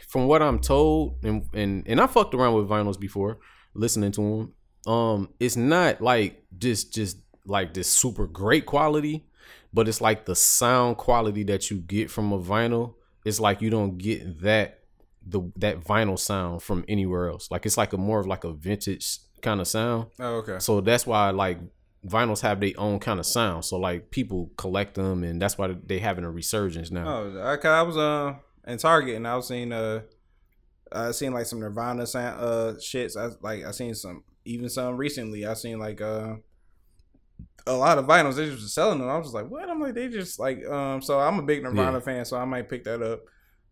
from 0.09 0.27
what 0.27 0.43
I'm 0.43 0.59
told, 0.59 1.19
and 1.25 1.45
and 1.55 1.85
and 1.87 2.01
I 2.01 2.07
fucked 2.07 2.35
around 2.35 2.55
with 2.55 2.69
vinyls 2.69 2.99
before, 2.99 3.39
listening 3.75 4.13
to 4.13 4.21
them. 4.21 4.93
Um, 4.93 5.29
it's 5.39 5.57
not 5.57 6.01
like 6.01 6.45
just 6.59 6.93
just 6.95 7.19
like 7.47 7.75
this 7.75 7.89
super 7.89 8.27
great 8.27 8.67
quality, 8.67 9.27
but 9.73 9.89
it's 9.89 10.01
like 10.01 10.25
the 10.27 10.37
sound 10.37 10.97
quality 10.97 11.43
that 11.45 11.71
you 11.71 11.79
get 11.79 12.11
from 12.11 12.33
a 12.33 12.39
vinyl. 12.41 12.95
It's 13.25 13.41
like 13.41 13.61
you 13.61 13.71
don't 13.71 13.99
get 13.99 14.41
that 14.43 14.81
the 15.27 15.43
that 15.57 15.81
vinyl 15.81 16.19
sound 16.19 16.63
from 16.63 16.85
anywhere 16.89 17.29
else. 17.29 17.51
Like 17.51 17.67
it's 17.67 17.77
like 17.77 17.93
a 17.93 17.99
more 17.99 18.21
of 18.21 18.27
like 18.27 18.45
a 18.45 18.53
vintage 18.53 19.19
kind 19.43 19.61
of 19.61 19.69
sound. 19.69 20.07
Oh, 20.19 20.37
okay. 20.37 20.59
So 20.59 20.81
that's 20.81 21.07
why 21.07 21.31
like 21.31 21.59
vinyls 22.07 22.41
have 22.41 22.61
their 22.61 22.73
own 22.79 22.99
kind 22.99 23.21
of 23.21 23.27
sound. 23.27 23.65
So 23.67 23.77
like 23.79 24.11
people 24.11 24.51
collect 24.57 24.95
them, 24.95 25.23
and 25.23 25.41
that's 25.41 25.59
why 25.59 25.77
they 25.87 25.99
having 25.99 26.25
a 26.25 26.31
resurgence 26.31 26.91
now. 26.91 27.07
Oh, 27.07 27.43
I, 27.43 27.57
'cause 27.59 27.67
I 27.67 27.83
was 27.83 27.97
uh 27.99 28.35
in 28.67 28.79
Target 28.79 29.17
and 29.17 29.27
I've 29.27 29.45
seen 29.45 29.73
uh 29.73 30.03
I 30.93 31.13
seen 31.13 31.33
like 31.33 31.47
some 31.47 31.61
Nirvana 31.61 32.07
sound 32.07 32.41
uh 32.41 32.73
shits. 32.79 33.17
I 33.17 33.35
like 33.43 33.65
I 33.65 33.71
seen 33.71 33.95
some 33.95 34.25
even 34.45 34.69
some 34.69 34.97
recently. 34.97 35.47
I 35.47 35.55
seen 35.55 35.79
like 35.79 36.01
uh 36.01 36.37
a 37.67 37.73
lot 37.75 37.99
of 37.99 38.07
vinyls. 38.07 38.37
They 38.37 38.47
just 38.47 38.75
selling 38.75 38.99
them. 38.99 39.09
I 39.09 39.17
was 39.19 39.27
just 39.27 39.35
like, 39.35 39.49
what? 39.49 39.69
I'm 39.69 39.81
like, 39.81 39.95
they 39.95 40.09
just 40.09 40.39
like 40.41 40.65
um. 40.67 41.03
So 41.03 41.21
I'm 41.21 41.39
a 41.39 41.43
big 41.43 41.63
Nirvana 41.63 41.99
Yeah. 41.99 42.01
fan, 42.05 42.25
so 42.25 42.37
I 42.37 42.45
might 42.45 42.69
pick 42.69 42.85
that 42.85 43.03
up. 43.03 43.21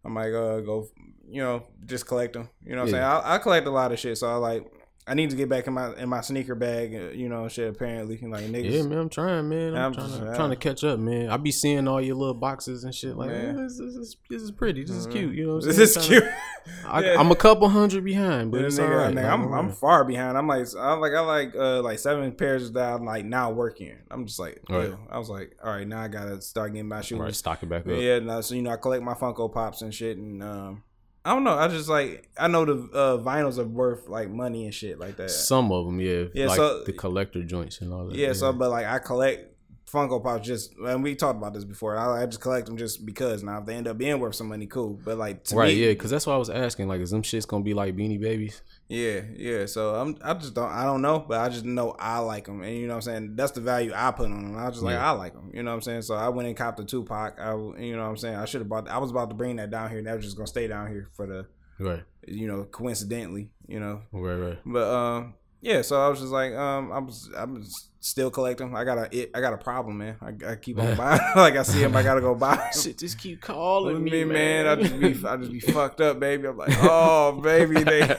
I 0.04 0.08
might 0.08 0.32
uh 0.32 0.60
go, 0.60 0.88
you 1.28 1.42
know, 1.42 1.64
just 1.84 2.06
collect 2.06 2.34
them. 2.34 2.48
You 2.64 2.76
know 2.76 2.82
what 2.82 2.90
Yeah. 2.90 3.10
I'm 3.10 3.20
saying? 3.22 3.24
I, 3.30 3.34
I 3.34 3.38
collect 3.38 3.66
a 3.66 3.70
lot 3.70 3.90
of 3.92 3.98
shit, 3.98 4.16
so 4.18 4.28
I 4.28 4.34
like 4.36 4.64
I 5.08 5.14
need 5.14 5.30
to 5.30 5.36
get 5.36 5.48
back 5.48 5.66
in 5.66 5.72
my 5.72 5.94
in 5.96 6.08
my 6.08 6.20
sneaker 6.20 6.54
bag. 6.54 6.94
uh, 6.94 6.98
You 7.14 7.28
know, 7.28 7.48
shit. 7.48 7.68
Apparently, 7.74 8.18
like 8.18 8.44
niggas. 8.44 8.70
Yeah, 8.70 8.82
man, 8.82 8.98
I'm 8.98 9.08
trying, 9.08 9.48
man. 9.48 9.74
I'm, 9.74 9.84
I'm 9.86 9.94
trying, 9.94 10.08
just- 10.08 10.20
to, 10.20 10.34
trying 10.36 10.50
to 10.50 10.56
catch 10.56 10.84
up, 10.84 10.98
man. 11.00 11.30
I 11.30 11.36
be 11.38 11.50
seeing 11.50 11.88
all 11.88 12.00
your 12.00 12.14
little 12.16 12.34
boxes 12.34 12.84
and 12.84 12.94
shit. 12.94 13.16
Like, 13.16 13.30
Man. 13.30 13.56
man, 13.56 13.64
this, 13.64 13.78
this 13.78 13.94
is 13.94 14.16
this 14.28 14.42
is 14.42 14.50
pretty. 14.50 14.82
This 14.84 14.96
is 14.96 15.06
cute. 15.06 15.34
You 15.34 15.46
know, 15.46 15.54
what 15.56 15.64
I'm 15.64 15.72
This 15.74 15.94
saying? 15.94 16.04
is 16.04 16.20
cute. 16.20 16.32
I, 16.86 17.02
Yeah. 17.02 17.18
I'm 17.18 17.30
a 17.30 17.36
couple 17.36 17.68
hundred 17.70 18.04
behind, 18.04 18.50
but 18.50 18.60
Yeah, 18.60 18.66
it's 18.66 18.78
nigga, 18.78 18.90
all 18.90 18.96
right. 18.96 19.14
nigga. 19.14 19.30
I'm 19.32 19.52
I'm 19.54 19.72
far 19.72 20.04
behind. 20.04 20.36
I'm 20.36 20.46
like 20.46 20.66
I'm 20.78 21.00
like 21.00 21.12
I 21.14 21.20
like 21.20 21.54
uh 21.56 21.80
like 21.82 21.98
seven 21.98 22.30
pairs 22.32 22.70
that 22.72 22.92
I'm 22.92 23.04
like 23.06 23.24
now 23.24 23.50
working. 23.50 23.96
I'm 24.10 24.26
just 24.26 24.38
like 24.38 24.60
Right. 24.68 24.92
I 25.10 25.18
was 25.18 25.30
like, 25.30 25.56
all 25.64 25.70
right, 25.72 25.86
now 25.88 26.00
I 26.02 26.08
gotta 26.08 26.40
start 26.42 26.72
getting 26.74 26.88
my 26.88 27.00
shoes. 27.00 27.18
right. 27.18 27.34
Stock 27.34 27.62
it 27.62 27.68
back 27.70 27.86
up. 27.86 27.92
Yeah, 27.96 28.18
no, 28.18 28.40
so 28.42 28.54
you 28.54 28.60
know 28.62 28.70
I 28.70 28.76
collect 28.76 29.02
my 29.02 29.14
Funko 29.14 29.50
Pops 29.52 29.80
and 29.80 29.94
shit, 29.94 30.18
and 30.18 30.42
um, 30.42 30.82
I 31.24 31.34
don't 31.34 31.44
know. 31.44 31.54
I 31.58 31.68
just 31.68 31.88
like 31.88 32.28
I 32.38 32.48
know 32.48 32.64
the 32.64 32.74
uh, 32.96 33.18
vinyls 33.18 33.58
are 33.58 33.64
worth 33.64 34.08
like 34.08 34.30
money 34.30 34.64
and 34.64 34.72
shit 34.74 34.98
like 34.98 35.16
that. 35.16 35.30
Some 35.30 35.70
of 35.72 35.84
them, 35.86 36.00
yeah, 36.00 36.24
Yeah, 36.32 36.46
like 36.46 36.56
so- 36.56 36.84
the 36.84 36.92
collector 36.92 37.42
joints 37.42 37.80
and 37.80 37.92
all 37.92 38.06
that. 38.06 38.16
yeah, 38.16 38.32
so 38.32 38.52
but 38.52 38.70
like 38.70 38.86
I 38.86 38.98
collect 38.98 39.54
Funko 39.90 40.22
Pops 40.22 40.46
just 40.46 40.74
and 40.76 41.02
we 41.02 41.14
talked 41.14 41.38
about 41.38 41.54
this 41.54 41.64
before. 41.64 41.96
I, 41.96 42.22
I 42.22 42.26
just 42.26 42.40
collect 42.40 42.66
them 42.66 42.76
just 42.76 43.06
because 43.06 43.42
now 43.42 43.58
if 43.58 43.66
they 43.66 43.74
end 43.74 43.88
up 43.88 43.96
being 43.96 44.18
worth 44.20 44.34
some 44.34 44.48
money, 44.48 44.66
cool. 44.66 44.98
But 45.04 45.16
like 45.18 45.44
to 45.44 45.56
right, 45.56 45.74
me, 45.74 45.84
yeah, 45.84 45.92
because 45.92 46.10
that's 46.10 46.26
what 46.26 46.34
I 46.34 46.36
was 46.38 46.50
asking. 46.50 46.88
Like, 46.88 47.00
is 47.00 47.10
them 47.10 47.22
shits 47.22 47.46
gonna 47.46 47.64
be 47.64 47.74
like 47.74 47.96
Beanie 47.96 48.20
Babies? 48.20 48.62
Yeah, 48.88 49.20
yeah. 49.36 49.66
So 49.66 49.94
I'm, 49.94 50.16
I 50.22 50.34
just 50.34 50.54
don't, 50.54 50.70
I 50.70 50.84
don't 50.84 51.02
know, 51.02 51.20
but 51.20 51.40
I 51.40 51.48
just 51.48 51.64
know 51.64 51.94
I 51.98 52.18
like 52.18 52.46
them, 52.46 52.62
and 52.62 52.74
you 52.76 52.86
know 52.86 52.94
what 52.94 52.96
I'm 52.96 53.02
saying. 53.02 53.36
That's 53.36 53.52
the 53.52 53.60
value 53.60 53.92
I 53.94 54.10
put 54.10 54.26
on 54.26 54.52
them. 54.52 54.56
I 54.58 54.66
was 54.66 54.74
just 54.74 54.84
like, 54.84 54.94
Yeah. 54.94 55.08
I 55.08 55.12
like 55.12 55.32
them, 55.34 55.50
you 55.54 55.62
know 55.62 55.70
what 55.70 55.76
I'm 55.76 55.82
saying. 55.82 56.02
So 56.02 56.14
I 56.14 56.28
went 56.28 56.48
and 56.48 56.56
copped 56.56 56.78
the 56.78 56.84
Tupac. 56.84 57.38
I, 57.38 57.52
you 57.52 57.96
know 57.96 58.02
what 58.02 58.10
I'm 58.10 58.16
saying. 58.16 58.36
I 58.36 58.44
should 58.44 58.60
have 58.60 58.68
bought. 58.68 58.88
I 58.88 58.98
was 58.98 59.10
about 59.10 59.30
to 59.30 59.34
bring 59.34 59.56
that 59.56 59.70
down 59.70 59.88
here, 59.90 59.98
and 59.98 60.06
that 60.06 60.16
was 60.16 60.24
just 60.24 60.36
gonna 60.36 60.46
stay 60.46 60.66
down 60.68 60.88
here 60.88 61.08
for 61.14 61.26
the, 61.26 61.46
Right, 61.78 62.02
you 62.26 62.46
know, 62.48 62.64
coincidentally, 62.64 63.50
you 63.66 63.78
know. 63.80 64.02
right, 64.12 64.34
right. 64.34 64.58
But 64.66 64.92
um, 64.92 65.34
yeah. 65.60 65.82
So 65.82 66.00
I 66.00 66.08
was 66.08 66.20
just 66.20 66.32
like, 66.32 66.52
um, 66.54 66.90
I 66.92 66.98
was, 66.98 67.30
I'm 67.36 67.62
still 68.00 68.30
collecting. 68.30 68.74
I 68.76 68.84
got 68.84 68.98
a, 68.98 69.08
it, 69.16 69.30
I 69.34 69.40
got 69.40 69.52
a 69.52 69.58
problem, 69.58 69.98
man. 69.98 70.16
I, 70.20 70.52
I 70.52 70.56
keep 70.56 70.78
on 70.78 70.96
buying. 70.96 71.20
like 71.36 71.56
I 71.56 71.62
see 71.62 71.80
them, 71.80 71.94
I 71.96 72.02
gotta 72.02 72.20
go 72.20 72.34
buy. 72.36 72.70
Shit, 72.70 72.98
just 72.98 73.18
keep 73.18 73.40
calling 73.40 74.02
me, 74.04 74.10
me, 74.10 74.24
man. 74.24 74.66
I 74.66 74.76
just 74.76 74.98
be, 75.00 75.26
I 75.26 75.36
just 75.36 75.52
be 75.52 75.60
fucked 75.60 76.00
up, 76.00 76.20
baby. 76.20 76.46
I'm 76.48 76.56
like, 76.56 76.70
oh, 76.80 77.40
baby, 77.42 77.82
they, 77.82 78.18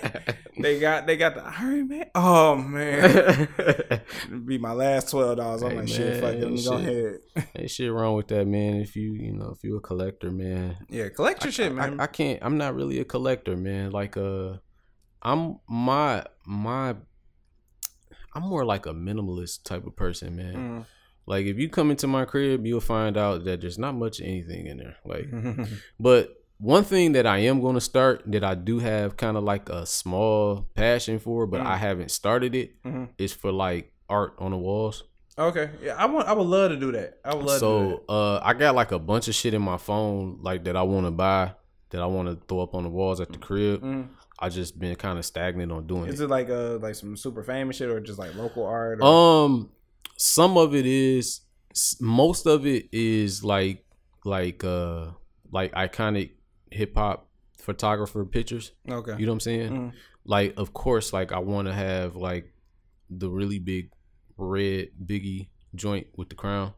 they 0.58 0.80
got, 0.80 1.08
they 1.08 1.18
got 1.18 1.36
the 1.36 1.46
Iron 1.46 1.88
Man. 1.88 2.06
Oh 2.16 2.56
man, 2.56 3.48
It'd 3.58 4.46
be 4.46 4.58
my 4.58 4.74
last 4.74 5.10
twelve 5.10 5.38
dollars. 5.38 5.64
I'm 5.64 5.72
Hey, 5.72 5.78
like, 5.78 5.88
shit, 5.88 6.22
fuck 6.22 6.34
it, 6.36 6.66
go 6.66 6.74
ahead. 6.78 7.20
Ain't 7.56 7.72
shit 7.72 7.92
wrong 7.92 8.16
with 8.16 8.28
that, 8.30 8.46
man. 8.48 8.76
If 8.82 8.96
you, 8.96 9.14
you 9.14 9.32
know, 9.32 9.54
if 9.56 9.64
you 9.64 9.78
a 9.78 9.82
collector, 9.82 10.32
man, 10.32 10.78
Yeah, 10.90 11.10
collect 11.10 11.44
your 11.44 11.52
shit, 11.52 11.74
man. 11.74 12.00
I, 12.00 12.04
I 12.04 12.08
can't. 12.08 12.40
I'm 12.42 12.58
not 12.58 12.76
really 12.76 13.00
a 13.00 13.06
collector, 13.06 13.56
man. 13.56 13.92
Like 13.92 14.18
uh, 14.18 14.58
I'm 15.22 15.60
my 15.70 16.26
my. 16.46 16.96
I'm 18.42 18.48
more 18.50 18.64
like 18.66 18.86
a 18.86 18.94
minimalist 18.94 19.64
type 19.64 19.86
of 19.86 19.96
person, 19.96 20.36
man. 20.36 20.56
Mm. 20.56 20.86
Like 21.26 21.46
if 21.46 21.58
you 21.58 21.70
come 21.70 21.92
into 21.92 22.08
my 22.08 22.26
crib, 22.26 22.66
you'll 22.66 22.80
find 22.80 23.18
out 23.18 23.44
that 23.44 23.62
there's 23.62 23.78
not 23.78 23.96
much 23.96 24.20
anything 24.22 24.66
in 24.68 24.78
there. 24.78 24.96
Like, 25.06 25.30
Mm. 25.30 25.68
but 26.00 26.36
one 26.58 26.84
thing 26.84 27.14
that 27.14 27.26
I 27.26 27.40
am 27.40 27.62
going 27.62 27.76
to 27.76 27.82
start 27.82 28.24
that 28.28 28.44
I 28.44 28.56
do 28.56 28.80
have 28.80 29.16
kind 29.18 29.38
of 29.38 29.44
like 29.44 29.70
a 29.70 29.86
small 29.86 30.68
passion 30.74 31.20
for, 31.20 31.46
but 31.48 31.62
Mm. 31.62 31.66
I 31.68 31.78
haven't 31.78 32.12
started 32.12 32.56
it, 32.56 32.82
Mhm. 32.84 33.10
is 33.18 33.34
for 33.34 33.52
like 33.52 33.92
art 34.10 34.34
on 34.40 34.52
the 34.52 34.58
walls. 34.58 35.04
okay, 35.38 35.70
yeah, 35.84 35.96
I 35.96 36.06
want, 36.06 36.28
I 36.28 36.34
would 36.34 36.48
love 36.48 36.72
to 36.72 36.78
do 36.78 36.92
that. 36.94 37.20
I 37.24 37.34
would 37.36 37.46
love 37.46 37.60
to. 37.60 37.66
do 37.66 38.00
So 38.00 38.04
uh, 38.10 38.40
I 38.44 38.54
got 38.54 38.76
like 38.76 38.92
a 38.92 39.00
bunch 39.00 39.28
of 39.30 39.36
shit 39.36 39.54
in 39.54 39.62
my 39.62 39.78
phone 39.78 40.40
like 40.42 40.64
that 40.66 40.76
I 40.76 40.82
want 40.84 41.06
to 41.06 41.12
buy 41.12 41.54
that 41.92 42.02
I 42.02 42.06
want 42.08 42.28
to 42.28 42.36
throw 42.48 42.60
up 42.62 42.76
on 42.76 42.84
the 42.84 42.90
walls 42.90 43.20
at 43.22 43.32
the 43.32 43.38
crib. 43.40 43.82
that. 43.82 44.06
Mm. 44.42 44.46
I 44.46 44.50
just 44.50 44.80
been 44.80 44.96
kind 44.96 45.18
of 45.20 45.26
stagnant 45.26 45.72
on 45.72 45.88
doing 45.88 46.08
Is 46.08 46.20
it. 46.20 46.26
it 46.26 46.28
like 46.30 46.50
uh 46.50 46.78
like 46.78 46.96
some 46.96 47.16
super 47.18 47.44
famous 47.44 47.76
shit 47.78 47.90
or 47.90 48.00
just 48.00 48.20
like 48.20 48.36
local 48.36 48.66
art? 48.66 49.00
Or, 49.02 49.06
Um, 49.46 49.70
some 50.18 50.58
of 50.58 50.76
it 50.76 50.86
is, 50.86 51.42
most 52.00 52.46
of 52.46 52.66
it 52.66 52.90
is 52.92 53.44
like 53.44 53.86
like 54.26 54.64
uh 54.64 55.08
like 55.52 55.74
iconic 55.74 56.32
hip 56.72 56.96
hop 56.96 57.28
photographer 57.58 58.26
pictures. 58.26 58.72
okay. 58.90 59.16
You 59.18 59.26
know 59.26 59.32
what 59.32 59.36
I'm 59.36 59.40
saying? 59.42 59.72
Mhm. 59.72 59.92
Like, 60.26 60.54
of 60.58 60.74
course, 60.74 61.12
like 61.14 61.32
I 61.32 61.40
want 61.40 61.68
to 61.68 61.74
have 61.74 62.16
like 62.16 62.54
the 63.10 63.30
really 63.30 63.60
big 63.60 63.92
red 64.38 64.90
Biggie 65.04 65.48
joint 65.76 66.08
with 66.16 66.30
the 66.30 66.36
crown 66.36 66.74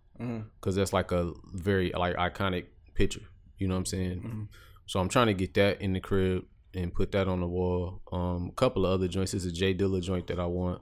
because 0.60 0.76
that's 0.76 0.94
like 0.94 1.12
a 1.12 1.34
very 1.54 1.92
like 1.98 2.16
iconic 2.16 2.66
picture. 2.94 3.22
You 3.58 3.68
know 3.68 3.74
what 3.76 3.80
I'm 3.80 3.86
saying? 3.86 4.22
Mhm. 4.22 4.48
So 4.86 5.00
I'm 5.00 5.10
trying 5.10 5.28
to 5.28 5.34
get 5.34 5.54
that 5.56 5.82
in 5.82 5.94
the 5.94 6.00
crib 6.00 6.46
and 6.74 6.94
put 6.94 7.12
that 7.14 7.28
on 7.28 7.40
the 7.42 7.48
wall. 7.48 8.02
Um, 8.12 8.50
a 8.52 8.56
couple 8.56 8.86
of 8.86 8.92
other 8.94 9.08
joints. 9.08 9.34
It's 9.34 9.46
a 9.46 9.52
J 9.52 9.74
Dilla 9.74 10.02
joint 10.02 10.28
that 10.28 10.40
I 10.40 10.46
want. 10.46 10.82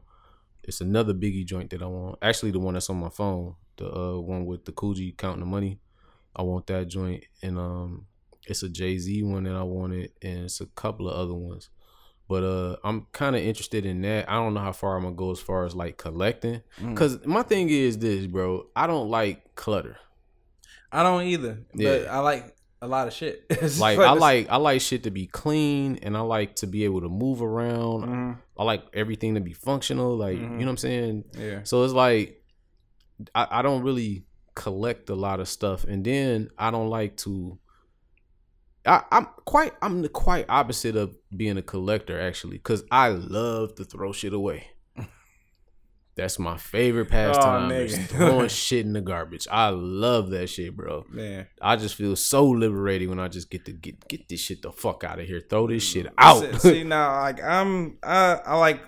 It's 0.63 0.81
another 0.81 1.13
Biggie 1.13 1.45
joint 1.45 1.69
that 1.71 1.81
I 1.81 1.87
want. 1.87 2.19
Actually, 2.21 2.51
the 2.51 2.59
one 2.59 2.75
that's 2.75 2.89
on 2.89 2.97
my 2.99 3.09
phone, 3.09 3.55
the 3.77 3.91
uh, 3.91 4.19
one 4.19 4.45
with 4.45 4.65
the 4.65 4.71
Coogi 4.71 5.17
counting 5.17 5.39
the 5.39 5.45
money. 5.45 5.79
I 6.35 6.43
want 6.43 6.67
that 6.67 6.87
joint, 6.87 7.23
and 7.41 7.57
um, 7.57 8.05
it's 8.45 8.61
a 8.63 8.69
Jay 8.69 8.97
Z 8.97 9.23
one 9.23 9.43
that 9.45 9.55
I 9.55 9.63
wanted, 9.63 10.11
and 10.21 10.45
it's 10.45 10.61
a 10.61 10.65
couple 10.67 11.09
of 11.09 11.15
other 11.17 11.33
ones. 11.33 11.69
But 12.27 12.43
uh, 12.43 12.75
I'm 12.83 13.07
kind 13.11 13.35
of 13.35 13.41
interested 13.41 13.87
in 13.87 14.01
that. 14.03 14.29
I 14.29 14.35
don't 14.35 14.53
know 14.53 14.59
how 14.59 14.71
far 14.71 14.95
I'm 14.97 15.03
gonna 15.03 15.15
go 15.15 15.31
as 15.31 15.39
far 15.39 15.65
as 15.65 15.75
like 15.75 15.97
collecting, 15.97 16.61
Mm. 16.79 16.95
cause 16.95 17.25
my 17.25 17.41
thing 17.41 17.69
is 17.69 17.97
this, 17.97 18.27
bro. 18.27 18.67
I 18.75 18.85
don't 18.85 19.09
like 19.09 19.55
clutter. 19.55 19.97
I 20.91 21.01
don't 21.01 21.23
either. 21.23 21.59
But 21.73 21.81
Yeah. 21.81 22.07
I 22.11 22.19
like 22.19 22.55
a 22.81 22.87
lot 22.87 23.07
of 23.07 23.13
shit. 23.13 23.45
Like 23.79 23.97
like 23.97 23.99
I 23.99 24.11
like 24.13 24.49
I 24.49 24.55
like 24.57 24.81
shit 24.81 25.03
to 25.03 25.11
be 25.11 25.27
clean, 25.27 25.99
and 26.01 26.15
I 26.15 26.21
like 26.21 26.55
to 26.57 26.67
be 26.67 26.85
able 26.85 27.01
to 27.01 27.09
move 27.09 27.41
around. 27.41 28.03
Mhm. 28.05 28.37
I 28.57 28.63
like 28.63 28.83
everything 28.93 29.35
to 29.35 29.41
be 29.41 29.53
functional. 29.53 30.15
Like 30.17 30.37
Mhm. 30.37 30.41
you 30.41 30.47
know 30.59 30.65
what 30.65 30.69
I'm 30.71 30.77
saying. 30.77 31.23
Yeah. 31.37 31.59
So 31.63 31.83
it's 31.83 31.93
like 31.93 32.41
I, 33.35 33.47
I 33.51 33.61
don't 33.61 33.83
really 33.83 34.25
collect 34.55 35.09
a 35.09 35.15
lot 35.15 35.39
of 35.39 35.47
stuff, 35.49 35.83
and 35.83 36.03
then 36.05 36.49
I 36.57 36.71
don't 36.71 36.89
like 36.89 37.17
to. 37.17 37.57
I, 38.85 39.03
I'm 39.11 39.25
quite 39.45 39.73
I'm 39.81 40.01
the 40.01 40.09
quite 40.09 40.45
opposite 40.49 40.95
of 40.95 41.15
being 41.35 41.57
a 41.57 41.61
collector 41.61 42.19
actually, 42.19 42.57
because 42.57 42.83
I 42.91 43.09
love 43.09 43.75
to 43.75 43.83
throw 43.83 44.13
shit 44.13 44.33
away. 44.33 44.67
That's 46.19 46.39
my 46.39 46.57
favorite 46.57 47.09
pastime. 47.09 47.71
is 47.71 47.97
nigga. 47.97 48.07
throwing 48.07 48.49
shit 48.49 48.85
in 48.85 48.93
the 48.93 49.01
garbage. 49.01 49.47
I 49.49 49.69
love 49.69 50.29
that 50.31 50.47
shit, 50.47 50.75
bro. 50.75 51.05
Man. 51.09 51.47
I 51.61 51.75
just 51.75 51.95
feel 51.95 52.15
so 52.15 52.45
liberated 52.45 53.09
when 53.09 53.19
I 53.19 53.27
just 53.27 53.49
get 53.49 53.65
to 53.65 53.71
get 53.71 54.07
get 54.07 54.27
this 54.27 54.41
shit 54.41 54.61
the 54.61 54.71
fuck 54.71 55.03
out 55.03 55.19
of 55.19 55.27
here. 55.27 55.41
Throw 55.41 55.67
this 55.67 55.83
shit 55.83 56.07
mm. 56.07 56.13
out. 56.17 56.43
See, 56.61 56.69
see 56.69 56.83
now, 56.85 57.21
like 57.21 57.41
I'm, 57.43 57.97
I, 58.03 58.39
I 58.45 58.57
like, 58.57 58.81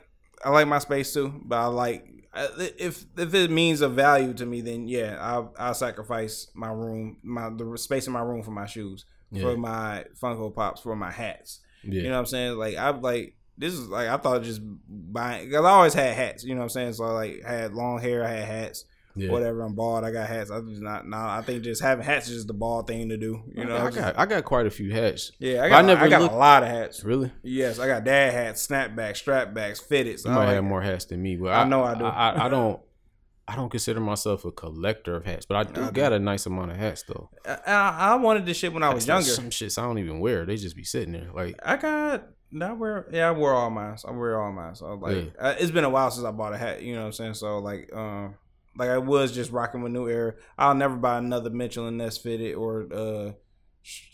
I 0.44 0.50
like 0.50 0.68
my 0.68 0.80
space 0.80 1.14
too, 1.14 1.34
but 1.46 1.58
I 1.58 1.66
like 1.68 2.08
if 2.34 3.06
if 3.18 3.34
it 3.34 3.52
means 3.52 3.82
a 3.82 3.90
value 3.90 4.34
to 4.34 4.46
me, 4.46 4.62
then 4.62 4.88
yeah, 4.88 5.18
I'll 5.20 5.54
I'll 5.58 5.74
sacrifice 5.74 6.48
my 6.54 6.70
room, 6.70 7.18
my 7.24 7.50
the 7.50 7.78
space 7.78 8.08
in 8.08 8.14
my 8.14 8.22
room 8.22 8.44
for 8.44 8.52
my 8.52 8.66
shoes, 8.66 9.06
Yeah. 9.32 9.44
for 9.44 9.58
my 9.58 10.06
Funko 10.22 10.54
Pops, 10.54 10.82
for 10.82 10.96
my 10.96 11.12
hats. 11.12 11.60
yeah. 11.84 12.04
You 12.04 12.04
know 12.04 12.12
what 12.12 12.20
I'm 12.20 12.26
saying? 12.28 12.58
Like 12.58 12.78
I 12.78 12.90
like 12.90 13.36
this 13.62 13.74
is 13.74 13.88
like 13.88 14.10
I 14.10 14.18
thought 14.18 14.44
just 14.44 14.62
buying 14.90 15.46
because 15.48 15.64
I 15.66 15.70
always 15.70 15.94
had 15.94 16.14
hats. 16.16 16.44
You 16.44 16.54
know 16.56 16.60
what 16.62 16.66
I'm 16.66 16.70
saying? 16.70 16.94
So 16.94 17.06
I 17.06 17.12
like 17.12 17.44
had 17.44 17.74
long 17.74 18.00
hair, 18.00 18.24
I 18.26 18.32
had 18.32 18.46
hats. 18.46 18.86
yeah. 19.16 19.30
Whatever, 19.30 19.62
I'm 19.62 19.76
bald. 19.76 20.04
I 20.04 20.12
got 20.12 20.28
hats. 20.28 20.50
I 20.52 20.60
just 20.62 20.82
not 20.82 21.08
now. 21.08 21.28
I 21.30 21.42
think 21.42 21.64
just 21.64 21.82
having 21.82 22.04
hats 22.04 22.28
is 22.28 22.36
just 22.36 22.48
the 22.48 22.54
bald 22.54 22.88
thing 22.88 23.10
to 23.10 23.18
do. 23.18 23.44
You 23.56 23.66
know, 23.66 23.78
I 23.78 23.86
just- 23.86 23.98
got 23.98 24.20
I 24.20 24.26
got 24.26 24.44
quite 24.46 24.66
a 24.66 24.70
few 24.72 24.92
hats. 24.92 25.32
yeah. 25.40 25.62
I 25.62 25.66
I 25.66 25.70
got, 25.70 25.84
I 25.84 25.88
never 25.88 26.10
got 26.10 26.22
looked- 26.22 26.34
a 26.34 26.38
lot 26.38 26.64
of 26.64 26.70
hats. 26.70 27.04
Really? 27.04 27.32
Yes, 27.44 27.78
I 27.80 27.88
got 27.88 28.04
dad 28.04 28.34
hats, 28.34 28.66
snapbacks, 28.66 29.24
strapbacks, 29.24 29.80
fitteds. 29.88 30.26
You 30.26 30.32
I 30.32 30.36
might 30.36 30.46
like- 30.46 30.56
have 30.56 30.64
more 30.64 30.82
hats 30.82 31.06
than 31.06 31.22
me, 31.22 31.36
but 31.38 31.50
I 31.54 31.62
I, 31.62 31.64
know 31.66 31.84
I 31.84 31.96
do. 31.96 32.06
I, 32.06 32.46
I 32.46 32.50
don't. 32.50 32.80
I 33.48 33.56
don't 33.58 33.70
consider 33.70 34.00
myself 34.00 34.46
a 34.46 34.52
collector 34.52 35.14
of 35.18 35.26
hats, 35.26 35.46
but 35.46 35.58
I 35.58 35.64
do 35.64 35.82
I 35.82 35.86
do. 35.88 35.92
got 35.92 36.14
a 36.14 36.20
nice 36.20 36.46
amount 36.46 36.72
of 36.72 36.78
hats 36.78 37.04
though. 37.06 37.30
Uh, 37.46 37.58
I, 37.68 37.72
I 37.74 38.12
I 38.12 38.16
wanted 38.16 38.46
this 38.46 38.56
shit 38.56 38.72
when 38.72 38.82
I 38.82 38.94
was 38.94 39.06
That's 39.06 39.28
younger. 39.28 39.42
Some 39.42 39.50
shits 39.50 39.78
I 39.78 39.82
don't 39.86 39.98
even 40.00 40.22
wear; 40.22 40.46
they 40.46 40.56
just 40.56 40.76
be 40.76 40.86
sitting 40.86 41.12
there. 41.12 41.30
Like 41.36 41.60
I 41.66 41.76
got. 41.76 42.28
I 42.60 42.74
wear 42.74 43.06
yeah, 43.12 43.30
I 43.30 43.32
wear 43.32 43.54
all 43.54 43.70
mine. 43.70 43.98
I 44.06 44.12
wear 44.12 44.42
all 44.42 44.52
mine. 44.52 44.76
So 44.76 44.94
like, 44.96 45.34
uh, 45.40 45.56
it's 45.60 45.72
been 45.72 45.84
a 45.84 45.90
while 45.90 46.12
since 46.12 46.26
I 46.26 46.32
bought 46.32 46.54
a 46.54 46.58
hat. 46.58 46.82
You 46.82 46.94
know 46.96 47.02
what 47.02 47.06
I'm 47.08 47.14
saying? 47.14 47.34
So 47.36 47.60
like, 47.60 47.90
um, 47.94 48.36
like 48.78 48.90
I 48.90 48.98
was 48.98 49.32
just 49.32 49.52
rocking 49.52 49.82
with 49.82 49.92
New 49.92 50.08
Era. 50.10 50.34
I'll 50.58 50.76
never 50.76 50.96
buy 50.96 51.18
another 51.18 51.50
Mitchell 51.50 51.88
and 51.88 51.98
Ness 51.98 52.18
fitted 52.18 52.56
or 52.56 52.88
uh, 52.92 53.32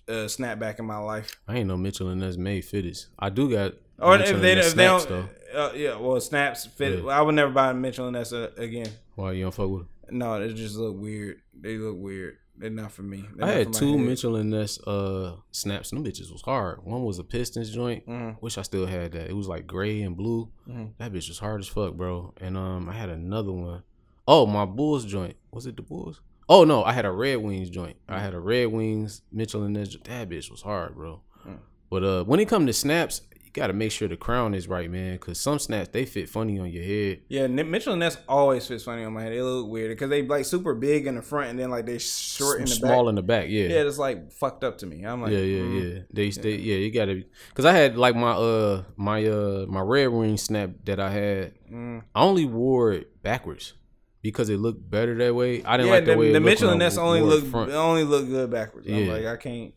uh, 0.08 0.28
snapback 0.28 0.80
in 0.80 0.86
my 0.86 0.98
life. 0.98 1.32
I 1.48 1.58
ain't 1.58 1.68
no 1.68 1.78
Mitchell 1.78 2.10
and 2.10 2.22
Ness 2.22 2.38
made 2.38 2.64
fitteds. 2.64 3.08
I 3.18 3.30
do 3.30 3.50
got. 3.50 3.74
Or 4.00 4.18
Mitchell 4.18 4.36
if 4.36 4.42
they 4.42 4.52
if 4.54 4.64
they 4.66 4.70
snaps, 4.70 5.06
don't, 5.06 5.30
uh, 5.56 5.72
yeah, 5.76 5.98
well, 5.98 6.20
snaps 6.22 6.66
fit. 6.68 7.04
Yeah. 7.04 7.10
I 7.10 7.22
would 7.22 7.34
never 7.36 7.52
buy 7.52 7.72
a 7.72 7.74
Mitchell 7.74 8.08
and 8.08 8.16
Ness 8.16 8.32
uh, 8.34 8.52
again. 8.58 8.90
Why 9.16 9.32
you 9.32 9.44
don't 9.44 9.54
fuck 9.54 9.70
with? 9.70 9.82
'em? 9.82 9.90
No, 10.20 10.40
they 10.40 10.54
just 10.54 10.76
look 10.76 10.96
weird. 10.96 11.42
They 11.60 11.78
look 11.78 11.98
weird. 11.98 12.38
They're 12.60 12.70
not 12.72 12.92
for 12.92 13.04
me. 13.04 13.24
They're 13.36 13.48
I 13.48 13.52
had 13.52 13.74
two. 13.74 13.98
Mitchell 13.98 14.36
and 14.36 14.50
Ness 14.50 14.80
uh 14.82 15.36
snaps. 15.52 15.92
Them 15.92 16.04
bitches 16.04 16.32
was 16.32 16.42
hard. 16.42 16.84
One 16.84 17.04
was 17.04 17.20
a 17.20 17.24
Pistons 17.24 17.70
joint. 17.70 18.06
Mhm. 18.08 18.42
Wish 18.42 18.58
I 18.58 18.64
still 18.64 18.86
had 18.88 19.12
that. 19.12 19.30
It 19.30 19.36
was 19.36 19.48
like 19.48 19.68
gray 19.68 20.02
and 20.02 20.18
blue. 20.18 20.50
Mhm. 20.68 20.94
That 20.98 21.12
bitch 21.14 21.28
was 21.30 21.40
hard 21.40 21.62
as 21.62 21.68
fuck, 21.68 21.94
bro. 21.94 22.34
And 22.42 22.58
um, 22.58 22.90
I 22.90 22.94
had 22.94 23.10
another 23.10 23.52
one. 23.52 23.84
Oh, 24.28 24.46
my 24.46 24.66
Bulls 24.66 25.06
joint. 25.06 25.36
Was 25.52 25.66
it 25.68 25.76
the 25.78 25.84
Bulls? 25.84 26.20
Oh 26.50 26.64
no, 26.64 26.84
I 26.84 26.94
had 26.94 27.06
a 27.06 27.12
Red 27.12 27.38
Wings 27.38 27.70
joint. 27.70 27.98
I 28.08 28.20
had 28.20 28.34
a 28.34 28.40
Red 28.40 28.68
Wings 28.68 29.22
Mitchell 29.32 29.64
and 29.64 29.74
Ness. 29.74 29.96
That 30.06 30.30
bitch 30.30 30.50
was 30.50 30.62
hard, 30.62 30.96
bro. 30.96 31.22
Mm. 31.46 31.58
But 31.90 32.04
uh, 32.04 32.24
when 32.24 32.40
it 32.40 32.48
come 32.48 32.66
to 32.68 32.74
snaps, 32.74 33.22
you 33.48 33.54
gotta 33.54 33.74
make 33.74 33.94
sure 33.94 34.10
the 34.10 34.18
crown 34.18 34.54
is 34.54 34.68
right, 34.68 34.92
man. 34.92 35.18
Cause 35.20 35.40
some 35.40 35.58
snaps 35.58 35.90
they 35.94 36.06
fit 36.06 36.30
funny 36.30 36.60
on 36.60 36.70
your 36.70 36.84
head. 36.84 37.22
Yeah, 37.30 37.48
Mitchell 37.48 37.94
and 37.94 38.02
Ness 38.02 38.18
always 38.28 38.68
fits 38.68 38.84
funny 38.84 39.06
on 39.06 39.14
my 39.14 39.24
head. 39.24 39.32
They 39.32 39.42
look 39.42 39.70
weird 39.70 39.90
because 39.92 40.10
they 40.10 40.22
like 40.22 40.44
super 40.44 40.76
big 40.76 41.08
in 41.08 41.16
the 41.16 41.22
front 41.22 41.52
and 41.52 41.58
then 41.58 41.70
like 41.70 41.86
they 41.86 41.98
short 41.98 42.60
in 42.60 42.66
the 42.66 42.72
small 42.72 43.06
back. 43.06 43.10
in 43.10 43.16
the 43.16 43.24
back, 43.24 43.46
yeah. 43.48 43.68
yeah, 43.68 43.88
it's 43.88 43.98
like 43.98 44.34
fucked 44.34 44.66
up 44.66 44.80
to 44.80 44.86
me. 44.86 45.04
I'm 45.06 45.22
like, 45.22 45.32
yeah, 45.32 45.40
yeah, 45.40 45.62
mm. 45.62 45.96
yeah. 45.96 46.02
They, 46.12 46.30
they, 46.30 46.56
yeah. 46.56 46.76
You 46.76 46.92
gotta, 46.92 47.24
cause 47.54 47.64
I 47.64 47.72
had 47.72 47.98
like 47.98 48.16
my 48.16 48.32
uh 48.32 48.84
my 48.98 49.26
uh 49.26 49.66
my 49.68 49.82
red 49.82 50.10
ring 50.10 50.36
snap 50.36 50.72
that 50.84 51.00
I 51.00 51.10
had. 51.10 51.54
Mm. 51.72 52.04
I 52.14 52.22
only 52.22 52.46
wore 52.46 52.92
it 52.92 53.24
backwards 53.24 53.74
because 54.22 54.50
it 54.50 54.58
looked 54.58 54.90
better 54.90 55.16
that 55.16 55.34
way. 55.34 55.64
I 55.64 55.78
didn't 55.78 55.88
Yeah, 55.88 55.96
like 55.96 56.06
the, 56.06 56.12
the, 56.12 56.18
way 56.18 56.34
the 56.34 56.42
Mitchell 56.42 56.70
and 56.70 56.80
Ness 56.80 56.98
only 56.98 57.22
look 57.22 57.54
only 57.54 58.04
look 58.04 58.28
good 58.28 58.52
backwards. 58.52 58.88
I'm 58.90 59.08
like, 59.08 59.26
I 59.26 59.38
can't 59.38 59.74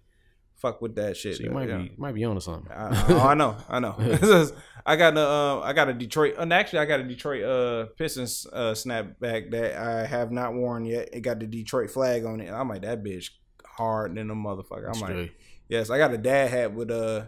fuck 0.61 0.81
with 0.83 0.95
that 0.97 1.17
shit. 1.17 1.37
So 1.37 1.45
you 1.45 1.51
might 1.51 1.69
yeah. 1.69 1.79
be 1.79 1.93
might 1.97 2.15
be 2.15 2.25
on 2.25 2.35
to 2.35 2.41
something. 2.41 2.71
I, 2.71 3.07
oh, 3.11 3.21
I 3.21 3.35
know, 3.35 3.57
I 3.69 3.81
know. 3.81 3.95
I 4.87 4.97
got 4.97 5.17
a, 5.17 5.21
uh, 5.21 5.61
I 5.61 5.73
got 5.73 5.89
a 5.89 5.93
Detroit. 5.95 6.35
And 6.39 6.53
actually, 6.53 6.81
I 6.81 6.85
got 6.87 7.01
a 7.01 7.05
Detroit 7.05 7.43
uh 7.45 7.87
Pistons 7.97 8.47
uh 8.53 8.73
snapback 8.73 9.51
that 9.51 9.77
I 9.77 10.07
have 10.07 10.31
not 10.33 10.55
worn 10.55 10.85
yet. 10.85 11.11
It 11.13 11.21
got 11.21 11.39
the 11.41 11.47
Detroit 11.47 11.91
flag 11.91 12.25
on 12.25 12.41
it. 12.41 12.47
And 12.47 12.57
I'm 12.57 12.69
like, 12.69 12.83
that 12.83 13.03
bitch 13.03 13.31
hard 13.65 14.15
than 14.15 14.31
a 14.31 14.35
motherfucker. 14.35 14.91
I'm 14.95 15.01
like, 15.01 15.11
Straight. 15.11 15.33
yes, 15.69 15.91
I 15.91 15.99
got 15.99 16.13
a 16.13 16.19
dad 16.19 16.51
hat 16.51 16.75
with 16.75 16.91
uh 16.91 17.27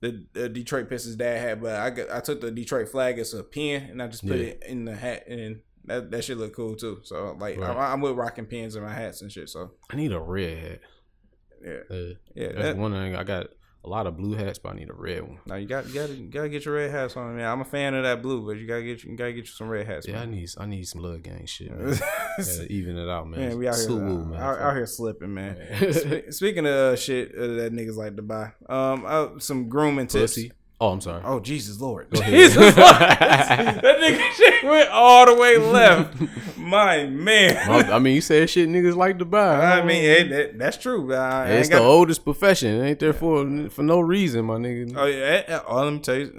the, 0.00 0.24
the 0.32 0.48
Detroit 0.48 0.88
Pistons 0.88 1.16
dad 1.16 1.40
hat, 1.40 1.60
but 1.60 1.74
I 1.74 1.90
got, 1.90 2.10
I 2.10 2.20
took 2.20 2.40
the 2.40 2.50
Detroit 2.52 2.88
flag 2.88 3.18
as 3.18 3.34
a 3.34 3.42
pin 3.42 3.82
and 3.90 4.00
I 4.02 4.06
just 4.06 4.26
put 4.26 4.36
Yeah. 4.38 4.44
it 4.46 4.62
in 4.66 4.84
the 4.84 4.94
hat 4.94 5.26
and. 5.28 5.60
That, 5.84 6.10
that 6.10 6.22
shit 6.22 6.36
look 6.36 6.54
cool 6.54 6.76
too. 6.76 7.00
So 7.02 7.34
like 7.40 7.58
Right. 7.58 7.70
I'm, 7.70 7.78
I'm 7.78 8.00
with 8.02 8.12
rocking 8.14 8.44
pins 8.44 8.76
in 8.76 8.82
my 8.82 8.92
hats 8.92 9.22
and 9.22 9.32
shit. 9.32 9.48
So 9.48 9.70
I 9.90 9.96
need 9.96 10.12
a 10.12 10.20
red 10.20 10.58
hat. 10.58 10.80
Yeah, 11.64 11.78
yeah. 12.34 12.46
that's 12.52 12.62
that- 12.62 12.76
one 12.76 12.92
thing. 12.92 13.16
I 13.16 13.24
got 13.24 13.48
a 13.84 13.88
lot 13.88 14.06
of 14.06 14.16
blue 14.16 14.34
hats, 14.34 14.58
but 14.58 14.72
I 14.72 14.76
need 14.76 14.90
a 14.90 14.92
red 14.92 15.22
one. 15.22 15.38
Now 15.46 15.54
you 15.54 15.66
got 15.66 15.86
you 15.88 15.94
got 15.94 16.10
you 16.10 16.26
got 16.26 16.42
to 16.42 16.48
get 16.48 16.64
your 16.64 16.74
red 16.74 16.90
hats 16.90 17.16
on, 17.16 17.36
man. 17.36 17.48
I'm 17.48 17.60
a 17.60 17.64
fan 17.64 17.94
of 17.94 18.02
that 18.02 18.22
blue, 18.22 18.44
but 18.44 18.58
you 18.58 18.66
gotta 18.66 18.82
get 18.82 19.04
you 19.04 19.16
gotta 19.16 19.32
get 19.32 19.46
you 19.46 19.52
some 19.52 19.68
red 19.68 19.86
hats. 19.86 20.06
Yeah, 20.06 20.20
I 20.20 20.26
need 20.26 20.48
I 20.58 20.66
need 20.66 20.86
some 20.86 21.00
blood 21.00 21.22
gang 21.22 21.46
shit. 21.46 21.70
Man. 21.70 21.94
Gotta 22.38 22.66
even 22.72 22.96
it 22.96 23.08
out, 23.08 23.28
man. 23.28 23.40
man, 23.40 23.58
we 23.58 23.66
out 23.68 23.76
here, 23.76 23.90
uh, 23.90 23.94
man. 23.98 24.40
out, 24.40 24.58
out 24.58 24.74
here 24.74 24.86
slipping, 24.86 25.32
man. 25.34 25.56
Spe- 25.92 26.30
Speaking 26.30 26.66
of 26.66 26.72
uh, 26.72 26.96
shit 26.96 27.32
uh, 27.34 27.46
that 27.46 27.72
niggas 27.72 27.96
like 27.96 28.16
to 28.16 28.22
buy, 28.22 28.52
um, 28.68 29.04
uh, 29.06 29.38
some 29.38 29.68
grooming 29.68 30.06
tips. 30.06 30.34
Pussy. 30.34 30.52
Oh, 30.80 30.90
I'm 30.90 31.00
sorry. 31.00 31.22
Oh 31.24 31.40
Jesus 31.40 31.80
Lord, 31.80 32.06
Jesus 32.14 32.56
Lord. 32.56 32.74
that 32.76 33.82
nigga 33.82 34.30
shit 34.32 34.62
went 34.62 34.88
all 34.90 35.26
the 35.26 35.34
way 35.34 35.56
left. 35.58 36.16
My 36.56 37.04
man. 37.06 37.56
I 37.68 37.96
I 37.96 37.98
mean, 37.98 38.14
you 38.14 38.20
said 38.20 38.48
shit 38.48 38.68
niggas 38.68 38.94
like 38.94 39.18
to 39.18 39.24
buy. 39.24 39.78
I 39.78 39.82
mean, 39.84 40.04
it, 40.04 40.28
that, 40.28 40.58
that's 40.58 40.76
true. 40.76 41.12
I 41.14 41.48
it's 41.48 41.68
the 41.68 41.76
got- 41.78 41.82
oldest 41.84 42.22
profession. 42.22 42.74
It 42.80 42.88
ain't 42.88 42.98
there 43.00 43.12
for 43.12 43.68
for 43.70 43.82
no 43.82 43.98
reason, 44.00 44.44
my 44.44 44.54
nigga. 44.54 44.94
Oh 44.96 45.06
yeah, 45.06 45.16
eh, 45.16 45.42
eh, 45.48 45.60
oh, 45.66 45.84
let 45.84 45.92
me 45.92 45.98
tell 45.98 46.14
you, 46.16 46.32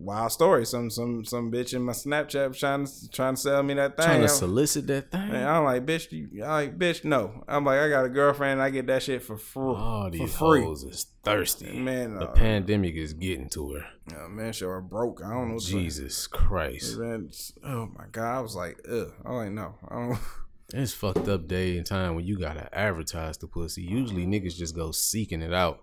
wild 0.00 0.32
story. 0.32 0.64
Some 0.64 0.90
some 0.90 1.24
some 1.24 1.52
bitch 1.52 1.74
in 1.74 1.82
my 1.82 1.92
Snapchat 1.92 2.58
trying 2.58 2.86
to 2.86 3.10
trying 3.10 3.34
to 3.34 3.40
sell 3.40 3.62
me 3.62 3.74
that 3.74 3.96
thing. 3.96 4.06
Trying 4.06 4.20
to 4.20 4.26
I'm- 4.26 4.36
solicit 4.36 4.86
that 4.88 5.10
thing. 5.10 5.28
Man, 5.28 5.46
I'm 5.46 5.64
like, 5.64 5.84
bitch, 5.86 6.10
you, 6.10 6.42
I'm 6.42 6.50
like, 6.50 6.78
bitch, 6.78 7.04
no. 7.04 7.44
I'm 7.46 7.64
like, 7.64 7.78
I 7.80 7.88
got 7.88 8.04
a 8.04 8.08
girlfriend. 8.08 8.52
And 8.54 8.62
I 8.62 8.70
get 8.70 8.86
that 8.88 9.02
shit 9.02 9.22
for 9.22 9.36
free. 9.36 9.62
Oh, 9.76 10.04
for 10.04 10.10
these 10.10 10.34
free. 10.36 10.62
hoes 10.64 10.84
is 10.84 11.06
thirsty. 11.22 11.78
Man, 11.78 12.18
the 12.18 12.28
uh, 12.28 12.32
pandemic 12.32 12.94
is 12.96 13.12
getting 13.12 13.48
to 13.50 13.74
her. 13.74 13.86
Oh, 14.16 14.28
man, 14.28 14.52
sure, 14.52 14.78
I 14.78 14.80
broke. 14.80 15.20
I 15.24 15.30
don't 15.30 15.48
know. 15.48 15.54
what 15.54 15.62
to 15.62 15.66
say. 15.68 15.72
Jesus 15.72 16.26
Christ. 16.26 16.96
Man, 16.98 17.30
oh 17.64 17.90
my 17.96 18.06
god, 18.10 18.38
I 18.38 18.40
was 18.40 18.56
like, 18.56 18.80
ugh. 18.90 19.12
I'm 19.24 19.34
like, 19.34 19.50
no, 19.52 19.74
I 19.88 19.94
don't. 19.94 20.18
It's 20.72 20.92
fucked 20.94 21.26
up 21.26 21.48
day 21.48 21.76
and 21.78 21.84
time 21.84 22.14
when 22.14 22.24
you 22.24 22.38
gotta 22.38 22.72
advertise 22.72 23.36
the 23.38 23.48
pussy. 23.48 23.82
Usually 23.82 24.24
niggas 24.24 24.54
just 24.54 24.76
go 24.76 24.92
seeking 24.92 25.42
it 25.42 25.52
out. 25.52 25.80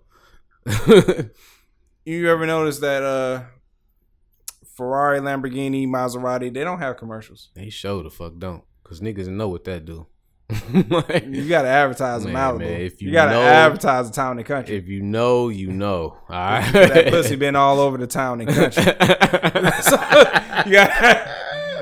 You 2.06 2.30
ever 2.30 2.46
notice 2.46 2.80
that 2.80 3.04
uh, 3.04 3.44
Ferrari, 4.78 5.20
Lamborghini, 5.20 5.88
Maserati, 5.88 6.54
they 6.54 6.64
don't 6.64 6.80
have 6.80 6.96
commercials. 6.98 7.50
they 7.56 7.70
show 7.70 8.02
the 8.04 8.10
fuck 8.10 8.38
don't. 8.38 8.64
Cause 8.84 9.02
niggas 9.02 9.28
know 9.28 9.50
what 9.50 9.64
that 9.66 9.84
do. 9.86 10.06
Like, 10.90 11.26
You 11.28 11.50
gotta 11.50 11.68
advertise 11.68 12.24
them 12.24 12.32
Man, 12.34 12.42
out, 12.42 12.58
man, 12.60 12.80
if 12.82 13.02
you 13.02 13.08
you 13.10 13.14
gotta 13.14 13.32
know- 13.32 13.42
advertise 13.42 14.08
the 14.10 14.16
town 14.16 14.38
and 14.38 14.48
country. 14.48 14.78
if 14.78 14.88
you 14.88 15.02
know, 15.02 15.50
you 15.50 15.68
know. 15.72 16.16
Alright. 16.30 16.72
that 16.72 17.08
pussy 17.10 17.36
been 17.36 17.56
all 17.58 17.80
over 17.82 17.98
the 17.98 18.08
town 18.08 18.40
and 18.40 18.50
country. 18.50 18.84
you 20.66 20.72
gotta 20.72 21.37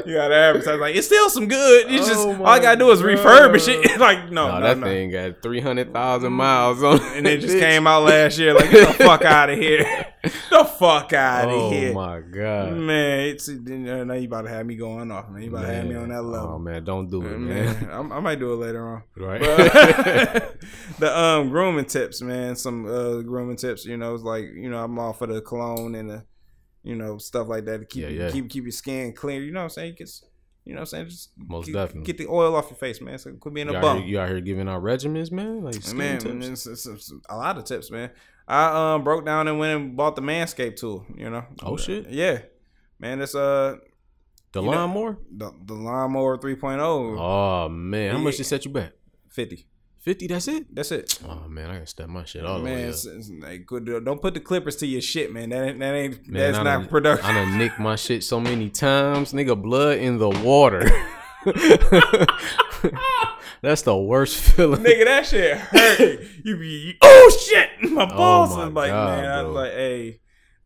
you 0.06 0.14
gotta 0.16 0.36
advertise 0.36 0.80
like 0.80 0.96
it's 0.96 1.08
still 1.08 1.30
some 1.30 1.48
good. 1.48 1.90
You 1.92 1.98
just 2.00 2.14
Oh 2.28 2.36
all 2.40 2.48
I 2.48 2.60
gotta 2.60 2.78
do 2.80 2.92
is 2.92 3.02
my 3.02 3.10
refurbish 3.10 3.68
it. 3.68 4.00
like 4.00 4.32
no, 4.32 4.48
No, 4.48 4.60
no, 4.60 4.68
that 4.68 4.78
no. 4.78 4.86
thing 4.88 5.12
got 5.12 5.42
three 5.42 5.60
hundred 5.62 5.94
thousand 5.94 6.34
miles 6.34 6.84
on 6.84 6.98
it. 6.98 7.18
And 7.18 7.28
it 7.28 7.42
just 7.42 7.58
came 7.58 7.88
out 7.88 8.04
last 8.04 8.38
year. 8.38 8.54
Like 8.54 8.70
get 8.72 8.88
the 8.98 9.04
fuck 9.04 9.24
out 9.26 9.50
of 9.50 9.58
here. 9.58 10.06
the 10.50 10.66
fuck 10.66 11.14
out 11.14 11.50
of 11.50 11.54
Oh 11.56 11.70
here. 11.72 11.92
Oh 11.92 11.94
my 11.94 12.20
god. 12.20 12.74
Man, 12.74 13.20
it's 13.28 13.48
now 13.48 14.14
you 14.14 14.28
about 14.28 14.42
to 14.44 14.50
have 14.50 14.66
me 14.66 14.76
going 14.76 15.12
off, 15.12 15.30
man. 15.30 15.44
You 15.44 15.50
about 15.50 15.62
to 15.68 15.74
have 15.74 15.86
me 15.86 15.96
on 15.96 16.10
that 16.10 16.24
level. 16.24 16.50
Oh 16.54 16.60
man, 16.60 16.84
don't 16.84 17.10
do 17.10 17.22
it, 17.22 17.38
man, 17.38 17.48
man. 17.48 17.90
I'm- 17.92 18.12
I 18.12 18.20
might 18.20 18.40
do 18.40 18.54
it 18.54 18.58
later 18.58 18.88
on. 18.88 19.04
Right. 19.18 19.42
But- 19.42 20.56
the 21.00 21.18
um 21.20 21.50
grooming 21.50 21.86
tips, 21.86 22.22
man. 22.22 22.56
Some 22.56 22.86
uh 22.86 23.22
grooming 23.22 23.58
tips. 23.58 23.86
You 23.86 23.98
know, 23.98 24.14
it's 24.16 24.24
like 24.24 24.46
you 24.54 24.70
know 24.70 24.84
I'm 24.84 24.98
all 25.00 25.14
for 25.14 25.28
the 25.28 25.42
cologne 25.42 25.96
and 25.96 26.10
the 26.10 26.24
you 26.86 26.96
know 26.96 27.18
stuff 27.18 27.48
like 27.50 27.66
that 27.66 27.80
to 27.80 27.86
keep 27.86 28.04
Yeah, 28.04 28.10
you- 28.10 28.20
yeah. 28.22 28.32
keep 28.32 28.50
keep 28.50 28.64
your 28.64 28.72
skin 28.72 29.12
clear. 29.14 29.42
You 29.42 29.52
know 29.52 29.60
what 29.60 29.64
I'm 29.66 29.70
saying? 29.72 29.96
Get, 29.98 30.10
you 30.64 30.74
know 30.74 30.78
what 30.80 30.82
I'm 30.82 30.86
saying? 30.88 31.10
Just 31.10 31.32
Most 31.38 31.66
get, 31.66 31.74
definitely. 31.74 32.04
get 32.06 32.18
the 32.18 32.28
oil 32.28 32.56
off 32.56 32.70
your 32.70 32.78
face, 32.78 33.02
man. 33.02 33.18
So 33.18 33.32
quit 33.34 33.54
being 33.54 33.70
you, 33.70 33.76
a 33.76 33.82
bum. 33.82 33.98
here, 34.00 34.08
you 34.08 34.20
out 34.20 34.30
here 34.30 34.40
giving 34.42 34.70
out 34.70 34.82
regimens, 34.84 35.32
man? 35.32 35.64
Like 35.64 35.76
man, 35.94 36.20
tips? 36.20 36.46
it's, 36.66 36.66
it's- 36.68 36.86
it's 36.86 37.14
a 37.30 37.36
lot 37.36 37.58
of 37.58 37.66
tips, 37.66 37.92
man. 37.92 38.12
I 38.48 38.94
um 38.96 39.04
broke 39.04 39.26
down 39.26 39.48
and 39.48 39.58
went 39.60 39.82
and 39.82 39.98
bought 39.98 40.16
the 40.16 40.22
Manscaped 40.22 40.76
tool. 40.78 41.06
You 41.18 41.30
know. 41.32 41.44
Oh, 41.64 41.78
shit. 41.78 42.10
Yeah, 42.10 42.40
man. 43.00 43.20
It's 43.22 43.34
uh 43.36 43.78
the 44.52 44.62
you 44.62 44.70
know- 44.70 44.78
lawnmower? 44.78 45.18
the, 45.36 45.52
the 45.66 45.74
lawnmower 45.74 46.38
3.0 46.38 46.80
Oh 47.20 47.68
man, 47.70 48.12
how 48.12 48.18
much 48.20 48.38
did 48.38 48.46
set 48.46 48.64
you 48.66 48.72
back? 48.72 48.94
50. 49.30 49.66
Fifty. 50.06 50.28
That's 50.28 50.48
it. 50.48 50.74
That's 50.76 50.92
it. 50.92 51.18
Oh 51.28 51.50
man, 51.50 51.72
I 51.72 51.74
gotta 51.74 51.88
step 51.88 52.08
my 52.10 52.26
shit 52.26 52.46
all 52.46 52.60
the 52.60 52.64
man, 52.66 52.76
way 52.76 52.84
up. 52.84 52.90
it's, 52.90 53.08
it's 53.08 53.32
like, 53.42 53.66
good. 53.66 53.86
Don't 54.06 54.22
put 54.22 54.36
the 54.36 54.40
clippers 54.40 54.76
to 54.76 54.86
your 54.86 55.02
shit, 55.02 55.34
man. 55.34 55.50
That 55.50 55.68
ain't, 55.68 55.80
that 55.80 55.96
ain't 55.96 56.28
Man, 56.28 56.44
that's 56.44 56.60
I 56.60 56.64
not 56.64 56.78
done, 56.82 56.88
productive. 56.90 57.26
I 57.26 57.34
done 57.34 57.58
nicked 57.58 57.80
my 57.80 57.96
shit 57.96 58.24
so 58.24 58.40
many 58.40 58.70
times, 58.70 59.34
nigga. 59.34 59.60
Blood 59.60 59.98
in 59.98 60.20
the 60.20 60.30
water. 60.30 60.88
That's 63.64 63.82
the 63.82 63.98
worst 63.98 64.38
feeling. 64.38 64.84
Nigga, 64.84 65.06
that 65.06 65.26
shit 65.26 65.58
hurt. 65.58 66.20
you 66.44 66.56
be 66.56 66.68
you- 66.68 66.94
oh 67.02 67.40
shit, 67.44 67.92
my 67.92 68.04
oh 68.04 68.16
balls. 68.16 68.56
my 68.56 68.68
is 68.68 68.74
like, 68.74 68.92
God, 68.92 69.22
man, 69.22 69.32
I 69.32 69.42
was 69.42 69.56
like, 69.56 69.72
hey, 69.72 70.20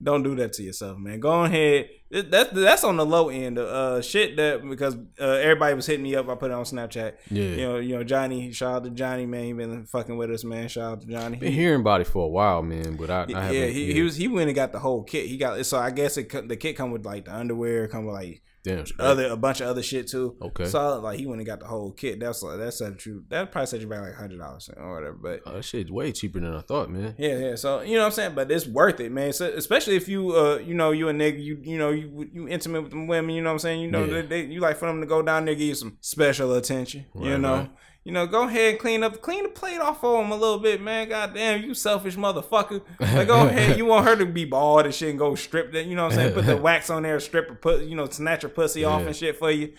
don't 0.04 0.24
do 0.24 0.36
that 0.36 0.52
to 0.54 0.64
yourself, 0.64 0.98
man. 0.98 1.22
Go 1.22 1.46
ahead. 1.46 1.90
That's 2.12 2.50
that's 2.52 2.84
on 2.84 2.98
the 2.98 3.06
low 3.06 3.30
end. 3.30 3.60
Uh, 3.60 4.02
shit 4.02 4.36
that 4.38 4.68
because 4.68 4.96
uh, 5.20 5.26
everybody 5.26 5.76
was 5.76 5.86
hitting 5.86 6.04
me 6.04 6.16
up. 6.16 6.28
I 6.28 6.36
put 6.36 6.50
it 6.50 6.56
on 6.56 6.64
Snapchat. 6.64 7.14
Yeah. 7.30 7.44
You 7.44 7.58
know, 7.58 7.78
you 7.78 7.96
know, 7.96 8.04
Johnny. 8.04 8.52
Shout 8.52 8.78
out 8.78 8.84
to 8.86 8.90
Johnny, 8.90 9.28
man. 9.28 9.44
He 9.44 9.54
been 9.54 9.86
fucking 9.86 10.18
with 10.18 10.32
us, 10.32 10.44
man. 10.44 10.68
Shout 10.70 10.92
out 10.92 11.02
to 11.02 11.08
Johnny. 11.08 11.38
Been 11.38 11.54
hearing 11.54 11.82
about 11.82 12.02
it 12.02 12.08
for 12.08 12.26
a 12.26 12.28
while, 12.28 12.64
man, 12.64 12.96
but 12.96 13.12
I, 13.12 13.26
I 13.36 13.52
yeah, 13.52 13.66
he, 13.68 13.94
he 13.94 14.02
was 14.02 14.16
he 14.16 14.28
went 14.28 14.50
and 14.50 14.56
got 14.56 14.72
the 14.72 14.80
whole 14.80 15.04
kit. 15.04 15.28
He 15.28 15.38
got 15.38 15.64
so 15.68 15.78
I 15.78 15.92
guess 15.92 16.18
it 16.18 16.30
the 16.48 16.58
kit 16.58 16.76
come 16.76 16.90
with 16.90 17.06
like 17.06 17.26
the 17.26 17.36
underwear, 17.36 17.88
come 17.88 18.06
with 18.06 18.16
like 18.16 18.42
damn 18.76 18.86
straight. 18.86 19.06
other 19.06 19.28
a 19.28 19.38
bunch 19.38 19.62
of 19.62 19.68
other 19.68 19.84
shit 19.84 20.08
too. 20.08 20.36
Okay. 20.42 20.66
So 20.66 21.00
like 21.00 21.20
he 21.20 21.26
went 21.26 21.40
and 21.42 21.46
got 21.48 21.60
the 21.60 21.66
whole 21.68 21.92
kit. 21.92 22.20
That's 22.20 22.42
like 22.44 22.58
that's 22.58 22.78
set 22.80 23.06
you 23.06 23.24
that 23.30 23.52
probably 23.52 23.68
set 23.68 23.82
you 23.82 23.88
back 23.88 24.02
like 24.02 24.14
hundred 24.16 24.40
dollars 24.40 24.70
or 24.76 24.94
whatever. 24.96 25.14
But 25.16 25.42
Oh, 25.46 25.54
that 25.54 25.64
shit's 25.66 25.92
way 25.92 26.12
cheaper 26.12 26.40
than 26.40 26.54
I 26.56 26.62
thought, 26.62 26.90
man. 26.90 27.16
yeah, 27.18 27.38
yeah. 27.38 27.56
So 27.56 27.82
you 27.82 27.94
know 27.96 28.02
what 28.02 28.06
I'm 28.08 28.12
saying, 28.12 28.36
but 28.36 28.52
it's 28.52 28.68
worth 28.68 29.00
it, 29.00 29.12
man. 29.12 29.34
So, 29.34 29.48
especially 29.48 29.96
if 29.96 30.08
you 30.08 30.36
uh 30.36 30.58
you 30.58 30.74
know 30.74 30.92
you 30.92 31.10
a 31.10 31.14
nigga, 31.14 31.44
you 31.44 31.60
you 31.64 31.78
know 31.78 31.90
you 31.92 32.30
you 32.34 32.48
intimate 32.48 32.82
with 32.84 32.92
them 32.92 33.08
women. 33.08 33.36
You 33.36 33.42
know 33.42 33.50
what 33.50 33.54
I'm 33.54 33.60
saying. 33.60 33.82
You 33.82 33.92
know 33.92 34.06
Yeah. 34.06 34.22
they, 34.22 34.44
they, 34.44 34.46
you 34.46 34.60
like 34.62 34.78
for 34.78 34.86
them 34.88 35.02
to 35.02 35.08
go 35.08 35.22
down 35.22 35.46
there 35.46 35.56
give 35.56 35.68
you 35.68 35.76
some 35.76 35.98
special 36.02 36.54
attention. 36.56 37.06
you 37.20 37.38
know. 37.38 37.54
right. 37.56 37.72
You 38.06 38.14
know, 38.14 38.26
go 38.26 38.48
ahead 38.48 38.72
and 38.72 38.80
clean 38.80 39.04
up, 39.04 39.22
clean 39.22 39.44
the 39.44 39.50
plate 39.50 39.80
off 39.80 40.04
of 40.04 40.24
him 40.26 40.32
a 40.32 40.36
little 40.36 40.58
bit, 40.58 40.82
man. 40.82 41.10
God 41.10 41.34
damn, 41.34 41.62
you 41.64 41.74
selfish 41.74 42.16
motherfucker. 42.16 42.82
Like, 43.00 43.28
go 43.28 43.46
ahead, 43.48 43.78
you 43.78 43.86
want 43.86 44.08
her 44.08 44.16
to 44.16 44.26
be 44.26 44.46
bald 44.46 44.86
and 44.86 44.96
shit 44.96 45.10
and 45.10 45.20
go 45.20 45.36
strip 45.36 45.74
that, 45.74 45.86
you 45.86 45.96
know 45.96 46.06
what 46.06 46.14
I'm 46.14 46.18
saying? 46.20 46.34
Put 46.34 46.46
the 46.46 46.58
wax 46.70 46.90
on 46.90 47.04
there, 47.04 47.20
strip 47.20 47.50
her, 47.50 47.56
put, 47.56 47.84
you 47.84 47.96
know, 47.96 48.08
snatch 48.08 48.42
her 48.44 48.50
pussy 48.50 48.84
off 48.86 49.02
Yeah. 49.02 49.08
and 49.08 49.16
shit 49.16 49.38
for 49.38 49.52
you. 49.52 49.74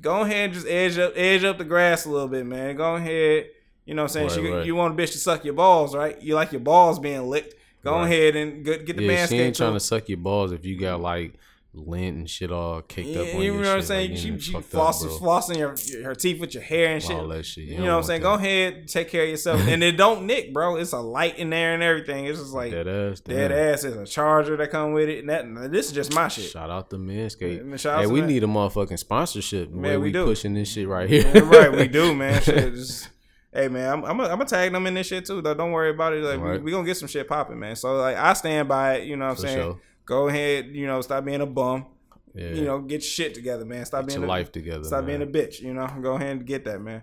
Go 0.00 0.22
ahead 0.22 0.46
and 0.46 0.54
just 0.54 0.66
edge 0.66 0.98
up, 0.98 1.12
edge 1.16 1.44
up 1.44 1.58
the 1.58 1.64
grass 1.64 2.06
a 2.06 2.10
little 2.10 2.28
bit, 2.28 2.44
man. 2.46 2.76
Go 2.76 2.96
ahead, 2.96 3.46
you 3.84 3.94
know 3.94 4.02
what 4.04 4.16
I'm 4.16 4.28
saying? 4.28 4.28
Right, 4.28 4.34
She- 4.34 4.52
right. 4.56 4.66
You 4.66 4.74
want 4.74 4.98
a 4.98 5.02
bitch 5.02 5.12
to 5.12 5.18
suck 5.18 5.44
your 5.44 5.54
balls, 5.54 5.94
right? 5.94 6.20
You 6.20 6.34
like 6.34 6.50
your 6.50 6.60
balls 6.62 6.98
being 6.98 7.28
licked. 7.28 7.54
Go 7.84 7.92
Right. 7.92 8.06
ahead 8.06 8.36
and 8.36 8.64
get, 8.64 8.86
get 8.86 8.96
the 8.96 9.04
Yeah, 9.04 9.26
she 9.26 9.38
ain't 9.38 9.54
trying 9.56 9.74
to 9.74 9.80
suck 9.80 10.08
your 10.08 10.16
balls 10.18 10.50
if 10.52 10.64
you 10.64 10.78
got 10.80 11.00
like 11.02 11.34
lint 11.74 12.16
and 12.16 12.30
shit 12.30 12.52
all 12.52 12.80
caked 12.82 13.08
Yeah, 13.08 13.20
up 13.22 13.34
on 13.34 13.40
you 13.42 13.52
your 13.54 13.62
know 13.62 13.68
what 13.70 13.76
I'm 13.78 13.82
saying? 13.82 14.10
like, 14.12 14.18
she 14.18 14.28
you 14.28 14.38
she 14.38 14.54
up, 14.54 14.62
flossing 14.62 15.56
your, 15.58 15.74
her 16.04 16.14
teeth 16.14 16.40
with 16.40 16.54
your 16.54 16.62
hair 16.62 16.94
and 16.94 17.02
shit. 17.02 17.12
All 17.16 17.28
that 17.28 17.44
shit. 17.44 17.64
You 17.64 17.76
don't 17.78 17.86
know 17.86 17.92
what 17.92 17.98
I'm 17.98 18.02
saying? 18.04 18.22
that. 18.22 18.28
Go 18.28 18.34
ahead, 18.34 18.88
take 18.88 19.08
care 19.08 19.24
of 19.24 19.28
yourself, 19.30 19.60
and 19.66 19.82
it 19.82 19.96
don't 19.96 20.26
nick, 20.26 20.52
bro. 20.52 20.76
It's 20.76 20.92
a 20.92 20.98
light 21.00 21.38
in 21.38 21.50
there 21.50 21.74
and 21.74 21.82
everything. 21.82 22.26
It's 22.26 22.38
just 22.38 22.52
like 22.52 22.70
Dead 22.72 22.86
ass. 22.88 23.20
dead 23.20 23.48
damn. 23.48 23.74
ass. 23.74 23.82
There's 23.82 23.96
a 23.96 24.06
charger 24.06 24.56
that 24.56 24.70
come 24.70 24.92
with 24.92 25.08
it. 25.08 25.20
And 25.24 25.28
that 25.56 25.72
this 25.72 25.86
is 25.86 25.92
just 25.92 26.14
my 26.14 26.28
shit. 26.28 26.50
Shout 26.50 26.70
out 26.70 26.90
to 26.90 26.96
Manscaped. 26.96 27.64
Man, 27.64 27.78
shout 27.78 28.00
Hey, 28.00 28.06
we 28.06 28.20
Man- 28.20 28.28
need 28.28 28.44
a 28.44 28.46
motherfucking 28.46 28.98
sponsorship. 28.98 29.70
Man, 29.70 29.80
Man, 29.82 29.98
we 30.00 30.04
we, 30.06 30.12
do. 30.12 30.24
pushing 30.26 30.54
this 30.54 30.70
shit 30.72 30.86
right 30.88 31.08
here. 31.08 31.24
Right, 31.44 31.72
we 31.72 31.88
do, 31.88 32.14
man. 32.16 32.40
Shit, 32.42 32.74
just- 32.74 33.08
Hey 33.52 33.68
man, 33.68 33.88
I'm 33.88 34.04
I'm 34.04 34.16
gonna 34.18 34.44
tag 34.46 34.72
them 34.72 34.84
in 34.88 34.94
this 34.94 35.06
shit 35.06 35.24
too. 35.26 35.40
Though, 35.40 35.54
don't 35.54 35.70
worry 35.70 35.90
about 35.90 36.12
it. 36.12 36.24
Like 36.24 36.40
Right. 36.40 36.58
we, 36.58 36.64
we 36.64 36.70
gonna 36.72 36.84
get 36.84 36.96
some 36.96 37.06
shit 37.06 37.28
popping, 37.28 37.60
man. 37.60 37.76
So 37.76 37.94
like 37.98 38.16
I 38.16 38.32
stand 38.32 38.68
by 38.68 38.94
it. 38.96 39.04
You 39.06 39.16
know 39.16 39.26
what 39.26 39.30
I'm 39.30 39.36
For 39.36 39.42
saying? 39.42 39.58
sure. 39.58 39.80
Go 40.06 40.28
ahead. 40.28 40.66
You 40.66 40.86
know, 40.86 41.00
stop 41.00 41.24
being 41.24 41.40
a 41.40 41.46
bum. 41.46 41.86
Yeah. 42.34 42.50
You 42.50 42.64
know, 42.64 42.80
get 42.80 43.02
shit 43.02 43.34
together, 43.34 43.64
man. 43.64 43.84
Stop 43.86 44.02
Get 44.02 44.08
being 44.08 44.20
your 44.20 44.26
a, 44.26 44.28
life 44.28 44.50
together. 44.50 44.84
Stop 44.84 45.04
man. 45.04 45.18
being 45.20 45.22
a 45.22 45.32
bitch. 45.32 45.60
You 45.60 45.72
know, 45.74 45.86
go 46.02 46.14
ahead 46.14 46.36
and 46.36 46.46
get 46.46 46.64
that, 46.64 46.80
man. 46.80 47.02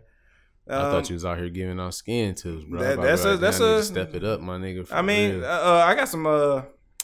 I 0.70 0.74
Um, 0.76 0.92
thought 0.92 1.10
you 1.10 1.16
was 1.16 1.26
out 1.26 1.38
here 1.38 1.50
giving 1.50 1.80
out 1.80 1.94
skin 1.94 2.36
tips, 2.36 2.64
bro. 2.66 2.80
that- 2.80 3.00
I 3.00 3.02
that's 3.04 3.26
a- 3.26 3.38
that's 3.38 3.62
I 3.62 3.78
a- 3.78 3.84
step 3.84 4.14
it 4.14 4.24
up, 4.24 4.42
my 4.42 4.58
nigga. 4.58 4.88
I 4.92 5.02
mean, 5.02 5.44
uh, 5.44 5.48
uh, 5.48 5.84
I 5.88 5.96
got 5.96 6.08
some 6.10 6.28
uh 6.28 6.64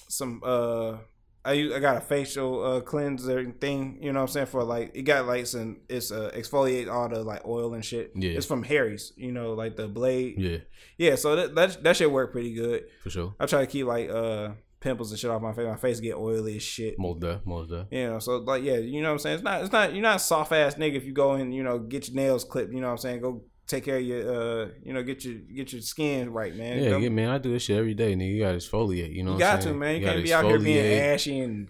some 0.10 0.41
uh 0.45 0.98
I 1.44 1.53
I 1.76 1.80
got 1.80 1.98
a 1.98 2.02
facial 2.02 2.64
uh 2.64 2.82
cleanser 2.82 3.44
thing, 3.60 3.98
you 4.02 4.11
know 4.14 4.19
what 4.19 4.30
I'm 4.30 4.34
saying, 4.34 4.45
for 4.48 4.64
like 4.64 4.91
it 4.94 5.03
got 5.03 5.26
like 5.26 5.48
some 5.48 5.78
it's 5.90 6.11
uh 6.11 6.30
exfoliate 6.36 6.90
all 6.91 7.07
the 7.10 7.24
like 7.24 7.45
oil 7.48 7.74
and 7.74 7.84
shit. 7.84 8.11
Yeah. 8.15 8.32
It's 8.32 8.45
from 8.45 8.64
Harry's, 8.64 9.14
you 9.15 9.32
know, 9.32 9.53
like 9.53 9.76
the 9.78 9.88
blade. 9.88 10.36
yeah, 10.38 10.57
Yeah, 10.98 11.15
so 11.15 11.36
that 11.38 11.56
that, 11.56 11.84
that 11.84 11.95
shit 11.98 12.11
work 12.11 12.32
pretty 12.34 12.53
good. 12.53 12.84
for 13.03 13.10
sure. 13.10 13.36
I 13.40 13.45
try 13.48 13.61
to 13.61 13.68
keep 13.68 13.86
like 13.88 14.10
uh 14.10 14.49
pimples 14.88 15.11
and 15.11 15.19
shit 15.19 15.30
off 15.30 15.41
my 15.41 15.53
face. 15.53 15.65
My 15.68 15.76
face 15.76 15.99
get 15.99 16.15
oily 16.15 16.55
as 16.55 16.64
shit. 16.64 16.95
Deaf, 17.19 17.45
most. 17.45 17.72
You 17.91 18.07
know, 18.09 18.19
so 18.19 18.38
like 18.38 18.64
yeah, 18.64 18.77
you 18.77 19.01
know 19.01 19.09
what 19.09 19.14
I'm 19.14 19.19
saying? 19.19 19.35
It's 19.35 19.43
not 19.43 19.61
it's 19.61 19.72
not 19.72 19.93
you're 19.93 20.01
not 20.01 20.22
soft 20.22 20.51
ass 20.51 20.76
nigga 20.76 20.95
if 20.95 21.05
you 21.05 21.14
go 21.14 21.34
and, 21.34 21.53
you 21.53 21.64
know, 21.64 21.80
get 21.80 22.07
your 22.07 22.15
nails 22.15 22.43
clipped, 22.43 22.73
you 22.73 22.80
know 22.80 22.88
what 22.88 22.91
I'm 22.93 22.97
saying? 22.97 23.22
Go 23.22 23.43
take 23.68 23.84
care 23.84 23.97
of 23.97 24.03
your 24.03 24.64
uh 24.64 24.69
you 24.84 24.93
know, 24.93 25.03
get 25.03 25.26
your 25.26 25.35
get 25.35 25.73
your 25.73 25.81
skin 25.81 26.31
right, 26.31 26.55
man. 26.55 26.81
Yeah, 26.81 26.97
yeah, 26.97 27.09
man. 27.09 27.30
I 27.30 27.38
do 27.38 27.51
this 27.51 27.64
shit 27.64 27.77
every 27.77 27.93
day, 27.93 28.15
nigga. 28.15 28.34
You 28.34 28.39
got 28.41 28.51
to 28.51 28.57
exfoliate. 28.57 29.14
You 29.14 29.23
know, 29.23 29.31
you 29.31 29.35
what 29.35 29.39
got 29.39 29.61
to, 29.61 29.73
man. 29.73 29.95
You, 29.95 30.01
gotta 30.01 30.14
can't 30.14 30.26
be 30.26 30.34
out 30.34 30.45
here 30.45 30.59
being 30.59 31.01
ashy 31.01 31.39
and, 31.39 31.69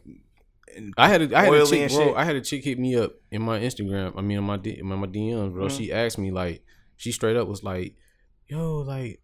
and 0.76 0.94
I 0.98 1.10
had 1.10 1.24
a, 1.24 1.38
I 1.38 1.46
had 1.46 1.54
a 1.54 1.66
chick, 1.66 1.92
bro. 1.92 2.16
I 2.16 2.24
had 2.24 2.36
a 2.36 2.42
chick 2.42 2.64
hit 2.64 2.78
me 2.78 2.96
up 2.96 3.14
in 3.32 3.42
my 3.42 3.60
Instagram. 3.60 4.14
I 4.16 4.22
mean, 4.22 4.38
on 4.38 4.44
my 4.44 4.58
D, 4.58 4.78
in 4.80 4.86
my 4.86 5.08
DMs, 5.08 5.52
bro. 5.52 5.66
Mhm. 5.66 5.78
She 5.78 5.92
asked 5.92 6.20
me 6.20 6.30
like, 6.30 6.64
she 6.98 7.12
straight 7.12 7.36
up 7.36 7.48
was 7.48 7.64
like, 7.64 7.96
"Yo, 8.48 8.80
like, 8.82 9.20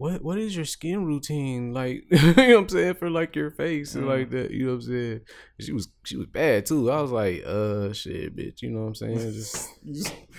what 0.00 0.22
what 0.24 0.38
is 0.38 0.56
your 0.56 0.64
skin 0.64 1.04
routine 1.04 1.74
like? 1.74 2.04
you 2.10 2.18
know 2.34 2.34
what 2.34 2.56
I'm 2.56 2.68
saying 2.70 2.94
for 2.94 3.10
like 3.10 3.36
your 3.36 3.50
face 3.50 3.94
and 3.94 4.04
Mhm. 4.04 4.08
like 4.08 4.30
that. 4.30 4.50
You 4.50 4.64
know 4.64 4.72
what 4.76 4.84
I'm 4.84 4.88
saying? 4.88 5.20
She 5.60 5.72
was 5.72 5.88
she 6.04 6.16
was 6.16 6.26
bad 6.26 6.64
too. 6.64 6.90
I 6.90 7.02
was 7.02 7.10
like, 7.10 7.42
uh, 7.46 7.92
shit, 7.92 8.34
bitch. 8.34 8.62
You 8.62 8.70
know 8.70 8.80
what 8.80 8.86
I'm 8.86 8.94
saying? 8.94 9.18
Just 9.32 9.68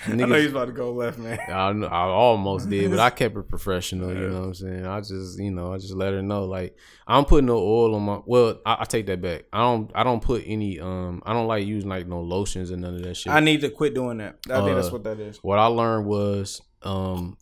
I 0.08 0.14
know 0.16 0.26
niggas- 0.26 0.42
he's 0.42 0.50
about 0.50 0.66
to 0.66 0.72
go 0.72 0.92
left, 0.94 1.20
man. 1.20 1.38
I, 1.48 1.72
kn- 1.74 1.84
I 1.84 2.06
almost 2.06 2.72
did, 2.72 2.90
but 2.90 3.00
I 3.00 3.12
kept 3.12 3.38
it 3.38 3.50
professional. 3.50 4.10
You 4.12 4.30
know 4.30 4.40
what 4.40 4.46
I'm 4.48 4.54
saying? 4.56 4.86
I 4.88 5.00
just, 5.02 5.40
you 5.40 5.52
know, 5.52 5.74
I 5.74 5.78
just 5.78 5.94
let 5.94 6.14
her 6.14 6.24
know, 6.24 6.46
like, 6.46 6.76
I 7.06 7.14
don't 7.14 7.28
put 7.28 7.44
no 7.44 7.58
oil 7.60 7.94
on 7.94 8.02
my. 8.02 8.20
Well, 8.26 8.60
I, 8.66 8.78
I 8.80 8.84
take 8.86 9.06
that 9.06 9.22
back. 9.22 9.44
I 9.54 9.60
don't. 9.60 9.92
I 9.94 10.04
don't 10.04 10.24
put 10.24 10.42
any. 10.48 10.80
Um, 10.80 11.22
I 11.24 11.34
don't 11.34 11.46
like 11.46 11.68
using 11.68 11.88
like 11.90 12.08
no 12.08 12.22
lotions 12.22 12.72
and 12.72 12.82
none 12.82 12.96
of 12.96 13.04
that 13.04 13.16
shit. 13.16 13.32
I 13.32 13.42
need 13.42 13.62
to 13.62 13.70
quit 13.70 13.94
doing 13.94 14.18
that. 14.18 14.38
I 14.50 14.62
think 14.64 14.76
that's 14.76 14.88
Uh, 14.88 14.92
what 14.94 15.04
that 15.04 15.20
is. 15.20 15.38
what 15.44 15.60
I 15.60 15.68
learned 15.68 16.08
was, 16.08 16.62
um, 16.82 17.38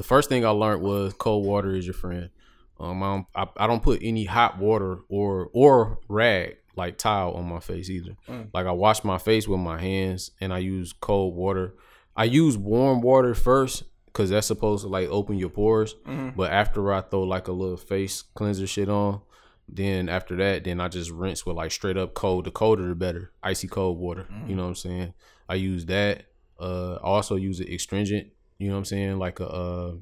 the 0.00 0.04
first 0.04 0.30
thing 0.30 0.46
I 0.46 0.48
learned 0.48 0.80
was 0.80 1.12
cold 1.12 1.44
water 1.44 1.74
is 1.76 1.84
your 1.84 1.92
friend. 1.92 2.30
Um, 2.78 3.02
I 3.02 3.06
don't, 3.06 3.26
I, 3.58 3.64
I 3.64 3.66
don't 3.66 3.82
put 3.82 3.98
any 4.02 4.24
hot 4.24 4.56
water 4.58 5.00
or 5.10 5.50
or 5.52 5.98
rag 6.08 6.56
like 6.74 6.96
towel 6.96 7.34
on 7.34 7.46
my 7.46 7.60
face 7.60 7.90
either. 7.90 8.16
Mm. 8.26 8.48
Like 8.54 8.64
I 8.64 8.72
wash 8.72 9.04
my 9.04 9.18
face 9.18 9.46
with 9.46 9.60
my 9.60 9.78
hands 9.78 10.30
and 10.40 10.54
I 10.54 10.58
use 10.60 10.94
cold 10.94 11.34
water. 11.36 11.74
I 12.16 12.24
use 12.24 12.56
warm 12.56 13.02
water 13.02 13.34
first 13.34 13.82
because 14.06 14.30
that's 14.30 14.46
supposed 14.46 14.84
to 14.84 14.88
like 14.88 15.10
open 15.10 15.36
your 15.36 15.50
pores. 15.50 15.94
Mhm. 16.06 16.34
But 16.34 16.50
after 16.50 16.90
I 16.94 17.02
throw 17.02 17.24
like 17.24 17.48
a 17.48 17.52
little 17.52 17.76
face 17.76 18.22
cleanser 18.22 18.66
shit 18.66 18.88
on, 18.88 19.20
then 19.68 20.08
after 20.08 20.34
that, 20.36 20.64
then 20.64 20.80
I 20.80 20.88
just 20.88 21.10
rinse 21.10 21.44
with 21.44 21.56
like 21.56 21.72
straight 21.72 21.98
up 21.98 22.14
cold. 22.14 22.46
The 22.46 22.50
colder 22.50 22.88
the 22.88 22.94
better. 22.94 23.32
Icy 23.42 23.68
cold 23.68 23.98
water. 23.98 24.26
You 24.48 24.56
know 24.56 24.62
what 24.62 24.68
I'm 24.70 24.74
saying? 24.76 25.12
I 25.50 25.56
use 25.56 25.84
that. 25.86 26.24
Uh, 26.58 26.94
I 26.94 27.06
also 27.16 27.36
use 27.36 27.60
it 27.60 27.68
astringent. 27.68 28.28
You 28.60 28.68
know 28.68 28.74
what 28.74 28.78
I'm 28.80 28.84
saying? 28.84 29.18
Like 29.18 29.40
a 29.40 29.48
uh, 29.48 29.94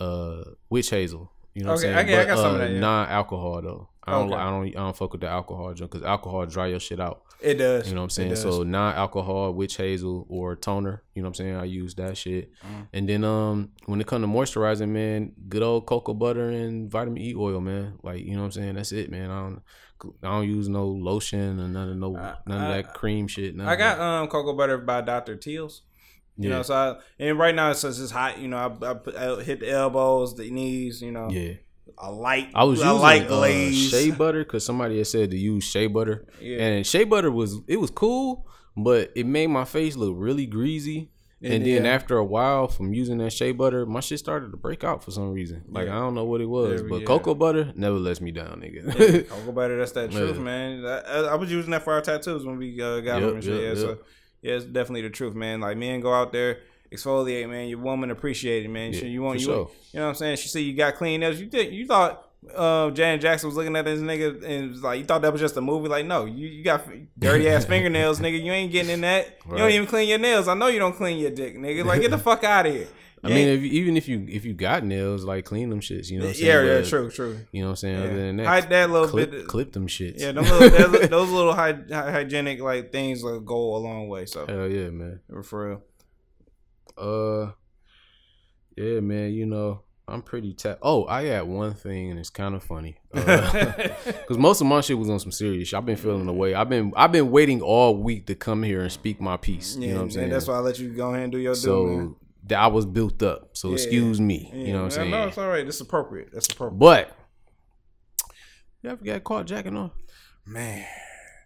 uh, 0.00 0.44
witch 0.68 0.90
hazel. 0.90 1.32
You 1.54 1.64
know 1.64 1.70
what 1.70 1.78
Okay, 1.78 1.88
I'm 1.88 1.94
saying? 1.94 2.06
I 2.06 2.10
get- 2.10 2.20
I 2.20 2.24
got 2.34 2.38
some 2.38 2.54
of 2.56 2.56
uh, 2.56 2.58
that, 2.64 2.70
yeah. 2.72 2.80
Non-alcohol 2.80 3.62
though. 3.62 3.88
I 4.04 4.12
don't. 4.12 4.32
Okay. 4.32 4.40
I 4.40 4.50
don't. 4.50 4.66
I 4.68 4.70
don't 4.70 4.96
fuck 4.96 5.12
with 5.12 5.20
the 5.22 5.28
alcohol 5.28 5.72
junk 5.74 5.90
because 5.92 6.06
alcohol 6.06 6.44
dry 6.46 6.66
your 6.66 6.80
shit 6.80 7.00
out. 7.00 7.22
It 7.40 7.54
does. 7.54 7.88
You 7.88 7.94
know 7.94 8.00
what 8.02 8.04
I'm 8.04 8.10
saying? 8.10 8.36
So 8.36 8.62
non-alcohol, 8.62 9.52
witch 9.54 9.76
hazel 9.76 10.26
or 10.28 10.54
toner. 10.54 11.02
You 11.14 11.22
know 11.22 11.26
what 11.28 11.30
I'm 11.40 11.44
saying? 11.46 11.56
I 11.56 11.64
use 11.64 11.94
that 11.96 12.16
shit. 12.16 12.50
Mm. 12.62 12.88
And 12.92 13.08
then 13.08 13.24
um, 13.24 13.70
when 13.86 14.00
it 14.00 14.06
comes 14.06 14.22
to 14.22 14.28
moisturizing, 14.28 14.90
man, 14.90 15.32
good 15.48 15.62
old 15.62 15.86
cocoa 15.86 16.14
butter 16.14 16.50
and 16.50 16.90
vitamin 16.90 17.20
E 17.22 17.34
oil, 17.36 17.60
man. 17.60 17.98
Like 18.02 18.24
you 18.24 18.32
know 18.34 18.40
what 18.40 18.44
I'm 18.46 18.52
saying? 18.52 18.74
That's 18.74 18.92
it, 18.92 19.10
man. 19.10 19.30
I 19.30 19.40
don't. 19.40 19.62
I 20.22 20.28
don't 20.28 20.46
use 20.48 20.68
no 20.68 20.86
lotion 20.86 21.58
or 21.58 21.68
none 21.68 21.88
of 21.90 21.96
no 21.96 22.16
I- 22.16 22.34
none 22.46 22.62
of 22.64 22.74
that 22.74 22.92
cream 22.94 23.26
shit. 23.28 23.58
I 23.58 23.76
got 23.76 23.98
um 23.98 24.28
cocoa 24.28 24.52
butter 24.54 24.78
by 24.78 25.00
Dr. 25.00 25.36
Teals. 25.36 25.82
You 26.38 26.50
yeah, 26.50 26.56
know, 26.56 26.62
so 26.62 26.74
I, 26.74 26.96
and 27.18 27.38
right 27.38 27.54
now 27.54 27.70
it's 27.70 28.10
hot, 28.10 28.38
you 28.38 28.48
know, 28.48 28.58
I, 28.58 28.86
I, 28.86 29.38
I 29.38 29.42
hit 29.42 29.60
the 29.60 29.70
elbows, 29.70 30.34
the 30.36 30.50
knees, 30.50 31.00
you 31.00 31.10
know, 31.10 31.30
yeah. 31.30 31.54
a 31.98 32.10
light. 32.12 32.48
I 32.54 32.64
was 32.64 32.80
a 32.82 32.84
using 32.84 33.00
light 33.00 33.30
uh, 33.30 33.72
shea 33.72 34.10
butter 34.18 34.44
because 34.44 34.64
somebody 34.64 34.98
had 34.98 35.06
said 35.06 35.30
to 35.30 35.38
use 35.38 35.64
shea 35.64 35.86
butter, 35.86 36.26
Yeah. 36.40 36.58
and 36.58 36.86
shea 36.86 37.04
butter 37.04 37.30
was 37.30 37.60
it 37.66 37.78
was 37.80 37.90
cool, 37.90 38.46
but 38.76 39.12
it 39.16 39.24
made 39.26 39.46
my 39.46 39.64
face 39.64 39.96
look 39.96 40.14
really 40.18 40.46
greasy. 40.46 41.10
And 41.42 41.64
then 41.66 41.84
yeah. 41.84 41.90
after 41.90 42.16
a 42.16 42.24
while 42.24 42.66
from 42.66 42.92
using 42.94 43.18
that 43.18 43.30
shea 43.30 43.52
butter, 43.52 43.84
my 43.86 44.00
shit 44.00 44.18
started 44.18 44.50
to 44.50 44.56
break 44.56 44.82
out 44.82 45.04
for 45.04 45.10
some 45.10 45.32
reason. 45.32 45.62
Like 45.68 45.86
Yeah. 45.86 45.96
I 45.96 46.00
don't 46.00 46.14
know 46.14 46.24
what 46.24 46.40
it 46.40 46.46
was, 46.46 46.82
but 46.82 47.04
cocoa 47.04 47.34
butter 47.34 47.72
never 47.76 47.96
lets 47.96 48.20
me 48.22 48.30
down, 48.32 48.60
nigga. 48.62 49.28
cocoa 49.28 49.52
butter, 49.52 49.76
that's 49.78 49.92
that 49.92 50.10
truth, 50.10 50.38
man. 50.38 50.84
I, 50.84 50.98
I, 51.00 51.20
I 51.32 51.34
was 51.36 51.52
using 51.52 51.70
that 51.72 51.82
for 51.84 51.92
our 51.92 52.00
tattoos 52.00 52.44
when 52.44 52.56
we 52.56 52.80
uh, 52.82 53.00
got 53.00 53.20
Yep, 53.20 53.28
them 53.28 53.34
and 53.36 53.44
shit. 53.44 53.52
yep, 53.54 53.62
yeah, 53.62 53.68
yep. 53.68 53.76
so 53.76 53.98
yeah, 54.46 54.54
it's 54.54 54.64
definitely 54.64 55.02
the 55.02 55.10
truth, 55.10 55.34
man. 55.34 55.60
Like 55.60 55.76
men 55.76 56.00
go 56.00 56.12
out 56.14 56.32
there, 56.32 56.60
exfoliate, 56.92 57.48
man. 57.48 57.68
Your 57.68 57.78
woman 57.80 58.10
appreciate 58.10 58.64
it, 58.64 58.68
man. 58.68 58.92
Yeah, 58.92 59.00
She- 59.00 59.08
you 59.08 59.22
want 59.22 59.40
you, 59.40 59.46
sure. 59.46 59.70
you 59.92 59.98
know 60.00 60.04
what 60.06 60.08
I'm 60.10 60.14
saying? 60.16 60.36
She 60.36 60.48
see 60.48 60.62
you 60.62 60.74
got 60.76 60.94
clean 60.96 61.20
nails. 61.20 61.38
You 61.40 61.48
think 61.48 61.72
you 61.72 61.86
thought 61.86 62.22
uh, 62.54 62.90
Janet 62.90 63.20
Jackson 63.22 63.48
was 63.48 63.56
looking 63.56 63.74
at 63.74 63.84
this 63.84 64.00
nigga 64.00 64.44
and 64.44 64.70
was 64.70 64.82
like, 64.82 64.98
you 65.00 65.04
thought 65.04 65.22
that 65.22 65.32
was 65.32 65.40
just 65.40 65.56
a 65.56 65.60
movie? 65.60 65.88
Like, 65.88 66.06
no, 66.06 66.26
you, 66.26 66.46
you 66.46 66.62
got 66.62 66.86
dirty 67.18 67.48
ass 67.48 67.64
fingernails, 67.64 68.20
nigga. 68.20 68.40
You 68.42 68.52
ain't 68.52 68.70
getting 68.70 68.90
in 68.92 69.00
that. 69.00 69.38
You 69.50 69.56
don't 69.56 69.70
even 69.70 69.88
clean 69.88 70.08
your 70.08 70.18
nails. 70.18 70.46
I 70.46 70.54
know 70.54 70.68
you 70.68 70.78
don't 70.78 70.94
clean 70.94 71.18
your 71.18 71.30
dick, 71.32 71.56
nigga. 71.58 71.84
Like, 71.84 72.00
get 72.02 72.10
the 72.12 72.18
fuck 72.18 72.44
out 72.44 72.66
of 72.66 72.72
here. 72.72 72.86
I 73.24 73.28
mean, 73.28 73.48
if, 73.48 73.62
even 73.62 73.96
if 73.96 74.08
you 74.08 74.24
if 74.28 74.44
you 74.44 74.52
got 74.54 74.84
nails, 74.84 75.24
like 75.24 75.44
clean 75.44 75.68
them 75.70 75.80
shits. 75.80 76.10
You 76.10 76.18
know 76.18 76.26
what 76.26 76.28
I'm 76.30 76.34
saying? 76.36 76.46
yeah, 76.46 76.62
yeah, 76.74 76.80
But, 76.80 76.88
true, 76.88 77.10
true. 77.10 77.38
You 77.50 77.62
know 77.62 77.68
what 77.68 77.70
I'm 77.70 77.76
saying? 77.76 77.96
Yeah. 77.98 78.04
Other 78.04 78.16
than 78.16 78.36
that, 78.36 78.68
that 78.70 78.90
little 78.90 79.08
clip, 79.08 79.30
bit. 79.30 79.46
clip 79.48 79.72
them 79.72 79.86
shits. 79.88 80.20
Yeah, 80.20 80.32
them 80.32 80.44
little, 80.44 81.08
those 81.08 81.30
little 81.30 81.54
hy- 81.54 81.82
hy- 81.90 82.10
hygienic 82.12 82.60
like 82.60 82.92
things 82.92 83.24
like, 83.24 83.44
go 83.44 83.76
a 83.76 83.78
long 83.78 84.08
way. 84.08 84.26
So 84.26 84.46
Hell 84.46 84.68
yeah, 84.70 84.90
man. 84.90 85.20
for 85.42 85.68
real. 85.68 85.82
Uh, 86.96 87.52
yeah, 88.76 89.00
man. 89.00 89.32
You 89.32 89.46
know, 89.46 89.82
I'm 90.06 90.22
pretty 90.22 90.52
ta- 90.54 90.76
Oh, 90.82 91.06
I 91.06 91.24
had 91.24 91.42
one 91.48 91.74
thing, 91.74 92.10
and 92.10 92.20
it's 92.20 92.30
kind 92.30 92.54
of 92.54 92.62
funny. 92.62 92.98
Because 93.12 94.38
most 94.38 94.60
of 94.60 94.66
my 94.66 94.80
shit 94.82 94.98
was 94.98 95.08
on 95.10 95.18
some 95.20 95.32
serious 95.32 95.68
shit. 95.68 95.76
I've 95.78 95.86
been 95.86 95.96
feeling 95.96 96.26
the 96.26 96.32
way. 96.32 96.54
I've 96.54 96.68
been 96.68 96.92
I've 96.96 97.12
been 97.12 97.30
waiting 97.30 97.60
all 97.62 97.96
week 97.96 98.26
to 98.26 98.34
come 98.34 98.62
here 98.62 98.82
and 98.82 98.92
speak 98.92 99.20
my 99.20 99.36
piece. 99.36 99.76
Yeah, 99.76 99.86
you 99.88 99.92
know 99.94 99.96
what 100.00 100.02
I'm 100.04 100.10
saying? 100.10 100.30
that's 100.30 100.46
why 100.48 100.54
I 100.54 100.58
let 100.58 100.78
you 100.78 100.90
go 100.90 101.10
ahead 101.10 101.22
and 101.24 101.32
do 101.32 101.38
your 101.38 101.54
do, 101.54 101.86
man. 101.86 102.06
so 102.14 102.16
that 102.46 102.58
I 102.58 102.66
was 102.68 102.86
built 102.86 103.22
up. 103.22 103.56
So 103.56 103.68
Yeah. 103.68 103.74
excuse 103.74 104.20
me. 104.20 104.50
Yeah, 104.52 104.58
you 104.58 104.72
know 104.72 104.78
what 104.78 104.84
I'm 104.84 104.90
saying? 104.90 105.10
No, 105.10 105.26
it's 105.28 105.38
all 105.38 105.48
right. 105.48 105.66
It's 105.66 105.80
appropriate. 105.80 106.30
That's 106.32 106.48
appropriate. 106.48 106.78
But 106.78 107.16
you 108.82 108.90
ever 108.90 109.04
got 109.04 109.24
caught 109.24 109.46
jacking 109.46 109.76
off? 109.76 109.92
Man, 110.46 110.86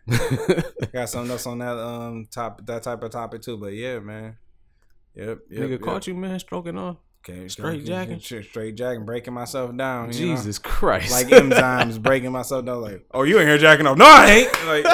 got 0.92 1.08
something 1.08 1.30
else 1.30 1.46
on 1.46 1.58
that 1.58 1.78
um 1.78 2.28
top 2.30 2.64
that 2.66 2.82
type 2.82 3.02
of 3.02 3.10
topic 3.10 3.42
too. 3.42 3.56
But 3.56 3.72
yeah, 3.72 3.98
man. 3.98 4.36
Yep. 5.14 5.38
yep 5.50 5.62
Nigga 5.62 5.70
yep. 5.70 5.80
caught 5.80 6.06
you, 6.06 6.14
man, 6.14 6.38
stroking 6.38 6.78
off. 6.78 6.96
Okay, 7.22 7.48
straight 7.48 7.84
jacking? 7.84 8.18
Straight, 8.20 8.46
straight 8.46 8.74
jacking, 8.76 9.04
breaking 9.04 9.34
myself 9.34 9.76
down. 9.76 10.12
you 10.12 10.28
know? 10.28 10.36
Jesus 10.36 10.58
Christ! 10.58 11.12
like 11.12 11.26
enzymes, 11.26 12.00
breaking 12.02 12.32
myself 12.32 12.64
down. 12.64 12.80
Like, 12.80 13.04
oh, 13.12 13.24
you 13.24 13.38
ain't 13.38 13.48
here 13.48 13.58
jacking 13.58 13.86
off? 13.86 13.98
No, 13.98 14.06
I 14.06 14.30
ain't. 14.30 14.66
Like, 14.66 14.84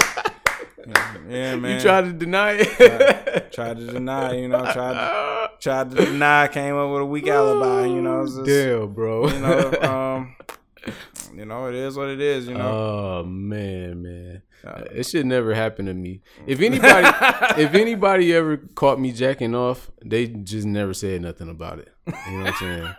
yeah, 1.28 1.54
man. 1.56 1.76
you 1.76 1.80
tried 1.80 2.04
to 2.06 2.12
deny 2.12 2.56
it. 2.58 3.52
tried 3.52 3.76
to 3.76 3.86
deny, 3.86 4.34
you 4.38 4.48
know, 4.48 4.60
tried 4.72 4.94
to, 4.94 5.35
tried 5.66 5.90
to 5.90 5.97
deny, 5.97 6.47
came 6.47 6.76
up 6.76 6.93
with 6.93 7.02
a 7.02 7.05
weak 7.05 7.26
alibi, 7.26 7.86
you 7.86 8.01
know. 8.01 8.24
Just, 8.24 8.44
Damn, 8.44 8.93
bro. 8.93 9.28
You 9.28 9.40
know, 9.40 9.72
um, 9.82 10.36
you 11.36 11.44
know, 11.44 11.66
it 11.66 11.74
is 11.74 11.97
what 11.97 12.09
it 12.09 12.20
is, 12.20 12.47
you 12.47 12.55
know. 12.55 13.20
Oh 13.20 13.24
man, 13.24 14.01
man, 14.01 14.43
Uh, 14.64 14.84
it 14.93 15.06
should 15.06 15.26
never 15.26 15.55
happen 15.55 15.86
to 15.86 15.94
me. 15.94 16.20
If 16.47 16.60
anybody, 16.60 17.09
if 17.60 17.74
anybody 17.84 18.32
ever 18.32 18.59
caught 18.76 19.01
me 19.01 19.10
jacking 19.10 19.56
off, 19.56 19.90
they 20.05 20.28
just 20.28 20.68
never 20.68 20.94
said 20.94 21.22
nothing 21.22 21.48
about 21.48 21.80
it. 21.80 21.93
You 22.06 22.38
know 22.38 22.44
what 22.44 22.47
I'm 22.47 22.55
saying? 22.55 22.94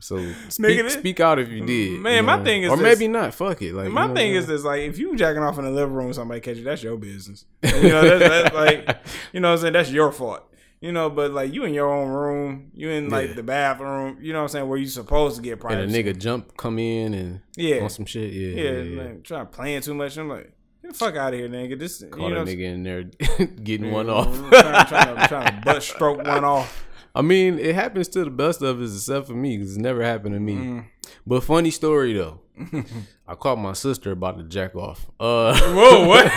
So 0.00 0.32
speak, 0.50 0.90
speak 0.90 1.20
out 1.20 1.38
if 1.38 1.48
you 1.48 1.64
did. 1.64 2.00
Man, 2.00 2.16
you 2.16 2.22
my 2.24 2.44
thing 2.44 2.64
is 2.64 2.70
or 2.70 2.76
this. 2.76 2.84
maybe 2.84 3.08
not. 3.08 3.32
Fuck 3.32 3.62
it. 3.62 3.72
Like 3.72 3.90
My 3.90 4.02
you 4.02 4.08
know 4.08 4.14
thing 4.14 4.32
is 4.32 4.46
this: 4.46 4.64
like, 4.64 4.82
if 4.82 4.98
you 4.98 5.16
jacking 5.16 5.42
off 5.42 5.58
in 5.58 5.64
the 5.64 5.70
living 5.70 5.94
room, 5.94 6.06
and 6.06 6.14
somebody 6.14 6.42
catch 6.42 6.58
you, 6.58 6.64
that's 6.64 6.82
your 6.82 6.98
business. 6.98 7.46
You 7.62 7.88
know, 7.88 8.18
that's, 8.18 8.52
that's 8.52 8.54
like, 8.54 8.98
you 9.32 9.40
know, 9.40 9.48
what 9.48 9.54
I'm 9.54 9.60
saying 9.62 9.72
that's 9.72 9.90
your 9.90 10.12
fault. 10.12 10.51
You 10.82 10.90
know, 10.92 11.08
but 11.08 11.30
like 11.30 11.54
you 11.54 11.64
in 11.64 11.72
your 11.74 11.88
own 11.90 12.08
room, 12.08 12.72
you 12.74 12.90
in 12.90 13.08
like 13.08 13.28
Yeah. 13.28 13.34
the 13.36 13.42
bathroom. 13.44 14.18
You 14.20 14.32
know, 14.32 14.40
what 14.40 14.42
I'm 14.42 14.48
saying 14.48 14.68
where 14.68 14.78
you 14.78 14.86
supposed 14.86 15.36
to 15.36 15.42
get 15.42 15.60
privacy. 15.60 15.82
and 15.84 15.94
a 15.94 16.12
nigga 16.12 16.18
jump 16.18 16.56
come 16.56 16.78
in 16.80 17.14
and 17.14 17.40
Yeah. 17.56 17.82
on 17.84 17.88
some 17.90 18.04
shit. 18.04 18.32
Yeah, 18.32 18.48
yeah, 18.48 18.70
yeah. 18.70 18.82
yeah. 18.82 19.02
like, 19.02 19.22
trying 19.24 19.46
playing 19.46 19.82
too 19.82 19.94
much. 19.94 20.16
I'm 20.18 20.28
like, 20.28 20.52
get 20.82 20.92
the 20.92 20.98
fuck 20.98 21.14
out 21.16 21.32
of 21.34 21.38
here, 21.38 21.48
nigga. 21.48 21.78
This, 21.78 22.02
Caught 22.10 22.20
you 22.28 22.34
know, 22.34 22.42
a 22.42 22.44
nigga 22.44 22.64
in 22.74 22.82
there 22.82 23.02
getting 23.62 23.86
Yeah, 23.86 23.92
one 23.92 24.10
off. 24.10 24.36
trying, 24.50 24.86
trying 24.86 25.16
to, 25.16 25.28
trying 25.28 25.46
to 25.46 25.62
butt 25.64 25.82
stroke 25.84 26.18
one 26.18 26.44
off. 26.44 26.84
I 27.14 27.22
mean, 27.22 27.58
it 27.60 27.74
happens 27.76 28.08
to 28.08 28.24
the 28.24 28.30
best 28.30 28.60
of 28.62 28.80
us, 28.80 28.92
except 28.96 29.26
for 29.28 29.34
me, 29.34 29.58
because 29.58 29.72
it's 29.76 29.80
never 29.80 30.02
happened 30.02 30.34
to 30.34 30.40
me. 30.40 30.54
Mm. 30.56 30.84
But 31.26 31.44
funny 31.44 31.70
story 31.70 32.14
though, 32.14 32.40
I 33.28 33.34
caught 33.36 33.56
my 33.58 33.74
sister 33.74 34.10
about 34.12 34.38
to 34.38 34.42
jack 34.44 34.74
off. 34.74 35.06
Uh, 35.20 35.56
Whoa, 35.60 36.08
what? 36.08 36.32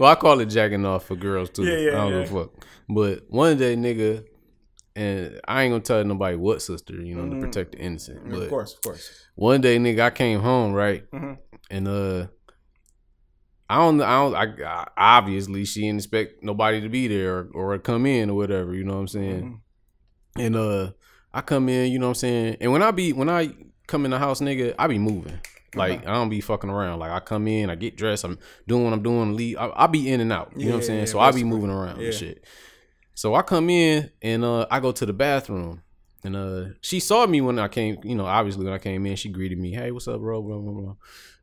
Well, 0.00 0.10
I 0.10 0.14
call 0.16 0.40
it 0.40 0.46
jacking 0.46 0.84
off 0.84 1.04
for 1.06 1.14
girls 1.16 1.50
too. 1.50 1.64
Yeah, 1.64 1.78
yeah, 1.78 1.90
I 1.92 2.10
don't 2.10 2.22
give 2.22 2.32
a 2.32 2.40
fuck. 2.44 2.66
But 2.88 3.24
one 3.28 3.56
day, 3.56 3.76
nigga, 3.76 4.24
and 4.96 5.40
I 5.46 5.62
ain't 5.62 5.72
gonna 5.72 5.82
tell 5.82 6.02
nobody 6.04 6.36
what 6.36 6.60
sister, 6.62 6.94
you 6.94 7.14
know, 7.14 7.28
to 7.32 7.40
protect 7.40 7.72
the 7.72 7.78
innocent. 7.78 8.24
But 8.24 8.32
Mm-hmm. 8.32 8.42
of 8.42 8.48
course, 8.50 8.74
of 8.74 8.80
course. 8.82 9.26
one 9.36 9.60
day, 9.60 9.78
nigga, 9.78 10.00
I 10.00 10.10
came 10.10 10.40
home 10.40 10.72
right, 10.72 11.08
Mhm. 11.12 11.38
and 11.70 11.86
uh, 11.88 12.26
I 13.68 13.76
don't, 13.76 14.00
I 14.02 14.18
don't, 14.18 14.34
I, 14.34 14.64
I 14.66 14.86
obviously 15.18 15.64
she 15.64 15.82
didn't 15.82 15.98
expect 16.00 16.42
nobody 16.42 16.80
to 16.80 16.88
be 16.88 17.06
there 17.06 17.48
or, 17.54 17.74
or 17.74 17.78
come 17.78 18.04
in 18.04 18.28
or 18.30 18.34
whatever. 18.36 18.74
You 18.74 18.82
know 18.84 18.94
what 18.94 19.00
I'm 19.00 19.08
saying? 19.08 19.42
Mm-hmm. 19.44 20.40
And 20.40 20.56
uh, 20.56 20.90
I 21.32 21.40
come 21.42 21.68
in, 21.68 21.92
you 21.92 21.98
know 22.00 22.06
what 22.06 22.10
I'm 22.10 22.14
saying. 22.16 22.56
And 22.60 22.72
when 22.72 22.82
I 22.82 22.90
be 22.90 23.12
when 23.12 23.28
I 23.28 23.52
come 23.86 24.04
in 24.04 24.10
the 24.10 24.18
house, 24.18 24.40
nigga, 24.40 24.74
I 24.78 24.88
be 24.88 24.98
moving. 24.98 25.38
Like 25.74 26.06
I 26.06 26.12
don't 26.12 26.28
be 26.30 26.40
fucking 26.40 26.68
around. 26.70 26.98
Like 26.98 27.12
I 27.12 27.20
come 27.20 27.46
in, 27.46 27.70
I 27.70 27.74
get 27.76 27.96
dressed, 27.96 28.24
I'm 28.24 28.38
doing 28.66 28.84
what 28.84 28.92
I'm 28.92 29.02
doing, 29.02 29.36
leave. 29.36 29.56
I, 29.56 29.70
I 29.74 29.86
be 29.86 30.10
in 30.10 30.20
and 30.20 30.32
out. 30.32 30.52
You 30.56 30.66
know 30.66 30.72
what 30.72 30.76
I'm 30.78 30.82
saying? 30.82 30.98
yeah, 31.00 31.04
so 31.06 31.20
I 31.20 31.30
be 31.32 31.44
moving 31.44 31.70
around 31.70 32.00
Yeah. 32.00 32.06
and 32.06 32.14
shit. 32.14 32.44
So 33.14 33.34
I 33.34 33.42
come 33.42 33.70
in 33.70 34.10
and 34.22 34.44
uh, 34.44 34.66
I 34.70 34.80
go 34.80 34.92
to 34.92 35.06
the 35.06 35.12
bathroom. 35.12 35.82
And 36.22 36.36
uh, 36.36 36.64
she 36.82 37.00
saw 37.00 37.26
me 37.26 37.40
when 37.40 37.58
I 37.58 37.68
came, 37.68 37.98
you 38.04 38.14
know, 38.14 38.26
obviously 38.26 38.64
when 38.64 38.74
I 38.74 38.78
came 38.78 39.06
in, 39.06 39.16
she 39.16 39.28
greeted 39.30 39.58
me, 39.58 39.72
hey, 39.72 39.90
what's 39.90 40.06
up, 40.08 40.20
bro? 40.20 40.42
Blah, 40.42 40.58
blah, 40.58 40.94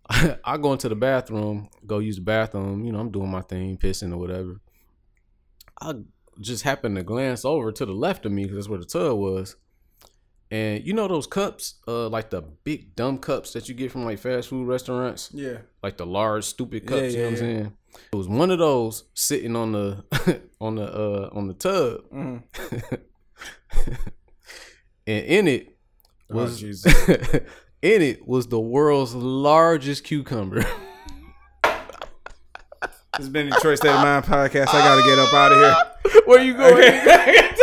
blah. 0.09 0.35
I 0.45 0.57
go 0.57 0.71
into 0.73 0.87
the 0.89 0.95
bathroom, 0.95 1.69
go 1.85 1.99
use 1.99 2.17
the 2.17 2.21
bathroom, 2.21 2.85
you 2.85 2.91
know, 2.91 2.99
I'm 2.99 3.11
doing 3.11 3.29
my 3.31 3.41
thing, 3.41 3.77
pissing 3.77 4.13
or 4.13 4.17
whatever. 4.17 4.59
I 5.81 5.93
just 6.39 6.63
happened 6.63 6.95
to 6.97 7.03
glance 7.03 7.43
over 7.45 7.71
to 7.71 7.85
the 7.85 7.93
left 7.93 8.25
of 8.25 8.31
me 8.31 8.43
because 8.43 8.57
that's 8.57 8.69
where 8.69 8.79
the 8.79 8.85
tub 8.85 9.17
was. 9.17 9.55
And 10.49 10.85
you 10.85 10.93
know 10.93 11.07
those 11.09 11.27
cups, 11.27 11.75
uh, 11.87 12.07
like 12.07 12.29
the 12.29 12.41
big 12.41 12.95
dumb 12.95 13.17
cups 13.17 13.51
that 13.53 13.67
you 13.67 13.75
get 13.75 13.91
from 13.91 14.05
like 14.05 14.17
fast 14.19 14.47
food 14.47 14.65
restaurants, 14.67 15.29
Yeah. 15.33 15.57
like 15.83 15.97
the 15.97 16.05
large 16.05 16.45
stupid 16.45 16.85
cups. 16.87 17.01
Yeah, 17.01 17.07
you 17.07 17.17
know 17.17 17.19
yeah, 17.19 17.25
what 17.25 17.31
I'm 17.31 17.37
saying? 17.37 17.73
It 18.13 18.15
was 18.15 18.27
one 18.29 18.51
of 18.51 18.59
those 18.59 19.03
sitting 19.13 19.55
on 19.57 19.71
the 19.73 20.03
on 20.61 20.75
the 20.75 20.83
uh 20.85 21.29
on 21.33 21.47
the 21.47 21.53
tub, 21.53 22.01
Mhm. 22.13 22.43
and 25.07 25.25
in 25.25 25.47
it 25.47 25.73
Oh, 26.29 26.35
was 26.35 26.59
Jesus. 26.59 26.93
in 27.81 28.01
it 28.01 28.27
was 28.27 28.47
the 28.47 28.59
world's 28.59 29.15
largest 29.15 30.03
cucumber. 30.03 30.65
This 31.63 33.25
has 33.25 33.29
been 33.29 33.49
the 33.49 33.55
Detroit 33.55 33.77
State 33.79 33.89
of 33.91 34.01
Mind 34.01 34.25
podcast. 34.25 34.67
I 34.69 34.79
gotta 34.79 35.01
get 35.03 35.17
up 35.19 35.33
out 35.33 35.51
of 35.51 35.57
here. 35.57 36.21
Where 36.25 36.41
you 36.41 36.53
going? 36.53 37.57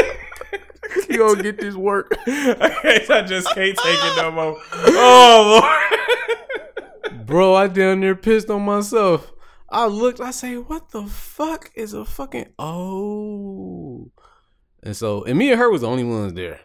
You 1.15 1.21
gonna 1.21 1.43
get 1.45 1.61
this 1.61 1.77
work? 1.77 2.13
I 2.27 3.25
just 3.25 3.47
can't 3.55 3.79
take 3.79 3.99
it 4.03 4.17
no 4.17 4.33
more. 4.33 4.61
Oh 4.73 5.63
Lord. 5.63 7.25
Bro, 7.25 7.55
I 7.55 7.69
down 7.69 8.01
there 8.01 8.17
pissed 8.17 8.51
on 8.51 8.63
myself. 8.63 9.33
I 9.69 9.87
looked, 9.87 10.21
I 10.21 10.33
say, 10.33 10.57
what 10.57 10.91
the 10.91 11.05
fuck 11.07 11.71
is 11.77 11.95
a 11.95 12.05
fucking 12.05 12.53
oh. 12.59 14.11
And 14.83 14.97
so 14.97 15.23
and 15.23 15.39
me 15.39 15.53
and 15.53 15.61
her 15.61 15.71
was 15.71 15.83
the 15.83 15.89
only 15.89 16.03
ones 16.03 16.33
there. 16.33 16.61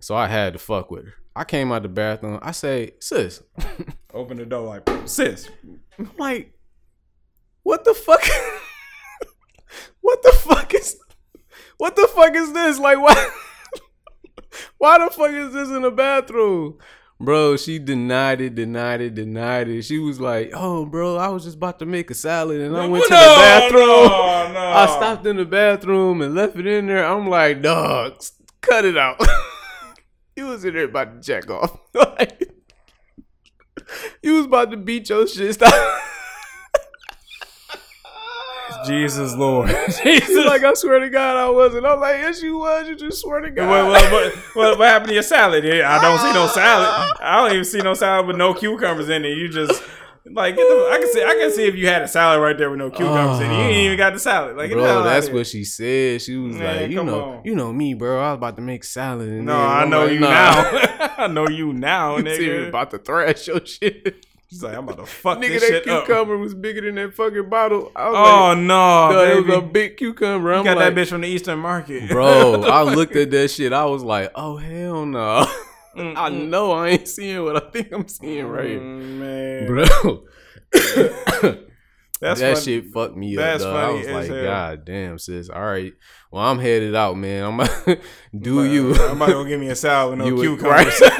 So 0.00 0.14
I 0.14 0.26
had 0.26 0.52
to 0.52 0.58
fuck 0.58 0.90
with 0.90 1.06
her. 1.06 1.14
I 1.34 1.44
came 1.44 1.72
out 1.72 1.82
the 1.82 1.88
bathroom. 1.88 2.38
I 2.42 2.52
say, 2.52 2.90
sis, 3.00 3.42
Open 4.12 4.36
the 4.36 4.44
door 4.44 4.66
like 4.66 5.08
sis. 5.08 5.48
I'm 5.98 6.10
like, 6.18 6.52
what 7.62 7.86
the 7.86 7.94
fuck? 7.94 8.22
what 10.02 10.22
the 10.22 10.32
fuck 10.32 10.74
is 10.74 11.00
what 11.78 11.96
the 11.96 12.06
fuck 12.14 12.34
is 12.34 12.52
this? 12.52 12.78
Like 12.78 13.00
why 13.00 13.14
why 14.78 14.98
the 14.98 15.10
fuck 15.10 15.30
is 15.30 15.52
this 15.52 15.68
in 15.68 15.82
the 15.82 15.90
bathroom? 15.90 16.78
Bro, 17.20 17.58
she 17.58 17.78
denied 17.78 18.40
it, 18.40 18.54
denied 18.56 19.00
it, 19.00 19.14
denied 19.14 19.68
it. 19.68 19.82
She 19.82 19.98
was 19.98 20.20
like, 20.20 20.50
"Oh, 20.52 20.84
bro, 20.84 21.16
I 21.16 21.28
was 21.28 21.44
just 21.44 21.56
about 21.56 21.78
to 21.78 21.86
make 21.86 22.10
a 22.10 22.14
salad 22.14 22.60
and 22.60 22.76
I 22.76 22.86
went 22.86 23.04
to 23.04 23.10
the 23.10 23.14
bathroom. 23.14 23.80
no, 23.80 24.52
no. 24.52 24.60
I 24.74 24.86
stopped 24.86 25.26
in 25.26 25.36
the 25.36 25.44
bathroom 25.44 26.22
and 26.22 26.34
left 26.34 26.56
it 26.56 26.66
in 26.66 26.86
there. 26.86 27.04
I'm 27.04 27.28
like, 27.28 27.62
dog, 27.62 28.20
cut 28.60 28.84
it 28.84 28.96
out. 28.96 29.20
you 30.36 30.46
was 30.46 30.64
in 30.64 30.74
there 30.74 30.84
about 30.84 31.14
to 31.14 31.20
jack 31.20 31.48
off. 31.50 31.78
like, 31.94 32.52
you 34.22 34.34
was 34.34 34.46
about 34.46 34.72
to 34.72 34.76
beat 34.76 35.08
your 35.08 35.26
shit. 35.26 35.54
Stop. 35.54 35.72
Jesus 38.86 39.34
Lord. 39.34 39.68
She's 40.02 40.28
like, 40.46 40.62
I 40.64 40.74
swear 40.74 40.98
to 41.00 41.10
God, 41.10 41.36
I 41.36 41.48
wasn't. 41.50 41.86
I'm 41.86 42.00
like, 42.00 42.16
yes, 42.16 42.42
you 42.42 42.58
was. 42.58 42.88
You 42.88 42.96
just 42.96 43.20
swear 43.20 43.40
to 43.40 43.50
God. 43.50 43.68
What, 43.68 43.86
what, 44.02 44.12
what, 44.12 44.34
what, 44.54 44.78
what 44.78 44.88
happened 44.88 45.08
to 45.08 45.14
your 45.14 45.22
salad? 45.22 45.64
I 45.64 46.00
don't 46.02 46.18
see 46.18 46.32
no 46.32 46.46
salad. 46.46 47.12
I 47.20 47.36
don't 47.42 47.52
even 47.52 47.64
see 47.64 47.78
no 47.80 47.94
salad 47.94 48.26
with 48.26 48.36
no 48.36 48.54
cucumbers 48.54 49.08
in 49.08 49.24
it. 49.24 49.36
You 49.36 49.48
just 49.48 49.82
like 50.26 50.56
get 50.56 50.66
the, 50.66 50.88
I 50.90 50.98
can 50.98 51.12
see 51.12 51.22
I 51.22 51.34
can 51.34 51.50
see 51.52 51.64
if 51.66 51.74
you 51.74 51.86
had 51.86 52.00
a 52.00 52.08
salad 52.08 52.40
right 52.40 52.56
there 52.56 52.70
with 52.70 52.78
no 52.78 52.90
cucumbers 52.90 53.40
in 53.40 53.50
it. 53.50 53.54
You 53.54 53.60
ain't 53.62 53.76
even 53.76 53.98
got 53.98 54.14
the 54.14 54.18
salad. 54.18 54.56
Like 54.56 54.70
get 54.70 54.76
the 54.76 54.82
hell 54.82 55.02
Bro, 55.02 55.10
that's 55.10 55.26
here. 55.26 55.34
what 55.36 55.46
she 55.46 55.64
said. 55.64 56.22
She 56.22 56.36
was 56.36 56.56
Man, 56.56 56.82
like, 56.82 56.90
you 56.90 57.04
know, 57.04 57.20
on. 57.36 57.44
you 57.44 57.54
know 57.54 57.72
me, 57.72 57.92
bro. 57.94 58.20
I 58.22 58.30
was 58.30 58.36
about 58.38 58.56
to 58.56 58.62
make 58.62 58.84
salad. 58.84 59.28
And 59.28 59.44
No, 59.44 59.56
I 59.56 59.84
know 59.84 60.04
like, 60.04 60.12
you 60.14 60.20
nah. 60.20 60.30
now. 60.30 61.14
I 61.18 61.26
know 61.26 61.46
you 61.48 61.72
now, 61.74 62.16
You 62.16 62.24
serious 62.34 62.64
nigga. 62.64 62.68
about 62.68 62.90
to 62.92 62.98
thrash 62.98 63.46
your 63.46 63.64
shit. 63.66 64.26
She's 64.54 64.62
like, 64.62 64.76
I'm 64.76 64.84
about 64.88 64.98
to 64.98 65.06
fuck 65.06 65.38
Nigga, 65.38 65.48
this 65.48 65.62
that 65.62 65.68
shit 65.84 65.88
up. 65.88 66.06
cucumber 66.06 66.38
was 66.38 66.54
bigger 66.54 66.80
than 66.82 66.94
that 66.94 67.12
fucking 67.14 67.48
bottle. 67.50 67.90
I 67.96 68.08
was 68.08 68.16
Oh 68.16 68.48
like, 68.50 68.58
no, 68.58 69.10
no, 69.10 69.24
it 69.24 69.44
was 69.46 69.56
a 69.56 69.60
big 69.62 69.96
cucumber. 69.96 70.50
you 70.52 70.58
I'm 70.58 70.64
got 70.64 70.76
like, 70.76 70.94
that 70.94 71.00
bitch 71.00 71.08
from 71.08 71.22
the 71.22 71.26
Eastern 71.28 71.58
Market, 71.58 72.08
bro. 72.08 72.62
I 72.62 72.82
looked 72.82 73.16
at 73.16 73.32
that 73.32 73.48
shit. 73.50 73.72
I 73.72 73.84
was 73.86 74.04
like, 74.04 74.30
oh 74.36 74.56
hell 74.56 75.04
no. 75.06 75.44
I 75.96 76.28
know 76.28 76.70
I 76.70 76.88
ain't 76.90 77.08
seeing 77.08 77.42
what 77.42 77.56
I 77.56 77.68
think 77.70 77.90
I'm 77.92 78.06
seeing 78.06 78.46
right 78.46 78.64
here, 78.68 78.78
Mm, 78.80 79.18
man. 79.18 79.66
bro. 79.66 80.24
That's 82.20 82.40
that 82.40 82.54
funny. 82.58 82.64
shit 82.64 82.84
fucked 82.92 83.16
me 83.16 83.34
That's 83.36 83.62
up. 83.64 83.72
Dog. 83.74 83.90
I 83.90 83.92
was 83.92 84.06
like, 84.08 84.28
hell. 84.28 84.44
God 84.44 84.84
damn, 84.84 85.18
sis. 85.18 85.50
All 85.50 85.60
right. 85.64 85.92
Well, 86.30 86.42
I'm 86.44 86.58
headed 86.58 86.94
out, 86.94 87.16
man. 87.18 87.44
I'm 87.44 87.54
about 87.60 87.84
to 87.86 87.98
do 88.40 88.64
you. 88.64 88.94
I'm 88.94 89.16
about 89.16 89.26
to 89.26 89.32
go 89.32 89.44
give 89.44 89.58
me 89.60 89.68
a 89.68 89.74
salad 89.76 90.10
with 90.10 90.18
no 90.20 90.26
You 90.28 90.34
would- 90.36 90.60
cucumbers. 90.60 91.02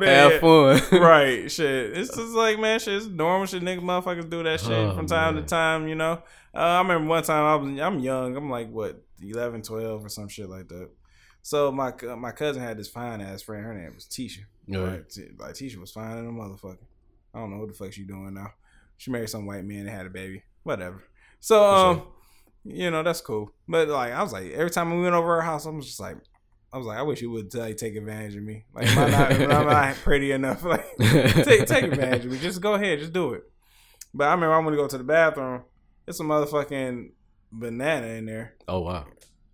man. 0.00 0.30
Have 0.30 0.40
fun. 0.40 0.80
right, 1.00 1.50
shit. 1.50 1.96
It's 1.96 2.14
just 2.14 2.32
like 2.32 2.58
man, 2.58 2.78
shit. 2.80 2.94
It's 2.94 3.06
normal 3.06 3.46
shit. 3.46 3.62
Niggas, 3.62 3.80
motherfuckers 3.80 4.28
do 4.28 4.42
that 4.42 4.60
shit 4.60 4.70
Oh, 4.72 4.94
from 4.94 5.06
time 5.06 5.34
man. 5.34 5.42
to 5.44 5.48
time. 5.48 5.88
You 5.88 5.94
know. 5.94 6.22
Uh, 6.54 6.58
I 6.58 6.78
remember 6.78 7.08
one 7.08 7.22
time 7.22 7.44
I 7.44 7.54
was 7.56 7.80
I'm 7.80 7.98
young. 8.00 8.36
I'm 8.36 8.48
like 8.50 8.70
what 8.70 9.02
11, 9.22 9.62
12 9.62 10.04
or 10.04 10.08
some 10.08 10.28
shit 10.28 10.48
like 10.48 10.68
that. 10.68 10.88
So 11.42 11.70
my 11.70 11.90
cou- 11.92 12.16
my 12.16 12.32
cousin 12.32 12.62
had 12.62 12.78
this 12.78 12.88
fine 12.88 13.20
ass 13.20 13.42
friend. 13.42 13.64
Her 13.64 13.74
name 13.74 13.94
was 13.94 14.04
Tisha. 14.06 14.40
Yeah. 14.66 14.78
Right? 14.78 15.08
T- 15.08 15.28
Like 15.38 15.54
Tisha 15.54 15.76
was 15.76 15.92
fine 15.92 16.16
and 16.18 16.28
a 16.28 16.32
motherfucker. 16.32 16.78
I 17.34 17.38
don't 17.38 17.50
know 17.50 17.58
what 17.58 17.68
the 17.68 17.74
fuck 17.74 17.92
she 17.92 18.02
doing 18.04 18.34
now. 18.34 18.52
She 18.96 19.10
married 19.10 19.28
some 19.28 19.46
white 19.46 19.64
man 19.64 19.80
and 19.80 19.90
had 19.90 20.06
a 20.06 20.10
baby. 20.10 20.42
Whatever. 20.62 21.04
So 21.40 21.62
um, 21.64 22.02
you 22.64 22.90
know 22.90 23.02
that's 23.02 23.20
cool. 23.20 23.52
But 23.68 23.88
like 23.88 24.12
I 24.12 24.22
was 24.22 24.32
like 24.32 24.50
every 24.52 24.70
time 24.70 24.96
we 24.96 25.02
went 25.02 25.14
over 25.14 25.36
her 25.36 25.42
house, 25.42 25.66
I'm 25.66 25.80
just 25.82 26.00
like. 26.00 26.16
I 26.72 26.78
was 26.78 26.86
like, 26.86 26.98
I 26.98 27.02
wish 27.02 27.22
you 27.22 27.30
would 27.30 27.54
like 27.54 27.76
take 27.76 27.96
advantage 27.96 28.36
of 28.36 28.42
me. 28.42 28.64
Like, 28.74 28.88
am 28.88 28.98
I 28.98 29.10
not, 29.10 29.32
am 29.32 29.68
I 29.68 29.86
not 29.88 29.96
pretty 30.02 30.32
enough? 30.32 30.64
Like, 30.64 30.96
take 30.98 31.66
take 31.66 31.84
advantage 31.92 32.24
of 32.26 32.32
me. 32.32 32.38
Just 32.38 32.60
go 32.60 32.74
ahead, 32.74 32.98
just 32.98 33.12
do 33.12 33.34
it. 33.34 33.44
But 34.12 34.28
I 34.28 34.32
remember 34.32 34.54
I 34.54 34.58
want 34.58 34.72
to 34.72 34.76
go 34.76 34.88
to 34.88 34.98
the 34.98 35.04
bathroom. 35.04 35.62
There's 36.04 36.20
a 36.20 36.24
motherfucking 36.24 37.10
banana 37.52 38.06
in 38.08 38.26
there 38.26 38.54
oh 38.68 38.80
wow. 38.80 39.06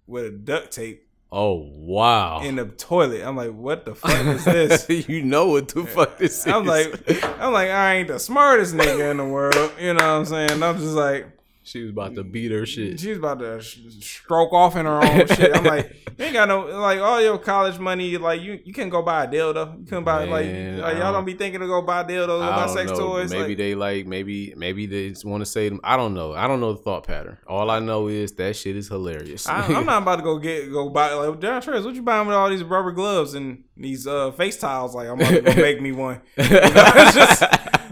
with 0.07 0.25
a 0.25 0.31
duct 0.31 0.73
tape 0.73 1.07
Oh 1.35 1.67
wow. 1.73 2.43
in 2.43 2.57
the 2.57 2.67
toilet. 2.67 3.23
I'm 3.23 3.37
like, 3.37 3.53
what 3.53 3.87
the 3.87 3.95
fuck 3.95 4.27
is 4.27 4.45
this? 4.45 5.09
you 5.09 5.23
know 5.23 5.47
what 5.47 5.69
the 5.69 5.85
fuck 5.85 6.19
this 6.19 6.41
is. 6.41 6.47
I'm 6.47 6.67
like, 6.67 6.93
I'm 7.41 7.55
like, 7.55 7.71
I 7.71 7.95
ain't 7.95 8.09
the 8.09 8.19
smartest 8.19 8.75
nigga 8.75 9.11
in 9.11 9.17
the 9.17 9.25
world. 9.25 9.73
You 9.81 9.95
know 9.95 9.95
what 9.95 10.03
I'm 10.03 10.25
saying? 10.27 10.63
I'm 10.63 10.77
just 10.77 10.95
like, 10.95 11.27
she 11.65 11.83
was 11.83 11.91
about 11.91 12.15
to 12.17 12.25
beat 12.25 12.51
her 12.51 12.67
shit. 12.67 12.99
She 13.01 13.11
was 13.11 13.19
about 13.19 13.39
to 13.39 13.61
sh- 13.63 13.79
stroke 14.01 14.53
off 14.53 14.75
in 14.77 14.85
her 14.87 15.03
own 15.03 15.27
shit. 15.37 15.55
I'm 15.57 15.65
like, 15.65 15.95
you 16.19 16.25
ain't 16.25 16.35
got 16.35 16.49
no 16.49 16.61
like 16.81 16.99
all 17.01 17.21
your 17.23 17.39
college 17.39 17.79
money. 17.79 18.17
Like 18.19 18.41
you, 18.43 18.61
you 18.65 18.73
can 18.73 18.89
go 18.89 19.03
buy 19.03 19.25
a 19.25 19.29
dildo. 19.29 19.79
You 19.81 19.87
can 19.87 20.03
buy 20.05 20.27
Man, 20.27 20.79
like, 20.81 20.97
y'all 20.99 21.13
don't- 21.13 21.25
be 21.25 21.35
thinking 21.35 21.61
to 21.61 21.67
go 21.67 21.81
buy 21.83 22.03
dildos, 22.05 22.27
go 22.27 22.41
buy 22.41 22.67
sex 22.67 22.91
know. 22.91 22.99
toys. 22.99 23.31
Maybe 23.31 23.49
like, 23.51 23.59
they 23.59 23.75
like 23.77 24.07
maybe 24.07 24.55
maybe 24.57 24.87
they 24.87 25.11
just 25.11 25.25
want 25.25 25.41
to 25.43 25.47
say 25.47 25.69
them. 25.69 25.81
I 25.85 25.97
don't 25.97 26.15
know. 26.15 26.33
I 26.35 26.49
don't 26.49 26.61
know 26.61 26.73
the 26.73 26.83
thought 26.83 27.07
pattern. 27.07 27.39
All 27.47 27.71
I 27.71 27.79
know 27.79 28.09
is 28.09 28.33
that 28.33 28.57
shit 28.57 28.77
is 28.77 28.89
hilarious. 28.89 29.47
I, 29.47 29.63
I'm 29.67 29.87
not 29.87 30.03
about 30.03 30.17
to 30.17 30.23
go 30.23 30.39
get 30.39 30.71
go 30.73 30.89
buy 30.89 31.13
like 31.15 31.39
Darren 31.41 31.63
Trace. 31.63 31.85
What 31.85 31.95
you 31.95 32.03
buying 32.03 32.27
with 32.27 32.37
all 32.37 32.51
these 32.51 32.65
rubber 32.65 32.93
gloves 32.93 33.35
and 33.35 33.65
these 33.77 34.07
uh, 34.07 34.33
face 34.33 34.57
tiles? 34.59 34.95
Like 34.95 35.09
I'm 35.09 35.21
about 35.21 35.31
to 35.31 35.41
go 35.43 35.55
make 35.63 35.81
me 35.81 35.93
one. 35.93 36.21
You 36.37 36.43
know, 36.51 36.61
it's 36.63 37.15
just 37.15 37.43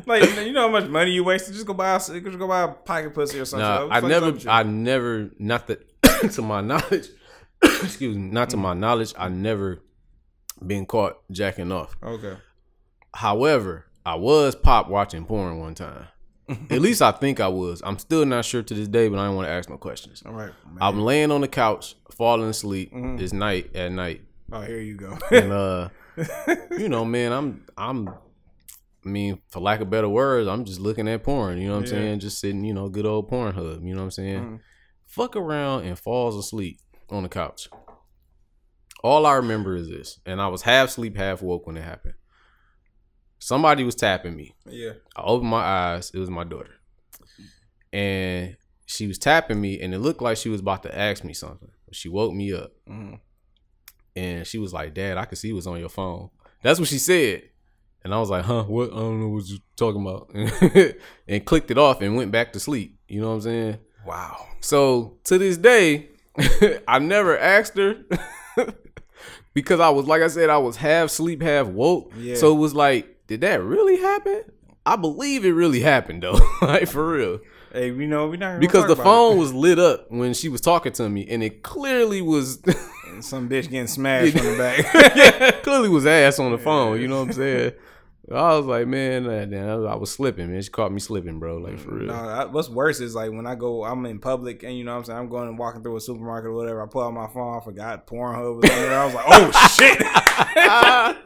like 0.07 0.23
you 0.47 0.53
know 0.53 0.63
how 0.63 0.69
much 0.69 0.89
money 0.89 1.13
you 1.13 1.25
wasted. 1.25 1.55
Just 1.55 1.67
go 1.67 1.75
buy 1.75 1.95
a, 1.95 1.99
just 1.99 2.39
go 2.39 2.49
buy 2.49 2.63
a 2.63 2.69
pocket 2.69 3.15
pussy 3.15 3.39
or 3.39 3.45
something. 3.45 3.67
Nah, 3.67 3.89
I 3.91 4.01
never, 4.01 4.27
up 4.27 4.35
with 4.35 4.45
you? 4.45 4.51
I 4.51 4.63
never, 4.63 5.31
not 5.39 5.67
that 5.69 5.87
to 6.33 6.43
my 6.43 6.61
knowledge. 6.61 7.09
excuse 7.63 8.17
me, 8.17 8.23
not 8.23 8.51
to 8.51 8.57
my 8.57 8.75
knowledge. 8.75 9.15
I 9.19 9.29
never 9.29 9.83
been 10.65 10.87
caught 10.87 11.19
jacking 11.31 11.73
off. 11.73 11.97
okay. 12.03 12.37
However, 13.13 13.87
I 14.07 14.15
was 14.15 14.55
pop 14.55 14.89
watching 14.89 15.25
porn 15.25 15.59
one 15.59 15.75
time. 15.75 16.07
At 16.71 16.81
least 16.81 17.03
I 17.03 17.13
think 17.13 17.41
I 17.41 17.49
was. 17.49 17.83
I'm 17.85 17.99
still 17.99 18.25
not 18.25 18.45
sure 18.45 18.63
to 18.63 18.75
this 18.75 18.89
day, 18.89 19.09
but 19.09 19.19
I 19.19 19.27
don't 19.27 19.37
want 19.37 19.47
to 19.47 19.53
ask 19.53 19.69
no 19.69 19.77
questions. 19.77 20.23
All 20.27 20.33
right. 20.33 20.53
Man. 20.67 20.79
I'm 20.81 21.01
laying 21.01 21.31
on 21.31 21.43
the 21.43 21.49
couch, 21.49 21.97
falling 22.11 22.49
asleep. 22.49 22.91
It's 22.93 23.33
night 23.33 23.75
at 23.77 23.93
night, 23.93 24.23
oh, 24.53 24.61
here 24.63 24.81
you 24.81 24.97
go. 24.97 25.19
and 25.31 25.53
uh, 25.53 25.89
you 26.79 26.89
know, 26.89 27.05
man, 27.05 27.33
I'm 27.33 27.65
I'm. 27.77 28.11
I 29.05 29.09
mean, 29.09 29.41
for 29.49 29.61
lack 29.61 29.81
of 29.81 29.89
better 29.91 30.09
words, 30.09 30.47
I'm 30.49 30.65
just 30.65 30.79
looking 30.81 31.09
at 31.09 31.23
porn. 31.23 31.59
You 31.59 31.69
know 31.69 31.75
what 31.75 31.81
I'm 31.81 31.87
saying? 31.87 32.21
Just 32.21 32.39
sitting, 32.41 32.65
you 32.65 32.75
know, 32.75 32.89
good 32.89 33.07
old 33.07 33.29
porn 33.29 33.55
hub. 33.55 33.83
You 33.83 33.95
know 33.95 34.01
what 34.01 34.05
I'm 34.05 34.11
saying? 34.11 34.61
Fuck 35.07 35.37
around 35.37 35.85
and 35.85 35.99
falls 35.99 36.37
asleep 36.37 36.79
on 37.09 37.23
the 37.23 37.29
couch. 37.29 37.69
All 39.03 39.25
I 39.25 39.35
remember 39.37 39.75
is 39.77 39.89
this, 39.89 40.21
and 40.27 40.41
I 40.43 40.49
was 40.49 40.63
half 40.63 40.89
asleep, 40.91 41.17
half 41.17 41.41
woke 41.41 41.67
when 41.67 41.77
it 41.79 41.83
happened. 41.83 42.15
Somebody 43.39 43.83
was 43.85 43.95
tapping 43.95 44.37
me. 44.37 44.55
yeah. 44.67 44.93
I 45.17 45.23
opened 45.23 45.49
my 45.51 45.63
eyes. 45.63 46.11
It 46.13 46.19
was 46.19 46.29
my 46.29 46.45
daughter. 46.45 46.75
And 47.93 48.57
she 48.87 49.07
was 49.07 49.19
tapping 49.19 49.61
me, 49.61 49.81
and 49.81 49.95
it 49.95 49.99
looked 49.99 50.21
like 50.23 50.37
she 50.37 50.49
was 50.51 50.61
about 50.61 50.83
to 50.83 50.97
ask 50.97 51.25
me 51.25 51.33
something. 51.33 51.71
She 51.93 52.09
woke 52.09 52.35
me 52.35 52.53
up. 52.53 52.73
Mhm. 52.89 53.19
And 54.15 54.47
she 54.47 54.59
was 54.59 54.73
like, 54.73 54.93
Dad, 54.95 55.17
I 55.17 55.25
can 55.25 55.37
see 55.37 55.53
what's 55.53 55.67
on 55.67 55.81
your 55.81 55.89
phone. 55.89 56.31
That's 56.63 56.79
what 56.79 56.89
she 56.89 56.99
said. 56.99 57.45
And 58.03 58.15
I 58.15 58.19
was 58.19 58.31
like, 58.31 58.45
huh, 58.45 58.65
what? 58.65 58.93
I 58.93 58.97
don't 58.97 59.21
know 59.21 59.29
what 59.29 59.47
you're 59.47 59.59
talking 59.77 60.01
about. 60.01 60.31
and 61.29 61.45
clicked 61.45 61.71
it 61.71 61.79
off 61.79 62.01
and 62.01 62.17
went 62.17 62.33
back 62.33 62.53
to 62.55 62.61
sleep. 62.61 62.99
You 63.09 63.21
know 63.21 63.29
what 63.29 63.35
I'm 63.35 63.41
saying? 63.43 63.79
Wow. 64.07 64.47
So 64.61 65.19
to 65.25 65.39
this 65.39 65.57
day, 65.57 66.09
I 66.89 66.99
never 66.99 67.39
asked 67.39 67.77
her 67.77 67.97
because 69.55 69.81
I 69.81 69.91
was 69.91 70.07
like 70.07 70.23
I 70.23 70.29
said, 70.29 70.49
I 70.51 70.59
was 70.59 70.77
half 70.77 71.11
sleep, 71.11 71.43
half 71.43 71.67
woke. 71.67 72.13
Yeah. 72.17 72.37
So 72.37 72.53
it 72.55 72.59
was 72.59 72.75
like, 72.75 73.27
did 73.27 73.43
that 73.43 73.63
really 73.63 73.99
happen? 73.99 74.45
I 74.87 74.97
believe 74.97 75.45
it 75.45 75.53
really 75.53 75.81
happened 75.81 76.23
though, 76.23 76.39
like 76.63 76.89
for 76.89 77.13
real. 77.13 77.41
Hey, 77.73 77.89
you 77.89 78.07
know 78.09 78.27
we 78.27 78.37
not 78.37 78.59
Because 78.59 78.89
the 78.89 78.97
phone 78.97 79.39
was 79.39 79.53
lit 79.53 79.79
up 79.79 80.11
when 80.11 80.35
she 80.35 80.49
was 80.49 80.61
talking 80.61 80.93
to 80.95 81.09
me, 81.09 81.29
and 81.29 81.41
it 81.41 81.63
clearly 81.63 82.21
was, 82.21 82.61
some 83.21 83.49
bitch 83.49 83.71
getting 83.71 83.87
smashed 83.87 84.37
from 84.37 84.47
the 84.47 84.59
back. 84.59 85.63
clearly 85.63 85.89
was 85.89 86.05
ass 86.05 86.41
on 86.41 86.51
the 86.51 86.59
phone. 86.59 87.01
You 87.01 87.07
know 87.07 87.21
what 87.21 87.29
I'm 87.29 87.33
saying? 87.35 87.73
I 88.33 88.57
was 88.57 88.67
like, 88.67 88.87
man, 88.87 89.27
I 89.55 89.95
was 89.97 90.13
slipping, 90.13 90.53
man. 90.53 90.63
She 90.63 90.71
caught 90.71 90.93
me 90.93 91.01
slipping, 91.01 91.39
bro. 91.41 91.57
Like 91.57 91.79
for 91.81 91.91
mm, 91.91 91.99
real. 92.01 92.07
No, 92.09 92.15
I, 92.15 92.45
what's 92.45 92.69
worse 92.69 93.01
is 93.01 93.15
like 93.15 93.33
when 93.33 93.47
I 93.47 93.57
go, 93.57 93.85
I'm 93.85 94.07
in 94.07 94.21
public 94.21 94.63
and 94.63 94.77
you 94.77 94.85
know 94.85 94.93
what 94.93 94.99
I'm 94.99 95.05
saying 95.05 95.19
I'm 95.19 95.29
going 95.29 95.49
and 95.49 95.59
walking 95.59 95.83
through 95.83 95.97
a 95.97 96.01
supermarket 96.01 96.49
or 96.51 96.55
whatever. 96.55 96.83
I 96.83 96.87
pull 96.87 97.03
out 97.03 97.13
my 97.13 97.27
phone, 97.27 97.59
I 97.61 97.65
forgot 97.65 98.07
Pornhub 98.07 98.63
was. 98.63 98.71
I 98.71 99.05
was 99.05 99.15
like, 99.15 99.25
oh 99.29 99.69
shit. 99.77 99.99
I 100.07 101.17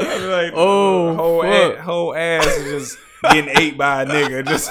was 0.00 0.24
like, 0.24 0.52
Oh, 0.54 1.14
whole 1.14 1.44
ass, 1.44 1.78
whole 1.84 2.14
ass 2.14 2.46
is 2.46 2.86
just 2.86 2.98
getting 3.32 3.54
ate 3.56 3.76
by 3.76 4.02
a 4.02 4.06
nigga. 4.06 4.46
Just 4.46 4.70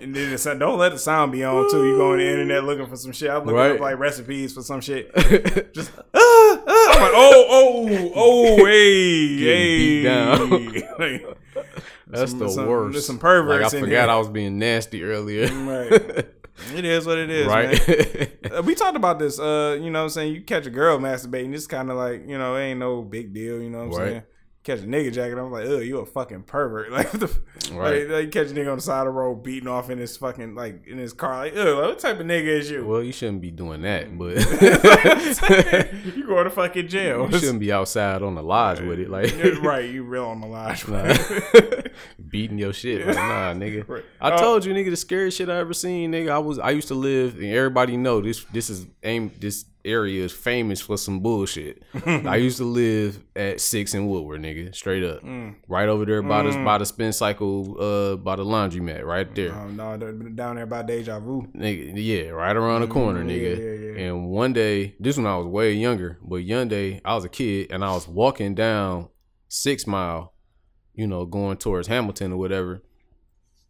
and 0.00 0.14
then 0.16 0.32
it's, 0.32 0.44
don't 0.44 0.78
let 0.78 0.92
the 0.92 0.98
sound 0.98 1.32
be 1.32 1.44
on 1.44 1.70
too. 1.70 1.86
You 1.86 1.96
go 1.96 2.12
on 2.12 2.18
the 2.18 2.28
internet 2.28 2.64
looking 2.64 2.86
for 2.86 2.96
some 2.96 3.12
shit. 3.12 3.30
I'm 3.30 3.38
looking 3.44 3.54
Right. 3.54 3.72
up 3.72 3.80
like 3.80 3.98
recipes 3.98 4.52
for 4.52 4.62
some 4.62 4.80
shit. 4.80 5.12
Just 5.74 5.90
oh, 7.12 7.46
oh, 7.48 8.12
oh, 8.14 8.56
hey, 8.66 9.38
hey. 9.38 10.02
down. 10.02 11.34
That's 12.06 12.30
some- 12.30 12.38
the 12.40 12.48
some- 12.50 12.66
worst. 12.66 12.92
there's 12.92 13.06
some 13.06 13.18
perverts 13.18 13.64
Like 13.72 13.74
I 13.74 13.80
forgot 13.86 14.02
here. 14.04 14.10
I 14.10 14.16
was 14.18 14.28
being 14.28 14.58
nasty 14.58 15.02
earlier. 15.04 15.46
Right. 15.48 16.26
It 16.76 16.84
is 16.84 17.06
what 17.06 17.16
it 17.18 17.30
is, 17.30 17.46
right. 17.46 17.88
man. 17.88 18.28
Uh, 18.58 18.62
we 18.62 18.74
talked 18.74 18.94
about 18.96 19.18
this. 19.18 19.40
Uh, 19.40 19.76
you 19.80 19.90
know 19.90 20.00
what 20.00 20.04
I'm 20.04 20.10
saying? 20.10 20.34
You 20.34 20.42
catch 20.42 20.66
a 20.66 20.70
girl 20.70 20.98
masturbating, 20.98 21.52
it's 21.54 21.66
kind 21.66 21.90
of 21.90 21.96
like, 21.96 22.28
you 22.28 22.36
know, 22.38 22.54
it 22.56 22.60
ain't 22.64 22.78
no 22.78 23.00
big 23.02 23.32
deal, 23.32 23.60
you 23.60 23.70
know 23.70 23.78
what 23.78 23.84
I'm 23.84 23.90
Right. 24.00 24.08
saying? 24.10 24.22
Catch 24.64 24.78
a 24.78 24.82
nigga 24.82 25.12
jacket, 25.12 25.38
I'm 25.38 25.50
like, 25.50 25.66
ugh, 25.66 25.82
you 25.82 25.98
a 25.98 26.06
fucking 26.06 26.44
pervert. 26.44 26.92
Like, 26.92 27.10
the, 27.10 27.26
Right. 27.72 28.02
like, 28.02 28.10
like, 28.10 28.24
you 28.26 28.30
catch 28.30 28.52
a 28.52 28.54
nigga 28.54 28.70
on 28.70 28.78
the 28.78 28.82
side 28.82 29.00
of 29.00 29.06
the 29.06 29.10
road 29.10 29.42
beating 29.42 29.68
off 29.68 29.90
in 29.90 29.98
his 29.98 30.16
fucking, 30.16 30.54
like, 30.54 30.86
in 30.86 30.98
his 30.98 31.12
car. 31.12 31.36
Like, 31.38 31.56
ugh, 31.56 31.76
what 31.78 31.98
type 31.98 32.20
of 32.20 32.26
nigga 32.26 32.46
is 32.46 32.70
you? 32.70 32.84
well, 32.86 33.02
you 33.02 33.10
shouldn't 33.12 33.40
be 33.40 33.50
doing 33.50 33.82
that, 33.82 34.16
but 34.18 34.36
you 36.16 36.26
going 36.26 36.44
to 36.44 36.50
fucking 36.50 36.88
jail. 36.96 37.28
you 37.30 37.38
shouldn't 37.38 37.60
be 37.60 37.72
outside 37.72 38.22
on 38.22 38.34
the 38.34 38.42
lodge 38.42 38.80
with 38.80 38.98
it, 39.00 39.10
like 39.10 39.34
You're 39.36 39.60
right, 39.60 39.88
you 39.90 40.04
real 40.04 40.26
on 40.26 40.40
the 40.40 40.46
lodge. 40.46 40.86
Nah. 40.88 41.12
beating 42.28 42.58
your 42.58 42.72
shit. 42.72 43.06
Like, 43.06 43.16
nah, 43.16 43.52
nigga. 43.54 43.88
Right. 43.88 44.04
I 44.20 44.30
Uh, 44.30 44.38
told 44.38 44.64
you, 44.64 44.72
nigga, 44.74 44.90
the 44.90 44.96
scariest 44.96 45.38
shit 45.38 45.48
I 45.48 45.56
ever 45.58 45.74
seen, 45.74 46.12
nigga. 46.12 46.30
I 46.30 46.38
was 46.38 46.58
I 46.58 46.70
used 46.70 46.88
to 46.88 46.94
live, 46.94 47.34
and 47.36 47.46
everybody 47.46 47.96
know 47.96 48.20
this. 48.20 48.44
This 48.52 48.70
is 48.70 48.86
aim. 49.02 49.32
This 49.38 49.64
area 49.84 50.24
is 50.24 50.32
famous 50.32 50.80
for 50.80 50.96
some 50.96 51.20
bullshit. 51.20 51.82
I 52.06 52.36
used 52.36 52.58
to 52.58 52.64
live 52.64 53.22
at 53.34 53.60
Six 53.60 53.94
and 53.94 54.08
Woodward, 54.08 54.40
nigga, 54.42 54.74
straight 54.74 55.02
up, 55.04 55.22
Mm. 55.22 55.56
right 55.68 55.88
over 55.88 56.04
there 56.04 56.22
by 56.22 56.42
the 56.42 56.50
by 56.64 56.78
the 56.78 56.86
spin 56.86 57.12
cycle, 57.12 57.76
uh, 57.80 58.16
by 58.16 58.36
the 58.36 58.44
laundromat, 58.44 59.04
right 59.04 59.34
there. 59.34 59.52
Um, 59.54 59.76
no, 59.76 59.96
down 59.96 60.56
there 60.56 60.66
by 60.66 60.82
Deja 60.82 61.18
Vu. 61.20 61.48
Nigga, 61.56 61.92
yeah, 61.96 62.30
right 62.30 62.56
around 62.56 62.82
the 62.82 62.86
corner, 62.88 63.24
Mm, 63.24 63.28
nigga. 63.28 63.58
yeah, 63.58 63.86
yeah. 64.02 64.08
And 64.08 64.28
one 64.30 64.52
day, 64.52 64.94
this 65.00 65.16
when 65.16 65.26
I 65.26 65.36
was 65.36 65.46
way 65.46 65.72
younger, 65.74 66.18
but 66.22 66.42
one 66.46 66.68
day 66.68 67.00
I 67.04 67.14
was 67.14 67.24
a 67.24 67.28
kid 67.28 67.70
and 67.70 67.84
I 67.84 67.92
was 67.92 68.06
walking 68.08 68.54
down 68.54 69.08
Six 69.48 69.86
Mile, 69.86 70.32
you 70.94 71.06
know, 71.06 71.26
going 71.26 71.56
towards 71.56 71.88
Hamilton 71.88 72.32
or 72.32 72.36
whatever. 72.38 72.82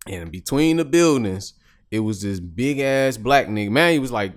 And 0.06 0.30
between 0.32 0.76
the 0.78 0.84
buildings, 0.84 1.54
it 1.90 2.00
was 2.00 2.22
this 2.22 2.40
big 2.40 2.80
ass 2.80 3.16
black 3.16 3.46
nigga. 3.48 3.70
Man, 3.70 3.92
he 3.92 3.98
was 3.98 4.10
like 4.10 4.32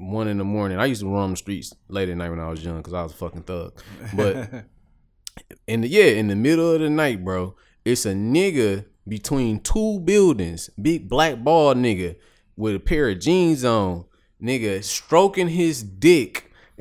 one 0.00 0.28
in 0.28 0.38
the 0.38 0.44
morning. 0.44 0.78
I 0.78 0.86
used 0.86 1.02
to 1.02 1.08
roam 1.08 1.32
the 1.32 1.36
streets 1.36 1.74
late 1.88 2.08
at 2.08 2.16
night 2.16 2.30
when 2.30 2.40
I 2.40 2.48
was 2.48 2.64
young 2.64 2.78
because 2.78 2.94
I 2.94 3.02
was 3.02 3.12
a 3.12 3.16
fucking 3.16 3.42
thug. 3.42 3.80
But 4.14 4.64
in 5.66 5.82
the 5.82 5.88
yeah, 5.88 6.04
in 6.04 6.28
the 6.28 6.36
middle 6.36 6.72
of 6.72 6.80
the 6.80 6.90
night, 6.90 7.24
bro, 7.24 7.54
it's 7.84 8.06
a 8.06 8.12
nigga 8.12 8.86
between 9.06 9.60
two 9.60 10.00
buildings, 10.00 10.70
big 10.80 11.08
black 11.08 11.42
ball 11.42 11.74
nigga 11.74 12.16
with 12.56 12.74
a 12.74 12.80
pair 12.80 13.08
of 13.08 13.20
jeans 13.20 13.64
on, 13.64 14.04
nigga 14.42 14.82
stroking 14.82 15.48
his 15.48 15.82
dick 15.82 16.50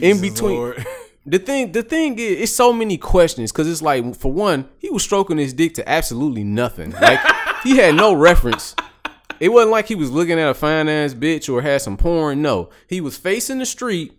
in 0.00 0.20
between. 0.20 0.56
Lord. 0.56 0.86
The 1.26 1.38
thing, 1.38 1.72
the 1.72 1.82
thing 1.82 2.18
is, 2.18 2.42
it's 2.42 2.52
so 2.52 2.70
many 2.70 2.98
questions 2.98 3.50
because 3.50 3.66
it's 3.66 3.80
like, 3.80 4.14
for 4.14 4.30
one, 4.30 4.68
he 4.78 4.90
was 4.90 5.02
stroking 5.02 5.38
his 5.38 5.54
dick 5.54 5.72
to 5.76 5.88
absolutely 5.88 6.44
nothing. 6.44 6.90
Like 6.90 7.18
he 7.62 7.78
had 7.78 7.94
no 7.94 8.12
reference. 8.12 8.76
It 9.40 9.50
wasn't 9.50 9.72
like 9.72 9.88
he 9.88 9.94
was 9.94 10.10
looking 10.10 10.38
at 10.38 10.48
a 10.48 10.54
fine 10.54 10.88
ass 10.88 11.14
bitch 11.14 11.52
or 11.52 11.62
had 11.62 11.82
some 11.82 11.96
porn. 11.96 12.42
No, 12.42 12.70
he 12.88 13.00
was 13.00 13.16
facing 13.16 13.58
the 13.58 13.66
street 13.66 14.12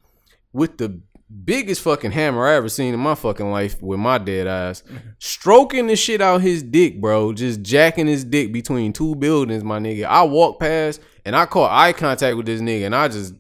with 0.54 0.78
the 0.78 1.02
biggest 1.44 1.82
fucking 1.82 2.12
hammer 2.12 2.48
I 2.48 2.56
ever 2.56 2.70
seen 2.70 2.94
in 2.94 3.00
my 3.00 3.16
fucking 3.16 3.50
life 3.50 3.82
with 3.82 4.00
my 4.00 4.18
dead 4.18 4.48
eyes, 4.48 4.84
stroking 5.20 5.88
the 5.88 5.96
shit 5.96 6.22
out 6.22 6.42
his 6.42 6.64
dick, 6.64 7.02
bro. 7.02 7.34
Just 7.34 7.62
jacking 7.62 8.08
his 8.08 8.24
dick 8.24 8.52
between 8.54 8.94
two 8.94 9.16
buildings, 9.16 9.64
my 9.64 9.80
nigga. 9.80 10.06
I 10.06 10.24
walked 10.24 10.60
past 10.60 11.02
and 11.26 11.36
I 11.36 11.46
caught 11.46 11.72
eye 11.72 11.94
contact 11.94 12.38
with 12.38 12.46
this 12.46 12.62
nigga, 12.62 12.86
and 12.86 12.96
I 12.96 13.08
just 13.08 13.34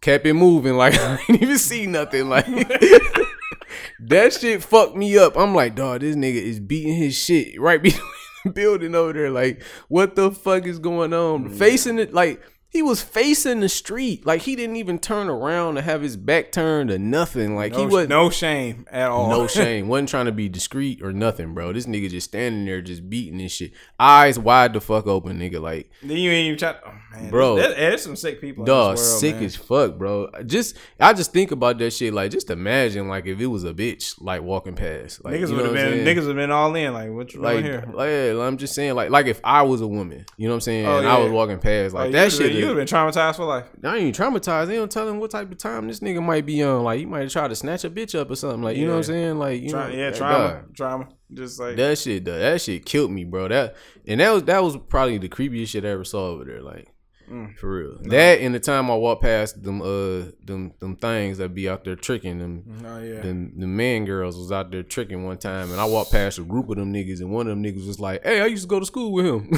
kept 0.00 0.26
it 0.26 0.34
moving 0.34 0.76
like 0.76 0.94
I 0.98 1.18
didn't 1.26 1.42
even 1.42 1.58
see 1.58 1.86
nothing. 1.86 2.28
Like 2.28 2.46
that 4.00 4.32
shit 4.32 4.62
fucked 4.62 4.96
me 4.96 5.18
up. 5.18 5.36
I'm 5.36 5.54
like, 5.54 5.74
dog, 5.74 6.00
this 6.00 6.16
nigga 6.16 6.42
is 6.42 6.60
beating 6.60 6.94
his 6.94 7.16
shit 7.16 7.60
right 7.60 7.82
between 7.82 8.02
building 8.52 8.94
over 8.94 9.12
there. 9.12 9.30
Like, 9.30 9.62
what 9.88 10.16
the 10.16 10.30
fuck 10.30 10.66
is 10.66 10.78
going 10.78 11.12
on? 11.12 11.50
Mm. 11.50 11.58
Facing 11.58 11.98
it 11.98 12.12
like 12.12 12.40
he 12.70 12.82
was 12.82 13.02
facing 13.02 13.60
the 13.60 13.68
street. 13.68 14.26
Like 14.26 14.42
he 14.42 14.54
didn't 14.54 14.76
even 14.76 14.98
turn 14.98 15.28
around 15.28 15.76
to 15.76 15.82
have 15.82 16.02
his 16.02 16.16
back 16.18 16.52
turned 16.52 16.90
or 16.90 16.98
nothing. 16.98 17.56
Like 17.56 17.72
No, 17.72 17.78
he 17.78 17.86
was 17.86 18.08
no 18.08 18.28
shame 18.28 18.86
at 18.90 19.08
all. 19.10 19.30
no 19.30 19.46
shame. 19.48 19.88
wasn't 19.88 20.10
trying 20.10 20.26
to 20.26 20.32
be 20.32 20.48
discreet 20.50 21.00
or 21.02 21.12
nothing, 21.12 21.54
bro. 21.54 21.72
This 21.72 21.86
nigga 21.86 22.10
just 22.10 22.28
standing 22.28 22.66
there 22.66 22.82
just 22.82 23.08
beating 23.08 23.38
this 23.38 23.52
shit. 23.52 23.72
Eyes 23.98 24.38
wide 24.38 24.74
the 24.74 24.80
fuck 24.82 25.06
open, 25.06 25.38
nigga. 25.38 25.60
Like 25.62 25.90
Then 26.02 26.18
you 26.18 26.30
ain't 26.30 26.46
even 26.46 26.58
try. 26.58 26.74
Oh 26.84 26.92
man, 27.12 27.30
Bro. 27.30 27.56
there's, 27.56 27.74
there's 27.76 28.02
some 28.02 28.16
sick 28.16 28.40
people. 28.40 28.64
This 28.66 28.72
world, 28.72 28.98
sick 28.98 29.36
man. 29.36 29.44
as 29.44 29.56
fuck, 29.56 29.96
bro. 29.96 30.28
Just 30.44 30.76
I 31.00 31.14
just 31.14 31.32
think 31.32 31.50
about 31.52 31.78
that 31.78 31.90
shit. 31.92 32.12
Like, 32.12 32.30
just 32.30 32.50
imagine 32.50 33.08
like 33.08 33.24
if 33.26 33.40
it 33.40 33.46
was 33.46 33.64
a 33.64 33.72
bitch 33.72 34.20
like 34.20 34.42
walking 34.42 34.74
past. 34.74 35.24
Like, 35.24 35.34
niggas 35.34 35.48
you 35.48 35.56
know 35.56 35.62
would 35.70 35.74
have 35.76 35.90
been 35.90 36.04
niggas 36.04 36.20
would 36.26 36.26
have 36.28 36.36
been 36.36 36.50
all 36.50 36.74
in. 36.74 36.92
Like 36.92 37.10
what 37.10 37.32
you 37.32 37.40
like, 37.40 37.64
doing 37.64 37.64
here? 37.64 37.84
like, 37.94 38.08
yeah, 38.10 38.46
I'm 38.46 38.58
just 38.58 38.74
saying, 38.74 38.94
like, 38.94 39.08
like 39.08 39.24
if 39.26 39.40
I 39.42 39.62
was 39.62 39.80
a 39.80 39.86
woman, 39.86 40.26
you 40.36 40.48
know 40.48 40.52
what 40.52 40.56
I'm 40.56 40.60
saying, 40.60 40.86
Oh, 40.86 40.98
and 40.98 41.06
I 41.08 41.18
was 41.18 41.32
walking 41.32 41.58
past, 41.60 41.94
like 41.94 42.08
Oh, 42.08 42.12
that 42.12 42.30
shit. 42.30 42.58
Would 42.68 42.78
have 42.78 42.86
been 42.88 42.98
traumatized 42.98 43.36
for 43.36 43.44
life. 43.44 43.66
I 43.82 43.96
ain't 43.96 44.16
traumatized. 44.16 44.66
They 44.66 44.76
don't 44.76 44.90
tell 44.90 45.08
him 45.08 45.18
what 45.18 45.30
type 45.30 45.50
of 45.50 45.58
time 45.58 45.88
this 45.88 46.00
nigga 46.00 46.22
might 46.22 46.46
be 46.46 46.62
on. 46.62 46.84
Like, 46.84 47.00
he 47.00 47.06
might 47.06 47.30
try 47.30 47.48
to 47.48 47.56
snatch 47.56 47.84
a 47.84 47.90
bitch 47.90 48.18
up 48.18 48.30
or 48.30 48.36
something. 48.36 48.62
Like, 48.62 48.76
you 48.76 48.86
know 48.86 48.92
what 48.92 48.98
I'm 48.98 49.04
saying? 49.04 49.38
Like, 49.38 49.62
you 49.62 49.70
Tra- 49.70 49.88
know, 49.88 49.94
yeah, 49.94 50.10
trauma, 50.10 50.64
trauma. 50.74 51.08
Just 51.32 51.60
like 51.60 51.76
That 51.76 51.98
shit, 51.98 52.24
that 52.24 52.60
shit 52.60 52.86
killed 52.86 53.10
me, 53.10 53.24
bro. 53.24 53.48
That 53.48 53.76
and 54.06 54.20
that 54.20 54.30
was 54.30 54.44
that 54.44 54.62
was 54.62 54.76
probably 54.88 55.18
the 55.18 55.28
creepiest 55.28 55.68
shit 55.68 55.84
I 55.84 55.88
ever 55.88 56.04
saw 56.04 56.28
over 56.28 56.44
there. 56.44 56.62
Like 56.62 56.88
Mm. 57.30 57.56
for 57.56 57.70
real. 57.78 57.98
That 58.02 58.40
and 58.40 58.54
the 58.54 58.60
time 58.60 58.90
I 58.90 58.94
walked 58.94 59.22
past 59.22 59.62
them 59.62 59.82
uh 59.82 60.30
them 60.44 60.72
them 60.80 60.96
things 60.96 61.38
that 61.38 61.54
be 61.54 61.68
out 61.68 61.84
there 61.84 61.96
tricking 61.96 62.38
them. 62.38 62.82
oh 62.86 63.00
yeah. 63.02 63.20
Them 63.20 63.52
the 63.56 63.66
man 63.66 64.04
girls 64.04 64.36
was 64.36 64.50
out 64.52 64.70
there 64.70 64.82
tricking 64.82 65.24
one 65.24 65.38
time, 65.38 65.70
and 65.70 65.80
I 65.80 65.84
walked 65.84 66.12
past 66.12 66.38
a 66.38 66.42
group 66.42 66.68
of 66.70 66.76
them 66.76 66.92
niggas, 66.92 67.20
and 67.20 67.30
one 67.30 67.46
of 67.46 67.50
them 67.50 67.62
niggas 67.62 67.86
was 67.86 68.00
like, 68.00 68.22
"Hey, 68.24 68.40
I 68.40 68.46
used 68.46 68.62
to 68.64 68.68
go 68.68 68.80
to 68.80 68.86
school 68.86 69.12
with 69.12 69.26
him." 69.26 69.50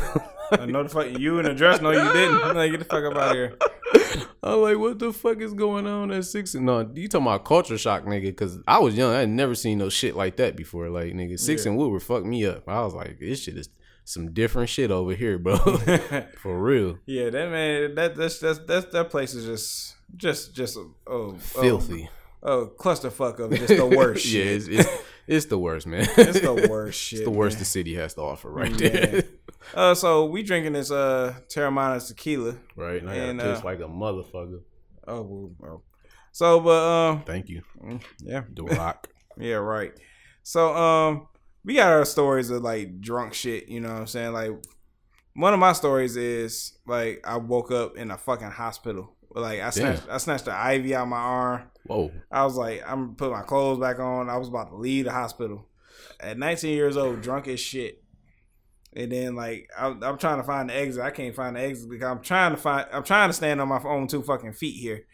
I 0.53 0.67
know 0.67 0.83
the 0.83 0.89
fuck 0.89 1.07
you 1.19 1.39
in 1.39 1.45
the 1.45 1.55
dress. 1.55 1.81
No, 1.81 1.91
you 1.93 2.13
didn't. 2.13 2.55
Like, 2.57 2.73
get 2.73 2.79
the 2.81 2.85
fuck 2.85 3.05
up 3.05 3.17
out 3.17 3.31
of 3.31 3.37
here. 3.37 3.57
I'm 4.43 4.61
like, 4.63 4.79
what 4.79 4.99
the 4.99 5.13
fuck 5.13 5.41
is 5.41 5.53
going 5.53 5.87
on 5.87 6.11
at 6.11 6.25
six? 6.25 6.55
And 6.55 6.67
no, 6.67 6.81
you 6.95 7.07
talking 7.09 7.27
about 7.27 7.45
culture 7.45 7.79
shock, 7.79 8.05
nigga? 8.05 8.23
Because 8.23 8.59
I 8.67 8.79
was 8.81 8.97
young, 8.97 9.15
I 9.15 9.21
had 9.21 9.29
never 9.29 9.55
seen 9.55 9.79
no 9.79 9.89
shit 9.91 10.17
like 10.17 10.37
that 10.39 10.57
before. 10.57 10.89
Like, 10.89 11.13
nigga, 11.13 11.39
six 11.39 11.65
Yeah. 11.65 11.71
and 11.71 11.79
Woodward 11.79 12.03
fucked 12.03 12.27
me 12.27 12.47
up. 12.47 12.67
I 12.69 12.81
was 12.83 12.95
like, 12.95 13.19
this 13.21 13.43
shit 13.45 13.57
is 13.59 13.69
some 14.13 14.33
different 14.33 14.69
shit 14.69 14.91
over 14.91 15.15
here, 15.15 15.39
bro. 15.39 15.57
For 16.43 16.59
real, 16.61 16.99
Yeah, 17.07 17.31
that 17.31 17.51
man, 17.51 17.95
that 17.95 18.17
that's 18.17 18.39
that's 18.39 18.59
that's 18.61 18.87
that 18.93 19.11
place 19.11 19.35
is 19.35 19.45
just 19.47 19.97
just 20.17 20.55
just 20.55 20.77
oh, 21.07 21.37
filthy. 21.39 22.09
oh 22.43 22.73
clusterfuck 22.79 23.39
of 23.39 23.51
just 23.53 23.69
the 23.77 23.87
worst 23.87 24.27
yeah, 24.33 24.43
shit. 24.45 24.47
it's, 24.57 24.69
it's 24.69 24.89
it's 25.27 25.47
the 25.47 25.59
worst, 25.59 25.87
man. 25.87 26.07
It's 26.17 26.41
the 26.41 26.67
worst 26.69 27.01
shit. 27.01 27.21
It's 27.21 27.25
the 27.29 27.31
worst 27.31 27.57
man. 27.57 27.61
the 27.61 27.65
city 27.67 27.95
has 27.95 28.15
to 28.15 28.23
offer 28.23 28.51
right 28.51 28.73
Yeah. 28.81 28.89
there. 28.89 29.25
Uh, 29.75 29.95
so 29.95 30.25
we 30.25 30.43
drinking 30.43 30.73
this 30.73 30.91
uh 30.91 31.35
Teremana 31.49 32.05
tequila. 32.07 32.57
right, 32.77 33.01
and 33.01 33.11
I 33.11 33.15
And, 33.15 33.41
uh, 33.41 33.61
like 33.65 33.79
a 33.81 33.83
motherfucker. 33.89 34.63
Oh, 35.07 35.23
well, 35.23 35.51
well. 35.59 35.83
so 36.33 36.61
but 36.61 36.83
um 36.83 37.23
Thank 37.25 37.49
you, 37.49 37.63
yeah 38.25 38.43
The 38.53 38.63
Rock. 38.65 39.09
yeah 39.39 39.55
right. 39.57 39.93
So 40.43 40.75
um 40.75 41.29
we 41.65 41.75
got 41.75 41.93
our 41.93 42.05
stories 42.05 42.51
of 42.51 42.63
like 42.63 43.01
drunk 43.01 43.35
shit. 43.35 43.69
You 43.69 43.81
know 43.81 43.93
what 43.93 44.01
I'm 44.01 44.07
saying? 44.07 44.33
Like 44.33 44.53
one 45.35 45.55
of 45.55 45.61
my 45.61 45.73
stories 45.73 46.17
is 46.17 46.79
like 46.87 47.21
I 47.25 47.37
woke 47.37 47.71
up 47.71 47.97
in 47.97 48.11
a 48.11 48.19
fucking 48.19 48.51
hospital. 48.51 49.15
Like 49.31 49.61
I 49.61 49.71
snatched 49.71 50.09
I 50.11 50.19
snatched 50.19 50.47
the 50.47 50.75
IV 50.75 50.93
out 50.93 51.09
my 51.09 51.17
arm. 51.17 51.63
Whoa, 51.87 52.11
I 52.31 52.45
was 52.45 52.57
like, 52.57 52.83
I'm 52.87 53.05
gonna 53.05 53.15
put 53.15 53.31
my 53.31 53.43
clothes 53.43 53.79
back 53.79 53.99
on. 53.99 54.29
I 54.29 54.37
was 54.37 54.49
about 54.49 54.71
to 54.71 54.77
leave 54.77 55.05
the 55.05 55.13
hospital 55.13 55.67
at 56.19 56.39
19 56.39 56.75
years 56.75 56.97
old, 56.97 57.21
drunk 57.21 57.49
as 57.49 57.61
shit. 57.61 58.03
And 58.93 59.13
then 59.13 59.37
like 59.37 59.69
I'm, 59.79 60.03
I'm 60.03 60.19
trying 60.19 60.39
to 60.39 60.45
find 60.45 60.69
the 60.69 60.77
exit. 60.77 61.03
I 61.03 61.11
can't 61.11 61.35
find 61.35 61.55
the 61.55 61.61
exit 61.61 61.89
because 61.89 62.09
I'm 62.09 62.23
trying 62.23 62.53
to 62.53 62.57
find. 62.57 62.89
I'm 62.93 63.05
trying 63.05 63.29
to 63.29 63.35
stand 63.35 63.61
on 63.61 63.69
my 63.69 63.81
own 63.85 64.09
two 64.09 64.23
fucking 64.23 64.55
feet 64.55 64.81
here. 64.81 65.07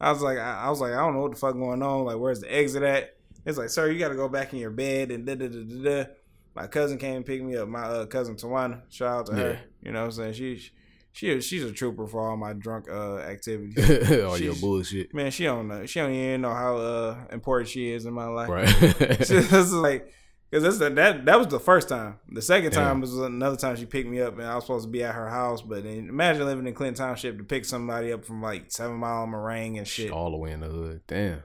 I 0.00 0.12
was 0.12 0.22
like, 0.22 0.38
I, 0.38 0.62
I 0.64 0.70
was 0.70 0.80
like, 0.80 0.92
I 0.92 0.96
don't 0.96 1.14
know 1.14 1.22
what 1.22 1.32
the 1.32 1.38
fuck 1.38 1.54
going 1.54 1.82
on. 1.82 2.04
Like, 2.04 2.18
where's 2.18 2.40
the 2.40 2.54
exit 2.54 2.82
at? 2.82 3.17
It's 3.44 3.56
like, 3.58 3.70
sir, 3.70 3.90
you 3.90 3.98
got 3.98 4.08
to 4.08 4.14
go 4.14 4.28
back 4.28 4.52
in 4.52 4.58
your 4.58 4.70
bed 4.70 5.10
and 5.10 5.24
da 5.26 5.34
da 5.34 5.48
da 5.48 5.62
da 5.62 5.82
da. 6.04 6.10
My 6.54 6.66
cousin 6.66 6.98
came 6.98 7.16
and 7.16 7.26
picked 7.26 7.44
me 7.44 7.56
up. 7.56 7.68
My 7.68 7.82
uh, 7.82 8.06
cousin 8.06 8.34
Tawana, 8.36 8.82
shout 8.90 9.08
out 9.20 9.26
to 9.26 9.32
her. 9.34 9.50
Yeah. 9.52 9.58
You 9.82 9.92
know 9.92 10.00
what 10.00 10.06
I'm 10.06 10.12
saying? 10.12 10.32
She 10.34 10.70
she 11.12 11.40
she's 11.40 11.62
a 11.64 11.72
trooper 11.72 12.06
for 12.06 12.28
all 12.28 12.36
my 12.36 12.52
drunk 12.52 12.86
uh 12.90 13.18
activities. 13.18 13.78
all 14.24 14.36
your 14.38 14.54
Sheesh. 14.54 14.60
bullshit, 14.60 15.14
Man, 15.14 15.30
she 15.30 15.44
don't 15.44 15.68
know. 15.68 15.86
She 15.86 16.00
don't 16.00 16.12
even 16.12 16.40
know 16.42 16.52
how 16.54 16.76
uh, 16.76 17.16
important 17.32 17.68
she 17.70 17.90
is 17.90 18.06
in 18.06 18.12
my 18.12 18.26
life. 18.26 18.48
right? 18.48 18.68
She 19.26 19.34
was 19.36 19.72
like, 19.72 20.12
because 20.50 20.78
that 20.80 20.94
that 21.26 21.38
was 21.38 21.46
the 21.48 21.60
first 21.60 21.88
time. 21.88 22.18
The 22.30 22.42
second 22.42 22.72
Yeah. 22.72 22.80
time 22.80 23.00
was 23.00 23.16
another 23.16 23.56
time 23.56 23.76
she 23.76 23.86
picked 23.86 24.08
me 24.08 24.20
up, 24.20 24.36
and 24.38 24.46
I 24.46 24.54
was 24.56 24.64
supposed 24.64 24.86
to 24.86 24.90
be 24.90 25.02
at 25.04 25.14
her 25.14 25.28
house. 25.28 25.62
But 25.62 25.84
then 25.84 26.08
imagine 26.08 26.44
living 26.44 26.66
in 26.66 26.74
Clinton 26.74 26.94
Township 26.96 27.38
to 27.38 27.44
pick 27.44 27.64
somebody 27.66 28.12
up 28.12 28.24
from 28.24 28.42
like 28.42 28.64
Seven 28.72 28.96
Mile 28.96 29.26
Meringue 29.28 29.78
and 29.78 29.86
shit, 29.86 30.10
all 30.10 30.30
the 30.32 30.36
way 30.38 30.50
in 30.52 30.60
the 30.60 30.68
hood. 30.68 31.02
Damn. 31.06 31.42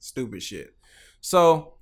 stupid 0.00 0.42
shit. 0.42 0.74
So, 1.20 1.74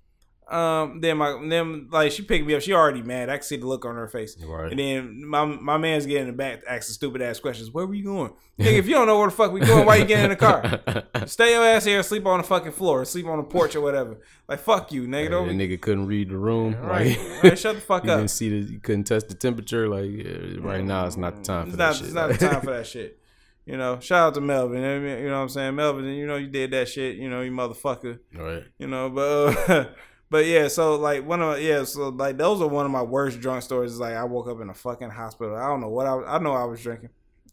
um, 0.49 1.01
then 1.01 1.17
my 1.17 1.33
then 1.49 1.89
like 1.91 2.13
she 2.13 2.23
picked 2.23 2.47
me 2.47 2.55
up. 2.55 2.63
She 2.63 2.73
already 2.73 3.03
mad. 3.03 3.29
I 3.29 3.37
could 3.39 3.45
see 3.45 3.57
the 3.57 3.67
look 3.67 3.85
on 3.85 3.97
her 3.97 4.07
face. 4.07 4.37
Right. 4.41 4.71
And 4.71 4.79
then 4.79 5.27
my 5.27 5.45
my 5.45 5.77
man's 5.77 6.07
getting 6.07 6.23
in 6.23 6.27
the 6.29 6.33
back 6.35 6.63
asking 6.69 6.95
stupid 6.95 7.21
ass 7.21 7.41
questions. 7.41 7.71
Where 7.73 7.85
were 7.85 7.95
you 7.95 8.05
going? 8.05 8.33
Nigga, 8.59 8.79
if 8.79 8.87
you 8.87 8.95
don't 8.95 9.07
know 9.09 9.19
where 9.19 9.27
the 9.29 9.35
fuck 9.35 9.51
we 9.53 9.59
going, 9.61 9.85
why 9.85 9.97
you 9.97 10.05
getting 10.05 10.27
in 10.27 10.31
the 10.31 10.37
car? 10.37 11.03
Stay 11.27 11.53
your 11.53 11.65
ass 11.65 11.85
here 11.85 11.97
and 11.99 12.07
sleep 12.07 12.25
on 12.27 12.39
the 12.39 12.45
fucking 12.45 12.73
floor, 12.73 13.05
sleep 13.05 13.27
on 13.27 13.39
the 13.39 13.43
porch 13.45 13.75
or 13.75 13.81
whatever. 13.81 14.19
Like 14.49 14.61
fuck 14.61 14.93
you, 14.93 15.09
nigga. 15.09 15.47
That 15.49 15.57
nigga 15.57 15.81
couldn't 15.81 16.07
read 16.07 16.31
the 16.31 16.39
room. 16.39 16.77
right, 16.81 17.19
Like, 17.19 17.43
right. 17.43 17.59
Shut 17.59 17.75
the 17.75 17.81
fuck 17.83 18.05
you 18.05 18.13
up. 18.13 18.19
didn't 18.19 18.31
see 18.31 18.49
the. 18.49 18.73
You 18.73 18.79
couldn't 18.79 19.05
test 19.05 19.29
the 19.29 19.35
temperature. 19.35 19.89
Like 19.89 20.11
yeah, 20.11 20.59
right 20.61 20.85
now, 20.85 21.07
it's 21.07 21.17
not 21.17 21.37
the 21.37 21.43
time 21.43 21.65
for 21.65 21.69
It's 21.71 21.77
that 21.79 21.87
not. 21.87 21.97
shit. 21.97 22.05
It's 22.07 22.15
not 22.15 22.29
the 22.31 22.39
time 22.39 22.61
for 22.61 22.71
that 22.77 22.87
shit. 22.87 23.19
You 23.66 23.76
know. 23.76 23.98
Shout 24.01 24.28
out 24.28 24.34
to 24.34 24.40
Melvin. 24.40 24.80
You 24.82 25.28
know 25.28 25.34
what 25.36 25.43
I'm 25.43 25.48
saying, 25.48 25.74
Melvin. 25.74 26.05
You 26.06 26.26
know 26.26 26.36
you 26.36 26.47
did 26.48 26.70
that 26.70 26.88
shit. 26.88 27.16
You 27.16 27.28
know 27.28 27.43
you 27.43 27.51
motherfucker. 27.51 28.18
Right. 28.34 28.62
You 28.78 28.86
know, 28.86 29.10
but 29.10 29.68
uh, 29.68 29.84
but 30.30 30.47
yeah. 30.47 30.68
So 30.68 30.94
like 30.97 31.26
one 31.26 31.43
of 31.43 31.60
yeah. 31.60 31.84
So 31.84 32.09
like 32.10 32.38
those 32.38 32.62
are 32.62 32.68
one 32.68 32.86
of 32.86 32.93
my 32.93 33.02
worst 33.02 33.40
drunk 33.40 33.62
stories. 33.62 33.93
Is 33.93 34.01
like 34.01 34.14
I 34.14 34.24
woke 34.24 34.48
up 34.48 34.60
in 34.60 34.70
a 34.70 34.74
fucking 34.74 35.10
hospital. 35.10 35.56
I 35.56 35.66
don't 35.68 35.80
know 35.80 35.88
what 35.88 36.06
I. 36.06 36.14
was- 36.14 36.26
I 36.28 36.38
know 36.38 36.52
I 36.55 36.64
was 36.64 36.80
drinking. 36.82 37.10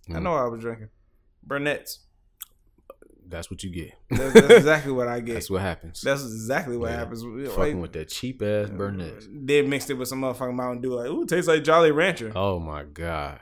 I 0.10 0.14
Mm. 0.14 0.23
know 0.23 0.34
I 0.35 0.45
was 0.48 0.61
drinking. 0.61 0.90
Burnett's. 1.44 1.99
That's 3.26 3.49
what 3.49 3.64
you 3.64 3.72
get. 3.72 3.94
That's, 4.11 4.34
that's 4.34 4.53
exactly 4.57 4.91
what 4.91 5.07
I 5.07 5.19
get. 5.19 5.34
That's 5.35 5.49
what 5.49 5.61
happens. 5.61 6.02
That's 6.02 6.22
exactly 6.23 6.77
what 6.77 6.91
Yeah. 6.91 6.98
happens. 6.98 7.23
Fucking 7.56 7.80
with 7.81 7.94
that 7.94 8.10
cheap 8.10 8.41
ass 8.44 8.69
Burnett. 8.69 9.45
Did 9.45 9.68
mixed 9.68 9.90
it 9.90 9.95
with 9.95 10.07
some 10.10 10.22
motherfucking 10.22 10.53
Mountain 10.53 10.81
Dew. 10.84 10.94
Like, 10.94 11.07
ooh, 11.10 11.26
tastes 11.26 11.48
like 11.48 11.64
Jolly 11.64 11.91
Rancher. 11.91 12.31
Oh 12.35 12.60
my 12.60 12.84
god, 12.84 13.40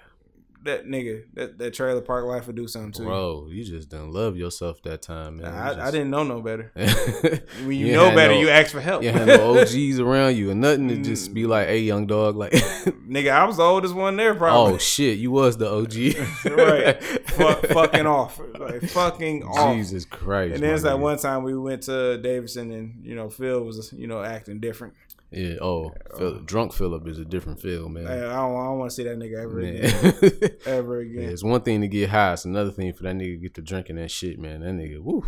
That 0.64 0.86
nigga, 0.86 1.24
that, 1.34 1.58
that 1.58 1.74
trailer 1.74 2.02
park 2.02 2.26
life 2.26 2.46
would 2.46 2.56
do 2.56 2.68
something 2.68 2.92
to 2.94 3.02
you. 3.02 3.08
bro, 3.08 3.48
you 3.50 3.64
just 3.64 3.90
done 3.90 4.12
love 4.14 4.38
yourself 4.38 4.80
that 4.84 5.02
time, 5.02 5.38
man. 5.38 5.52
Nah, 5.52 5.72
You 5.74 5.82
I, 5.82 5.88
I 5.88 5.92
didn't 5.92 6.12
know 6.12 6.22
no 6.24 6.40
better. 6.40 6.72
When 7.64 7.72
you, 7.72 7.88
You 7.88 7.94
know 7.94 8.10
better, 8.14 8.34
no- 8.36 8.40
you 8.40 8.50
ask 8.50 8.72
for 8.72 8.80
help. 8.80 9.02
you 9.02 9.10
had 9.12 9.26
no 9.28 9.60
OGs 9.62 10.00
around 10.00 10.38
you 10.38 10.52
and 10.52 10.62
nothing 10.62 10.88
to 10.90 10.98
just 10.98 11.32
Mm. 11.32 11.34
be 11.34 11.46
like, 11.48 11.68
"Hey, 11.68 11.80
young 11.80 12.06
dog," 12.06 12.36
like, 12.36 12.52
Nigga, 13.10 13.32
I 13.32 13.44
was 13.46 13.58
the 13.58 13.64
oldest 13.64 13.96
one 13.96 14.18
there, 14.18 14.36
probably. 14.36 14.76
"Oh 14.76 14.78
shit, 14.78 15.18
you 15.18 15.32
was 15.32 15.58
the 15.58 15.68
OG." 15.70 16.16
right. 16.56 17.04
Fuck, 17.32 17.66
fucking 17.68 18.06
off. 18.06 18.40
Like, 18.60 18.84
fucking 18.84 19.44
off. 19.44 19.76
Jesus 19.76 20.06
Christ. 20.06 20.54
And 20.56 20.64
then 20.64 20.74
it's 20.76 20.84
my 20.84 20.92
that 20.92 21.00
one 21.00 21.18
time 21.18 21.44
we 21.44 21.58
went 21.58 21.84
to 21.84 22.18
Davidson 22.20 22.72
and, 22.72 23.04
you 23.04 23.16
know, 23.16 23.30
Phil 23.30 23.62
was, 23.64 23.92
you 23.94 24.08
know, 24.08 24.22
acting 24.24 24.60
different. 24.60 24.94
Yeah. 25.32 25.56
Oh, 25.62 25.94
Phil, 26.18 26.36
uh, 26.36 26.40
drunk 26.44 26.74
Philip 26.74 27.08
is 27.08 27.18
a 27.18 27.24
different 27.24 27.62
feel, 27.62 27.88
man. 27.88 28.06
I, 28.06 28.20
don't, 28.20 28.30
I 28.32 28.36
don't 28.66 28.80
want 28.80 28.91
to 28.91 28.95
see 28.95 29.03
that 29.03 29.18
nigga 29.18 29.41
ever 29.41 29.56
Man. 29.56 29.76
again. 29.76 30.58
Ever 30.66 31.02
Yeah, 31.02 31.22
again. 31.22 31.32
it's 31.32 31.44
one 31.44 31.62
thing 31.62 31.80
to 31.82 31.88
get 31.88 32.10
high. 32.10 32.34
It's 32.34 32.44
another 32.45 32.72
thing 32.72 32.91
for 32.94 33.03
that 33.03 33.16
nigga 33.16 33.36
to 33.36 33.38
get 33.38 33.53
to 33.56 33.62
drinking 33.62 33.95
that 33.95 34.12
shit, 34.12 34.38
man. 34.40 34.60
That 34.60 34.74
nigga, 34.74 34.99
woo, 34.99 35.24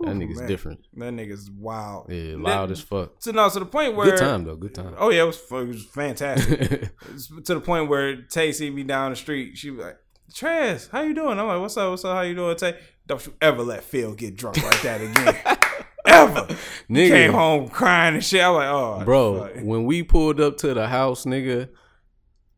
that 0.00 0.14
nigga's 0.16 0.40
man. 0.40 0.48
different. 0.48 0.80
That 0.94 1.14
nigga's 1.14 1.50
wild. 1.50 2.06
Yeah, 2.12 2.34
loud 2.36 2.68
That- 2.68 2.72
as 2.72 2.80
fuck. 2.82 3.12
So 3.20 3.30
no, 3.30 3.48
to 3.48 3.58
the 3.60 3.64
point 3.66 3.96
where 3.96 4.10
Good 4.10 4.18
time 4.18 4.44
though. 4.44 4.56
Good 4.56 4.74
time. 4.74 4.94
Oh 4.98 5.08
yeah, 5.10 5.22
it 5.22 5.26
was 5.26 5.40
it 5.50 5.66
was 5.68 5.84
fantastic. 5.86 6.90
To 7.44 7.54
the 7.54 7.60
point 7.60 7.88
where 7.88 8.20
Tay 8.22 8.52
see 8.52 8.68
me 8.70 8.82
down 8.82 9.10
the 9.10 9.16
street. 9.16 9.56
She 9.56 9.70
was 9.70 9.84
like, 9.86 9.96
"Trez, 10.34 10.90
how 10.90 11.00
you 11.02 11.14
doing?" 11.14 11.38
I'm 11.38 11.46
like, 11.46 11.60
"What's 11.60 11.76
up? 11.76 11.90
What's 11.90 12.04
up? 12.04 12.14
How 12.14 12.22
you 12.22 12.34
doing, 12.34 12.56
Tay? 12.56 12.76
Don't 13.06 13.24
you 13.26 13.32
ever 13.40 13.62
let 13.62 13.82
Phil 13.82 14.14
get 14.14 14.36
drunk 14.36 14.62
like 14.62 14.82
that 14.82 15.00
again, 15.00 15.56
ever." 16.06 16.46
Nigga. 16.88 17.08
Came 17.08 17.32
home 17.32 17.68
crying 17.68 18.14
and 18.14 18.24
shit. 18.24 18.42
I'm 18.42 18.54
like, 18.54 18.68
"Oh, 18.68 19.02
Bro, 19.04 19.38
fuck." 19.54 19.62
when 19.64 19.84
we 19.84 20.02
pulled 20.02 20.40
up 20.40 20.56
to 20.58 20.74
the 20.74 20.88
house, 20.88 21.24
nigga, 21.24 21.68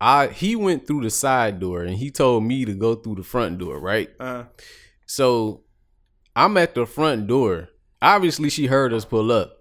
I 0.00 0.28
he 0.28 0.56
went 0.56 0.86
through 0.86 1.02
the 1.02 1.10
side 1.10 1.60
door 1.60 1.82
and 1.82 1.96
he 1.96 2.10
told 2.10 2.44
me 2.44 2.64
to 2.64 2.74
go 2.74 2.94
through 2.94 3.16
the 3.16 3.22
front 3.22 3.58
door, 3.58 3.78
right? 3.78 4.10
Uh, 4.18 4.44
So 5.06 5.62
I'm 6.34 6.56
at 6.56 6.74
the 6.74 6.86
front 6.86 7.26
door. 7.26 7.68
Obviously, 8.00 8.48
she 8.50 8.66
heard 8.66 8.92
us 8.92 9.04
pull 9.04 9.30
up. 9.30 9.58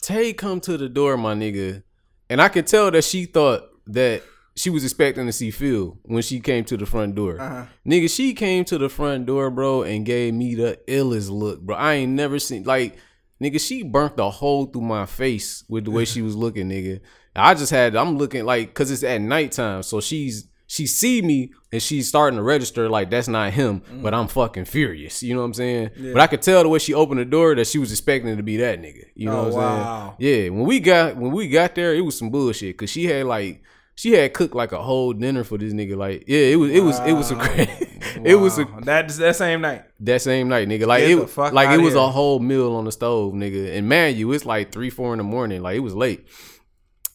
Tay 0.00 0.32
come 0.32 0.60
to 0.60 0.76
the 0.78 0.88
door, 0.88 1.16
my 1.16 1.34
nigga, 1.34 1.82
and 2.30 2.40
I 2.40 2.48
could 2.48 2.66
tell 2.66 2.90
that 2.90 3.04
she 3.04 3.24
thought 3.24 3.64
that 3.86 4.22
she 4.56 4.70
was 4.70 4.84
expecting 4.84 5.26
to 5.26 5.32
see 5.32 5.50
Phil 5.50 5.98
when 6.04 6.22
she 6.22 6.38
came 6.40 6.64
to 6.66 6.76
the 6.76 6.86
front 6.86 7.14
door. 7.16 7.40
uh-huh. 7.40 7.66
Nigga, 7.86 8.08
she 8.14 8.32
came 8.34 8.64
to 8.66 8.78
the 8.78 8.88
front 8.88 9.26
door, 9.26 9.50
bro, 9.50 9.82
and 9.82 10.06
gave 10.06 10.32
me 10.32 10.54
the 10.54 10.78
illest 10.86 11.30
look, 11.30 11.60
bro. 11.60 11.74
I 11.76 11.94
ain't 11.94 12.12
never 12.12 12.38
seen 12.38 12.62
like, 12.64 12.96
nigga, 13.42 13.60
she 13.60 13.82
burnt 13.82 14.18
a 14.18 14.30
hole 14.30 14.66
through 14.66 14.82
my 14.82 15.06
face 15.06 15.64
with 15.68 15.84
the 15.84 15.90
way 15.90 16.04
she 16.04 16.22
was 16.22 16.36
looking, 16.36 16.68
nigga. 16.68 17.00
I 17.36 17.54
just 17.54 17.70
had, 17.70 17.96
I'm 17.96 18.16
looking 18.16 18.44
like, 18.44 18.74
cause 18.74 18.90
it's 18.90 19.02
at 19.02 19.20
nighttime, 19.20 19.82
so 19.82 20.00
she's 20.00 20.48
she 20.66 20.86
see 20.86 21.20
me 21.20 21.52
and 21.72 21.82
she's 21.82 22.08
starting 22.08 22.38
to 22.38 22.42
register 22.42 22.88
like 22.88 23.10
that's 23.10 23.28
not 23.28 23.52
him, 23.52 23.80
mm. 23.82 24.02
but 24.02 24.14
I'm 24.14 24.28
fucking 24.28 24.64
furious. 24.64 25.22
You 25.22 25.34
know 25.34 25.40
what 25.40 25.46
I'm 25.46 25.54
saying? 25.54 25.90
But 26.12 26.20
I 26.20 26.26
could 26.26 26.40
tell 26.42 26.62
the 26.62 26.68
way 26.70 26.78
she 26.78 26.94
opened 26.94 27.20
the 27.20 27.24
door 27.26 27.54
that 27.54 27.66
she 27.66 27.78
was 27.78 27.92
expecting 27.92 28.30
it 28.32 28.36
to 28.36 28.42
be 28.42 28.56
that 28.56 28.80
nigga. 28.80 29.04
You 29.14 29.26
know 29.26 29.40
Oh, 29.40 29.44
what 29.50 29.64
I'm 29.64 29.78
wow. 29.80 30.16
saying? 30.18 30.44
Yeah. 30.44 30.48
When 30.50 30.64
we 30.64 30.80
got 30.80 31.16
when 31.16 31.32
we 31.32 31.48
got 31.48 31.74
there, 31.74 31.94
it 31.94 32.00
was 32.00 32.18
some 32.18 32.30
bullshit 32.30 32.74
because 32.74 32.90
she 32.90 33.04
had 33.04 33.26
like. 33.26 33.62
She 33.96 34.12
had 34.12 34.34
cooked 34.34 34.54
like 34.54 34.72
a 34.72 34.82
whole 34.82 35.12
dinner 35.12 35.44
for 35.44 35.56
this 35.56 35.72
nigga. 35.72 35.96
Like, 35.96 36.24
yeah, 36.26 36.38
it 36.38 36.56
was, 36.56 36.70
it 36.70 36.82
was, 36.82 36.98
it 37.00 37.12
was 37.12 37.30
a, 37.30 37.34
great 37.36 37.68
it 38.24 38.34
was 38.34 38.58
a, 38.58 38.64
that 38.82 39.08
that 39.08 39.36
same 39.36 39.60
night. 39.60 39.84
that 40.00 40.20
same 40.20 40.48
night, 40.48 40.68
nigga. 40.68 40.86
Like 40.86 41.04
Get 41.04 41.18
it, 41.18 41.54
like 41.54 41.70
it 41.70 41.82
was 41.82 41.94
here. 41.94 42.02
a 42.02 42.08
whole 42.08 42.40
meal 42.40 42.74
on 42.74 42.84
the 42.84 42.92
stove, 42.92 43.34
nigga. 43.34 43.76
And 43.76 43.88
man, 43.88 44.16
you, 44.16 44.32
it's 44.32 44.44
like 44.44 44.72
three, 44.72 44.90
four 44.90 45.12
in 45.14 45.18
the 45.18 45.24
morning. 45.24 45.62
Like 45.62 45.76
it 45.76 45.80
was 45.80 45.94
late. 45.94 46.26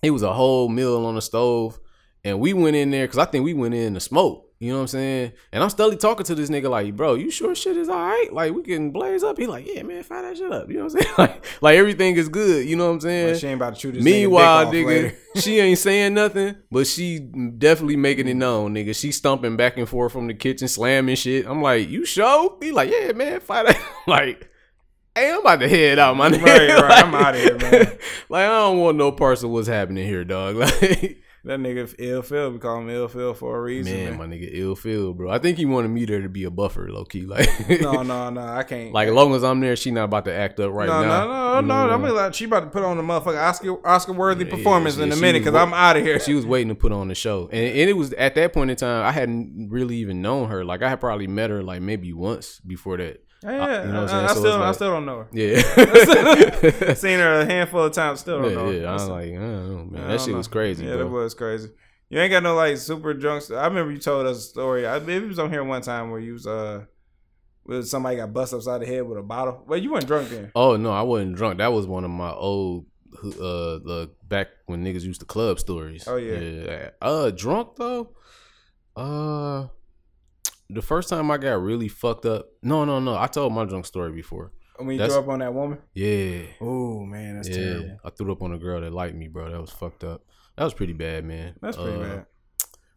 It 0.01 0.11
was 0.11 0.23
a 0.23 0.33
whole 0.33 0.69
meal 0.69 1.05
on 1.05 1.15
the 1.15 1.21
stove, 1.21 1.79
and 2.23 2.39
we 2.39 2.53
went 2.53 2.77
in 2.77 2.91
there 2.91 3.05
because 3.05 3.19
I 3.19 3.25
think 3.25 3.43
we 3.43 3.53
went 3.53 3.73
in 3.73 3.93
to 3.95 3.99
smoke. 3.99 4.48
You 4.61 4.71
know 4.71 4.79
what 4.79 4.81
I'm 4.81 4.87
saying? 4.87 5.31
And 5.53 5.63
I'm 5.63 5.69
steadily 5.69 5.95
talking 5.95 6.25
to 6.25 6.35
this 6.35 6.49
nigga 6.49 6.69
like, 6.69 6.93
bro, 6.93 7.13
you 7.13 7.31
sure 7.31 7.55
shit 7.55 7.77
is 7.77 7.87
all 7.87 7.95
right? 7.95 8.27
Like 8.33 8.53
we 8.53 8.61
can 8.61 8.91
blaze 8.91 9.23
up. 9.23 9.37
He 9.37 9.47
like, 9.47 9.65
yeah, 9.65 9.83
man, 9.83 10.03
fire 10.03 10.21
that 10.23 10.35
shit 10.35 10.51
up. 10.51 10.69
You 10.69 10.79
know 10.79 10.85
what 10.85 10.95
I'm 10.95 11.01
saying? 11.01 11.15
Like, 11.17 11.45
like 11.61 11.77
everything 11.77 12.17
is 12.17 12.27
good. 12.27 12.67
You 12.67 12.75
know 12.75 12.87
what 12.87 12.95
I'm 12.95 12.99
saying? 12.99 13.37
She 13.37 13.47
ain't 13.47 13.55
about 13.55 13.75
to 13.75 13.79
shoot 13.79 13.93
this 13.93 14.03
Meanwhile, 14.03 14.67
nigga, 14.67 15.11
nigga, 15.11 15.15
she 15.41 15.59
ain't 15.59 15.79
saying 15.79 16.13
nothing, 16.13 16.57
but 16.69 16.87
she 16.87 17.19
definitely 17.19 17.95
making 17.95 18.27
it 18.27 18.33
known, 18.33 18.75
nigga. 18.75 18.93
She 18.93 19.13
stumping 19.13 19.55
back 19.55 19.77
and 19.77 19.87
forth 19.87 20.11
from 20.11 20.27
the 20.27 20.33
kitchen, 20.33 20.67
slamming 20.67 21.15
shit. 21.15 21.45
I'm 21.45 21.61
like, 21.61 21.87
you 21.87 22.03
show? 22.03 22.57
He 22.61 22.71
like, 22.73 22.91
yeah, 22.91 23.13
man, 23.13 23.39
fire 23.39 23.63
that. 23.63 23.81
like, 24.07 24.49
hey, 25.15 25.31
I'm 25.31 25.39
about 25.39 25.61
to 25.61 25.69
head 25.69 25.99
out, 25.99 26.17
my 26.17 26.29
nigga. 26.29 26.43
Right, 26.43 26.81
right, 26.81 27.05
I'm 27.05 27.15
out 27.15 27.27
outta 27.27 27.37
here, 27.37 27.57
man. 27.57 27.97
like, 28.27 28.43
I 28.43 28.49
don't 28.49 28.79
want 28.79 28.97
no 28.97 29.13
parts 29.13 29.41
of 29.41 29.51
what's 29.51 29.69
happening 29.69 30.05
here, 30.05 30.25
dog. 30.25 30.57
Like, 30.57 31.21
That 31.45 31.59
nigga 31.59 31.95
ill 31.99 32.21
Phil, 32.21 32.51
we 32.51 32.59
call 32.59 32.79
him 32.79 32.89
ill 32.89 33.07
Phil 33.07 33.33
for 33.33 33.57
a 33.57 33.61
reason. 33.61 33.93
Man, 33.93 34.17
Man, 34.17 34.29
my 34.29 34.35
nigga 34.35 34.49
ill 34.51 34.75
feel, 34.75 35.13
bro. 35.13 35.29
I 35.29 35.39
think 35.39 35.57
he 35.57 35.65
wanted 35.65 35.87
me 35.87 36.03
there 36.03 36.21
to 36.21 36.27
be 36.27 36.43
a 36.43 36.51
buffer, 36.51 36.91
low 36.91 37.05
key. 37.05 37.21
Like, 37.21 37.47
no, 37.81 38.03
no, 38.03 38.29
no, 38.29 38.41
I 38.41 38.63
can't. 38.67 38.91
like 38.91 39.07
as 39.07 39.13
long 39.13 39.33
as 39.33 39.43
I'm 39.43 39.61
there, 39.61 39.75
she 39.77 39.91
not 39.91 40.05
about 40.05 40.25
to 40.25 40.33
act 40.33 40.59
up 40.59 40.73
right 40.73 40.87
no, 40.87 41.01
now. 41.01 41.25
no, 41.25 41.27
no, 41.27 41.61
no, 41.61 41.87
know? 41.87 41.93
I 41.93 41.97
mean, 41.97 42.13
like, 42.13 42.33
she 42.33 42.45
about 42.45 42.61
to 42.61 42.67
put 42.67 42.83
on 42.83 42.97
the 42.97 43.03
motherfucking 43.03 43.41
Oscar 43.41 43.87
Oscar 43.87 44.13
worthy 44.13 44.43
Yeah, 44.43 44.51
performance 44.51 44.97
yeah, 44.97 45.03
in 45.05 45.11
a 45.13 45.15
minute 45.15 45.39
because 45.39 45.55
I'm 45.55 45.73
out 45.73 45.95
of 45.95 46.03
here. 46.03 46.19
She 46.19 46.33
was 46.33 46.45
waiting 46.45 46.69
to 46.69 46.75
put 46.75 46.91
on 46.91 47.07
the 47.07 47.15
show, 47.15 47.47
and, 47.51 47.67
and 47.67 47.89
it 47.89 47.95
was 47.95 48.11
at 48.13 48.35
that 48.35 48.51
point 48.51 48.71
in 48.71 48.75
time 48.77 49.05
I 49.05 49.11
hadn't 49.11 49.69
really 49.69 49.95
even 49.97 50.21
known 50.21 50.49
her. 50.49 50.65
Like 50.65 50.81
I 50.83 50.89
had 50.89 50.99
probably 50.99 51.27
met 51.27 51.49
her 51.49 51.63
like 51.63 51.81
maybe 51.81 52.11
once 52.11 52.59
before 52.59 52.97
that. 52.97 53.23
Yeah, 53.43 53.85
you 53.85 53.91
know 53.91 54.01
what 54.01 54.03
I'm 54.03 54.03
I, 54.03 54.07
saying? 54.07 54.25
I 54.25 54.27
So 54.33 54.39
still, 54.39 54.55
it's 54.55 54.63
I 54.63 54.71
still 54.73 54.89
don't 54.91 55.05
know 55.05 55.17
her. 55.19 55.27
Yeah, 55.31 56.93
Seen 56.95 57.19
her 57.19 57.39
a 57.41 57.45
handful 57.45 57.83
of 57.85 57.93
times, 57.93 58.19
still 58.19 58.41
don't 58.41 58.53
know. 58.53 58.69
yeah, 58.69 58.75
her. 58.77 58.81
yeah. 58.83 58.89
I 58.89 58.93
was 58.93 59.07
That's- 59.07 59.09
like, 59.09 59.29
I 59.31 59.41
don't 59.41 59.69
know, 59.69 59.85
man. 59.91 60.03
I 60.03 60.07
That 60.11 60.21
shit 60.21 60.29
know. 60.31 60.37
was 60.37 60.47
crazy, 60.47 60.85
Yeah, 60.85 60.95
bro. 60.95 61.03
that 61.05 61.09
was 61.09 61.33
crazy. 61.33 61.69
You 62.09 62.19
ain't 62.19 62.31
got 62.31 62.43
no 62.43 62.55
like 62.55 62.77
super 62.77 63.13
drunk. 63.13 63.43
st- 63.43 63.59
I 63.59 63.67
remember 63.67 63.91
you 63.91 63.99
told 63.99 64.25
us 64.25 64.37
a 64.37 64.41
story. 64.41 64.87
I 64.87 64.97
maybe 64.99 65.25
it 65.25 65.29
was 65.29 65.37
on 65.39 65.51
here 65.51 65.63
one 65.63 65.81
time 65.83 66.09
where 66.11 66.19
you 66.19 66.33
was 66.33 66.47
uh, 66.47 66.85
with 67.65 67.87
somebody 67.87 68.15
got 68.17 68.33
bust 68.33 68.51
upside 68.53 68.81
the 68.81 68.87
head 68.87 69.07
with 69.07 69.19
a 69.19 69.21
bottle. 69.21 69.63
Well, 69.67 69.77
you 69.77 69.91
weren't 69.91 70.07
drunk 70.07 70.29
then. 70.29 70.51
Oh 70.55 70.75
no, 70.75 70.91
I 70.91 71.03
wasn't 71.03 71.35
drunk. 71.35 71.59
That 71.59 71.71
was 71.71 71.85
one 71.85 72.03
of 72.03 72.09
my 72.09 72.31
old, 72.31 72.87
uh, 73.23 73.29
the 73.85 74.09
back 74.27 74.47
when 74.65 74.83
niggas 74.83 75.03
used 75.03 75.19
to 75.21 75.27
club 75.27 75.59
stories. 75.59 76.07
Oh, 76.07 76.15
yeah. 76.15 76.39
yeah. 76.39 76.89
Uh, 76.99 77.29
drunk 77.29 77.75
though. 77.77 78.09
Uh, 78.95 79.67
the 80.69 80.81
first 80.81 81.09
time 81.09 81.31
I 81.31 81.37
got 81.37 81.61
really 81.61 81.87
fucked 81.87 82.25
up. 82.25 82.47
No, 82.61 82.85
no, 82.85 82.99
no. 82.99 83.17
I 83.17 83.27
told 83.27 83.53
my 83.53 83.65
drunk 83.65 83.85
story 83.85 84.11
before. 84.11 84.51
When 84.77 84.91
you 84.91 84.97
That's- 84.97 85.13
threw 85.13 85.23
up 85.23 85.29
on 85.29 85.39
that 85.39 85.53
woman. 85.53 85.79
Yeah. 85.93 86.43
Oh 86.61 87.01
man, 87.01 87.35
that's 87.35 87.49
yeah, 87.49 87.55
terrible. 87.55 87.97
I 88.05 88.09
threw 88.11 88.31
up 88.31 88.41
on 88.41 88.53
a 88.53 88.57
girl 88.57 88.79
that 88.81 88.93
liked 88.93 89.15
me, 89.15 89.27
bro. 89.27 89.51
That 89.51 89.59
was 89.59 89.71
fucked 89.71 90.03
up. 90.05 90.23
That 90.55 90.63
was 90.63 90.73
pretty 90.73 90.93
bad, 90.93 91.25
man. 91.25 91.55
That's 91.61 91.75
pretty 91.75 91.97
Uh, 91.97 91.99
bad. 92.03 92.25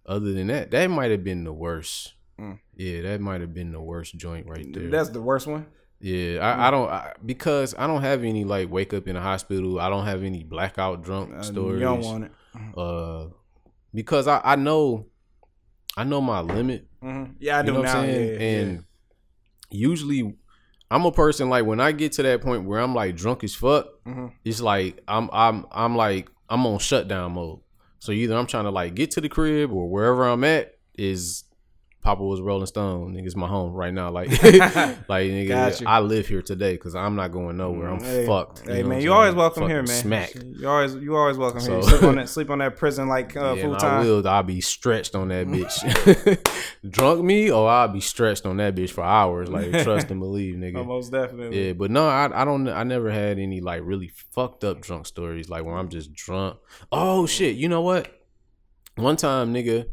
Other 0.06 0.32
than 0.32 0.46
that, 0.48 0.70
that 0.72 0.86
might 0.90 1.10
have 1.10 1.24
been 1.24 1.44
the 1.44 1.52
worst. 1.52 2.14
Mm. 2.40 2.58
Yeah, 2.76 3.02
that 3.02 3.20
might 3.20 3.40
have 3.40 3.52
been 3.54 3.72
the 3.72 3.80
worst 3.80 4.16
joint 4.16 4.46
right 4.48 4.66
there. 4.72 4.88
That's 4.90 5.08
the 5.10 5.20
worst 5.22 5.46
one. 5.46 5.66
yeah, 6.00 6.38
I, 6.40 6.68
I 6.68 6.70
don't 6.70 6.88
I, 6.90 7.12
because 7.24 7.74
I 7.78 7.86
don't 7.86 8.02
have 8.02 8.22
any 8.24 8.44
like 8.44 8.70
wake 8.70 8.92
up 8.94 9.06
in 9.08 9.16
a 9.16 9.20
hospital. 9.20 9.80
I 9.80 9.88
don't 9.88 10.04
have 10.06 10.22
any 10.24 10.42
blackout 10.44 11.02
drunk 11.02 11.32
Uh, 11.34 11.42
stories. 11.42 11.80
You 11.80 11.86
don't 11.86 12.00
want 12.00 12.24
it. 12.24 12.32
Uh, 12.76 13.26
because 13.94 14.26
I 14.28 14.40
I 14.44 14.56
know, 14.56 15.06
I 15.96 16.04
know 16.04 16.20
my 16.20 16.40
limit. 16.42 16.86
Hmm 17.02 17.24
Yeah, 17.38 17.56
I 17.58 17.60
You 17.60 17.66
do 17.66 17.72
know 17.74 17.82
now. 17.82 18.02
Yeah, 18.02 18.18
yeah. 18.18 18.38
and 18.40 18.84
usually, 19.70 20.34
I'm 20.90 21.04
a 21.04 21.12
person 21.12 21.48
like 21.48 21.64
when 21.66 21.80
I 21.80 21.92
get 21.92 22.12
to 22.12 22.22
that 22.22 22.40
point 22.42 22.64
where 22.64 22.80
I'm 22.80 22.94
like 22.94 23.16
drunk 23.16 23.44
as 23.44 23.54
fuck. 23.54 23.86
Mhm. 24.06 24.32
It's 24.44 24.60
like 24.60 25.02
I'm 25.08 25.28
I'm 25.32 25.66
I'm 25.72 25.96
like 25.96 26.30
I'm 26.48 26.64
on 26.66 26.78
shutdown 26.78 27.32
mode. 27.32 27.60
So 27.98 28.12
either 28.12 28.34
I'm 28.36 28.46
trying 28.46 28.64
to 28.64 28.70
like 28.70 28.94
get 28.94 29.10
to 29.12 29.20
the 29.20 29.28
crib 29.28 29.72
or 29.72 29.88
wherever 29.88 30.24
I'm 30.24 30.44
at 30.44 30.74
is 30.98 31.44
Papa 32.02 32.20
was 32.24 32.40
Rolling 32.40 32.66
Stone. 32.66 33.14
Nigga's 33.14 33.36
my 33.36 33.46
home 33.46 33.72
right 33.72 33.94
now. 33.94 34.10
Like 34.10 34.28
like 34.42 35.30
nigga, 35.30 35.48
Got 35.48 35.80
you. 35.80 35.86
I 35.86 36.00
live 36.00 36.26
here 36.26 36.42
today 36.42 36.72
because 36.72 36.96
I'm 36.96 37.14
not 37.14 37.28
going 37.28 37.56
nowhere. 37.56 37.90
I'm 37.90 38.00
Hey, 38.02 38.26
fucked. 38.26 38.66
Hey 38.66 38.82
know 38.82 38.88
man, 38.88 39.00
you 39.02 39.12
always 39.12 39.34
welcome 39.34 39.68
here, 39.68 39.84
man. 39.84 40.02
Smack. 40.02 40.34
You 40.34 40.68
always 40.68 40.96
you 40.96 41.14
always 41.16 41.38
welcome 41.38 41.60
here. 41.60 41.80
Sleep 41.82 42.02
on 42.02 42.16
that 42.16 42.28
sleep 42.28 42.50
on 42.50 42.58
that 42.58 42.76
prison 42.76 43.06
like 43.06 43.36
uh, 43.36 43.54
Yeah, 43.54 43.62
full 43.62 43.74
and 43.74 43.76
I 43.76 43.78
time. 43.78 44.04
will. 44.04 44.26
I'll 44.26 44.42
be 44.42 44.60
stretched 44.60 45.14
on 45.14 45.28
that 45.28 45.46
bitch. 45.46 46.90
Drunk 46.90 47.22
me, 47.24 47.52
or 47.52 47.68
I'll 47.68 47.86
be 47.86 48.00
stretched 48.00 48.46
on 48.46 48.56
that 48.56 48.74
bitch 48.74 48.90
for 48.90 49.04
hours. 49.04 49.48
Like 49.48 49.70
trust 49.84 50.10
and 50.10 50.18
believe, 50.18 50.56
nigga. 50.56 50.78
Oh, 50.78 50.84
most 50.84 51.12
definitely. 51.12 51.68
Yeah, 51.68 51.72
but 51.74 51.92
no, 51.92 52.08
I 52.08 52.42
I 52.42 52.44
don't 52.44 52.66
I 52.68 52.82
never 52.82 53.12
had 53.12 53.38
any 53.38 53.60
like 53.60 53.80
really 53.84 54.08
fucked 54.32 54.64
up 54.64 54.80
drunk 54.80 55.06
stories 55.06 55.48
like 55.48 55.64
where 55.64 55.76
I'm 55.76 55.88
just 55.88 56.12
drunk. 56.12 56.58
Oh 56.90 57.26
shit, 57.26 57.54
you 57.54 57.68
know 57.68 57.82
what? 57.82 58.08
One 58.96 59.16
time, 59.16 59.54
nigga, 59.54 59.86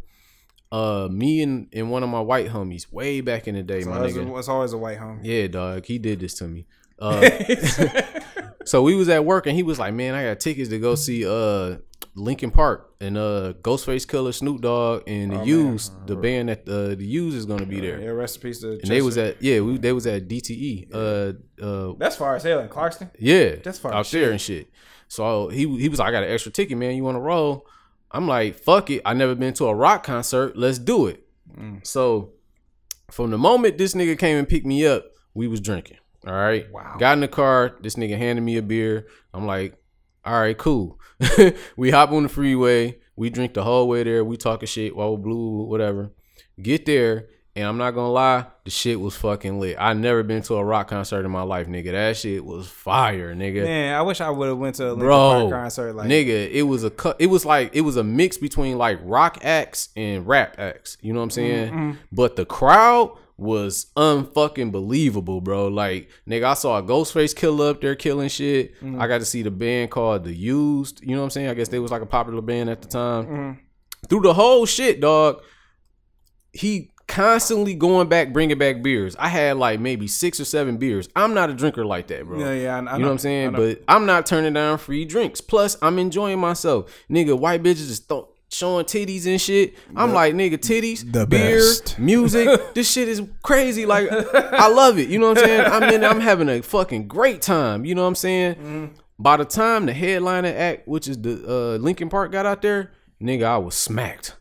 uh 0.72 1.08
me 1.12 1.42
and, 1.42 1.68
and 1.74 1.90
one 1.90 2.04
of 2.04 2.10
my 2.10 2.20
white 2.22 2.48
homies 2.50 2.92
way 2.92 3.22
back 3.22 3.48
in 3.48 3.56
the 3.56 3.64
day, 3.64 3.82
So 3.82 3.90
my 3.90 4.06
it's, 4.06 4.16
nigga. 4.16 4.38
it's 4.38 4.48
always 4.50 4.74
a 4.74 4.78
white 4.78 4.98
home. 4.98 5.20
Yeah, 5.24 5.48
dog, 5.48 5.86
he 5.86 5.98
did 5.98 6.20
this 6.20 6.34
to 6.36 6.48
me. 6.48 6.66
Uh 7.02 7.22
so 8.66 8.84
we 8.84 8.94
was 8.94 9.08
at 9.10 9.24
work 9.24 9.48
and 9.48 9.56
he 9.56 9.64
was 9.64 9.80
like, 9.80 9.94
"Man, 9.94 10.14
I 10.16 10.24
got 10.26 10.42
tickets 10.42 10.70
to 10.70 10.80
go 10.80 10.96
see 10.96 11.26
uh 11.26 11.78
Linkin 12.16 12.52
Park 12.52 12.94
and 13.00 13.18
uh 13.18 13.54
Ghostface 13.62 14.06
Killah, 14.06 14.34
Snoop 14.34 14.60
Dogg, 14.62 15.04
and 15.08 15.32
the 15.32 15.40
Oh. 15.40 15.44
Used, 15.46 15.94
the 16.08 16.18
band 16.18 16.50
that 16.50 16.68
uh, 16.68 16.96
the 16.96 17.06
Used 17.06 17.38
is 17.38 17.46
gonna 17.46 17.66
be 17.66 17.80
there." 17.80 18.02
Yeah, 18.02 18.10
rest 18.10 18.36
in 18.36 18.42
peace 18.42 18.60
to 18.60 18.72
And 18.82 18.82
they 18.92 19.02
was 19.02 19.18
at 19.18 19.42
yeah, 19.42 19.62
we, 19.62 19.78
they 19.78 19.94
was 19.94 20.06
at 20.08 20.28
DTE. 20.28 20.94
Uh, 20.94 21.34
uh, 21.66 21.94
That's 21.98 22.18
far 22.18 22.36
as 22.36 22.44
hell 22.44 22.60
in 22.60 22.68
Clarkston. 22.68 23.10
yeah, 23.18 23.56
That's 23.64 23.80
far 23.80 23.94
out 23.94 24.06
there 24.08 24.32
and 24.32 24.42
shit. 24.42 24.70
So 25.08 25.48
he 25.48 25.66
he 25.80 25.88
was 25.88 26.00
like, 26.00 26.10
I 26.10 26.12
got 26.12 26.24
an 26.24 26.32
extra 26.32 26.52
ticket, 26.52 26.78
man. 26.78 26.96
You 26.96 27.04
want 27.06 27.16
to 27.16 27.22
roll? 27.22 27.66
I'm 28.12 28.28
like, 28.28 28.56
fuck 28.56 28.90
it. 28.90 29.02
I 29.06 29.14
never 29.14 29.36
been 29.36 29.54
to 29.56 29.68
a 29.68 29.76
rock 29.76 30.04
concert. 30.04 30.58
Let's 30.58 30.80
do 30.80 31.08
it. 31.08 31.24
Mm. 31.58 31.86
So 31.86 32.32
from 33.12 33.32
the 33.32 33.38
moment 33.38 33.78
this 33.78 33.94
nigga 33.94 34.18
came 34.18 34.38
and 34.38 34.48
picked 34.48 34.66
me 34.66 34.86
up, 34.86 35.06
we 35.34 35.48
was 35.48 35.62
drinking. 35.62 35.98
All 36.28 36.34
right. 36.34 36.72
Wow. 36.72 36.96
Got 37.00 37.14
in 37.14 37.20
the 37.22 37.28
car. 37.28 37.78
This 37.82 37.96
nigga 37.96 38.18
handed 38.18 38.42
me 38.42 38.58
a 38.58 38.62
beer. 38.62 39.08
I'm 39.34 39.46
like, 39.46 39.76
all 40.26 40.40
right, 40.40 40.58
cool. 40.58 41.00
we 41.78 41.92
hop 41.92 42.12
on 42.12 42.24
the 42.24 42.30
freeway. 42.30 42.98
We 43.16 43.30
drink 43.30 43.54
the 43.54 43.64
whole 43.64 43.88
way 43.88 44.04
there. 44.04 44.24
We 44.24 44.38
talking 44.38 44.68
shit 44.68 44.96
while 44.96 45.16
we 45.16 45.24
blue, 45.24 45.64
whatever. 45.64 46.12
Get 46.62 46.86
there, 46.86 47.30
and 47.60 47.68
I'm 47.68 47.78
not 47.78 47.92
gonna 47.92 48.12
lie, 48.12 48.46
the 48.64 48.72
shit 48.72 49.00
was 49.00 49.16
fucking 49.16 49.60
lit. 49.60 49.76
I 49.78 49.94
never 49.94 50.24
been 50.24 50.42
to 50.44 50.56
a 50.56 50.64
rock 50.64 50.88
concert 50.88 51.26
in 51.26 51.32
my 51.32 51.42
life, 51.42 51.68
nigga. 51.68 51.92
That 51.92 52.16
shit 52.16 52.44
was 52.44 52.68
fire, 52.68 53.36
nigga. 53.36 53.64
Man, 53.64 53.94
I 53.94 54.02
wish 54.02 54.22
I 54.22 54.30
would 54.30 54.48
have 54.48 54.58
went 54.58 54.76
to 54.76 54.86
a 54.86 54.92
Linkin 54.92 55.06
Bro, 55.06 55.18
Park 55.18 55.52
concert. 55.52 55.94
Like, 55.94 56.08
nigga, 56.08 56.50
it 56.50 56.64
was 56.64 56.84
a 56.84 56.90
cut. 56.90 57.18
It 57.20 57.28
was 57.28 57.46
like 57.46 57.76
it 57.76 57.82
was 57.82 57.98
a 57.98 58.04
mix 58.04 58.38
between 58.38 58.78
like 58.78 59.00
rock 59.04 59.40
acts 59.44 59.90
and 59.98 60.26
rap 60.26 60.56
acts. 60.58 60.98
You 61.02 61.14
know 61.14 61.20
what 61.20 61.26
I'm 61.26 61.30
saying? 61.32 61.74
Mm-hmm. 61.74 61.92
But 62.12 62.38
the 62.38 62.46
crowd 62.46 63.18
was 63.38 63.88
unfucking 63.96 64.72
believable, 64.72 65.42
bro. 65.42 65.68
Like, 65.68 66.10
nigga, 66.28 66.46
I 66.46 66.54
saw 66.54 66.78
a 66.78 66.84
Ghostface 66.84 67.36
Killah 67.36 67.72
up 67.72 67.82
there 67.82 67.96
killing 67.96 68.30
shit. 68.30 68.76
Mm-hmm. 68.76 69.02
I 69.02 69.08
got 69.08 69.20
to 69.20 69.26
see 69.26 69.44
the 69.44 69.52
band 69.52 69.92
called 69.92 70.24
The 70.24 70.34
Used. 70.34 71.02
You 71.02 71.12
know 71.16 71.20
what 71.20 71.26
I'm 71.26 71.30
saying? 71.32 71.50
I 71.50 71.54
guess 71.54 71.70
they 71.70 71.80
was 71.80 71.92
like 71.92 72.02
a 72.02 72.06
popular 72.06 72.42
band 72.42 72.70
at 72.70 72.82
the 72.82 72.88
time. 72.88 73.26
Mm-hmm. 73.26 73.52
Through 74.08 74.22
the 74.22 74.34
whole 74.34 74.66
shit, 74.66 75.02
dog, 75.02 75.42
he 76.52 76.92
constantly 77.10 77.74
going 77.74 78.08
back, 78.08 78.32
bringing 78.32 78.58
back 78.58 78.82
beers. 78.82 79.16
I 79.20 79.28
had 79.28 79.58
like 79.58 79.82
maybe 79.82 80.08
six 80.08 80.40
or 80.40 80.46
seven 80.46 80.78
beers. 80.78 81.10
I'm 81.16 81.34
not 81.34 81.50
a 81.50 81.54
drinker 81.54 81.84
like 81.86 82.08
that, 82.08 82.26
bro. 82.26 82.40
Yeah, 82.40 82.54
yeah, 82.54 82.76
I- 82.76 82.78
I 82.78 82.80
you 82.80 82.84
know, 82.84 82.98
know. 83.00 83.06
what 83.08 83.12
I'm 83.12 83.18
saying? 83.18 83.52
But 83.52 83.84
I'm 83.88 84.06
not 84.06 84.26
turning 84.26 84.54
down 84.54 84.78
free 84.78 85.04
drinks. 85.04 85.42
Plus, 85.42 85.76
I'm 85.82 86.00
enjoying 86.00 86.40
myself. 86.40 86.90
Nigga, 87.10 87.38
white 87.38 87.62
bitches 87.62 87.88
just 87.88 88.08
th- 88.08 88.24
showing 88.52 88.86
titties 88.86 89.26
and 89.28 89.42
shit. 89.42 89.76
I'm 89.96 90.14
like, 90.14 90.34
nigga, 90.34 90.54
titties, 90.58 91.12
the 91.12 91.26
beer, 91.28 91.58
best. 91.58 92.00
music. 92.00 92.74
this 92.76 92.90
shit 92.90 93.08
is 93.10 93.22
crazy. 93.44 93.86
Like, 93.86 94.08
I 94.12 94.70
love 94.70 94.98
it. 94.98 95.10
You 95.10 95.20
know 95.20 95.30
what 95.30 95.40
I'm 95.40 95.44
saying? 95.46 95.62
I'm 95.66 95.84
in. 95.94 96.04
I'm 96.06 96.20
having 96.22 96.48
a 96.48 96.62
fucking 96.62 97.08
great 97.08 97.42
time. 97.42 97.84
You 97.86 97.96
know 97.96 98.04
what 98.04 98.08
I'm 98.10 98.16
saying? 98.16 98.56
Mm-hmm. 98.56 98.86
By 99.22 99.36
the 99.36 99.46
time 99.46 99.86
the 99.86 99.94
headliner 99.94 100.54
act, 100.56 100.88
which 100.88 101.08
is 101.10 101.22
the 101.22 101.44
uh, 101.46 101.78
Linkin 101.78 102.08
Park, 102.10 102.32
got 102.32 102.46
out 102.46 102.62
there, 102.62 102.92
nigga, 103.22 103.44
I 103.44 103.58
was 103.58 103.76
smacked. 103.76 104.36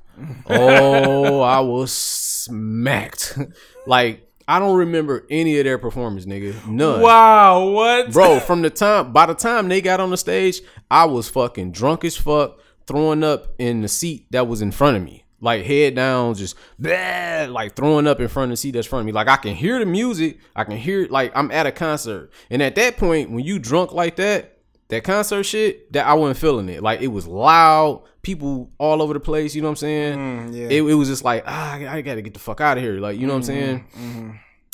Oh, 0.48 1.40
I 1.40 1.60
was 1.60 1.92
smacked. 1.92 3.38
like 3.86 4.28
I 4.48 4.58
don't 4.58 4.78
remember 4.78 5.26
any 5.28 5.58
of 5.58 5.64
their 5.64 5.76
performance, 5.76 6.24
nigga. 6.24 6.66
None. 6.66 7.02
wow, 7.02 7.68
what, 7.68 8.10
Bro, 8.12 8.40
from 8.40 8.62
the 8.62 8.70
time 8.70 9.12
by 9.12 9.26
the 9.26 9.34
time 9.34 9.68
they 9.68 9.82
got 9.82 10.00
on 10.00 10.08
the 10.10 10.16
stage, 10.16 10.62
I 10.90 11.04
was 11.04 11.28
fucking 11.28 11.72
drunk 11.72 12.02
as 12.04 12.16
fuck, 12.16 12.58
throwing 12.86 13.22
up 13.22 13.54
in 13.58 13.82
the 13.82 13.88
seat 13.88 14.26
that 14.30 14.48
was 14.48 14.62
in 14.62 14.72
front 14.72 14.96
of 14.96 15.02
me. 15.02 15.24
Like 15.40 15.66
head 15.66 15.94
down, 15.94 16.34
just 16.34 16.56
bleh, 16.80 17.52
like 17.52 17.76
throwing 17.76 18.06
up 18.06 18.20
in 18.20 18.28
front 18.28 18.50
of 18.50 18.54
the 18.54 18.56
seat 18.56 18.72
that's 18.72 18.86
in 18.86 18.90
front 18.90 19.00
of 19.02 19.06
me. 19.06 19.12
Like 19.12 19.28
I 19.28 19.36
can 19.36 19.54
hear 19.54 19.78
the 19.78 19.86
music, 19.86 20.38
I 20.56 20.64
can 20.64 20.78
hear 20.78 21.02
it 21.02 21.10
like 21.10 21.30
I'm 21.34 21.50
at 21.50 21.66
a 21.66 21.70
concert. 21.70 22.32
And 22.50 22.62
at 22.62 22.74
that 22.76 22.96
point, 22.96 23.30
when 23.30 23.44
you 23.44 23.58
drunk 23.58 23.92
like 23.92 24.16
that, 24.16 24.57
that 24.88 25.04
concert 25.04 25.44
shit, 25.44 25.92
that 25.92 26.06
I 26.06 26.14
wasn't 26.14 26.38
feeling 26.38 26.68
it. 26.68 26.82
Like 26.82 27.00
it 27.00 27.08
was 27.08 27.26
loud, 27.26 28.04
people 28.22 28.70
all 28.78 29.02
over 29.02 29.14
the 29.14 29.20
place. 29.20 29.54
You 29.54 29.62
know 29.62 29.68
what 29.68 29.72
I'm 29.72 29.76
saying? 29.76 30.18
Mm, 30.18 30.54
yeah. 30.54 30.66
It, 30.78 30.82
it 30.82 30.94
was 30.94 31.08
just 31.08 31.24
like 31.24 31.44
ah, 31.46 31.74
I 31.74 31.88
I 31.98 32.00
gotta 32.02 32.22
get 32.22 32.34
the 32.34 32.40
fuck 32.40 32.60
out 32.60 32.76
of 32.78 32.82
here. 32.82 32.98
Like 33.00 33.18
you 33.18 33.26
know 33.26 33.32
what 33.34 33.38
I'm 33.38 33.42
saying? 33.44 33.84
Mm-hmm. 33.96 34.30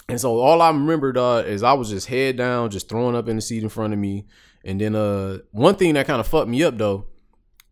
And 0.09 0.21
so 0.21 0.39
all 0.39 0.61
I 0.61 0.69
remembered 0.69 1.17
uh, 1.17 1.43
is 1.47 1.63
I 1.63 1.73
was 1.73 1.89
just 1.89 2.07
head 2.09 2.37
down, 2.37 2.71
just 2.71 2.89
throwing 2.89 3.17
up 3.17 3.29
in 3.29 3.37
the 3.37 3.43
seat 3.43 3.63
in 3.63 3.71
front 3.71 3.93
of 3.95 3.99
me. 3.99 4.27
And 4.65 4.81
then 4.81 4.95
uh, 4.95 5.39
one 5.51 5.77
thing 5.77 5.95
that 5.95 6.07
kind 6.07 6.21
of 6.21 6.27
fucked 6.27 6.49
me 6.49 6.63
up 6.63 6.77
though, 6.77 7.07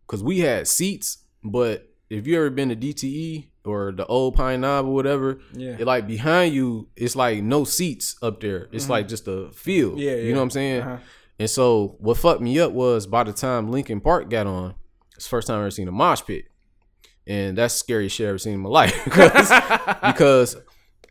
because 0.06 0.22
we 0.24 0.38
had 0.40 0.66
seats, 0.66 1.18
but 1.44 1.90
if 2.08 2.26
you 2.26 2.36
ever 2.36 2.50
been 2.50 2.70
to 2.70 2.76
DTE 2.76 3.48
or 3.64 3.92
the 3.92 4.04
old 4.06 4.34
Pine 4.34 4.60
Knob 4.62 4.86
or 4.86 4.94
whatever, 4.94 5.40
Yeah. 5.52 5.76
it, 5.78 5.86
like 5.86 6.06
behind 6.06 6.54
you, 6.54 6.88
it's 6.96 7.14
like 7.14 7.42
no 7.42 7.64
seats 7.64 8.16
up 8.22 8.40
there. 8.40 8.68
It's 8.72 8.88
like 8.88 9.08
just 9.08 9.28
a 9.28 9.50
field. 9.52 9.92
Mm-hmm. 9.92 10.00
Yeah, 10.00 10.14
you 10.16 10.22
yeah. 10.28 10.32
know 10.32 10.38
what 10.38 10.44
I'm 10.44 10.50
saying? 10.50 10.82
Uh-huh. 10.82 10.96
And 11.38 11.48
so 11.50 11.96
what 11.98 12.16
fucked 12.18 12.40
me 12.40 12.60
up 12.60 12.72
was 12.72 13.06
by 13.06 13.24
the 13.24 13.32
time 13.32 13.70
Linkin 13.70 14.00
Park 14.00 14.30
got 14.30 14.46
on, 14.46 14.74
it's 15.16 15.24
the 15.26 15.30
first 15.30 15.46
time 15.48 15.56
I 15.58 15.60
ever 15.60 15.70
seen 15.70 15.88
a 15.88 15.92
mosh 15.92 16.22
pit. 16.22 16.44
And 17.26 17.56
that's 17.56 17.74
the 17.74 17.78
scariest 17.78 18.16
shit 18.16 18.26
I 18.26 18.28
ever 18.30 18.38
seen 18.38 18.54
in 18.54 18.60
my 18.60 18.68
life. 18.68 19.04
because, 19.04 19.48
because 20.06 20.56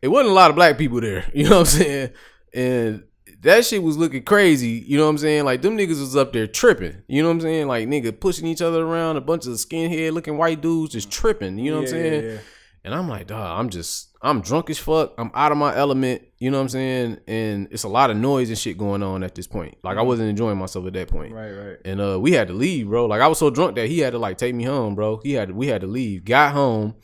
it 0.02 0.08
wasn't 0.08 0.32
a 0.32 0.34
lot 0.34 0.50
of 0.50 0.56
black 0.56 0.78
people 0.78 1.02
there. 1.02 1.30
You 1.34 1.46
know 1.46 1.60
what 1.60 1.74
I'm 1.74 1.80
saying? 1.82 2.10
And 2.54 3.04
that 3.42 3.66
shit 3.66 3.82
was 3.82 3.98
looking 3.98 4.24
crazy. 4.24 4.84
You 4.88 4.98
know 4.98 5.06
what 5.06 5.12
I'm 5.12 5.18
saying? 5.18 5.46
Like 5.46 5.62
them 5.62 5.78
niggas 5.78 6.00
was 6.00 6.16
up 6.16 6.32
there 6.34 6.48
tripping. 6.48 7.02
You 7.08 7.24
know 7.24 7.30
what 7.30 7.36
I'm 7.36 7.42
saying? 7.42 7.68
Like 7.68 7.88
nigga 7.88 8.18
pushing 8.18 8.46
each 8.46 8.62
other 8.62 8.86
around, 8.86 9.18
a 9.18 9.22
bunch 9.22 9.48
of 9.48 9.54
skinhead 9.54 10.12
looking 10.14 10.38
white 10.38 10.62
dudes 10.62 10.94
just 10.94 11.10
tripping. 11.12 11.58
You 11.58 11.72
know 11.72 11.78
what 11.78 11.84
I'm 11.86 11.90
saying? 11.90 12.24
yeah, 12.24 12.30
yeah. 12.32 12.38
And 12.84 12.96
I'm 12.96 13.08
like, 13.08 13.28
dog, 13.28 13.60
I'm 13.60 13.70
just, 13.70 14.10
I'm 14.24 14.42
drunk 14.42 14.70
as 14.72 14.80
fuck. 14.80 15.14
I'm 15.18 15.30
out 15.36 15.52
of 15.52 15.58
my 15.58 15.76
element. 15.76 16.24
You 16.40 16.50
know 16.50 16.58
what 16.58 16.64
I'm 16.64 16.70
saying? 16.70 17.20
And 17.28 17.68
it's 17.70 17.84
a 17.84 17.88
lot 17.88 18.10
of 18.10 18.18
noise 18.18 18.50
and 18.50 18.58
shit 18.58 18.78
going 18.78 19.04
on 19.04 19.24
at 19.24 19.36
this 19.36 19.46
point. 19.46 19.78
Like 19.84 19.98
I 19.98 20.02
wasn't 20.02 20.30
enjoying 20.30 20.58
myself 20.58 20.88
at 20.88 20.94
that 20.94 21.08
point. 21.08 21.34
Right, 21.34 21.52
right. 21.52 21.78
And 21.86 22.02
uh, 22.02 22.20
we 22.20 22.32
had 22.32 22.48
to 22.48 22.56
leave, 22.56 22.88
bro. 22.88 23.06
Like 23.06 23.22
I 23.22 23.28
was 23.28 23.38
so 23.38 23.52
drunk 23.52 23.76
that 23.76 23.88
he 23.88 24.00
had 24.00 24.14
to 24.14 24.20
like 24.20 24.38
take 24.38 24.56
me 24.56 24.64
home, 24.64 24.96
bro. 24.96 25.20
He 25.24 25.34
had 25.34 25.50
to, 25.50 25.54
we 25.54 25.68
had 25.68 25.82
to 25.82 25.88
leave. 25.88 26.26
Got 26.26 26.54
home. 26.54 26.96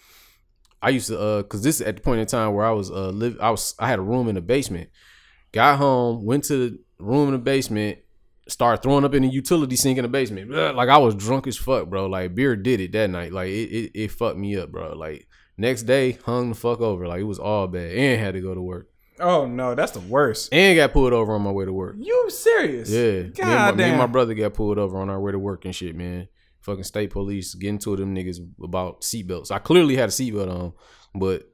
I 0.81 0.89
used 0.89 1.07
to 1.07 1.19
uh, 1.19 1.43
cause 1.43 1.61
this 1.63 1.81
is 1.81 1.87
at 1.87 1.97
the 1.97 2.01
point 2.01 2.21
in 2.21 2.27
time 2.27 2.53
where 2.53 2.65
I 2.65 2.71
was 2.71 2.89
uh, 2.89 3.09
live. 3.09 3.37
I 3.39 3.51
was, 3.51 3.75
I 3.77 3.87
had 3.87 3.99
a 3.99 4.03
room 4.03 4.29
in 4.29 4.35
the 4.35 4.41
basement. 4.41 4.89
Got 5.51 5.77
home, 5.77 6.25
went 6.25 6.43
to 6.45 6.69
the 6.69 6.79
room 6.99 7.27
in 7.27 7.33
the 7.33 7.39
basement, 7.39 7.99
started 8.47 8.81
throwing 8.81 9.05
up 9.05 9.13
in 9.13 9.23
the 9.23 9.29
utility 9.29 9.75
sink 9.75 9.97
in 9.97 10.03
the 10.03 10.09
basement. 10.09 10.51
Like 10.51 10.89
I 10.89 10.97
was 10.97 11.15
drunk 11.15 11.47
as 11.47 11.57
fuck, 11.57 11.89
bro. 11.89 12.07
Like 12.07 12.35
beer 12.35 12.55
did 12.55 12.79
it 12.79 12.91
that 12.93 13.09
night. 13.09 13.31
Like 13.31 13.49
it, 13.49 13.69
it, 13.69 13.91
it 13.93 14.11
fucked 14.11 14.37
me 14.37 14.57
up, 14.57 14.71
bro. 14.71 14.93
Like 14.95 15.26
next 15.57 15.83
day, 15.83 16.13
hung 16.25 16.49
the 16.49 16.55
fuck 16.55 16.79
over. 16.81 17.07
Like 17.07 17.19
it 17.21 17.23
was 17.25 17.39
all 17.39 17.67
bad, 17.67 17.91
and 17.91 18.19
had 18.19 18.33
to 18.35 18.41
go 18.41 18.53
to 18.55 18.61
work, 18.61 18.89
Oh 19.19 19.45
no, 19.47 19.73
that's 19.75 19.91
the 19.93 19.99
worst. 19.99 20.53
and 20.53 20.75
got 20.75 20.93
pulled 20.93 21.13
over 21.13 21.33
on 21.33 21.41
my 21.41 21.51
way 21.51 21.65
to 21.65 21.73
work. 21.73 21.95
You 21.99 22.29
serious? 22.29 22.89
Yeah, 22.89 23.01
me 23.01 23.19
and, 23.19 23.33
my, 23.37 23.43
God 23.43 23.77
me 23.77 23.83
and 23.85 23.97
my 23.97 24.05
brother 24.07 24.33
got 24.33 24.53
pulled 24.53 24.77
over 24.77 24.97
on 24.99 25.09
our 25.09 25.19
way 25.19 25.31
to 25.31 25.39
work 25.39 25.65
and 25.65 25.75
shit, 25.75 25.95
man. 25.95 26.27
Fucking 26.61 26.83
state 26.83 27.11
police 27.11 27.53
getting 27.55 27.79
to 27.79 27.95
them 27.95 28.13
niggas 28.15 28.39
about 28.61 29.01
seatbelts. 29.01 29.51
I 29.51 29.59
clearly 29.59 29.95
had 29.95 30.09
a 30.09 30.11
seatbelt 30.11 30.49
on, 30.53 30.73
but 31.15 31.49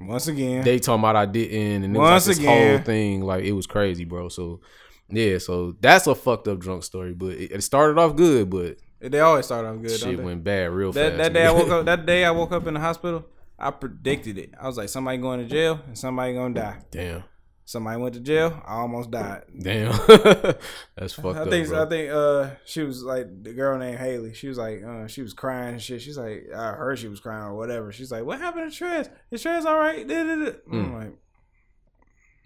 Once 0.00 0.26
again, 0.26 0.64
they 0.64 0.78
talking 0.80 1.00
about 1.00 1.14
I 1.16 1.26
didn't, 1.26 1.84
and 1.84 1.96
it 1.96 1.98
Once 1.98 2.26
was 2.26 2.28
like 2.28 2.36
this 2.36 2.44
again. 2.44 2.76
whole 2.76 2.84
thing. 2.84 3.20
Like 3.22 3.44
it 3.44 3.52
was 3.52 3.66
crazy, 3.66 4.04
bro. 4.04 4.28
So 4.28 4.60
yeah, 5.08 5.38
so 5.38 5.76
that's 5.80 6.06
a 6.06 6.14
fucked 6.14 6.48
up 6.48 6.58
drunk 6.58 6.82
story. 6.82 7.12
But 7.14 7.32
it, 7.34 7.52
it 7.52 7.62
started 7.62 7.98
off 8.00 8.16
good, 8.16 8.50
but 8.50 8.76
they 9.10 9.20
always 9.20 9.46
start 9.46 9.64
off 9.66 9.80
good. 9.82 9.98
shit 9.98 10.22
went 10.22 10.44
bad 10.44 10.70
real 10.70 10.92
That 10.92 11.12
fast. 11.12 11.18
that 11.18 11.32
day 11.32 11.46
I 11.46 11.50
woke 11.52 11.68
up. 11.70 11.84
That 11.86 12.06
day 12.12 12.24
I 12.24 12.30
woke 12.30 12.52
up 12.52 12.66
in 12.66 12.74
the 12.74 12.80
hospital. 12.80 13.24
I 13.58 13.70
predicted 13.70 14.38
it. 14.38 14.50
I 14.60 14.66
was 14.66 14.76
like, 14.76 14.88
somebody 14.88 15.18
going 15.18 15.40
to 15.40 15.46
jail 15.46 15.80
and 15.86 15.96
somebody 15.96 16.34
gonna 16.34 16.54
die. 16.54 16.78
Damn, 16.90 17.24
Somebody 17.64 18.00
went 18.00 18.14
to 18.14 18.20
jail. 18.20 18.60
I 18.66 18.74
almost 18.74 19.10
died. 19.12 19.44
damn, 19.56 19.92
that's 20.96 21.14
fucked 21.14 21.38
I 21.38 21.42
up. 21.42 21.50
think. 21.50 21.72
I 21.72 21.86
think 21.86 22.10
uh 22.10 22.50
she 22.64 22.82
was 22.82 23.02
like 23.02 23.26
the 23.44 23.52
girl 23.52 23.78
named 23.78 23.98
Haley. 23.98 24.34
She 24.34 24.48
was 24.48 24.58
like 24.58 24.82
uh 24.82 25.06
she 25.06 25.22
was 25.22 25.32
crying 25.32 25.74
and 25.74 25.82
shit. 25.82 26.02
She's 26.02 26.18
like 26.18 26.48
I 26.54 26.72
heard 26.72 26.98
she 26.98 27.08
was 27.08 27.20
crying 27.20 27.44
or 27.44 27.54
whatever. 27.56 27.92
She's 27.92 28.10
like, 28.10 28.24
what 28.24 28.40
happened 28.40 28.72
to 28.72 28.84
Trez? 28.84 29.08
Is 29.30 29.42
Trez 29.44 29.64
all 29.64 29.78
right? 29.78 30.06
Da-da-da. 30.06 30.52
I'm 30.70 30.86
Mm. 30.90 30.94
like 30.98 31.12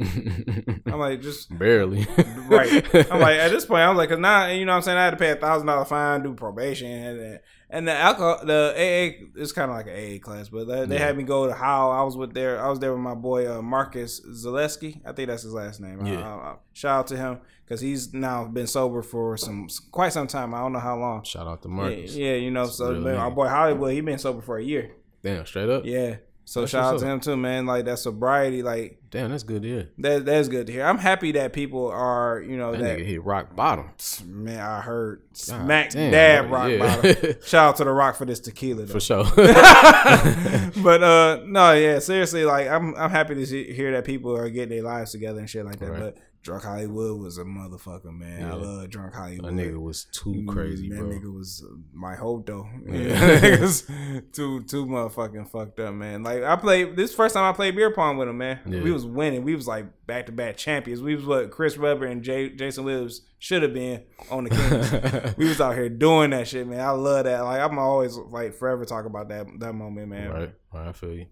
I'm 0.01 0.99
like 0.99 1.21
just 1.23 1.57
barely. 1.59 2.07
right. 2.49 2.85
I'm 3.11 3.21
like 3.21 3.37
at 3.39 3.49
this 3.51 3.65
point 3.67 3.83
I'm 3.83 3.97
like 3.97 4.09
cause 4.11 4.19
now 4.19 4.47
you 4.47 4.65
know 4.65 4.73
what 4.73 4.77
I'm 4.77 4.83
saying 4.83 4.99
I 4.99 5.05
had 5.05 5.11
to 5.11 5.17
pay 5.17 5.31
a 5.31 5.37
thousand 5.37 5.67
dollar 5.67 5.85
fine, 5.85 6.23
do 6.23 6.35
probation, 6.35 6.91
and 6.91 7.41
and 7.71 7.89
the 7.89 7.93
alcohol 7.93 8.41
the 8.45 8.73
AA 8.77 9.27
it's 9.41 9.53
kind 9.53 9.71
of 9.71 9.77
like 9.77 9.87
an 9.87 9.93
AA 10.17 10.19
class, 10.25 10.49
but 10.49 10.67
they, 10.67 10.87
they 10.87 10.97
Yeah. 10.99 11.07
had 11.07 11.17
me 11.17 11.25
go 11.25 11.47
to 11.47 11.55
how 11.55 11.91
I 11.91 12.03
was 12.03 12.17
with 12.17 12.35
there. 12.35 12.63
I 12.63 12.69
was 12.69 12.79
there 12.79 12.93
with 12.93 13.01
my 13.03 13.15
boy 13.15 13.51
uh, 13.51 13.63
Marcus 13.63 14.21
Zaleski. 14.21 15.01
I 15.05 15.13
think 15.13 15.29
that's 15.29 15.43
his 15.43 15.53
last 15.53 15.81
name. 15.81 16.05
Yeah. 16.07 16.21
Uh, 16.21 16.37
uh, 16.53 16.57
shout 16.75 16.99
out 17.01 17.07
to 17.09 17.17
him 17.17 17.39
because 17.65 17.81
he's 17.81 18.13
now 18.15 18.45
been 18.45 18.67
sober 18.67 19.03
for 19.03 19.37
some 19.37 19.69
quite 19.91 20.13
some 20.13 20.27
time. 20.27 20.55
I 20.55 20.59
don't 20.61 20.73
know 20.73 20.79
how 20.79 20.97
long. 20.99 21.25
Shout 21.25 21.47
out 21.47 21.63
to 21.63 21.69
Yeah, 21.69 21.75
Marcus. 21.75 22.15
yeah, 22.17 22.35
you 22.35 22.51
know. 22.51 22.67
So 22.67 22.93
Real 22.93 23.01
man, 23.01 23.35
boy 23.35 23.49
Hollywood, 23.49 23.93
he 23.95 24.01
been 24.01 24.19
sober 24.19 24.43
for 24.43 24.59
a 24.59 24.63
year. 24.63 24.93
Damn, 25.23 25.45
straight 25.47 25.69
up. 25.69 25.85
Yeah. 25.85 26.17
So 26.49 26.61
That's 26.61 26.71
shout 26.71 26.95
out 26.95 27.01
to 27.01 27.07
him 27.07 27.19
too, 27.19 27.37
man. 27.37 27.67
Like 27.67 27.87
that 27.87 27.99
sobriety, 27.99 28.63
like 28.63 29.01
Damn, 29.11 29.31
that's 29.31 29.43
good 29.43 29.63
to 29.63 29.69
hear. 29.69 29.89
that 29.99 30.25
that's 30.25 30.47
good 30.47 30.69
to 30.69 30.73
hear. 30.73 30.85
I'm 30.87 30.99
happy 30.99 31.33
that 31.33 31.53
people 31.53 31.89
are, 31.89 32.41
you 32.41 32.57
know, 32.57 32.71
That, 32.71 32.83
that 32.83 32.99
nigga 33.01 33.05
hit 33.05 33.25
rock 33.25 33.57
bottom. 33.57 33.91
Man, 34.25 34.61
I 34.61 34.81
heard 34.81 35.23
God 35.23 35.37
smack 35.37 35.91
damn, 35.91 36.13
dab 36.13 36.51
rock 36.51 36.71
yeah. 36.71 36.79
bottom. 37.03 37.35
Shout 37.45 37.69
out 37.71 37.77
to 37.79 37.85
the 37.85 37.91
rock 37.91 38.15
for 38.15 38.27
this 38.27 38.39
tequila, 38.39 38.85
though. 38.85 38.93
For 38.93 39.01
sure. 39.01 39.25
but 39.35 41.03
uh, 41.03 41.41
no, 41.47 41.73
yeah, 41.73 41.99
seriously, 41.99 42.45
like 42.45 42.69
I'm 42.69 42.95
I'm 42.95 43.11
happy 43.11 43.35
to 43.35 43.45
see, 43.45 43.73
hear 43.73 43.91
that 43.91 44.05
people 44.05 44.37
are 44.37 44.49
getting 44.49 44.77
their 44.77 44.85
lives 44.85 45.11
together 45.11 45.41
and 45.41 45.51
shit 45.51 45.67
like 45.67 45.81
that. 45.81 45.91
Right. 45.91 46.01
But 46.01 46.19
Drunk 46.47 46.63
Hollywood 46.63 47.19
was 47.19 47.39
a 47.39 47.45
motherfucker, 47.45 48.17
man. 48.17 48.45
I 48.45 48.55
love 48.55 48.89
Drunk 48.89 49.13
Hollywood. 49.13 49.47
that 49.47 49.61
nigga 49.61 49.83
was 49.83 50.05
too 50.05 50.31
mm, 50.33 50.47
crazy, 50.47 50.89
that 50.91 51.01
bro. 51.01 51.09
nigga 51.09 51.35
was 51.35 51.67
uh, 51.69 51.75
my 51.93 52.15
hope 52.15 52.47
though. 52.47 52.69
Yeah. 52.87 53.41
Niggas 53.41 54.33
too 54.33 54.63
too 54.63 54.87
motherfucking 54.87 55.51
fucked 55.51 55.81
up, 55.81 55.93
man. 55.95 56.23
Like 56.23 56.45
I 56.45 56.55
played 56.55 56.95
this 56.95 57.13
first 57.13 57.35
time 57.35 57.43
I 57.43 57.53
played 57.53 57.75
beer 57.75 57.91
pong 57.91 58.17
with 58.17 58.29
him, 58.29 58.39
man. 58.39 58.61
Yeah. 58.65 58.81
We 58.81 58.93
was 58.93 59.05
winning. 59.05 59.43
We 59.43 59.57
was 59.57 59.67
like 59.67 59.87
back 60.07 60.27
to 60.27 60.33
back 60.33 60.57
champions. 60.57 61.03
We 61.03 61.17
was 61.17 61.27
what 61.27 61.51
Chris 61.51 61.77
Webber 61.77 62.07
and 62.07 62.23
Jay, 62.23 62.51
Jason 62.51 62.85
Williams 62.85 63.23
should 63.41 63.65
have 63.65 63.75
been 63.75 64.05
on 64.31 64.45
the 64.45 64.51
Kings. 64.51 65.37
we 65.37 65.49
was 65.49 65.61
out 65.61 65.75
here 65.75 65.89
doing 65.89 66.31
that 66.31 66.47
shit, 66.47 66.69
man. 66.69 66.79
I 66.79 66.91
love 66.91 67.25
that. 67.25 67.41
Like 67.41 67.61
I'm 67.61 67.77
always 67.77 68.17
like 68.17 68.55
forever 68.55 68.85
talk 68.85 69.05
about 69.05 69.31
that 69.31 69.49
that 69.59 69.73
moment, 69.73 70.11
man. 70.11 70.31
Right, 70.31 70.55
right, 70.73 70.89
I 70.91 70.93
feel 70.93 71.13
you. 71.13 71.27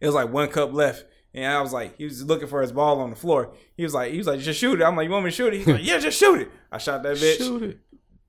It 0.00 0.06
was 0.06 0.14
like 0.16 0.32
one 0.32 0.48
cup 0.48 0.72
left. 0.72 1.04
And 1.36 1.44
I 1.44 1.60
was 1.60 1.72
like, 1.72 1.98
he 1.98 2.04
was 2.04 2.24
looking 2.24 2.48
for 2.48 2.62
his 2.62 2.72
ball 2.72 3.00
on 3.00 3.10
the 3.10 3.16
floor. 3.16 3.52
He 3.76 3.84
was 3.84 3.92
like, 3.92 4.10
he 4.10 4.18
was 4.18 4.26
like, 4.26 4.40
just 4.40 4.58
shoot 4.58 4.80
it. 4.80 4.84
I'm 4.84 4.96
like, 4.96 5.04
you 5.04 5.10
want 5.10 5.26
me 5.26 5.30
to 5.30 5.36
shoot 5.36 5.52
it? 5.52 5.58
He's 5.58 5.66
like, 5.66 5.84
yeah, 5.84 5.98
just 5.98 6.18
shoot 6.18 6.40
it. 6.40 6.50
I 6.72 6.78
shot 6.78 7.02
that 7.02 7.18
bitch. 7.18 7.36
Shoot 7.36 7.62
it. 7.62 7.78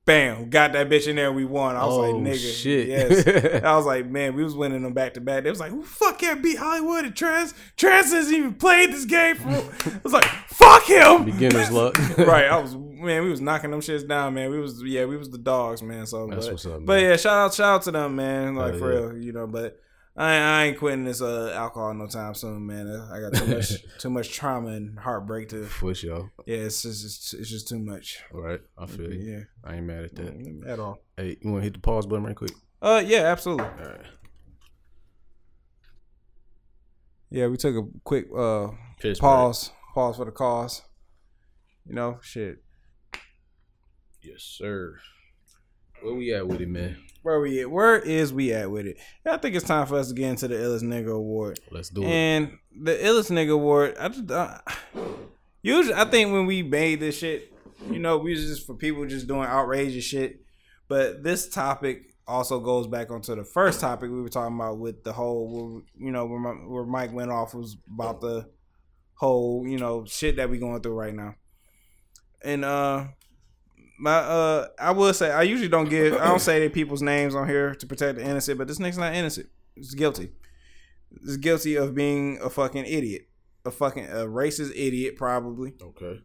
Bam, 0.06 0.50
got 0.50 0.72
that 0.74 0.90
bitch 0.90 1.08
in 1.08 1.18
there. 1.18 1.34
We 1.34 1.44
won. 1.44 1.76
I 1.76 1.86
was 1.86 1.98
like, 1.98 2.14
Oh, 2.14 2.20
nigga, 2.20 2.62
shit. 2.62 2.88
yes. 2.88 3.64
I 3.64 3.76
was 3.76 3.86
like, 3.86 4.08
man, 4.08 4.36
we 4.36 4.44
was 4.44 4.56
winning 4.56 4.84
them 4.84 4.94
back 4.94 5.14
to 5.16 5.22
back. 5.22 5.44
They 5.44 5.50
was 5.50 5.60
like, 5.60 5.72
who 5.72 5.84
fuck 5.84 6.20
can't 6.20 6.42
beat 6.42 6.58
Hollywood 6.58 7.04
and 7.06 7.16
Trans? 7.16 7.54
Trans 7.76 8.12
hasn't 8.12 8.34
even 8.34 8.54
played 8.54 8.92
this 8.92 9.04
game. 9.04 9.36
For... 9.36 9.50
I 9.50 10.00
was 10.04 10.14
like, 10.14 10.26
fuck 10.48 10.84
him. 10.84 11.26
Beginner's 11.26 11.72
luck. 11.72 11.98
right. 12.18 12.46
I 12.46 12.58
was 12.58 12.74
man, 12.76 13.24
we 13.24 13.30
was 13.30 13.42
knocking 13.42 13.72
them 13.72 13.82
shits 13.82 14.08
down, 14.08 14.34
man. 14.34 14.50
We 14.50 14.60
was 14.60 14.82
yeah, 14.84 15.06
we 15.06 15.18
was 15.18 15.30
the 15.30 15.38
dogs, 15.38 15.82
man. 15.82 16.06
So 16.06 16.28
That's 16.28 16.46
but, 16.46 16.54
what's 16.54 16.66
up, 16.66 16.72
Man. 16.74 16.86
But 16.86 17.02
yeah, 17.02 17.16
shout 17.18 17.38
out, 17.38 17.54
shout 17.54 17.76
out 17.76 17.82
to 17.84 17.92
them, 17.92 18.16
man. 18.16 18.56
Like 18.56 18.72
Hell 18.72 18.80
for 18.80 18.94
yeah. 18.94 19.00
real, 19.00 19.18
you 19.18 19.34
know. 19.34 19.48
But 19.48 19.80
I, 20.20 20.34
ain't- 20.36 20.44
I 20.44 20.64
ain't 20.66 20.78
quitting 20.80 21.06
this 21.06 21.22
uh, 21.22 21.52
alcohol 21.56 21.94
no 21.94 22.08
time 22.08 22.34
soon, 22.34 22.66
man. 22.66 22.88
I 22.90 23.20
got 23.20 23.34
too 23.36 23.46
much 23.56 23.72
too 24.00 24.10
much 24.10 24.32
trauma 24.34 24.70
and 24.70 24.98
heartbreak 24.98 25.50
to. 25.50 25.66
For 25.66 25.94
sure. 25.94 26.32
Yeah, 26.48 26.58
it's 26.58 26.82
just 26.82 27.06
it's, 27.06 27.34
it's 27.34 27.50
just 27.50 27.68
too 27.68 27.78
much. 27.80 28.20
Right, 28.32 28.60
I 28.78 28.88
feel 28.88 29.14
you. 29.14 29.20
Yeah, 29.32 29.44
I 29.64 29.76
ain't 29.76 29.86
mad 29.86 30.06
at 30.06 30.16
that. 30.16 30.64
at 30.68 30.80
all. 30.80 31.00
Hey, 31.16 31.38
you 31.42 31.52
want 31.52 31.62
to 31.62 31.64
hit 31.66 31.74
the 31.74 31.80
pause 31.80 32.08
button 32.08 32.26
right 32.26 32.36
quick? 32.36 32.52
Uh, 32.82 33.04
yeah, 33.06 33.24
absolutely. 33.26 33.66
All 33.66 33.90
right. 33.92 34.02
Yeah, 37.30 37.48
we 37.48 37.58
took 37.58 37.76
a 37.76 37.88
quick 38.04 38.28
uh 38.36 38.70
Piss 39.00 39.20
pause, 39.20 39.72
pause 39.94 40.16
for 40.18 40.26
the 40.26 40.32
cause. 40.32 40.82
You 41.86 41.94
know, 41.94 42.20
shit. 42.22 42.64
Yes, 44.22 44.42
sir. 44.42 44.98
Where 46.02 46.14
we 46.14 46.34
at 46.34 46.48
with 46.48 46.62
it, 46.62 46.70
man? 46.70 46.98
Where 47.24 47.40
we 47.40 47.62
at? 47.62 47.72
Where 47.72 47.98
is 48.00 48.32
we 48.32 48.54
at 48.54 48.70
with 48.70 48.86
it? 48.86 48.98
I 49.26 49.38
think 49.38 49.56
it's 49.56 49.66
time 49.66 49.88
for 49.88 49.98
us 49.98 50.10
to 50.10 50.14
get 50.14 50.30
into 50.30 50.48
the 50.48 50.56
illest 50.56 50.84
nigga 50.84 51.12
award. 51.12 51.60
Let's 51.72 51.90
do 51.90 52.04
it. 52.04 52.08
And 52.08 52.58
the 52.80 52.96
illest 52.96 53.32
nigga 53.32 53.54
award, 53.54 53.96
I 54.00 54.08
just 54.10 54.32
uh, 54.32 54.60
usually 55.62 55.96
I 55.96 56.06
think 56.06 56.32
when 56.32 56.46
we 56.46 56.64
made 56.64 57.00
this 57.00 57.18
shit, 57.18 57.52
you 57.90 58.00
know, 58.00 58.18
we 58.18 58.32
was 58.32 58.46
just 58.46 58.66
for 58.66 58.76
people 58.76 59.06
just 59.06 59.28
doing 59.28 59.48
outrageous 59.48 60.04
shit. 60.04 60.42
But 60.88 61.24
this 61.24 61.50
topic 61.50 62.14
also 62.28 62.60
goes 62.60 62.88
back 62.88 63.12
onto 63.12 63.36
the 63.36 63.44
first 63.44 63.82
topic 63.82 64.10
we 64.10 64.22
were 64.22 64.30
talking 64.30 64.56
about 64.56 64.78
with 64.78 65.04
the 65.04 65.14
whole, 65.14 65.82
you 65.98 66.12
know, 66.12 66.26
where, 66.26 66.40
my, 66.40 66.52
where 66.52 66.86
Mike 66.86 67.14
went 67.14 67.32
off 67.32 67.54
was 67.54 67.78
about 67.94 68.22
the 68.22 68.50
whole, 69.16 69.66
you 69.68 69.78
know, 69.78 70.06
shit 70.06 70.36
that 70.38 70.50
we 70.50 70.60
going 70.60 70.82
through 70.82 70.94
right 70.94 71.14
now. 71.14 71.36
And 72.44 72.64
uh 72.64 73.08
my 73.98 74.16
uh 74.16 74.68
I 74.80 74.92
will 74.92 75.14
say 75.14 75.32
I 75.32 75.44
usually 75.44 75.70
don't 75.70 75.90
give 75.90 76.14
I 76.14 76.28
don't 76.28 76.40
say 76.40 76.68
people's 76.70 77.02
names 77.02 77.36
on 77.36 77.48
here 77.48 77.76
to 77.76 77.86
protect 77.88 78.18
the 78.18 78.24
innocent, 78.26 78.58
but 78.58 78.68
this 78.68 78.80
nigga's 78.80 78.98
not 78.98 79.14
innocent. 79.16 79.48
He's 79.76 79.94
guilty. 79.94 80.30
He's 81.22 81.38
guilty 81.38 81.76
of 81.76 81.96
being 81.96 82.40
a 82.42 82.50
fucking 82.50 82.86
idiot. 82.86 83.28
A 83.66 83.72
fucking 83.72 84.06
a 84.06 84.26
racist 84.26 84.72
idiot 84.72 85.16
probably. 85.18 85.74
Okay. 85.82 86.22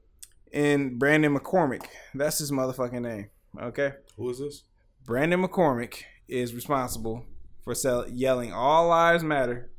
And 0.52 0.98
Brandon 0.98 1.36
McCormick. 1.36 1.84
That's 2.14 2.38
his 2.38 2.50
motherfucking 2.52 3.00
name. 3.02 3.30
Okay? 3.60 3.92
Who 4.16 4.30
is 4.30 4.38
this? 4.38 4.64
Brandon 5.04 5.42
McCormick 5.42 6.02
is 6.28 6.54
responsible 6.54 7.24
for 7.64 7.74
sell- 7.74 8.08
yelling 8.08 8.52
all 8.52 8.88
lives 8.88 9.24
matter 9.24 9.70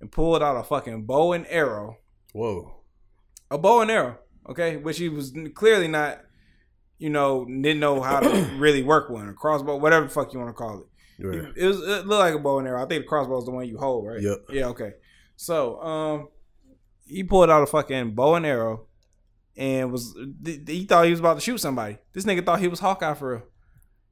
and 0.00 0.10
pulled 0.12 0.42
out 0.42 0.56
a 0.56 0.62
fucking 0.62 1.04
bow 1.04 1.32
and 1.32 1.46
arrow 1.48 1.96
Whoa. 2.32 2.76
a 3.50 3.58
bow 3.58 3.80
and 3.82 3.90
arrow, 3.90 4.18
okay, 4.48 4.76
which 4.76 4.98
he 4.98 5.08
was 5.08 5.32
clearly 5.54 5.88
not, 5.88 6.20
you 7.00 7.08
know, 7.08 7.46
didn't 7.46 7.80
know 7.80 8.00
how 8.00 8.20
to 8.20 8.28
really 8.58 8.82
work 8.82 9.08
one, 9.08 9.28
a 9.28 9.32
crossbow, 9.32 9.76
whatever 9.76 10.04
the 10.04 10.12
fuck 10.12 10.32
you 10.32 10.38
want 10.38 10.50
to 10.50 10.54
call 10.54 10.80
it. 10.80 10.86
Yeah. 11.18 11.46
It 11.56 11.66
was 11.66 11.80
it 11.80 12.06
looked 12.06 12.20
like 12.20 12.34
a 12.34 12.38
bow 12.38 12.58
and 12.58 12.68
arrow. 12.68 12.82
I 12.82 12.86
think 12.86 13.04
the 13.04 13.08
crossbow 13.08 13.38
is 13.38 13.46
the 13.46 13.50
one 13.50 13.66
you 13.66 13.78
hold, 13.78 14.06
right? 14.06 14.20
Yep. 14.20 14.38
Yeah. 14.50 14.66
Okay. 14.66 14.92
So, 15.36 15.80
um, 15.80 16.28
he 17.06 17.24
pulled 17.24 17.50
out 17.50 17.62
a 17.62 17.66
fucking 17.66 18.14
bow 18.14 18.34
and 18.36 18.46
arrow, 18.46 18.86
and 19.56 19.90
was 19.90 20.16
he 20.44 20.84
thought 20.84 21.06
he 21.06 21.10
was 21.10 21.20
about 21.20 21.34
to 21.34 21.40
shoot 21.40 21.58
somebody. 21.58 21.98
This 22.12 22.24
nigga 22.24 22.44
thought 22.44 22.60
he 22.60 22.68
was 22.68 22.80
Hawkeye 22.80 23.14
for 23.14 23.32
real, 23.32 23.42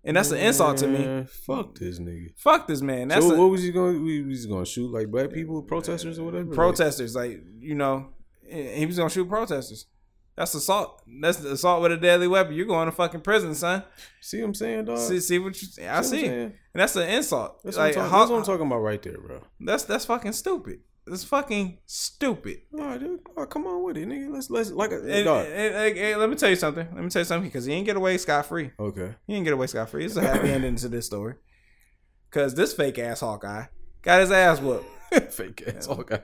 and 0.04 0.16
that's 0.16 0.30
an 0.30 0.38
insult 0.38 0.78
to 0.78 0.86
me. 0.86 1.26
Fuck 1.26 1.76
this 1.76 1.98
nigga. 1.98 2.30
Fuck 2.36 2.66
this 2.66 2.80
man. 2.80 3.08
That's 3.08 3.26
so 3.26 3.34
a, 3.34 3.38
what 3.38 3.50
was 3.50 3.62
he 3.62 3.70
going? 3.70 4.02
We 4.02 4.22
was 4.22 4.46
going 4.46 4.64
to 4.64 4.70
shoot 4.70 4.90
like 4.90 5.10
black 5.10 5.30
people, 5.30 5.62
protesters 5.62 6.18
or 6.18 6.24
whatever. 6.24 6.54
protesters, 6.54 7.14
like 7.14 7.42
you 7.58 7.74
know, 7.74 8.08
he 8.50 8.86
was 8.86 8.96
gonna 8.96 9.10
shoot 9.10 9.28
protesters. 9.28 9.86
That's 10.38 10.54
assault. 10.54 11.02
That's 11.20 11.40
assault 11.40 11.82
with 11.82 11.90
a 11.90 11.96
deadly 11.96 12.28
weapon. 12.28 12.54
You're 12.54 12.66
going 12.66 12.86
to 12.86 12.92
fucking 12.92 13.22
prison, 13.22 13.56
son. 13.56 13.82
See 14.20 14.38
what 14.40 14.46
I'm 14.46 14.54
saying, 14.54 14.84
dog? 14.84 14.98
See, 14.98 15.18
see 15.18 15.40
what 15.40 15.60
you? 15.60 15.68
I 15.88 16.00
See. 16.02 16.26
And 16.26 16.52
that's 16.72 16.94
an 16.94 17.08
insult. 17.08 17.60
That's, 17.64 17.76
like, 17.76 17.96
what 17.96 18.04
I'm 18.04 18.10
talking, 18.10 18.10
how- 18.12 18.18
that's 18.20 18.30
what 18.30 18.38
I'm 18.38 18.44
talking 18.44 18.66
about 18.68 18.78
right 18.78 19.02
there, 19.02 19.18
bro. 19.18 19.40
That's 19.58 19.82
that's 19.82 20.04
fucking 20.04 20.32
stupid. 20.32 20.78
It's 21.08 21.24
fucking 21.24 21.78
stupid. 21.86 22.58
All 22.72 22.84
right, 22.84 23.00
dude. 23.00 23.20
Oh, 23.36 23.46
come 23.46 23.66
on 23.66 23.82
with 23.82 23.96
it, 23.96 24.06
nigga. 24.06 24.30
Let's 24.32 24.48
let's 24.48 24.70
like 24.70 24.92
a 24.92 25.00
And, 25.02 25.24
dog. 25.24 25.46
and- 25.46 25.74
and- 25.74 25.98
and 25.98 26.20
let 26.20 26.30
me 26.30 26.36
tell 26.36 26.50
you 26.50 26.56
something. 26.56 26.86
Let 26.94 27.02
me 27.02 27.10
tell 27.10 27.20
you 27.20 27.24
something 27.24 27.48
because 27.48 27.64
he 27.64 27.72
ain't 27.72 27.86
get 27.86 27.96
away 27.96 28.16
scot 28.18 28.46
free. 28.46 28.70
Okay. 28.78 29.16
He 29.26 29.32
didn't 29.32 29.44
get 29.44 29.54
away 29.54 29.66
scot 29.66 29.90
free. 29.90 30.04
It's 30.04 30.14
a 30.16 30.20
happy 30.22 30.50
ending 30.52 30.76
to 30.76 30.88
this 30.88 31.06
story. 31.06 31.34
Cause 32.30 32.54
this 32.54 32.74
fake 32.74 32.98
ass 33.00 33.20
Hawkeye 33.20 33.64
got 34.02 34.20
his 34.20 34.30
ass 34.30 34.60
whooped. 34.60 34.84
Fake 35.32 35.64
ass 35.66 35.88
guy. 36.06 36.20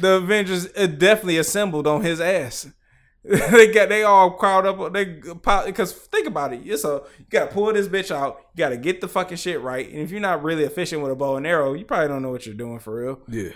The 0.00 0.14
Avengers 0.16 0.66
definitely 0.72 1.38
assembled 1.38 1.86
on 1.86 2.02
his 2.02 2.20
ass. 2.20 2.66
they 3.24 3.72
got 3.72 3.88
they 3.88 4.04
all 4.04 4.30
crowd 4.32 4.64
up. 4.66 4.92
They 4.92 5.04
because 5.66 5.92
think 5.92 6.26
about 6.26 6.52
it. 6.54 6.62
It's 6.64 6.84
a 6.84 7.02
you 7.18 7.24
gotta 7.30 7.50
pull 7.52 7.72
this 7.72 7.88
bitch 7.88 8.10
out. 8.14 8.38
You 8.54 8.58
gotta 8.58 8.76
get 8.76 9.00
the 9.00 9.08
fucking 9.08 9.36
shit 9.38 9.60
right. 9.60 9.88
And 9.90 9.98
if 10.00 10.10
you're 10.10 10.20
not 10.20 10.42
really 10.42 10.64
efficient 10.64 11.02
with 11.02 11.10
a 11.12 11.16
bow 11.16 11.36
and 11.36 11.46
arrow, 11.46 11.74
you 11.74 11.84
probably 11.84 12.08
don't 12.08 12.22
know 12.22 12.30
what 12.30 12.46
you're 12.46 12.54
doing 12.54 12.78
for 12.78 12.94
real. 13.04 13.20
Yeah. 13.28 13.50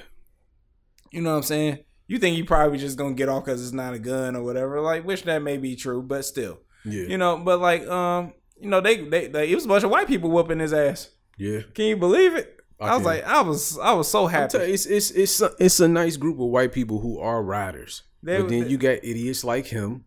You 1.11 1.21
know 1.23 1.31
what 1.31 1.37
I'm 1.39 1.43
saying? 1.45 1.79
You 2.09 2.19
think 2.19 2.37
you 2.37 2.45
probably 2.45 2.79
just 2.79 2.99
gonna 2.99 3.15
get 3.15 3.29
off 3.29 3.45
because 3.45 3.63
it's 3.63 3.73
not 3.73 3.95
a 3.95 3.99
gun 3.99 4.35
or 4.37 4.43
whatever. 4.43 4.81
Like, 4.81 5.05
which 5.05 5.23
that 5.25 5.41
may 5.43 5.57
be 5.57 5.77
true, 5.77 6.03
but 6.03 6.25
still, 6.25 6.59
Yeah. 6.85 7.05
you 7.05 7.17
know. 7.17 7.39
But 7.39 7.61
like, 7.61 7.87
um, 7.87 8.35
you 8.61 8.69
know, 8.69 8.81
they 8.81 8.97
they, 9.05 9.29
they 9.29 9.51
it 9.51 9.55
was 9.55 9.65
a 9.65 9.69
bunch 9.69 9.85
of 9.85 9.91
white 9.91 10.09
people 10.09 10.31
whooping 10.31 10.59
his 10.59 10.73
ass. 10.73 11.11
yeah. 11.39 11.61
Can 11.75 11.87
you 11.87 11.97
believe 11.97 12.35
it? 12.35 12.59
I 12.81 12.89
I, 12.89 12.97
was 12.97 13.05
like, 13.07 13.25
I 13.25 13.41
was, 13.43 13.79
I 13.79 13.93
was 13.93 14.09
so 14.11 14.27
happy. 14.27 14.59
you, 14.59 14.65
it's 14.65 14.87
it's 14.87 15.11
it's 15.13 15.41
a, 15.41 15.53
it's 15.61 15.79
a 15.79 15.87
nice 15.87 16.17
group 16.17 16.41
of 16.41 16.47
white 16.49 16.73
people 16.73 16.99
who 17.01 17.19
are 17.21 17.41
riders. 17.43 18.03
They- 18.23 18.39
but 18.41 18.49
then 18.49 18.61
they- 18.63 18.69
you 18.69 18.77
got 18.79 18.99
idiots 19.05 19.45
like 19.45 19.67
him 19.67 20.05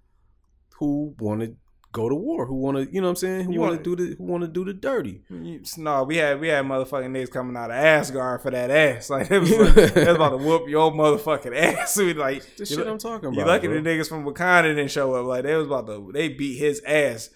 who 0.80 1.16
want 1.20 1.42
to 1.42 1.56
go 1.92 2.10
to 2.10 2.16
war, 2.16 2.46
who 2.46 2.56
want 2.56 2.76
to, 2.76 2.94
you 2.94 3.00
know 3.00 3.08
what 3.08 3.12
I'm 3.12 3.16
saying, 3.16 3.46
who 3.46 3.58
want 3.60 3.78
to 3.78 3.96
do 3.96 3.96
the 3.96 4.16
who 4.16 4.24
want 4.26 4.44
to 4.44 4.50
do 4.50 4.66
the 4.66 4.74
dirty. 4.74 5.22
You- 5.30 5.62
No, 5.78 6.04
we 6.04 6.18
had 6.18 6.40
we 6.42 6.50
had 6.50 6.66
motherfucking 6.66 7.10
niggas 7.12 7.32
coming 7.32 7.56
out 7.56 7.72
of 7.72 7.78
Asgard 7.78 8.42
for 8.42 8.52
that 8.52 8.70
ass. 8.70 9.10
Like 9.16 9.32
it 9.32 9.40
was, 9.40 9.50
like, 9.60 9.78
it 9.78 9.96
was 10.08 10.16
about 10.16 10.30
to 10.32 10.38
whoop 10.38 10.68
your 10.68 10.92
motherfucking 10.92 11.56
ass. 11.78 11.96
We 11.98 12.14
like 12.14 12.44
The 12.58 12.66
shit 12.66 12.86
I'm 12.86 12.98
talking 12.98 13.30
about. 13.30 13.40
You 13.40 13.46
lucky 13.46 13.68
bro. 13.68 13.82
the 13.82 13.90
niggas 13.90 14.10
from 14.10 14.26
Wakanda 14.26 14.76
didn't 14.76 14.92
show 14.92 15.14
up. 15.14 15.26
Like 15.26 15.44
they 15.44 15.56
was 15.56 15.68
about 15.68 15.88
to 15.88 16.12
they 16.14 16.28
beat 16.30 16.58
his 16.58 16.82
ass. 16.86 17.30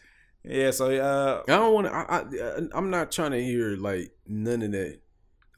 Yeah, 0.44 0.72
so 0.72 0.90
uh 0.92 1.44
I 1.48 1.58
don't 1.58 1.74
want 1.74 1.88
to. 1.88 1.94
I, 1.94 2.18
I 2.20 2.60
I'm 2.74 2.90
not 2.90 3.12
trying 3.12 3.32
to 3.32 3.42
hear 3.44 3.78
like 3.78 4.12
none 4.28 4.62
of 4.62 4.72
that. 4.74 5.00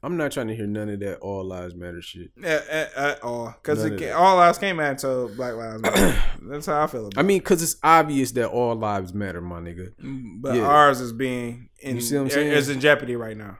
I'm 0.04 0.16
not 0.16 0.32
trying 0.32 0.48
to 0.48 0.56
hear 0.56 0.66
none 0.66 0.88
of 0.88 0.98
that 1.00 1.18
all 1.20 1.44
lives 1.44 1.74
matter 1.76 2.02
shit. 2.02 2.32
at, 2.42 2.66
at, 2.68 2.94
at 2.94 3.22
all 3.22 3.54
because 3.62 3.84
None 3.84 3.92
of 3.92 4.00
that. 4.00 4.12
all 4.16 4.36
lives 4.36 4.58
came 4.58 4.80
out 4.80 4.90
until 4.90 5.28
Black 5.28 5.54
Lives 5.54 5.80
Matter. 5.82 6.22
That's 6.42 6.66
how 6.66 6.82
I 6.82 6.86
feel 6.88 7.02
about 7.06 7.12
it. 7.16 7.18
I 7.18 7.22
mean, 7.22 7.40
cause 7.40 7.62
it's 7.62 7.76
obvious 7.84 8.32
that 8.32 8.48
all 8.48 8.74
lives 8.74 9.14
matter, 9.14 9.40
my 9.40 9.60
nigga. 9.60 9.92
But 10.40 10.56
yeah. 10.56 10.62
ours 10.62 11.00
is 11.00 11.12
being 11.12 11.68
in 11.78 11.96
You 11.96 12.02
see 12.02 12.16
what 12.16 12.22
I'm 12.24 12.30
saying? 12.30 12.52
is 12.52 12.68
in 12.68 12.80
jeopardy 12.80 13.14
right 13.14 13.36
now. 13.36 13.58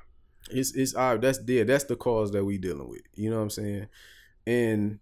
It's 0.51 0.75
it's 0.75 0.97
ob- 0.97 1.23
that's 1.23 1.39
yeah, 1.47 1.63
that's 1.65 1.85
the 1.85 1.95
cause 1.97 2.33
that 2.33 2.45
we 2.45 2.59
dealing 2.59 2.89
with. 2.89 3.03
You 3.15 3.31
know 3.31 3.37
what 3.37 3.43
I'm 3.45 3.51
saying? 3.51 3.87
And 4.45 4.99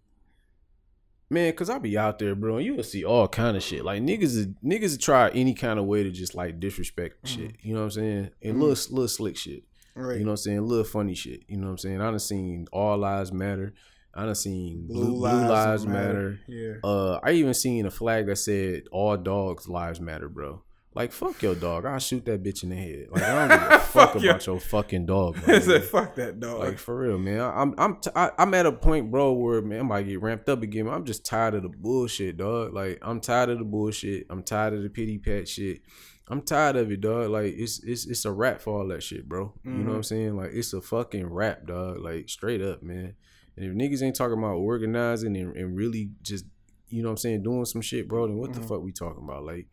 man, 1.29 1.51
cause 1.53 1.69
I'll 1.69 1.79
be 1.79 1.97
out 1.97 2.19
there, 2.19 2.35
bro, 2.35 2.57
and 2.57 2.65
you 2.65 2.75
will 2.75 2.83
see 2.83 3.03
all 3.03 3.27
kind 3.27 3.57
of 3.57 3.63
shit. 3.63 3.83
Like 3.83 4.01
niggas, 4.03 4.53
niggas 4.63 4.99
try 5.01 5.29
any 5.29 5.53
kind 5.53 5.79
of 5.79 5.85
way 5.85 6.03
to 6.03 6.11
just 6.11 6.35
like 6.35 6.59
disrespect 6.59 7.23
Mm-hmm. 7.23 7.41
shit. 7.41 7.55
You 7.61 7.73
know 7.73 7.79
what 7.79 7.85
I'm 7.85 7.91
saying? 7.91 8.29
And 8.43 8.59
little 8.61 8.93
little 8.93 9.07
slick 9.07 9.37
shit. 9.37 9.63
Right. 9.95 10.17
You 10.17 10.23
know 10.23 10.31
what 10.31 10.31
I'm 10.33 10.37
saying? 10.37 10.61
Little 10.67 10.83
funny 10.83 11.13
shit. 11.15 11.41
You 11.47 11.57
know 11.57 11.65
what 11.67 11.71
I'm 11.71 11.77
saying? 11.79 12.01
I 12.01 12.09
done 12.09 12.19
seen 12.19 12.67
All 12.71 12.97
Lives 12.97 13.31
Matter. 13.31 13.73
I 14.13 14.25
done 14.25 14.35
seen 14.35 14.87
Blue, 14.87 15.05
Blue 15.05 15.19
Lives, 15.21 15.85
Matter. 15.85 16.39
Yeah. 16.47 16.73
Uh, 16.83 17.19
I 17.23 17.31
even 17.31 17.53
seen 17.53 17.85
a 17.85 17.91
flag 17.91 18.27
that 18.27 18.35
said 18.37 18.83
All 18.91 19.15
Dogs 19.17 19.67
Lives 19.69 20.01
Matter, 20.01 20.27
bro. 20.29 20.63
Like 20.93 21.13
fuck 21.13 21.41
your 21.41 21.55
dog. 21.55 21.85
I'll 21.85 21.99
shoot 21.99 22.25
that 22.25 22.43
bitch 22.43 22.63
in 22.63 22.69
the 22.69 22.75
head. 22.75 23.07
Like 23.11 23.23
I 23.23 23.47
don't 23.47 23.59
give 23.59 23.71
a 23.71 23.79
fuck 23.79 24.13
Fuck 24.13 24.15
about 24.23 24.45
your 24.45 24.59
fucking 24.59 25.05
dog. 25.05 25.37
my 25.47 25.53
I 25.55 25.59
said, 25.59 25.81
nigga. 25.83 25.85
fuck 25.85 26.15
that 26.15 26.41
dog. 26.41 26.59
Like 26.59 26.77
for 26.77 26.97
real, 26.97 27.17
man. 27.17 27.39
I'm 27.39 27.73
I'm 27.77 27.95
t- 28.01 28.11
I, 28.13 28.31
I'm 28.37 28.53
at 28.53 28.65
a 28.65 28.73
point, 28.73 29.09
bro, 29.09 29.31
where 29.31 29.61
man, 29.61 29.79
I 29.79 29.83
might 29.83 30.03
get 30.03 30.21
ramped 30.21 30.49
up 30.49 30.63
again. 30.63 30.89
I'm 30.89 31.05
just 31.05 31.25
tired 31.25 31.53
of 31.53 31.63
the 31.63 31.69
bullshit, 31.69 32.35
dog. 32.35 32.73
Like 32.73 32.99
I'm 33.01 33.21
tired 33.21 33.47
of 33.49 33.59
the 33.59 33.63
bullshit. 33.63 34.27
I'm 34.29 34.43
tired 34.43 34.73
of 34.73 34.83
the 34.83 34.89
pity 34.89 35.17
pat 35.17 35.47
shit. 35.47 35.79
I'm 36.31 36.41
tired 36.41 36.77
of 36.77 36.89
it, 36.89 37.01
dog. 37.01 37.29
Like 37.29 37.53
it's 37.57 37.83
it's 37.83 38.05
it's 38.05 38.23
a 38.23 38.31
rap 38.31 38.61
for 38.61 38.79
all 38.79 38.87
that 38.87 39.03
shit, 39.03 39.27
bro. 39.27 39.53
You 39.65 39.71
know 39.71 39.77
what 39.77 39.81
I'm 39.87 39.93
mm-hmm. 39.95 40.01
saying? 40.01 40.37
Like 40.37 40.51
it's 40.53 40.71
a 40.71 40.81
fucking 40.81 41.27
rap, 41.27 41.67
dog. 41.67 41.99
Like 41.99 42.29
straight 42.29 42.61
up, 42.61 42.81
man. 42.81 43.15
And 43.57 43.65
if 43.65 43.73
niggas 43.73 44.01
ain't 44.01 44.15
talking 44.15 44.37
about 44.37 44.55
organizing 44.55 45.35
and, 45.35 45.55
and 45.57 45.75
really 45.75 46.11
just, 46.21 46.45
you 46.87 47.01
know 47.01 47.09
what 47.09 47.13
I'm 47.13 47.17
saying, 47.17 47.43
doing 47.43 47.65
some 47.65 47.81
shit, 47.81 48.07
bro, 48.07 48.27
then 48.27 48.37
what 48.37 48.53
the 48.53 48.59
mm-hmm. 48.59 48.69
fuck 48.69 48.81
we 48.81 48.93
talking 48.93 49.25
about? 49.25 49.43
Like, 49.43 49.67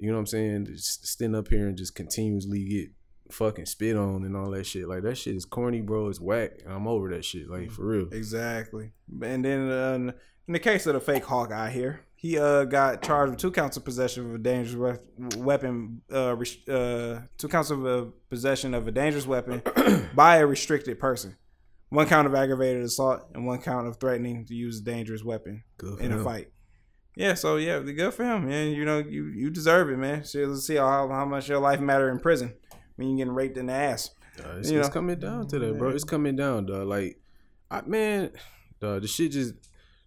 you 0.00 0.08
know 0.08 0.14
what 0.14 0.20
I'm 0.20 0.26
saying? 0.26 0.66
Just 0.66 1.06
stand 1.06 1.36
up 1.36 1.46
here 1.46 1.68
and 1.68 1.78
just 1.78 1.94
continuously 1.94 2.64
get 2.64 2.90
fucking 3.30 3.66
spit 3.66 3.96
on 3.96 4.24
and 4.24 4.36
all 4.36 4.50
that 4.50 4.66
shit. 4.66 4.88
Like 4.88 5.04
that 5.04 5.16
shit 5.16 5.36
is 5.36 5.44
corny, 5.44 5.82
bro. 5.82 6.08
It's 6.08 6.20
whack. 6.20 6.62
I'm 6.66 6.88
over 6.88 7.10
that 7.10 7.24
shit. 7.24 7.48
Like 7.48 7.62
mm-hmm. 7.62 7.74
for 7.74 7.86
real. 7.86 8.08
Exactly. 8.10 8.90
And 9.22 9.44
then 9.44 9.70
uh, 9.70 10.12
in 10.48 10.52
the 10.52 10.58
case 10.58 10.86
of 10.86 10.94
the 10.94 11.00
fake 11.00 11.24
Hawkeye 11.24 11.70
here, 11.70 12.00
he 12.22 12.38
uh 12.38 12.64
got 12.64 13.02
charged 13.02 13.32
with 13.32 13.40
two 13.40 13.50
counts 13.50 13.76
of 13.76 13.84
possession 13.84 14.24
of 14.24 14.34
a 14.36 14.38
dangerous 14.38 15.00
we- 15.18 15.42
weapon, 15.42 16.02
uh, 16.10 16.36
uh, 16.68 17.20
two 17.36 17.48
counts 17.48 17.70
of 17.70 17.84
uh, 17.84 18.04
possession 18.30 18.74
of 18.74 18.86
a 18.86 18.92
dangerous 18.92 19.26
weapon 19.26 19.60
by 20.14 20.36
a 20.36 20.46
restricted 20.46 21.00
person, 21.00 21.36
one 21.88 22.06
count 22.06 22.28
of 22.28 22.34
aggravated 22.34 22.84
assault, 22.84 23.26
and 23.34 23.44
one 23.44 23.60
count 23.60 23.88
of 23.88 23.98
threatening 23.98 24.46
to 24.46 24.54
use 24.54 24.78
a 24.78 24.84
dangerous 24.84 25.24
weapon 25.24 25.64
in 25.98 26.12
a 26.12 26.22
fight. 26.22 26.48
Yeah, 27.16 27.34
so 27.34 27.56
yeah, 27.56 27.80
the 27.80 27.92
good 27.92 28.14
for 28.14 28.24
him, 28.24 28.48
man. 28.48 28.70
You 28.70 28.84
know, 28.84 28.98
you 28.98 29.26
you 29.26 29.50
deserve 29.50 29.90
it, 29.90 29.98
man. 29.98 30.24
So 30.24 30.38
let's 30.44 30.64
see 30.64 30.76
how 30.76 31.08
how 31.08 31.24
much 31.24 31.48
your 31.48 31.58
life 31.58 31.80
matter 31.80 32.08
in 32.08 32.20
prison 32.20 32.54
when 32.94 33.08
you're 33.08 33.18
getting 33.18 33.34
raped 33.34 33.58
in 33.58 33.66
the 33.66 33.72
ass. 33.72 34.10
It's, 34.58 34.70
it's 34.70 34.88
coming 34.88 35.18
down 35.18 35.48
to 35.48 35.58
that, 35.58 35.76
bro. 35.76 35.90
It's 35.90 36.04
coming 36.04 36.36
down, 36.36 36.66
dog. 36.66 36.86
Like, 36.86 37.20
I 37.68 37.82
man, 37.82 38.30
dog, 38.80 39.02
the 39.02 39.08
shit 39.08 39.32
just 39.32 39.54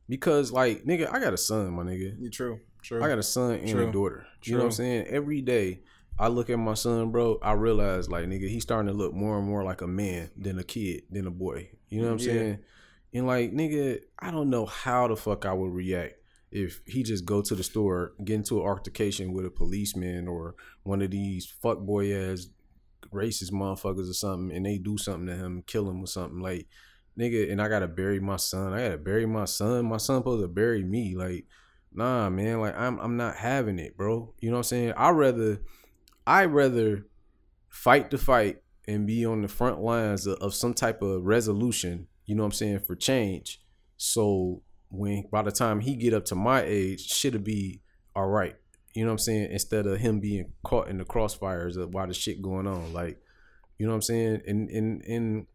because 0.07 0.51
like 0.51 0.83
nigga, 0.85 1.11
I 1.11 1.19
got 1.19 1.33
a 1.33 1.37
son, 1.37 1.73
my 1.73 1.83
nigga. 1.83 2.19
You 2.19 2.29
true, 2.29 2.59
true. 2.81 3.03
I 3.03 3.07
got 3.07 3.17
a 3.19 3.23
son 3.23 3.55
and 3.55 3.69
True. 3.69 3.89
a 3.89 3.91
daughter. 3.91 4.27
You 4.43 4.53
know 4.53 4.59
what 4.59 4.65
I'm 4.65 4.71
saying? 4.71 5.07
Every 5.07 5.41
day 5.41 5.81
I 6.17 6.27
look 6.27 6.49
at 6.49 6.57
my 6.57 6.75
son, 6.75 7.11
bro, 7.11 7.39
I 7.41 7.53
realize 7.53 8.09
like 8.09 8.25
nigga, 8.25 8.47
he's 8.49 8.63
starting 8.63 8.87
to 8.87 8.93
look 8.97 9.13
more 9.13 9.37
and 9.37 9.47
more 9.47 9.63
like 9.63 9.81
a 9.81 9.87
man 9.87 10.29
than 10.37 10.59
a 10.59 10.63
kid, 10.63 11.03
than 11.09 11.27
a 11.27 11.31
boy. 11.31 11.69
You 11.89 12.01
know 12.01 12.07
what 12.07 12.13
I'm 12.13 12.19
Yeah. 12.19 12.33
saying? 12.33 12.59
And 13.13 13.27
like 13.27 13.51
nigga, 13.53 13.99
I 14.19 14.31
don't 14.31 14.49
know 14.49 14.65
how 14.65 15.07
the 15.07 15.15
fuck 15.15 15.45
I 15.45 15.53
would 15.53 15.71
react 15.73 16.15
if 16.51 16.81
he 16.85 17.03
just 17.03 17.25
go 17.25 17.41
to 17.41 17.55
the 17.55 17.63
store, 17.63 18.13
get 18.23 18.35
into 18.35 18.61
an 18.61 18.67
altercation 18.67 19.33
with 19.33 19.45
a 19.45 19.49
policeman 19.49 20.27
or 20.27 20.55
one 20.83 21.01
of 21.01 21.11
these 21.11 21.51
fuckboy 21.63 22.31
ass 22.33 22.47
racist 23.13 23.51
motherfuckers 23.51 24.09
or 24.09 24.13
something 24.13 24.55
and 24.55 24.65
they 24.65 24.77
do 24.77 24.97
something 24.97 25.27
to 25.27 25.35
him, 25.35 25.63
kill 25.67 25.89
him 25.89 26.01
or 26.01 26.07
something. 26.07 26.39
Like, 26.39 26.67
nigga, 27.19 27.51
and 27.51 27.61
I 27.61 27.67
gotta 27.67 27.87
bury 27.87 28.19
my 28.19 28.37
son. 28.37 28.73
I 28.73 28.83
gotta 28.83 28.97
bury 28.97 29.25
my 29.25 29.45
son. 29.45 29.85
My 29.85 29.97
son 29.97 30.19
supposed 30.19 30.43
to 30.43 30.47
bury 30.47 30.83
me. 30.83 31.15
Like, 31.15 31.45
nah, 31.93 32.29
man. 32.29 32.59
Like, 32.59 32.77
I'm 32.77 32.99
I'm 32.99 33.17
not 33.17 33.35
having 33.35 33.79
it, 33.79 33.97
bro. 33.97 34.33
You 34.39 34.49
know 34.49 34.55
what 34.55 34.59
I'm 34.59 34.63
saying? 34.63 34.93
I 34.97 35.09
rather 35.09 35.61
I 36.27 36.45
rather 36.45 37.05
fight 37.69 38.11
the 38.11 38.17
fight 38.17 38.61
and 38.87 39.07
be 39.07 39.25
on 39.25 39.41
the 39.41 39.47
front 39.47 39.81
lines 39.81 40.27
of, 40.27 40.37
of 40.39 40.53
some 40.53 40.73
type 40.73 41.01
of 41.01 41.23
resolution, 41.23 42.07
you 42.25 42.35
know 42.35 42.43
what 42.43 42.47
I'm 42.47 42.51
saying, 42.53 42.79
for 42.79 42.95
change. 42.95 43.61
So 43.97 44.61
when 44.89 45.25
by 45.31 45.41
the 45.41 45.51
time 45.51 45.79
he 45.79 45.95
get 45.95 46.13
up 46.13 46.25
to 46.25 46.35
my 46.35 46.63
age, 46.63 47.07
shit'll 47.07 47.41
be 47.41 47.81
all 48.15 48.27
right. 48.27 48.55
You 48.93 49.03
know 49.03 49.09
what 49.09 49.13
I'm 49.13 49.19
saying? 49.19 49.51
Instead 49.51 49.87
of 49.87 49.99
him 49.99 50.19
being 50.19 50.53
caught 50.63 50.87
in 50.87 50.97
the 50.97 51.03
crossfires 51.03 51.75
of 51.75 51.93
why 51.93 52.05
the 52.05 52.13
shit 52.13 52.41
going 52.41 52.65
on. 52.65 52.93
Like, 52.93 53.19
you 53.77 53.85
know 53.85 53.91
what 53.91 53.97
I'm 53.97 54.01
saying? 54.03 54.41
And 54.47 54.69
and 54.69 55.01
and 55.03 55.47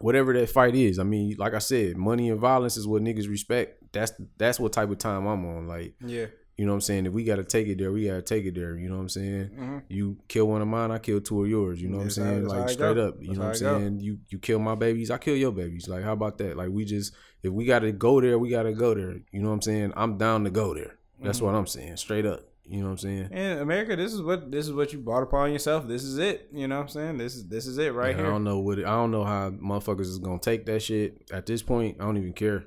whatever 0.00 0.32
that 0.34 0.50
fight 0.50 0.74
is. 0.74 0.98
I 0.98 1.04
mean, 1.04 1.36
like 1.38 1.54
I 1.54 1.58
said, 1.58 1.96
money 1.96 2.28
and 2.30 2.40
violence 2.40 2.76
is 2.76 2.86
what 2.86 3.02
niggas 3.02 3.28
respect. 3.28 3.82
That's 3.92 4.12
that's 4.38 4.58
what 4.60 4.72
type 4.72 4.90
of 4.90 4.98
time 4.98 5.26
I'm 5.26 5.44
on. 5.46 5.66
Like, 5.68 5.94
yeah. 6.04 6.26
you 6.56 6.66
know 6.66 6.72
what 6.72 6.76
I'm 6.76 6.80
saying? 6.82 7.06
If 7.06 7.12
we 7.12 7.24
gotta 7.24 7.44
take 7.44 7.66
it 7.68 7.78
there, 7.78 7.90
we 7.92 8.06
gotta 8.06 8.22
take 8.22 8.44
it 8.44 8.54
there. 8.54 8.76
You 8.76 8.88
know 8.88 8.96
what 8.96 9.02
I'm 9.02 9.08
saying? 9.08 9.50
Mhm. 9.58 9.82
You 9.88 10.16
kill 10.28 10.46
one 10.48 10.62
of 10.62 10.68
mine, 10.68 10.90
I 10.90 10.98
kill 10.98 11.20
two 11.20 11.42
of 11.44 11.48
yours. 11.50 11.80
You 11.82 11.88
know 11.88 12.02
That's 12.02 12.16
what 12.18 12.26
I'm 12.26 12.32
saying? 12.34 12.50
how 12.50 12.60
Like 12.60 12.68
straight 12.70 12.94
go. 12.94 13.08
up. 13.08 13.16
You 13.20 13.26
That's 13.34 13.38
know 13.38 13.44
what 13.44 13.56
I'm 13.56 13.80
go. 13.82 13.86
saying? 13.88 14.00
You 14.00 14.18
you 14.28 14.38
kill 14.38 14.58
my 14.58 14.74
babies, 14.74 15.10
I 15.10 15.18
kill 15.18 15.36
your 15.36 15.52
babies. 15.52 15.88
Like 15.88 16.02
how 16.04 16.12
about 16.12 16.38
that? 16.38 16.56
Like 16.56 16.70
we 16.70 16.84
just 16.84 17.14
if 17.42 17.52
we 17.52 17.64
gotta 17.64 17.90
go 17.92 18.20
there, 18.20 18.38
we 18.38 18.50
gotta 18.50 18.72
go 18.72 18.94
there. 18.94 19.16
You 19.32 19.40
know 19.42 19.48
what 19.48 19.54
I'm 19.54 19.62
saying? 19.62 19.92
I'm 19.96 20.18
down 20.18 20.44
to 20.44 20.50
go 20.50 20.74
there. 20.74 20.96
That's 21.22 21.38
Mm-hmm. 21.38 21.46
what 21.46 21.54
I'm 21.54 21.66
saying. 21.66 21.96
Straight 21.98 22.24
up. 22.26 22.44
You 22.70 22.82
know 22.82 22.84
what 22.84 22.90
I'm 22.92 22.98
saying? 22.98 23.28
And 23.32 23.58
America, 23.58 23.96
this 23.96 24.12
is 24.12 24.22
what 24.22 24.52
this 24.52 24.66
is 24.66 24.72
what 24.72 24.92
you 24.92 25.00
brought 25.00 25.24
upon 25.24 25.52
yourself. 25.52 25.88
This 25.88 26.04
is 26.04 26.18
it. 26.18 26.48
You 26.52 26.68
know 26.68 26.76
what 26.76 26.82
I'm 26.82 26.88
saying? 26.88 27.18
This 27.18 27.34
is 27.34 27.48
this 27.48 27.66
is 27.66 27.78
it 27.78 27.92
right 27.92 28.12
And 28.12 28.20
I 28.20 28.22
here. 28.22 28.30
don't 28.30 28.44
know 28.44 28.60
what 28.60 28.78
it, 28.78 28.86
I 28.86 28.92
don't 28.92 29.10
know 29.10 29.24
how 29.24 29.50
motherfuckers 29.50 30.02
is 30.02 30.18
gonna 30.20 30.38
take 30.38 30.66
that 30.66 30.80
shit. 30.80 31.20
At 31.32 31.46
this 31.46 31.64
point, 31.64 31.96
I 31.98 32.04
don't 32.04 32.16
even 32.16 32.32
care 32.32 32.66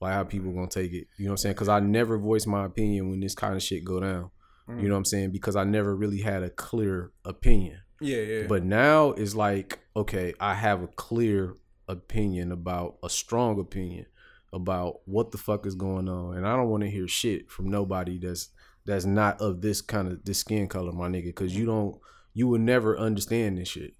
like 0.00 0.12
how 0.12 0.22
people 0.22 0.52
gonna 0.52 0.68
take 0.68 0.92
it. 0.92 1.08
You 1.16 1.24
know 1.24 1.30
what 1.30 1.32
I'm 1.32 1.36
saying? 1.38 1.54
Because 1.54 1.68
I 1.68 1.80
never 1.80 2.16
voice 2.16 2.46
my 2.46 2.64
opinion 2.64 3.10
when 3.10 3.18
this 3.18 3.34
kind 3.34 3.56
of 3.56 3.62
shit 3.62 3.84
go 3.84 3.98
down. 3.98 4.30
You 4.68 4.74
know 4.76 4.82
mm. 4.82 4.90
what 4.90 4.96
I'm 4.98 5.04
saying? 5.06 5.32
Because 5.32 5.56
I 5.56 5.64
never 5.64 5.96
really 5.96 6.20
had 6.20 6.44
a 6.44 6.50
clear 6.50 7.10
opinion. 7.24 7.80
Yeah, 8.00 8.18
yeah. 8.18 8.46
But 8.46 8.62
now 8.62 9.10
it's 9.10 9.34
like, 9.34 9.80
okay, 9.96 10.32
I 10.38 10.54
have 10.54 10.84
a 10.84 10.86
clear 10.86 11.56
opinion 11.88 12.52
about 12.52 12.98
a 13.02 13.10
strong 13.10 13.58
opinion 13.58 14.06
about 14.52 15.00
what 15.06 15.32
the 15.32 15.38
fuck 15.38 15.66
is 15.66 15.74
going 15.74 16.08
on, 16.08 16.36
and 16.36 16.46
I 16.46 16.54
don't 16.54 16.68
want 16.68 16.84
to 16.84 16.90
hear 16.90 17.08
shit 17.08 17.50
from 17.50 17.68
nobody 17.68 18.20
that's 18.20 18.50
that's 18.86 19.04
not 19.04 19.40
of 19.40 19.60
this 19.60 19.80
kind 19.80 20.08
of 20.08 20.24
this 20.24 20.38
skin 20.38 20.68
color, 20.68 20.92
my 20.92 21.08
nigga, 21.08 21.26
because 21.26 21.56
you 21.56 21.66
don't 21.66 21.98
you 22.34 22.48
will 22.48 22.58
never 22.58 22.98
understand 22.98 23.58
this 23.58 23.68
shit. 23.68 23.94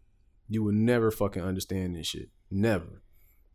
You 0.49 0.63
will 0.63 0.73
never 0.73 1.11
fucking 1.11 1.43
understand 1.43 1.97
this 1.97 2.09
shit. 2.09 2.31
Never. 2.51 3.03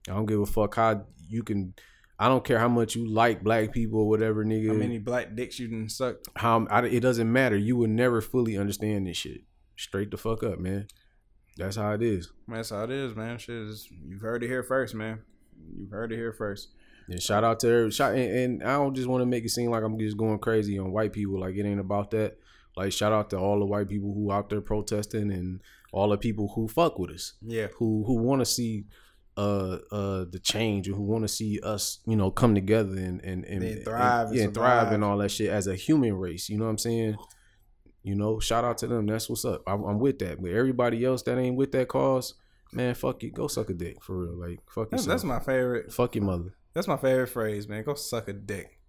I 0.08 0.14
don't 0.14 0.26
give 0.26 0.40
a 0.40 0.46
fuck 0.46 0.76
how 0.76 1.06
you 1.28 1.44
can. 1.44 1.74
I 2.18 2.30
don't 2.30 2.46
care 2.46 2.60
how 2.60 2.70
much 2.70 2.96
you 2.96 3.06
like 3.06 3.44
black 3.44 3.74
people 3.74 4.00
or 4.00 4.08
whatever, 4.08 4.46
nigga. 4.46 4.70
How 4.70 4.74
many 4.76 5.00
black 5.00 5.36
dicks 5.36 5.60
you 5.60 5.68
done 5.68 5.90
sucked? 5.90 6.30
how 6.38 6.66
I, 6.70 6.86
it 6.86 7.02
doesn't 7.02 7.30
matter. 7.30 7.58
You 7.58 7.76
will 7.76 7.90
never 7.90 8.22
fully 8.22 8.58
understand 8.58 9.08
this 9.08 9.18
shit. 9.18 9.42
Straight 9.76 10.12
the 10.12 10.18
fuck 10.18 10.42
up, 10.44 10.60
man. 10.60 10.88
That's 11.58 11.76
how 11.76 11.92
it 11.94 12.02
is. 12.02 12.32
That's 12.48 12.70
how 12.70 12.84
it 12.84 12.92
is, 12.92 13.16
man. 13.16 13.38
Shit 13.38 13.56
is, 13.56 13.90
you've 13.92 14.22
heard 14.22 14.44
it 14.44 14.48
here 14.48 14.64
first, 14.64 14.94
man. 14.94 15.20
You've 15.76 15.92
heard 15.92 16.12
it 16.12 16.16
here 16.16 16.34
first. 16.34 16.70
And 17.07 17.22
shout 17.22 17.44
out 17.44 17.60
to 17.61 17.68
every 17.69 17.91
shout, 17.91 18.15
and, 18.15 18.32
and 18.61 18.64
I 18.64 18.73
don't 18.77 18.95
just 18.95 19.07
want 19.07 19.22
to 19.22 19.26
make 19.26 19.44
it 19.45 19.49
seem 19.49 19.69
like 19.69 19.84
I'm 19.84 19.99
just 19.99 20.18
going 20.18 20.40
crazy 20.40 20.80
on 20.80 20.91
white 20.91 21.14
people. 21.14 21.40
Like 21.40 21.56
it 21.56 21.65
ain't 21.65 21.80
about 21.80 22.11
that. 22.11 22.38
Like 22.76 22.91
shout 22.91 23.14
out 23.14 23.30
to 23.30 23.38
all 23.38 23.60
the 23.60 23.65
white 23.65 23.88
people 23.88 24.14
who 24.14 24.32
out 24.32 24.49
there 24.49 24.61
protesting 24.61 25.32
and 25.32 25.61
all 25.94 26.10
the 26.10 26.18
people 26.18 26.52
who 26.56 26.68
fuck 26.68 26.98
with 26.99 27.11
us, 27.11 27.34
Yeah. 27.41 27.68
who 27.77 28.03
who 28.06 28.15
want 28.15 28.41
to 28.41 28.45
see 28.45 28.86
uh 29.38 29.80
uh 29.91 30.26
the 30.32 30.40
change 30.41 30.88
and 30.88 30.95
who 30.95 31.03
want 31.03 31.23
to 31.23 31.27
see 31.27 31.60
us, 31.61 31.99
you 32.06 32.15
know, 32.15 32.32
come 32.32 32.56
together 32.56 32.91
and 32.98 33.22
and 33.23 33.45
and, 33.45 33.64
And 33.64 33.84
thrive 33.84 34.27
and 34.30 34.36
yeah, 34.36 34.48
thrive 34.48 34.91
and 34.91 35.03
all 35.03 35.18
that 35.19 35.30
shit 35.30 35.49
as 35.49 35.68
a 35.68 35.76
human 35.76 36.15
race. 36.15 36.49
You 36.49 36.57
know 36.57 36.65
what 36.65 36.72
I'm 36.72 36.77
saying? 36.80 37.15
You 38.03 38.15
know, 38.15 38.40
shout 38.40 38.64
out 38.64 38.77
to 38.80 38.88
them. 38.88 39.06
That's 39.07 39.30
what's 39.30 39.45
up. 39.45 39.64
I'm, 39.68 39.84
I'm 39.84 39.99
with 39.99 40.19
that. 40.19 40.41
But 40.41 40.52
everybody 40.52 41.03
else 41.03 41.23
that 41.23 41.38
ain't 41.38 41.56
with 41.56 41.72
that 41.72 41.88
cause, 41.88 42.36
man, 42.72 42.94
fuck 42.94 43.23
it. 43.23 43.34
Go 43.34 43.48
suck 43.48 43.69
a 43.69 43.73
dick 43.73 44.03
for 44.03 44.18
real. 44.26 44.38
Like 44.40 44.60
fuck 44.69 44.91
yourself. 44.91 45.07
that's 45.07 45.23
my 45.23 45.40
favorite. 45.40 45.91
fuck 45.94 46.15
your 46.15 46.23
mother. 46.26 46.53
That's 46.76 46.88
my 46.88 46.98
favorite 46.98 47.28
phrase, 47.28 47.68
man. 47.68 47.84
Go 47.84 47.96
suck 47.96 48.28
a 48.28 48.34
dick. 48.34 48.80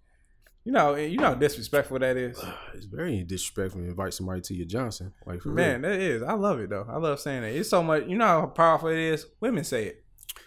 You 0.65 0.73
know, 0.73 0.97
you 0.97 1.17
know 1.17 1.29
how 1.29 1.35
disrespectful 1.35 2.01
that 2.01 2.17
is. 2.17 2.39
It's 2.75 2.85
very 2.85 3.23
disrespectful 3.23 3.81
to 3.81 3.87
invite 3.87 4.13
somebody 4.13 4.43
to 4.43 4.55
your 4.55 4.67
Johnson. 4.67 5.15
Like 5.25 5.47
Man, 5.47 5.81
real. 5.81 5.91
that 5.91 6.01
is. 6.01 6.23
I 6.23 6.33
love 6.35 6.61
it 6.61 6.69
though. 6.69 6.87
I 6.91 6.99
love 6.99 7.21
saying 7.21 7.43
that. 7.43 7.53
It's 7.53 7.71
so 7.71 7.83
much. 7.83 8.07
You 8.07 8.19
know 8.19 8.27
how 8.27 8.47
powerful 8.47 8.89
it 8.89 8.99
is. 8.99 9.27
Women 9.41 9.65
say 9.65 9.87
it. 9.87 10.05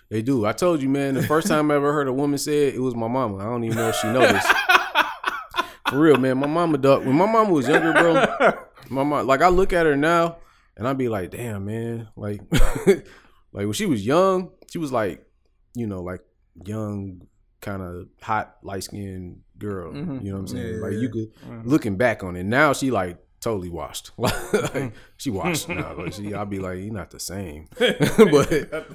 They 0.09 0.21
do. 0.21 0.45
I 0.45 0.51
told 0.51 0.81
you, 0.81 0.89
man. 0.89 1.13
The 1.15 1.23
first 1.23 1.47
time 1.47 1.71
I 1.71 1.75
ever 1.75 1.93
heard 1.93 2.07
a 2.07 2.13
woman 2.13 2.37
say 2.37 2.67
it, 2.67 2.75
it 2.75 2.79
was 2.79 2.95
my 2.95 3.07
mama. 3.07 3.37
I 3.37 3.45
don't 3.45 3.63
even 3.63 3.77
know 3.77 3.89
if 3.89 3.95
she 3.95 4.07
this. 4.07 4.45
For 5.89 5.97
real, 5.97 6.17
man. 6.17 6.37
My 6.37 6.47
mama, 6.47 6.77
dog. 6.77 7.05
When 7.05 7.15
my 7.15 7.25
mama 7.25 7.51
was 7.51 7.67
younger, 7.67 7.93
bro, 7.93 8.53
my 8.89 9.03
mom, 9.03 9.25
like 9.25 9.41
I 9.41 9.47
look 9.47 9.73
at 9.73 9.85
her 9.85 9.95
now, 9.95 10.37
and 10.77 10.87
I'd 10.87 10.97
be 10.97 11.09
like, 11.09 11.31
damn, 11.31 11.65
man. 11.65 12.09
Like, 12.15 12.41
like 12.91 13.05
when 13.53 13.73
she 13.73 13.85
was 13.85 14.05
young, 14.05 14.51
she 14.71 14.77
was 14.77 14.91
like, 14.91 15.25
you 15.75 15.87
know, 15.87 16.01
like 16.01 16.21
young, 16.65 17.21
kind 17.61 17.81
of 17.81 18.07
hot, 18.21 18.57
light 18.63 18.83
skinned 18.83 19.41
girl. 19.57 19.91
Mhm. 19.91 20.23
You 20.23 20.29
know 20.31 20.35
what 20.35 20.41
I'm 20.41 20.47
saying? 20.47 20.75
Yeah, 20.75 20.81
like 20.81 20.93
yeah, 20.93 20.99
you 20.99 21.09
could 21.09 21.33
Mhm. 21.47 21.65
looking 21.65 21.97
back 21.97 22.23
on 22.23 22.35
it 22.35 22.43
now, 22.45 22.73
she 22.73 22.91
like 22.91 23.17
totally 23.41 23.69
washed. 23.69 24.11
Mm. 24.17 24.73
like 24.75 24.93
she 25.17 25.29
washed 25.29 25.69
now. 25.69 25.95
Like 25.97 26.11
she, 26.13 26.33
I'll 26.33 26.45
be 26.45 26.59
like, 26.59 26.79
you're 26.79 26.91
not 26.93 27.09
the 27.11 27.19
same. 27.21 27.67
but 27.77 28.87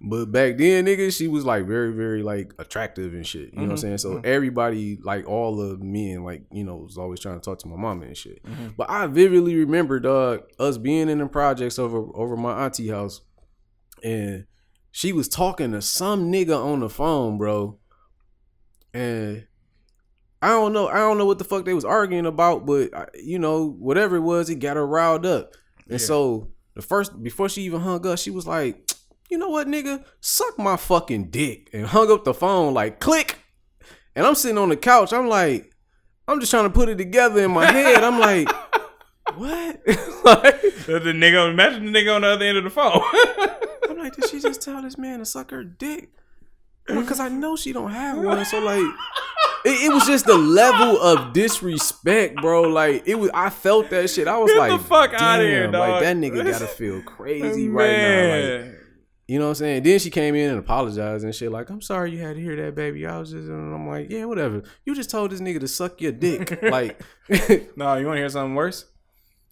but 0.00 0.24
back 0.32 0.56
then, 0.58 0.86
nigga, 0.86 1.16
she 1.16 1.28
was 1.28 1.44
like 1.44 1.66
very, 1.66 1.92
very 1.92 2.22
like 2.22 2.52
attractive 2.58 3.14
and 3.14 3.24
shit. 3.26 3.52
You 3.52 3.58
know 3.60 3.62
what 3.64 3.70
I'm 3.72 3.76
saying? 3.78 3.98
So 3.98 4.20
everybody, 4.24 4.98
like 5.02 5.28
all 5.28 5.54
the 5.56 5.76
men, 5.78 6.24
like, 6.24 6.42
you 6.52 6.64
know, 6.64 6.76
was 6.76 6.98
always 6.98 7.20
trying 7.20 7.38
to 7.40 7.44
talk 7.44 7.58
to 7.60 7.68
my 7.68 7.76
mama 7.76 8.06
and 8.06 8.16
shit. 8.16 8.40
But 8.76 8.90
I 8.90 9.06
vividly 9.06 9.54
remember, 9.56 10.00
dog, 10.00 10.42
us 10.58 10.78
being 10.78 11.08
in 11.08 11.18
the 11.18 11.26
projects 11.26 11.78
over 11.78 11.98
over 12.14 12.36
my 12.36 12.64
auntie 12.64 12.88
house, 12.88 13.20
and 14.02 14.46
she 14.90 15.12
was 15.12 15.28
talking 15.28 15.72
to 15.72 15.80
some 15.82 16.30
nigga 16.30 16.56
on 16.56 16.80
the 16.80 16.88
phone, 16.90 17.38
bro. 17.38 17.78
And 18.94 19.46
I 20.40 20.48
don't 20.48 20.72
know, 20.72 20.88
I 20.88 20.96
don't 20.98 21.18
know 21.18 21.26
what 21.26 21.38
the 21.38 21.44
fuck 21.44 21.64
they 21.64 21.74
was 21.74 21.84
arguing 21.84 22.26
about, 22.26 22.66
but 22.66 22.90
you 23.22 23.38
know, 23.38 23.70
whatever 23.78 24.16
it 24.16 24.20
was, 24.20 24.50
it 24.50 24.56
got 24.56 24.76
her 24.76 24.86
riled 24.86 25.24
up. 25.26 25.54
And 25.88 26.00
Yeah. 26.00 26.06
so 26.06 26.48
the 26.74 26.82
first 26.82 27.22
before 27.22 27.48
she 27.48 27.62
even 27.62 27.80
hung 27.80 28.06
up, 28.06 28.18
she 28.18 28.30
was 28.30 28.46
like, 28.46 28.90
"You 29.30 29.38
know 29.38 29.48
what, 29.50 29.66
nigga? 29.66 30.04
Suck 30.20 30.58
my 30.58 30.76
fucking 30.76 31.30
dick." 31.30 31.70
And 31.72 31.86
hung 31.86 32.10
up 32.10 32.24
the 32.24 32.34
phone 32.34 32.74
like 32.74 32.98
click. 33.00 33.38
And 34.14 34.26
I'm 34.26 34.34
sitting 34.34 34.58
on 34.58 34.68
the 34.68 34.76
couch. 34.76 35.12
I'm 35.12 35.28
like, 35.28 35.72
I'm 36.28 36.38
just 36.40 36.50
trying 36.50 36.64
to 36.64 36.70
put 36.70 36.88
it 36.90 36.96
together 36.98 37.42
in 37.44 37.50
my 37.50 37.64
head. 37.70 38.04
I'm 38.04 38.18
like, 38.20 38.48
what? 39.36 39.80
like, 40.24 40.60
the 40.86 41.12
nigga, 41.14 41.50
imagine 41.50 41.90
the 41.90 41.98
nigga 41.98 42.14
on 42.16 42.20
the 42.22 42.28
other 42.28 42.44
end 42.44 42.58
of 42.58 42.64
the 42.64 42.70
phone. 42.70 43.00
I'm 43.88 43.96
like, 43.98 44.14
did 44.14 44.28
she 44.28 44.38
just 44.40 44.60
tell 44.60 44.82
this 44.82 44.98
man 44.98 45.20
to 45.20 45.24
suck 45.24 45.50
her 45.50 45.64
dick? 45.64 46.10
Because 46.86 47.20
I 47.20 47.28
know 47.28 47.56
she 47.56 47.72
don't 47.72 47.90
have 47.90 48.18
one. 48.18 48.44
So 48.44 48.60
like, 48.60 48.80
it, 49.64 49.86
it 49.86 49.92
was 49.92 50.06
just 50.06 50.26
the 50.26 50.36
level 50.36 51.00
of 51.00 51.32
disrespect, 51.32 52.36
bro. 52.40 52.62
Like 52.62 53.04
it 53.06 53.14
was, 53.14 53.30
I 53.32 53.50
felt 53.50 53.90
that 53.90 54.10
shit. 54.10 54.28
I 54.28 54.38
was 54.38 54.50
Get 54.50 54.58
like, 54.58 54.72
the 54.72 54.86
fuck 54.86 55.14
outta 55.14 55.42
here, 55.44 55.70
"Damn," 55.70 55.80
Like 55.80 56.02
that 56.02 56.16
nigga 56.16 56.44
gotta 56.44 56.66
feel 56.78 57.02
crazy 57.02 57.68
right 57.68 57.96
now. 57.96 58.56
Like, 58.66 58.78
you 59.28 59.38
know 59.38 59.46
what 59.46 59.50
I'm 59.50 59.54
saying? 59.54 59.82
Then 59.84 59.98
she 59.98 60.10
came 60.10 60.34
in 60.34 60.50
and 60.50 60.58
apologized 60.58 61.24
and 61.24 61.34
shit. 61.34 61.50
Like, 61.50 61.70
I'm 61.70 61.80
sorry 61.80 62.10
you 62.10 62.18
had 62.18 62.36
to 62.36 62.42
hear 62.42 62.56
that, 62.56 62.74
baby. 62.74 63.06
I 63.06 63.18
was 63.18 63.30
just, 63.30 63.48
and 63.48 63.74
I'm 63.74 63.88
like, 63.88 64.10
yeah, 64.10 64.24
whatever. 64.24 64.62
You 64.84 64.94
just 64.94 65.10
told 65.10 65.30
this 65.30 65.40
nigga 65.40 65.60
to 65.60 65.68
suck 65.68 66.00
your 66.00 66.12
dick. 66.12 66.60
like, 66.62 67.00
No, 67.76 67.94
you 67.96 68.06
want 68.06 68.16
to 68.16 68.20
hear 68.20 68.28
something 68.28 68.54
worse? 68.54 68.84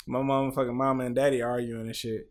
My 0.07 0.19
motherfucking 0.19 0.75
mama 0.75 1.05
and 1.05 1.15
daddy 1.15 1.41
arguing 1.41 1.87
and 1.87 1.97
shit. 1.97 2.31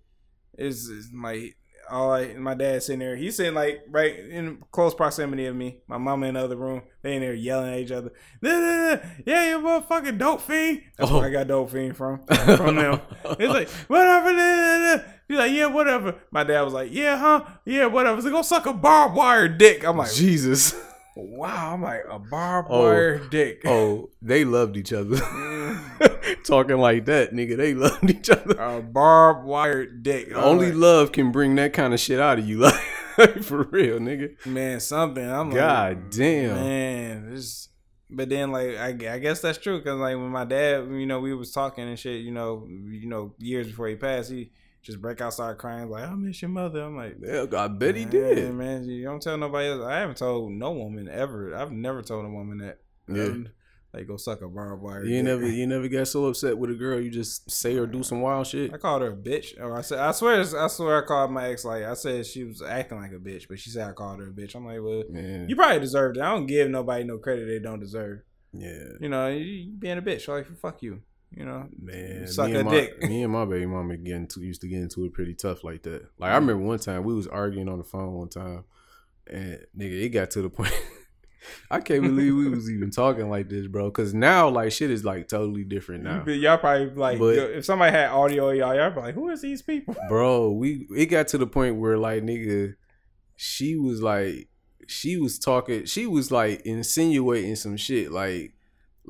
It's, 0.57 0.89
it's 0.89 1.07
like 1.13 1.55
all 1.91 2.11
I, 2.11 2.33
my 2.35 2.53
dad 2.53 2.83
sitting 2.83 2.99
there. 2.99 3.15
He's 3.15 3.35
sitting 3.37 3.53
like 3.53 3.81
right 3.89 4.17
in 4.17 4.63
close 4.71 4.93
proximity 4.93 5.45
of 5.45 5.55
me. 5.55 5.79
My 5.87 5.97
mama 5.97 6.27
in 6.27 6.35
the 6.35 6.43
other 6.43 6.55
room. 6.55 6.83
They 7.01 7.15
in 7.15 7.21
there 7.21 7.33
yelling 7.33 7.73
at 7.73 7.79
each 7.79 7.91
other. 7.91 8.11
"Nah, 8.41 8.59
nah, 8.59 8.93
nah. 8.95 9.01
Yeah, 9.25 9.49
you 9.49 9.59
motherfucking 9.59 10.17
dope 10.17 10.41
fiend. 10.41 10.81
That's 10.97 11.09
Oh. 11.11 11.15
where 11.19 11.25
I 11.25 11.29
oh. 11.29 11.33
got 11.33 11.47
dope 11.47 11.71
fiend 11.71 11.95
from. 11.97 12.19
From 12.27 12.75
them. 12.75 12.99
It's 13.39 13.53
like 13.53 13.69
whatever. 13.87 14.31
nah, 14.33 14.55
nah, 14.55 14.95
nah." 14.95 15.03
He's 15.27 15.37
like, 15.37 15.51
yeah, 15.51 15.67
whatever. 15.67 16.15
My 16.31 16.43
dad 16.43 16.61
was 16.63 16.73
like, 16.73 16.89
yeah, 16.91 17.15
huh? 17.15 17.45
Yeah, 17.63 17.85
whatever. 17.85 18.19
So 18.19 18.31
go 18.31 18.41
suck 18.41 18.65
a 18.65 18.73
barbed 18.73 19.15
wire 19.15 19.47
dick. 19.47 19.85
I'm 19.85 19.95
like, 19.95 20.11
Jesus. 20.11 20.73
Wow. 21.19 21.73
I'm 21.73 21.81
like 21.81 22.01
a 22.09 22.19
barbed 22.19 22.69
Oh. 22.71 22.83
wire 22.83 23.19
dick. 23.29 23.61
Oh, 23.65 24.09
they 24.21 24.45
loved 24.45 24.77
each 24.77 24.93
other. 24.93 25.17
Talking 26.43 26.77
like 26.77 27.05
that, 27.05 27.31
nigga. 27.33 27.57
They 27.57 27.73
loved 27.73 28.09
each 28.09 28.29
other. 28.29 28.55
A 28.59 28.81
barbed 28.81 29.45
wire 29.45 29.85
dick. 29.85 30.29
I'm 30.31 30.43
Only 30.43 30.67
like, 30.67 30.75
love 30.75 31.11
can 31.11 31.31
bring 31.31 31.55
that 31.55 31.73
kind 31.73 31.93
of 31.93 31.99
shit 31.99 32.19
out 32.19 32.39
of 32.39 32.47
you. 32.47 32.69
Like, 33.17 33.43
for 33.43 33.63
real, 33.63 33.99
nigga. 33.99 34.45
man, 34.45 34.79
something. 34.79 35.29
I'm 35.29 35.49
like, 35.49 35.59
God 35.59 36.09
damn. 36.09 36.55
man, 36.55 37.29
this. 37.33 37.67
But 38.09 38.29
then, 38.29 38.53
like, 38.53 38.77
I, 38.77 38.87
I 39.15 39.19
guess 39.19 39.41
that's 39.41 39.57
true 39.57 39.77
because, 39.79 39.99
like, 39.99 40.15
when 40.15 40.29
my 40.29 40.45
dad, 40.45 40.87
you 40.89 41.05
know, 41.05 41.19
we 41.19 41.33
was 41.35 41.51
talking 41.51 41.83
and 41.85 41.99
shit, 41.99 42.21
you 42.21 42.31
know, 42.31 42.65
you 42.69 43.09
know, 43.09 43.33
years 43.37 43.67
before 43.67 43.89
he 43.89 43.95
passed, 43.95 44.31
he 44.31 44.51
just 44.81 45.01
break 45.01 45.19
out, 45.21 45.33
start 45.33 45.57
crying, 45.57 45.89
like, 45.89 46.03
I 46.07 46.13
miss 46.15 46.41
your 46.41 46.49
mother. 46.49 46.81
I'm 46.83 46.95
like, 46.95 47.17
Yeah, 47.21 47.45
I 47.57 47.67
bet 47.67 47.95
he 47.95 48.05
did. 48.05 48.53
man. 48.53 48.85
You 48.85 49.03
don't 49.03 49.21
tell 49.21 49.37
nobody 49.37 49.67
else. 49.69 49.83
I 49.83 49.99
haven't 49.99 50.17
told 50.17 50.51
no 50.51 50.71
woman 50.71 51.07
ever. 51.09 51.55
I've 51.55 51.71
never 51.71 52.01
told 52.01 52.25
a 52.25 52.29
woman 52.29 52.59
that. 52.59 52.79
Yeah. 53.07 53.23
Um, 53.23 53.49
like, 53.91 54.05
go 54.07 54.17
suck 54.17 54.43
a 54.43 54.47
barbed 54.47 54.83
wire. 54.83 55.03
You 55.03 55.23
never, 55.23 55.47
you 55.47 55.65
never 55.65 55.87
got 55.87 56.07
so 56.07 56.25
upset 56.27 56.55
with 56.55 56.69
a 56.69 56.75
girl. 56.75 56.99
You 57.01 57.09
just 57.09 57.49
say 57.49 57.75
or 57.75 57.87
do 57.87 58.03
some 58.03 58.21
wild 58.21 58.45
shit. 58.45 58.71
I 58.71 58.77
called 58.77 59.01
her 59.01 59.13
a 59.13 59.15
bitch. 59.15 59.59
Or 59.59 59.75
I 59.75 59.81
said, 59.81 59.97
I 59.97 60.11
swear, 60.11 60.39
I 60.41 60.67
swear, 60.67 61.03
I 61.03 61.07
called 61.07 61.31
my 61.31 61.49
ex 61.49 61.65
like 61.65 61.83
I 61.83 61.95
said 61.95 62.25
she 62.27 62.43
was 62.43 62.61
acting 62.61 62.99
like 62.99 63.13
a 63.13 63.15
bitch, 63.15 63.47
but 63.49 63.57
she 63.57 63.71
said 63.71 63.89
I 63.89 63.93
called 63.93 64.19
her 64.19 64.27
a 64.27 64.31
bitch. 64.31 64.53
I'm 64.53 64.63
like, 64.65 64.79
well, 64.79 65.03
Man, 65.09 65.49
you 65.49 65.55
probably 65.55 65.79
deserved 65.79 66.17
it. 66.17 66.21
I 66.21 66.29
don't 66.29 66.45
give 66.45 66.69
nobody 66.69 67.03
no 67.03 67.17
credit 67.17 67.47
they 67.47 67.57
don't 67.57 67.79
deserve. 67.79 68.19
yeah, 68.53 68.89
You 69.01 69.09
know, 69.09 69.27
you, 69.29 69.39
you 69.43 69.71
being 69.71 69.97
a 69.97 70.03
bitch, 70.03 70.27
like 70.27 70.45
fuck 70.59 70.83
you. 70.83 71.01
You 71.31 71.45
know, 71.45 71.67
man. 71.79 72.27
Suck 72.27 72.49
me 72.49 72.55
a 72.55 72.59
and 72.59 72.67
my, 72.67 72.73
dick. 72.73 73.03
Me 73.03 73.23
and 73.23 73.31
my 73.31 73.45
baby 73.45 73.65
mama 73.65 73.97
getting 73.97 74.27
to, 74.27 74.41
used 74.41 74.61
to 74.61 74.67
get 74.67 74.81
into 74.81 75.05
it 75.05 75.13
pretty 75.13 75.35
tough 75.35 75.63
like 75.63 75.83
that. 75.83 76.07
Like 76.17 76.31
I 76.31 76.35
remember 76.35 76.63
one 76.63 76.79
time 76.79 77.03
we 77.03 77.13
was 77.13 77.27
arguing 77.27 77.69
on 77.69 77.77
the 77.77 77.83
phone 77.83 78.13
one 78.13 78.29
time, 78.29 78.63
and 79.27 79.59
nigga, 79.77 80.03
it 80.05 80.09
got 80.09 80.31
to 80.31 80.41
the 80.41 80.49
point. 80.49 80.73
I 81.71 81.79
can't 81.79 82.01
believe 82.01 82.35
we 82.35 82.49
was 82.49 82.69
even 82.69 82.91
talking 82.91 83.29
like 83.29 83.47
this, 83.49 83.67
bro. 83.67 83.89
Cause 83.91 84.13
now, 84.13 84.49
like, 84.49 84.71
shit 84.73 84.91
is 84.91 85.05
like 85.05 85.29
totally 85.29 85.63
different 85.63 86.03
now. 86.03 86.25
Y'all 86.25 86.57
probably 86.57 86.89
like 86.89 87.17
But- 87.19 87.37
if 87.37 87.63
somebody 87.63 87.91
had 87.91 88.09
audio, 88.09 88.49
y'all, 88.49 88.75
y'all 88.75 88.91
probably 88.91 89.09
like, 89.09 89.15
who 89.15 89.29
is 89.29 89.41
these 89.41 89.61
people? 89.61 89.95
bro 90.09 90.51
we 90.51 90.87
it 90.95 91.05
got 91.05 91.27
to 91.29 91.37
the 91.37 91.47
point 91.47 91.77
where 91.77 91.97
like 91.97 92.23
nigga 92.23 92.75
she 93.35 93.75
was 93.75 94.01
like 94.01 94.49
she 94.87 95.17
was 95.17 95.39
talking 95.39 95.85
she 95.85 96.05
was 96.05 96.31
like 96.31 96.61
insinuating 96.65 97.55
some 97.55 97.77
shit 97.77 98.11
like 98.11 98.53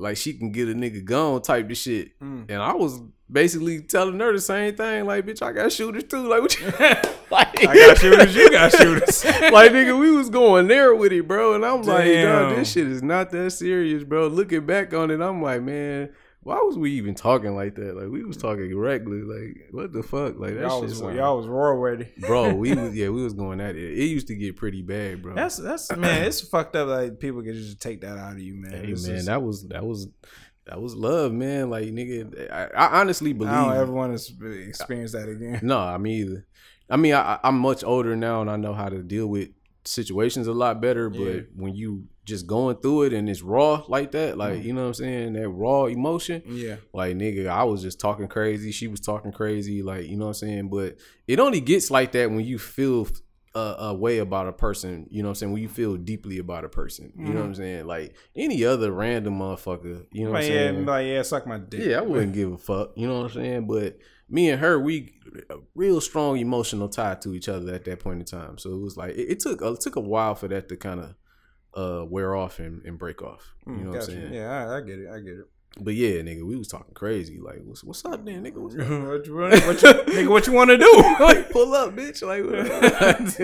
like 0.00 0.16
she 0.16 0.32
can 0.34 0.50
get 0.50 0.68
a 0.68 0.72
nigga 0.72 1.04
gone 1.04 1.42
type 1.42 1.70
of 1.70 1.76
shit. 1.76 2.18
Mm. 2.20 2.46
and 2.48 2.62
i 2.62 2.72
was 2.72 3.00
basically 3.30 3.80
telling 3.82 4.18
her 4.18 4.32
the 4.32 4.40
same 4.40 4.74
thing 4.74 5.04
like 5.06 5.24
bitch 5.24 5.40
i 5.42 5.52
got 5.52 5.70
shooters 5.70 6.04
too. 6.04 6.26
Like 6.28 6.40
what 6.42 6.58
you 6.58 6.66
like 7.30 7.66
I 7.68 7.74
got 7.74 7.98
shooters, 7.98 8.34
you 8.34 8.50
got 8.50 8.72
shooters. 8.76 9.24
like 9.24 9.70
nigga 9.72 9.98
we 9.98 10.10
was 10.10 10.28
going 10.30 10.66
there 10.66 10.94
with 10.94 11.12
it 11.12 11.28
bro. 11.28 11.54
And 11.54 11.64
i'm 11.64 11.82
like 11.82 12.12
dog 12.22 12.56
this 12.56 12.72
shit 12.72 12.88
is 12.88 13.02
not 13.02 13.30
that 13.30 13.52
serious 13.52 14.02
bro. 14.02 14.26
Looking 14.26 14.66
back 14.66 14.92
on 14.94 15.10
it 15.10 15.20
i'm 15.20 15.40
like 15.42 15.62
man 15.62 16.10
why 16.42 16.56
was 16.60 16.78
we 16.78 16.92
even 16.92 17.14
talking 17.14 17.54
like 17.54 17.74
that? 17.74 17.96
Like 17.96 18.08
we 18.08 18.24
was 18.24 18.36
talking 18.36 18.74
regular. 18.76 19.24
Like 19.24 19.68
what 19.72 19.92
the 19.92 20.02
fuck? 20.02 20.38
Like 20.38 20.54
that 20.54 20.60
Y'all 20.62 20.80
shit. 20.80 20.88
was 20.90 21.00
y'all 21.16 21.36
was 21.36 21.46
raw 21.46 21.70
ready. 21.72 22.08
bro. 22.18 22.54
We 22.54 22.74
was 22.74 22.94
yeah, 22.94 23.08
we 23.10 23.22
was 23.22 23.34
going 23.34 23.60
at 23.60 23.76
it. 23.76 23.98
It 23.98 24.04
used 24.06 24.26
to 24.28 24.34
get 24.34 24.56
pretty 24.56 24.82
bad, 24.82 25.22
bro. 25.22 25.34
That's 25.34 25.56
that's 25.56 25.94
man, 25.94 26.24
it's 26.24 26.40
fucked 26.40 26.76
up. 26.76 26.88
Like 26.88 27.18
people 27.18 27.42
can 27.42 27.54
just 27.54 27.80
take 27.80 28.00
that 28.00 28.16
out 28.16 28.32
of 28.32 28.40
you, 28.40 28.54
man. 28.54 28.72
hey 28.72 28.92
It's 28.92 29.06
man, 29.06 29.16
just- 29.16 29.26
that 29.26 29.42
was 29.42 29.66
that 29.68 29.84
was 29.84 30.08
that 30.66 30.80
was 30.80 30.94
love, 30.94 31.32
man. 31.32 31.68
Like 31.68 31.86
nigga, 31.86 32.50
I, 32.50 32.66
I 32.74 33.00
honestly 33.00 33.32
believe. 33.32 33.52
I 33.52 33.64
don't 33.66 33.76
ever 33.76 33.92
want 33.92 34.18
to 34.18 34.46
experience 34.68 35.12
that 35.12 35.28
again. 35.28 35.60
No, 35.62 35.78
I 35.78 35.98
mean 35.98 36.26
either. 36.26 36.46
I 36.88 36.96
mean, 36.96 37.14
I, 37.14 37.38
I'm 37.44 37.58
much 37.58 37.84
older 37.84 38.16
now, 38.16 38.40
and 38.40 38.50
I 38.50 38.56
know 38.56 38.72
how 38.74 38.88
to 38.88 39.02
deal 39.02 39.26
with 39.28 39.50
situations 39.84 40.46
a 40.48 40.52
lot 40.52 40.80
better. 40.80 41.08
But 41.10 41.18
Yeah. 41.18 41.40
when 41.54 41.74
you 41.74 42.04
just 42.30 42.46
going 42.46 42.76
through 42.76 43.02
it 43.02 43.12
and 43.12 43.28
it's 43.28 43.42
raw 43.42 43.84
like 43.88 44.12
that, 44.12 44.38
like 44.38 44.54
Mm. 44.60 44.64
you 44.64 44.72
know 44.72 44.80
what 44.82 44.86
I'm 44.88 44.94
saying, 44.94 45.32
that 45.34 45.48
raw 45.50 45.84
emotion, 45.84 46.42
Yeah, 46.46 46.76
like 46.94 47.14
nigga, 47.16 47.48
I 47.48 47.64
was 47.64 47.82
just 47.82 48.00
talking 48.00 48.26
crazy. 48.28 48.72
She 48.72 48.86
was 48.88 49.00
talking 49.00 49.32
crazy, 49.32 49.82
like 49.82 50.06
you 50.08 50.16
know 50.16 50.24
what 50.26 50.42
I'm 50.42 50.48
saying. 50.48 50.68
But 50.70 50.96
it 51.28 51.38
only 51.38 51.60
gets 51.60 51.90
like 51.90 52.12
that 52.12 52.30
when 52.30 52.44
you 52.46 52.58
feel 52.58 53.06
a, 53.54 53.58
a 53.90 53.94
way 53.94 54.18
about 54.18 54.46
a 54.46 54.52
person. 54.52 55.06
You 55.10 55.22
know 55.22 55.28
what 55.28 55.30
I'm 55.32 55.34
saying. 55.34 55.52
When 55.52 55.62
you 55.62 55.68
feel 55.68 55.96
deeply 55.96 56.38
about 56.38 56.64
a 56.64 56.68
person. 56.68 57.12
You 57.18 57.34
know 57.34 57.40
what 57.40 57.46
I'm 57.46 57.54
saying. 57.56 57.84
Like 57.86 58.14
any 58.36 58.64
other 58.64 58.92
random 58.92 59.38
motherfucker. 59.40 60.06
You 60.12 60.24
know 60.26 60.30
what 60.30 60.42
like 60.42 60.50
I'm 60.52 60.56
saying. 60.56 60.86
like 60.86 61.06
yeah, 61.08 61.22
suck 61.22 61.46
my 61.48 61.58
dick. 61.58 61.80
Yeah, 61.84 61.98
I 61.98 62.02
wouldn't 62.02 62.32
give 62.32 62.52
a 62.52 62.58
fuck. 62.58 62.92
You 62.96 63.08
know 63.08 63.22
what 63.22 63.32
I'm 63.36 63.42
saying? 63.42 63.66
But 63.66 63.98
me 64.28 64.50
and 64.50 64.60
her, 64.60 64.78
we 64.78 65.14
a 65.50 65.56
real 65.74 66.00
strong 66.00 66.36
emotional 66.38 66.88
tie 66.88 67.16
to 67.16 67.34
each 67.34 67.48
other 67.48 67.74
at 67.74 67.84
that 67.86 67.98
point 67.98 68.20
in 68.20 68.24
time. 68.24 68.56
So 68.58 68.70
it 68.72 68.80
was 68.80 68.96
like 68.96 69.16
it, 69.16 69.32
it 69.32 69.40
took 69.40 69.60
it 69.60 69.80
took 69.80 69.96
a 69.96 70.00
while 70.00 70.36
for 70.36 70.46
that 70.46 70.68
to 70.68 70.76
kind 70.76 71.00
of 71.00 71.14
uh 71.74 72.04
wear 72.08 72.34
off 72.36 72.58
and, 72.58 72.84
and 72.84 72.98
break 72.98 73.22
off. 73.22 73.54
You 73.66 73.72
Mm, 73.72 73.84
know 73.84 73.90
what 73.90 74.00
I'm 74.00 74.06
saying? 74.06 74.32
Yeah, 74.34 74.50
I, 74.70 74.76
I 74.76 74.80
get 74.80 74.98
it. 74.98 75.08
I 75.10 75.18
get 75.20 75.34
it. 75.34 75.44
But 75.80 75.94
yeah, 75.94 76.20
nigga, 76.22 76.44
we 76.44 76.56
was 76.56 76.66
talking 76.66 76.92
crazy. 76.94 77.38
Like, 77.38 77.60
what's 77.64 77.84
what's 77.84 78.04
up, 78.04 78.24
then, 78.24 78.42
nigga? 78.44 78.56
What's 78.56 78.74
up? 78.74 78.80
what 79.08 79.24
you 79.26 79.34
want? 79.36 79.52
What 79.66 79.80
you, 79.82 79.88
nigga, 80.14 80.28
what 80.28 80.46
you 80.48 80.52
want 80.52 80.70
to 80.70 80.76
do? 80.76 81.04
like, 81.20 81.50
pull 81.50 81.72
up, 81.74 81.94
bitch. 81.94 82.22
Like, 82.26 82.42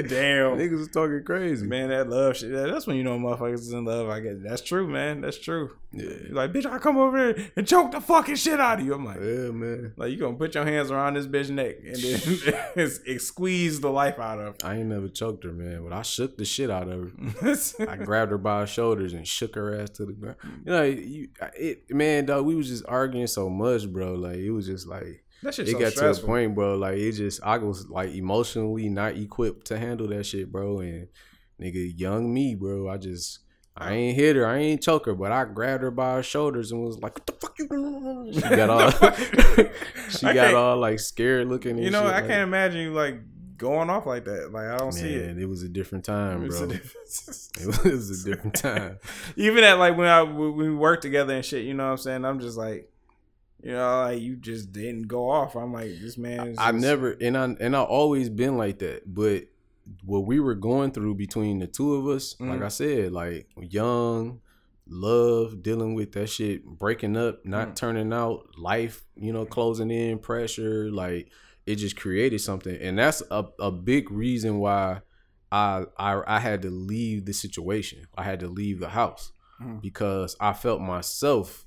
Damn. 0.09 0.59
niggas 0.59 0.79
was 0.79 0.89
talking 0.89 1.23
crazy. 1.25 1.67
Man, 1.67 1.91
that 1.91 2.09
love 2.09 2.37
shit. 2.37 2.51
That's 2.53 2.87
when 2.87 2.97
you 2.97 3.05
know 3.05 3.17
motherfuckers 3.19 3.61
is 3.61 3.73
in 3.73 3.85
love. 3.85 4.09
I 4.09 4.21
guess 4.21 4.37
that's 4.43 4.63
true, 4.63 4.89
man. 4.89 5.21
That's 5.21 5.39
true. 5.39 5.71
Yeah, 5.97 6.09
like, 6.31 6.53
bitch, 6.53 6.67
I 6.67 6.79
come 6.79 6.99
over 6.99 7.19
here 7.19 7.51
and 7.57 7.67
choke 7.67 7.93
the 7.93 8.01
fucking 8.01 8.37
shit 8.37 8.61
out 8.61 8.81
of 8.81 8.87
you. 8.87 8.95
I'm 8.95 9.05
like, 9.05 9.17
yeah, 9.17 9.51
man. 9.51 9.95
like 9.97 10.11
you 10.11 10.19
gonna 10.19 10.37
put 10.37 10.55
your 10.55 10.65
hands 10.65 10.91
around 10.91 11.15
this 11.15 11.27
bitch 11.27 11.51
neck 11.51 11.77
and 11.85 11.97
then 12.77 13.19
squeeze 13.19 13.81
the 13.81 13.91
life 13.91 14.19
out 14.19 14.39
of 14.39 14.45
her. 14.63 14.69
I 14.69 14.77
ain't 14.77 14.87
never 14.87 15.09
choked 15.09 15.45
her, 15.45 15.53
man, 15.53 15.83
but 15.85 15.93
I 15.93 16.03
shook 16.03 16.37
the 16.37 16.45
shit 16.45 16.71
out 16.71 16.89
of 16.89 17.13
her. 17.13 17.89
I 17.89 17.97
grabbed 17.97 18.31
her 18.31 18.39
by 18.39 18.61
her 18.61 18.67
shoulders 18.67 19.13
and 19.13 19.27
shook 19.27 19.55
her 19.55 19.81
ass 19.81 19.91
to 19.91 20.07
the 20.07 20.13
ground. 20.13 20.37
Mm. 20.45 20.67
You 20.67 20.73
know, 20.73 20.83
you, 20.83 21.29
it, 21.57 21.95
man, 21.95 22.27
dog, 22.27 22.45
we 22.45 22.55
was 22.55 22.69
just 22.69 22.85
arguing 22.87 23.27
so 23.27 23.49
much, 23.49 23.91
bro. 23.91 24.15
Like 24.15 24.37
it 24.37 24.51
was 24.51 24.67
just 24.67 24.87
like 24.87 25.25
it 25.43 25.53
so 25.55 25.79
got 25.79 25.93
stressful. 25.93 26.13
to 26.15 26.23
a 26.23 26.27
point, 26.27 26.55
bro. 26.55 26.77
Like 26.77 26.99
it 26.99 27.13
just, 27.13 27.43
I 27.43 27.59
was 27.59 27.89
like 27.89 28.15
emotionally 28.15 28.89
not 28.89 29.17
equipped 29.17 29.67
to 29.69 29.79
handle 29.79 30.09
that 30.09 30.25
shit, 30.25 30.51
bro. 30.51 30.81
And 30.81 31.09
nigga, 31.61 31.93
young 31.99 32.33
me, 32.33 32.55
bro. 32.55 32.89
I 32.89 32.97
just, 32.97 33.41
I 33.79 33.93
ain't 33.93 34.17
hit 34.17 34.37
her, 34.37 34.47
I 34.47 34.59
ain't 34.59 34.83
choke 34.83 35.07
her, 35.07 35.15
but 35.15 35.33
I 35.33 35.45
grabbed 35.45 35.83
her 35.83 35.91
by 35.91 36.15
her 36.15 36.23
shoulders 36.23 36.73
and 36.73 36.83
was 36.83 36.99
like, 36.99 37.15
"What 37.19 37.27
the 37.27 37.33
fuck 37.35 37.59
you 37.59 37.69
doing?" 37.69 38.33
She 38.33 38.41
got 38.41 38.71
all, 38.71 38.91
she 40.11 40.27
I 40.27 40.33
got 40.35 40.55
all 40.55 40.77
like 40.79 40.99
scared 41.01 41.49
looking. 41.49 41.73
And 41.73 41.85
You 41.85 41.91
know, 41.91 42.03
shit, 42.03 42.11
I 42.11 42.21
like, 42.21 42.27
can't 42.27 42.43
imagine 42.43 42.81
you 42.81 42.93
like 42.93 43.21
going 43.59 43.91
off 43.91 44.07
like 44.07 44.25
that. 44.25 44.53
Like 44.53 44.67
I 44.69 44.79
don't 44.79 44.93
see 44.93 45.15
it. 45.15 45.27
Man, 45.27 45.39
it 45.43 45.49
was 45.49 45.63
a 45.63 45.69
different 45.69 46.05
time, 46.05 46.45
It's 46.45 46.59
bro. 46.59 46.69
a 46.71 46.73
It 47.87 47.93
was 47.93 48.25
a 48.27 48.31
different 48.31 48.55
time. 48.57 48.99
Even 49.37 49.65
at 49.65 49.79
like 49.79 49.97
when 49.97 50.09
I 50.09 50.23
when 50.23 50.55
we 50.57 50.75
work 50.75 51.01
together 51.01 51.35
and 51.35 51.45
shit, 51.45 51.65
you 51.65 51.75
know 51.75 51.85
what 51.85 51.91
I'm 51.93 51.97
saying? 51.99 52.25
I'm 52.25 52.41
just 52.41 52.57
like, 52.57 52.91
you 53.63 53.73
know, 53.73 54.03
like 54.05 54.21
you 54.21 54.37
just 54.37 54.73
didn't 54.73 55.03
go 55.09 55.29
off. 55.31 55.55
I'm 55.55 55.73
like, 55.73 55.91
this 56.01 56.17
man. 56.19 56.49
Is 56.49 56.59
I 56.59 56.73
just- 56.73 56.83
never 56.83 57.11
and 57.13 57.37
I 57.37 57.45
and 57.61 57.77
I 57.77 57.83
always 57.83 58.29
been 58.31 58.57
like 58.57 58.79
that. 58.81 59.03
But 59.13 59.45
what 60.05 60.27
we 60.27 60.41
were 60.41 60.55
going 60.55 60.91
through 60.91 61.15
between 61.15 61.59
the 61.59 61.67
two 61.67 61.95
of 61.95 62.07
us, 62.09 62.35
like 62.41 62.61
Mhm. 62.61 62.65
I 62.65 62.69
said, 62.69 63.13
like 63.13 63.49
young, 63.61 64.41
love, 64.89 65.63
dealing 65.63 65.95
with 65.95 66.13
that 66.13 66.29
shit, 66.29 66.65
breaking 66.65 67.17
up, 67.17 67.45
not 67.45 67.69
Mm. 67.71 67.75
turning 67.77 68.13
out, 68.13 68.49
life, 68.59 69.05
you 69.17 69.33
know, 69.33 69.45
closing 69.47 69.91
in, 69.91 70.19
pressure, 70.19 70.91
like 70.91 71.31
it 71.67 71.77
just 71.77 71.97
created 71.97 72.41
something. 72.41 72.77
And 72.81 72.99
that's 72.99 73.23
a, 73.31 73.45
a 73.59 73.71
big 73.73 74.11
reason 74.11 74.59
why 74.59 75.01
I, 75.53 75.85
I 75.97 76.37
I 76.37 76.41
had 76.41 76.63
to 76.63 76.71
leave 76.71 77.25
the 77.25 77.33
situation. 77.33 78.07
I 78.17 78.25
had 78.25 78.41
to 78.41 78.49
leave 78.49 78.81
the 78.81 78.89
house 78.91 79.33
Mhm. 79.61 79.81
because 79.81 80.37
I 80.41 80.53
felt 80.53 80.81
myself 80.81 81.67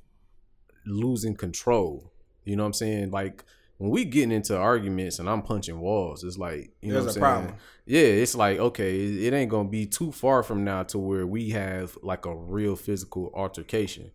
losing 0.86 1.36
control. 1.36 2.12
You 2.46 2.56
know 2.56 2.64
what 2.64 2.68
I'm 2.68 2.74
saying? 2.74 3.12
Like 3.12 3.44
when 3.80 3.91
we 3.91 4.03
getting 4.03 4.34
into 4.34 4.57
arguments 4.57 5.19
and 5.19 5.30
I'm 5.30 5.41
punching 5.41 5.80
walls, 5.80 6.26
it's 6.26 6.38
like 6.38 6.73
you 6.81 6.91
know 6.91 6.99
what 6.99 7.03
I'm 7.03 7.07
a 7.07 7.14
saying? 7.14 7.22
problem. 7.22 7.56
Yeah, 7.85 8.01
it's 8.01 8.35
like 8.35 8.60
okay, 8.60 8.99
it, 8.99 9.23
it 9.23 9.34
ain't 9.34 9.49
gonna 9.49 9.69
be 9.69 9.85
too 9.85 10.11
far 10.11 10.43
from 10.43 10.65
now 10.65 10.84
to 10.84 10.99
where 10.99 11.26
we 11.26 11.51
have 11.51 11.97
like 12.03 12.26
a 12.26 12.35
real 12.35 12.76
physical 12.76 13.31
altercation. 13.34 14.11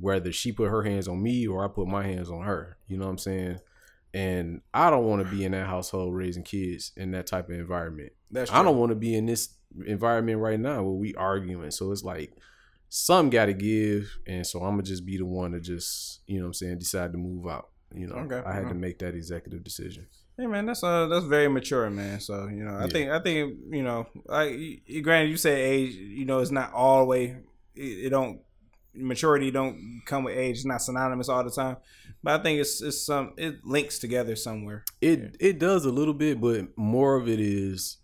Whether 0.00 0.30
she 0.30 0.52
put 0.52 0.68
her 0.68 0.82
hands 0.82 1.08
on 1.08 1.22
me 1.22 1.48
or 1.48 1.64
I 1.64 1.68
put 1.68 1.88
my 1.88 2.04
hands 2.06 2.30
on 2.30 2.42
her, 2.42 2.76
you 2.86 2.98
know 2.98 3.06
what 3.06 3.12
I'm 3.12 3.18
saying? 3.18 3.60
And 4.12 4.60
I 4.74 4.90
don't 4.90 5.06
want 5.06 5.24
to 5.24 5.34
be 5.34 5.42
in 5.42 5.52
that 5.52 5.66
household 5.66 6.14
raising 6.14 6.42
kids 6.42 6.92
in 6.94 7.12
that 7.12 7.26
type 7.26 7.48
of 7.48 7.54
environment. 7.54 8.12
That's 8.30 8.52
I 8.52 8.62
don't 8.62 8.76
want 8.76 8.90
to 8.90 8.96
be 8.96 9.16
in 9.16 9.24
this 9.24 9.54
environment 9.86 10.40
right 10.40 10.60
now 10.60 10.82
where 10.82 10.92
we 10.92 11.14
arguing. 11.14 11.70
So 11.70 11.92
it's 11.92 12.04
like 12.04 12.34
some 12.90 13.30
got 13.30 13.46
to 13.46 13.54
give, 13.54 14.18
and 14.26 14.46
so 14.46 14.58
I'm 14.60 14.72
gonna 14.72 14.82
just 14.82 15.06
be 15.06 15.16
the 15.16 15.24
one 15.24 15.52
to 15.52 15.60
just 15.60 16.20
you 16.26 16.36
know 16.36 16.44
what 16.44 16.48
I'm 16.48 16.54
saying 16.54 16.78
decide 16.78 17.12
to 17.12 17.18
move 17.18 17.46
out. 17.46 17.70
You 17.94 18.06
know, 18.06 18.16
Okay, 18.16 18.42
I 18.46 18.52
had 18.52 18.68
to 18.68 18.74
make 18.74 18.98
that 18.98 19.14
executive 19.14 19.64
decision. 19.64 20.06
Hey 20.36 20.46
man, 20.46 20.66
that's 20.66 20.84
uh 20.84 21.06
that's 21.06 21.24
very 21.24 21.48
mature, 21.48 21.88
man. 21.90 22.20
So 22.20 22.46
you 22.48 22.64
know, 22.64 22.74
I 22.76 22.82
Yeah. 22.82 22.86
think 22.88 23.10
I 23.10 23.18
think 23.20 23.58
you 23.70 23.82
know, 23.82 24.06
you- 24.46 25.02
granted, 25.02 25.30
you 25.30 25.36
say 25.36 25.60
age, 25.62 25.94
you 25.94 26.24
know, 26.24 26.38
it's 26.40 26.50
not 26.50 26.72
all 26.72 27.00
the 27.00 27.06
way. 27.06 27.36
It, 27.74 28.06
it 28.06 28.10
don't 28.10 28.40
maturity 28.94 29.50
don't 29.50 30.00
come 30.06 30.24
with 30.24 30.36
age. 30.36 30.56
It's 30.56 30.64
not 30.64 30.82
synonymous 30.82 31.28
all 31.28 31.42
the 31.44 31.50
time, 31.50 31.76
but 32.22 32.38
I 32.38 32.42
think 32.42 32.60
it's 32.60 32.82
it's 32.82 33.00
some 33.00 33.32
it 33.36 33.64
links 33.64 33.98
together 33.98 34.36
somewhere. 34.36 34.84
It 35.00 35.36
it 35.40 35.58
does 35.58 35.84
a 35.86 35.90
little 35.90 36.14
bit, 36.14 36.40
but 36.40 36.76
more 36.76 37.16
of 37.16 37.26
it 37.28 37.40
is 37.40 37.96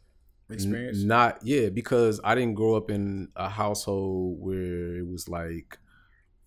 n- 0.51 0.55
Experience. 0.57 1.03
not 1.05 1.39
yeah 1.45 1.69
because 1.69 2.21
I 2.25 2.35
didn't 2.35 2.55
grow 2.55 2.75
up 2.75 2.91
in 2.91 3.29
a 3.37 3.49
household 3.49 4.41
where 4.41 4.97
it 4.97 5.07
was 5.07 5.29
like 5.29 5.79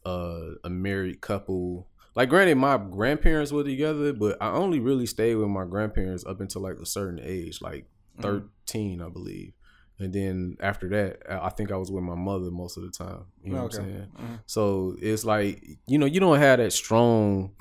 uh, 0.05 0.55
a 0.63 0.69
married 0.69 1.21
couple. 1.21 1.87
Like, 2.17 2.29
granted, 2.29 2.55
my 2.55 2.77
grandparents 2.77 3.51
were 3.51 3.63
together, 3.63 4.11
but 4.11 4.37
I 4.41 4.49
only 4.49 4.79
really 4.79 5.05
stayed 5.05 5.35
with 5.35 5.49
my 5.49 5.65
grandparents 5.65 6.25
up 6.25 6.41
until 6.41 6.63
like 6.63 6.77
a 6.81 6.85
certain 6.85 7.19
age, 7.21 7.61
like 7.61 7.85
Mhm. 8.17 8.21
13, 8.23 9.01
I 9.03 9.09
believe. 9.09 9.53
And 9.99 10.11
then 10.11 10.57
after 10.59 10.89
that, 10.89 11.21
I 11.29 11.49
think 11.49 11.71
I 11.71 11.77
was 11.77 11.91
with 11.91 12.03
my 12.03 12.15
mother 12.15 12.49
most 12.49 12.75
of 12.75 12.81
the 12.83 12.89
time. 12.89 13.25
You 13.43 13.51
know 13.51 13.63
what 13.65 13.75
I'm 13.75 13.81
Okay. 13.85 13.91
saying? 13.93 14.07
Mhm. 14.19 14.39
So 14.47 14.95
it's 14.99 15.25
like, 15.25 15.63
you 15.85 15.99
know, 15.99 16.07
you 16.07 16.19
don't 16.19 16.39
have 16.39 16.57
that 16.57 16.73
strong 16.73 17.51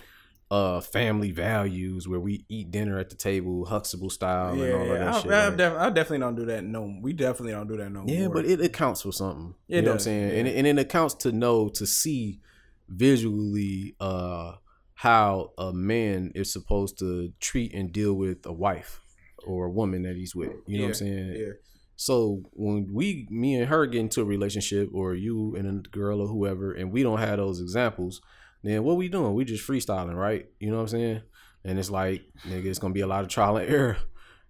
uh 0.51 0.81
family 0.81 1.33
values 1.33 2.07
where 2.09 2.21
we 2.21 2.45
eat 2.49 2.71
dinner 2.71 2.99
at 2.99 3.11
the 3.11 3.17
table, 3.17 3.65
Huxtable 3.67 4.09
style, 4.11 4.53
and 4.63 4.73
all 4.75 4.87
Yeah, 4.87 4.95
that 4.99 5.09
I, 5.09 5.21
shit. 5.21 5.33
I, 5.33 5.51
def- 5.51 5.77
I 5.77 5.91
definitely 5.91 6.19
don't 6.21 6.35
do 6.37 6.47
that. 6.47 6.65
No, 6.65 6.97
we 7.03 7.13
definitely 7.13 7.53
don't 7.53 7.67
do 7.67 7.77
that 7.79 7.91
no 7.93 8.05
yeah, 8.07 8.27
more. 8.29 8.37
but 8.37 8.45
it 8.47 8.61
accounts 8.61 9.03
for 9.03 9.13
something. 9.13 9.55
It 9.69 9.77
you 9.77 9.83
know 9.83 9.89
what 9.89 9.95
I'm 9.95 9.99
saying? 10.01 10.29
yeah. 10.31 10.35
And, 10.37 10.49
it, 10.49 10.57
and 10.57 10.67
it 10.67 10.79
accounts 10.79 11.15
to 11.15 11.33
know, 11.33 11.69
to 11.71 11.85
see 11.85 12.41
visually 12.89 13.95
uh 14.01 14.53
how 14.95 15.51
a 15.59 15.73
man 15.73 16.33
is 16.35 16.51
supposed 16.53 16.99
to 16.99 17.33
treat 17.39 17.75
and 17.75 17.93
deal 17.93 18.15
with 18.15 18.47
a 18.47 18.53
wife 18.53 19.01
or 19.47 19.67
a 19.67 19.71
woman 19.71 20.03
that 20.05 20.17
he's 20.17 20.35
with. 20.35 20.53
You 20.67 20.79
know 20.79 20.85
what 20.85 20.89
I'm 20.89 20.95
saying? 20.95 21.35
yeah. 21.39 21.53
So 21.97 22.43
when 22.53 22.89
we, 22.93 23.27
me 23.31 23.57
and 23.57 23.69
her 23.69 23.87
get 23.87 24.01
into 24.01 24.21
a 24.23 24.25
relationship, 24.25 24.91
or 24.93 25.15
you 25.15 25.55
and 25.57 25.87
a 25.87 25.89
girl 25.91 26.21
or 26.21 26.27
whoever, 26.29 26.73
and 26.73 26.91
we 26.93 27.03
don't 27.03 27.19
have 27.19 27.39
those 27.39 27.61
examples, 27.61 28.21
then 28.63 28.85
what 28.85 28.97
we 28.97 29.09
doing? 29.09 29.35
We 29.35 29.45
just 29.45 29.67
freestyling, 29.67 30.15
right? 30.15 30.47
You 30.61 30.71
know 30.71 30.77
what 30.77 30.83
I'm 30.83 30.89
saying? 30.89 31.23
And 31.65 31.79
it's 31.79 31.91
like, 31.91 32.23
nigga, 32.47 32.67
it's 32.67 32.79
gonna 32.79 32.95
be 32.95 33.01
a 33.03 33.07
lot 33.07 33.23
of 33.23 33.29
trial 33.29 33.57
and 33.59 33.69
error. 33.71 33.97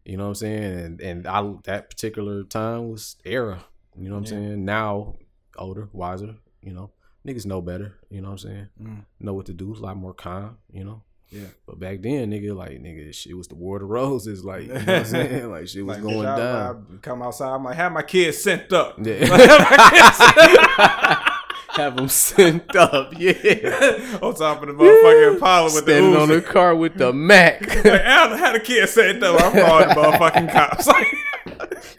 You 0.05 0.17
know 0.17 0.25
what 0.25 0.29
I'm 0.31 0.35
saying? 0.37 0.63
And 0.79 1.01
and 1.01 1.27
I 1.27 1.55
that 1.65 1.91
particular 1.91 2.45
time 2.45 2.91
was 2.91 3.17
error. 3.25 3.59
You 3.99 4.09
know 4.09 4.17
what 4.21 4.31
I'm 4.31 4.43
Yeah. 4.43 4.49
saying? 4.49 4.65
Now, 4.65 5.17
older, 5.57 5.89
wiser. 5.93 6.37
You 6.63 6.73
know, 6.73 6.91
niggas 7.27 7.47
know 7.47 7.61
better. 7.61 7.95
You 8.11 8.21
know 8.21 8.29
what 8.31 8.43
I'm 8.45 8.51
saying? 8.51 8.69
Mm. 8.83 9.05
Know 9.21 9.35
what 9.35 9.47
to 9.47 9.53
do. 9.55 9.71
It's 9.73 9.81
A 9.81 9.83
lot 9.83 9.97
more 9.97 10.15
calm. 10.15 10.59
You 10.73 10.85
know. 10.85 11.03
Yeah. 11.31 11.47
But 11.67 11.81
back 11.81 12.03
then, 12.03 12.31
nigga, 12.31 12.55
like 12.55 12.81
nigga, 12.81 13.13
shit 13.13 13.37
was 13.37 13.49
the 13.49 13.57
war 13.57 13.77
of 13.77 13.81
the 13.81 13.87
roses. 13.87 14.45
Like 14.45 14.63
you 14.63 14.69
know 14.69 14.79
what 14.79 14.89
I'm 14.89 15.05
saying? 15.17 15.51
Like 15.51 15.67
shit 15.69 15.85
was 15.85 15.97
Like, 15.97 16.03
going 16.05 16.19
bitch, 16.27 16.37
down. 16.37 16.87
I 16.95 16.97
come 16.99 17.23
outside. 17.23 17.53
I'm 17.55 17.65
like, 17.65 17.75
have 17.77 17.91
my 17.93 18.03
kids 18.03 18.39
sent 18.39 18.73
up. 18.73 18.97
Yeah. 19.05 19.15
Have 19.27 19.71
my 19.71 19.91
kids 19.91 20.17
sent- 20.17 21.33
Have 21.77 21.97
them 21.97 22.09
sent 22.09 22.75
up, 22.75 23.13
yeah. 23.19 24.19
on 24.23 24.35
top 24.35 24.63
of 24.63 24.69
the 24.69 24.73
motherfucking 24.73 25.35
Impala 25.35 25.65
with 25.65 25.83
Standing 25.83 26.13
the 26.13 26.21
on 26.21 26.29
the 26.31 26.41
car 26.41 26.75
with 26.75 26.95
the 26.97 27.13
Mac. 27.13 27.61
Like, 27.85 27.85
I 27.87 28.35
had 28.35 28.55
a 28.55 28.61
kid 28.61 28.89
sent 28.89 29.23
up. 29.23 29.39
I'm 29.43 29.53
calling 29.53 29.89
the 29.89 29.95
motherfucking 29.95 30.53
cops. 30.53 30.87
Like, 30.87 31.07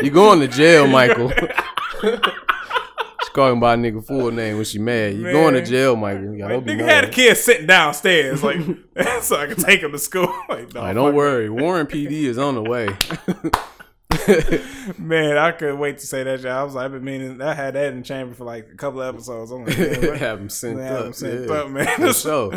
you 0.01 0.09
going 0.09 0.39
to 0.39 0.47
jail, 0.47 0.87
Michael. 0.87 1.31
Calling 3.38 3.59
by 3.59 3.76
a 3.76 3.77
nigga 3.77 4.03
full 4.03 4.31
name 4.31 4.55
when 4.55 4.65
she 4.65 4.80
mad. 4.80 5.14
You 5.14 5.22
Man. 5.22 5.31
going 5.34 5.53
to 5.53 5.64
jail, 5.64 5.95
Michael. 5.95 6.34
Y'all 6.34 6.49
Like, 6.55 6.65
nigga 6.65 6.80
mad. 6.80 6.89
had 6.89 7.03
a 7.05 7.09
kid 7.11 7.38
sitting 7.38 7.68
downstairs, 7.68 8.41
like, 8.43 8.57
so 9.22 9.35
I 9.38 9.45
could 9.45 9.59
take 9.59 9.81
him 9.81 9.91
to 9.91 9.99
school. 9.99 10.34
Like, 10.49 10.73
no, 10.73 10.81
Like, 10.81 10.95
don't 10.95 11.14
worry, 11.14 11.47
Warren 11.49 11.85
PD 11.85 12.23
is 12.23 12.38
on 12.39 12.55
the 12.55 12.64
way. 12.64 12.88
Man. 14.98 15.38
I 15.38 15.52
couldn't 15.52 15.80
wait 15.80 15.98
to 15.99 16.07
say 16.07 16.23
that. 16.23 16.41
Shit. 16.41 16.49
I 16.49 16.64
was 16.64 16.76
like, 16.76 16.85
I've 16.85 16.91
been 16.91 17.03
meaning. 17.03 17.41
I 17.41 17.53
had 17.53 17.76
that 17.76 17.91
in 17.91 17.99
the 17.99 18.03
chamber 18.03 18.34
for 18.34 18.44
like 18.44 18.69
a 18.72 18.76
couple 18.76 19.02
of 19.02 19.14
episodes. 19.14 19.52
I'm 19.52 19.65
like, 19.65 19.76
have 20.19 20.39
him 20.39 20.49
sent 20.49 20.80
have 20.80 21.06
up. 21.07 21.15
sent 21.15 21.49
yeah. 21.49 21.56
up, 21.56 21.69
man. 21.69 21.88
For 21.98 22.14
sure. 22.14 22.52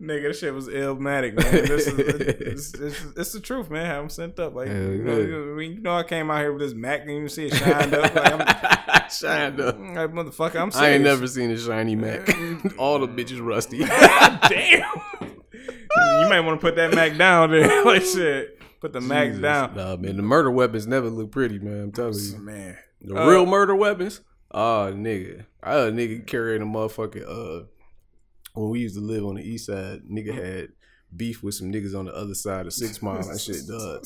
Nigga, 0.00 0.22
this 0.22 0.38
shit 0.38 0.54
was 0.54 0.68
illmatic, 0.68 1.34
man. 1.34 1.52
This 1.66 1.86
is 1.86 1.98
it's, 1.98 2.74
it's, 2.74 3.04
it's 3.16 3.32
the 3.32 3.40
truth, 3.40 3.70
man. 3.70 3.86
Have 3.86 4.02
them 4.02 4.08
sent 4.10 4.38
up, 4.38 4.54
like 4.54 4.68
Hell 4.68 4.76
you 4.76 5.02
know, 5.02 5.58
I 5.58 5.62
you 5.62 5.80
know, 5.80 5.96
I 5.96 6.02
came 6.02 6.30
out 6.30 6.38
here 6.40 6.52
with 6.52 6.62
this 6.62 6.74
Mac 6.74 7.02
and 7.02 7.10
you 7.10 7.28
see 7.28 7.46
it 7.46 7.54
shined 7.54 7.94
up. 7.94 8.14
Like, 8.14 8.32
I'm, 8.32 9.10
Shined 9.10 9.60
up. 9.60 9.76
Mm, 9.76 9.96
like 9.96 10.12
motherfucker, 10.12 10.60
I'm. 10.60 10.70
Serious. 10.70 10.76
I 10.76 10.90
ain't 10.90 11.02
never 11.02 11.26
seen 11.26 11.50
a 11.50 11.58
shiny 11.58 11.96
Mac. 11.96 12.28
All 12.78 13.00
the 13.00 13.08
bitches 13.08 13.44
rusty. 13.44 13.78
Damn. 13.80 14.84
you 16.22 16.28
might 16.28 16.40
want 16.40 16.60
to 16.60 16.64
put 16.64 16.76
that 16.76 16.94
Mac 16.94 17.16
down 17.16 17.50
there, 17.50 17.84
like 17.84 18.02
shit. 18.02 18.59
Put 18.80 18.92
the 18.94 19.00
Jesus. 19.00 19.40
down, 19.42 19.76
Nah, 19.76 19.96
man, 19.96 20.16
the 20.16 20.22
murder 20.22 20.50
weapons 20.50 20.86
never 20.86 21.10
look 21.10 21.30
pretty, 21.30 21.58
man. 21.58 21.80
I'm 21.84 21.92
telling 21.92 22.14
you. 22.18 22.38
man. 22.38 22.78
The 23.02 23.14
Uh, 23.16 23.28
real 23.28 23.46
murder 23.46 23.74
weapons? 23.76 24.20
Oh, 24.50 24.90
nigga. 24.94 25.44
I 25.62 25.74
had 25.74 25.88
a 25.88 25.92
nigga 25.92 26.26
carrying 26.26 26.62
a 26.62 26.66
motherfucking, 26.66 27.24
uh, 27.28 27.66
when 28.54 28.70
we 28.70 28.80
used 28.80 28.96
to 28.96 29.00
live 29.02 29.24
on 29.24 29.36
the 29.36 29.42
east 29.42 29.66
side, 29.66 30.02
nigga 30.10 30.34
had 30.34 30.68
beef 31.14 31.42
with 31.42 31.54
some 31.54 31.70
niggas 31.72 31.94
on 31.98 32.06
the 32.06 32.14
other 32.14 32.34
side 32.34 32.66
of 32.66 32.72
Six 32.72 33.00
Mile 33.02 33.18
and 33.28 33.40
shit, 33.40 33.66
dog. 33.68 34.04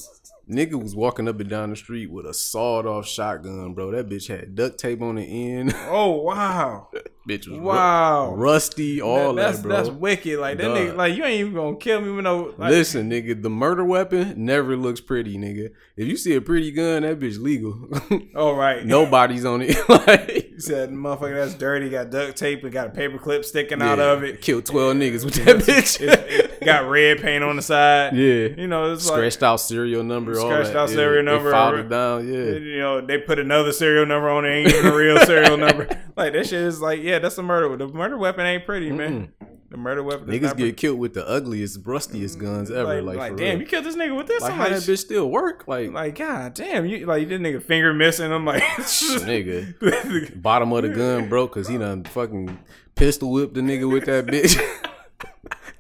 Nigga 0.51 0.75
was 0.83 0.95
walking 0.95 1.27
up 1.29 1.41
and 1.41 1.49
down 1.49 1.71
the 1.71 1.77
street 1.77 2.11
with 2.11 2.27
a 2.27 2.35
sawed 2.35 2.87
off 2.87 3.07
shotgun, 3.07 3.73
bro. 3.75 3.91
That 3.93 4.09
bitch 4.09 4.29
had 4.29 4.55
duct 4.55 4.79
tape 4.79 5.01
on 5.01 5.15
the 5.17 5.23
end. 5.23 5.75
Oh 5.87 6.23
wow, 6.23 6.89
bitch 7.29 7.47
was 7.49 7.59
ru- 7.59 7.61
wow. 7.65 8.35
rusty, 8.35 9.01
all 9.01 9.33
that, 9.35 9.43
that's 9.53 9.61
bro. 9.63 9.77
that's 9.77 9.89
wicked. 9.89 10.39
Like 10.39 10.59
that 10.59 10.65
Dog. 10.65 10.77
nigga, 10.77 10.97
like 10.97 11.15
you 11.15 11.25
ain't 11.25 11.41
even 11.41 11.55
gonna 11.55 11.77
kill 11.77 12.01
me 12.01 12.11
with 12.11 12.25
no. 12.25 12.53
Like, 12.59 12.71
Listen, 12.71 13.09
nigga, 13.11 13.41
the 13.41 13.49
murder 13.51 13.85
weapon 13.85 14.45
never 14.45 14.77
looks 14.77 15.01
pretty, 15.01 15.37
nigga. 15.39 15.71
If 15.97 16.09
you 16.09 16.17
see 16.17 16.35
a 16.35 16.41
pretty 16.41 16.73
gun, 16.73 17.03
that 17.03 17.21
bitch 17.21 17.39
legal. 17.41 17.89
Oh 18.35 18.55
right, 18.55 18.85
Nobody's 18.85 19.45
on 19.45 19.63
it. 19.63 19.77
like, 19.89 20.51
You 20.51 20.61
said 20.61 20.91
motherfucker 20.91 21.37
that's 21.37 21.55
dirty, 21.55 21.89
got 21.89 22.11
duct 22.11 22.37
tape 22.37 22.65
and 22.65 22.73
got 22.73 22.89
a 22.89 22.91
paper 22.91 23.19
clip 23.19 23.45
sticking 23.45 23.81
out 23.81 24.01
of 24.01 24.25
it. 24.25 24.41
Killed 24.41 24.67
twelve 24.67 24.97
niggas 24.97 25.25
with 25.25 25.35
that 25.45 25.57
bitch. 25.59 26.01
It- 26.01 26.51
it 26.55 26.65
got 26.65 26.89
red 26.89 27.21
paint 27.21 27.45
on 27.45 27.57
the 27.57 27.63
side. 27.63 28.17
yeah. 28.17 28.49
You 28.57 28.67
know, 28.67 28.93
it's 28.95 29.07
Scratched 29.07 29.43
out 29.43 29.57
serial 29.57 30.03
number. 30.03 30.34
All 30.41 30.49
Scratched 30.49 30.73
that. 30.73 30.77
out 30.79 30.89
serial 30.91 31.25
They 31.25 31.31
number. 31.33 31.51
filed 31.51 31.75
it 31.79 31.89
down. 31.89 32.27
Yeah. 32.27 32.35
you 32.59 32.79
know, 32.79 33.01
they 33.01 33.19
put 33.19 33.39
another 33.39 33.73
serial 33.73 34.07
number 34.07 34.29
on 34.29 34.45
it, 34.45 34.49
ain't 34.51 34.69
even 34.73 34.87
a 34.93 34.95
real 34.97 35.19
serial 35.21 35.57
number. 35.57 35.89
Like 36.17 36.33
that 36.35 36.47
shit 36.47 36.61
is 36.61 36.81
like, 36.81 37.03
yeah, 37.03 37.19
that's 37.19 37.37
a 37.39 37.43
murder. 37.43 37.77
The 37.77 37.89
murder 37.89 38.17
weapon 38.17 38.47
ain't 38.47 38.65
pretty, 38.65 38.93
man. 38.93 39.33
The 39.69 39.77
murder 39.77 40.05
weapon. 40.05 40.29
Niggas 40.29 40.57
get 40.57 40.77
killed 40.77 41.01
with 41.01 41.13
the 41.15 41.29
ugliest, 41.29 41.81
rustiest 41.85 42.39
guns 42.39 42.71
ever. 42.71 43.03
like, 43.03 43.03
Like, 43.03 43.17
like, 43.17 43.37
damn, 43.37 43.55
real. 43.55 43.61
you 43.63 43.67
killed 43.67 43.85
this 43.85 43.97
nigga 43.97 44.17
with 44.17 44.29
this. 44.29 44.41
like 44.41 44.53
I'm 44.53 44.59
how 44.59 44.65
like, 44.69 44.75
that 44.75 44.83
bitch 44.83 44.99
still 44.99 45.29
work? 45.29 45.65
Like, 45.67 45.91
like, 45.91 46.17
god 46.17 46.55
damn, 46.55 46.87
you 46.87 47.05
like 47.07 47.29
this 47.29 47.41
nigga 47.41 47.61
finger 47.61 47.93
missing. 47.93 48.31
I'm 48.31 48.45
like, 48.45 48.63
nigga, 48.79 50.41
bottom 50.41 50.73
of 50.73 50.83
the 50.85 50.91
gun 50.91 51.29
broke 51.29 51.55
because 51.55 51.67
he 51.67 51.79
done 51.79 52.05
fucking 52.05 52.57
pistol 52.95 53.33
whipped 53.33 53.55
the 53.55 53.61
nigga 53.61 53.91
with 53.93 54.05
that 54.07 54.27
bitch. 54.27 54.57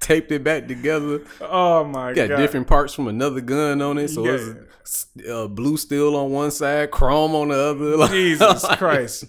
Taped 0.05 0.31
it 0.33 0.45
back 0.45 0.69
together. 0.69 1.23
oh 1.41 1.83
my 1.85 2.13
Got 2.13 2.29
god, 2.29 2.37
different 2.37 2.67
parts 2.67 2.93
from 2.93 3.09
another 3.09 3.41
gun 3.41 3.81
on 3.81 3.97
it, 3.97 4.09
so 4.09 4.27
Yeah. 4.27 4.53
it's 4.83 5.07
uh, 5.31 5.47
blue 5.49 5.79
steel 5.79 6.15
on 6.15 6.31
one 6.31 6.51
side, 6.51 6.91
chrome 6.91 7.35
on 7.35 7.49
the 7.49 7.55
other. 7.59 7.97
Like, 7.97 8.11
Jesus 8.11 8.65
Christ. 8.77 9.25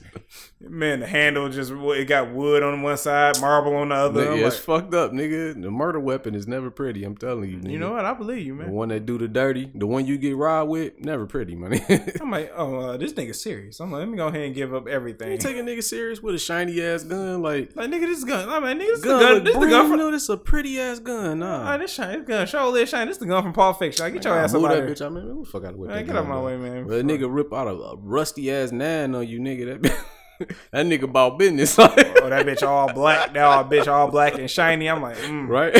Man, 0.67 0.99
the 0.99 1.07
handle 1.07 1.49
just 1.49 1.71
it 1.71 2.05
got 2.05 2.31
wood 2.31 2.63
on 2.63 2.81
one 2.81 2.97
side, 2.97 3.39
marble 3.39 3.75
on 3.75 3.89
the 3.89 3.95
other. 3.95 4.25
Nigga, 4.25 4.33
I'm 4.33 4.43
it's 4.45 4.57
fucked 4.57 4.93
up, 4.93 5.11
nigga. 5.11 5.61
The 5.61 5.71
murder 5.71 5.99
weapon 5.99 6.35
is 6.35 6.47
never 6.47 6.71
pretty. 6.71 7.03
I'm 7.03 7.15
telling 7.15 7.49
you. 7.49 7.57
Nigga. 7.57 7.71
you 7.71 7.79
know 7.79 7.91
what? 7.91 8.05
I 8.05 8.13
believe 8.13 8.45
you, 8.45 8.53
man. 8.55 8.67
The 8.67 8.73
one 8.73 8.89
that 8.89 9.05
do 9.05 9.17
the 9.17 9.27
dirty, 9.27 9.71
the 9.73 9.87
one 9.87 10.05
you 10.05 10.17
get 10.17 10.35
robbed 10.35 10.69
with, 10.71 10.99
never 10.99 11.25
pretty, 11.25 11.55
money. 11.55 11.81
I'm 12.21 12.31
like, 12.31 12.51
oh, 12.55 12.75
uh, 12.77 12.97
this 12.97 13.13
nigga 13.13 13.35
serious. 13.35 13.79
I'm 13.79 13.91
like, 13.91 13.99
let 13.99 14.09
me 14.09 14.17
go 14.17 14.27
ahead 14.27 14.41
and 14.41 14.55
give 14.55 14.73
up 14.73 14.87
everything. 14.87 15.31
you 15.31 15.37
take 15.37 15.57
a 15.57 15.61
nigga 15.61 15.83
serious 15.83 16.21
with 16.21 16.35
a 16.35 16.39
shiny 16.39 16.81
ass 16.81 17.03
gun, 17.03 17.41
like 17.41 17.75
like, 17.75 17.89
nigga, 17.89 18.07
this 18.07 18.23
gun. 18.23 18.49
I'm 18.49 18.63
like, 18.63 18.77
nigga, 18.77 18.95
this 18.95 19.01
gun, 19.01 19.19
the 19.19 19.25
gun. 19.25 19.43
This 19.43 19.57
the 19.57 19.67
gun 19.67 19.87
from. 19.89 19.97
new. 19.99 20.11
This 20.11 20.29
a 20.29 20.37
pretty 20.37 20.79
ass 20.79 20.99
gun. 20.99 21.43
Oh, 21.43 21.63
Nah, 21.63 21.77
this 21.77 21.93
shine, 21.93 22.19
this 22.19 22.27
gun, 22.27 22.47
show 22.47 22.71
this 22.71 22.89
shine. 22.89 23.07
This 23.07 23.17
the 23.17 23.25
gun 23.25 23.43
from 23.43 23.53
Pulp 23.53 23.79
Fiction. 23.79 24.03
Like, 24.03 24.13
get 24.13 24.23
your 24.25 24.37
ass 24.37 24.53
up 24.53 24.63
out 24.63 24.75
here. 24.75 24.87
bitch 24.87 25.05
out, 25.05 25.11
man. 25.13 25.27
Move 25.27 25.45
the 25.45 25.51
fuck 25.51 25.63
out 25.63 25.69
of 25.69 25.75
the 25.75 25.81
way. 25.81 25.87
Man, 25.89 26.05
get 26.05 26.15
out 26.15 26.27
my 26.27 26.39
way, 26.39 26.57
man. 26.57 26.87
But 26.87 26.99
a 26.99 27.03
nigga 27.03 27.33
rip 27.33 27.53
out 27.53 27.67
a, 27.67 27.71
a 27.71 27.95
rusty 27.97 28.51
ass 28.51 28.71
nine 28.71 29.13
on 29.15 29.27
you, 29.27 29.39
nigga. 29.39 29.81
That 29.81 29.97
that 30.39 30.85
nigga 30.85 31.03
about 31.03 31.37
business, 31.39 31.77
Oh, 31.79 31.87
that 31.87 32.45
bitch 32.45 32.65
all 32.67 32.91
black. 32.93 33.33
That 33.33 33.43
all 33.43 33.63
bitch 33.63 33.87
all 33.87 34.09
black 34.09 34.37
and 34.37 34.49
shiny. 34.49 34.87
I'm 34.89 35.01
like, 35.01 35.17
mm. 35.17 35.47
right? 35.47 35.75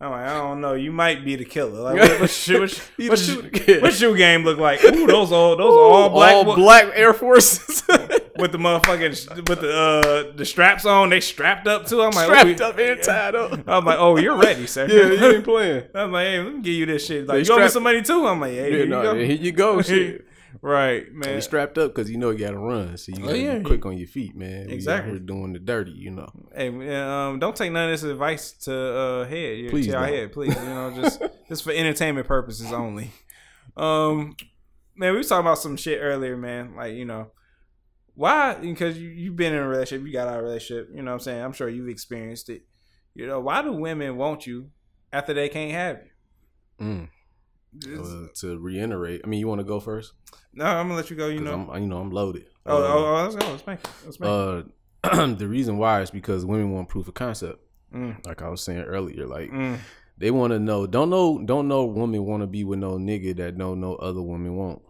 I'm 0.00 0.10
like, 0.10 0.26
I 0.26 0.34
don't 0.34 0.60
know. 0.60 0.74
You 0.74 0.92
might 0.92 1.24
be 1.24 1.36
the 1.36 1.44
killer. 1.44 1.80
Like, 1.80 1.96
what, 2.00 2.20
what, 2.22 2.30
shoe, 2.30 2.60
what, 2.60 2.90
He 2.96 3.08
what, 3.08 3.18
shoe, 3.18 3.50
what 3.80 3.92
shoe 3.92 4.16
game 4.16 4.44
look 4.44 4.58
like? 4.58 4.82
Ooh, 4.84 5.06
those 5.06 5.30
all 5.30 5.56
those 5.56 5.72
all 5.74 6.08
black 6.08 6.34
all 6.34 6.44
black 6.56 6.90
Air 6.94 7.12
Forces, 7.12 7.82
with 8.38 8.52
the 8.52 8.58
motherfucking 8.58 9.48
with 9.48 9.60
the 9.60 9.72
uh 9.72 10.36
the 10.36 10.44
straps 10.44 10.84
on. 10.84 11.10
They 11.10 11.20
strapped 11.20 11.66
up 11.66 11.86
too. 11.86 12.02
I'm 12.02 12.12
like, 12.12 12.26
strapped 12.26 12.60
up 12.60 12.78
and 12.78 13.02
tied 13.02 13.34
up. 13.34 13.52
I'm 13.66 13.84
like, 13.84 13.98
oh, 13.98 14.16
you're 14.16 14.36
ready, 14.38 14.66
sir. 14.66 14.86
Yeah, 14.88 15.12
you 15.20 15.36
ain't 15.36 15.44
playing. 15.44 15.84
I'm 15.94 16.12
like, 16.12 16.26
hey, 16.26 16.40
let 16.40 16.54
me 16.54 16.62
give 16.62 16.74
you 16.74 16.86
this 16.86 17.06
shit. 17.06 17.26
They 17.26 17.38
Like, 17.38 17.46
you 17.46 17.52
owe 17.52 17.56
me 17.56 17.60
strapped- 17.60 17.72
some 17.74 17.82
money 17.82 18.02
too. 18.02 18.26
I'm 18.26 18.40
like, 18.40 18.52
hey, 18.52 18.56
Yeah, 18.56 18.68
here 18.76 18.78
you 18.84 18.86
no, 18.86 19.02
go. 19.02 19.14
here 19.14 19.24
you 19.36 19.52
go. 19.52 19.82
Shit. 19.82 20.26
Right, 20.70 21.12
man. 21.12 21.34
He 21.34 21.40
strapped 21.40 21.76
up 21.78 21.94
because 21.94 22.10
you 22.10 22.16
know 22.16 22.30
you 22.30 22.38
got 22.38 22.52
to 22.52 22.58
run, 22.58 22.96
so 22.96 23.12
you 23.12 23.18
got 23.18 23.26
to 23.28 23.32
Oh, 23.32 23.34
yeah. 23.34 23.58
be 23.58 23.64
quick 23.64 23.84
on 23.86 23.98
your 23.98 24.08
feet, 24.08 24.34
man. 24.34 24.68
Exactly. 24.70 24.70
We 24.70 24.72
out 24.72 24.74
Exactly. 24.74 25.10
here 25.12 25.18
doing 25.20 25.52
the 25.52 25.58
dirty, 25.58 25.90
you 25.92 26.10
know. 26.10 26.28
Hey, 26.54 26.68
um, 26.96 27.38
don't 27.38 27.54
take 27.54 27.70
none 27.72 27.90
of 27.90 27.90
this 27.90 28.02
advice 28.02 28.52
to 28.64 28.74
uh 28.74 29.24
head. 29.26 29.58
Your- 29.58 29.70
Please 29.70 29.86
to 29.88 29.94
our 29.96 30.06
don't. 30.06 30.14
head, 30.16 30.32
please. 30.32 30.54
You 30.54 30.64
know, 30.64 30.92
just 30.94 31.22
just 31.48 31.64
for 31.64 31.72
entertainment 31.72 32.26
purposes 32.26 32.72
only. 32.72 33.10
Um, 33.76 34.36
man, 34.96 35.12
we 35.12 35.18
was 35.18 35.28
talking 35.28 35.46
about 35.46 35.58
some 35.58 35.76
shit 35.76 35.98
earlier, 36.00 36.36
man. 36.36 36.76
Like, 36.76 36.94
you 36.94 37.04
know, 37.04 37.30
why? 38.14 38.54
Because 38.54 38.96
you 38.98 39.08
you've 39.08 39.36
been 39.36 39.52
in 39.52 39.58
a 39.60 39.68
relationship, 39.68 40.06
you 40.06 40.12
got 40.12 40.28
out 40.28 40.38
of 40.38 40.40
a 40.40 40.44
relationship. 40.44 40.88
You 40.94 41.02
know, 41.02 41.10
what 41.10 41.14
I'm 41.14 41.20
saying, 41.20 41.42
I'm 41.44 41.52
sure 41.52 41.68
you've 41.68 41.88
experienced 41.88 42.48
it. 42.48 42.62
You 43.14 43.26
know, 43.26 43.40
why 43.40 43.62
do 43.62 43.72
women 43.72 44.16
want 44.16 44.46
you 44.46 44.70
after 45.12 45.34
they 45.34 45.48
can't 45.48 45.72
have 45.72 45.98
you? 45.98 46.84
Mm. 46.86 47.08
Uh, 47.82 48.26
to 48.36 48.58
reiterate, 48.58 49.22
I 49.24 49.26
mean, 49.26 49.40
you 49.40 49.48
want 49.48 49.58
to 49.60 49.64
go 49.64 49.80
first? 49.80 50.12
no, 50.52 50.64
I'm 50.64 50.86
gonna 50.86 50.94
let 50.96 51.10
you 51.10 51.16
go. 51.16 51.26
You 51.28 51.40
know. 51.40 51.68
I'm, 51.70 51.82
you 51.82 51.88
know, 51.88 51.98
I'm 51.98 52.10
loaded. 52.10 52.46
oh, 52.66 52.76
Uh, 52.76 52.86
oh, 52.86 53.06
oh, 53.06 53.22
let's 53.24 53.34
go. 53.36 53.50
Let's 53.50 53.66
make 53.66 53.80
it. 53.80 53.90
Let's 54.04 54.20
make 54.20 54.28
it. 54.30 54.66
uh, 55.04 55.26
the 55.34 55.48
reason 55.48 55.76
why 55.78 56.00
is 56.02 56.10
because 56.10 56.44
women 56.46 56.70
want 56.72 56.88
proof 56.88 57.08
of 57.08 57.14
concept. 57.14 57.60
Mm, 57.92 58.24
Like 58.26 58.42
I 58.42 58.48
was 58.48 58.62
saying 58.62 58.82
earlier, 58.82 59.26
like 59.26 59.50
mm, 59.50 59.78
they 60.18 60.30
want 60.30 60.52
to 60.52 60.58
know. 60.58 60.86
Don't 60.86 61.10
know. 61.10 61.42
Don't 61.44 61.68
know. 61.68 61.84
Women 61.84 62.24
want 62.24 62.42
to 62.42 62.46
be 62.46 62.62
with 62.64 62.78
no 62.78 62.92
nigga 62.98 63.36
that 63.36 63.56
no 63.56 63.74
no 63.74 63.94
other 63.96 64.22
woman 64.22 64.54
won't. 64.56 64.82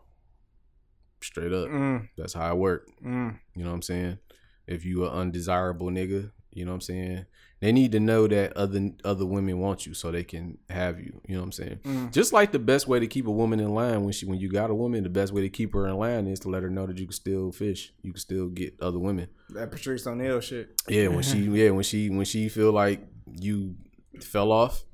Straight 1.23 1.53
up. 1.53 1.69
mm, 1.69 2.09
That's 2.19 2.35
how 2.35 2.53
it 2.53 2.59
work. 2.59 2.89
mm. 3.05 3.39
You 3.55 3.65
know 3.65 3.71
what 3.71 3.77
I'm 3.77 3.83
saying? 3.83 4.19
If 4.67 4.85
you 4.85 5.05
an 5.07 5.13
undesirable 5.13 5.89
nigga, 5.89 6.31
you 6.53 6.65
know 6.65 6.73
what 6.73 6.77
I'm 6.77 6.81
saying? 6.83 7.27
They 7.65 7.73
need 7.73 7.93
to 7.93 8.01
know 8.01 8.29
that 8.29 8.55
other 8.59 8.91
other 9.07 9.25
women 9.25 9.59
want 9.59 9.87
you 9.87 9.95
so 9.95 10.11
they 10.11 10.23
can 10.23 10.59
have 10.69 11.01
you. 11.01 11.19
You 11.27 11.37
know 11.37 11.41
what 11.41 11.47
I'm 11.47 11.53
saying? 11.53 11.79
Mm. 11.85 12.13
Just 12.13 12.31
like 12.31 12.53
the 12.53 12.59
best 12.59 12.87
way 12.87 13.01
to 13.01 13.07
keep 13.07 13.27
a 13.27 13.31
woman 13.31 13.59
in 13.59 13.71
line 13.71 14.05
when 14.05 14.13
she 14.13 14.27
when 14.27 14.39
you 14.39 14.51
got 14.51 14.69
a 14.69 14.75
woman, 14.75 15.03
the 15.03 15.09
best 15.09 15.33
way 15.33 15.41
to 15.41 15.49
keep 15.49 15.73
her 15.73 15.89
in 15.89 15.97
line 15.97 16.27
is 16.27 16.41
to 16.41 16.51
let 16.51 16.63
her 16.63 16.69
know 16.69 16.87
that 16.87 16.99
you 16.99 17.07
can 17.07 17.15
still 17.15 17.53
fish. 17.53 17.95
You 18.03 18.13
can 18.13 18.21
still 18.21 18.49
get 18.49 18.79
other 18.83 18.99
women. 18.99 19.29
That 19.49 19.71
Patrice 19.71 20.07
O'Neal 20.07 20.41
shit. 20.41 20.79
Yeah, 20.91 21.09
when 21.09 21.23
she 21.23 21.39
yeah, 21.39 21.71
when 21.71 21.85
she 21.85 22.11
when 22.11 22.27
she 22.27 22.51
feel 22.51 22.71
like 22.71 23.01
you 23.33 23.77
fell 24.21 24.53
off, 24.53 24.85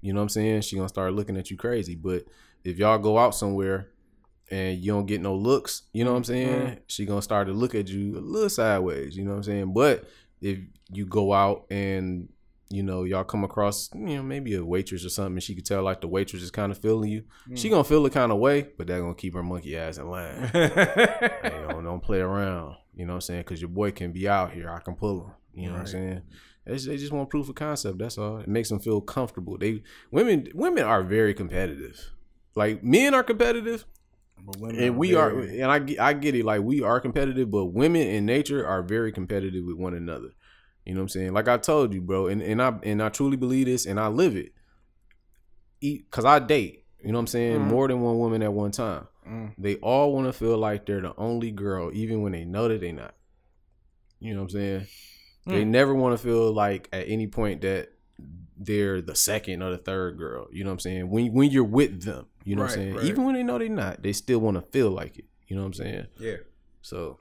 you 0.00 0.12
know 0.12 0.18
what 0.18 0.24
I'm 0.24 0.30
saying? 0.30 0.62
She 0.62 0.74
gonna 0.74 0.88
start 0.88 1.12
looking 1.12 1.36
at 1.36 1.52
you 1.52 1.56
crazy. 1.56 1.94
But 1.94 2.24
if 2.64 2.76
y'all 2.76 2.98
go 2.98 3.18
out 3.18 3.36
somewhere 3.36 3.90
and 4.50 4.78
you 4.78 4.90
don't 4.90 5.06
get 5.06 5.20
no 5.20 5.36
looks, 5.36 5.82
you 5.92 6.04
know 6.04 6.10
what 6.10 6.16
I'm 6.16 6.24
saying? 6.24 6.80
She 6.88 7.06
gonna 7.06 7.22
start 7.22 7.46
to 7.46 7.52
look 7.52 7.76
at 7.76 7.86
you 7.86 8.18
a 8.18 8.20
little 8.20 8.50
sideways, 8.50 9.16
you 9.16 9.22
know 9.22 9.30
what 9.30 9.36
I'm 9.36 9.42
saying? 9.44 9.72
But 9.72 10.06
if 10.40 10.58
you 10.92 11.06
go 11.06 11.32
out 11.32 11.66
and 11.70 12.28
you 12.68 12.82
know 12.82 13.04
y'all 13.04 13.24
come 13.24 13.44
across 13.44 13.90
you 13.94 14.16
know 14.16 14.22
maybe 14.22 14.54
a 14.54 14.64
waitress 14.64 15.04
or 15.04 15.08
something 15.08 15.34
and 15.34 15.42
she 15.42 15.54
could 15.54 15.64
tell 15.64 15.82
like 15.82 16.00
the 16.00 16.08
waitress 16.08 16.42
is 16.42 16.50
kind 16.50 16.72
of 16.72 16.78
feeling 16.78 17.08
you 17.08 17.22
she 17.54 17.68
mm. 17.68 17.70
gonna 17.70 17.84
feel 17.84 18.02
the 18.02 18.10
kind 18.10 18.32
of 18.32 18.38
way 18.38 18.66
but 18.76 18.88
that 18.88 18.98
gonna 18.98 19.14
keep 19.14 19.34
her 19.34 19.42
monkey 19.42 19.76
ass 19.76 19.98
in 19.98 20.10
line 20.10 20.50
don't, 21.76 21.84
don't 21.84 22.02
play 22.02 22.20
around. 22.20 22.76
You 22.94 23.06
know 23.06 23.12
what 23.12 23.16
I'm 23.16 23.20
saying? 23.22 23.40
Because 23.40 23.60
your 23.60 23.68
boy 23.68 23.90
can 23.90 24.12
be 24.12 24.28
out 24.28 24.52
here. 24.52 24.70
I 24.70 24.80
can 24.80 24.94
pull 24.94 25.24
him. 25.24 25.32
You 25.54 25.66
know 25.68 25.74
what 25.74 25.80
I'm 25.80 25.86
saying? 25.86 26.22
They 26.64 26.96
just, 26.96 27.12
want 27.12 27.30
proof 27.30 27.48
of 27.48 27.54
concept. 27.54 27.98
That's 27.98 28.18
all. 28.18 28.38
It 28.38 28.48
makes 28.48 28.68
them 28.68 28.80
feel 28.80 29.00
comfortable. 29.00 29.56
They 29.56 29.82
women 30.10 30.48
women 30.54 30.84
are 30.84 31.02
very 31.02 31.32
competitive. 31.32 32.12
Like 32.54 32.82
men 32.82 33.14
are 33.14 33.22
competitive, 33.22 33.84
and 34.78 34.96
we 34.96 35.14
are. 35.14 35.30
very- 35.34 35.60
And 35.60 35.70
I 35.70 35.78
get- 35.78 36.00
I 36.00 36.12
get 36.12 36.34
it. 36.34 36.44
Like 36.44 36.62
we 36.62 36.82
are 36.82 37.00
competitive, 37.00 37.50
but 37.50 37.66
women 37.66 38.02
in 38.06 38.26
nature 38.26 38.66
are 38.66 38.82
very 38.82 39.12
competitive 39.12 39.64
with 39.64 39.76
one 39.76 39.94
another. 39.94 40.30
You 40.84 40.94
know 40.94 41.00
what 41.00 41.04
I'm 41.04 41.08
saying? 41.08 41.32
Like 41.32 41.48
I 41.48 41.56
told 41.56 41.92
you, 41.92 42.00
bro, 42.00 42.28
and, 42.28 42.40
and 42.42 42.62
I 42.62 42.78
and 42.84 43.02
I 43.02 43.08
truly 43.08 43.36
believe 43.36 43.66
this, 43.66 43.86
and 43.86 43.98
I 43.98 44.06
live 44.08 44.36
it. 44.36 44.52
Eat 45.80 46.06
because 46.10 46.24
I 46.24 46.38
date. 46.38 46.84
You 47.02 47.12
know 47.12 47.18
what 47.18 47.22
I'm 47.22 47.26
saying? 47.28 47.60
Mhm. 47.60 47.64
More 47.66 47.88
than 47.88 48.00
one 48.00 48.18
woman 48.18 48.42
at 48.42 48.52
one 48.52 48.70
time 48.70 49.06
Mm. 49.28 49.52
they 49.58 49.76
all 49.76 50.12
want 50.14 50.26
to 50.26 50.32
feel 50.32 50.56
like 50.56 50.86
they're 50.86 51.00
the 51.00 51.14
only 51.18 51.50
girl, 51.50 51.90
even 51.92 52.22
when 52.22 52.32
they 52.32 52.44
know 52.44 52.68
that 52.68 52.80
they're 52.80 52.92
not. 52.92 53.14
You 54.20 54.32
know 54.34 54.40
what 54.40 54.44
I'm 54.54 54.60
saying? 54.60 54.86
They 55.46 55.64
Mm. 55.64 55.68
never 55.68 55.94
want 55.94 56.16
to 56.18 56.22
feel 56.24 56.52
like 56.52 56.88
at 56.92 57.08
any 57.08 57.26
point 57.26 57.60
that 57.62 57.90
they're 58.56 59.00
the 59.02 59.14
second 59.14 59.62
or 59.62 59.70
the 59.70 59.78
third 59.78 60.16
girl. 60.18 60.46
You 60.50 60.64
know 60.64 60.70
what 60.70 60.74
I'm 60.74 60.80
saying? 60.80 61.10
When 61.10 61.32
when 61.32 61.50
you're 61.50 61.64
with 61.64 62.02
them, 62.02 62.26
you 62.44 62.56
know 62.56 62.62
what 62.62 62.70
I'm 62.72 62.74
saying? 62.76 62.94
right. 62.96 63.04
Even 63.04 63.24
when 63.24 63.34
they 63.34 63.42
know 63.42 63.58
they're 63.58 63.68
not, 63.68 64.02
they 64.02 64.12
still 64.12 64.38
want 64.38 64.56
to 64.56 64.62
feel 64.70 64.90
like 64.90 65.18
it. 65.18 65.24
You 65.48 65.56
know 65.56 65.62
what 65.62 65.66
I'm 65.68 65.74
saying? 65.74 66.06
Yeah. 66.18 66.36
So, 66.82 67.18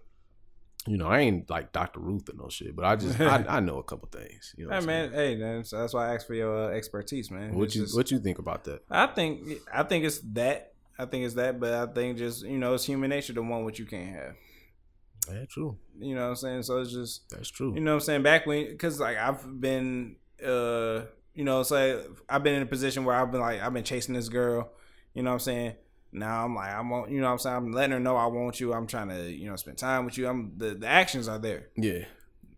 you 0.87 0.97
know, 0.97 1.07
I 1.07 1.19
ain't 1.19 1.49
like 1.49 1.71
Dr. 1.71 1.99
Ruth 1.99 2.29
or 2.29 2.33
no 2.35 2.47
shit, 2.49 2.75
but 2.75 2.85
I 2.85 2.95
just 2.95 3.19
I, 3.19 3.43
I 3.49 3.59
know 3.59 3.77
a 3.79 3.83
couple 3.83 4.07
things. 4.11 4.53
You 4.57 4.65
know 4.65 4.71
Hey 4.71 4.77
I'm 4.77 4.85
man, 4.85 5.11
hey 5.11 5.35
man, 5.35 5.63
so 5.63 5.79
that's 5.79 5.93
why 5.93 6.09
I 6.09 6.15
asked 6.15 6.27
for 6.27 6.35
your 6.35 6.71
uh, 6.71 6.75
expertise, 6.75 7.29
man. 7.31 7.53
What 7.55 7.65
It's 7.65 7.75
you 7.75 7.81
just- 7.83 7.95
what 7.97 8.11
you 8.11 8.19
think 8.19 8.39
about 8.39 8.63
that? 8.65 8.83
I 8.89 9.07
think 9.07 9.59
I 9.73 9.83
think 9.83 10.05
it's 10.05 10.19
that. 10.33 10.73
I 10.97 11.05
think 11.05 11.25
it's 11.25 11.33
that, 11.33 11.59
but 11.59 11.73
I 11.73 11.91
think 11.91 12.17
just 12.17 12.45
you 12.45 12.57
know 12.57 12.73
it's 12.75 12.85
human 12.85 13.09
nature 13.09 13.33
to 13.33 13.41
want 13.41 13.63
what 13.65 13.77
you 13.79 13.85
can't 13.85 14.15
have. 14.15 14.35
Yeah, 15.29 15.45
true. 15.49 15.77
You 15.99 16.13
know 16.15 16.21
what 16.21 16.27
I'm 16.29 16.35
saying? 16.35 16.63
So 16.63 16.77
it's 16.81 16.93
just 16.93 17.29
That's 17.31 17.49
true. 17.49 17.73
you 17.73 17.81
know 17.81 17.91
what 17.91 17.95
I'm 17.95 18.01
saying 18.01 18.23
back 18.23 18.45
when 18.45 18.67
because 18.67 18.99
like 18.99 19.17
I've 19.17 19.59
been 19.59 20.15
uh 20.45 21.01
you 21.35 21.43
know 21.43 21.61
say 21.63 22.01
I've 22.27 22.43
been 22.43 22.55
in 22.55 22.63
a 22.63 22.65
position 22.65 23.05
where 23.05 23.15
I've 23.15 23.31
been 23.31 23.41
like 23.41 23.61
I've 23.61 23.73
been 23.73 23.83
chasing 23.83 24.15
this 24.15 24.29
girl. 24.29 24.71
You 25.13 25.23
know 25.23 25.29
what 25.29 25.35
I'm 25.35 25.39
saying? 25.41 25.75
Now 26.11 26.45
I'm 26.45 26.55
like 26.55 26.71
I'm 26.73 26.91
on, 26.91 27.11
you 27.11 27.19
know 27.19 27.27
what 27.27 27.33
I'm 27.33 27.39
saying 27.39 27.55
I'm 27.55 27.71
letting 27.71 27.91
her 27.91 27.99
know 27.99 28.15
I 28.15 28.25
want 28.25 28.59
you. 28.59 28.73
I'm 28.73 28.87
trying 28.87 29.09
to 29.09 29.29
you 29.29 29.49
know 29.49 29.55
spend 29.55 29.77
time 29.77 30.05
with 30.05 30.17
you. 30.17 30.27
I'm 30.27 30.53
the 30.57 30.75
the 30.75 30.87
actions 30.87 31.27
are 31.27 31.39
there. 31.39 31.67
yeah. 31.75 32.05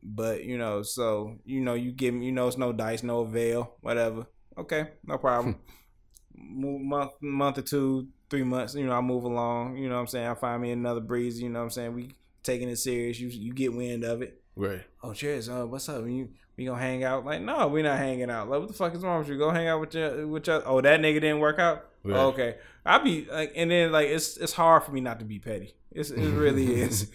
But 0.04 0.46
you 0.46 0.58
know, 0.58 0.84
so 0.84 1.38
you 1.44 1.60
know, 1.60 1.74
you 1.74 1.92
give 1.92 2.14
me, 2.14 2.28
you 2.28 2.32
know, 2.32 2.48
it's 2.48 2.58
no 2.58 2.72
dice, 2.72 3.04
no 3.04 3.22
avail, 3.22 3.74
whatever. 3.82 4.28
Okay, 4.58 4.90
no 5.06 5.18
problem. 5.18 5.58
month, 6.34 7.12
month 7.20 7.58
or 7.58 7.62
two, 7.64 8.08
three 8.30 8.44
months. 8.44 8.76
You 8.76 8.86
know, 8.86 8.94
I 8.94 9.02
move 9.02 9.24
along. 9.24 9.78
You 9.78 9.90
know, 9.90 9.96
what 9.96 10.02
I'm 10.02 10.08
saying 10.08 10.28
I 10.28 10.36
find 10.36 10.62
me 10.62 10.72
another 10.72 11.02
breeze. 11.02 11.42
You 11.42 11.50
know, 11.50 11.60
what 11.60 11.66
I'm 11.66 11.72
saying 11.72 11.94
we 11.94 12.12
taking 12.44 12.70
it 12.70 12.78
serious. 12.78 13.20
You 13.20 13.28
you 13.28 13.54
get 13.54 13.74
wind 13.74 14.04
of 14.04 14.22
it. 14.22 14.42
Right. 14.56 14.82
Oh, 15.04 15.14
cheers. 15.14 15.50
Uh, 15.50 15.66
what's 15.66 15.90
up? 15.90 16.06
You 16.06 16.30
we 16.58 16.66
gonna 16.66 16.82
hang 16.82 17.04
out? 17.04 17.24
Like, 17.26 17.42
no, 17.42 17.68
we 17.68 17.82
not 17.84 17.98
hanging 17.98 18.30
out. 18.30 18.50
Like, 18.50 18.60
what 18.60 18.68
the 18.68 18.74
fuck 18.74 18.94
is 18.96 19.04
wrong 19.04 19.20
with 19.20 19.30
you? 19.30 19.38
Go 19.38 19.52
hang 19.52 19.68
out 19.68 19.80
with 19.80 19.94
your 19.94 20.28
with 20.28 20.48
your. 20.48 20.64
Oh, 20.66 20.82
that 20.82 21.00
nigga 21.00 21.22
didn't 21.22 21.40
work 21.40 21.60
out. 21.60 21.86
Right. 22.04 22.18
Oh, 22.18 22.28
okay, 22.30 22.56
I 22.86 22.98
be 22.98 23.28
like, 23.32 23.54
and 23.56 23.70
then 23.70 23.92
like 23.92 24.08
it's 24.08 24.38
it's 24.38 24.54
hard 24.54 24.84
for 24.84 24.92
me 24.92 25.02
not 25.02 25.20
to 25.20 25.26
be 25.26 25.40
petty. 25.40 25.76
It's, 25.92 26.10
it 26.10 26.32
really 26.32 26.82
is. 26.82 27.10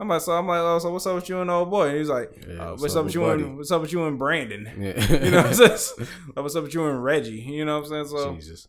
I'm 0.00 0.08
like, 0.08 0.22
so 0.22 0.32
I'm 0.32 0.46
like, 0.46 0.60
oh, 0.60 0.78
so 0.78 0.90
what's 0.90 1.06
up 1.06 1.16
with 1.16 1.28
you 1.28 1.42
and 1.42 1.50
old 1.50 1.70
boy? 1.70 1.88
And 1.88 1.98
he's 1.98 2.08
like, 2.08 2.32
Yeah, 2.48 2.70
uh, 2.70 2.76
what's, 2.76 2.96
up 2.96 3.04
with 3.04 3.14
you 3.14 3.20
buddy? 3.20 3.42
and 3.42 3.58
what's 3.58 3.70
up 3.70 3.82
with 3.82 3.92
you 3.92 4.06
and 4.06 4.18
Brandon? 4.18 4.66
Yeah. 4.78 4.98
You 5.24 5.30
know 5.30 5.42
what 5.42 5.46
I'm 5.46 5.76
saying? 5.76 6.08
Like, 6.28 6.36
what's 6.36 6.56
up 6.56 6.62
with 6.64 6.72
you 6.72 6.86
and 6.86 7.04
Reggie? 7.04 7.32
You 7.32 7.66
know 7.66 7.78
what 7.78 7.84
I'm 7.84 7.90
saying? 7.90 8.06
So 8.06 8.34
Jesus. 8.34 8.66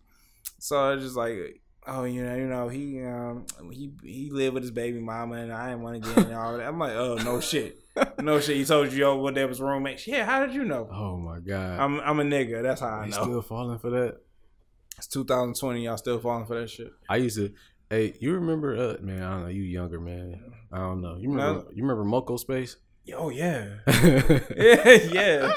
so 0.59 0.91
it's 0.91 1.03
just 1.03 1.15
like, 1.15 1.61
oh, 1.87 2.03
you 2.03 2.25
know, 2.25 2.35
you 2.35 2.47
know, 2.47 2.67
he 2.67 3.01
um 3.01 3.45
he 3.71 3.93
he 4.03 4.29
lived 4.29 4.55
with 4.55 4.63
his 4.63 4.71
baby 4.71 4.99
mama 4.99 5.35
and 5.35 5.53
I 5.53 5.69
didn't 5.69 5.83
want 5.83 6.03
to 6.03 6.13
get 6.13 6.27
in 6.27 6.33
all 6.33 6.57
that. 6.57 6.67
I'm 6.67 6.77
like, 6.77 6.93
oh 6.93 7.15
no 7.15 7.39
shit, 7.39 7.80
no 8.19 8.39
shit. 8.39 8.57
He 8.57 8.65
told 8.65 8.91
you 8.91 8.99
yo 8.99 9.17
what 9.17 9.35
that 9.35 9.47
was 9.47 9.61
roommates. 9.61 10.07
Yeah, 10.07 10.25
how 10.25 10.45
did 10.45 10.55
you 10.55 10.63
know? 10.63 10.87
Oh 10.91 11.17
my 11.17 11.39
God. 11.39 11.79
I'm 11.79 11.99
I'm 12.01 12.19
a 12.19 12.23
nigga. 12.23 12.63
That's 12.63 12.81
how 12.81 12.87
I 12.87 13.05
you 13.05 13.11
know. 13.11 13.23
still 13.23 13.41
falling 13.41 13.79
for 13.79 13.89
that? 13.89 14.17
It's 14.97 15.07
2020. 15.07 15.83
Y'all 15.83 15.97
still 15.97 16.19
falling 16.19 16.45
for 16.45 16.59
that 16.59 16.69
shit. 16.69 16.91
I 17.09 17.17
used 17.17 17.37
to. 17.37 17.51
Hey, 17.89 18.13
you 18.19 18.33
remember? 18.33 18.75
Uh, 18.75 19.01
man, 19.01 19.21
I 19.21 19.31
don't 19.31 19.41
know. 19.43 19.49
You 19.49 19.63
younger, 19.63 19.99
man. 19.99 20.41
I 20.71 20.77
don't 20.77 21.01
know. 21.01 21.17
You 21.17 21.29
remember? 21.29 21.63
No. 21.63 21.69
You 21.73 21.83
remember 21.83 22.05
Moco 22.05 22.37
Space? 22.37 22.77
Oh 23.15 23.29
yeah, 23.29 23.77
yeah, 24.55 24.97
yeah. 25.11 25.53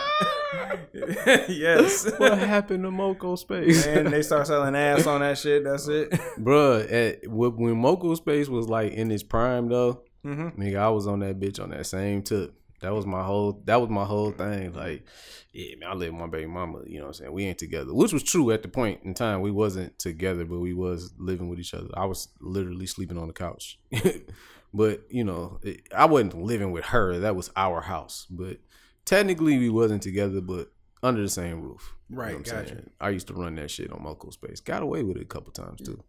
yes. 1.48 2.11
What 2.19 2.39
happened 2.39 2.85
to 2.85 2.90
Moco 2.90 3.36
Space? 3.36 3.86
And 3.86 4.09
they 4.09 4.23
start 4.23 4.47
selling 4.47 4.74
ass 4.74 5.06
on 5.06 5.20
that 5.20 5.36
shit. 5.39 5.62
That's 5.62 5.86
it. 5.89 6.11
Bruh, 6.39 6.90
at, 6.90 7.28
when 7.28 7.77
Moco 7.77 8.15
Space 8.15 8.48
was 8.48 8.69
like 8.69 8.93
in 8.93 9.11
his 9.11 9.23
prime 9.23 9.69
though, 9.69 10.02
hmm 10.25 10.49
nigga, 10.61 10.79
I 10.79 10.89
was 10.89 11.07
on 11.07 11.21
that 11.21 11.39
bitch 11.39 11.63
on 11.63 11.71
that 11.71 11.87
same 11.87 12.23
tip. 12.23 12.55
That 12.81 12.93
was 12.93 13.07
my 13.07 13.23
whole. 13.23 13.63
That 13.65 13.81
was 13.81 13.89
my 13.89 14.05
whole 14.05 14.31
thing. 14.33 14.73
Like, 14.75 15.07
yeah, 15.53 15.77
man, 15.77 15.89
I 15.91 15.95
live 15.95 16.13
with 16.13 16.21
my 16.21 16.27
baby 16.27 16.47
mama. 16.47 16.81
You 16.87 16.99
know 16.99 17.05
what 17.05 17.09
I'm 17.09 17.15
saying? 17.15 17.33
We 17.33 17.45
ain't 17.45 17.59
together, 17.59 17.95
which 17.95 18.13
was 18.13 18.23
true 18.23 18.51
at 18.51 18.63
the 18.63 18.69
point 18.69 19.01
in 19.05 19.15
time. 19.15 19.41
We 19.41 19.51
wasn't 19.51 19.99
together, 19.99 20.45
but 20.45 20.59
we 20.59 20.75
was 20.75 21.15
living 21.17 21.49
with 21.49 21.61
each 21.61 21.73
other. 21.73 21.89
I 21.95 22.05
was 22.05 22.29
literally 22.41 22.87
sleeping 22.87 23.17
on 23.17 23.29
the 23.29 23.33
couch. 23.33 23.79
but 24.75 25.03
you 25.09 25.25
know, 25.25 25.61
it, 25.63 25.83
I 25.97 26.05
wasn't 26.07 26.43
living 26.43 26.73
with 26.73 26.87
her. 26.87 27.19
That 27.21 27.37
was 27.37 27.51
our 27.57 27.81
house. 27.81 28.27
But 28.29 28.59
technically, 29.05 29.57
we 29.59 29.71
wasn't 29.71 30.03
together, 30.03 30.41
but 30.41 30.71
under 31.03 31.23
the 31.23 31.29
same 31.29 31.63
roof. 31.63 31.95
You 32.11 32.17
know 32.17 32.23
Right, 32.23 32.33
what 32.33 32.39
I'm 32.39 32.45
gotcha. 32.45 32.69
saying? 32.75 32.91
I 33.01 33.09
used 33.11 33.29
to 33.29 33.35
run 33.35 33.55
that 33.55 33.71
shit 33.71 33.93
on 33.93 34.03
Moco 34.03 34.31
Space. 34.31 34.61
Got 34.61 34.83
away 34.83 35.03
with 35.03 35.17
it 35.17 35.23
a 35.23 35.27
couple 35.27 35.53
times 35.53 35.81
too. 35.81 36.03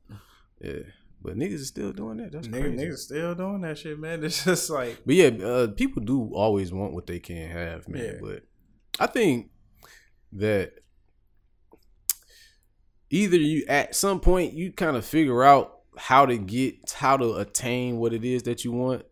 Yeah, 0.60 0.80
but 1.26 1.36
niggas 1.38 1.54
is 1.54 1.68
still 1.68 1.92
doing 1.92 2.18
that. 2.18 2.32
That's 2.32 2.48
Niggas, 2.48 2.62
crazy. 2.62 2.86
niggas 2.86 2.98
still 3.00 3.36
doing 3.36 3.62
that 3.62 3.78
shit, 3.78 4.00
man. 4.00 4.24
It's 4.24 4.44
just 4.46 4.70
like 4.70 5.00
But 5.06 5.16
yeah, 5.16 5.28
uh, 5.46 5.68
people 5.68 6.02
do 6.04 6.32
always 6.34 6.72
want 6.72 6.94
what 6.94 7.08
they 7.08 7.20
can't 7.20 7.52
have, 7.52 7.88
man. 7.90 8.04
Yeah. 8.04 8.20
But 8.22 8.44
I 9.00 9.08
think 9.08 9.50
that 10.34 10.74
either 13.10 13.38
you 13.38 13.66
at 13.68 13.96
some 13.96 14.20
point 14.20 14.54
you 14.54 14.72
kind 14.72 14.98
of 14.98 15.06
figure 15.06 15.44
out 15.44 15.80
how 15.98 16.26
to 16.26 16.38
get 16.38 16.92
how 16.92 17.18
to 17.18 17.34
attain 17.36 17.98
what 17.98 18.14
it 18.14 18.24
is 18.26 18.44
that 18.44 18.64
you 18.66 18.72
want, 18.72 19.04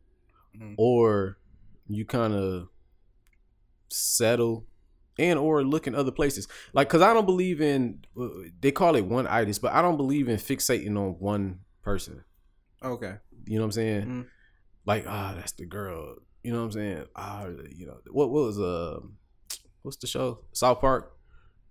Mhm. 0.58 0.76
or 0.78 1.38
you 1.88 2.06
kind 2.06 2.34
of 2.34 2.68
settle 3.90 4.66
and 5.20 5.38
or 5.38 5.64
look 5.64 5.86
in 5.88 5.94
other 5.96 6.12
places. 6.12 6.48
Like, 6.74 6.90
cause 6.90 7.02
I 7.02 7.14
don't 7.14 7.26
believe 7.26 7.62
in 7.62 8.04
uh, 8.20 8.28
they 8.60 8.72
call 8.72 8.96
it 8.96 9.06
one 9.06 9.28
itis, 9.28 9.60
but 9.60 9.72
I 9.74 9.82
don't 9.82 9.98
believe 9.98 10.28
in 10.28 10.38
fixating 10.38 10.98
on 10.98 11.12
one 11.20 11.60
person. 11.84 12.24
okay. 12.84 13.16
You 13.46 13.58
know 13.58 13.64
what 13.64 13.66
I'm 13.68 13.72
saying? 13.74 14.06
Mhm. 14.08 14.26
Like, 14.86 15.06
ah, 15.08 15.34
that's 15.36 15.52
the 15.54 15.66
girl. 15.66 16.16
You 16.44 16.52
know 16.52 16.60
what 16.60 16.66
I'm 16.66 16.72
saying? 16.72 17.06
Ah, 17.16 17.46
you 17.76 17.86
know 17.88 17.98
what? 18.12 18.30
What 18.30 18.30
was 18.32 18.60
uh, 18.60 19.00
what's 19.82 19.98
the 19.98 20.08
show? 20.08 20.40
South 20.54 20.80
Park, 20.82 21.12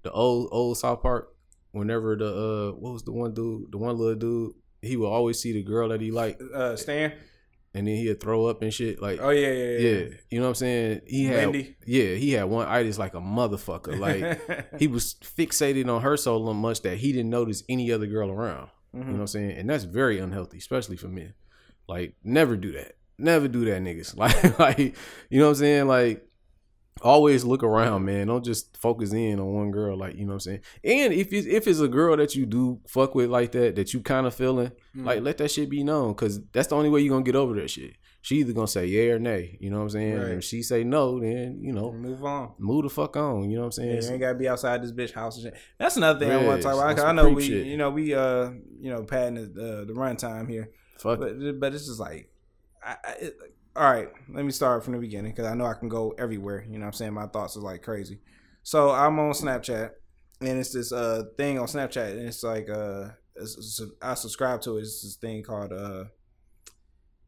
the 0.03 0.11
old 0.13 0.49
old 0.53 0.79
South 0.79 1.03
Park. 1.03 1.29
Whenever 1.73 2.17
the 2.17 2.27
uh, 2.27 2.73
what 2.79 2.93
was 2.93 3.03
the 3.05 3.13
one 3.13 3.33
dude? 3.35 3.73
The 3.73 3.79
one 3.79 3.97
little 3.97 4.15
dude. 4.15 4.53
He 4.83 4.97
would 4.97 5.09
always 5.09 5.39
see 5.39 5.53
the 5.53 5.63
girl 5.63 5.89
that 5.91 6.01
he 6.01 6.11
liked, 6.11 6.43
Uh, 6.43 6.75
Stan. 6.77 7.13
and 7.73 7.87
then 7.87 7.95
he'd 7.97 8.21
throw 8.21 8.47
up 8.47 8.61
and 8.63 8.75
shit. 8.75 9.01
Like, 9.01 9.21
Oh 9.23 9.31
yeah, 9.31 9.53
yeah, 9.53 9.79
yeah. 9.79 9.79
yeah, 9.79 10.05
you 10.29 10.39
know 10.41 10.47
what 10.47 10.49
I'm 10.51 10.55
saying? 10.57 11.01
He 11.07 11.25
had, 11.27 11.37
Wendy. 11.47 11.77
yeah, 11.87 12.15
he 12.17 12.33
had 12.33 12.45
one 12.45 12.67
itis 12.67 12.99
like 12.99 13.15
a 13.15 13.21
motherfucker. 13.21 13.97
Like 13.99 14.77
he 14.81 14.89
was 14.89 15.15
fixated 15.23 15.89
on 15.89 16.03
her 16.03 16.17
so 16.17 16.41
much 16.53 16.83
that 16.83 16.99
he 16.99 17.13
didn't 17.13 17.31
notice 17.31 17.63
any 17.69 17.93
other 17.93 18.07
girl 18.07 18.31
around. 18.31 18.69
You 18.93 19.01
know 19.01 19.05
what 19.07 19.13
mm-hmm. 19.13 19.21
I'm 19.23 19.27
saying? 19.27 19.59
And 19.59 19.71
that's 19.71 19.85
very 19.85 20.19
unhealthy, 20.19 20.59
especially 20.59 20.97
for 20.97 21.09
men. 21.09 21.35
Like, 21.89 22.15
never 22.23 22.57
do 22.57 22.73
that. 22.73 22.97
Never 23.19 23.49
do 23.49 23.65
that, 23.65 23.83
niggas. 23.83 24.17
Like, 24.17 24.59
like, 24.59 24.97
you 25.31 25.39
know 25.39 25.47
what 25.47 25.51
I'm 25.51 25.57
saying? 25.57 25.87
Like, 25.87 26.27
always 27.01 27.45
look 27.45 27.63
around, 27.63 28.05
man. 28.05 28.27
Don't 28.27 28.45
just 28.45 28.77
focus 28.77 29.13
in 29.13 29.41
on 29.41 29.55
one 29.55 29.71
girl. 29.71 29.97
Like, 29.97 30.17
you 30.17 30.25
know 30.25 30.35
what 30.35 30.35
I'm 30.35 30.41
saying? 30.41 30.61
And 30.85 31.13
if 31.13 31.33
it's, 31.33 31.47
if 31.47 31.67
it's 31.67 31.81
a 31.81 31.89
girl 31.89 32.17
that 32.17 32.35
you 32.35 32.47
do 32.47 32.81
fuck 32.87 33.15
with 33.15 33.31
like 33.31 33.53
that, 33.53 33.77
that 33.77 33.95
you 33.95 34.01
kind 34.01 34.27
of 34.27 34.35
feeling, 34.35 34.73
like, 34.95 35.17
mm-hmm. 35.17 35.25
let 35.25 35.39
that 35.39 35.51
shit 35.51 35.71
be 35.71 35.83
known, 35.83 36.15
cause 36.15 36.41
that's 36.53 36.69
the 36.69 36.77
only 36.77 36.91
way 36.91 37.01
you're 37.01 37.15
gonna 37.15 37.25
get 37.25 37.37
over 37.37 37.55
that 37.55 37.71
shit. 37.71 37.97
She 38.25 38.37
either 38.37 38.53
gonna 38.53 38.69
say 38.69 38.87
yeah 38.87 39.15
or 39.15 39.19
nay. 39.19 39.59
You 39.61 39.71
know 39.71 39.79
what 39.79 39.83
I'm 39.83 39.91
saying? 39.91 40.15
Right. 40.17 40.29
And 40.29 40.39
if 40.39 40.45
she 40.45 40.63
say 40.63 40.85
no, 40.85 41.19
then 41.19 41.59
you 41.61 41.73
know, 41.73 41.91
move 41.93 42.25
on. 42.25 42.53
move 42.57 42.85
the 42.85 42.89
fuck 42.89 43.17
on. 43.17 43.51
You 43.51 43.57
know 43.59 43.65
what 43.67 43.77
I'm 43.79 43.85
Yeah, 43.85 43.91
saying? 43.95 44.03
you 44.05 44.11
ain't 44.13 44.21
gotta 44.21 44.39
be 44.39 44.49
outside 44.49 44.81
this 44.81 44.93
bitch 44.93 45.13
house. 45.13 45.45
That's 45.77 45.97
another 45.97 46.21
thing 46.21 46.31
I 46.31 46.37
want 46.45 46.63
to 46.63 46.69
talk 46.69 46.75
about. 46.93 47.05
I 47.05 47.13
know 47.13 47.31
we, 47.31 47.43
shit. 47.43 47.67
you 47.67 47.77
know, 47.77 47.91
we, 47.91 48.15
uh, 48.15 48.51
you 48.81 48.91
know, 48.93 49.03
padding 49.03 49.35
the 49.35 49.81
uh, 49.81 49.85
the 49.87 49.93
runtime 49.93 50.49
here, 50.49 50.71
fuck. 50.99 51.19
but 51.19 51.33
but 51.59 51.75
it's 51.75 51.87
just 51.87 51.99
like, 51.99 52.31
I, 52.81 52.97
I, 53.05 53.13
it, 53.21 53.37
all 53.75 53.91
right. 53.91 54.09
Let 54.33 54.45
me 54.45 54.53
start 54.53 54.85
from 54.85 54.93
the 54.93 55.01
beginning 55.01 55.33
because 55.33 55.47
I 55.47 55.55
know 55.55 55.65
I 55.67 55.75
can 55.75 55.89
go 55.89 56.15
everywhere. 56.17 56.63
You 56.63 56.75
know, 56.79 56.85
what 56.85 56.87
I'm 56.89 56.93
saying 56.93 57.15
my 57.15 57.27
thoughts 57.27 57.57
are 57.57 57.61
like 57.61 57.83
crazy. 57.83 58.21
So 58.63 58.93
I'm 58.93 59.19
on 59.19 59.33
Snapchat, 59.33 59.91
and 60.41 60.61
it's 60.61 60.73
this 60.73 60.93
uh 60.93 61.25
thing 61.37 61.59
on 61.59 61.67
Snapchat, 61.67 62.13
and 62.13 62.29
it's 62.29 62.45
like 62.45 62.71
uh, 62.71 63.09
it's, 63.35 63.59
it's- 63.81 63.91
I 64.01 64.15
subscribe 64.15 64.61
to 64.61 64.77
it. 64.77 64.83
It's 64.83 65.03
this 65.03 65.17
thing 65.17 65.43
called 65.43 65.73
uh. 65.73 66.05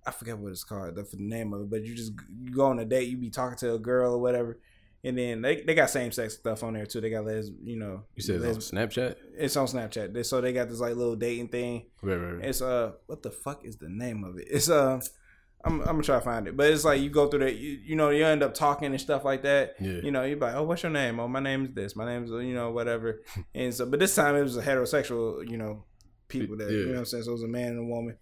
I 0.07 0.11
forget 0.11 0.39
what 0.39 0.53
it's 0.53 0.65
called, 0.65 0.95
the, 0.95 1.03
the 1.03 1.17
name 1.19 1.53
of 1.53 1.63
it, 1.63 1.71
but 1.71 1.83
you 1.83 1.95
just 1.95 2.13
you 2.43 2.53
go 2.53 2.67
on 2.67 2.79
a 2.79 2.85
date, 2.85 3.09
you 3.09 3.17
be 3.17 3.31
talking 3.31 3.57
to 3.59 3.75
a 3.75 3.79
girl 3.79 4.15
or 4.15 4.19
whatever, 4.19 4.59
and 5.03 5.17
then 5.19 5.43
they, 5.43 5.63
they 5.63 5.75
got 5.75 5.91
same 5.91 6.13
sex 6.13 6.35
stuff 6.35 6.63
on 6.63 6.75
there 6.75 6.87
too. 6.87 7.01
They 7.01 7.11
got 7.11 7.25
les, 7.25 7.51
you 7.63 7.77
know, 7.77 8.05
You 8.15 8.23
said 8.23 8.43
it's 8.43 8.73
on 8.73 8.79
Snapchat? 8.79 9.17
it's 9.37 9.57
on 9.57 9.67
Snapchat. 9.67 10.25
So 10.27 10.41
they 10.41 10.53
got 10.53 10.69
this 10.69 10.81
like 10.81 10.97
little 10.97 11.17
dating 11.17 11.49
thing. 11.49 11.87
Right, 12.03 12.17
right, 12.17 12.33
right. 12.35 12.45
It's 12.45 12.63
uh, 12.63 12.93
what 13.07 13.23
the 13.23 13.31
fuck 13.31 13.65
is 13.65 13.77
the 13.77 13.89
name 13.89 14.25
of 14.25 14.39
it? 14.39 14.47
It's 14.51 14.69
uh, 14.71 15.01
I'm 15.65 15.81
I'm 15.81 15.87
gonna 15.87 16.03
try 16.03 16.17
to 16.17 16.25
find 16.25 16.47
it, 16.47 16.57
but 16.57 16.71
it's 16.71 16.85
like 16.85 17.01
you 17.01 17.09
go 17.11 17.29
through 17.29 17.41
that, 17.41 17.57
you, 17.57 17.79
you 17.85 17.97
know, 17.97 18.11
you 18.11 18.25
end 18.25 18.43
up 18.43 18.55
talking 18.55 18.93
and 18.93 19.01
stuff 19.01 19.25
like 19.25 19.43
that. 19.43 19.77
Yeah. 19.81 20.01
You 20.03 20.11
know, 20.11 20.23
you're 20.25 20.39
like, 20.39 20.55
oh, 20.55 20.63
what's 20.63 20.83
your 20.83 20.93
name? 20.93 21.19
Oh, 21.19 21.29
my 21.29 21.41
name 21.41 21.65
is 21.65 21.73
this. 21.73 21.97
My 21.97 22.05
name 22.05 22.25
is 22.25 22.31
you 22.31 22.55
know 22.55 22.71
whatever. 22.71 23.23
and 23.55 23.73
so, 23.73 23.87
but 23.87 24.01
this 24.01 24.15
time 24.15 24.37
it 24.37 24.43
was 24.43 24.57
a 24.57 24.63
heterosexual, 24.63 25.49
you 25.49 25.57
know, 25.57 25.85
people 26.29 26.57
that 26.59 26.71
you 26.71 26.87
know 26.87 26.93
what 26.93 26.99
I'm 27.01 27.05
saying. 27.07 27.25
So 27.25 27.31
it 27.31 27.33
was 27.33 27.43
a 27.43 27.49
man 27.49 27.69
and 27.69 27.79
a 27.81 27.85
woman, 27.85 28.17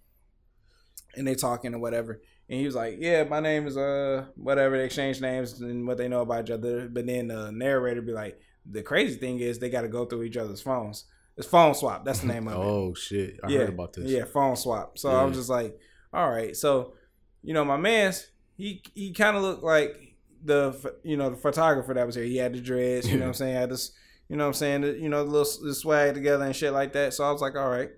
and 1.17 1.27
they 1.27 1.35
talking 1.35 1.75
or 1.75 1.79
whatever. 1.79 2.21
And 2.49 2.59
he 2.59 2.67
was 2.67 2.75
like, 2.75 2.97
"Yeah, 2.99 3.25
my 3.25 3.41
name 3.41 3.67
is 3.67 3.77
uh 3.77 4.27
whatever." 4.37 4.77
They 4.77 4.85
exchange 4.85 5.21
names 5.21 5.61
and 5.61 5.87
what 5.87 5.97
they 5.97 6.09
know 6.09 6.23
about 6.23 6.45
each 6.45 6.51
other. 6.51 6.89
But 6.89 7.07
then 7.07 7.29
the 7.29 7.51
narrator 7.51 8.03
be 8.03 8.13
like, 8.13 8.39
"The 8.71 8.83
crazy 8.83 9.17
thing 9.17 9.41
is 9.41 9.59
they 9.59 9.71
got 9.71 9.83
to 9.83 9.89
go 9.89 10.05
through 10.05 10.25
each 10.25 10.37
other's 10.37 10.61
phones. 10.61 11.05
It's 11.37 11.47
phone 11.47 11.75
swap. 11.75 12.05
That's 12.05 12.21
the 12.21 12.27
name 12.27 12.49
of 12.49 12.55
it." 12.59 12.59
Oh 12.59 12.95
shit! 12.95 13.39
I 13.43 13.49
yeah, 13.49 13.59
heard 13.61 13.69
about 13.71 13.93
this. 13.95 14.11
Yeah, 14.11 14.25
phone 14.25 14.57
swap. 14.57 14.99
So 14.99 15.11
I 15.11 15.25
was 15.25 15.37
just 15.37 15.49
like, 15.49 15.79
"All 16.13 16.31
right." 16.31 16.57
So, 16.57 16.95
you 17.43 17.55
know, 17.55 17.65
my 17.65 17.77
man's 17.77 18.29
he 18.57 18.83
he 18.95 19.13
kind 19.13 19.37
of 19.37 19.43
looked 19.43 19.65
like 19.65 20.13
the 20.45 20.95
you 21.03 21.17
know 21.17 21.31
the 21.31 21.37
photographer 21.37 21.95
that 21.95 22.07
was 22.07 22.15
here. 22.15 22.25
He 22.25 22.37
had 22.37 22.53
the 22.53 22.61
dreads, 22.61 23.09
you 23.09 23.17
know 23.17 23.23
what 23.23 23.29
I'm 23.29 23.35
saying. 23.35 23.55
Had 23.55 23.71
this, 23.71 23.93
you 24.29 24.37
know 24.37 24.45
what 24.45 24.49
I'm 24.49 24.55
saying, 24.55 24.81
the, 24.83 24.93
you 24.99 25.09
know, 25.09 25.25
the 25.25 25.31
little 25.31 25.65
the 25.65 25.75
swag 25.75 26.15
together 26.15 26.45
and 26.45 26.55
shit 26.55 26.73
like 26.73 26.93
that. 26.93 27.15
So 27.15 27.25
I 27.25 27.31
was 27.33 27.41
like, 27.41 27.57
all 27.57 27.69
right, 27.69 27.91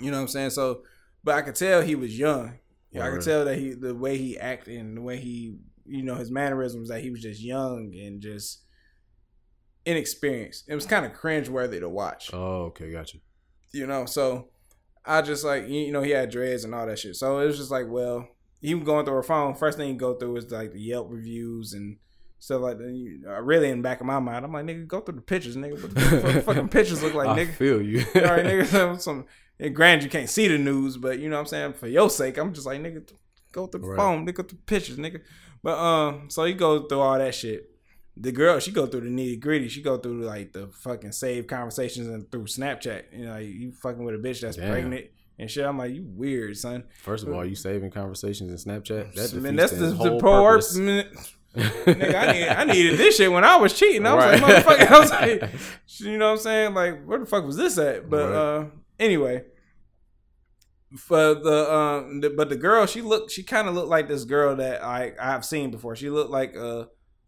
you 0.00 0.10
know 0.10 0.18
what 0.18 0.22
I'm 0.22 0.28
saying. 0.28 0.50
So, 0.50 0.82
but 1.24 1.34
I 1.34 1.42
could 1.42 1.54
tell 1.56 1.80
he 1.82 1.94
was 1.96 2.16
young. 2.16 2.58
Yeah, 2.92 3.06
I 3.06 3.10
could 3.10 3.22
tell 3.22 3.44
that 3.46 3.58
he 3.58 3.72
the 3.72 3.94
way 3.94 4.16
he 4.18 4.38
acted 4.38 4.78
and 4.78 4.96
the 4.96 5.00
way 5.02 5.16
he 5.18 5.56
you 5.86 6.02
know 6.04 6.14
his 6.14 6.30
mannerisms 6.30 6.88
that 6.90 7.00
he 7.02 7.10
was 7.10 7.20
just 7.22 7.40
young 7.42 7.92
and 8.00 8.20
just 8.20 8.62
inexperienced. 9.86 10.64
It 10.68 10.74
was 10.74 10.86
kind 10.86 11.04
of 11.04 11.12
cringe 11.12 11.48
worthy 11.48 11.80
to 11.80 11.88
watch 11.88 12.30
Oh, 12.32 12.64
okay, 12.66 12.90
gotcha. 12.92 13.18
you 13.72 13.86
know. 13.86 14.06
So 14.06 14.48
I 15.04 15.22
just 15.22 15.44
like 15.44 15.68
you 15.68 15.92
know 15.92 16.02
he 16.02 16.10
had 16.12 16.30
dreads 16.30 16.64
and 16.64 16.74
all 16.74 16.86
that 16.86 16.98
shit. 16.98 17.16
So 17.16 17.38
it 17.40 17.46
was 17.46 17.58
just 17.58 17.70
like, 17.70 17.86
well, 17.88 18.28
he 18.60 18.74
was 18.74 18.84
going 18.84 19.04
through 19.04 19.14
her 19.14 19.22
phone. 19.22 19.54
First 19.54 19.78
thing 19.78 19.88
you 19.90 19.94
go 19.96 20.14
through 20.14 20.36
is 20.36 20.50
like 20.50 20.72
the 20.72 20.80
Yelp 20.80 21.08
reviews 21.10 21.72
and 21.74 21.98
stuff 22.38 22.62
like 22.62 22.78
that. 22.78 23.20
Uh, 23.26 23.40
really, 23.42 23.68
in 23.70 23.78
the 23.78 23.82
back 23.82 24.00
of 24.00 24.06
my 24.06 24.18
mind, 24.20 24.44
I'm 24.44 24.52
like, 24.52 24.64
nigga, 24.64 24.86
go 24.86 25.00
through 25.00 25.16
the 25.16 25.20
pictures, 25.22 25.56
nigga. 25.56 25.82
What 25.82 25.94
the 25.94 26.42
fucking 26.42 26.68
pictures 26.78 27.02
look 27.02 27.14
like, 27.14 27.28
nigga? 27.28 27.48
I 27.50 27.52
feel 27.52 27.82
you. 27.82 28.04
All 28.16 28.22
right, 28.22 28.44
nigga. 28.44 28.66
Some, 28.74 28.98
some 28.98 29.26
and 29.60 29.74
granted, 29.74 30.04
you 30.04 30.10
can't 30.10 30.28
see 30.28 30.48
the 30.48 30.58
news, 30.58 30.96
but 30.96 31.18
you 31.18 31.28
know 31.28 31.36
what 31.36 31.40
I'm 31.42 31.46
saying. 31.46 31.72
For 31.74 31.86
your 31.88 32.10
sake, 32.10 32.38
I'm 32.38 32.52
just 32.52 32.66
like, 32.66 32.80
nigga, 32.80 33.08
go 33.52 33.66
through 33.66 33.80
the 33.82 33.86
Right. 33.88 33.96
phone, 33.96 34.26
nigga, 34.26 34.36
through 34.36 34.44
the 34.48 34.54
pictures, 34.66 34.96
nigga. 34.96 35.20
But 35.62 35.78
um, 35.78 36.28
so 36.30 36.44
he 36.44 36.52
goes 36.54 36.86
through 36.88 37.00
all 37.00 37.18
that 37.18 37.34
shit. 37.34 37.70
The 38.16 38.30
girl, 38.32 38.60
she 38.60 38.70
go 38.70 38.86
through 38.86 39.00
the 39.00 39.08
nitty 39.08 39.40
gritty. 39.40 39.68
She 39.68 39.82
go 39.82 39.96
through 39.98 40.22
like 40.22 40.52
the 40.52 40.68
fucking 40.68 41.12
save 41.12 41.46
conversations 41.48 42.06
and 42.06 42.30
through 42.30 42.44
Snapchat. 42.44 43.04
You 43.12 43.24
know, 43.26 43.38
you 43.38 43.72
fucking 43.82 44.04
with 44.04 44.14
a 44.14 44.18
bitch 44.18 44.40
that's 44.40 44.56
Damn. 44.56 44.70
pregnant 44.70 45.06
and 45.38 45.50
shit. 45.50 45.64
I'm 45.64 45.78
like, 45.78 45.92
you 45.92 46.04
weird, 46.06 46.56
son. 46.56 46.84
First 47.02 47.26
of 47.26 47.32
all, 47.32 47.44
you 47.44 47.56
saving 47.56 47.90
conversations 47.90 48.50
in 48.64 48.72
Snapchat. 48.72 49.14
That 49.14 49.32
Man, 49.42 49.56
that's 49.56 49.72
the, 49.72 49.86
the 49.86 49.94
whole 49.96 50.20
pro 50.20 50.42
work. 50.42 50.60
purpose. 50.60 50.76
Nigga, 51.56 52.14
I, 52.14 52.32
need, 52.32 52.48
I 52.48 52.64
needed 52.64 52.98
this 52.98 53.16
shit 53.16 53.30
when 53.30 53.44
I 53.44 53.56
was 53.56 53.72
cheating. 53.78 54.04
I 54.06 54.14
was 54.14 54.40
like, 54.42 54.64
motherfucker, 54.64 54.90
I 54.90 54.98
was 54.98 55.10
like, 55.42 55.50
you 55.98 56.18
know 56.18 56.26
what 56.26 56.32
I'm 56.32 56.38
saying? 56.38 56.74
Like, 56.74 57.04
where 57.04 57.18
the 57.20 57.26
fuck 57.26 57.44
was 57.44 57.56
this 57.56 57.78
at? 57.78 58.10
But 58.10 58.28
Right. 58.28 58.34
uh, 58.34 58.64
anyway, 58.98 59.44
for 60.96 61.34
the 61.34 61.74
um, 61.74 62.20
the, 62.20 62.30
but 62.30 62.48
the 62.48 62.56
girl, 62.56 62.86
she 62.86 63.00
looked, 63.02 63.30
she 63.32 63.42
kind 63.42 63.68
of 63.68 63.74
looked 63.74 63.88
like 63.88 64.08
this 64.08 64.24
girl 64.24 64.56
that 64.56 64.82
I 64.82 65.12
I've 65.20 65.44
seen 65.44 65.70
before. 65.70 65.96
She 65.96 66.10
looked 66.10 66.30
like 66.30 66.56
uh 66.56 66.86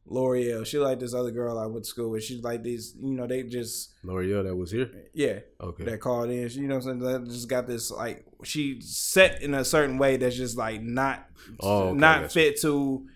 L'Oreal. 0.08 0.64
She 0.64 0.78
like 0.78 1.00
this 1.00 1.14
other 1.14 1.32
girl 1.32 1.58
I 1.58 1.66
went 1.66 1.84
to 1.84 1.90
school 1.90 2.10
with. 2.10 2.22
She's 2.22 2.40
like 2.42 2.62
these, 2.62 2.94
you 3.00 3.14
know, 3.14 3.26
they 3.26 3.42
just 3.42 3.92
L'Oreal 4.04 4.44
that 4.44 4.54
was 4.54 4.70
here. 4.70 4.88
yeah 5.14 5.40
Okay. 5.60 5.84
that 5.84 6.00
called 6.00 6.30
in. 6.30 6.48
She, 6.48 6.60
you 6.60 6.68
know 6.68 6.76
what 6.76 6.86
I'm 6.86 7.00
saying? 7.00 7.24
That 7.24 7.28
just 7.28 7.48
got 7.48 7.66
this 7.66 7.90
like 7.90 8.24
she 8.44 8.80
set 8.80 9.42
in 9.42 9.52
a 9.52 9.64
certain 9.64 9.98
way 9.98 10.16
that's 10.16 10.36
just 10.36 10.56
like 10.56 10.80
not 10.80 11.26
Oh, 11.60 11.88
okay, 11.88 11.98
not 11.98 12.32
fit 12.32 12.60
to 12.60 13.06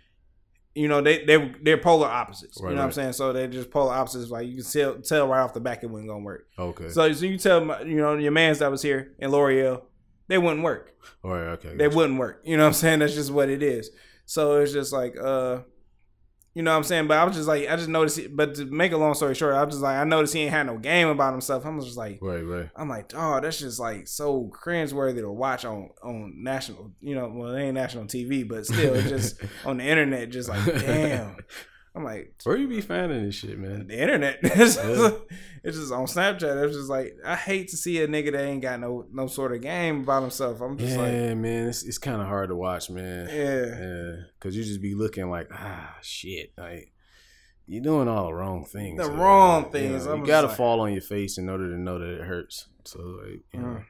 you 0.75 0.89
know 0.89 1.01
they 1.01 1.25
they 1.25 1.53
they're 1.63 1.79
polar 1.79 2.07
opposites. 2.09 2.61
Right, 2.61 2.71
you 2.71 2.77
know 2.77 2.83
what 2.83 2.87
I'm 2.87 2.93
saying? 2.93 3.13
So 3.15 3.33
they're 3.33 3.49
just 3.49 3.71
polar 3.71 3.93
opposites. 3.95 4.31
Like 4.31 4.47
you 4.49 4.63
can 4.63 4.71
tell 4.71 4.95
tell 5.01 5.29
right 5.29 5.41
off 5.41 5.55
the 5.55 5.61
back 5.61 5.83
it 5.83 5.91
wasn't 5.91 6.09
gonna 6.09 6.23
work. 6.25 6.47
okay. 6.59 6.89
So 6.89 7.13
so 7.13 7.27
you 7.27 7.39
tell 7.39 7.65
my, 7.65 7.81
you 7.83 7.97
know 7.97 8.17
your 8.17 8.33
man's 8.33 8.61
that 8.61 8.71
was 8.71 8.83
here 8.83 9.15
in 9.19 9.31
L'Oreal, 9.31 9.83
they 10.29 10.39
wouldn't 10.39 10.63
work. 10.63 10.95
all 11.25 11.33
right. 11.33 11.49
Okay. 11.53 11.71
They 11.71 11.87
gotcha. 11.87 11.97
wouldn't 11.97 12.19
work. 12.19 12.43
You 12.45 12.57
know 12.57 12.65
what 12.65 12.69
I'm 12.69 12.75
saying? 12.75 13.01
That's 13.01 13.15
just 13.15 13.31
what 13.33 13.49
it 13.49 13.63
is. 13.63 13.91
So 14.27 14.61
it's 14.61 14.73
just 14.73 14.93
like 14.93 15.17
uh 15.21 15.61
you 16.61 16.65
know 16.65 16.73
what 16.73 16.77
I'm 16.77 16.85
saying? 16.85 17.07
But 17.07 17.17
I 17.17 17.25
was 17.25 17.37
just 17.37 17.49
like 17.49 17.71
I 17.71 17.77
just 17.77 17.89
noticed 17.89 18.19
it, 18.19 18.37
but 18.37 18.55
to 18.57 18.67
make 18.67 18.93
a 18.93 18.99
long 18.99 19.15
story 19.15 19.35
short, 19.35 19.55
I 19.55 19.65
was 19.65 19.77
just 19.77 19.83
like 19.83 19.97
I 19.97 20.05
noticed 20.05 20.35
he 20.35 20.41
ain't 20.41 20.51
had 20.51 20.67
no 20.67 20.77
game 20.77 21.09
about 21.09 21.33
himself. 21.33 21.65
I'm 21.65 21.81
just 21.81 21.97
like 21.97 22.19
Right. 22.21 22.43
Right. 22.43 22.69
I'm 22.77 22.87
like, 22.87 23.13
oh, 23.15 23.41
that's 23.41 23.61
just 23.61 23.81
like 23.81 24.07
so 24.07 24.53
cringeworthy 24.63 25.23
to 25.23 25.33
watch 25.33 25.65
on 25.65 25.89
on 26.03 26.35
national, 26.37 26.93
you 27.01 27.15
know, 27.15 27.33
well, 27.35 27.55
it 27.55 27.63
ain't 27.63 27.77
national 27.77 28.05
TV, 28.05 28.47
but 28.47 28.67
still, 28.67 28.95
it's 28.95 29.09
just 29.09 29.41
on 29.65 29.79
the 29.79 29.85
internet, 29.85 30.29
just 30.29 30.51
like, 30.51 30.63
damn. 30.67 31.37
I'm 31.95 32.05
like, 32.05 32.35
Where 32.45 32.57
you 32.57 32.69
be 32.69 32.81
finding 32.81 33.25
this 33.25 33.35
shit, 33.35 33.59
man? 33.59 33.89
the 33.89 34.01
internet, 34.01 34.39
it's, 34.43 34.77
Yeah. 34.77 35.11
it's 35.65 35.77
just 35.77 35.93
on 35.93 36.07
Snapchat. 36.07 36.65
It's 36.65 36.77
just 36.77 36.89
like, 36.89 37.17
I 37.25 37.35
hate 37.35 37.69
to 37.69 37.77
see 37.77 38.01
a 38.01 38.07
nigga 38.07 38.31
that 38.33 38.45
ain't 38.45 38.63
got 38.63 38.79
no 38.79 39.07
no 39.13 39.27
sort 39.27 39.53
of 39.53 39.61
game 39.61 40.03
about 40.03 40.23
himself. 40.23 40.61
I'm 40.61 40.79
just 40.79 40.93
Yeah, 40.93 41.03
like, 41.03 41.37
man. 41.37 41.69
It's 41.69 41.83
it's 41.83 41.99
kind 41.99 42.21
of 42.21 42.29
hard 42.29 42.51
to 42.51 42.57
watch, 42.57 42.91
man. 42.91 43.29
yeah, 43.29 43.65
Yeah, 43.81 44.17
cause 44.39 44.55
you 44.55 44.63
just 44.63 44.81
be 44.81 44.95
looking 44.95 45.29
like, 45.31 45.49
ah, 45.53 45.97
shit, 46.01 46.53
like 46.57 46.93
you're 47.67 47.83
doing 47.83 48.09
all 48.09 48.27
the 48.27 48.35
wrong 48.35 48.65
things. 48.65 49.01
The 49.01 49.09
man. 49.09 49.19
wrong 49.19 49.65
You 49.67 49.71
things. 49.71 50.07
know, 50.07 50.15
You, 50.17 50.27
gotta 50.27 50.47
like- 50.49 50.57
fall 50.57 50.81
on 50.81 50.93
your 50.93 51.03
face 51.03 51.39
in 51.39 51.49
order 51.49 51.71
to 51.71 51.77
know 51.79 51.99
that 51.99 52.21
it 52.21 52.25
hurts. 52.25 52.69
So 52.85 53.01
like, 53.01 53.41
you 53.53 53.61
know, 53.61 53.67
Mm. 53.67 53.85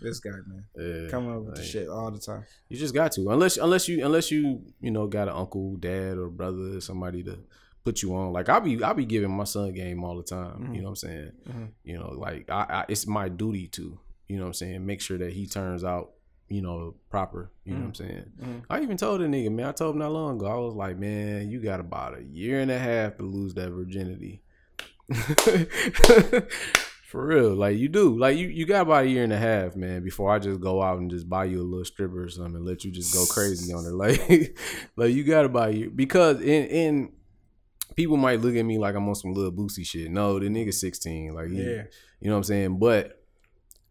This 0.00 0.20
guy, 0.20 0.30
man, 0.46 0.64
yeah, 0.76 1.08
coming 1.10 1.34
up 1.34 1.42
with 1.42 1.54
the 1.56 1.62
shit 1.64 1.88
all 1.88 2.10
the 2.10 2.18
time. 2.18 2.44
You 2.68 2.76
just 2.76 2.94
got 2.94 3.12
to, 3.12 3.30
unless 3.30 3.56
unless 3.56 3.88
you 3.88 4.04
unless 4.04 4.30
you 4.30 4.62
you 4.80 4.90
know 4.90 5.06
got 5.06 5.28
an 5.28 5.34
uncle, 5.34 5.76
dad, 5.76 6.18
or 6.18 6.28
brother, 6.28 6.80
somebody 6.80 7.22
to 7.24 7.38
put 7.84 8.02
you 8.02 8.14
on. 8.14 8.32
Like 8.32 8.48
I 8.48 8.58
be 8.60 8.82
I 8.82 8.92
be 8.92 9.04
giving 9.04 9.30
my 9.30 9.44
son 9.44 9.72
game 9.72 10.02
all 10.04 10.16
the 10.16 10.22
time. 10.22 10.68
Mhm. 10.68 10.74
You 10.74 10.80
know 10.82 10.88
what 10.90 11.02
I'm 11.02 11.08
saying? 11.10 11.32
Mhm. 11.48 11.68
You 11.84 11.98
know, 11.98 12.10
like 12.16 12.48
I, 12.50 12.66
I 12.68 12.84
it's 12.88 13.06
my 13.06 13.28
duty 13.28 13.68
to 13.68 13.98
you 14.28 14.36
know 14.36 14.42
what 14.44 14.48
I'm 14.48 14.54
saying 14.54 14.86
make 14.86 15.00
sure 15.00 15.18
that 15.18 15.32
he 15.32 15.46
turns 15.46 15.84
out 15.84 16.12
you 16.48 16.60
know 16.62 16.94
proper. 17.10 17.50
You 17.64 17.74
know 17.74 17.80
what 17.80 17.86
I'm 17.86 17.94
saying? 17.94 18.24
Mhm. 18.42 18.62
I 18.70 18.80
even 18.82 18.96
told 18.96 19.20
a 19.22 19.26
nigga, 19.28 19.50
man. 19.52 19.66
I 19.66 19.72
told 19.72 19.94
him 19.94 20.00
not 20.00 20.12
long 20.12 20.36
ago. 20.36 20.46
I 20.46 20.56
was 20.56 20.74
like, 20.74 20.98
man, 20.98 21.50
you 21.50 21.60
got 21.60 21.80
about 21.80 22.18
a 22.18 22.22
year 22.22 22.60
and 22.60 22.70
a 22.70 22.78
half 22.78 23.16
to 23.18 23.22
lose 23.22 23.54
that 23.54 23.70
virginity. 23.70 24.42
For 27.14 27.24
real, 27.24 27.54
like 27.54 27.78
you 27.78 27.88
do, 27.88 28.18
like 28.18 28.36
you, 28.36 28.48
you 28.48 28.66
got 28.66 28.82
about 28.82 29.04
a 29.04 29.08
year 29.08 29.22
and 29.22 29.32
a 29.32 29.38
half, 29.38 29.76
man, 29.76 30.02
before 30.02 30.32
I 30.32 30.40
just 30.40 30.58
go 30.60 30.82
out 30.82 30.98
and 30.98 31.08
just 31.08 31.28
buy 31.28 31.44
you 31.44 31.60
a 31.60 31.62
little 31.62 31.84
stripper 31.84 32.24
or 32.24 32.28
something, 32.28 32.56
and 32.56 32.66
let 32.66 32.82
you 32.84 32.90
just 32.90 33.14
go 33.14 33.24
crazy 33.24 33.72
on 33.72 33.84
her, 33.84 33.92
like, 33.92 34.58
like 34.96 35.14
you 35.14 35.22
got 35.22 35.44
about 35.44 35.68
a 35.68 35.76
year 35.76 35.90
because 35.90 36.40
in 36.40 36.66
in 36.66 37.12
people 37.94 38.16
might 38.16 38.40
look 38.40 38.56
at 38.56 38.64
me 38.64 38.78
like 38.78 38.96
I'm 38.96 39.08
on 39.08 39.14
some 39.14 39.32
little 39.32 39.52
boosie 39.52 39.86
shit. 39.86 40.10
No, 40.10 40.40
the 40.40 40.46
nigga 40.46 40.74
sixteen, 40.74 41.34
like 41.34 41.50
he, 41.50 41.62
Yeah, 41.62 41.84
you 42.18 42.30
know 42.30 42.32
what 42.32 42.38
I'm 42.38 42.42
saying? 42.42 42.78
But 42.80 43.22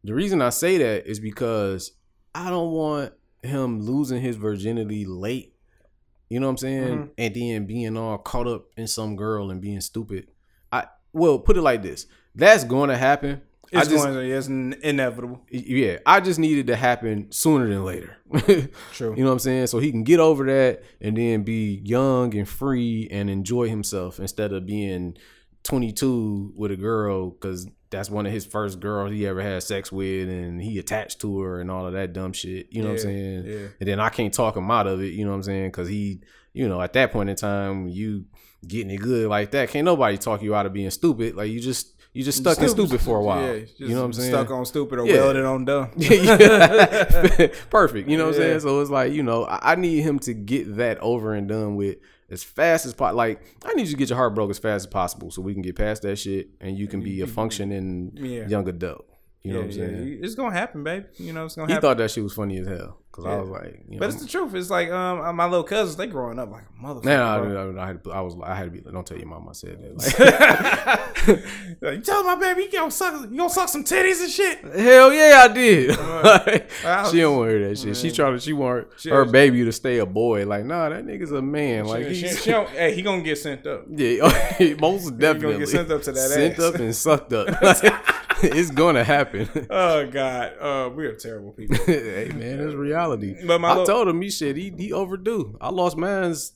the 0.03 0.13
reason 0.13 0.41
I 0.41 0.49
say 0.49 0.77
that 0.79 1.09
is 1.09 1.21
because 1.21 1.93
I 2.35 2.49
don't 2.49 2.73
want 2.73 3.13
him 3.41 3.79
losing 3.79 4.21
his 4.21 4.35
virginity 4.35 5.05
late. 5.05 5.55
You 6.27 6.41
know 6.41 6.47
what 6.47 6.51
I'm 6.51 6.57
saying? 6.57 6.97
Mhm. 6.97 7.09
And 7.17 7.33
then 7.33 7.65
being 7.67 7.95
all 7.95 8.17
caught 8.17 8.47
up 8.47 8.65
in 8.75 8.87
some 8.87 9.15
girl 9.15 9.49
and 9.49 9.61
being 9.61 9.79
stupid. 9.79 10.27
I 10.73 10.87
well, 11.13 11.39
put 11.39 11.55
it 11.55 11.61
like 11.61 11.83
this. 11.83 12.05
That's 12.35 12.63
going 12.63 12.89
to 12.89 12.97
happen. 12.97 13.41
it's 13.71 13.89
just, 13.89 14.03
going, 14.03 14.15
to, 14.15 14.37
it's 14.37 14.47
inevitable. 14.47 15.41
yeah, 15.49 15.97
I 16.05 16.19
just 16.19 16.39
needed 16.39 16.67
to 16.67 16.75
happen 16.75 17.31
sooner 17.31 17.67
than 17.67 17.83
later. 17.83 18.17
True. 18.93 19.15
You 19.15 19.23
know 19.23 19.29
what 19.29 19.33
I'm 19.33 19.39
saying? 19.39 19.67
So 19.67 19.79
he 19.79 19.91
can 19.91 20.03
get 20.03 20.19
over 20.19 20.45
that 20.45 20.83
and 21.01 21.17
then 21.17 21.43
be 21.43 21.81
young 21.83 22.35
and 22.35 22.47
free 22.47 23.07
and 23.11 23.29
enjoy 23.29 23.69
himself 23.69 24.19
instead 24.19 24.53
of 24.53 24.65
being 24.65 25.17
22 25.63 26.53
with 26.55 26.71
a 26.71 26.75
girl 26.75 27.31
because 27.31 27.67
that's 27.89 28.09
one 28.09 28.25
of 28.25 28.31
his 28.31 28.45
first 28.45 28.79
girls 28.79 29.11
he 29.11 29.25
ever 29.27 29.41
had 29.41 29.61
sex 29.61 29.91
with 29.91 30.27
and 30.27 30.61
he 30.61 30.79
attached 30.79 31.21
to 31.21 31.39
her 31.39 31.61
and 31.61 31.69
all 31.69 31.85
of 31.85 31.93
that 31.93 32.11
dumb 32.13 32.33
shit. 32.33 32.67
You 32.71 32.81
know 32.81 32.89
what 32.89 32.95
I'm 32.95 32.99
saying? 32.99 33.45
yeah. 33.45 33.67
And 33.79 33.87
then 33.87 33.99
I 33.99 34.09
can't 34.09 34.33
talk 34.33 34.57
him 34.57 34.69
out 34.71 34.87
of 34.87 35.01
it. 35.01 35.13
You 35.13 35.23
know 35.25 35.31
what 35.31 35.37
I'm 35.37 35.43
saying? 35.43 35.67
Because 35.69 35.87
he, 35.87 36.21
you 36.53 36.67
know, 36.67 36.81
at 36.81 36.93
that 36.93 37.11
point 37.11 37.29
in 37.29 37.35
time, 37.35 37.87
you 37.87 38.25
getting 38.67 38.91
it 38.91 38.97
good 38.97 39.29
like 39.29 39.51
that, 39.51 39.69
can't 39.69 39.85
nobody 39.85 40.17
talk 40.17 40.41
you 40.41 40.55
out 40.55 40.65
of 40.65 40.73
being 40.73 40.89
stupid. 40.89 41.35
Like 41.35 41.51
you 41.51 41.59
just 41.59 41.92
you 42.13 42.23
just 42.23 42.37
stuck 42.39 42.59
in 42.59 42.69
stupid 42.69 43.01
for 43.01 43.17
a 43.17 43.23
while. 43.23 43.41
Yeah, 43.55 43.63
you 43.77 43.89
know 43.89 43.99
what 44.01 44.05
I'm 44.05 44.13
saying? 44.13 44.29
Stuck 44.31 44.51
on 44.51 44.65
stupid 44.65 44.99
or 44.99 45.05
Yeah. 45.07 45.15
welded 45.15 45.45
on 45.45 45.65
dumb. 45.65 45.89
yeah. 45.97 47.47
Perfect. 47.69 48.07
You 48.09 48.17
know 48.17 48.25
what 48.27 48.35
I'm 48.35 48.41
saying? 48.41 48.59
So 48.61 48.79
it's 48.81 48.89
like, 48.89 49.13
you 49.13 49.23
know, 49.23 49.45
I, 49.45 49.73
I 49.73 49.75
need 49.75 50.01
him 50.01 50.19
to 50.19 50.33
get 50.33 50.77
that 50.77 50.99
over 50.99 51.33
and 51.33 51.47
done 51.47 51.75
with 51.75 51.97
as 52.29 52.43
fast 52.43 52.85
as 52.85 52.93
possible. 52.93 53.17
Like, 53.17 53.41
I 53.65 53.73
need 53.73 53.87
you 53.87 53.91
to 53.93 53.97
get 53.97 54.09
your 54.09 54.17
heart 54.17 54.35
broke 54.35 54.49
as 54.49 54.59
fast 54.59 54.85
as 54.85 54.87
possible 54.87 55.31
so 55.31 55.41
we 55.41 55.53
can 55.53 55.61
get 55.61 55.75
past 55.75 56.01
that 56.03 56.17
shit 56.17 56.49
and 56.61 56.77
you 56.77 56.87
can 56.87 57.01
be 57.01 57.21
a 57.21 57.27
functioning 57.27 58.11
Yeah. 58.15 58.47
young 58.47 58.67
adult. 58.69 59.05
You 59.43 59.53
know 59.53 59.59
Yeah, 59.59 59.65
what 59.65 59.73
I'm 59.75 59.79
yeah. 59.79 59.87
saying? 59.87 60.19
It's 60.23 60.35
gonna 60.35 60.53
happen, 60.55 60.83
babe. 60.83 61.03
You 61.17 61.33
know, 61.33 61.45
it's 61.45 61.55
gonna 61.55 61.67
He 61.67 61.73
happen. 61.73 61.87
He 61.87 61.91
thought 61.91 61.97
that 61.97 62.11
shit 62.11 62.23
was 62.23 62.33
funny 62.33 62.57
as 62.59 62.67
hell. 62.67 62.99
Cause 63.13 63.25
I 63.27 63.35
was 63.35 63.47
like, 63.47 63.83
you 63.87 63.93
know, 63.93 63.99
but 63.99 64.09
it's 64.09 64.23
the 64.23 64.27
truth. 64.27 64.55
It's 64.55 64.71
like 64.71 64.89
um 64.89 65.35
my 65.35 65.45
little 65.45 65.63
cousins, 65.63 65.95
they 65.97 66.07
growing 66.07 66.39
up 66.39 66.49
like 66.49 66.63
a 66.63 66.83
motherfucker. 66.83 67.05
man, 67.05 67.19
I. 67.19 67.35
I, 67.37 67.83
I, 67.83 67.87
had 67.87 68.03
to- 68.05 68.11
I 68.11 68.21
was, 68.21 68.35
I 68.43 68.55
had 68.55 68.63
to 68.65 68.71
be. 68.71 68.79
Don't 68.79 69.05
tell 69.05 69.19
your 69.19 69.27
mom 69.27 69.47
I 69.47 69.51
said 69.53 69.77
that. 69.83 69.95
Like, 69.95 71.33
Like, 71.81 71.95
you 71.97 72.01
tell 72.01 72.23
my 72.23 72.35
baby 72.35 72.63
you 72.63 72.71
gonna 72.71 72.89
suck 72.91 73.29
you 73.29 73.37
gonna 73.37 73.49
suck 73.51 73.69
some 73.69 73.83
titties 73.83 74.21
and 74.21 74.31
shit. 74.31 74.59
Hell 74.63 75.13
yeah, 75.13 75.45
I 75.47 75.53
did. 75.53 75.97
Like, 76.23 76.71
I 76.85 77.09
she 77.11 77.19
don't 77.19 77.37
want 77.37 77.49
to 77.51 77.57
hear 77.59 77.69
that 77.69 77.77
shit. 77.77 77.95
She 77.97 78.11
trying 78.11 78.33
to. 78.33 78.39
She 78.39 78.53
want 78.53 78.87
She- 78.97 79.09
her 79.11 79.25
baby 79.25 79.63
to 79.63 79.71
stay 79.71 79.99
a 79.99 80.05
boy. 80.07 80.45
Like, 80.47 80.65
nah, 80.65 80.89
that 80.89 81.05
nigga's 81.05 81.31
a 81.31 81.41
man. 81.41 81.85
Like, 81.85 82.07
She- 82.07 82.27
she- 82.29 82.51
hey, 82.51 82.95
he 82.95 83.03
gonna 83.03 83.21
get 83.21 83.37
sent 83.37 83.67
up. 83.67 83.85
Yeah, 83.95 84.27
most 84.79 85.17
definitely. 85.19 85.53
Gonna 85.53 85.59
get 85.59 85.69
sent 85.69 85.91
up 85.91 86.01
to 86.03 86.11
that 86.13 86.29
Sent 86.29 86.53
ass. 86.55 86.59
up 86.65 86.75
and 86.75 86.95
sucked 86.95 87.33
up. 87.33 87.47
it's 88.41 88.71
gonna 88.71 89.03
happen. 89.03 89.47
Oh 89.69 90.07
God, 90.07 90.53
uh, 90.59 90.89
we 90.93 91.05
are 91.05 91.13
terrible 91.15 91.51
people. 91.51 91.77
hey 91.85 92.29
man, 92.33 92.59
it's 92.59 92.73
reality. 92.73 93.02
But 93.45 93.59
my 93.61 93.81
I 93.81 93.85
told 93.85 94.07
him 94.07 94.21
he 94.21 94.29
shit. 94.29 94.55
He 94.55 94.73
he 94.77 94.91
overdue. 94.93 95.57
I 95.61 95.69
lost 95.69 95.97
mine's. 95.97 96.53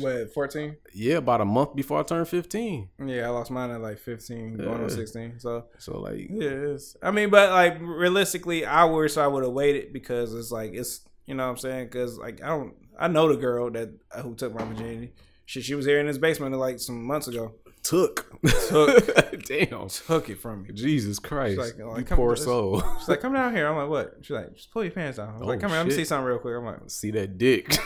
what 0.00 0.32
fourteen? 0.32 0.76
Yeah, 0.94 1.16
about 1.16 1.40
a 1.40 1.44
month 1.44 1.74
before 1.74 2.00
I 2.00 2.02
turned 2.02 2.28
fifteen. 2.28 2.88
Yeah, 3.04 3.26
I 3.26 3.30
lost 3.30 3.50
mine 3.50 3.70
at 3.70 3.80
like 3.80 3.98
fifteen, 3.98 4.56
going 4.56 4.82
on 4.82 4.90
sixteen. 4.90 5.38
So 5.38 5.66
So 5.78 5.98
like, 6.00 6.28
yeah, 6.30 6.48
it's, 6.48 6.96
I 7.02 7.10
mean, 7.10 7.30
but 7.30 7.50
like 7.50 7.78
realistically, 7.80 8.64
I 8.64 8.84
wish 8.84 9.16
I 9.16 9.26
would 9.26 9.42
have 9.42 9.52
waited 9.52 9.92
because 9.92 10.34
it's 10.34 10.50
like 10.50 10.72
it's 10.74 11.00
You 11.26 11.34
know 11.34 11.44
what 11.44 11.50
I'm 11.50 11.56
saying? 11.58 11.86
Because 11.86 12.18
like 12.18 12.42
I 12.42 12.48
don't, 12.48 12.74
I 12.98 13.08
know 13.08 13.28
the 13.28 13.36
girl 13.36 13.70
that 13.70 13.90
uh, 14.10 14.22
who 14.22 14.34
took 14.34 14.54
my 14.54 14.64
virginity. 14.64 15.12
She 15.46 15.60
she 15.62 15.74
was 15.74 15.86
here 15.86 16.00
in 16.00 16.06
his 16.06 16.18
basement 16.18 16.54
like 16.56 16.78
some 16.80 17.04
months 17.04 17.28
ago. 17.28 17.54
Took. 17.82 18.40
Took. 18.68 19.44
Damn. 19.46 19.88
Took 19.88 20.28
it 20.30 20.38
from 20.40 20.62
me. 20.62 20.70
Jesus 20.72 21.18
Christ. 21.18 21.58
like- 21.58 21.78
like, 21.78 21.98
you 21.98 22.04
come- 22.04 22.16
poor 22.16 22.36
soul. 22.36 22.82
She's 23.00 23.08
like, 23.08 23.20
come 23.20 23.32
down 23.34 23.54
here. 23.54 23.66
I'm 23.68 23.76
like, 23.76 23.88
what? 23.88 24.16
She's 24.22 24.30
like, 24.30 24.54
just 24.54 24.70
pull 24.70 24.84
your 24.84 24.92
pants 24.92 25.18
down. 25.18 25.28
I 25.28 25.32
was 25.32 25.42
Oh, 25.42 25.46
like, 25.46 25.60
come 25.60 25.70
here. 25.70 25.78
Let 25.78 25.86
me 25.88 25.92
see 25.92 26.04
something 26.04 26.26
real 26.26 26.38
quick. 26.38 26.54
I'm 26.56 26.64
like, 26.64 26.78
See 26.86 27.10
that 27.12 27.38
dick. 27.38 27.76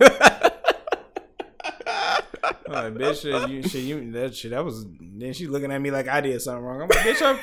I'm 2.70 2.72
like 2.74 2.94
bitch, 2.94 3.22
shit, 3.22 3.48
you, 3.50 3.62
shit, 3.62 3.82
you, 3.84 4.12
that 4.12 4.34
shit, 4.36 4.50
that 4.50 4.64
was. 4.64 4.84
Then 5.00 5.32
she 5.32 5.46
looking 5.46 5.72
at 5.72 5.80
me 5.80 5.90
like 5.90 6.06
I 6.08 6.20
did 6.20 6.40
something 6.42 6.62
wrong. 6.64 6.82
I'm 6.82 6.88
like, 6.88 6.98
bitch, 6.98 7.22
I'm, 7.22 7.38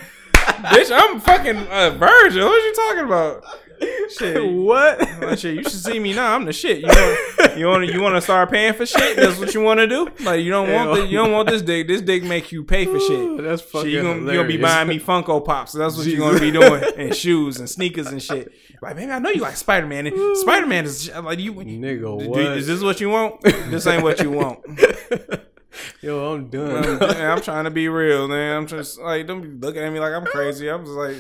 bitch, 0.46 0.92
I'm 0.94 1.20
fucking 1.20 1.68
a 1.70 1.92
virgin. 1.92 2.44
What 2.44 2.54
are 2.54 2.68
you 2.68 2.74
talking 2.74 3.06
about? 3.06 3.44
Shit, 4.18 4.54
what? 4.54 5.02
Oh, 5.02 5.28
like, 5.28 5.40
shit, 5.40 5.56
you 5.56 5.64
should 5.64 5.74
see 5.74 6.00
me 6.00 6.14
now. 6.14 6.34
I'm 6.34 6.46
the 6.46 6.54
shit. 6.54 6.80
You 6.80 6.88
want, 6.88 7.58
you 7.58 7.68
want, 7.68 7.86
you 7.94 8.02
want 8.02 8.16
to 8.16 8.22
start 8.22 8.50
paying 8.52 8.74
for 8.74 8.86
shit? 8.86 9.18
That's 9.18 9.38
what 9.38 9.54
you 9.54 9.62
want 9.62 9.80
to 9.80 9.88
do? 9.88 10.10
Like, 10.24 10.42
you 10.42 10.52
don't 10.52 10.72
want, 10.72 10.94
the, 10.94 11.08
you 11.08 11.18
don't 11.18 11.32
want 11.32 11.50
this 11.50 11.62
dick. 11.62 11.88
This 11.88 12.02
dick 12.02 12.24
make 12.24 12.52
you 12.52 12.64
pay 12.64 12.86
for 12.86 13.00
shit. 13.00 13.44
That's 13.44 13.62
fucking 13.62 13.82
Shit, 13.82 13.92
you 13.92 14.02
gonna, 14.02 14.20
you 14.22 14.38
gonna 14.38 14.48
be 14.48 14.58
buying 14.58 14.88
me 14.88 15.00
Funko 15.00 15.44
Pops. 15.44 15.74
So 15.74 15.80
that's 15.80 15.98
what 15.98 16.06
you're 16.06 16.20
gonna 16.20 16.40
be 16.40 16.52
doing, 16.52 16.84
and 16.98 17.16
shoes 17.16 17.60
and 17.60 17.70
sneakers 17.70 18.08
and 18.08 18.22
shit. 18.22 18.52
Like, 18.82 18.96
baby, 18.96 19.12
I 19.12 19.20
know 19.20 19.30
you 19.30 19.42
like 19.42 19.58
Spider 19.58 19.88
Man. 19.88 20.12
Spider 20.36 20.68
Man 20.68 20.86
is 20.86 21.10
like 21.10 21.40
you, 21.40 21.54
Nigga, 21.54 22.28
what? 22.28 22.40
Is 22.40 22.68
this 22.68 22.82
what 22.82 23.02
you 23.02 23.10
want? 23.10 23.42
This 23.42 23.88
ain't 23.88 24.04
what 24.04 24.20
you 24.22 24.32
want. 24.32 24.60
Yo, 26.02 26.34
I'm 26.34 26.42
I'm, 26.42 26.50
done. 26.50 27.02
I'm 27.02 27.42
trying 27.42 27.66
to 27.66 27.72
be 27.72 27.90
real, 27.90 28.28
man. 28.28 28.58
I'm 28.58 28.68
just 28.68 29.00
like, 29.00 29.28
don't 29.28 29.42
be 29.42 29.50
looking 29.50 29.82
at 29.82 29.92
me 29.92 30.00
like 30.00 30.14
I'm 30.14 30.26
crazy. 30.26 30.70
I'm 30.70 30.86
just 30.86 30.98
like, 30.98 31.18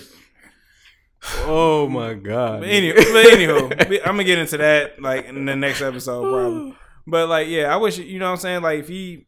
oh 1.45 1.87
my 1.89 2.13
god. 2.13 2.61
but, 2.61 2.69
any, 2.69 2.91
but 2.91 3.03
anywho, 3.03 4.01
I'm 4.01 4.13
gonna 4.13 4.23
get 4.23 4.39
into 4.39 4.57
that 4.57 5.01
like 5.01 5.25
in 5.25 5.45
the 5.45 5.55
next 5.55 5.81
episode, 5.81 6.29
probably. 6.29 6.75
But 7.07 7.29
like, 7.29 7.47
yeah, 7.47 7.73
I 7.73 7.77
wish 7.77 7.97
you 7.97 8.19
know 8.19 8.25
what 8.25 8.31
I'm 8.31 8.37
saying. 8.37 8.61
Like, 8.61 8.79
if 8.79 8.87
he 8.87 9.27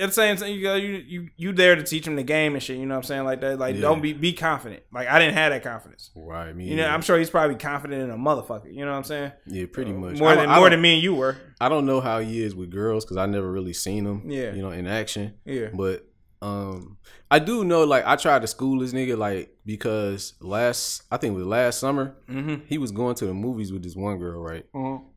at 0.00 0.08
the 0.08 0.12
same 0.12 0.36
time, 0.36 0.50
you 0.52 0.62
go, 0.62 0.74
you 0.74 0.92
you 1.06 1.28
you 1.36 1.52
there 1.52 1.76
to 1.76 1.82
teach 1.82 2.06
him 2.06 2.16
the 2.16 2.22
game 2.22 2.54
and 2.54 2.62
shit. 2.62 2.76
You 2.78 2.86
know 2.86 2.94
what 2.94 2.98
I'm 2.98 3.02
saying? 3.04 3.24
Like 3.24 3.40
that. 3.40 3.58
Like, 3.58 3.74
Yeah. 3.76 3.80
don't 3.82 4.00
be 4.00 4.12
be 4.12 4.32
confident. 4.32 4.82
Like, 4.92 5.08
I 5.08 5.18
didn't 5.18 5.34
have 5.34 5.52
that 5.52 5.62
confidence. 5.62 6.10
Right, 6.16 6.54
me. 6.54 6.68
You 6.68 6.76
know, 6.76 6.82
either. 6.84 6.92
I'm 6.92 7.02
sure 7.02 7.18
he's 7.18 7.30
probably 7.30 7.56
confident 7.56 8.02
in 8.02 8.10
a 8.10 8.16
motherfucker. 8.16 8.72
You 8.72 8.84
know 8.84 8.90
what 8.92 8.98
I'm 8.98 9.04
saying? 9.04 9.32
yeah, 9.46 9.66
pretty 9.72 9.92
much. 9.92 10.18
More 10.18 10.34
than 10.36 10.48
more 10.48 10.70
than 10.70 10.80
me 10.80 10.94
and 10.94 11.02
you 11.02 11.14
were. 11.14 11.36
I 11.60 11.68
don't 11.68 11.86
know 11.86 12.00
how 12.00 12.20
he 12.20 12.42
is 12.42 12.54
with 12.54 12.70
girls 12.70 13.04
because 13.04 13.16
I 13.16 13.26
never 13.26 13.50
really 13.50 13.72
seen 13.72 14.04
him. 14.06 14.30
Yeah. 14.30 14.52
you 14.54 14.62
know, 14.62 14.70
in 14.70 14.86
action. 14.86 15.34
Yeah. 15.44 15.68
But 15.72 16.04
um, 16.40 16.98
I 17.30 17.38
do 17.38 17.62
know 17.64 17.84
like 17.84 18.04
I 18.04 18.16
tried 18.16 18.42
to 18.42 18.48
school 18.48 18.80
this 18.80 18.92
nigga 18.92 19.16
like 19.16 19.54
because 19.64 20.34
last 20.40 21.02
I 21.10 21.16
think 21.16 21.34
it 21.34 21.36
was 21.36 21.46
last 21.46 21.78
summer 21.78 22.16
Mm-hmm. 22.28 22.64
he 22.66 22.78
was 22.78 22.90
going 22.90 23.14
to 23.16 23.26
the 23.26 23.34
movies 23.34 23.72
with 23.72 23.82
this 23.84 23.94
one 23.94 24.18
girl 24.18 24.40
right, 24.42 24.64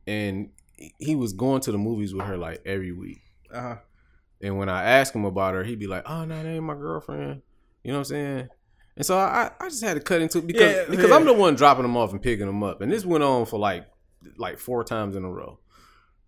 and 0.06 0.50
he 0.98 1.16
was 1.16 1.32
going 1.32 1.62
to 1.62 1.72
the 1.72 1.78
movies 1.78 2.14
with 2.14 2.26
her 2.26 2.36
like 2.36 2.62
every 2.64 2.92
week. 2.92 3.22
Uh 3.52 3.60
huh. 3.60 3.76
And 4.42 4.58
when 4.58 4.68
I 4.68 4.82
asked 4.84 5.14
him 5.14 5.24
about 5.24 5.54
her, 5.54 5.64
he'd 5.64 5.78
be 5.78 5.86
like, 5.86 6.04
"Oh 6.06 6.24
no, 6.24 6.42
that 6.42 6.48
ain't 6.48 6.62
my 6.62 6.74
girlfriend." 6.74 7.42
You 7.82 7.92
know 7.92 7.98
what 7.98 8.10
I'm 8.10 8.16
saying? 8.16 8.48
And 8.96 9.06
so 9.06 9.18
I, 9.18 9.50
I 9.60 9.68
just 9.68 9.84
had 9.84 9.94
to 9.94 10.00
cut 10.00 10.22
into 10.22 10.38
it 10.38 10.46
because 10.46 10.74
Yeah, 10.74 10.84
because 10.88 11.10
yeah. 11.10 11.16
I'm 11.16 11.24
the 11.24 11.32
one 11.32 11.54
dropping 11.54 11.82
them 11.82 11.96
off 11.96 12.12
and 12.12 12.22
picking 12.22 12.46
them 12.46 12.62
up, 12.62 12.80
and 12.80 12.90
this 12.90 13.04
went 13.04 13.24
on 13.24 13.46
for 13.46 13.58
like 13.58 13.86
like 14.36 14.58
four 14.58 14.84
times 14.84 15.16
in 15.16 15.24
a 15.24 15.30
row. 15.30 15.58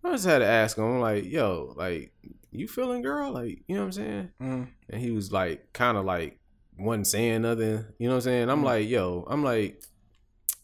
I 0.03 0.11
just 0.11 0.25
had 0.25 0.39
to 0.39 0.45
ask 0.45 0.77
him, 0.77 0.99
like, 0.99 1.25
"Yo, 1.25 1.73
like, 1.75 2.13
you 2.51 2.67
feeling, 2.67 3.01
girl? 3.01 3.31
Like, 3.31 3.63
you 3.67 3.75
know 3.75 3.81
what 3.81 3.87
I'm 3.87 3.91
saying?" 3.91 4.29
Mm-hmm. 4.41 4.63
And 4.89 5.01
he 5.01 5.11
was 5.11 5.31
like, 5.31 5.73
kind 5.73 5.97
of 5.97 6.05
like, 6.05 6.39
wasn't 6.77 7.07
saying 7.07 7.41
nothing. 7.41 7.85
You 7.97 8.07
know 8.07 8.15
what 8.15 8.15
I'm 8.15 8.21
saying? 8.21 8.47
Mm. 8.47 8.51
I'm 8.51 8.63
like, 8.63 8.87
"Yo," 8.87 9.25
I'm 9.29 9.43
like, 9.43 9.81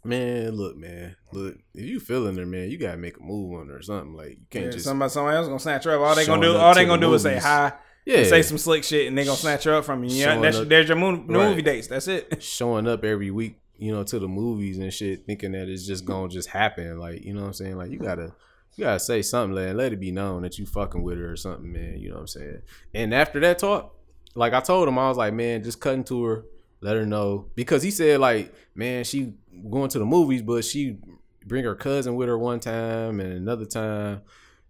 "Man, 0.05 0.51
look, 0.55 0.77
man, 0.77 1.15
look, 1.33 1.55
if 1.73 1.83
you 1.85 1.99
feeling 1.99 2.37
her, 2.37 2.45
man, 2.45 2.69
you 2.69 2.77
gotta 2.77 2.97
make 2.97 3.17
a 3.17 3.23
move 3.23 3.59
on 3.59 3.67
her 3.67 3.77
or 3.77 3.81
something. 3.81 4.13
Like, 4.15 4.29
you 4.31 4.45
can't 4.49 4.65
Yeah, 4.65 4.71
just 4.71 4.85
somebody, 4.85 5.09
somebody 5.09 5.37
else 5.37 5.47
gonna 5.47 5.59
snatch 5.59 5.83
her 5.85 5.95
up. 5.95 6.01
All 6.07 6.15
they 6.15 6.25
gonna 6.25 6.41
do, 6.41 6.55
all 6.55 6.73
they 6.75 6.85
gonna 6.85 7.01
do 7.01 7.13
is 7.13 7.23
say 7.23 7.37
hi, 7.37 7.73
yeah, 8.05 8.23
say 8.23 8.41
some 8.41 8.57
slick 8.57 8.83
shit, 8.83 9.07
and 9.07 9.17
they 9.17 9.25
gonna 9.25 9.35
snatch 9.37 9.63
her 9.65 9.73
up 9.75 9.85
from 9.85 10.03
you. 10.03 10.15
Yeah, 10.15 10.39
that's, 10.39 10.57
up- 10.57 10.69
there's 10.69 10.87
your 10.87 10.97
mo- 10.97 11.11
movie 11.17 11.55
Right. 11.55 11.65
dates. 11.65 11.87
That's 11.87 12.07
it. 12.07 12.41
showing 12.43 12.87
up 12.87 13.03
every 13.03 13.31
week, 13.31 13.57
you 13.77 13.91
know, 13.91 14.03
to 14.03 14.19
the 14.19 14.27
movies 14.27 14.77
and 14.77 14.93
shit, 14.93 15.25
thinking 15.25 15.51
that 15.53 15.67
it's 15.69 15.85
just 15.87 16.05
gonna 16.05 16.29
just 16.29 16.49
happen. 16.49 16.97
Like, 16.99 17.23
you 17.23 17.33
know 17.33 17.41
what 17.41 17.47
I'm 17.47 17.53
saying? 17.53 17.77
Like, 17.77 17.89
you 17.91 17.97
gotta, 17.99 18.33
you 18.75 18.83
gotta 18.83 18.99
say 18.99 19.21
something, 19.21 19.55
man. 19.55 19.75
Let 19.77 19.91
it 19.93 19.99
be 19.99 20.11
known 20.11 20.43
that 20.43 20.59
you 20.59 20.65
fucking 20.65 21.01
with 21.01 21.17
her 21.17 21.31
or 21.31 21.35
something, 21.35 21.71
man. 21.71 21.97
You 21.97 22.09
know 22.09 22.15
what 22.15 22.21
I'm 22.21 22.27
saying? 22.27 22.61
And 22.93 23.13
after 23.13 23.39
that 23.39 23.57
talk, 23.59 23.95
like 24.35 24.53
I 24.53 24.59
told 24.59 24.87
him, 24.87 24.99
I 24.99 25.07
was 25.09 25.17
like, 25.17 25.33
man, 25.33 25.63
just 25.63 25.79
cut 25.79 25.93
into 25.95 26.23
her, 26.25 26.43
let 26.85 26.95
her 26.95 27.05
know, 27.05 27.49
because 27.55 27.81
he 27.81 27.89
said 27.89 28.19
like, 28.19 28.53
man, 28.75 29.03
she 29.03 29.33
going 29.71 29.89
to 29.89 29.97
the 29.97 30.05
movies, 30.05 30.43
but 30.43 30.63
she 30.63 30.99
bring 31.43 31.63
her 31.63 31.73
cousin 31.73 32.15
with 32.15 32.27
her 32.27 32.37
one 32.37 32.59
time 32.59 33.19
and 33.19 33.33
another 33.33 33.65
time. 33.65 34.21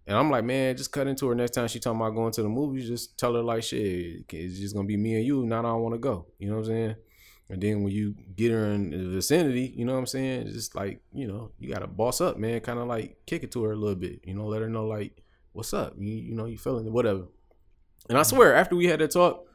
And 0.06 0.16
I'm 0.16 0.30
like, 0.30 0.44
man, 0.44 0.76
just 0.76 0.92
cut 0.92 1.08
into 1.08 1.28
her 1.28 1.34
next 1.34 1.50
time 1.50 1.68
she 1.68 1.78
talking 1.78 2.00
about 2.00 2.14
going 2.14 2.32
to 2.32 2.42
the 2.42 2.48
movies. 2.48 2.88
Just 2.88 3.18
tell 3.18 3.34
her 3.34 3.42
like, 3.42 3.62
shit, 3.62 4.24
it's 4.32 4.58
just 4.58 4.74
gonna 4.74 4.86
be 4.86 4.96
me 4.96 5.16
and 5.16 5.26
you. 5.26 5.44
Not 5.44 5.66
I 5.66 5.68
don't 5.68 5.82
want 5.82 5.94
to 5.94 5.98
go. 5.98 6.26
You 6.38 6.48
know 6.48 6.54
what 6.54 6.60
I'm 6.60 6.66
saying? 6.66 6.96
And 7.50 7.62
then 7.62 7.82
when 7.82 7.92
you 7.92 8.14
get 8.34 8.50
her 8.50 8.66
in 8.66 8.90
the 8.90 9.10
vicinity, 9.10 9.74
you 9.76 9.84
know 9.84 9.92
what 9.92 9.98
I'm 9.98 10.06
saying? 10.06 10.46
It's 10.46 10.54
just 10.54 10.74
like, 10.74 11.02
you 11.12 11.28
know, 11.28 11.50
you 11.58 11.70
gotta 11.70 11.86
boss 11.86 12.22
up, 12.22 12.38
man. 12.38 12.60
Kind 12.60 12.78
of 12.78 12.86
like 12.86 13.18
kick 13.26 13.42
it 13.42 13.52
to 13.52 13.64
her 13.64 13.72
a 13.72 13.76
little 13.76 13.94
bit. 13.94 14.20
You 14.24 14.32
know, 14.32 14.46
let 14.46 14.62
her 14.62 14.70
know 14.70 14.86
like, 14.86 15.22
what's 15.52 15.74
up? 15.74 15.94
You, 15.98 16.14
you 16.14 16.34
know, 16.34 16.46
you 16.46 16.56
feeling 16.56 16.86
it, 16.86 16.92
whatever. 16.92 17.24
And 18.08 18.16
I 18.16 18.22
mm-hmm. 18.22 18.36
swear, 18.36 18.54
after 18.54 18.74
we 18.74 18.86
had 18.86 19.00
that 19.00 19.10
talk, 19.10 19.46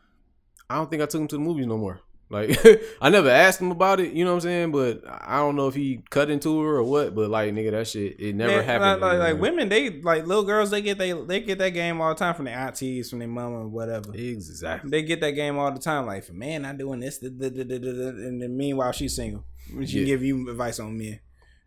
I 0.69 0.75
don't 0.75 0.91
think 0.91 1.01
I 1.01 1.05
took 1.07 1.21
him 1.21 1.27
to 1.29 1.37
the 1.37 1.41
movies 1.41 1.65
no 1.65 1.77
more. 1.77 2.01
Like 2.31 2.57
I 3.01 3.09
never 3.09 3.29
asked 3.29 3.59
him 3.59 3.71
about 3.71 3.99
it, 3.99 4.13
you 4.13 4.23
know 4.23 4.31
what 4.31 4.35
I'm 4.37 4.41
saying? 4.41 4.71
But 4.71 5.03
I 5.05 5.37
don't 5.39 5.55
know 5.57 5.67
if 5.67 5.75
he 5.75 6.01
cut 6.09 6.29
into 6.29 6.61
her 6.61 6.77
or 6.77 6.83
what. 6.83 7.13
But 7.13 7.29
like 7.29 7.53
nigga, 7.53 7.71
that 7.71 7.87
shit 7.87 8.19
it 8.19 8.35
never 8.35 8.55
Man, 8.57 8.63
happened. 8.63 9.01
Like, 9.01 9.19
like, 9.19 9.33
like 9.33 9.41
women, 9.41 9.67
they 9.69 9.89
like 10.01 10.25
little 10.25 10.43
girls. 10.45 10.71
They 10.71 10.81
get 10.81 10.97
they 10.97 11.11
they 11.11 11.41
get 11.41 11.57
that 11.59 11.71
game 11.71 11.99
all 11.99 12.09
the 12.13 12.19
time 12.19 12.33
from 12.33 12.45
their 12.45 12.57
aunties, 12.57 13.09
from 13.09 13.19
their 13.19 13.27
mama, 13.27 13.57
or 13.57 13.67
whatever. 13.67 14.11
Exactly. 14.15 14.89
They 14.89 15.01
get 15.03 15.19
that 15.21 15.31
game 15.31 15.57
all 15.57 15.71
the 15.73 15.79
time. 15.79 16.05
Like, 16.05 16.23
for 16.23 16.33
man, 16.33 16.61
not 16.61 16.77
doing 16.77 17.01
this, 17.01 17.17
da, 17.17 17.27
da, 17.29 17.49
da, 17.49 17.63
da, 17.63 17.77
da, 17.77 17.91
da," 17.91 18.07
and 18.09 18.41
then 18.41 18.55
meanwhile 18.55 18.93
she's 18.93 19.15
single. 19.15 19.43
She 19.85 19.99
Yeah. 19.99 20.05
give 20.05 20.23
you 20.23 20.49
advice 20.49 20.79
on 20.79 20.97
men 20.97 21.19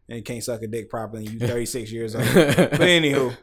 and 0.08 0.24
can't 0.24 0.42
suck 0.42 0.62
a 0.62 0.66
dick 0.66 0.88
properly. 0.88 1.26
And 1.26 1.40
you 1.40 1.46
36 1.46 1.92
years 1.92 2.14
old. 2.14 2.24
But 2.34 2.80
anywho, 2.80 3.36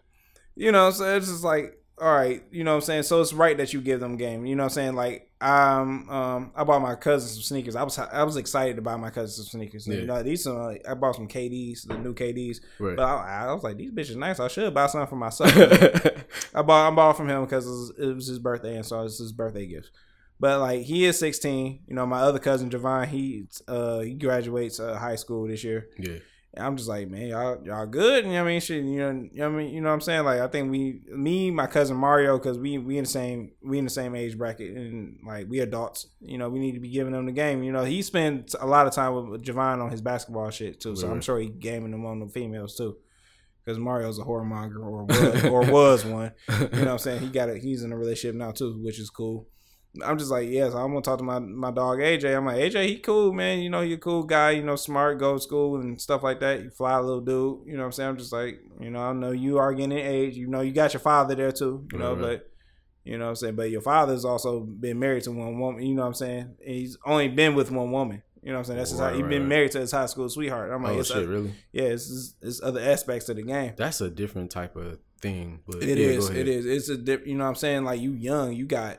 you 0.56 0.72
know, 0.72 0.89
so 0.91 1.15
it's 1.18 1.27
just 1.27 1.43
like, 1.43 1.77
all 2.02 2.11
right, 2.11 2.44
you 2.49 2.64
know 2.64 2.72
what 2.72 2.78
I'm 2.78 2.82
saying? 2.82 3.03
So 3.03 3.22
it's 3.22 3.32
right 3.32 3.56
that 3.57 3.73
you 3.73 3.80
give 3.80 3.99
them 3.99 4.18
game. 4.18 4.44
You 4.48 4.56
know 4.56 4.64
what 4.64 4.72
I'm 4.72 4.73
saying? 4.73 4.95
Like, 4.95 5.30
um, 5.40 6.10
um, 6.10 6.52
I 6.56 6.64
bought 6.64 6.82
my 6.82 6.95
cousin 6.95 7.30
some 7.30 7.44
sneakers. 7.44 7.76
I 7.76 7.84
was 7.84 7.98
I 7.99 8.23
was 8.23 8.38
excited 8.38 8.76
to 8.78 8.82
buy 8.82 8.95
my 8.95 9.11
cousin 9.11 9.44
some 9.44 9.60
sneakers. 9.60 9.86
Yeah. 9.86 9.98
You 9.98 10.06
know, 10.07 10.23
these 10.23 10.44
some 10.44 10.57
like, 10.57 10.84
I 10.90 10.95
bought 10.95 11.15
some 11.15 11.28
KDs, 11.28 11.88
the 11.88 11.99
new 11.99 12.15
KDs. 12.15 12.57
Right. 12.80 12.95
But 12.98 13.03
I, 13.03 13.45
I 13.45 13.53
was 13.53 13.64
like, 13.64 13.78
these 13.78 13.91
bitches 13.91 14.15
nice. 14.15 14.40
I 14.40 14.48
should 14.48 14.73
buy 14.73 14.88
something 14.88 15.10
for 15.10 15.15
myself. 15.15 15.56
I 16.56 16.64
bought 16.64 16.91
I 16.91 16.95
bought 16.95 17.18
from 17.18 17.30
him 17.30 17.44
because 17.44 17.68
it 17.68 17.69
was, 17.69 17.94
it 17.99 18.15
was 18.15 18.28
his 18.28 18.40
birthday, 18.40 18.78
and 18.78 18.86
so 18.86 19.03
it's 19.03 19.19
his 19.19 19.32
birthday 19.32 19.68
gift. 19.68 19.91
But 20.40 20.60
like 20.60 20.82
he 20.82 21.06
is 21.06 21.19
16. 21.19 21.82
You 21.88 21.95
know, 21.95 22.07
my 22.07 22.22
other 22.22 22.40
cousin 22.40 22.72
Javon, 22.72 23.07
he 23.07 23.45
uh 23.68 23.99
he 23.99 24.15
graduates 24.15 24.80
uh, 24.80 24.98
high 24.98 25.18
school 25.18 25.48
this 25.48 25.64
year. 25.64 25.88
yeah. 25.99 26.18
And 26.53 26.65
I'm 26.65 26.76
just 26.76 26.90
like, 26.90 27.07
man, 27.07 27.28
y'all 27.28 27.65
y'all 27.65 27.86
good. 27.86 28.26
You 28.26 28.32
know 28.32 28.44
what 28.44 28.49
I 28.49 28.52
mean? 28.52 28.60
Shit, 28.60 28.84
you 28.84 28.99
know, 28.99 29.11
you 29.11 29.30
know 29.34 29.49
what 29.49 29.56
I 29.56 29.64
mean? 29.64 29.73
You 29.73 29.82
know 29.82 29.88
what 29.88 29.94
I'm 29.94 30.02
saying? 30.02 30.26
Like 30.26 30.41
I 30.41 30.48
think 30.48 30.69
we 30.69 31.02
me, 31.07 31.49
my 31.49 31.65
cousin 31.65 31.95
Mario, 31.95 32.38
because 32.38 32.60
we 32.60 32.78
we 32.78 32.98
in 32.98 33.06
the 33.06 33.10
same 33.10 33.52
we 33.64 33.78
in 33.78 33.86
the 33.86 33.90
same 33.90 34.15
age 34.15 34.38
bracket 34.38 34.76
and 34.76 35.19
like 35.26 35.48
we 35.48 35.60
adults. 35.60 36.07
You 36.19 36.38
know, 36.38 36.49
we 36.49 36.60
need 36.60 36.73
to 36.73 36.82
be 36.82 36.90
giving 36.90 37.14
them 37.14 37.26
the 37.26 37.32
game. 37.32 37.64
You 37.64 37.72
know, 37.72 37.86
he 37.86 38.02
spends 38.02 38.53
a 38.60 38.65
lot 38.65 38.86
of 38.86 38.94
time 38.94 39.30
with 39.30 39.45
Javon 39.45 39.82
on 39.82 39.91
his 39.91 40.02
basketball 40.02 40.49
shit 40.49 40.82
too. 40.82 40.98
So 40.98 41.10
I'm 41.10 41.22
sure 41.22 41.40
he 41.40 41.48
gaming 41.48 41.91
them 41.91 42.06
on 42.06 42.19
the 42.19 42.28
females 42.28 42.76
too. 42.76 42.98
Because 43.64 43.78
Mario's 43.78 44.18
a 44.18 44.23
whoremonger 44.23 44.84
or 44.84 45.06
was, 45.06 45.44
or 45.45 45.72
was 45.72 46.03
one. 46.03 46.32
You 46.49 46.56
know 46.57 46.68
what 46.68 46.88
I'm 46.88 46.98
saying? 46.98 47.22
He 47.22 47.28
got 47.28 47.48
a, 47.48 47.60
he's 47.60 47.84
in 47.84 47.91
a 47.91 47.98
relationship 47.98 48.36
now 48.36 48.52
too, 48.52 48.82
which 48.84 48.99
is 48.99 49.11
cool. 49.11 49.48
I'm 50.01 50.18
just 50.18 50.31
like, 50.31 50.49
yes, 50.49 50.73
I'm 50.73 50.91
gonna 50.91 51.01
talk 51.01 51.18
to 51.18 51.23
my 51.23 51.39
my 51.39 51.72
dog 51.72 51.99
AJ. 51.99 52.35
I'm 52.35 52.45
like, 52.45 52.57
AJ, 52.57 52.88
he 52.88 52.97
cool, 52.99 53.34
man. 53.34 53.59
You 53.59 53.69
know, 53.69 53.81
he 53.81 53.93
a 53.93 53.97
cool 53.97 54.23
guy. 54.23 54.51
You 54.51 54.63
know, 54.63 54.77
smart, 54.77 55.19
go 55.19 55.35
to 55.35 55.41
school 55.41 55.81
and 55.81 55.99
stuff 55.99 56.23
like 56.23 56.39
that. 56.39 56.63
You 56.63 56.69
fly 56.69 56.93
a 56.97 57.01
little 57.01 57.19
dude. 57.19 57.68
You 57.68 57.73
know 57.73 57.80
what 57.80 57.85
I'm 57.88 57.91
saying? 57.91 58.09
I'm 58.09 58.18
just 58.18 58.31
like, 58.31 58.61
you 58.80 58.89
know, 58.89 59.01
I 59.01 59.13
know 59.13 59.31
you 59.31 59.57
are 59.57 59.73
getting 59.73 59.97
age. 59.97 60.38
You 60.38 60.47
know, 60.47 60.61
you 60.61 60.72
got 60.72 60.93
your 60.93 61.01
father 61.01 61.35
there 61.35 61.51
too. 61.51 61.88
You 61.91 61.99
know, 61.99 62.13
right. 62.13 62.22
but 62.22 62.51
you 63.03 63.18
know 63.18 63.26
what 63.26 63.30
I'm 63.31 63.35
saying. 63.35 63.55
But 63.55 63.69
your 63.69 63.81
father's 63.81 64.23
also 64.23 64.61
been 64.61 64.99
married 64.99 65.23
to 65.23 65.31
one 65.31 65.59
woman. 65.59 65.84
You 65.84 65.95
know 65.95 66.03
what 66.03 66.09
I'm 66.09 66.13
saying? 66.13 66.55
And 66.65 66.76
he's 66.76 66.97
only 67.05 67.27
been 67.27 67.55
with 67.55 67.69
one 67.72 67.91
woman. 67.91 68.23
You 68.43 68.51
know 68.51 68.55
what 68.55 68.59
I'm 68.59 68.65
saying? 68.65 68.77
That's 68.80 68.91
his, 68.91 68.99
Right, 68.99 69.13
he's 69.13 69.22
right, 69.22 69.30
been 69.30 69.41
right. 69.43 69.49
married 69.49 69.72
to 69.73 69.80
his 69.80 69.91
high 69.91 70.07
school 70.07 70.27
sweetheart. 70.27 70.72
I'm 70.72 70.84
like, 70.84 70.97
oh 70.97 71.03
shit, 71.03 71.27
really? 71.27 71.53
yeah, 71.72 71.84
it's, 71.84 72.34
it's, 72.41 72.61
other 72.61 72.81
aspects 72.81 73.26
to 73.26 73.35
the 73.35 73.43
game. 73.43 73.73
That's 73.77 74.01
a 74.01 74.09
different 74.09 74.49
type 74.49 74.76
of 74.76 74.97
thing. 75.22 75.59
But 75.68 75.84
it 75.84 75.97
yeah, 75.99 76.07
is. 76.07 76.30
It 76.30 76.47
is. 76.47 76.65
It's 76.65 76.89
a 76.89 76.97
dip. 76.97 77.27
You 77.27 77.35
know 77.35 77.43
what 77.43 77.51
I'm 77.51 77.55
saying? 77.55 77.84
Like 77.84 78.01
you 78.01 78.13
young, 78.13 78.53
you 78.53 78.65
got, 78.65 78.97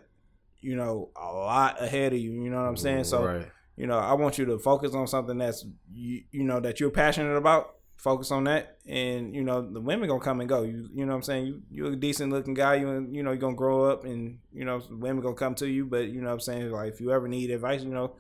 you 0.63 0.77
know, 0.77 1.11
a 1.17 1.27
lot 1.33 1.83
ahead 1.83 2.13
of 2.13 2.19
you. 2.19 2.31
You 2.33 2.51
know 2.51 2.57
what 2.57 2.69
I'm 2.69 2.77
saying? 2.77 3.05
So 3.05 3.25
right. 3.25 3.49
you 3.77 3.87
know, 3.87 3.99
I 3.99 4.15
want 4.15 4.39
you 4.39 4.47
to 4.47 4.59
focus 4.59 4.95
on 4.95 5.07
something 5.07 5.39
that's 5.39 5.65
you, 5.93 6.23
you 6.31 6.45
know 6.45 6.61
that 6.61 6.81
you're 6.81 6.91
passionate 6.91 7.37
about. 7.37 7.75
Focus 7.97 8.33
on 8.33 8.45
that, 8.45 8.79
and 8.85 9.33
you 9.33 9.45
know 9.45 9.61
the 9.63 9.81
women 9.81 10.09
gonna 10.09 10.19
come 10.21 10.41
and 10.41 10.49
go. 10.49 10.63
You 10.63 10.89
you 10.93 11.07
know 11.07 11.13
what 11.13 11.19
I'm 11.19 11.23
saying? 11.23 11.47
You 11.47 11.63
you're 11.71 11.93
a 11.93 11.97
decent 11.97 12.33
looking 12.33 12.55
guy. 12.55 12.77
You 12.77 13.07
you 13.13 13.23
know 13.23 13.31
you're 13.31 13.39
gonna 13.41 13.55
grow 13.55 13.85
up, 13.85 14.05
and 14.05 14.39
you 14.53 14.65
know 14.65 14.83
women 14.91 15.23
gonna 15.23 15.37
come 15.37 15.55
to 15.57 15.69
you. 15.69 15.85
But 15.87 16.09
you 16.09 16.21
know 16.21 16.27
what 16.27 16.33
I'm 16.35 16.41
saying? 16.41 16.71
Like 16.73 16.93
if 16.95 17.01
you 17.01 17.13
ever 17.13 17.29
need 17.29 17.51
advice, 17.53 17.85
you 17.85 17.91
know, 17.91 18.17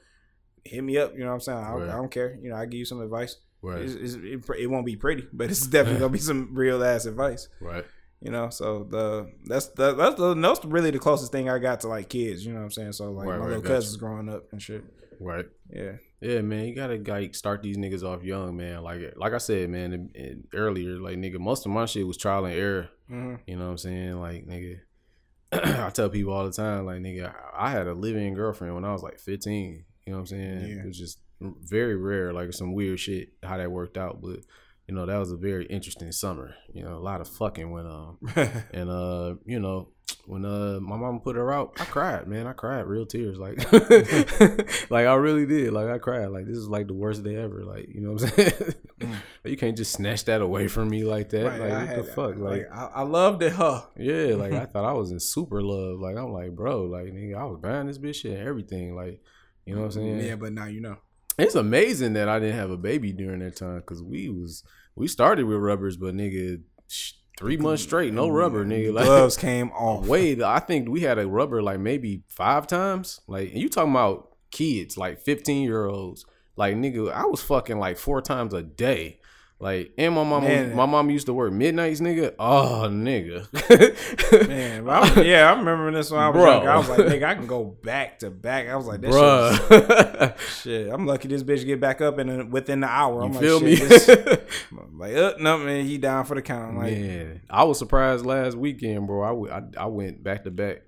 hit 0.65 0.85
me 0.85 0.99
up. 0.99 1.15
You 1.15 1.21
know 1.21 1.29
what 1.29 1.35
I'm 1.35 1.41
saying? 1.41 1.59
I, 1.59 1.71
don't- 1.73 1.81
Right. 1.81 1.91
I 1.91 1.95
don't 1.97 2.11
care. 2.13 2.39
You 2.41 2.51
know, 2.51 2.57
I 2.57 2.67
give 2.67 2.79
you 2.79 2.85
some 2.85 3.01
advice. 3.01 3.39
Right. 3.61 3.83
It's, 3.83 3.95
it's, 3.95 4.15
it, 4.15 4.41
it 4.59 4.67
won't 4.69 4.87
be 4.87 4.95
pretty, 4.97 5.27
but 5.33 5.51
it's 5.51 5.67
definitely 5.77 6.01
gonna 6.05 6.13
be 6.13 6.19
some 6.19 6.51
real 6.55 6.85
ass 6.85 7.05
advice. 7.07 7.49
Right. 7.61 7.85
You 8.23 8.31
know, 8.31 8.51
so 8.51 8.85
the 8.89 9.33
that's 9.45 9.67
the 9.69 9.95
that's 9.95 10.15
the 10.15 10.35
that's 10.35 10.65
really 10.65 10.93
the 10.93 10.99
closest 11.01 11.33
thing 11.33 11.49
I 11.51 11.59
got 11.59 11.81
to 11.81 11.89
like 11.89 12.09
kids. 12.09 12.47
You 12.47 12.53
know 12.53 12.61
what 12.61 12.67
I'm 12.67 12.71
saying? 12.71 12.93
So 12.93 13.11
like 13.11 13.27
Right, 13.27 13.39
my 13.39 13.45
right, 13.47 13.49
little 13.57 13.63
cousins 13.65 13.97
growing 13.97 14.29
up 14.29 14.45
and 14.53 14.63
shit. 14.63 14.85
Right. 15.19 15.47
Yeah, 15.71 15.93
Yeah, 16.21 16.41
man, 16.41 16.67
you 16.67 16.75
gotta 16.75 16.97
like 17.05 17.35
start 17.35 17.63
these 17.63 17.77
niggas 17.77 18.03
off 18.05 18.23
young, 18.25 18.57
man. 18.57 18.83
Like, 18.83 19.15
like 19.17 19.33
I 19.33 19.39
said, 19.39 19.71
man, 19.71 19.93
in- 19.93 20.11
in- 20.15 20.45
earlier, 20.55 20.99
like 20.99 21.17
nigga, 21.17 21.39
most 21.39 21.65
of 21.67 21.73
my 21.73 21.85
shit 21.87 22.07
was 22.07 22.17
trial 22.17 22.45
and 22.45 22.55
error. 22.55 22.89
Mhm. 23.11 23.39
You 23.47 23.57
know 23.57 23.65
what 23.67 23.71
I'm 23.73 23.79
saying? 23.79 24.21
Like, 24.21 24.47
nigga, 24.47 24.79
I 25.53 25.91
tell 25.91 26.09
people 26.09 26.33
all 26.33 26.45
the 26.45 26.53
time, 26.53 26.87
like, 26.87 27.01
nigga, 27.01 27.33
I 27.57 27.71
had 27.71 27.87
a 27.87 27.95
living 27.95 28.35
girlfriend 28.35 28.75
when 28.75 28.85
I 28.85 28.93
was 28.93 29.03
like 29.03 29.19
15. 29.21 29.85
You 30.07 30.13
know 30.13 30.19
what 30.19 30.21
I'm 30.21 30.27
saying? 30.27 30.61
Yeah. 30.69 30.83
It 30.83 30.87
was 30.87 30.99
just 30.99 31.19
very 31.41 31.97
rare, 31.97 32.33
like 32.33 32.53
some 32.53 32.73
weird 32.73 32.99
shit 33.01 33.31
how 33.43 33.57
that 33.59 33.71
worked 33.73 33.97
out, 33.99 34.21
but. 34.23 34.41
You 34.89 34.95
know 34.95 35.07
that 35.07 35.19
was 35.19 35.31
a 35.31 35.37
very 35.37 35.67
interesting 35.67 36.11
summer. 36.13 36.55
You 36.73 36.83
know, 36.83 36.97
a 36.97 37.01
lot 37.01 37.21
of 37.21 37.29
fucking 37.29 37.71
went 37.71 37.87
on, 37.87 38.19
and 38.73 38.91
uh, 38.91 39.35
you 39.47 39.61
know, 39.61 39.89
when 40.27 40.45
uh 40.45 40.79
my 40.81 40.97
mom 40.97 41.21
put 41.21 41.37
her 41.37 41.53
out, 41.53 41.75
I 41.81 41.85
cried, 41.85 42.27
man. 42.27 42.47
I 42.47 42.53
cried 42.53 42.87
real 42.87 43.07
tears, 43.07 43.39
like, 43.39 43.59
like 44.91 45.07
I 45.07 45.15
really 45.15 45.47
did. 45.47 45.73
Like 45.73 45.89
I 45.89 45.99
cried, 45.99 46.27
like 46.27 46.47
this 46.47 46.57
is 46.57 46.69
like 46.69 46.87
the 46.87 46.95
worst 46.95 47.23
day 47.25 47.37
ever. 47.37 47.65
Like 47.65 47.89
you 47.95 48.01
know 48.01 48.13
what 48.13 48.23
I'm 48.23 48.29
saying? 48.31 48.75
you 49.45 49.57
can't 49.57 49.77
just 49.77 49.93
snatch 49.93 50.25
that 50.27 50.41
away 50.41 50.69
from 50.69 50.89
me 50.89 51.05
like 51.05 51.31
that. 51.31 51.45
Right, 51.45 51.61
like 51.61 51.73
I 51.73 51.85
what 51.85 51.97
the 51.97 52.13
fuck? 52.13 52.37
Like, 52.37 52.67
I, 52.73 52.91
I 52.97 53.03
loved 53.03 53.43
it, 53.43 53.53
huh? 53.53 53.83
yeah, 53.97 54.35
like 54.35 54.53
I 54.53 54.67
thought 54.67 54.85
I 54.85 54.93
was 54.93 55.11
in 55.11 55.21
super 55.21 55.63
love. 55.63 56.01
Like 56.01 56.17
I'm 56.17 56.33
like, 56.33 56.53
bro, 56.55 56.83
like 56.83 57.07
nigga, 57.07 57.37
I 57.37 57.45
was 57.45 57.59
buying 57.61 57.87
this 57.87 57.99
bitch 57.99 58.17
shit 58.17 58.39
and 58.39 58.49
everything. 58.49 58.95
Like, 58.95 59.21
you 59.65 59.75
know 59.75 59.83
what 59.83 59.87
I'm 59.87 59.93
saying? 59.93 60.21
Yeah, 60.21 60.37
but 60.37 60.53
now 60.53 60.67
you 60.67 60.81
know. 60.81 60.99
It's 61.39 61.55
amazing 61.55 62.13
that 62.15 62.29
I 62.29 62.39
didn't 62.39 62.57
have 62.57 62.71
a 62.71 62.77
baby 62.77 63.13
during 63.13 63.41
that 63.41 63.57
time 63.57 63.79
because 63.79 64.03
we 64.03 64.29
was 64.29 64.65
we 64.95 65.09
started 65.09 65.45
with 65.45 65.59
rubbers, 65.59 65.97
but 65.97 66.15
nigga, 66.15 66.61
three 67.39 67.57
months 67.57 67.83
straight, 67.83 68.13
no 68.13 68.29
mm, 68.29 68.35
rubber, 68.35 68.65
nigga. 68.65 68.93
Like, 68.93 69.07
Gloves 69.07 69.37
came 69.37 69.71
off. 69.73 70.07
Wait, 70.07 70.43
I 70.43 70.59
think 70.59 70.89
we 70.89 71.01
had 71.01 71.19
a 71.19 71.27
rubber 71.27 71.63
like 71.63 71.81
maybe 71.81 72.23
five 72.29 72.67
times. 72.67 73.21
Like, 73.27 73.51
and 73.51 73.59
you 73.59 73.69
talking 73.69 73.93
about 73.93 74.37
kids, 74.51 74.97
like 74.97 75.21
fifteen 75.21 75.63
year 75.63 75.87
olds. 75.87 76.27
Like, 76.55 76.77
nigga, 76.77 77.11
I 77.11 77.25
was 77.25 77.43
fucking 77.43 77.79
like 77.79 77.97
four 77.97 78.21
times 78.21 78.53
a 78.53 78.63
day. 78.63 79.21
Like, 79.63 79.93
and 79.97 80.13
my 80.13 80.25
mom, 80.25 80.43
Man. 80.43 80.75
my 80.75 80.87
mom 80.87 81.09
used 81.09 81.27
to 81.27 81.33
work 81.33 81.53
midnights, 81.53 82.01
nigga. 82.01 82.35
Oh, 82.37 82.89
nigga. 82.91 83.47
Man, 84.49 84.89
I, 84.89 85.23
yeah, 85.23 85.53
I 85.53 85.57
remember 85.57 85.93
this 85.93 86.11
when 86.11 86.19
I 86.21 86.31
was 86.31 86.43
Bro. 86.43 86.51
younger. 86.53 86.71
I 86.71 86.77
was 86.79 86.89
like, 86.89 86.99
nigga, 86.99 87.23
I 87.23 87.35
can 87.37 87.47
go 87.47 87.63
back 87.63 88.19
to 88.19 88.31
back. 88.31 88.69
I 88.69 88.75
was 88.75 88.87
like, 88.89 89.03
that 89.03 89.13
shit, 89.13 89.89
Bruh. 89.89 90.39
shit. 90.65 90.93
I'm 90.93 91.07
lucky 91.07 91.29
this 91.29 91.45
bitch 91.45 91.65
get 91.65 91.81
back 91.81 92.01
up 92.01 92.19
in 92.19 92.29
a, 92.29 92.45
within 92.45 92.81
the 92.81 92.89
hour. 92.89 93.23
I'm 93.23 93.29
you 93.29 93.35
like, 93.35 93.41
feel 93.45 93.61
shit, 93.61 93.67
me? 93.69 93.75
this- 93.87 94.09
I'm 94.73 94.99
like, 94.99 95.15
uh, 95.15 95.35
no, 95.39 95.59
man, 95.59 95.85
he 95.87 95.97
down 95.97 96.25
for 96.25 96.35
the 96.35 96.43
count. 96.43 96.77
Like, 96.77 96.95
Man, 96.99 97.43
I 97.49 97.63
was 97.63 97.79
surprised 97.79 98.27
last 98.27 98.57
weekend, 98.57 99.07
bro. 99.07 99.23
I, 99.23 99.29
w- 99.29 99.53
I, 99.53 99.85
I 99.85 99.87
went 99.87 100.25
back 100.25 100.43
to 100.43 100.51
back, 100.51 100.79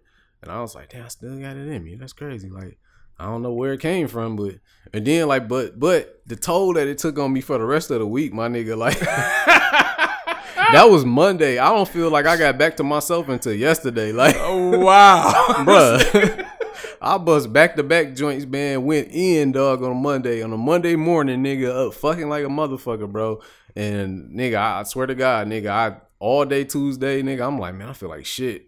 and 0.42 0.50
I 0.50 0.60
was 0.60 0.74
like, 0.74 0.88
"Damn, 0.90 1.04
I 1.04 1.08
still 1.08 1.38
got 1.38 1.56
it 1.56 1.68
in 1.68 1.84
me." 1.84 1.94
That's 1.94 2.12
crazy. 2.12 2.50
Like, 2.50 2.76
I 3.18 3.26
don't 3.26 3.42
know 3.42 3.52
where 3.52 3.72
it 3.72 3.80
came 3.80 4.08
from, 4.08 4.36
but 4.36 4.56
and 4.92 5.06
then 5.06 5.28
like, 5.28 5.48
but 5.48 5.78
but 5.78 6.20
the 6.26 6.36
toll 6.36 6.74
that 6.74 6.88
it 6.88 6.98
took 6.98 7.18
on 7.18 7.32
me 7.32 7.40
for 7.40 7.58
the 7.58 7.64
rest 7.64 7.90
of 7.90 7.98
the 7.98 8.06
week, 8.06 8.32
my 8.32 8.48
nigga, 8.48 8.76
like. 8.76 9.00
That 10.72 10.90
was 10.90 11.04
Monday. 11.04 11.58
I 11.58 11.68
don't 11.68 11.88
feel 11.88 12.10
like 12.10 12.26
I 12.26 12.36
got 12.36 12.58
back 12.58 12.76
to 12.78 12.82
myself 12.82 13.28
until 13.28 13.52
yesterday. 13.52 14.10
Like, 14.10 14.34
oh 14.38 14.80
wow, 14.80 15.32
bruh. 15.58 16.48
I 17.00 17.18
bust 17.18 17.52
back 17.52 17.76
to 17.76 17.84
back 17.84 18.14
joints, 18.14 18.44
man. 18.46 18.84
Went 18.84 19.08
in, 19.12 19.52
dog, 19.52 19.84
on 19.84 19.92
a 19.92 19.94
Monday. 19.94 20.42
On 20.42 20.52
a 20.52 20.56
Monday 20.56 20.96
morning, 20.96 21.44
nigga, 21.44 21.86
up 21.86 21.94
fucking 21.94 22.28
like 22.28 22.44
a 22.44 22.48
motherfucker, 22.48 23.08
bro. 23.08 23.40
And 23.76 24.36
nigga, 24.36 24.56
I, 24.56 24.80
I 24.80 24.82
swear 24.84 25.06
to 25.06 25.14
God, 25.14 25.46
nigga, 25.46 25.68
I 25.68 25.96
all 26.24 26.46
day 26.46 26.64
Tuesday, 26.64 27.22
nigga, 27.22 27.46
I'm 27.46 27.58
like, 27.58 27.74
man, 27.74 27.90
I 27.90 27.92
feel 27.92 28.08
like 28.08 28.24
shit. 28.24 28.64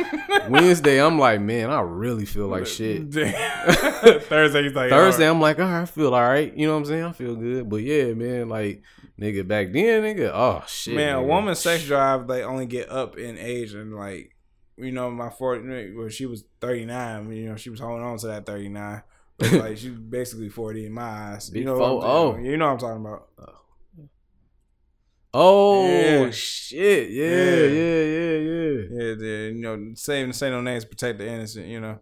Wednesday, 0.48 1.00
I'm 1.00 1.20
like, 1.20 1.40
man, 1.40 1.70
I 1.70 1.80
really 1.80 2.24
feel 2.24 2.48
like 2.48 2.66
shit. 2.66 3.12
Thursday, 3.12 4.62
he's 4.64 4.74
like, 4.74 4.90
Thursday, 4.90 5.28
I'm 5.28 5.40
like, 5.40 5.60
all 5.60 5.66
right, 5.66 5.82
I 5.82 5.84
feel 5.84 6.12
all 6.12 6.20
right. 6.20 6.52
You 6.56 6.66
know 6.66 6.72
what 6.72 6.80
I'm 6.80 6.84
saying? 6.86 7.04
I 7.04 7.12
feel 7.12 7.36
good. 7.36 7.68
But 7.68 7.76
yeah, 7.76 8.12
man, 8.14 8.48
like, 8.48 8.82
nigga, 9.20 9.46
back 9.46 9.72
then, 9.72 10.02
nigga, 10.02 10.32
oh 10.34 10.64
shit. 10.66 10.96
man, 10.96 11.14
a 11.14 11.18
nigga. 11.20 11.26
woman's 11.28 11.60
sex 11.60 11.84
drive 11.84 12.26
they 12.26 12.42
only 12.42 12.66
get 12.66 12.90
up 12.90 13.16
in 13.16 13.38
age 13.38 13.72
and 13.74 13.94
like 13.94 14.34
you 14.76 14.90
know 14.90 15.08
my 15.08 15.30
40 15.30 15.94
well 15.94 16.08
she 16.08 16.26
was 16.26 16.44
39 16.60 17.32
you 17.32 17.48
know 17.48 17.56
she 17.56 17.70
was 17.70 17.80
holding 17.80 18.04
on 18.04 18.18
to 18.18 18.26
that 18.26 18.44
39 18.44 19.02
but 19.38 19.52
like 19.52 19.78
she 19.78 19.88
was 19.88 20.00
basically 20.00 20.50
40 20.50 20.84
in 20.84 20.92
my 20.92 21.02
eyes 21.02 21.48
you 21.48 21.54
Big 21.54 21.64
know 21.64 21.78
what 21.78 22.04
I'm 22.04 22.10
oh. 22.10 22.36
you 22.36 22.58
know 22.58 22.66
what 22.66 22.72
I'm 22.72 22.78
talking 22.78 23.06
about 23.06 23.28
Oh 23.38 23.65
Oh, 25.38 25.86
yeah. 25.88 26.30
shit. 26.30 27.10
Yeah, 27.10 27.24
Yeah. 27.24 27.66
yeah, 27.66 28.02
yeah, 28.16 28.82
yeah. 28.90 29.14
yeah 29.18 29.48
you 29.48 29.60
know 29.62 29.92
say 29.94 30.30
say 30.32 30.50
no 30.50 30.60
names 30.60 30.84
protect 30.84 31.18
the 31.18 31.26
innocent 31.28 31.66
you 31.66 31.80
know 31.80 31.98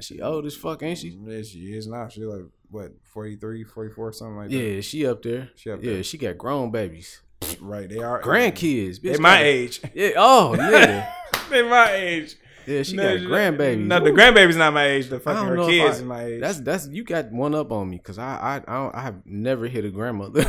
She 0.00 0.20
old 0.20 0.46
as 0.46 0.54
fuck, 0.54 0.82
ain't 0.82 0.98
she? 0.98 1.08
yeah, 1.26 1.42
she 1.42 1.58
is 1.76 1.86
now 1.86 2.08
she's 2.08 2.24
like 2.24 2.44
what 2.70 2.92
43 3.04 3.64
44 3.64 4.12
something 4.12 4.36
like 4.36 4.50
that 4.50 4.56
Yeah, 4.56 4.80
she 4.80 5.06
up 5.06 5.22
there. 5.22 5.50
She 5.56 5.70
up 5.70 5.82
yeah, 5.82 5.94
there. 5.94 6.02
she 6.02 6.18
got 6.18 6.36
grown 6.38 6.70
babies, 6.70 7.20
right 7.60 7.88
they 7.88 7.98
are 7.98 8.20
grandkids. 8.22 9.00
they 9.00 9.16
my 9.18 9.36
got- 9.38 9.42
age 9.44 9.80
Yeah. 9.94 10.10
Oh 10.16 10.54
yeah. 10.54 11.12
they 11.50 11.62
my 11.62 11.92
age 11.92 12.36
Yeah, 12.66 12.82
she 12.82 12.96
No, 12.96 13.02
got 13.18 13.26
grandbabies. 13.26 13.86
no 13.86 14.00
the 14.00 14.10
grandbaby's 14.10 14.56
not 14.56 14.72
my 14.72 14.86
age 14.86 15.08
the 15.08 15.20
fucking 15.20 15.46
her 15.48 15.56
kids 15.66 15.84
I- 15.96 15.98
is 15.98 16.02
my 16.02 16.24
age 16.24 16.40
That's 16.40 16.60
that's 16.60 16.88
you 16.88 17.04
got 17.04 17.30
one 17.32 17.54
up 17.54 17.70
on 17.72 17.88
me 17.90 17.96
because 17.98 18.18
I 18.18 18.36
I 18.36 18.54
I, 18.56 18.76
don't, 18.78 18.94
I 18.94 19.00
have 19.02 19.16
never 19.24 19.66
hit 19.68 19.84
a 19.84 19.90
grandmother. 19.90 20.44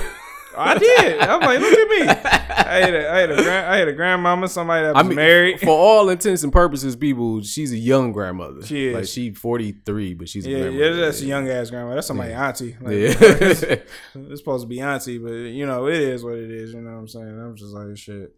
I 0.60 0.76
did. 0.80 1.20
I'm 1.22 1.40
like, 1.42 1.60
look 1.60 1.77
I 1.90 2.80
had 2.80 2.94
a, 2.94 3.12
I 3.12 3.18
had 3.20 3.32
a, 3.32 3.36
grand, 3.36 3.66
I 3.68 3.78
had 3.78 3.88
a 3.88 3.94
grandmama, 3.94 4.48
somebody 4.48 4.86
that 4.86 4.96
I 4.96 5.02
was 5.02 5.08
mean, 5.08 5.16
married. 5.16 5.60
for 5.60 5.70
all 5.70 6.10
intents 6.10 6.44
and 6.44 6.52
purposes, 6.52 6.96
people, 6.96 7.42
she's 7.42 7.72
a 7.72 7.78
young 7.78 8.12
grandmother. 8.12 8.66
She 8.66 8.88
is. 8.88 8.96
like 8.96 9.06
she 9.06 9.32
forty 9.34 9.72
three, 9.86 10.14
but 10.14 10.30
she's 10.30 10.46
a 10.46 10.50
yeah, 10.50 10.58
grandmother. 10.60 10.90
yeah, 10.96 11.06
that's 11.06 11.22
a 11.22 11.26
young 11.26 11.50
ass 11.50 11.70
grandma. 11.70 11.96
That's 11.96 12.08
somebody 12.08 12.34
auntie. 12.34 12.76
Like, 12.82 12.94
Yeah. 12.96 13.16
it's 14.16 14.40
supposed 14.40 14.64
to 14.64 14.68
be 14.68 14.80
auntie, 14.82 15.18
but 15.18 15.32
you 15.32 15.66
know, 15.66 15.88
it 15.88 16.02
is 16.02 16.24
what 16.24 16.36
it 16.36 16.52
is. 16.52 16.74
You 16.74 16.82
know 16.82 16.92
what 16.92 16.98
I'm 17.00 17.08
saying? 17.08 17.28
I'm 17.40 17.56
just 17.56 17.74
like 17.74 17.98
shit. 17.98 18.36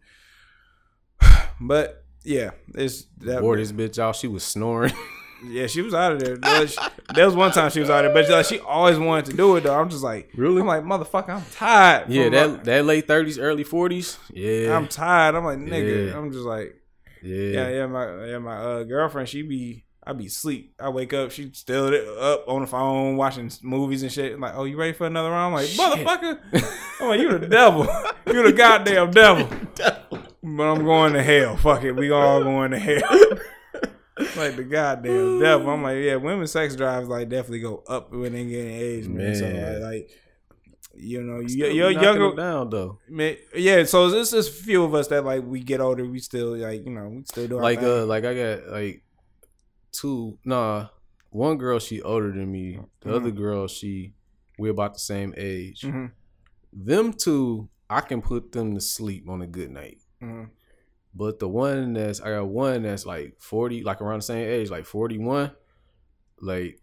But 1.62 2.04
yeah, 2.24 2.50
it's 2.74 3.06
that. 3.18 3.42
Wore 3.42 3.56
this 3.56 3.72
bitch 3.72 3.98
out. 3.98 4.16
She 4.16 4.28
was 4.28 4.42
snoring. 4.42 4.92
Yeah, 5.44 5.66
she 5.66 5.82
was 5.82 5.94
out 5.94 6.12
of 6.12 6.20
there. 6.20 6.36
There 6.36 6.60
was, 6.60 6.78
there 7.14 7.26
was 7.26 7.34
one 7.34 7.50
time 7.52 7.70
she 7.70 7.80
was 7.80 7.88
out 7.90 8.04
of 8.04 8.12
there, 8.12 8.22
but 8.22 8.30
like, 8.30 8.46
she 8.46 8.58
always 8.60 8.98
wanted 8.98 9.26
to 9.26 9.36
do 9.36 9.56
it 9.56 9.62
though. 9.62 9.78
I'm 9.78 9.88
just 9.90 10.02
like, 10.02 10.30
Really? 10.34 10.60
I'm 10.60 10.66
like, 10.66 10.84
motherfucker, 10.84 11.30
I'm 11.30 11.44
tired. 11.52 12.08
yeah, 12.10 12.28
that 12.28 12.64
that 12.64 12.84
late 12.84 13.06
thirties, 13.06 13.38
early 13.38 13.64
forties. 13.64 14.18
Yeah, 14.32 14.76
I'm 14.76 14.86
tired. 14.88 15.34
I'm 15.34 15.44
like, 15.44 15.58
nigga. 15.58 16.10
Yeah. 16.10 16.18
I'm 16.18 16.30
just 16.32 16.44
like. 16.44 16.76
yeah, 17.22 17.36
Yeah, 17.52 17.68
yeah, 17.68 17.86
my 17.86 18.24
yeah, 18.26 18.38
my 18.38 18.56
uh, 18.56 18.82
girlfriend, 18.84 19.28
she 19.28 19.42
be 19.42 19.84
I 20.02 20.12
be 20.14 20.28
sleep. 20.28 20.74
I 20.80 20.88
wake 20.88 21.12
up, 21.12 21.30
she 21.30 21.50
still 21.52 21.94
up 22.18 22.44
on 22.48 22.62
the 22.62 22.66
phone 22.66 23.16
watching 23.16 23.50
movies 23.62 24.02
and 24.02 24.10
shit. 24.10 24.32
I'm 24.32 24.40
like, 24.40 24.54
oh, 24.56 24.64
you 24.64 24.76
ready 24.78 24.92
for 24.94 25.06
another 25.06 25.30
round? 25.30 25.54
I'm 25.54 25.62
like, 25.62 25.68
motherfucker. 25.70 26.38
I'm 27.00 27.08
like, 27.08 27.20
you 27.20 27.38
the 27.38 27.46
devil. 27.46 27.86
You 28.26 28.42
the 28.42 28.52
goddamn 28.52 29.10
devil. 29.12 29.46
But 30.42 30.62
I'm 30.64 30.84
going 30.84 31.12
to 31.12 31.22
hell. 31.22 31.56
Fuck 31.58 31.84
it. 31.84 31.92
We 31.92 32.10
all 32.10 32.42
going 32.42 32.70
to 32.70 32.78
hell. 32.78 33.02
like 34.36 34.56
the 34.56 34.64
goddamn 34.64 35.40
devil. 35.40 35.70
I'm 35.70 35.82
like, 35.82 35.98
yeah, 36.02 36.16
women's 36.16 36.52
sex 36.52 36.76
drives 36.76 37.08
like 37.08 37.28
definitely 37.28 37.60
go 37.60 37.82
up 37.88 38.12
when 38.12 38.32
they 38.32 38.44
get 38.44 38.66
in 38.66 38.72
age, 38.72 39.08
man. 39.08 39.34
So 39.34 39.46
like, 39.46 39.82
like, 39.82 40.10
you 40.94 41.22
know, 41.22 41.40
you, 41.40 41.66
you're 41.68 41.90
younger. 41.90 42.34
down 42.34 42.68
though. 42.70 42.98
Man, 43.08 43.36
yeah, 43.54 43.84
so 43.84 44.06
it's 44.08 44.30
just 44.32 44.48
a 44.48 44.52
few 44.52 44.84
of 44.84 44.94
us 44.94 45.08
that 45.08 45.24
like 45.24 45.42
we 45.44 45.60
get 45.60 45.80
older, 45.80 46.04
we 46.06 46.18
still 46.18 46.56
like 46.56 46.84
you 46.84 46.90
know 46.92 47.08
we 47.08 47.22
still 47.24 47.46
do 47.48 47.60
Like 47.60 47.82
uh, 47.82 48.04
like 48.06 48.24
I 48.24 48.34
got 48.34 48.68
like 48.68 49.02
two. 49.92 50.38
Nah, 50.44 50.88
one 51.30 51.58
girl 51.58 51.78
she 51.78 52.02
older 52.02 52.32
than 52.32 52.50
me. 52.50 52.78
The 53.00 53.10
Mhm. 53.10 53.14
other 53.16 53.30
girl 53.30 53.66
she 53.68 54.14
we're 54.58 54.72
about 54.72 54.94
the 54.94 55.00
same 55.00 55.32
age. 55.36 55.82
Mhm. 55.82 56.10
Them 56.72 57.12
two, 57.12 57.68
I 57.88 58.00
can 58.02 58.20
put 58.20 58.52
them 58.52 58.74
to 58.74 58.80
sleep 58.80 59.28
on 59.28 59.42
a 59.42 59.46
good 59.46 59.70
night. 59.70 59.98
Mhm. 60.22 60.50
But 61.14 61.38
the 61.38 61.48
one 61.48 61.94
that's 61.94 62.20
I 62.20 62.30
got 62.30 62.48
one 62.48 62.82
that's 62.82 63.04
like 63.04 63.36
forty, 63.40 63.82
like 63.82 64.00
around 64.00 64.20
the 64.20 64.24
same 64.24 64.48
age, 64.48 64.70
like 64.70 64.86
forty 64.86 65.18
one. 65.18 65.52
Like 66.40 66.80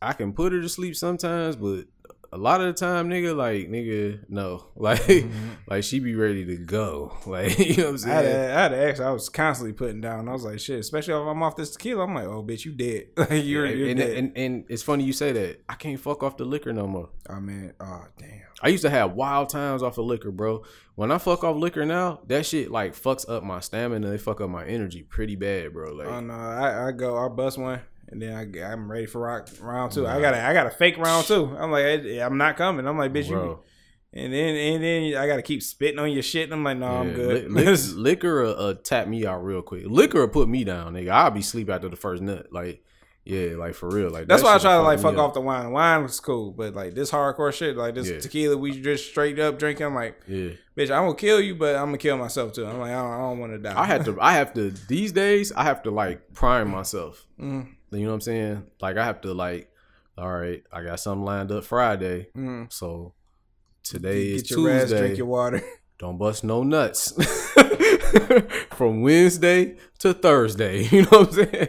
I 0.00 0.12
can 0.12 0.32
put 0.32 0.52
her 0.52 0.60
to 0.60 0.68
sleep 0.68 0.96
sometimes, 0.96 1.56
but 1.56 1.84
a 2.32 2.38
lot 2.38 2.60
of 2.60 2.68
the 2.68 2.72
time, 2.72 3.08
nigga, 3.08 3.34
like 3.34 3.68
nigga, 3.68 4.20
no, 4.28 4.66
like 4.76 5.00
mm-hmm. 5.00 5.48
like 5.68 5.82
she 5.82 5.98
be 5.98 6.14
ready 6.14 6.44
to 6.44 6.56
go, 6.56 7.16
like 7.26 7.58
you 7.58 7.76
know 7.76 7.92
what 7.92 8.04
I'm 8.04 8.10
I 8.10 8.14
had, 8.14 8.24
saying. 8.24 8.50
I 8.50 8.62
had 8.62 8.72
an 8.72 8.88
ex 8.88 9.00
I 9.00 9.10
was 9.10 9.28
constantly 9.28 9.72
putting 9.72 10.00
down. 10.00 10.28
I 10.28 10.32
was 10.32 10.44
like, 10.44 10.60
shit, 10.60 10.78
especially 10.78 11.14
if 11.14 11.20
I'm 11.20 11.42
off 11.42 11.56
this 11.56 11.72
tequila. 11.72 12.04
I'm 12.04 12.14
like, 12.14 12.26
oh, 12.26 12.42
bitch, 12.42 12.64
you 12.64 12.72
dead. 12.72 13.08
Like, 13.16 13.44
you're, 13.44 13.66
Yeah, 13.66 13.72
you're 13.72 13.88
and, 13.88 13.98
dead. 13.98 14.16
and 14.16 14.32
and 14.36 14.64
it's 14.68 14.82
funny 14.82 15.04
you 15.04 15.12
say 15.12 15.32
that. 15.32 15.62
I 15.68 15.74
can't 15.74 15.98
fuck 15.98 16.22
off 16.22 16.36
the 16.36 16.44
liquor 16.44 16.72
no 16.72 16.86
more. 16.86 17.10
oh 17.28 17.40
man, 17.40 17.74
oh 17.80 18.06
damn. 18.18 18.42
I 18.62 18.68
used 18.68 18.82
to 18.84 18.90
have 18.90 19.12
wild 19.14 19.48
times 19.48 19.82
off 19.82 19.98
of 19.98 20.04
liquor, 20.04 20.30
bro. 20.30 20.62
When 20.94 21.10
I 21.10 21.18
fuck 21.18 21.44
off 21.44 21.56
liquor 21.56 21.86
now, 21.86 22.20
that 22.26 22.44
shit 22.46 22.70
like 22.70 22.94
fucks 22.94 23.28
up 23.28 23.42
my 23.42 23.60
stamina. 23.60 24.08
They 24.08 24.18
fuck 24.18 24.40
up 24.40 24.50
my 24.50 24.64
energy 24.66 25.02
pretty 25.02 25.34
bad, 25.34 25.72
bro. 25.72 25.92
Like 25.94 26.08
Oh 26.08 26.20
no, 26.20 26.34
I, 26.34 26.88
I 26.88 26.92
go, 26.92 27.16
I 27.16 27.28
bust 27.28 27.58
one, 27.58 27.80
and 28.10 28.20
then 28.22 28.34
I, 28.34 28.72
I'm 28.72 28.90
ready 28.90 29.06
for 29.06 29.20
rock 29.20 29.48
round 29.60 29.92
two. 29.92 30.06
I 30.06 30.20
got 30.20 30.34
a, 30.34 30.42
I 30.44 30.52
got 30.52 30.66
a 30.66 30.70
fake 30.70 30.98
round 30.98 31.26
two. 31.26 31.54
I'm 31.58 31.70
like, 31.70 31.84
I, 31.84 32.20
I'm 32.24 32.36
not 32.38 32.56
coming. 32.56 32.86
I'm 32.86 32.98
like, 32.98 33.12
bitch, 33.12 33.28
you. 33.28 33.60
And 34.12 34.32
then 34.32 34.56
and 34.56 34.82
then 34.82 35.16
I 35.22 35.28
gotta 35.28 35.42
keep 35.42 35.62
spitting 35.62 36.00
on 36.00 36.10
your 36.10 36.22
shit. 36.24 36.44
And 36.44 36.54
I'm 36.54 36.64
like, 36.64 36.78
no, 36.78 36.86
I'm 36.88 37.12
good. 37.12 37.50
li- 37.52 37.64
lic- 37.64 37.78
liquor 37.94 38.44
uh, 38.44 38.50
uh, 38.50 38.74
tap 38.74 39.06
me 39.06 39.24
out 39.24 39.44
real 39.44 39.62
quick. 39.62 39.84
Liquor 39.86 40.26
put 40.26 40.48
me 40.48 40.64
down, 40.64 40.94
nigga. 40.94 41.10
I'll 41.10 41.30
be 41.30 41.42
sleep 41.42 41.70
after 41.70 41.88
the 41.88 41.94
first 41.94 42.20
nut. 42.20 42.48
Like, 42.52 42.82
yeah, 43.24 43.50
like 43.56 43.74
for 43.74 43.88
real. 43.88 44.10
Like 44.10 44.26
That's 44.26 44.42
that 44.42 44.48
why 44.48 44.54
I 44.56 44.58
try 44.58 44.76
to 44.78 44.82
like 44.82 44.98
fuck 44.98 45.14
up. 45.14 45.20
off 45.20 45.34
the 45.34 45.40
wine. 45.40 45.70
Wine 45.70 46.02
was 46.02 46.18
cool, 46.18 46.50
but 46.50 46.74
like 46.74 46.94
this 46.94 47.12
hardcore 47.12 47.52
shit, 47.52 47.76
like 47.76 47.94
this 47.94 48.10
Yeah. 48.10 48.18
tequila, 48.18 48.56
we 48.56 48.80
just 48.80 49.08
straight 49.10 49.38
up 49.38 49.60
drinking. 49.60 49.86
I'm 49.86 49.94
like, 49.94 50.20
Yeah, 50.26 50.48
bitch, 50.76 50.90
I'm 50.90 51.04
gonna 51.04 51.14
kill 51.14 51.40
you, 51.40 51.54
but 51.54 51.76
I'm 51.76 51.84
gonna 51.86 51.98
kill 51.98 52.16
myself 52.16 52.52
too. 52.54 52.66
I'm 52.66 52.80
like, 52.80 52.90
I 52.90 52.94
don't, 52.94 53.16
don't 53.20 53.38
want 53.38 53.52
to 53.52 53.58
die. 53.58 53.80
I 53.80 53.84
have 53.84 54.04
to. 54.06 54.18
I 54.20 54.32
have 54.32 54.52
to. 54.54 54.70
These 54.88 55.12
days, 55.12 55.52
I 55.52 55.62
have 55.62 55.84
to 55.84 55.92
like 55.92 56.32
prime 56.34 56.68
myself. 56.68 57.28
Mhm. 57.40 57.68
You 57.90 58.00
know 58.02 58.08
what 58.08 58.14
I'm 58.14 58.20
saying? 58.20 58.66
Like 58.80 58.96
I 58.96 59.04
have 59.04 59.20
to 59.22 59.34
like. 59.34 59.68
All 60.18 60.30
right, 60.30 60.62
I 60.70 60.82
got 60.82 61.00
something 61.00 61.24
lined 61.24 61.50
up 61.50 61.64
Friday, 61.64 62.28
Mhm. 62.36 62.70
so 62.70 63.14
today 63.82 64.32
get 64.32 64.42
is 64.42 64.50
your 64.50 64.68
ass, 64.70 64.82
Tuesday. 64.82 64.98
drink 64.98 65.16
your 65.18 65.26
water. 65.28 65.62
Don't 65.98 66.18
bust 66.18 66.44
no 66.44 66.62
nuts 66.62 67.12
from 68.74 69.02
Wednesday 69.02 69.76
to 70.00 70.12
Thursday. 70.12 70.84
You 70.90 71.02
know 71.02 71.08
what 71.20 71.28
I'm 71.28 71.32
saying? 71.32 71.68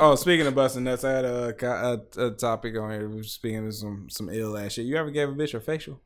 oh, 0.00 0.14
speaking 0.16 0.46
of 0.46 0.54
busting 0.54 0.84
nuts, 0.84 1.04
I 1.04 1.10
had 1.12 1.24
a, 1.24 1.54
a, 2.16 2.26
a 2.26 2.30
topic 2.32 2.76
on 2.76 2.90
here. 2.90 3.08
We 3.08 3.16
were 3.16 3.22
speaking 3.22 3.66
of 3.66 3.74
some 3.74 4.08
some 4.10 4.28
ill 4.30 4.56
ass 4.58 4.72
shit. 4.72 4.86
You 4.86 4.96
ever 4.96 5.10
gave 5.10 5.28
a 5.28 5.32
bitch 5.32 5.54
a 5.54 5.60
facial? 5.60 6.00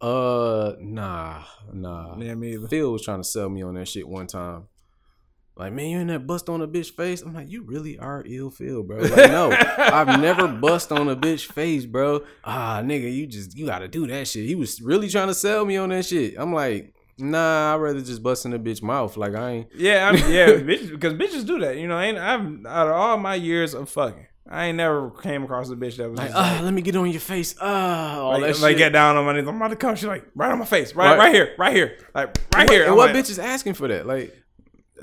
Uh, 0.00 0.74
nah, 0.80 1.42
nah. 1.72 2.16
Yeah, 2.18 2.34
me 2.34 2.54
either. 2.54 2.68
Phil 2.68 2.92
was 2.92 3.02
trying 3.02 3.20
to 3.20 3.24
sell 3.28 3.48
me 3.48 3.62
on 3.62 3.74
that 3.74 3.88
shit 3.88 4.06
one 4.08 4.26
time. 4.26 4.68
Like, 5.56 5.72
man, 5.72 5.86
you 5.86 5.98
in 6.00 6.08
that 6.08 6.26
bust 6.26 6.48
on 6.48 6.62
a 6.62 6.66
bitch 6.68 6.90
face? 6.96 7.22
I'm 7.22 7.32
like, 7.32 7.48
you 7.48 7.62
really 7.62 7.96
are 7.98 8.24
ill, 8.26 8.50
Phil, 8.50 8.82
bro. 8.82 8.98
Like, 8.98 9.30
no, 9.30 9.52
I've 9.78 10.20
never 10.20 10.48
bust 10.60 10.90
on 10.90 11.08
a 11.08 11.14
bitch 11.14 11.46
face, 11.46 11.86
bro. 11.86 12.24
Ah, 12.44 12.80
nigga, 12.82 13.12
you 13.14 13.26
just 13.28 13.56
you 13.56 13.66
gotta 13.66 13.86
do 13.86 14.06
that 14.08 14.26
shit. 14.26 14.46
He 14.46 14.56
was 14.56 14.80
really 14.82 15.08
trying 15.08 15.28
to 15.28 15.34
sell 15.34 15.64
me 15.64 15.76
on 15.76 15.90
that 15.90 16.06
shit. 16.06 16.34
I'm 16.38 16.52
like, 16.52 16.92
nah, 17.18 17.72
I'd 17.74 17.80
rather 17.80 18.00
just 18.00 18.20
bust 18.20 18.46
in 18.46 18.52
a 18.52 18.58
bitch 18.58 18.82
mouth. 18.82 19.16
Like, 19.16 19.36
I 19.36 19.50
ain't. 19.50 19.68
Yeah, 19.76 20.08
I'm, 20.08 20.14
yeah, 20.32 20.48
bitches, 20.48 20.90
because 20.90 21.14
bitches 21.14 21.46
do 21.46 21.60
that. 21.60 21.76
You 21.76 21.86
know, 21.86 22.00
ain't 22.00 22.18
I've 22.18 22.66
out 22.66 22.88
of 22.88 22.92
all 22.94 23.16
my 23.18 23.36
years 23.36 23.74
of 23.74 23.88
fucking, 23.88 24.26
I 24.50 24.66
ain't 24.66 24.76
never 24.76 25.10
came 25.12 25.44
across 25.44 25.70
a 25.70 25.76
bitch 25.76 25.98
that 25.98 26.10
was 26.10 26.18
Like, 26.18 26.30
just 26.30 26.36
ah, 26.36 26.62
let 26.64 26.74
me 26.74 26.82
get 26.82 26.96
on 26.96 27.08
your 27.12 27.20
face. 27.20 27.54
Ah, 27.60 28.18
all 28.18 28.40
like, 28.40 28.54
that 28.54 28.60
like 28.60 28.76
get 28.76 28.92
down 28.92 29.16
on 29.16 29.24
my 29.24 29.32
knees. 29.34 29.46
I'm 29.46 29.54
about 29.54 29.68
to 29.68 29.76
come. 29.76 29.94
She's 29.94 30.06
like, 30.06 30.26
right 30.34 30.50
on 30.50 30.58
my 30.58 30.64
face, 30.64 30.96
right, 30.96 31.10
Right. 31.10 31.18
right, 31.18 31.32
here, 31.34 31.54
right 31.58 31.76
here, 31.76 31.98
like 32.12 32.36
right 32.52 32.62
And 32.62 32.70
here. 32.70 32.80
what, 32.86 32.90
I'm 32.90 32.96
what 32.96 33.14
like, 33.14 33.24
bitch 33.24 33.30
is 33.30 33.38
asking 33.38 33.74
for 33.74 33.86
that? 33.86 34.04
Like, 34.04 34.34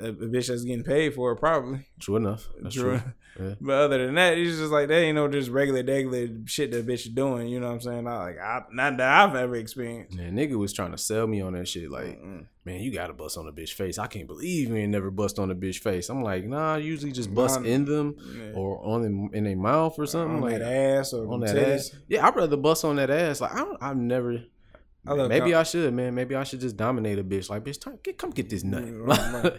A, 0.02 0.08
a 0.08 0.12
bitch 0.12 0.48
that's 0.48 0.64
getting 0.64 0.84
paid 0.84 1.14
for 1.14 1.32
it, 1.32 1.36
probably. 1.36 1.86
true 2.00 2.16
enough. 2.16 2.48
That's 2.60 2.74
True. 2.74 2.98
true. 2.98 3.12
Yeah. 3.40 3.54
But 3.62 3.72
other 3.72 4.04
than 4.06 4.14
that, 4.16 4.36
it's 4.36 4.58
just 4.58 4.70
like 4.70 4.88
they 4.88 5.04
ain't 5.06 5.14
no 5.14 5.26
just 5.26 5.48
regular, 5.48 5.82
regular 5.82 6.28
shit 6.44 6.70
that 6.72 6.86
bitch 6.86 7.06
is 7.06 7.08
doing. 7.08 7.48
You 7.48 7.60
know 7.60 7.68
what 7.68 7.72
I'm 7.76 7.80
saying? 7.80 8.06
I, 8.06 8.18
like, 8.18 8.38
I, 8.38 8.60
not 8.72 8.98
that 8.98 9.08
I've 9.10 9.34
ever 9.34 9.54
experienced. 9.56 10.18
Man, 10.18 10.36
nigga 10.36 10.56
was 10.58 10.74
trying 10.74 10.90
to 10.92 10.98
sell 10.98 11.26
me 11.26 11.40
on 11.40 11.54
that 11.54 11.66
shit. 11.66 11.90
Like, 11.90 12.20
man, 12.66 12.80
you 12.82 12.92
gotta 12.92 13.14
bust 13.14 13.38
on 13.38 13.48
a 13.48 13.52
bitch 13.52 13.72
face. 13.72 13.96
I 13.96 14.06
can't 14.06 14.26
believe 14.26 14.68
you 14.68 14.76
ain't 14.76 14.92
never 14.92 15.10
bust 15.10 15.38
on 15.38 15.50
a 15.50 15.54
bitch 15.54 15.78
face. 15.78 16.10
I'm 16.10 16.22
like, 16.22 16.44
nah, 16.44 16.74
I 16.74 16.78
usually 16.78 17.10
just 17.10 17.32
bust 17.34 17.58
Nah, 17.62 17.66
in 17.66 17.86
them 17.86 18.16
yeah. 18.36 18.52
or 18.54 18.84
on 18.84 19.00
them 19.02 19.30
in 19.32 19.44
their 19.44 19.56
mouth 19.56 19.98
or 19.98 20.04
something. 20.04 20.36
on 20.36 20.42
like 20.42 20.58
that 20.58 20.70
ass 20.98 21.14
or 21.14 21.26
on 21.32 21.40
that 21.40 21.56
titties. 21.56 21.74
ass. 21.74 21.90
Yeah, 22.08 22.26
I'd 22.26 22.36
rather 22.36 22.58
bust 22.58 22.84
on 22.84 22.96
that 22.96 23.08
ass. 23.08 23.40
Like, 23.40 23.54
I 23.54 23.60
don't, 23.60 23.78
I've 23.82 23.96
never. 23.96 24.42
I 25.06 25.14
love 25.14 25.28
maybe 25.28 25.50
com- 25.50 25.60
I 25.60 25.62
should, 25.64 25.92
man. 25.94 26.14
Maybe 26.14 26.36
I 26.36 26.44
should 26.44 26.60
just 26.60 26.76
dominate 26.76 27.18
a 27.18 27.24
bitch. 27.24 27.50
Like, 27.50 27.64
bitch, 27.64 27.80
come 27.82 27.98
get, 28.04 28.16
come 28.18 28.30
get 28.30 28.48
this 28.48 28.62
nut. 28.62 28.84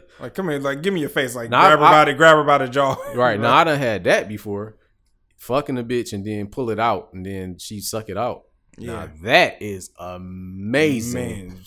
like, 0.20 0.34
come 0.36 0.50
here, 0.50 0.60
like, 0.60 0.82
give 0.82 0.94
me 0.94 1.02
your 1.02 1.10
face, 1.10 1.36
like, 1.36 1.50
Nah, 1.50 1.62
grab 1.68 1.80
her 1.80 1.86
I- 1.86 1.92
by 1.92 2.06
the, 2.12 2.14
grab 2.18 2.38
her 2.38 2.44
by 2.46 2.58
the 2.60 2.68
jaw. 2.70 2.96
right 3.16 3.40
now, 3.40 3.54
I 3.54 3.64
done 3.66 3.78
had 3.80 4.06
that 4.06 4.28
before. 4.30 4.78
Fucking 5.38 5.78
a 5.78 5.84
bitch 5.84 6.14
and 6.14 6.26
then 6.26 6.48
pull 6.48 6.70
it 6.70 6.80
out 6.80 7.10
and 7.14 7.26
then 7.26 7.58
she 7.60 7.82
suck 7.82 8.08
it 8.08 8.18
out. 8.18 8.44
Yeah. 8.78 8.94
Now 8.94 9.10
that 9.24 9.62
is 9.62 9.92
amazing. 10.00 11.48
Man, 11.50 11.60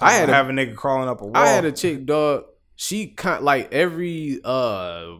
I 0.00 0.06
I 0.06 0.12
had 0.14 0.28
a- 0.28 0.32
have 0.32 0.48
a 0.48 0.52
nigga 0.52 0.74
crawling 0.74 1.08
up 1.08 1.20
a 1.20 1.24
wall. 1.24 1.36
I 1.36 1.46
had 1.46 1.64
a 1.64 1.72
chick 1.72 2.04
dog. 2.06 2.44
She 2.74 3.08
kind 3.08 3.44
like 3.44 3.72
every 3.72 4.40
uh 4.44 5.16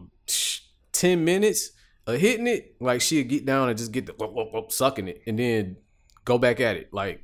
ten 0.91 1.23
minutes 1.25 1.71
of 2.07 2.19
hitting 2.19 2.47
it, 2.47 2.75
like 2.79 3.01
she'd 3.01 3.29
get 3.29 3.45
down 3.45 3.69
and 3.69 3.77
just 3.77 3.91
get 3.91 4.05
the 4.05 4.13
whoop, 4.13 4.33
whoop, 4.33 4.49
whoop, 4.53 4.71
sucking 4.71 5.07
it, 5.07 5.21
and 5.27 5.37
then 5.39 5.77
go 6.25 6.37
back 6.37 6.59
at 6.59 6.75
it, 6.75 6.93
like 6.93 7.23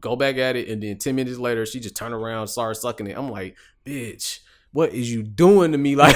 go 0.00 0.16
back 0.16 0.36
at 0.36 0.56
it, 0.56 0.68
and 0.68 0.82
then 0.82 0.98
ten 0.98 1.14
minutes 1.14 1.38
later 1.38 1.66
she 1.66 1.80
just 1.80 1.96
turn 1.96 2.12
around, 2.12 2.48
start 2.48 2.76
sucking 2.76 3.06
it. 3.06 3.16
I'm 3.16 3.30
like, 3.30 3.56
bitch, 3.84 4.40
what 4.72 4.92
is 4.92 5.12
you 5.12 5.22
doing 5.22 5.72
to 5.72 5.78
me? 5.78 5.96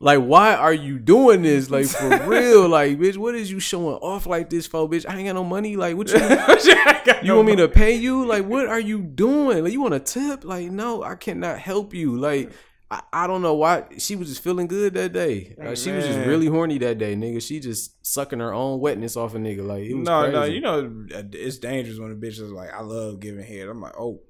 Like, 0.00 0.18
like 0.18 0.18
why 0.18 0.54
are 0.54 0.72
you 0.72 0.98
doing 0.98 1.42
this? 1.42 1.70
Like 1.70 1.86
for 1.86 2.08
real? 2.26 2.68
Like, 2.68 2.98
bitch, 2.98 3.16
what 3.16 3.34
is 3.34 3.50
you 3.50 3.60
showing 3.60 3.96
off 3.96 4.26
like 4.26 4.50
this 4.50 4.66
for, 4.66 4.88
bitch? 4.88 5.08
I 5.08 5.16
ain't 5.16 5.26
got 5.26 5.34
no 5.34 5.44
money. 5.44 5.76
Like, 5.76 5.96
what 5.96 6.12
you? 6.12 6.18
You 7.22 7.36
want 7.36 7.46
me 7.46 7.56
to 7.56 7.68
pay 7.68 7.94
you? 7.94 8.26
Like, 8.26 8.46
what 8.46 8.66
are 8.66 8.80
you 8.80 9.02
doing? 9.02 9.62
Like, 9.62 9.72
you 9.72 9.80
want 9.80 9.94
a 9.94 10.00
tip? 10.00 10.44
Like, 10.44 10.70
no, 10.70 11.02
I 11.02 11.14
cannot 11.14 11.58
help 11.58 11.94
you. 11.94 12.16
Like, 12.16 12.50
I, 12.94 13.24
I 13.24 13.26
don't 13.26 13.42
know 13.42 13.54
why 13.54 13.84
she 13.98 14.14
was 14.14 14.28
just 14.28 14.42
feeling 14.42 14.68
good 14.68 14.94
that 14.94 15.12
day. 15.12 15.56
Like, 15.58 15.76
she 15.76 15.90
was 15.90 16.06
just 16.06 16.26
really 16.26 16.46
horny 16.46 16.78
that 16.78 16.98
day, 16.98 17.16
nigga. 17.16 17.42
She 17.42 17.58
just 17.58 18.06
sucking 18.06 18.38
her 18.38 18.54
own 18.54 18.78
wetness 18.78 19.16
off 19.16 19.34
a 19.34 19.38
nigga. 19.38 19.66
Like, 19.66 19.82
it 19.82 19.94
was 19.94 20.06
no, 20.06 20.20
crazy. 20.22 20.32
no, 20.32 20.44
you 20.44 20.60
know 20.60 21.06
it's 21.32 21.58
dangerous 21.58 21.98
when 21.98 22.12
a 22.12 22.14
bitch 22.14 22.40
is 22.40 22.52
like, 22.52 22.72
I 22.72 22.82
love 22.82 23.18
giving 23.18 23.44
head. 23.44 23.68
I'm 23.68 23.80
like, 23.80 23.98
oh, 23.98 24.20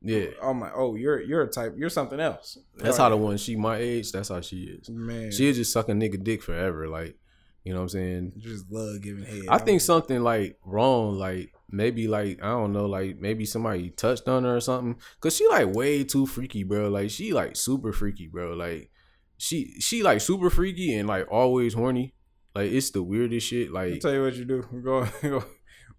yeah. 0.00 0.28
I'm 0.42 0.60
like, 0.60 0.72
oh, 0.74 0.94
you're 0.94 1.20
you're 1.20 1.42
a 1.42 1.48
type, 1.48 1.74
you're 1.76 1.90
something 1.90 2.20
else. 2.20 2.56
That's 2.76 2.96
how 2.96 3.10
the 3.10 3.16
one 3.16 3.36
she 3.36 3.56
my 3.56 3.76
age. 3.76 4.12
That's 4.12 4.30
how 4.30 4.40
she 4.40 4.62
is. 4.62 4.88
man. 4.88 5.30
She'll 5.30 5.54
just 5.54 5.72
sucking 5.72 6.00
nigga 6.00 6.22
dick 6.22 6.42
forever. 6.42 6.88
Like, 6.88 7.16
you 7.62 7.72
know 7.72 7.80
what 7.80 7.84
I'm 7.84 7.88
saying? 7.90 8.32
just 8.38 8.70
love 8.70 9.02
giving 9.02 9.24
head. 9.24 9.44
I 9.48 9.58
think 9.58 9.80
something 9.80 10.22
like 10.22 10.58
wrong, 10.64 11.18
like 11.18 11.53
maybe 11.70 12.06
like 12.08 12.38
I 12.42 12.48
don't 12.50 12.72
know, 12.72 12.86
like 12.86 13.18
maybe 13.18 13.44
somebody 13.44 13.90
touched 13.90 14.28
on 14.28 14.44
her 14.44 14.56
or 14.56 14.60
something. 14.60 14.96
Cause 15.20 15.36
she 15.36 15.46
like 15.48 15.74
way 15.74 16.04
too 16.04 16.26
freaky, 16.26 16.62
bro. 16.64 16.88
Like 16.88 17.10
she 17.10 17.32
like 17.32 17.56
super 17.56 17.92
freaky, 17.92 18.26
bro. 18.28 18.54
Like 18.54 18.90
she 19.38 19.74
she 19.80 20.02
like 20.02 20.20
super 20.20 20.50
freaky 20.50 20.94
and 20.94 21.08
like 21.08 21.26
always 21.30 21.74
horny. 21.74 22.14
Like 22.54 22.70
it's 22.70 22.90
the 22.90 23.02
weirdest 23.02 23.48
shit. 23.48 23.72
Like 23.72 23.94
I'll 23.94 23.98
tell 23.98 24.12
you 24.14 24.22
what 24.22 24.34
you 24.36 24.44
do. 24.44 24.62
Go, 24.84 25.06
go 25.22 25.44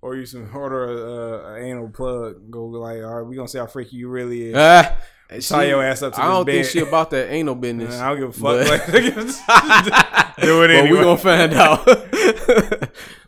or 0.02 0.16
you 0.16 0.26
some 0.26 0.50
order 0.56 0.84
a, 0.86 1.54
a 1.56 1.64
anal 1.66 1.90
plug. 1.90 2.50
Go 2.52 2.66
like, 2.68 3.04
all 3.04 3.16
right, 3.22 3.28
we 3.28 3.36
gonna 3.36 3.48
see 3.48 3.58
how 3.58 3.66
freaky 3.68 3.98
you 3.98 4.08
really 4.10 4.50
is. 4.50 4.56
ah, 4.56 4.96
Tie 5.42 5.64
your 5.66 5.84
ass 5.84 6.04
up 6.04 6.14
to 6.14 6.22
I 6.22 6.28
don't 6.28 6.46
think 6.46 6.64
bed. 6.66 6.72
she 6.72 6.80
about 6.80 7.10
that 7.10 7.32
anal 7.32 7.56
business. 7.56 8.00
I 8.00 8.10
don't 8.10 8.20
give 8.20 8.30
a 8.30 8.32
fuck. 8.34 8.68
But- 8.68 8.70
Like, 8.70 8.86
do 10.38 10.64
it 10.64 10.68
but 10.68 10.70
anyway. 10.70 10.92
we 10.92 10.98
gonna 11.04 11.18
find 11.18 11.54
out. 11.56 11.84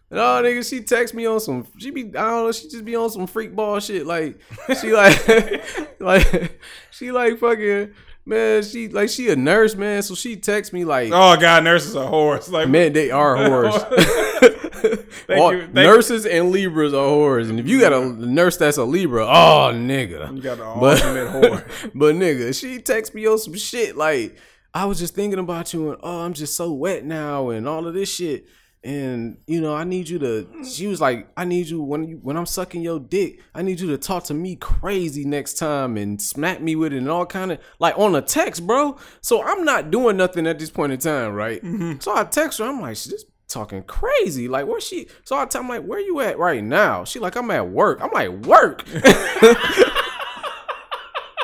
No, 0.09 0.37
oh, 0.37 0.41
nigga, 0.43 0.67
she 0.67 0.81
text 0.81 1.13
me 1.13 1.25
on 1.25 1.39
some. 1.39 1.67
She 1.77 1.91
be, 1.91 2.01
I 2.05 2.29
don't 2.29 2.45
know. 2.45 2.51
She 2.51 2.69
just 2.69 2.85
be 2.85 2.95
on 2.95 3.09
some 3.09 3.27
freak 3.27 3.55
ball 3.55 3.79
shit. 3.79 4.05
Like 4.05 4.39
she 4.79 4.93
like, 4.93 5.99
like 5.99 6.59
she 6.91 7.11
like 7.11 7.39
fucking 7.39 7.93
man. 8.25 8.63
She 8.63 8.87
like 8.87 9.09
she 9.09 9.29
a 9.29 9.35
nurse, 9.35 9.75
man. 9.75 10.01
So 10.03 10.15
she 10.15 10.37
text 10.37 10.71
me 10.71 10.85
like, 10.85 11.11
oh 11.13 11.35
god, 11.37 11.63
nurses 11.65 11.95
are 11.95 12.09
whores. 12.09 12.49
Like 12.49 12.69
man, 12.69 12.93
they 12.93 13.11
are 13.11 13.35
whores. 13.37 14.63
Thank 15.27 15.41
All- 15.41 15.53
you, 15.53 15.67
nurses 15.67 16.25
and 16.25 16.51
Libras 16.51 16.93
are 16.93 17.05
whores, 17.07 17.49
and 17.49 17.59
if 17.59 17.67
you 17.67 17.79
got 17.81 17.91
a 17.91 18.05
nurse 18.05 18.55
that's 18.57 18.77
a 18.77 18.83
Libra, 18.85 19.25
oh 19.25 19.71
nigga, 19.73 20.33
You 20.35 20.41
got 20.41 20.57
the 20.59 20.63
but, 20.79 21.03
ultimate 21.03 21.27
whore. 21.51 21.91
but 21.95 22.15
nigga, 22.15 22.57
she 22.57 22.79
text 22.79 23.13
me 23.13 23.27
on 23.27 23.39
some 23.39 23.55
shit 23.55 23.97
like 23.97 24.37
I 24.73 24.85
was 24.85 24.99
just 24.99 25.15
thinking 25.15 25.39
about 25.39 25.73
you 25.73 25.89
and 25.89 25.99
oh 26.03 26.21
I'm 26.21 26.33
just 26.33 26.55
so 26.55 26.71
wet 26.71 27.03
now 27.03 27.49
and 27.49 27.67
all 27.67 27.87
of 27.87 27.93
this 27.93 28.13
shit. 28.13 28.45
And 28.87 29.37
you 29.47 29.59
know, 29.59 29.75
I 29.75 29.83
need 29.83 30.07
you 30.07 30.17
to 30.19 30.47
she 30.63 30.87
was 30.87 31.01
like, 31.01 31.27
I 31.35 31.43
need 31.43 31.67
you 31.67 31.81
when 31.81 32.05
you 32.07 32.19
when 32.23 32.37
I'm 32.37 32.45
sucking 32.45 32.81
your 32.81 33.01
dick, 33.01 33.41
I 33.53 33.61
need 33.61 33.81
you 33.81 33.87
to 33.87 33.97
talk 33.97 34.23
to 34.25 34.33
me 34.33 34.55
crazy 34.55 35.25
next 35.25 35.55
time 35.55 35.97
and 35.97 36.21
smack 36.21 36.61
me 36.61 36.77
with 36.77 36.93
it 36.93 36.99
and 36.99 37.09
all 37.09 37.25
kind 37.25 37.51
of 37.51 37.59
like 37.79 37.99
on 37.99 38.15
a 38.15 38.21
text, 38.21 38.65
bro. 38.65 38.97
So 39.19 39.43
I'm 39.43 39.65
not 39.65 39.91
doing 39.91 40.15
nothing 40.15 40.47
at 40.47 40.57
this 40.57 40.69
point 40.69 40.93
in 40.93 40.99
time, 40.99 41.33
right? 41.33 41.61
Mm-hmm. 41.61 41.99
So 41.99 42.15
I 42.15 42.23
text 42.23 42.59
her, 42.59 42.65
I'm 42.65 42.79
like, 42.79 42.95
she's 42.95 43.11
just 43.11 43.25
talking 43.49 43.83
crazy. 43.83 44.47
Like, 44.47 44.67
where 44.67 44.79
she? 44.79 45.07
So 45.25 45.37
I 45.37 45.45
tell 45.47 45.63
her, 45.63 45.65
I'm 45.65 45.69
like, 45.69 45.85
where 45.85 45.99
you 45.99 46.21
at 46.21 46.39
right 46.39 46.63
now? 46.63 47.03
She 47.03 47.19
like, 47.19 47.35
I'm 47.35 47.51
at 47.51 47.67
work. 47.67 47.99
I'm 48.01 48.11
like, 48.11 48.29
work. 48.45 48.85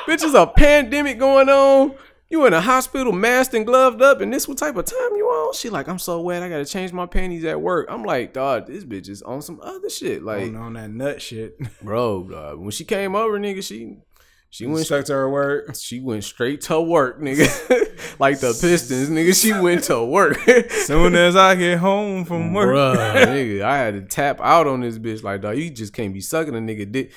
Bitch, 0.06 0.24
is 0.24 0.32
a 0.32 0.46
pandemic 0.46 1.18
going 1.18 1.50
on. 1.50 1.94
You 2.34 2.46
in 2.46 2.52
a 2.52 2.60
hospital, 2.60 3.12
masked 3.12 3.54
and 3.54 3.64
gloved 3.64 4.02
up, 4.02 4.20
and 4.20 4.32
this 4.32 4.48
what 4.48 4.58
type 4.58 4.74
of 4.74 4.86
time 4.86 5.14
you 5.14 5.24
on? 5.24 5.54
She 5.54 5.70
like, 5.70 5.86
I'm 5.86 6.00
so 6.00 6.20
wet, 6.20 6.42
I 6.42 6.48
gotta 6.48 6.64
change 6.64 6.92
my 6.92 7.06
panties 7.06 7.44
at 7.44 7.60
work. 7.60 7.86
I'm 7.88 8.02
like, 8.02 8.32
dog, 8.32 8.66
this 8.66 8.82
bitch 8.82 9.08
is 9.08 9.22
on 9.22 9.40
some 9.40 9.60
other 9.62 9.88
shit. 9.88 10.20
Like, 10.24 10.48
on, 10.48 10.56
on 10.56 10.72
that 10.72 10.90
nut 10.90 11.22
shit. 11.22 11.56
bro, 11.82 12.24
dog, 12.24 12.58
when 12.58 12.72
she 12.72 12.82
came 12.84 13.14
over, 13.14 13.38
nigga, 13.38 13.62
she 13.62 13.98
she 14.54 14.66
went 14.66 14.84
straight 14.84 15.06
to 15.06 15.12
her 15.12 15.28
work. 15.28 15.74
she 15.74 15.98
went 15.98 16.22
straight 16.22 16.60
to 16.62 16.80
work, 16.80 17.20
nigga. 17.20 17.48
like 18.20 18.38
the 18.38 18.56
Pistons, 18.60 19.10
nigga. 19.10 19.40
She 19.40 19.52
went 19.52 19.82
to 19.84 20.04
work. 20.04 20.38
Soon 20.70 21.16
as 21.16 21.34
I 21.34 21.56
get 21.56 21.78
home 21.78 22.24
from 22.24 22.52
work. 22.52 22.72
Bruh, 22.72 23.26
nigga, 23.26 23.62
I 23.62 23.78
had 23.78 23.94
to 23.94 24.02
tap 24.02 24.40
out 24.40 24.68
on 24.68 24.80
this 24.80 24.96
bitch. 24.96 25.24
Like, 25.24 25.40
dog, 25.40 25.56
you 25.56 25.70
just 25.70 25.92
can't 25.92 26.14
be 26.14 26.20
sucking 26.20 26.54
a 26.54 26.58
nigga 26.58 26.90
dick. 26.90 27.10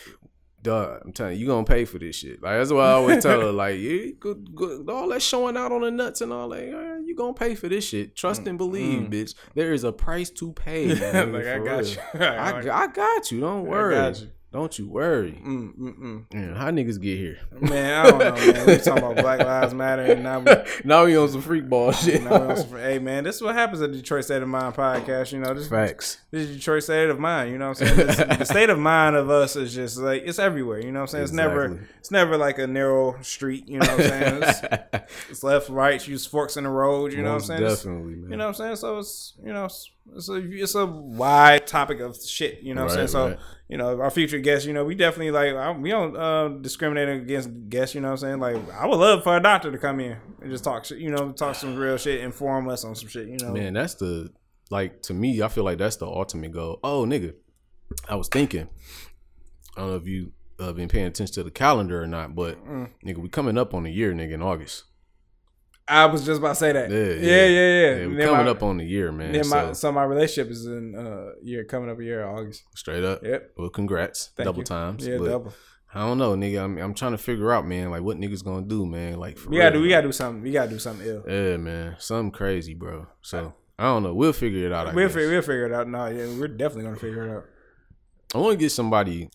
Dog, 0.67 1.01
I'm 1.05 1.13
telling 1.13 1.33
you, 1.33 1.39
you 1.39 1.47
gonna 1.47 1.65
pay 1.65 1.85
for 1.85 1.97
this 1.97 2.15
shit. 2.17 2.41
Like, 2.43 2.57
that's 2.57 2.71
why 2.71 2.85
I 2.85 2.91
always 2.91 3.23
tell 3.23 3.41
her, 3.41 3.51
like, 3.51 3.79
yeah, 3.79 4.11
good, 4.19 4.53
good, 4.55 4.89
all 4.89 5.07
that 5.09 5.21
showing 5.21 5.57
out 5.57 5.71
on 5.71 5.81
the 5.81 5.91
nuts 5.91 6.21
and 6.21 6.31
all 6.33 6.49
that. 6.49 6.65
yeah, 6.67 6.97
You 7.05 7.15
gonna 7.15 7.33
pay 7.33 7.55
for 7.55 7.67
this 7.69 7.87
shit. 7.87 8.15
Trust 8.15 8.45
and 8.47 8.57
believe, 8.57 9.01
mm-hmm. 9.03 9.13
bitch. 9.13 9.33
There 9.55 9.73
is 9.73 9.83
a 9.83 9.91
price 9.91 10.29
to 10.31 10.51
pay. 10.53 10.87
nigga, 10.95 11.33
Like, 11.33 11.45
I 11.47 11.57
got 11.59 11.77
real. 11.79 11.87
you. 11.87 11.97
I, 12.27 12.61
got- 12.61 12.67
I 12.67 12.87
got 12.93 13.31
you. 13.31 13.39
Don't 13.39 13.65
worry. 13.65 13.95
got 13.95 14.19
you. 14.21 14.27
Don't 14.53 14.79
you 14.79 14.87
worry. 14.87 15.41
Mm, 15.45 15.77
mm, 15.77 15.99
mm. 15.99 16.33
Man, 16.33 16.55
how 16.55 16.69
niggas 16.71 17.01
get 17.01 17.17
here? 17.17 17.37
Man, 17.59 17.93
I 18.05 18.09
don't 18.09 18.19
know, 18.19 18.53
man. 18.53 18.65
We 18.65 18.77
talking 18.77 19.03
about 19.03 19.17
Black 19.17 19.39
Lives 19.39 19.73
Matter, 19.73 20.03
and 20.03 20.23
now 20.23 20.39
we 20.39 20.51
now 20.85 21.03
we 21.05 21.17
on 21.17 21.27
some 21.29 21.41
freak 21.41 21.67
ball 21.67 21.91
shit. 21.91 22.23
Now 22.23 22.29
we 22.45 22.51
on 22.51 22.57
some- 22.57 22.69
hey 22.77 22.97
man, 22.97 23.25
this 23.25 23.35
is 23.35 23.41
what 23.41 23.55
happens 23.55 23.81
at 23.81 23.91
Detroit 23.91 24.23
State 24.23 24.41
of 24.41 24.47
Mind 24.47 24.73
podcast. 24.73 25.33
You 25.33 25.39
know, 25.39 25.53
this, 25.53 25.67
Facts. 25.67 26.21
this 26.31 26.43
is 26.47 26.55
Detroit 26.55 26.83
State 26.83 27.09
of 27.09 27.19
Mind. 27.19 27.51
You 27.51 27.57
know 27.57 27.69
what 27.69 27.81
I'm 27.81 27.87
saying? 27.87 28.07
This- 28.07 28.37
the 28.37 28.45
state 28.45 28.69
of 28.69 28.79
mind 28.79 29.17
of 29.17 29.29
us 29.29 29.57
is 29.57 29.75
just 29.75 29.97
like 29.97 30.23
it's 30.25 30.39
everywhere. 30.39 30.79
You 30.79 30.93
know 30.93 30.99
what 31.01 31.03
I'm 31.03 31.07
saying? 31.07 31.23
It's 31.25 31.33
never 31.33 31.85
it's 31.99 32.11
never 32.11 32.37
like 32.37 32.57
a 32.57 32.67
narrow 32.67 33.21
street. 33.21 33.67
You 33.67 33.79
know 33.79 33.85
what 33.87 33.99
I'm 33.99 34.07
saying? 34.07 34.43
It's, 34.43 35.09
it's 35.29 35.43
left, 35.43 35.67
right. 35.69 36.07
Use 36.07 36.25
forks 36.25 36.55
in 36.55 36.63
the 36.63 36.69
road. 36.69 37.11
You 37.11 37.21
know 37.21 37.31
what 37.33 37.41
I'm 37.41 37.47
saying? 37.47 37.63
It's- 37.63 37.83
Definitely, 37.83 38.13
man. 38.15 38.31
you 38.31 38.37
know 38.37 38.45
what 38.45 38.49
I'm 38.49 38.53
saying? 38.65 38.75
So 38.77 38.97
it's 38.99 39.33
you 39.43 39.51
know 39.51 39.65
it's, 39.65 39.91
it's 40.15 40.29
a 40.29 40.35
it's 40.35 40.75
a 40.75 40.85
wide 40.85 41.67
topic 41.67 41.99
of 41.99 42.17
shit. 42.21 42.61
You 42.61 42.73
know 42.73 42.83
what 42.85 42.93
I'm 42.93 42.99
Right. 42.99 43.09
So 43.09 43.37
you 43.69 43.77
know 43.77 43.99
our 43.99 44.09
future 44.09 44.39
guests. 44.39 44.65
You 44.65 44.73
know 44.73 44.83
we 44.85 44.95
definitely 44.95 45.31
like 45.31 45.53
I, 45.55 45.71
we 45.71 45.89
don't 45.89 46.15
uh, 46.15 46.47
discriminate 46.49 47.09
against 47.09 47.49
guests. 47.69 47.93
You 47.95 48.01
know 48.01 48.07
what 48.09 48.23
I'm 48.23 48.39
saying? 48.39 48.39
Like 48.39 48.57
I 48.73 48.85
would 48.87 48.97
love 48.97 49.23
for 49.23 49.35
a 49.37 49.41
doctor 49.41 49.71
to 49.71 49.77
come 49.77 49.99
in 49.99 50.17
and 50.41 50.51
just 50.51 50.63
talk 50.63 50.85
shit. 50.85 50.99
You 50.99 51.11
know, 51.11 51.31
talk 51.31 51.55
some 51.55 51.75
real 51.75 51.97
shit, 51.97 52.21
inform 52.21 52.69
us 52.69 52.83
on 52.83 52.95
some 52.95 53.09
shit. 53.09 53.27
You 53.27 53.37
know, 53.41 53.51
Man, 53.51 53.73
that's 53.73 53.95
the 53.95 54.31
like 54.69 55.01
to 55.03 55.13
me. 55.13 55.41
I 55.41 55.47
feel 55.47 55.63
like 55.63 55.77
that's 55.77 55.97
the 55.97 56.07
ultimate 56.07 56.51
goal. 56.51 56.79
Oh, 56.83 57.05
nigga, 57.05 57.33
I 58.09 58.15
was 58.15 58.27
thinking. 58.27 58.69
I 59.75 59.81
don't 59.81 59.89
know 59.91 59.95
if 59.97 60.07
you 60.07 60.31
uh, 60.59 60.71
been 60.73 60.87
paying 60.89 61.05
attention 61.05 61.33
to 61.35 61.43
the 61.43 61.51
calendar 61.51 62.01
or 62.01 62.07
not, 62.07 62.33
but 62.33 62.57
Mm. 62.65 62.89
nigga, 63.05 63.17
we 63.17 63.29
coming 63.29 63.57
up 63.59 63.75
on 63.75 63.85
a 63.85 63.89
year, 63.89 64.11
nigga, 64.13 64.31
in 64.33 64.41
August. 64.41 64.85
I 65.89 66.05
was 66.05 66.25
just 66.25 66.39
about 66.39 66.49
to 66.49 66.55
say 66.55 66.71
that. 66.73 66.89
Yeah, 66.91 66.97
Yeah, 66.97 67.05
yeah. 67.05 67.45
yeah, 67.47 67.95
yeah. 68.07 68.07
Yeah, 68.19 68.25
coming 68.25 68.45
my- 68.45 68.51
up 68.51 68.61
on 68.63 68.77
the 68.77 68.83
year, 68.85 69.11
man. 69.11 69.31
then 69.31 69.47
my, 69.47 69.67
so 69.67 69.73
so 69.73 69.91
my 69.91 70.03
relationship 70.03 70.51
is 70.51 70.65
in 70.65 70.95
uh 70.95 71.31
year 71.41 71.63
coming 71.63 71.89
up 71.89 71.99
a 71.99 72.03
year 72.03 72.25
August. 72.25 72.63
straight 72.75 73.03
up. 73.03 73.23
Yep. 73.23 73.51
Well, 73.57 73.69
congrats, 73.69 74.31
Thank 74.35 74.45
double 74.45 74.59
you. 74.59 74.65
times. 74.65 75.07
Yeah, 75.07 75.17
but 75.17 75.29
double. 75.29 75.53
I 75.93 76.01
don't 76.01 76.17
know, 76.17 76.35
nigga. 76.35 76.61
I'm, 76.63 76.77
I'm 76.77 76.93
trying 76.93 77.13
to 77.13 77.17
figure 77.17 77.51
out, 77.53 77.65
man, 77.65 77.89
like 77.89 78.01
what 78.03 78.17
niggas 78.17 78.43
gonna 78.43 78.65
do, 78.67 78.85
man. 78.85 79.17
Like 79.19 79.37
for 79.37 79.49
We 79.49 79.57
gotta 79.57 79.71
do. 79.75 79.81
We 79.81 79.87
man. 79.87 79.97
gotta 79.97 80.07
do 80.07 80.11
something. 80.11 80.41
We 80.43 80.51
gotta 80.51 80.69
do 80.69 80.79
something 80.79 81.07
ill. 81.07 81.23
Yeah, 81.27 81.57
man, 81.57 81.95
something 81.99 82.31
crazy, 82.31 82.73
bro. 82.73 83.07
So 83.21 83.53
I 83.79 83.83
don't 83.83 84.03
know. 84.03 84.13
We'll 84.13 84.33
figure 84.33 84.65
it 84.65 84.73
out. 84.73 84.87
I 84.87 84.93
We'll 84.93 85.07
figure. 85.07 85.29
We'll 85.29 85.41
figure 85.41 85.65
it 85.67 85.73
out. 85.73 85.87
No, 85.87 86.07
yeah, 86.07 86.25
we're 86.37 86.49
definitely 86.49 86.83
gonna 86.83 86.97
figure 86.97 87.23
it 87.27 87.37
out. 87.37 87.45
I 88.35 88.39
want 88.39 88.51
to 88.53 88.57
get 88.57 88.71
somebody 88.71 89.29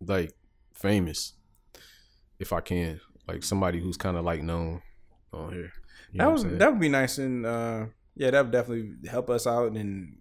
like 0.00 0.32
famous, 0.74 1.32
if 2.38 2.52
I 2.52 2.60
can, 2.60 3.00
like 3.26 3.42
somebody 3.42 3.80
who's 3.80 3.96
kind 3.96 4.16
of 4.18 4.24
like 4.24 4.42
known 4.42 4.82
on 5.32 5.52
here. 5.52 5.72
You 6.12 6.18
that 6.18 6.32
was 6.32 6.44
that 6.44 6.70
would 6.70 6.80
be 6.80 6.88
nice 6.88 7.18
and 7.18 7.44
uh 7.44 7.86
yeah 8.14 8.30
that 8.30 8.42
would 8.42 8.52
definitely 8.52 9.08
help 9.08 9.30
us 9.30 9.46
out 9.46 9.72
and 9.72 10.16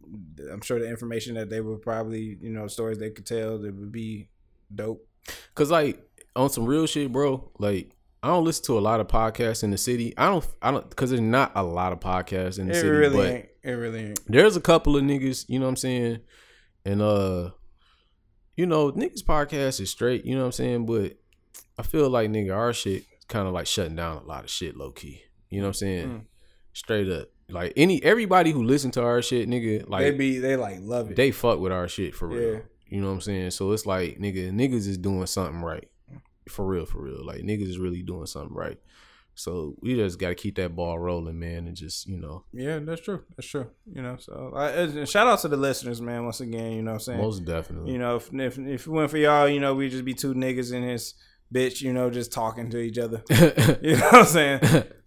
i'm 0.52 0.62
sure 0.62 0.80
the 0.80 0.88
information 0.88 1.36
that 1.36 1.50
they 1.50 1.62
would 1.62 1.82
probably 1.82 2.38
you 2.42 2.50
know 2.50 2.68
stories 2.68 2.98
they 2.98 3.10
could 3.10 3.26
tell 3.26 3.58
that 3.58 3.74
would 3.74 3.92
be 3.92 4.28
dope 4.74 5.08
Cause 5.56 5.72
like 5.72 6.02
on 6.36 6.50
some 6.50 6.66
real 6.66 6.86
shit, 6.86 7.12
bro. 7.12 7.52
Like 7.58 7.92
I 8.24 8.30
don't 8.30 8.46
listen 8.46 8.66
to 8.66 8.78
a 8.78 8.82
lot 8.82 9.00
of 9.00 9.08
podcasts 9.08 9.64
in 9.64 9.72
the 9.72 9.78
city. 9.78 10.14
I 10.18 10.28
don't. 10.28 10.46
I 10.62 10.72
don't 10.72 10.90
because 10.90 11.10
there's 11.10 11.22
not 11.22 11.52
a 11.56 11.64
lot 11.64 11.94
of 11.94 12.00
podcasts 12.00 12.60
in 12.60 12.68
the 12.68 12.74
it 12.74 12.76
city. 12.76 12.90
really 12.90 13.18
but 13.18 13.28
ain't 13.28 13.50
it 13.64 13.72
really 13.72 14.00
ain't 14.08 14.20
there's 14.28 14.56
a 14.56 14.62
couple 14.62 14.96
of 14.96 15.04
niggas. 15.04 15.46
You 15.48 15.60
know 15.60 15.66
what 15.66 15.72
I'm 15.72 15.76
saying? 15.78 16.20
And 16.86 17.02
uh, 17.02 17.52
you 18.56 18.66
know, 18.66 18.92
niggas 18.92 19.24
podcast 19.24 19.82
is 19.82 19.90
straight. 19.90 20.26
You 20.26 20.36
know 20.36 20.42
what 20.42 20.48
I'm 20.48 20.52
saying? 20.54 20.86
But 20.86 21.18
I 21.78 21.84
feel 21.84 22.10
like 22.10 22.30
nigga, 22.30 22.56
our 22.56 22.74
shit 22.74 23.04
kind 23.28 23.48
of 23.48 23.54
like 23.54 23.68
shutting 23.68 23.96
down 23.96 24.18
a 24.18 24.26
lot 24.26 24.44
of 24.44 24.50
shit, 24.50 24.76
low 24.76 24.92
key. 24.92 25.24
You 25.50 25.60
know 25.60 25.66
what 25.66 25.70
I'm 25.70 25.74
saying? 25.74 26.08
Mm. 26.08 26.22
Straight 26.74 27.10
up. 27.10 27.30
Like 27.50 27.74
any 27.78 28.04
everybody 28.04 28.52
who 28.52 28.64
listen 28.64 28.92
to 28.92 29.04
our 29.04 29.22
shit, 29.22 29.48
nigga, 29.50 29.88
like 29.90 30.02
they 30.02 30.12
be 30.12 30.40
they 30.40 30.58
like 30.58 30.80
love 30.82 31.10
it 31.10 31.16
they 31.16 31.32
fuck 31.32 31.60
with 31.60 31.72
our 31.72 31.88
shit 31.88 32.14
for 32.14 32.28
real. 32.28 32.54
Yeah. 32.54 32.60
You 32.90 33.02
know 33.02 33.08
what 33.08 33.14
I'm 33.14 33.22
saying? 33.22 33.52
So 33.52 33.72
it's 33.72 33.86
like 33.86 34.20
nigga, 34.20 34.52
niggas 34.52 34.88
is 34.88 34.98
doing 34.98 35.26
something 35.28 35.62
right. 35.62 35.88
For 36.50 36.66
real, 36.66 36.86
for 36.86 37.02
real. 37.02 37.26
Like 37.26 37.40
niggas 37.42 37.70
is 37.70 37.80
really 37.80 38.02
doing 38.02 38.26
something 38.26 38.54
right. 38.54 38.78
So 39.36 39.76
we 39.82 39.96
just 39.96 40.20
gotta 40.20 40.34
keep 40.36 40.56
that 40.56 40.76
ball 40.76 40.98
rolling, 40.98 41.38
man, 41.38 41.68
and 41.68 41.76
just, 41.76 42.08
you 42.08 42.18
know, 42.18 42.44
yeah 42.54 42.80
that's 42.80 43.02
true 43.02 43.24
that's 43.36 43.48
true 43.48 43.68
you 43.86 44.02
know 44.02 44.18
so 44.20 44.52
I, 44.56 45.06
shout 45.06 45.28
out 45.28 45.40
to 45.42 45.48
the 45.48 45.58
listeners 45.58 46.02
man 46.02 46.26
once 46.26 46.42
again 46.42 46.72
you 46.72 46.82
know 46.82 46.92
what 46.92 46.96
i'm 46.96 47.02
saying 47.02 47.22
most 47.22 47.46
definitely. 47.46 47.92
you 47.92 48.00
know 48.00 48.16
if, 48.16 48.34
if 48.34 48.58
if 48.58 48.88
it 48.88 48.90
went 48.90 49.12
for 49.12 49.18
y'all 49.18 49.48
you 49.48 49.60
know 49.60 49.76
we 49.76 49.90
just 49.90 50.06
be 50.06 50.16
two 50.16 50.34
niggas 50.34 50.74
in 50.74 50.82
his 50.82 51.14
bitch 51.54 51.82
you 51.82 51.94
know 51.94 52.10
just 52.10 52.32
talking 52.32 52.70
to 52.70 52.78
each 52.78 52.98
other 52.98 53.24
you 53.82 53.96
know 53.96 54.06
what 54.06 54.14
i'm 54.16 54.26
saying 54.26 54.60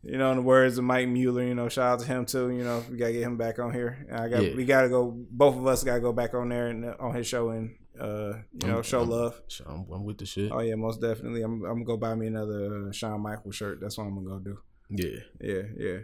You 0.02 0.17
know, 0.17 0.31
in 0.31 0.39
the 0.39 0.43
words 0.43 0.78
of 0.78 0.85
Mike 0.85 1.09
Mueller, 1.09 1.43
you 1.43 1.55
know, 1.55 1.69
shout 1.69 1.93
out 1.93 2.01
to 2.01 2.07
him 2.07 2.25
too. 2.25 2.49
You 2.49 2.65
know, 2.65 2.83
we 2.91 2.97
gotta 2.97 3.12
get 3.12 3.20
him 3.23 3.36
back 3.36 3.59
on 3.59 3.70
here. 3.70 4.07
I 4.10 4.28
got, 4.28 4.43
Yeah. 4.43 4.57
we 4.57 4.65
gotta 4.65 4.89
go. 4.89 5.10
Both 5.31 5.59
of 5.59 5.67
us 5.67 5.85
gotta 5.85 6.01
go 6.01 6.10
back 6.10 6.33
on 6.33 6.49
there 6.49 6.69
and 6.69 6.86
uh, 6.86 6.94
on 6.99 7.15
his 7.15 7.27
show 7.27 7.51
and, 7.51 7.77
uh, 8.01 8.33
you 8.62 8.67
know, 8.67 8.77
I'm- 8.77 8.83
show 8.83 9.01
I'm- 9.01 9.10
love. 9.10 9.39
I'm, 9.67 9.85
I'm 9.93 10.05
with 10.07 10.17
the 10.17 10.25
shit. 10.25 10.51
Oh 10.52 10.60
yeah, 10.60 10.75
most 10.77 11.02
definitely. 11.02 11.43
I'm, 11.43 11.62
I'm 11.67 11.75
gonna 11.75 11.85
go 11.85 11.99
buy 11.99 12.15
me 12.15 12.28
another 12.28 12.86
uh, 12.89 12.93
Shawn 12.93 13.20
Michaels 13.20 13.55
shirt. 13.57 13.78
That's 13.83 13.99
what 13.99 14.05
I'm 14.05 14.15
gonna 14.25 14.39
go 14.39 14.39
do. 14.39 14.59
Yeah. 14.89 15.20
Yeah, 15.39 15.62
yeah. 15.77 15.99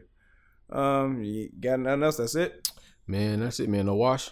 Um, 0.71 1.23
you 1.23 1.49
got 1.59 1.81
nothing 1.81 2.03
else? 2.03 2.19
That's 2.19 2.35
it. 2.35 2.69
Man, 3.07 3.41
that's 3.41 3.61
it, 3.61 3.71
man. 3.71 3.87
No 3.87 3.95
wash. 3.95 4.31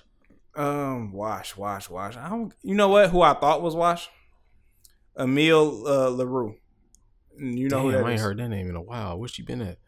Um, 0.55 1.11
Wash, 1.11 1.57
Wash, 1.57 1.89
Wash. 1.89 2.19
I 2.19 2.29
don't. 2.29 2.53
You 2.63 2.75
know 2.75 2.89
what? 2.89 3.09
Who 3.09 3.23
I 3.23 3.33
thought 3.33 3.63
was 3.63 3.75
Wash? 3.75 4.11
Amel 5.17 5.87
uh, 5.87 6.11
Larrieux. 6.11 6.55
You 7.39 7.69
know 7.69 7.77
Damn, 7.79 7.83
who 7.83 7.93
that 7.93 8.05
I 8.05 8.11
ain't 8.11 8.15
is? 8.17 8.23
heard 8.23 8.39
that 8.39 8.49
name 8.49 8.69
in 8.69 8.77
a 8.77 8.83
while. 8.83 9.19
Where 9.19 9.29
she 9.29 9.43
been 9.43 9.61
at? 9.61 9.79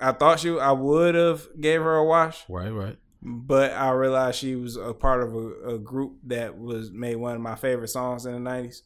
I 0.00 0.12
thought 0.12 0.40
she. 0.40 0.58
I 0.58 0.72
would 0.72 1.14
have 1.14 1.46
gave 1.60 1.80
her 1.80 1.96
a 1.96 2.04
wash. 2.04 2.44
Right, 2.48 2.70
right. 2.70 2.96
but 3.22 3.72
I 3.72 3.90
realized 3.92 4.38
she 4.38 4.56
was 4.56 4.76
a 4.76 4.92
part 4.92 5.22
of 5.22 5.34
a, 5.34 5.74
a 5.74 5.78
group 5.78 6.14
that 6.26 6.58
was 6.58 6.90
made 6.90 7.16
one 7.16 7.34
of 7.36 7.40
my 7.40 7.54
favorite 7.54 7.88
songs 7.88 8.26
in 8.26 8.32
the 8.32 8.40
nineties. 8.40 8.82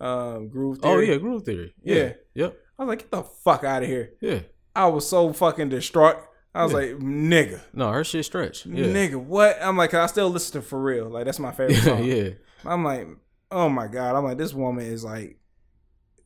Um, 0.00 0.48
Groove 0.48 0.78
Theory. 0.78 0.94
Oh 0.94 1.12
yeah, 1.12 1.18
Groove 1.18 1.42
Theory. 1.44 1.74
Yeah. 1.82 1.94
Yeah. 1.96 2.12
Yep. 2.34 2.56
I 2.78 2.82
was 2.84 2.88
like, 2.90 2.98
get 3.00 3.10
the 3.10 3.22
fuck 3.22 3.64
out 3.64 3.82
of 3.82 3.88
here. 3.88 4.12
Yeah. 4.20 4.40
I 4.74 4.86
was 4.86 5.08
so 5.08 5.32
fucking 5.32 5.70
distraught. 5.70 6.16
I 6.54 6.62
was 6.64 6.72
Yeah. 6.72 6.78
like, 6.78 6.90
nigga, 6.98 7.60
No, 7.72 7.90
her 7.90 8.04
shit 8.04 8.24
stretch. 8.26 8.66
Yeah. 8.66 8.84
nigga, 8.86 9.16
what? 9.16 9.58
I'm 9.60 9.76
like, 9.76 9.94
I 9.94 10.06
still 10.06 10.28
listen 10.28 10.60
to 10.60 10.66
For 10.66 10.80
Real. 10.80 11.08
Like 11.08 11.24
that's 11.24 11.38
my 11.38 11.50
favorite 11.52 11.76
song. 11.82 12.04
yeah. 12.04 12.30
I'm 12.64 12.84
like, 12.84 13.08
oh 13.50 13.68
my 13.68 13.86
god. 13.86 14.14
I'm 14.16 14.24
like, 14.24 14.38
this 14.38 14.52
woman 14.54 14.84
is 14.86 15.04
like. 15.04 15.38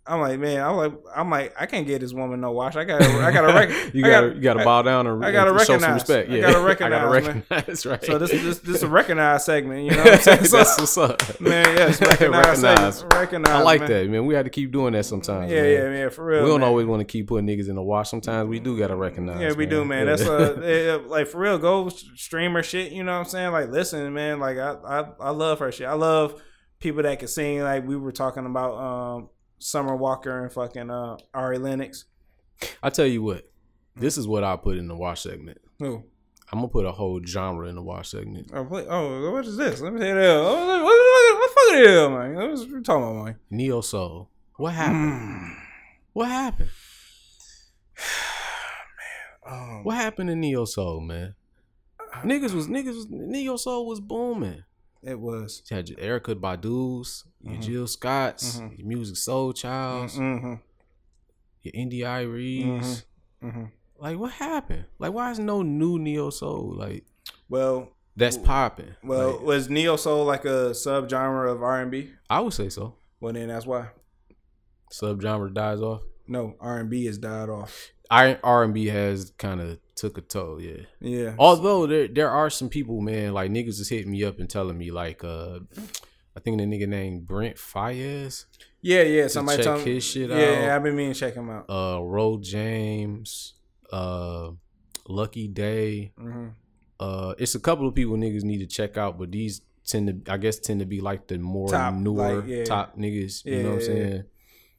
I'm 0.07 0.19
like, 0.21 0.41
man. 0.41 0.61
I'm 0.65 0.77
like, 0.77 0.93
I'm 1.15 1.31
like, 1.31 1.55
I 1.61 1.67
can't 1.67 1.87
get 1.87 2.01
this 2.01 2.13
woman 2.13 2.41
no 2.41 2.51
wash. 2.53 2.75
I 2.75 2.85
got, 2.85 3.01
to 3.01 3.07
I 3.21 3.31
got 3.31 3.43
to 3.43 3.53
rec- 3.53 3.69
You 3.95 4.03
gotta, 4.03 4.29
gotta- 4.29 4.35
you 4.37 4.41
gotta 4.41 4.65
bow 4.65 4.83
down 4.83 5.07
and 5.07 5.25
I 5.25 5.31
show 5.31 5.45
some 5.45 5.55
recognize. 5.77 5.95
respect. 6.01 6.31
I 6.31 6.41
gotta 6.41 6.61
recognize, 6.61 6.93
I 6.93 6.99
gotta 7.05 7.09
recognize. 7.11 7.87
Right. 7.87 8.05
So 8.05 8.19
this, 8.19 8.31
this, 8.31 8.59
this 8.61 8.77
is 8.77 8.83
a 8.83 8.89
recognized 9.01 9.45
segment. 9.45 9.85
You 9.85 9.91
know 9.93 9.99
what 10.03 10.15
I'm 10.15 10.19
saying? 10.21 10.45
So- 10.47 10.57
That's 10.57 10.81
what's 10.81 10.99
up, 10.99 11.41
Man, 11.41 11.65
yes, 11.77 12.01
recognize, 12.01 12.63
Recognize. 12.63 13.05
recognize. 13.05 13.53
I 13.53 13.61
like 13.63 13.81
man. 13.83 13.91
that, 13.91 14.09
man. 14.09 14.27
We 14.27 14.35
had 14.35 14.47
to 14.47 14.51
keep 14.51 14.73
doing 14.73 14.95
that 14.95 15.05
sometimes. 15.05 15.53
Yeah, 15.53 15.63
man. 15.63 15.71
yeah, 15.71 15.99
yeah, 15.99 16.09
for 16.09 16.25
real. 16.25 16.43
We 16.45 16.49
don't 16.49 16.61
man. 16.61 16.69
always 16.71 16.87
want 16.87 17.01
to 17.01 17.05
keep 17.05 17.29
putting 17.29 17.47
niggas 17.47 17.69
in 17.69 17.77
the 17.77 17.83
wash. 17.83 18.09
Sometimes 18.09 18.49
we 18.49 18.59
do 18.59 18.77
gotta 18.77 18.97
recognize. 18.97 19.41
Yeah, 19.41 19.53
we 19.53 19.67
do, 19.67 19.85
man. 19.85 20.07
Yeah. 20.09 20.17
That's 20.17 20.23
uh, 20.29 20.61
eh, 20.65 21.09
like 21.09 21.29
for 21.29 21.39
real. 21.39 21.59
Go 21.59 21.89
streamer 21.91 22.63
shit. 22.65 22.91
You 22.91 23.05
know 23.05 23.13
what 23.13 23.19
I'm 23.19 23.25
saying? 23.27 23.53
Like, 23.53 23.69
listen, 23.69 24.13
man. 24.15 24.41
Like, 24.41 24.57
I, 24.57 24.73
I, 24.85 25.05
I 25.21 25.31
love 25.31 25.59
her 25.59 25.71
shit. 25.71 25.87
I 25.87 25.93
love 25.93 26.43
people 26.81 27.03
that 27.05 27.19
can 27.19 27.29
sing. 27.29 27.63
Like 27.63 27.87
we 27.87 27.97
were 27.97 28.13
talking 28.13 28.47
about, 28.47 28.75
um, 28.77 29.29
Summer 29.59 29.95
Walker 29.95 30.43
and 30.43 30.51
fucking 30.53 30.91
uh 30.91 31.19
Ari 31.35 31.59
Lennox. 31.59 32.07
I 32.83 32.89
tell 32.91 33.07
you 33.07 33.23
what, 33.23 33.51
this 33.95 34.17
is 34.19 34.27
what 34.27 34.43
I 34.43 34.57
put 34.57 34.77
in 34.79 34.89
the 34.89 34.97
wash 34.97 35.23
segment. 35.23 35.59
Who? 35.79 36.03
I'm 36.53 36.59
gonna 36.61 36.69
put 36.69 36.85
a 36.87 36.93
whole 36.93 37.21
genre 37.25 37.69
in 37.69 37.77
the 37.77 37.83
wash 37.83 38.09
segment. 38.09 38.51
Oh, 38.53 38.67
oh, 38.73 39.31
what 39.33 39.47
is 39.47 39.57
this? 39.57 39.81
Let 39.81 39.93
me 39.93 40.01
tell 40.01 40.09
you 40.09 40.15
that. 40.15 40.43
What, 40.43 40.67
what, 40.67 40.83
what, 40.83 41.39
what 41.39 41.49
the 41.49 41.55
fuck 41.55 41.75
is 41.79 41.87
this, 41.87 42.09
man? 42.11 42.35
What 42.35 42.51
was 42.51 42.65
you 42.65 42.83
talking 42.83 43.03
about, 43.05 43.25
man? 43.27 43.37
Neo 43.51 43.81
soul. 43.83 44.31
What 44.57 44.73
happened? 44.75 45.57
What 46.13 46.29
happened? 46.29 46.71
Um, 49.47 49.85
What 49.85 49.97
happened 49.97 50.29
to 50.29 50.37
neo 50.37 50.65
soul, 50.65 51.01
man? 51.01 51.35
Niggas 52.23 52.53
was 52.53 52.69
niggas 52.69 52.95
was 52.95 53.07
neo 53.11 53.57
soul 53.57 53.87
was 53.87 53.99
booming. 54.01 54.63
It 55.03 55.19
was. 55.19 55.63
You 55.71 55.77
had 55.77 55.89
your 55.89 55.99
Erykah 55.99 56.39
Badu's, 56.41 57.25
your 57.41 57.55
Mhm. 57.55 57.63
Jill 57.63 57.87
Scotts, 57.87 58.59
Mhm. 58.61 58.79
your 58.79 58.89
Musiq 58.89 59.17
Soulchilds, 59.17 60.15
Mm-hmm. 60.17 60.55
your 61.63 61.73
India.Aries. 61.75 63.05
Mm-hmm. 63.43 63.65
Like, 63.99 64.19
what 64.19 64.33
happened? 64.33 64.85
Like, 64.99 65.13
why 65.13 65.31
is 65.31 65.39
no 65.39 65.63
new 65.63 65.99
neo 65.99 66.31
soul 66.31 66.75
like 66.77 67.05
Well, 67.49 67.89
that's 68.17 68.37
popping? 68.37 68.95
well, 69.03 69.33
Like, 69.33 69.41
was 69.43 69.71
neo 69.71 69.97
soul 69.97 70.25
like 70.27 70.45
a 70.45 70.71
subgenre 70.73 71.51
of 71.51 71.63
R 71.63 71.81
and 71.81 71.91
B? 71.91 72.11
I 72.29 72.41
would 72.41 72.53
say 72.55 72.69
so. 72.69 72.95
Well, 73.21 73.33
then 73.33 73.49
that's 73.49 73.67
why. 73.67 73.89
Subgenre 74.93 75.53
dies 75.55 75.81
off. 75.81 76.03
No, 76.27 76.57
R 76.61 76.79
and 76.79 76.91
B 76.91 77.07
has 77.07 77.19
died 77.19 77.49
off. 77.49 77.91
R 78.11 78.65
and 78.65 78.75
B 78.75 78.87
has 78.87 79.31
kind 79.39 79.61
of 79.61 79.79
took 80.01 80.17
a 80.19 80.21
toll. 80.23 80.61
Yeah. 80.61 80.83
Yeah. 81.01 81.35
Although 81.39 81.87
there 81.87 82.09
there 82.09 82.31
are 82.31 82.51
some 82.51 82.69
people, 82.69 83.01
man, 83.01 83.33
like 83.35 83.51
niggas 83.51 83.79
is 83.81 83.89
hitting 83.89 84.11
me 84.11 84.25
up 84.25 84.39
and 84.41 84.49
telling 84.49 84.79
me 84.79 84.91
like, 84.91 85.23
uh, 85.23 85.61
I 86.37 86.41
think 86.41 86.59
the 86.59 86.65
nigga 86.65 86.89
named 86.89 87.27
Brent 87.27 87.57
Faiyaz, 87.57 88.47
yeah, 88.81 89.03
yeah. 89.03 89.29
Somebody 89.29 89.59
check 89.59 89.67
told 89.67 89.85
me 89.85 89.95
his 89.95 90.05
shit 90.05 90.31
Yeah, 90.31 90.65
out. 90.65 90.77
I've 90.77 90.83
been 90.83 90.97
meaning 90.97 91.13
to 91.13 91.21
check 91.21 91.35
him 91.35 91.51
out. 91.51 91.67
uh, 91.69 92.01
Ro 92.03 92.39
James, 92.41 93.55
uh, 93.93 94.51
Lucky 95.09 95.49
Daye. 95.49 96.13
Mm-hmm. 96.19 96.49
Uh, 96.99 97.35
it's 97.39 97.55
a 97.55 97.61
couple 97.61 97.87
of 97.89 97.95
people 97.95 98.17
niggas 98.17 98.45
need 98.45 98.59
to 98.59 98.67
check 98.67 98.97
out, 98.97 99.19
but 99.19 99.31
these 99.33 99.63
tend 99.87 100.25
to, 100.25 100.33
I 100.33 100.37
guess, 100.39 100.59
tend 100.59 100.81
to 100.81 100.87
be 100.87 101.01
like 101.01 101.27
the 101.29 101.39
more 101.39 101.69
Top, 101.69 101.95
newer 101.95 102.41
like, 102.41 102.47
yeah. 102.49 102.65
top 102.65 102.97
niggas. 102.97 103.43
Yeah, 103.45 103.57
you 103.57 103.63
know 103.63 103.75
what 103.75 103.83
I'm 103.83 103.89
yeah, 103.89 103.95
yeah. 103.97 104.09
saying? 104.09 104.25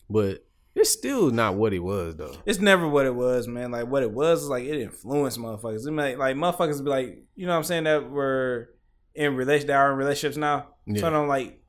But 0.09 0.45
it's 0.81 0.89
still 0.89 1.31
not 1.31 1.55
what 1.55 1.73
it 1.73 1.79
was 1.79 2.15
though. 2.17 2.35
It's 2.45 2.59
never 2.59 2.87
what 2.87 3.05
it 3.05 3.15
was, 3.15 3.47
man. 3.47 3.71
Like 3.71 3.87
what 3.87 4.03
it 4.03 4.11
was 4.11 4.43
is 4.43 4.49
like 4.49 4.65
it 4.65 4.81
influenced 4.81 5.39
motherfuckers. 5.39 5.87
It 5.87 5.91
might, 5.91 6.17
like 6.19 6.35
motherfuckers 6.35 6.83
be 6.83 6.89
like, 6.89 7.23
you 7.35 7.45
know 7.45 7.53
what 7.53 7.57
I'm 7.59 7.63
saying, 7.63 7.83
that 7.85 8.09
were 8.09 8.69
in 9.15 9.35
relation 9.35 9.67
that 9.67 9.75
are 9.77 9.91
in 9.91 9.97
relationships 9.97 10.37
now. 10.37 10.67
Yeah. 10.85 11.01
Turn 11.01 11.13
on 11.13 11.27
like 11.27 11.59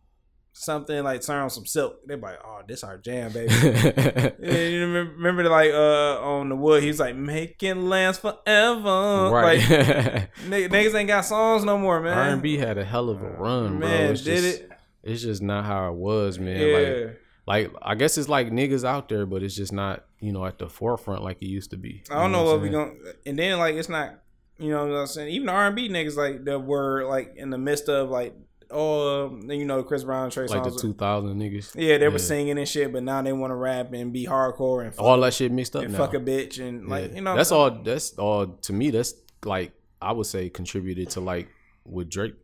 something 0.55 1.03
like 1.03 1.21
turn 1.23 1.43
on 1.43 1.51
some 1.51 1.65
silk. 1.67 1.97
They're 2.07 2.17
like, 2.17 2.39
oh, 2.45 2.61
this 2.67 2.85
our 2.85 2.99
jam, 2.99 3.33
baby. 3.33 3.53
You 4.43 4.81
remember, 4.81 5.13
remember 5.15 5.49
like 5.49 5.71
uh 5.73 6.21
on 6.21 6.49
the 6.49 6.57
wood, 6.57 6.83
he's 6.83 6.99
like 7.01 7.17
making 7.17 7.89
last 7.89 8.21
forever. 8.21 9.31
right. 9.31 9.59
Like 9.59 9.61
nigg- 10.47 10.71
niggas 10.71 10.95
ain't 10.95 11.09
got 11.09 11.25
songs 11.25 11.65
no 11.65 11.79
more, 11.79 12.01
man. 12.01 12.17
R&B 12.33 12.57
had 12.59 12.79
a 12.79 12.85
hell 12.85 13.09
of 13.11 13.23
a 13.23 13.29
run, 13.29 13.79
bro. 13.79 13.89
man, 13.89 14.13
It's 14.13 14.23
did 14.23 14.43
just, 14.43 14.61
it? 14.61 14.71
It's 15.03 15.23
just 15.23 15.43
not 15.43 15.65
how 15.65 15.89
it 15.91 15.97
was, 15.97 16.39
man. 16.39 16.57
Yeah. 16.61 16.77
Like, 17.07 17.19
like 17.47 17.73
I 17.83 17.95
guess 17.95 18.17
it's 18.19 18.29
like 18.29 18.51
niggas 18.51 18.85
out 18.85 19.09
there, 19.09 19.27
but 19.27 19.43
it's 19.43 19.55
just 19.57 19.73
not, 19.73 20.05
you 20.21 20.33
know, 20.33 20.45
at 20.47 20.59
the 20.59 20.69
forefront 20.69 21.23
like 21.25 21.39
it 21.43 21.47
used 21.49 21.71
to 21.71 21.77
be. 21.77 22.03
I 22.11 22.15
don't 22.15 22.27
You 22.31 22.37
know 22.37 22.45
what 22.45 22.55
I'm 22.57 22.61
we 22.63 22.71
saying? 22.71 22.73
gonna. 22.73 23.13
And 23.27 23.39
then 23.39 23.59
like 23.59 23.75
it's 23.75 23.89
not, 23.89 24.21
you 24.59 24.71
know 24.71 24.87
what 24.87 24.95
I'm 24.97 25.07
saying. 25.07 25.29
Even 25.35 25.47
the 25.47 25.53
R 25.53 25.67
and 25.67 25.77
B 25.77 25.89
niggas 25.89 26.17
like 26.17 26.45
that 26.45 26.61
were 26.61 27.05
like 27.05 27.35
in 27.37 27.51
the 27.51 27.59
midst 27.59 27.89
of 27.89 28.11
like 28.11 28.35
oh 28.75 29.29
then 29.29 29.59
you 29.59 29.67
know 29.67 29.83
Chris 29.83 30.03
Brown 30.05 30.31
Trey 30.31 30.47
like 30.47 30.63
the 30.65 30.71
2000 30.71 31.37
niggas. 31.39 31.73
yeah, 31.75 31.99
they 31.99 32.09
were 32.09 32.19
singing 32.19 32.57
and 32.59 32.67
shit, 32.69 32.91
but 32.93 33.03
now 33.03 33.21
they 33.21 33.33
want 33.33 33.51
to 33.51 33.55
rap 33.57 33.93
and 33.93 34.13
be 34.13 34.25
hardcore 34.27 34.85
and 34.85 34.95
fuck, 34.95 35.05
all 35.05 35.21
that 35.21 35.35
shit 35.35 35.53
mixed 35.53 35.77
up 35.77 35.83
and 35.83 35.93
now. 35.93 35.99
fuck 35.99 36.15
a 36.15 36.19
bitch 36.21 36.59
and 36.59 36.89
like 36.89 37.11
Yeah. 37.11 37.17
you 37.17 37.21
know 37.23 37.37
that's 37.37 37.53
all. 37.53 37.71
That's 37.71 38.13
all 38.19 38.47
to 38.47 38.73
me. 38.73 38.91
That's 38.91 39.15
like 39.45 39.73
I 40.01 40.13
would 40.13 40.27
say 40.27 40.49
contributed 40.49 41.11
to 41.11 41.21
like 41.21 41.49
with 41.85 42.09
Drake, 42.09 42.35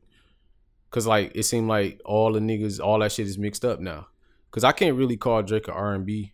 cause 0.90 1.06
like 1.06 1.32
it 1.34 1.44
seemed 1.44 1.68
like 1.68 2.00
all 2.04 2.32
the 2.32 2.40
niggas, 2.40 2.78
all 2.80 2.98
that 2.98 3.12
shit 3.12 3.26
is 3.26 3.38
mixed 3.38 3.64
up 3.64 3.80
now. 3.80 4.08
Cause 4.50 4.64
I 4.64 4.72
can't 4.72 4.96
really 4.96 5.16
call 5.16 5.42
Drake 5.42 5.68
an 5.68 5.74
R 5.74 5.94
and 5.94 6.06
B 6.06 6.32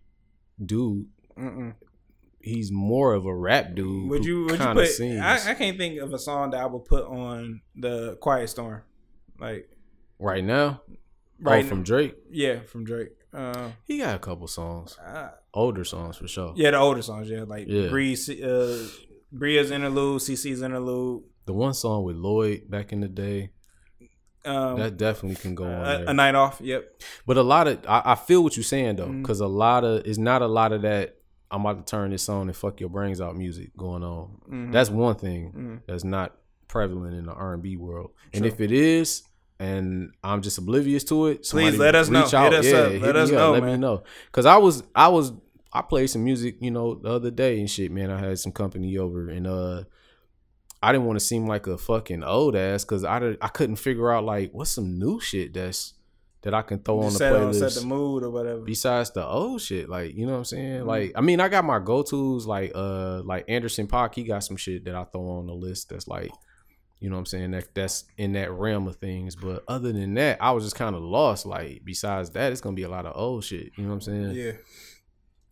dude. 0.65 1.07
Mm-mm. 1.37 1.75
He's 2.41 2.71
more 2.71 3.15
of 3.15 3.27
a 3.27 3.35
rap 3.35 3.75
dude. 3.75 4.09
Would 4.11 4.25
you? 4.25 4.45
Would 4.45 4.61
you 4.61 4.67
put? 4.67 4.89
sings. 4.89 5.21
I, 5.21 5.51
I 5.51 5.55
can't 5.55 5.77
think 5.79 5.99
of 6.01 6.13
a 6.13 6.19
song 6.19 6.51
that 6.51 6.61
I 6.61 6.67
would 6.67 6.85
put 6.85 7.05
on 7.07 7.63
the 7.75 8.17
Quiet 8.21 8.49
Storm, 8.49 8.83
like 9.41 9.69
right 10.19 10.45
now? 10.45 10.83
right 11.41 11.65
oh, 11.65 11.69
from 11.69 11.83
Drake, 11.83 12.15
yeah 12.31 12.61
from 12.61 12.85
Drake. 12.85 13.11
Uh, 13.33 13.71
he 13.85 13.99
got 13.99 14.15
a 14.15 14.19
couple 14.19 14.47
songs, 14.47 14.97
uh, 14.99 15.31
older 15.53 15.85
songs 15.85 16.17
for 16.17 16.29
sure. 16.29 16.53
yeah, 16.57 16.71
the 16.71 16.79
older 16.79 17.03
songs, 17.03 17.29
yeah, 17.29 17.43
like 17.43 17.67
Yeah. 17.67 17.89
Bree, 17.89 18.17
uh, 18.43 18.77
Bria's 19.33 19.71
interlude, 19.71 20.21
Cece's 20.21 20.63
interlude. 20.63 21.25
The 21.47 21.53
one 21.53 21.75
song 21.75 22.05
with 22.05 22.17
Lloyd 22.17 22.71
back 22.71 22.93
in 22.93 23.01
the 23.01 23.09
day, 23.09 23.51
Um, 24.45 24.79
that 24.79 24.97
definitely 24.97 25.37
can 25.37 25.55
go 25.55 25.65
on. 25.65 25.71
a, 25.71 25.85
there. 25.99 26.05
a 26.09 26.15
night 26.15 26.35
off. 26.35 26.61
Yep. 26.63 27.03
But 27.27 27.37
a 27.39 27.43
lot 27.43 27.67
of 27.69 27.85
I, 27.89 28.03
I 28.05 28.15
feel 28.15 28.43
what 28.43 28.57
you're 28.57 28.65
saying 28.65 28.97
though, 28.97 29.09
because 29.09 29.41
a 29.41 29.47
lot 29.47 29.85
of 29.85 30.05
it's 30.07 30.19
not 30.19 30.43
a 30.43 30.47
lot 30.47 30.73
of 30.73 30.83
that. 30.83 31.17
I'm 31.51 31.65
about 31.65 31.87
to 31.87 31.91
turn 31.91 32.11
this 32.11 32.29
on 32.29 32.49
and 32.49 32.57
fuck 32.57 32.81
your 32.81 32.89
brains 32.91 33.21
out 33.21 33.37
music 33.37 33.77
going 33.77 34.03
on. 34.03 34.39
Mhm. 34.51 34.73
That's 34.73 34.91
one 34.91 35.15
thing 35.15 35.53
Mhm. 35.53 35.81
that's 35.87 36.03
not 36.05 36.35
prevalent 36.69 37.15
in 37.15 37.27
the 37.27 37.33
R&B 37.33 37.77
world. 37.77 38.11
And 38.33 38.45
if 38.45 38.61
it 38.61 38.73
is, 38.73 39.23
and 39.61 40.11
I'm 40.25 40.43
just 40.43 40.59
oblivious 40.59 41.05
to 41.05 41.27
it, 41.29 41.47
somebody 41.47 41.77
let 41.77 41.95
us 41.95 42.09
know. 42.09 42.25
Out. 42.25 42.53
Hit 42.53 42.55
us 42.55 42.67
yeah, 42.67 42.77
up. 42.79 42.93
Let 42.93 43.15
me 43.15 43.21
us 43.21 43.29
up. 43.31 43.35
know, 43.37 43.53
Let 43.53 43.63
me 43.63 43.77
know. 43.77 44.03
Cause 44.33 44.47
I 44.47 44.57
was 44.57 44.83
I 44.95 45.09
was 45.09 45.33
I 45.73 45.83
played 45.83 46.09
some 46.09 46.25
music, 46.25 46.57
you 46.61 46.71
know, 46.71 46.95
the 46.97 47.09
other 47.11 47.31
day 47.31 47.61
and 47.61 47.71
shit, 47.71 47.91
man. 47.93 48.11
I 48.11 48.19
had 48.19 48.39
some 48.39 48.53
company 48.53 48.97
over 48.99 49.29
and 49.31 49.47
uh 49.47 49.85
I 50.85 50.93
didn't 50.93 51.07
want 51.07 51.19
to 51.19 51.25
seem 51.25 51.47
like 51.47 51.67
a 51.67 51.79
fucking 51.79 52.23
old 52.23 52.55
ass 52.57 52.85
because 52.85 53.05
I 53.05 53.19
did, 53.19 53.39
I 53.41 53.49
couldn't 53.49 53.77
figure 53.77 54.13
out 54.13 54.25
like 54.25 54.51
what's 54.53 54.71
some 54.71 54.99
new 54.99 55.19
shit 55.21 55.55
that's 55.55 55.95
that 56.43 56.53
I 56.53 56.61
can 56.63 56.79
throw 56.81 57.01
on 57.01 57.13
the 57.15 57.19
playlist 57.19 57.71
set 57.71 57.81
the 57.81 57.87
mood 57.87 58.23
or 58.23 58.29
whatever. 58.31 58.61
besides 58.61 59.11
the 59.13 59.25
old 59.25 59.63
shit 59.63 59.89
like 59.89 60.15
you 60.15 60.27
know 60.27 60.33
what 60.33 60.39
i'm 60.39 60.45
saying 60.45 60.83
Mhm. 60.83 60.87
like 60.87 61.13
i 61.17 61.23
mean 61.23 61.41
i 61.41 61.49
got 61.49 61.65
my 61.65 61.79
go-to's 61.79 62.47
like 62.47 62.73
uh 62.75 63.23
like 63.23 63.47
Anderson 63.49 63.87
.Paak. 63.87 64.15
he 64.15 64.25
got 64.25 64.41
some 64.45 64.59
shit 64.59 64.85
that 64.85 64.95
i 64.95 65.05
throw 65.05 65.27
on 65.39 65.47
the 65.47 65.55
list 65.55 65.89
that's 65.89 66.07
like 66.07 66.31
you 67.01 67.09
know 67.09 67.17
what 67.17 67.21
i'm 67.21 67.27
saying 67.27 67.53
that 67.53 67.75
that's 67.75 68.05
in 68.19 68.33
that 68.35 68.53
realm 68.53 68.87
of 68.87 68.97
things 68.97 69.35
but 69.37 69.65
other 69.69 69.91
than 69.91 70.13
that 70.15 70.37
i 70.43 70.51
was 70.51 70.65
just 70.65 70.77
kind 70.77 70.95
of 70.95 71.01
lost 71.03 71.47
like 71.47 71.81
besides 71.83 72.29
that 72.31 72.53
it's 72.53 72.61
gonna 72.61 72.77
be 72.77 72.83
a 72.83 72.91
lot 72.91 73.07
of 73.07 73.17
old 73.17 73.43
shit 73.43 73.71
you 73.79 73.83
know 73.85 73.89
what 73.89 73.95
i'm 73.95 74.01
saying 74.03 74.33
Yeah. 74.33 74.53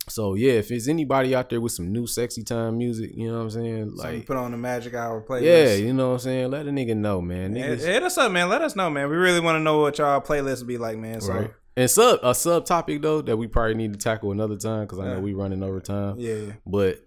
So 0.09 0.35
yeah 0.35 0.55
if 0.55 0.69
there's 0.69 0.89
anybody 0.89 1.35
out 1.35 1.49
there 1.49 1.61
with 1.61 1.71
some 1.73 1.93
new 1.93 2.07
sexy 2.07 2.43
time 2.43 2.77
music 2.77 3.11
you 3.15 3.29
know 3.31 3.37
what 3.39 3.43
i'm 3.45 3.51
saying 3.51 3.95
Like 3.95 4.27
put 4.27 4.37
on 4.37 4.51
the 4.51 4.57
Magic 4.57 4.95
Hour 4.95 5.23
playlist. 5.23 5.43
yeah 5.43 5.75
you 5.75 5.93
know 5.93 6.09
what 6.09 6.15
i'm 6.15 6.19
saying 6.21 6.51
let 6.51 6.67
a 6.67 6.71
nigga 6.71 6.97
know 6.97 7.21
man 7.21 7.55
Hit, 7.55 7.79
Niggas, 7.79 7.85
hit 7.87 8.03
us 8.03 8.19
up, 8.19 8.33
man. 8.33 8.49
Let 8.49 8.63
us 8.63 8.75
know, 8.75 8.91
man. 8.91 9.09
We 9.09 9.17
really 9.17 9.39
want 9.41 9.57
to 9.57 9.61
know 9.61 9.79
what 9.81 9.99
y'all 9.99 10.21
playlist 10.21 10.61
will 10.61 10.67
be 10.67 10.79
like, 10.79 10.99
man. 10.99 11.21
So 11.21 11.33
right 11.33 11.51
and 11.77 11.89
sub 11.91 12.19
a 12.23 12.35
sub 12.35 12.67
topic 12.67 13.01
though 13.01 13.23
that 13.23 13.37
we 13.37 13.47
probably 13.47 13.75
need 13.75 13.93
to 13.93 13.99
tackle 13.99 14.31
another 14.33 14.57
time 14.57 14.83
because 14.83 14.99
i 14.99 15.05
know 15.07 15.15
Yeah. 15.15 15.21
we 15.21 15.33
running 15.35 15.63
over 15.63 15.81
time 15.81 16.17
yeah, 16.19 16.35
yeah. 16.35 16.53
But 16.67 16.99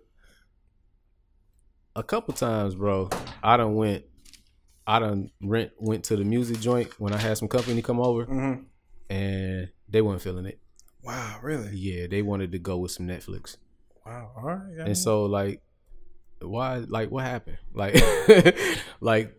a 1.96 2.04
couple 2.04 2.34
times, 2.34 2.76
bro, 2.76 3.10
I 3.44 3.58
done 3.58 3.76
went, 3.76 4.04
I 4.88 5.00
done 5.00 5.32
rent 5.42 5.72
went 5.80 6.06
to 6.06 6.16
the 6.18 6.24
music 6.24 6.60
joint 6.60 6.90
when 7.00 7.14
I 7.14 7.18
had 7.18 7.38
some 7.38 7.48
company 7.48 7.82
come 7.82 8.00
over, 8.00 8.24
hmm 8.26 8.54
and 9.10 9.70
they 9.88 10.02
weren't 10.02 10.22
feeling 10.22 10.46
it. 10.48 10.60
Wow, 11.06 11.40
really? 11.42 11.69
Yeah, 11.75 12.08
they 12.08 12.22
wanted 12.22 12.51
to 12.53 12.59
go 12.59 12.77
with 12.77 12.92
some 12.92 13.08
Netflix, 13.08 13.58
Wow. 14.06 14.32
All 14.38 14.43
right. 14.43 14.88
and 14.88 14.98
so 14.98 15.25
like, 15.25 15.61
why? 16.42 16.77
Like, 16.77 17.11
what 17.11 17.24
happened? 17.24 17.58
Like, 17.74 17.95
like 19.00 19.38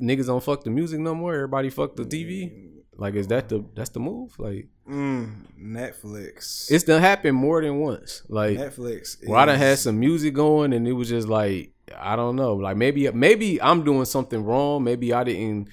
niggas 0.00 0.26
don't 0.26 0.42
fuck 0.42 0.64
the 0.64 0.70
music 0.70 1.00
no 1.00 1.14
more. 1.14 1.34
Everybody 1.34 1.70
fuck 1.70 1.96
the 1.96 2.04
TV. 2.04 2.72
Like, 2.98 3.14
is 3.14 3.26
that 3.28 3.48
the 3.48 3.64
that's 3.74 3.90
the 3.90 4.00
move? 4.00 4.38
Like, 4.38 4.68
mm, 4.88 5.42
Netflix. 5.60 6.70
it's 6.70 6.84
done 6.84 7.00
happened 7.00 7.36
more 7.36 7.60
than 7.60 7.78
once. 7.78 8.22
Like, 8.28 8.56
Netflix. 8.56 9.16
Well, 9.26 9.38
I 9.38 9.44
done 9.46 9.58
had 9.58 9.78
some 9.78 10.00
music 10.00 10.32
going, 10.34 10.72
and 10.72 10.86
it 10.88 10.92
was 10.92 11.08
just 11.08 11.28
like 11.28 11.72
I 11.96 12.16
don't 12.16 12.36
know, 12.36 12.54
like 12.54 12.76
maybe 12.76 13.10
maybe 13.12 13.60
I'm 13.60 13.84
doing 13.84 14.04
something 14.06 14.42
wrong. 14.44 14.82
Maybe 14.84 15.12
I 15.12 15.24
didn't 15.24 15.68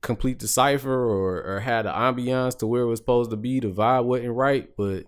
complete 0.00 0.38
the 0.38 0.48
cipher 0.48 0.92
or 0.92 1.42
or 1.42 1.60
had 1.60 1.84
the 1.84 1.90
ambiance 1.90 2.58
to 2.58 2.66
where 2.66 2.82
it 2.82 2.86
was 2.86 2.98
supposed 3.00 3.30
to 3.30 3.36
be. 3.36 3.60
The 3.60 3.68
vibe 3.68 4.04
wasn't 4.04 4.34
right, 4.34 4.70
but 4.76 5.04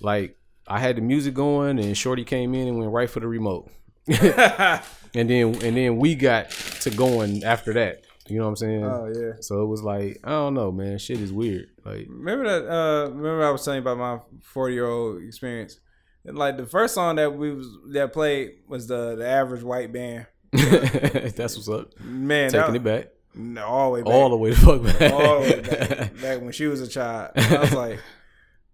like 0.00 0.36
I 0.66 0.78
had 0.78 0.96
the 0.96 1.02
music 1.02 1.34
going, 1.34 1.78
and 1.78 1.96
Shorty 1.96 2.24
came 2.24 2.54
in 2.54 2.68
and 2.68 2.78
went 2.78 2.92
right 2.92 3.10
for 3.10 3.20
the 3.20 3.28
remote, 3.28 3.70
and 4.08 4.80
then 5.12 5.54
and 5.62 5.76
then 5.76 5.96
we 5.96 6.14
got 6.14 6.50
to 6.50 6.90
going 6.90 7.44
after 7.44 7.72
that. 7.74 8.04
You 8.26 8.38
know 8.38 8.44
what 8.44 8.50
I'm 8.50 8.56
saying? 8.56 8.84
oh 8.84 9.12
yeah. 9.14 9.32
So 9.40 9.62
it 9.62 9.66
was 9.66 9.82
like 9.82 10.20
I 10.24 10.30
don't 10.30 10.54
know, 10.54 10.72
man. 10.72 10.98
Shit 10.98 11.20
is 11.20 11.32
weird. 11.32 11.68
Like 11.84 12.06
Remember 12.08 12.44
that? 12.44 12.70
Uh, 12.70 13.10
remember 13.10 13.44
I 13.44 13.50
was 13.50 13.64
telling 13.64 13.82
you 13.82 13.90
about 13.90 13.98
my 13.98 14.38
forty 14.42 14.74
year 14.74 14.86
old 14.86 15.22
experience. 15.22 15.80
And, 16.24 16.38
like 16.38 16.56
the 16.56 16.64
first 16.64 16.94
song 16.94 17.16
that 17.16 17.34
we 17.34 17.52
was 17.52 17.68
that 17.92 18.14
played 18.14 18.52
was 18.66 18.86
the 18.86 19.14
the 19.16 19.28
average 19.28 19.62
white 19.62 19.92
band. 19.92 20.26
that's 20.52 21.56
what's 21.56 21.68
up. 21.68 22.00
Man, 22.00 22.50
Taking 22.50 22.72
that, 22.72 22.76
it 22.76 22.84
back 22.84 23.13
No, 23.34 23.64
all 23.64 23.90
the 23.90 23.94
way 23.94 24.02
back. 24.02 24.12
all 24.12 24.28
the 24.30 24.36
way 24.36 24.50
the 24.50 24.56
fuck 24.56 24.82
back. 24.98 25.12
all 25.12 25.40
the 25.40 25.40
way 25.40 25.60
back, 25.60 26.20
back 26.22 26.40
when 26.40 26.52
she 26.52 26.66
was 26.66 26.80
a 26.80 26.88
child. 26.88 27.32
I 27.36 27.58
was 27.58 27.72
like, 27.74 28.00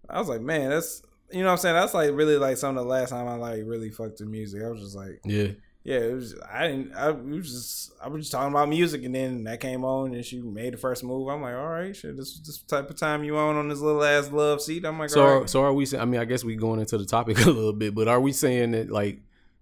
I 0.09 0.19
was 0.19 0.29
like, 0.29 0.41
man, 0.41 0.69
that's 0.69 1.01
you 1.31 1.39
know 1.39 1.45
what 1.45 1.51
I'm 1.53 1.57
saying. 1.57 1.75
That's 1.75 1.93
like 1.93 2.11
really 2.13 2.37
like 2.37 2.57
some 2.57 2.77
of 2.77 2.83
the 2.83 2.89
last 2.89 3.09
time 3.09 3.27
I 3.27 3.35
like 3.35 3.63
really 3.65 3.89
fucked 3.89 4.19
with 4.19 4.29
music. 4.29 4.61
I 4.63 4.69
was 4.69 4.81
just 4.81 4.95
like, 4.95 5.21
yeah. 5.25 5.47
yeah, 5.83 5.97
it 5.97 6.13
was. 6.13 6.35
I 6.51 6.67
didn't. 6.67 6.93
I 6.93 7.09
was 7.11 7.51
just. 7.51 7.91
I 8.03 8.07
was 8.09 8.23
just 8.23 8.31
talking 8.31 8.53
about 8.53 8.69
music, 8.69 9.03
and 9.03 9.15
then 9.15 9.45
that 9.45 9.61
came 9.61 9.83
on, 9.85 10.13
and 10.13 10.25
she 10.25 10.41
made 10.41 10.73
the 10.73 10.77
first 10.77 11.03
move. 11.03 11.27
I'm 11.29 11.41
like, 11.41 11.55
all 11.55 11.69
right, 11.69 11.95
shit. 11.95 12.17
This 12.17 12.27
is 12.33 12.41
this 12.41 12.57
type 12.59 12.89
of 12.89 12.97
time 12.97 13.23
you 13.23 13.37
on 13.37 13.55
on 13.55 13.69
this 13.69 13.79
little 13.79 14.03
ass 14.03 14.29
love 14.31 14.61
seat. 14.61 14.85
I'm 14.85 14.99
like, 14.99 15.09
So, 15.09 15.21
all 15.21 15.27
are, 15.27 15.39
right. 15.39 15.49
so 15.49 15.63
are 15.63 15.73
we? 15.73 15.87
I 15.97 16.05
mean, 16.05 16.19
I 16.19 16.25
guess 16.25 16.43
we 16.43 16.55
going 16.55 16.79
into 16.79 16.97
the 16.97 17.05
topic 17.05 17.39
a 17.45 17.49
little 17.49 17.73
bit, 17.73 17.95
but 17.95 18.07
are 18.07 18.19
we 18.19 18.31
saying 18.31 18.71
that 18.71 18.91
like 18.91 19.19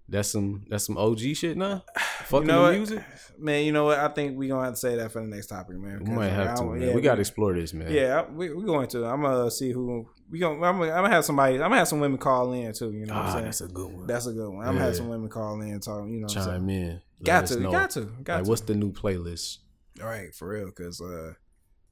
that's 0.10 0.30
some 0.32 0.66
that's 0.70 0.86
some 0.86 0.98
OG 0.98 1.20
shit 1.36 1.58
now? 1.58 1.84
Fucking 2.26 2.48
know 2.48 2.68
the 2.68 2.78
music. 2.78 3.04
man, 3.38 3.66
you 3.66 3.72
know 3.72 3.86
what? 3.86 4.00
I 4.00 4.08
think 4.10 4.38
we 4.38 4.48
gonna 4.48 4.66
have 4.66 4.74
to 4.74 4.80
say 4.80 4.96
that 4.96 5.12
for 5.12 5.22
the 5.22 5.28
next 5.28 5.48
topic, 5.48 5.78
man. 5.78 6.04
We 6.04 6.12
might 6.12 6.28
like, 6.28 6.32
have 6.48 6.56
to. 6.58 6.64
Man. 6.66 6.82
yeah, 6.82 6.94
we 6.96 7.02
got 7.02 7.16
to 7.16 7.22
explore 7.22 7.54
this, 7.54 7.74
man. 7.74 7.92
Yeah, 7.92 8.26
we 8.30 8.54
we 8.54 8.64
going 8.66 8.88
to. 8.90 9.06
I'm 9.06 9.22
gonna 9.22 9.50
see 9.52 9.72
who 9.72 10.08
we 10.30 10.40
going. 10.40 10.64
I'm 10.64 10.80
gonna, 10.80 10.92
I'm 10.92 11.04
gonna 11.04 11.10
have 11.14 11.26
somebody. 11.26 11.56
I'm 11.56 11.62
gonna 11.62 11.78
have 11.78 11.88
some 11.88 12.00
women 12.00 12.18
call 12.18 12.52
in 12.54 12.74
too. 12.74 12.92
You 12.92 13.06
know 13.06 13.14
what 13.14 13.22
I'm 13.24 13.28
Ah, 13.28 13.32
saying? 13.34 13.46
that's 13.46 13.62
a 13.62 13.68
good 13.68 13.92
one. 13.94 14.08
That's 14.08 14.26
a 14.28 14.34
good 14.34 14.50
one. 14.50 14.66
I'm 14.68 14.74
gonna 14.74 14.86
have 14.86 14.96
some 14.96 15.10
women 15.10 15.30
call 15.30 15.62
in 15.62 15.70
and 15.72 15.82
talk. 15.84 16.08
You 16.08 16.20
know, 16.20 16.28
what 16.28 16.38
I'm 16.38 16.44
saying? 16.44 16.60
Chime 16.60 16.70
in. 16.70 17.02
Let 17.22 17.26
Got 17.26 17.46
to, 17.48 17.56
got 17.60 17.90
to, 17.92 18.02
got 18.24 18.36
like, 18.36 18.44
to. 18.46 18.50
what's 18.50 18.62
the 18.62 18.76
new 18.76 18.92
playlist? 18.94 19.58
All 20.02 20.08
right, 20.08 20.34
for 20.34 20.48
real, 20.50 20.68
because 20.68 21.02
uh, 21.02 21.34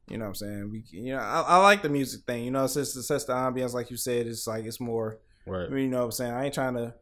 you 0.10 0.18
know 0.18 0.24
what 0.26 0.30
I'm 0.30 0.36
saying. 0.36 0.70
We, 0.72 0.84
you 0.92 1.14
know, 1.16 1.20
I, 1.20 1.42
I 1.42 1.58
like 1.58 1.82
the 1.82 1.90
music 1.90 2.22
thing. 2.26 2.46
You 2.46 2.52
know, 2.52 2.66
since 2.68 2.94
sets 2.94 3.26
the 3.26 3.34
ambiance, 3.34 3.74
like 3.74 3.92
you 3.92 3.98
said, 3.98 4.28
it's 4.28 4.48
like 4.48 4.66
it's 4.66 4.80
more. 4.80 5.20
Right. 5.46 5.70
You 5.70 5.88
know 5.88 6.00
what 6.00 6.06
I'm 6.06 6.12
saying? 6.12 6.34
I 6.34 6.46
ain't 6.46 6.54
trying 6.54 6.76
to 6.76 6.94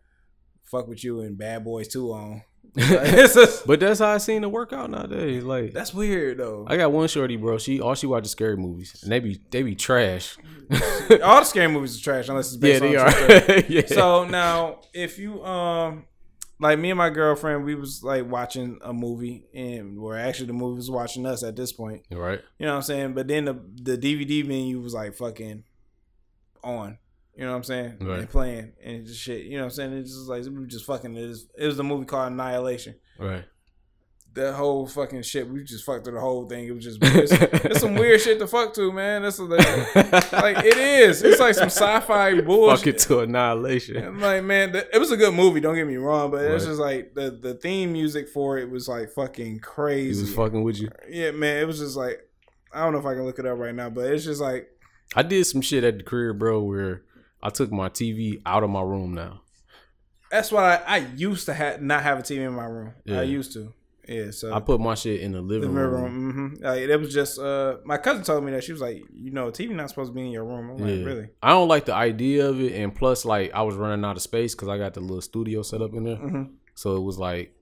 fuck 0.66 0.88
with 0.88 1.04
you 1.04 1.22
and 1.22 1.38
Bad 1.38 1.64
Boys 1.64 1.88
Two 1.88 2.12
on. 2.12 2.42
But 3.66 3.80
that's 3.80 4.00
how 4.00 4.10
I 4.10 4.18
seen 4.18 4.44
it 4.44 4.52
work 4.52 4.74
out 4.74 4.90
nowadays. 4.90 5.44
Like, 5.44 5.72
that's 5.72 5.94
weird 5.94 6.40
though. 6.40 6.66
I 6.68 6.76
got 6.76 6.92
one 6.92 7.08
shorty, 7.08 7.38
bro. 7.38 7.58
She 7.58 7.80
all 7.80 7.96
she 7.96 8.06
watches 8.06 8.32
scary 8.32 8.58
movies, 8.58 9.02
and 9.02 9.12
they 9.12 9.20
be 9.20 9.40
they 9.50 9.64
be 9.64 9.76
trash. 9.76 10.38
All 11.24 11.40
the 11.40 11.44
scary 11.44 11.68
movies 11.68 12.00
are 12.00 12.04
trash 12.04 12.28
unless 12.28 12.52
it's 12.52 12.64
yeah, 12.64 12.80
based 12.80 12.82
they 12.82 12.96
on 12.96 13.12
story. 13.12 13.60
are. 13.60 13.66
yeah. 13.70 13.86
So 13.86 14.26
now, 14.26 14.82
if 14.94 15.20
you 15.20 15.44
um, 15.46 16.06
like 16.60 16.80
me 16.80 16.90
and 16.90 16.98
my 16.98 17.12
girlfriend, 17.12 17.66
we 17.66 17.76
was 17.76 18.04
like 18.04 18.30
watching 18.30 18.80
a 18.82 18.92
movie, 18.92 19.46
and 19.54 20.00
we're 20.00 20.18
actually 20.18 20.48
the 20.48 20.54
movie 20.54 20.78
was 20.78 20.90
watching 20.90 21.26
us 21.26 21.44
at 21.44 21.56
this 21.56 21.72
point. 21.72 22.04
Right. 22.12 22.42
You 22.58 22.66
know 22.66 22.74
what 22.74 22.78
I'm 22.78 22.84
saying? 22.84 23.14
But 23.14 23.28
then 23.28 23.46
the 23.46 23.54
the 23.76 23.98
DVD 23.98 24.46
menu 24.46 24.82
was 24.82 24.94
like 24.94 25.16
fucking 25.16 25.64
on. 26.64 26.98
You 27.36 27.44
know 27.46 27.52
what 27.52 27.58
I'm 27.58 27.64
saying? 27.64 27.98
Right. 28.02 28.20
And 28.20 28.30
playing 28.30 28.72
and 28.84 29.06
just 29.06 29.20
shit. 29.22 29.44
You 29.46 29.58
know 29.58 29.64
what 29.66 29.72
I'm 29.74 29.76
saying? 29.76 29.94
It's 29.94 30.12
just 30.16 30.30
like 30.30 30.44
we 30.46 30.66
just 30.68 30.86
fucking. 30.86 31.16
It 31.16 31.28
was, 31.28 31.48
it 31.58 31.68
was 31.68 31.78
a 31.80 31.84
movie 31.84 32.06
called 32.06 32.32
Annihilation. 32.32 32.96
Right. 33.20 33.44
That 34.36 34.54
whole 34.54 34.86
fucking 34.86 35.22
shit. 35.22 35.48
We 35.50 35.64
just 35.64 35.86
fucked 35.86 36.04
through 36.04 36.16
the 36.16 36.20
whole 36.20 36.46
thing. 36.46 36.66
It 36.68 36.72
was 36.72 36.84
just 36.84 37.00
it's, 37.02 37.32
it's 37.32 37.80
some 37.80 37.96
weird 37.96 38.20
shit 38.20 38.38
to 38.40 38.48
fuck 38.48 38.74
to, 38.74 38.92
man. 38.92 39.22
That's 39.22 39.40
like, 39.40 40.32
like 40.34 40.66
it 40.66 40.76
is. 40.78 41.24
It's 41.24 41.40
like 41.40 41.56
some 41.56 41.68
sci-fi 41.70 42.42
bullshit. 42.42 42.80
Fuck 42.80 42.88
it 42.88 43.00
to 43.08 43.20
annihilation. 43.22 43.96
I'm 44.06 44.20
like, 44.20 44.44
man, 44.44 44.74
the, 44.74 44.94
it 44.94 45.00
was 45.00 45.12
a 45.12 45.16
good 45.18 45.34
movie. 45.34 45.62
Don't 45.62 45.76
get 45.76 45.88
me 45.88 45.96
wrong, 45.96 46.32
but 46.32 46.42
it's 46.44 46.66
Right. 46.66 46.70
just 46.70 46.82
like 46.82 47.14
the 47.16 47.32
the 47.32 47.54
theme 47.54 47.94
music 47.94 48.28
for 48.28 48.58
it 48.58 48.70
was 48.70 48.90
like 48.90 49.10
fucking 49.12 49.54
He 49.54 49.60
crazy. 49.60 50.22
was 50.24 50.34
fucking 50.36 50.64
with 50.64 50.82
you. 50.82 50.90
yeah, 51.10 51.32
man, 51.32 51.58
it 51.62 51.66
was 51.66 51.80
just 51.80 51.96
like 51.96 52.20
I 52.74 52.84
don't 52.84 52.92
know 52.92 53.00
if 53.00 53.06
I 53.06 53.14
can 53.14 53.24
look 53.24 53.40
it 53.40 53.46
up 53.46 53.58
right 53.58 53.74
now, 53.76 53.90
but 53.90 54.06
it's 54.12 54.26
just 54.26 54.42
like 54.42 54.68
I 55.16 55.22
did 55.24 55.46
some 55.46 55.62
shit 55.62 55.86
at 55.86 55.98
the 56.00 56.04
career, 56.04 56.34
bro, 56.34 56.62
where 56.62 57.04
I 57.46 57.50
took 57.50 57.72
my 57.72 57.90
TV 57.90 58.42
out 58.46 58.64
of 58.64 58.70
my 58.70 58.82
room 58.82 59.14
now. 59.14 59.42
that's 60.32 60.52
why 60.52 60.76
I, 60.78 60.96
I 60.96 60.98
used 61.16 61.46
to 61.46 61.54
have 61.54 61.82
not 61.82 62.02
have 62.04 62.20
a 62.20 62.22
TV 62.24 62.40
in 62.48 62.54
my 62.54 62.66
room. 62.66 62.94
Yeah. 63.06 63.20
I 63.20 63.24
used 63.24 63.54
to, 63.54 63.72
yeah. 64.08 64.32
So 64.32 64.52
I 64.54 64.60
put 64.60 64.80
my 64.82 64.96
shit 64.96 65.22
in 65.22 65.32
the 65.32 65.42
living 65.42 65.74
mirror 65.74 65.90
room. 65.90 66.04
room. 66.34 66.56
hmm 66.58 66.64
Like 66.64 66.80
it 66.80 66.98
was 67.00 67.14
just 67.14 67.40
uh, 67.40 67.78
my 67.86 67.98
cousin 67.98 68.24
told 68.24 68.44
me 68.44 68.52
that 68.52 68.64
she 68.64 68.72
was 68.72 68.82
like, 68.82 68.98
you 69.14 69.32
know, 69.32 69.52
TV 69.52 69.70
not 69.76 69.90
supposed 69.90 70.10
to 70.12 70.16
be 70.16 70.22
in 70.22 70.32
your 70.32 70.44
room. 70.44 70.72
I'm 70.72 70.78
like, 70.78 70.90
Yeah. 71.00 71.04
really? 71.06 71.28
I 71.44 71.50
don't 71.50 71.68
like 71.68 71.86
the 71.86 71.94
idea 71.94 72.48
of 72.50 72.60
it, 72.60 72.74
and 72.74 72.94
plus, 72.96 73.26
like, 73.26 73.54
I 73.54 73.62
was 73.62 73.76
running 73.76 74.04
out 74.04 74.16
of 74.18 74.22
space 74.24 74.56
because 74.56 74.68
I 74.68 74.78
got 74.78 74.94
the 74.96 75.02
little 75.02 75.22
studio 75.22 75.62
set 75.62 75.82
up 75.82 75.94
in 75.94 76.04
there. 76.04 76.18
Mm-hmm. 76.18 76.44
So 76.74 76.96
it 76.98 77.02
was 77.02 77.18
like, 77.20 77.54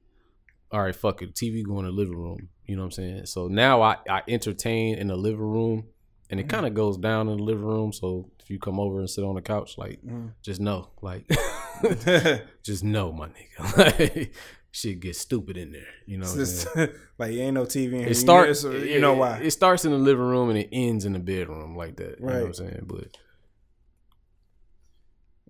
all 0.71 0.81
right, 0.81 0.95
fuck 0.95 1.21
it, 1.21 1.35
TV 1.35 1.63
go 1.63 1.79
in 1.79 1.85
the 1.85 1.91
living 1.91 2.17
room. 2.17 2.47
You 2.65 2.77
know 2.77 2.83
what 2.83 2.97
I'm 2.97 3.03
saying? 3.03 3.25
So 3.25 3.47
now 3.49 3.81
I 3.81 3.97
I 4.09 4.21
entertain 4.29 4.97
in 4.97 5.07
the 5.07 5.17
living 5.17 5.41
room, 5.41 5.83
and 6.29 6.39
it 6.39 6.47
kind 6.49 6.65
of 6.65 6.73
goes 6.73 6.97
down 6.97 7.27
in 7.27 7.37
the 7.37 7.43
living 7.43 7.65
room. 7.65 7.91
So 7.93 8.31
if 8.43 8.49
you 8.49 8.59
come 8.59 8.79
over 8.79 8.99
and 8.99 9.09
sit 9.09 9.23
on 9.23 9.35
the 9.35 9.41
couch, 9.41 9.77
like, 9.77 9.99
just 10.41 10.59
know, 10.61 10.89
like, 11.01 11.25
just 12.63 12.83
know, 12.83 13.11
my 13.11 13.27
nigga, 13.29 13.77
like, 13.99 14.33
shit 14.71 14.99
gets 14.99 15.19
stupid 15.19 15.55
in 15.57 15.71
there. 15.71 15.81
You 16.05 16.17
know, 16.17 16.25
what 16.25 16.35
I'm 16.35 16.41
It's 16.41 16.51
saying? 16.73 16.87
just, 16.87 16.99
like 17.17 17.31
ain't 17.31 17.53
no 17.53 17.63
TV 17.65 17.85
in 17.93 17.99
here. 17.99 18.07
it 18.09 18.15
starts. 18.15 18.63
You 18.63 18.71
know, 18.71 18.77
you 18.79 18.99
know 18.99 19.13
why? 19.13 19.37
It 19.39 19.51
starts 19.51 19.85
in 19.85 19.91
the 19.91 19.97
living 19.97 20.25
room 20.25 20.49
and 20.49 20.57
it 20.59 20.69
ends 20.71 21.05
in 21.05 21.13
the 21.13 21.19
bedroom 21.19 21.75
like 21.77 21.95
that. 21.97 22.19
You 22.19 22.25
know 22.25 22.33
what 22.33 22.45
I'm 22.47 22.53
saying? 22.53 22.83
But 22.85 23.17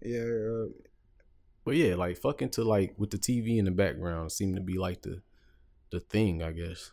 yeah. 0.01 0.19
Uh, 0.22 0.65
but 1.65 1.75
yeah, 1.75 1.95
like 1.95 2.17
fucking 2.17 2.49
to 2.51 2.63
like 2.63 2.93
with 2.97 3.09
the 3.11 3.17
TV 3.17 3.57
in 3.57 3.65
the 3.65 3.72
background 3.72 4.31
seemed 4.31 4.55
to 4.57 4.61
be 4.61 4.77
like 4.77 5.01
the 5.01 5.22
the 5.91 5.99
thing, 6.01 6.43
I 6.43 6.51
guess. 6.51 6.91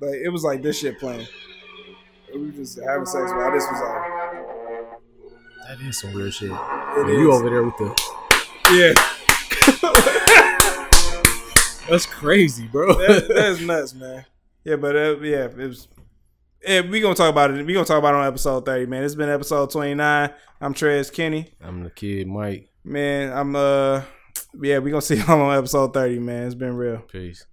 like 0.00 0.14
it 0.16 0.30
was 0.30 0.42
like 0.42 0.62
this 0.62 0.80
shit 0.80 0.98
playing. 0.98 1.26
We 2.34 2.46
were 2.46 2.50
just 2.52 2.80
having 2.82 3.06
sex 3.06 3.30
while 3.30 3.52
this 3.52 3.64
was 3.70 3.80
on. 3.82 4.11
That 5.72 5.80
is 5.80 6.00
some 6.00 6.12
weird 6.12 6.34
shit. 6.34 6.50
And 6.50 7.08
you 7.08 7.32
over 7.32 7.48
there 7.48 7.62
with 7.64 7.74
the 7.78 7.86
Yeah, 8.72 8.92
That's 11.88 12.04
crazy, 12.04 12.66
bro. 12.66 12.92
that, 12.92 13.26
that's 13.26 13.58
nuts, 13.62 13.94
man. 13.94 14.26
Yeah, 14.64 14.76
but 14.76 14.94
uh, 14.94 15.18
yeah, 15.20 15.46
it 15.46 15.56
was. 15.56 15.88
Yeah, 16.62 16.82
we 16.82 17.00
gonna 17.00 17.14
talk 17.14 17.30
about 17.30 17.52
it. 17.52 17.64
We 17.64 17.72
gonna 17.72 17.86
talk 17.86 17.98
about 17.98 18.12
it 18.12 18.18
on 18.18 18.26
episode 18.26 18.66
thirty, 18.66 18.84
man. 18.84 19.02
It's 19.02 19.14
been 19.14 19.30
episode 19.30 19.70
twenty 19.70 19.94
nine. 19.94 20.34
I'm 20.60 20.74
Trez 20.74 21.10
Kenny, 21.10 21.54
I'm 21.62 21.84
the 21.84 21.90
kid 21.90 22.28
Mike. 22.28 22.68
man. 22.84 23.32
I'm 23.32 23.56
uh, 23.56 24.02
yeah, 24.60 24.78
we 24.78 24.90
gonna 24.90 25.00
see 25.00 25.16
y'all 25.16 25.40
on 25.40 25.56
episode 25.56 25.94
thirty, 25.94 26.18
man. 26.18 26.44
It's 26.44 26.54
been 26.54 26.76
real. 26.76 26.98
Peace. 26.98 27.46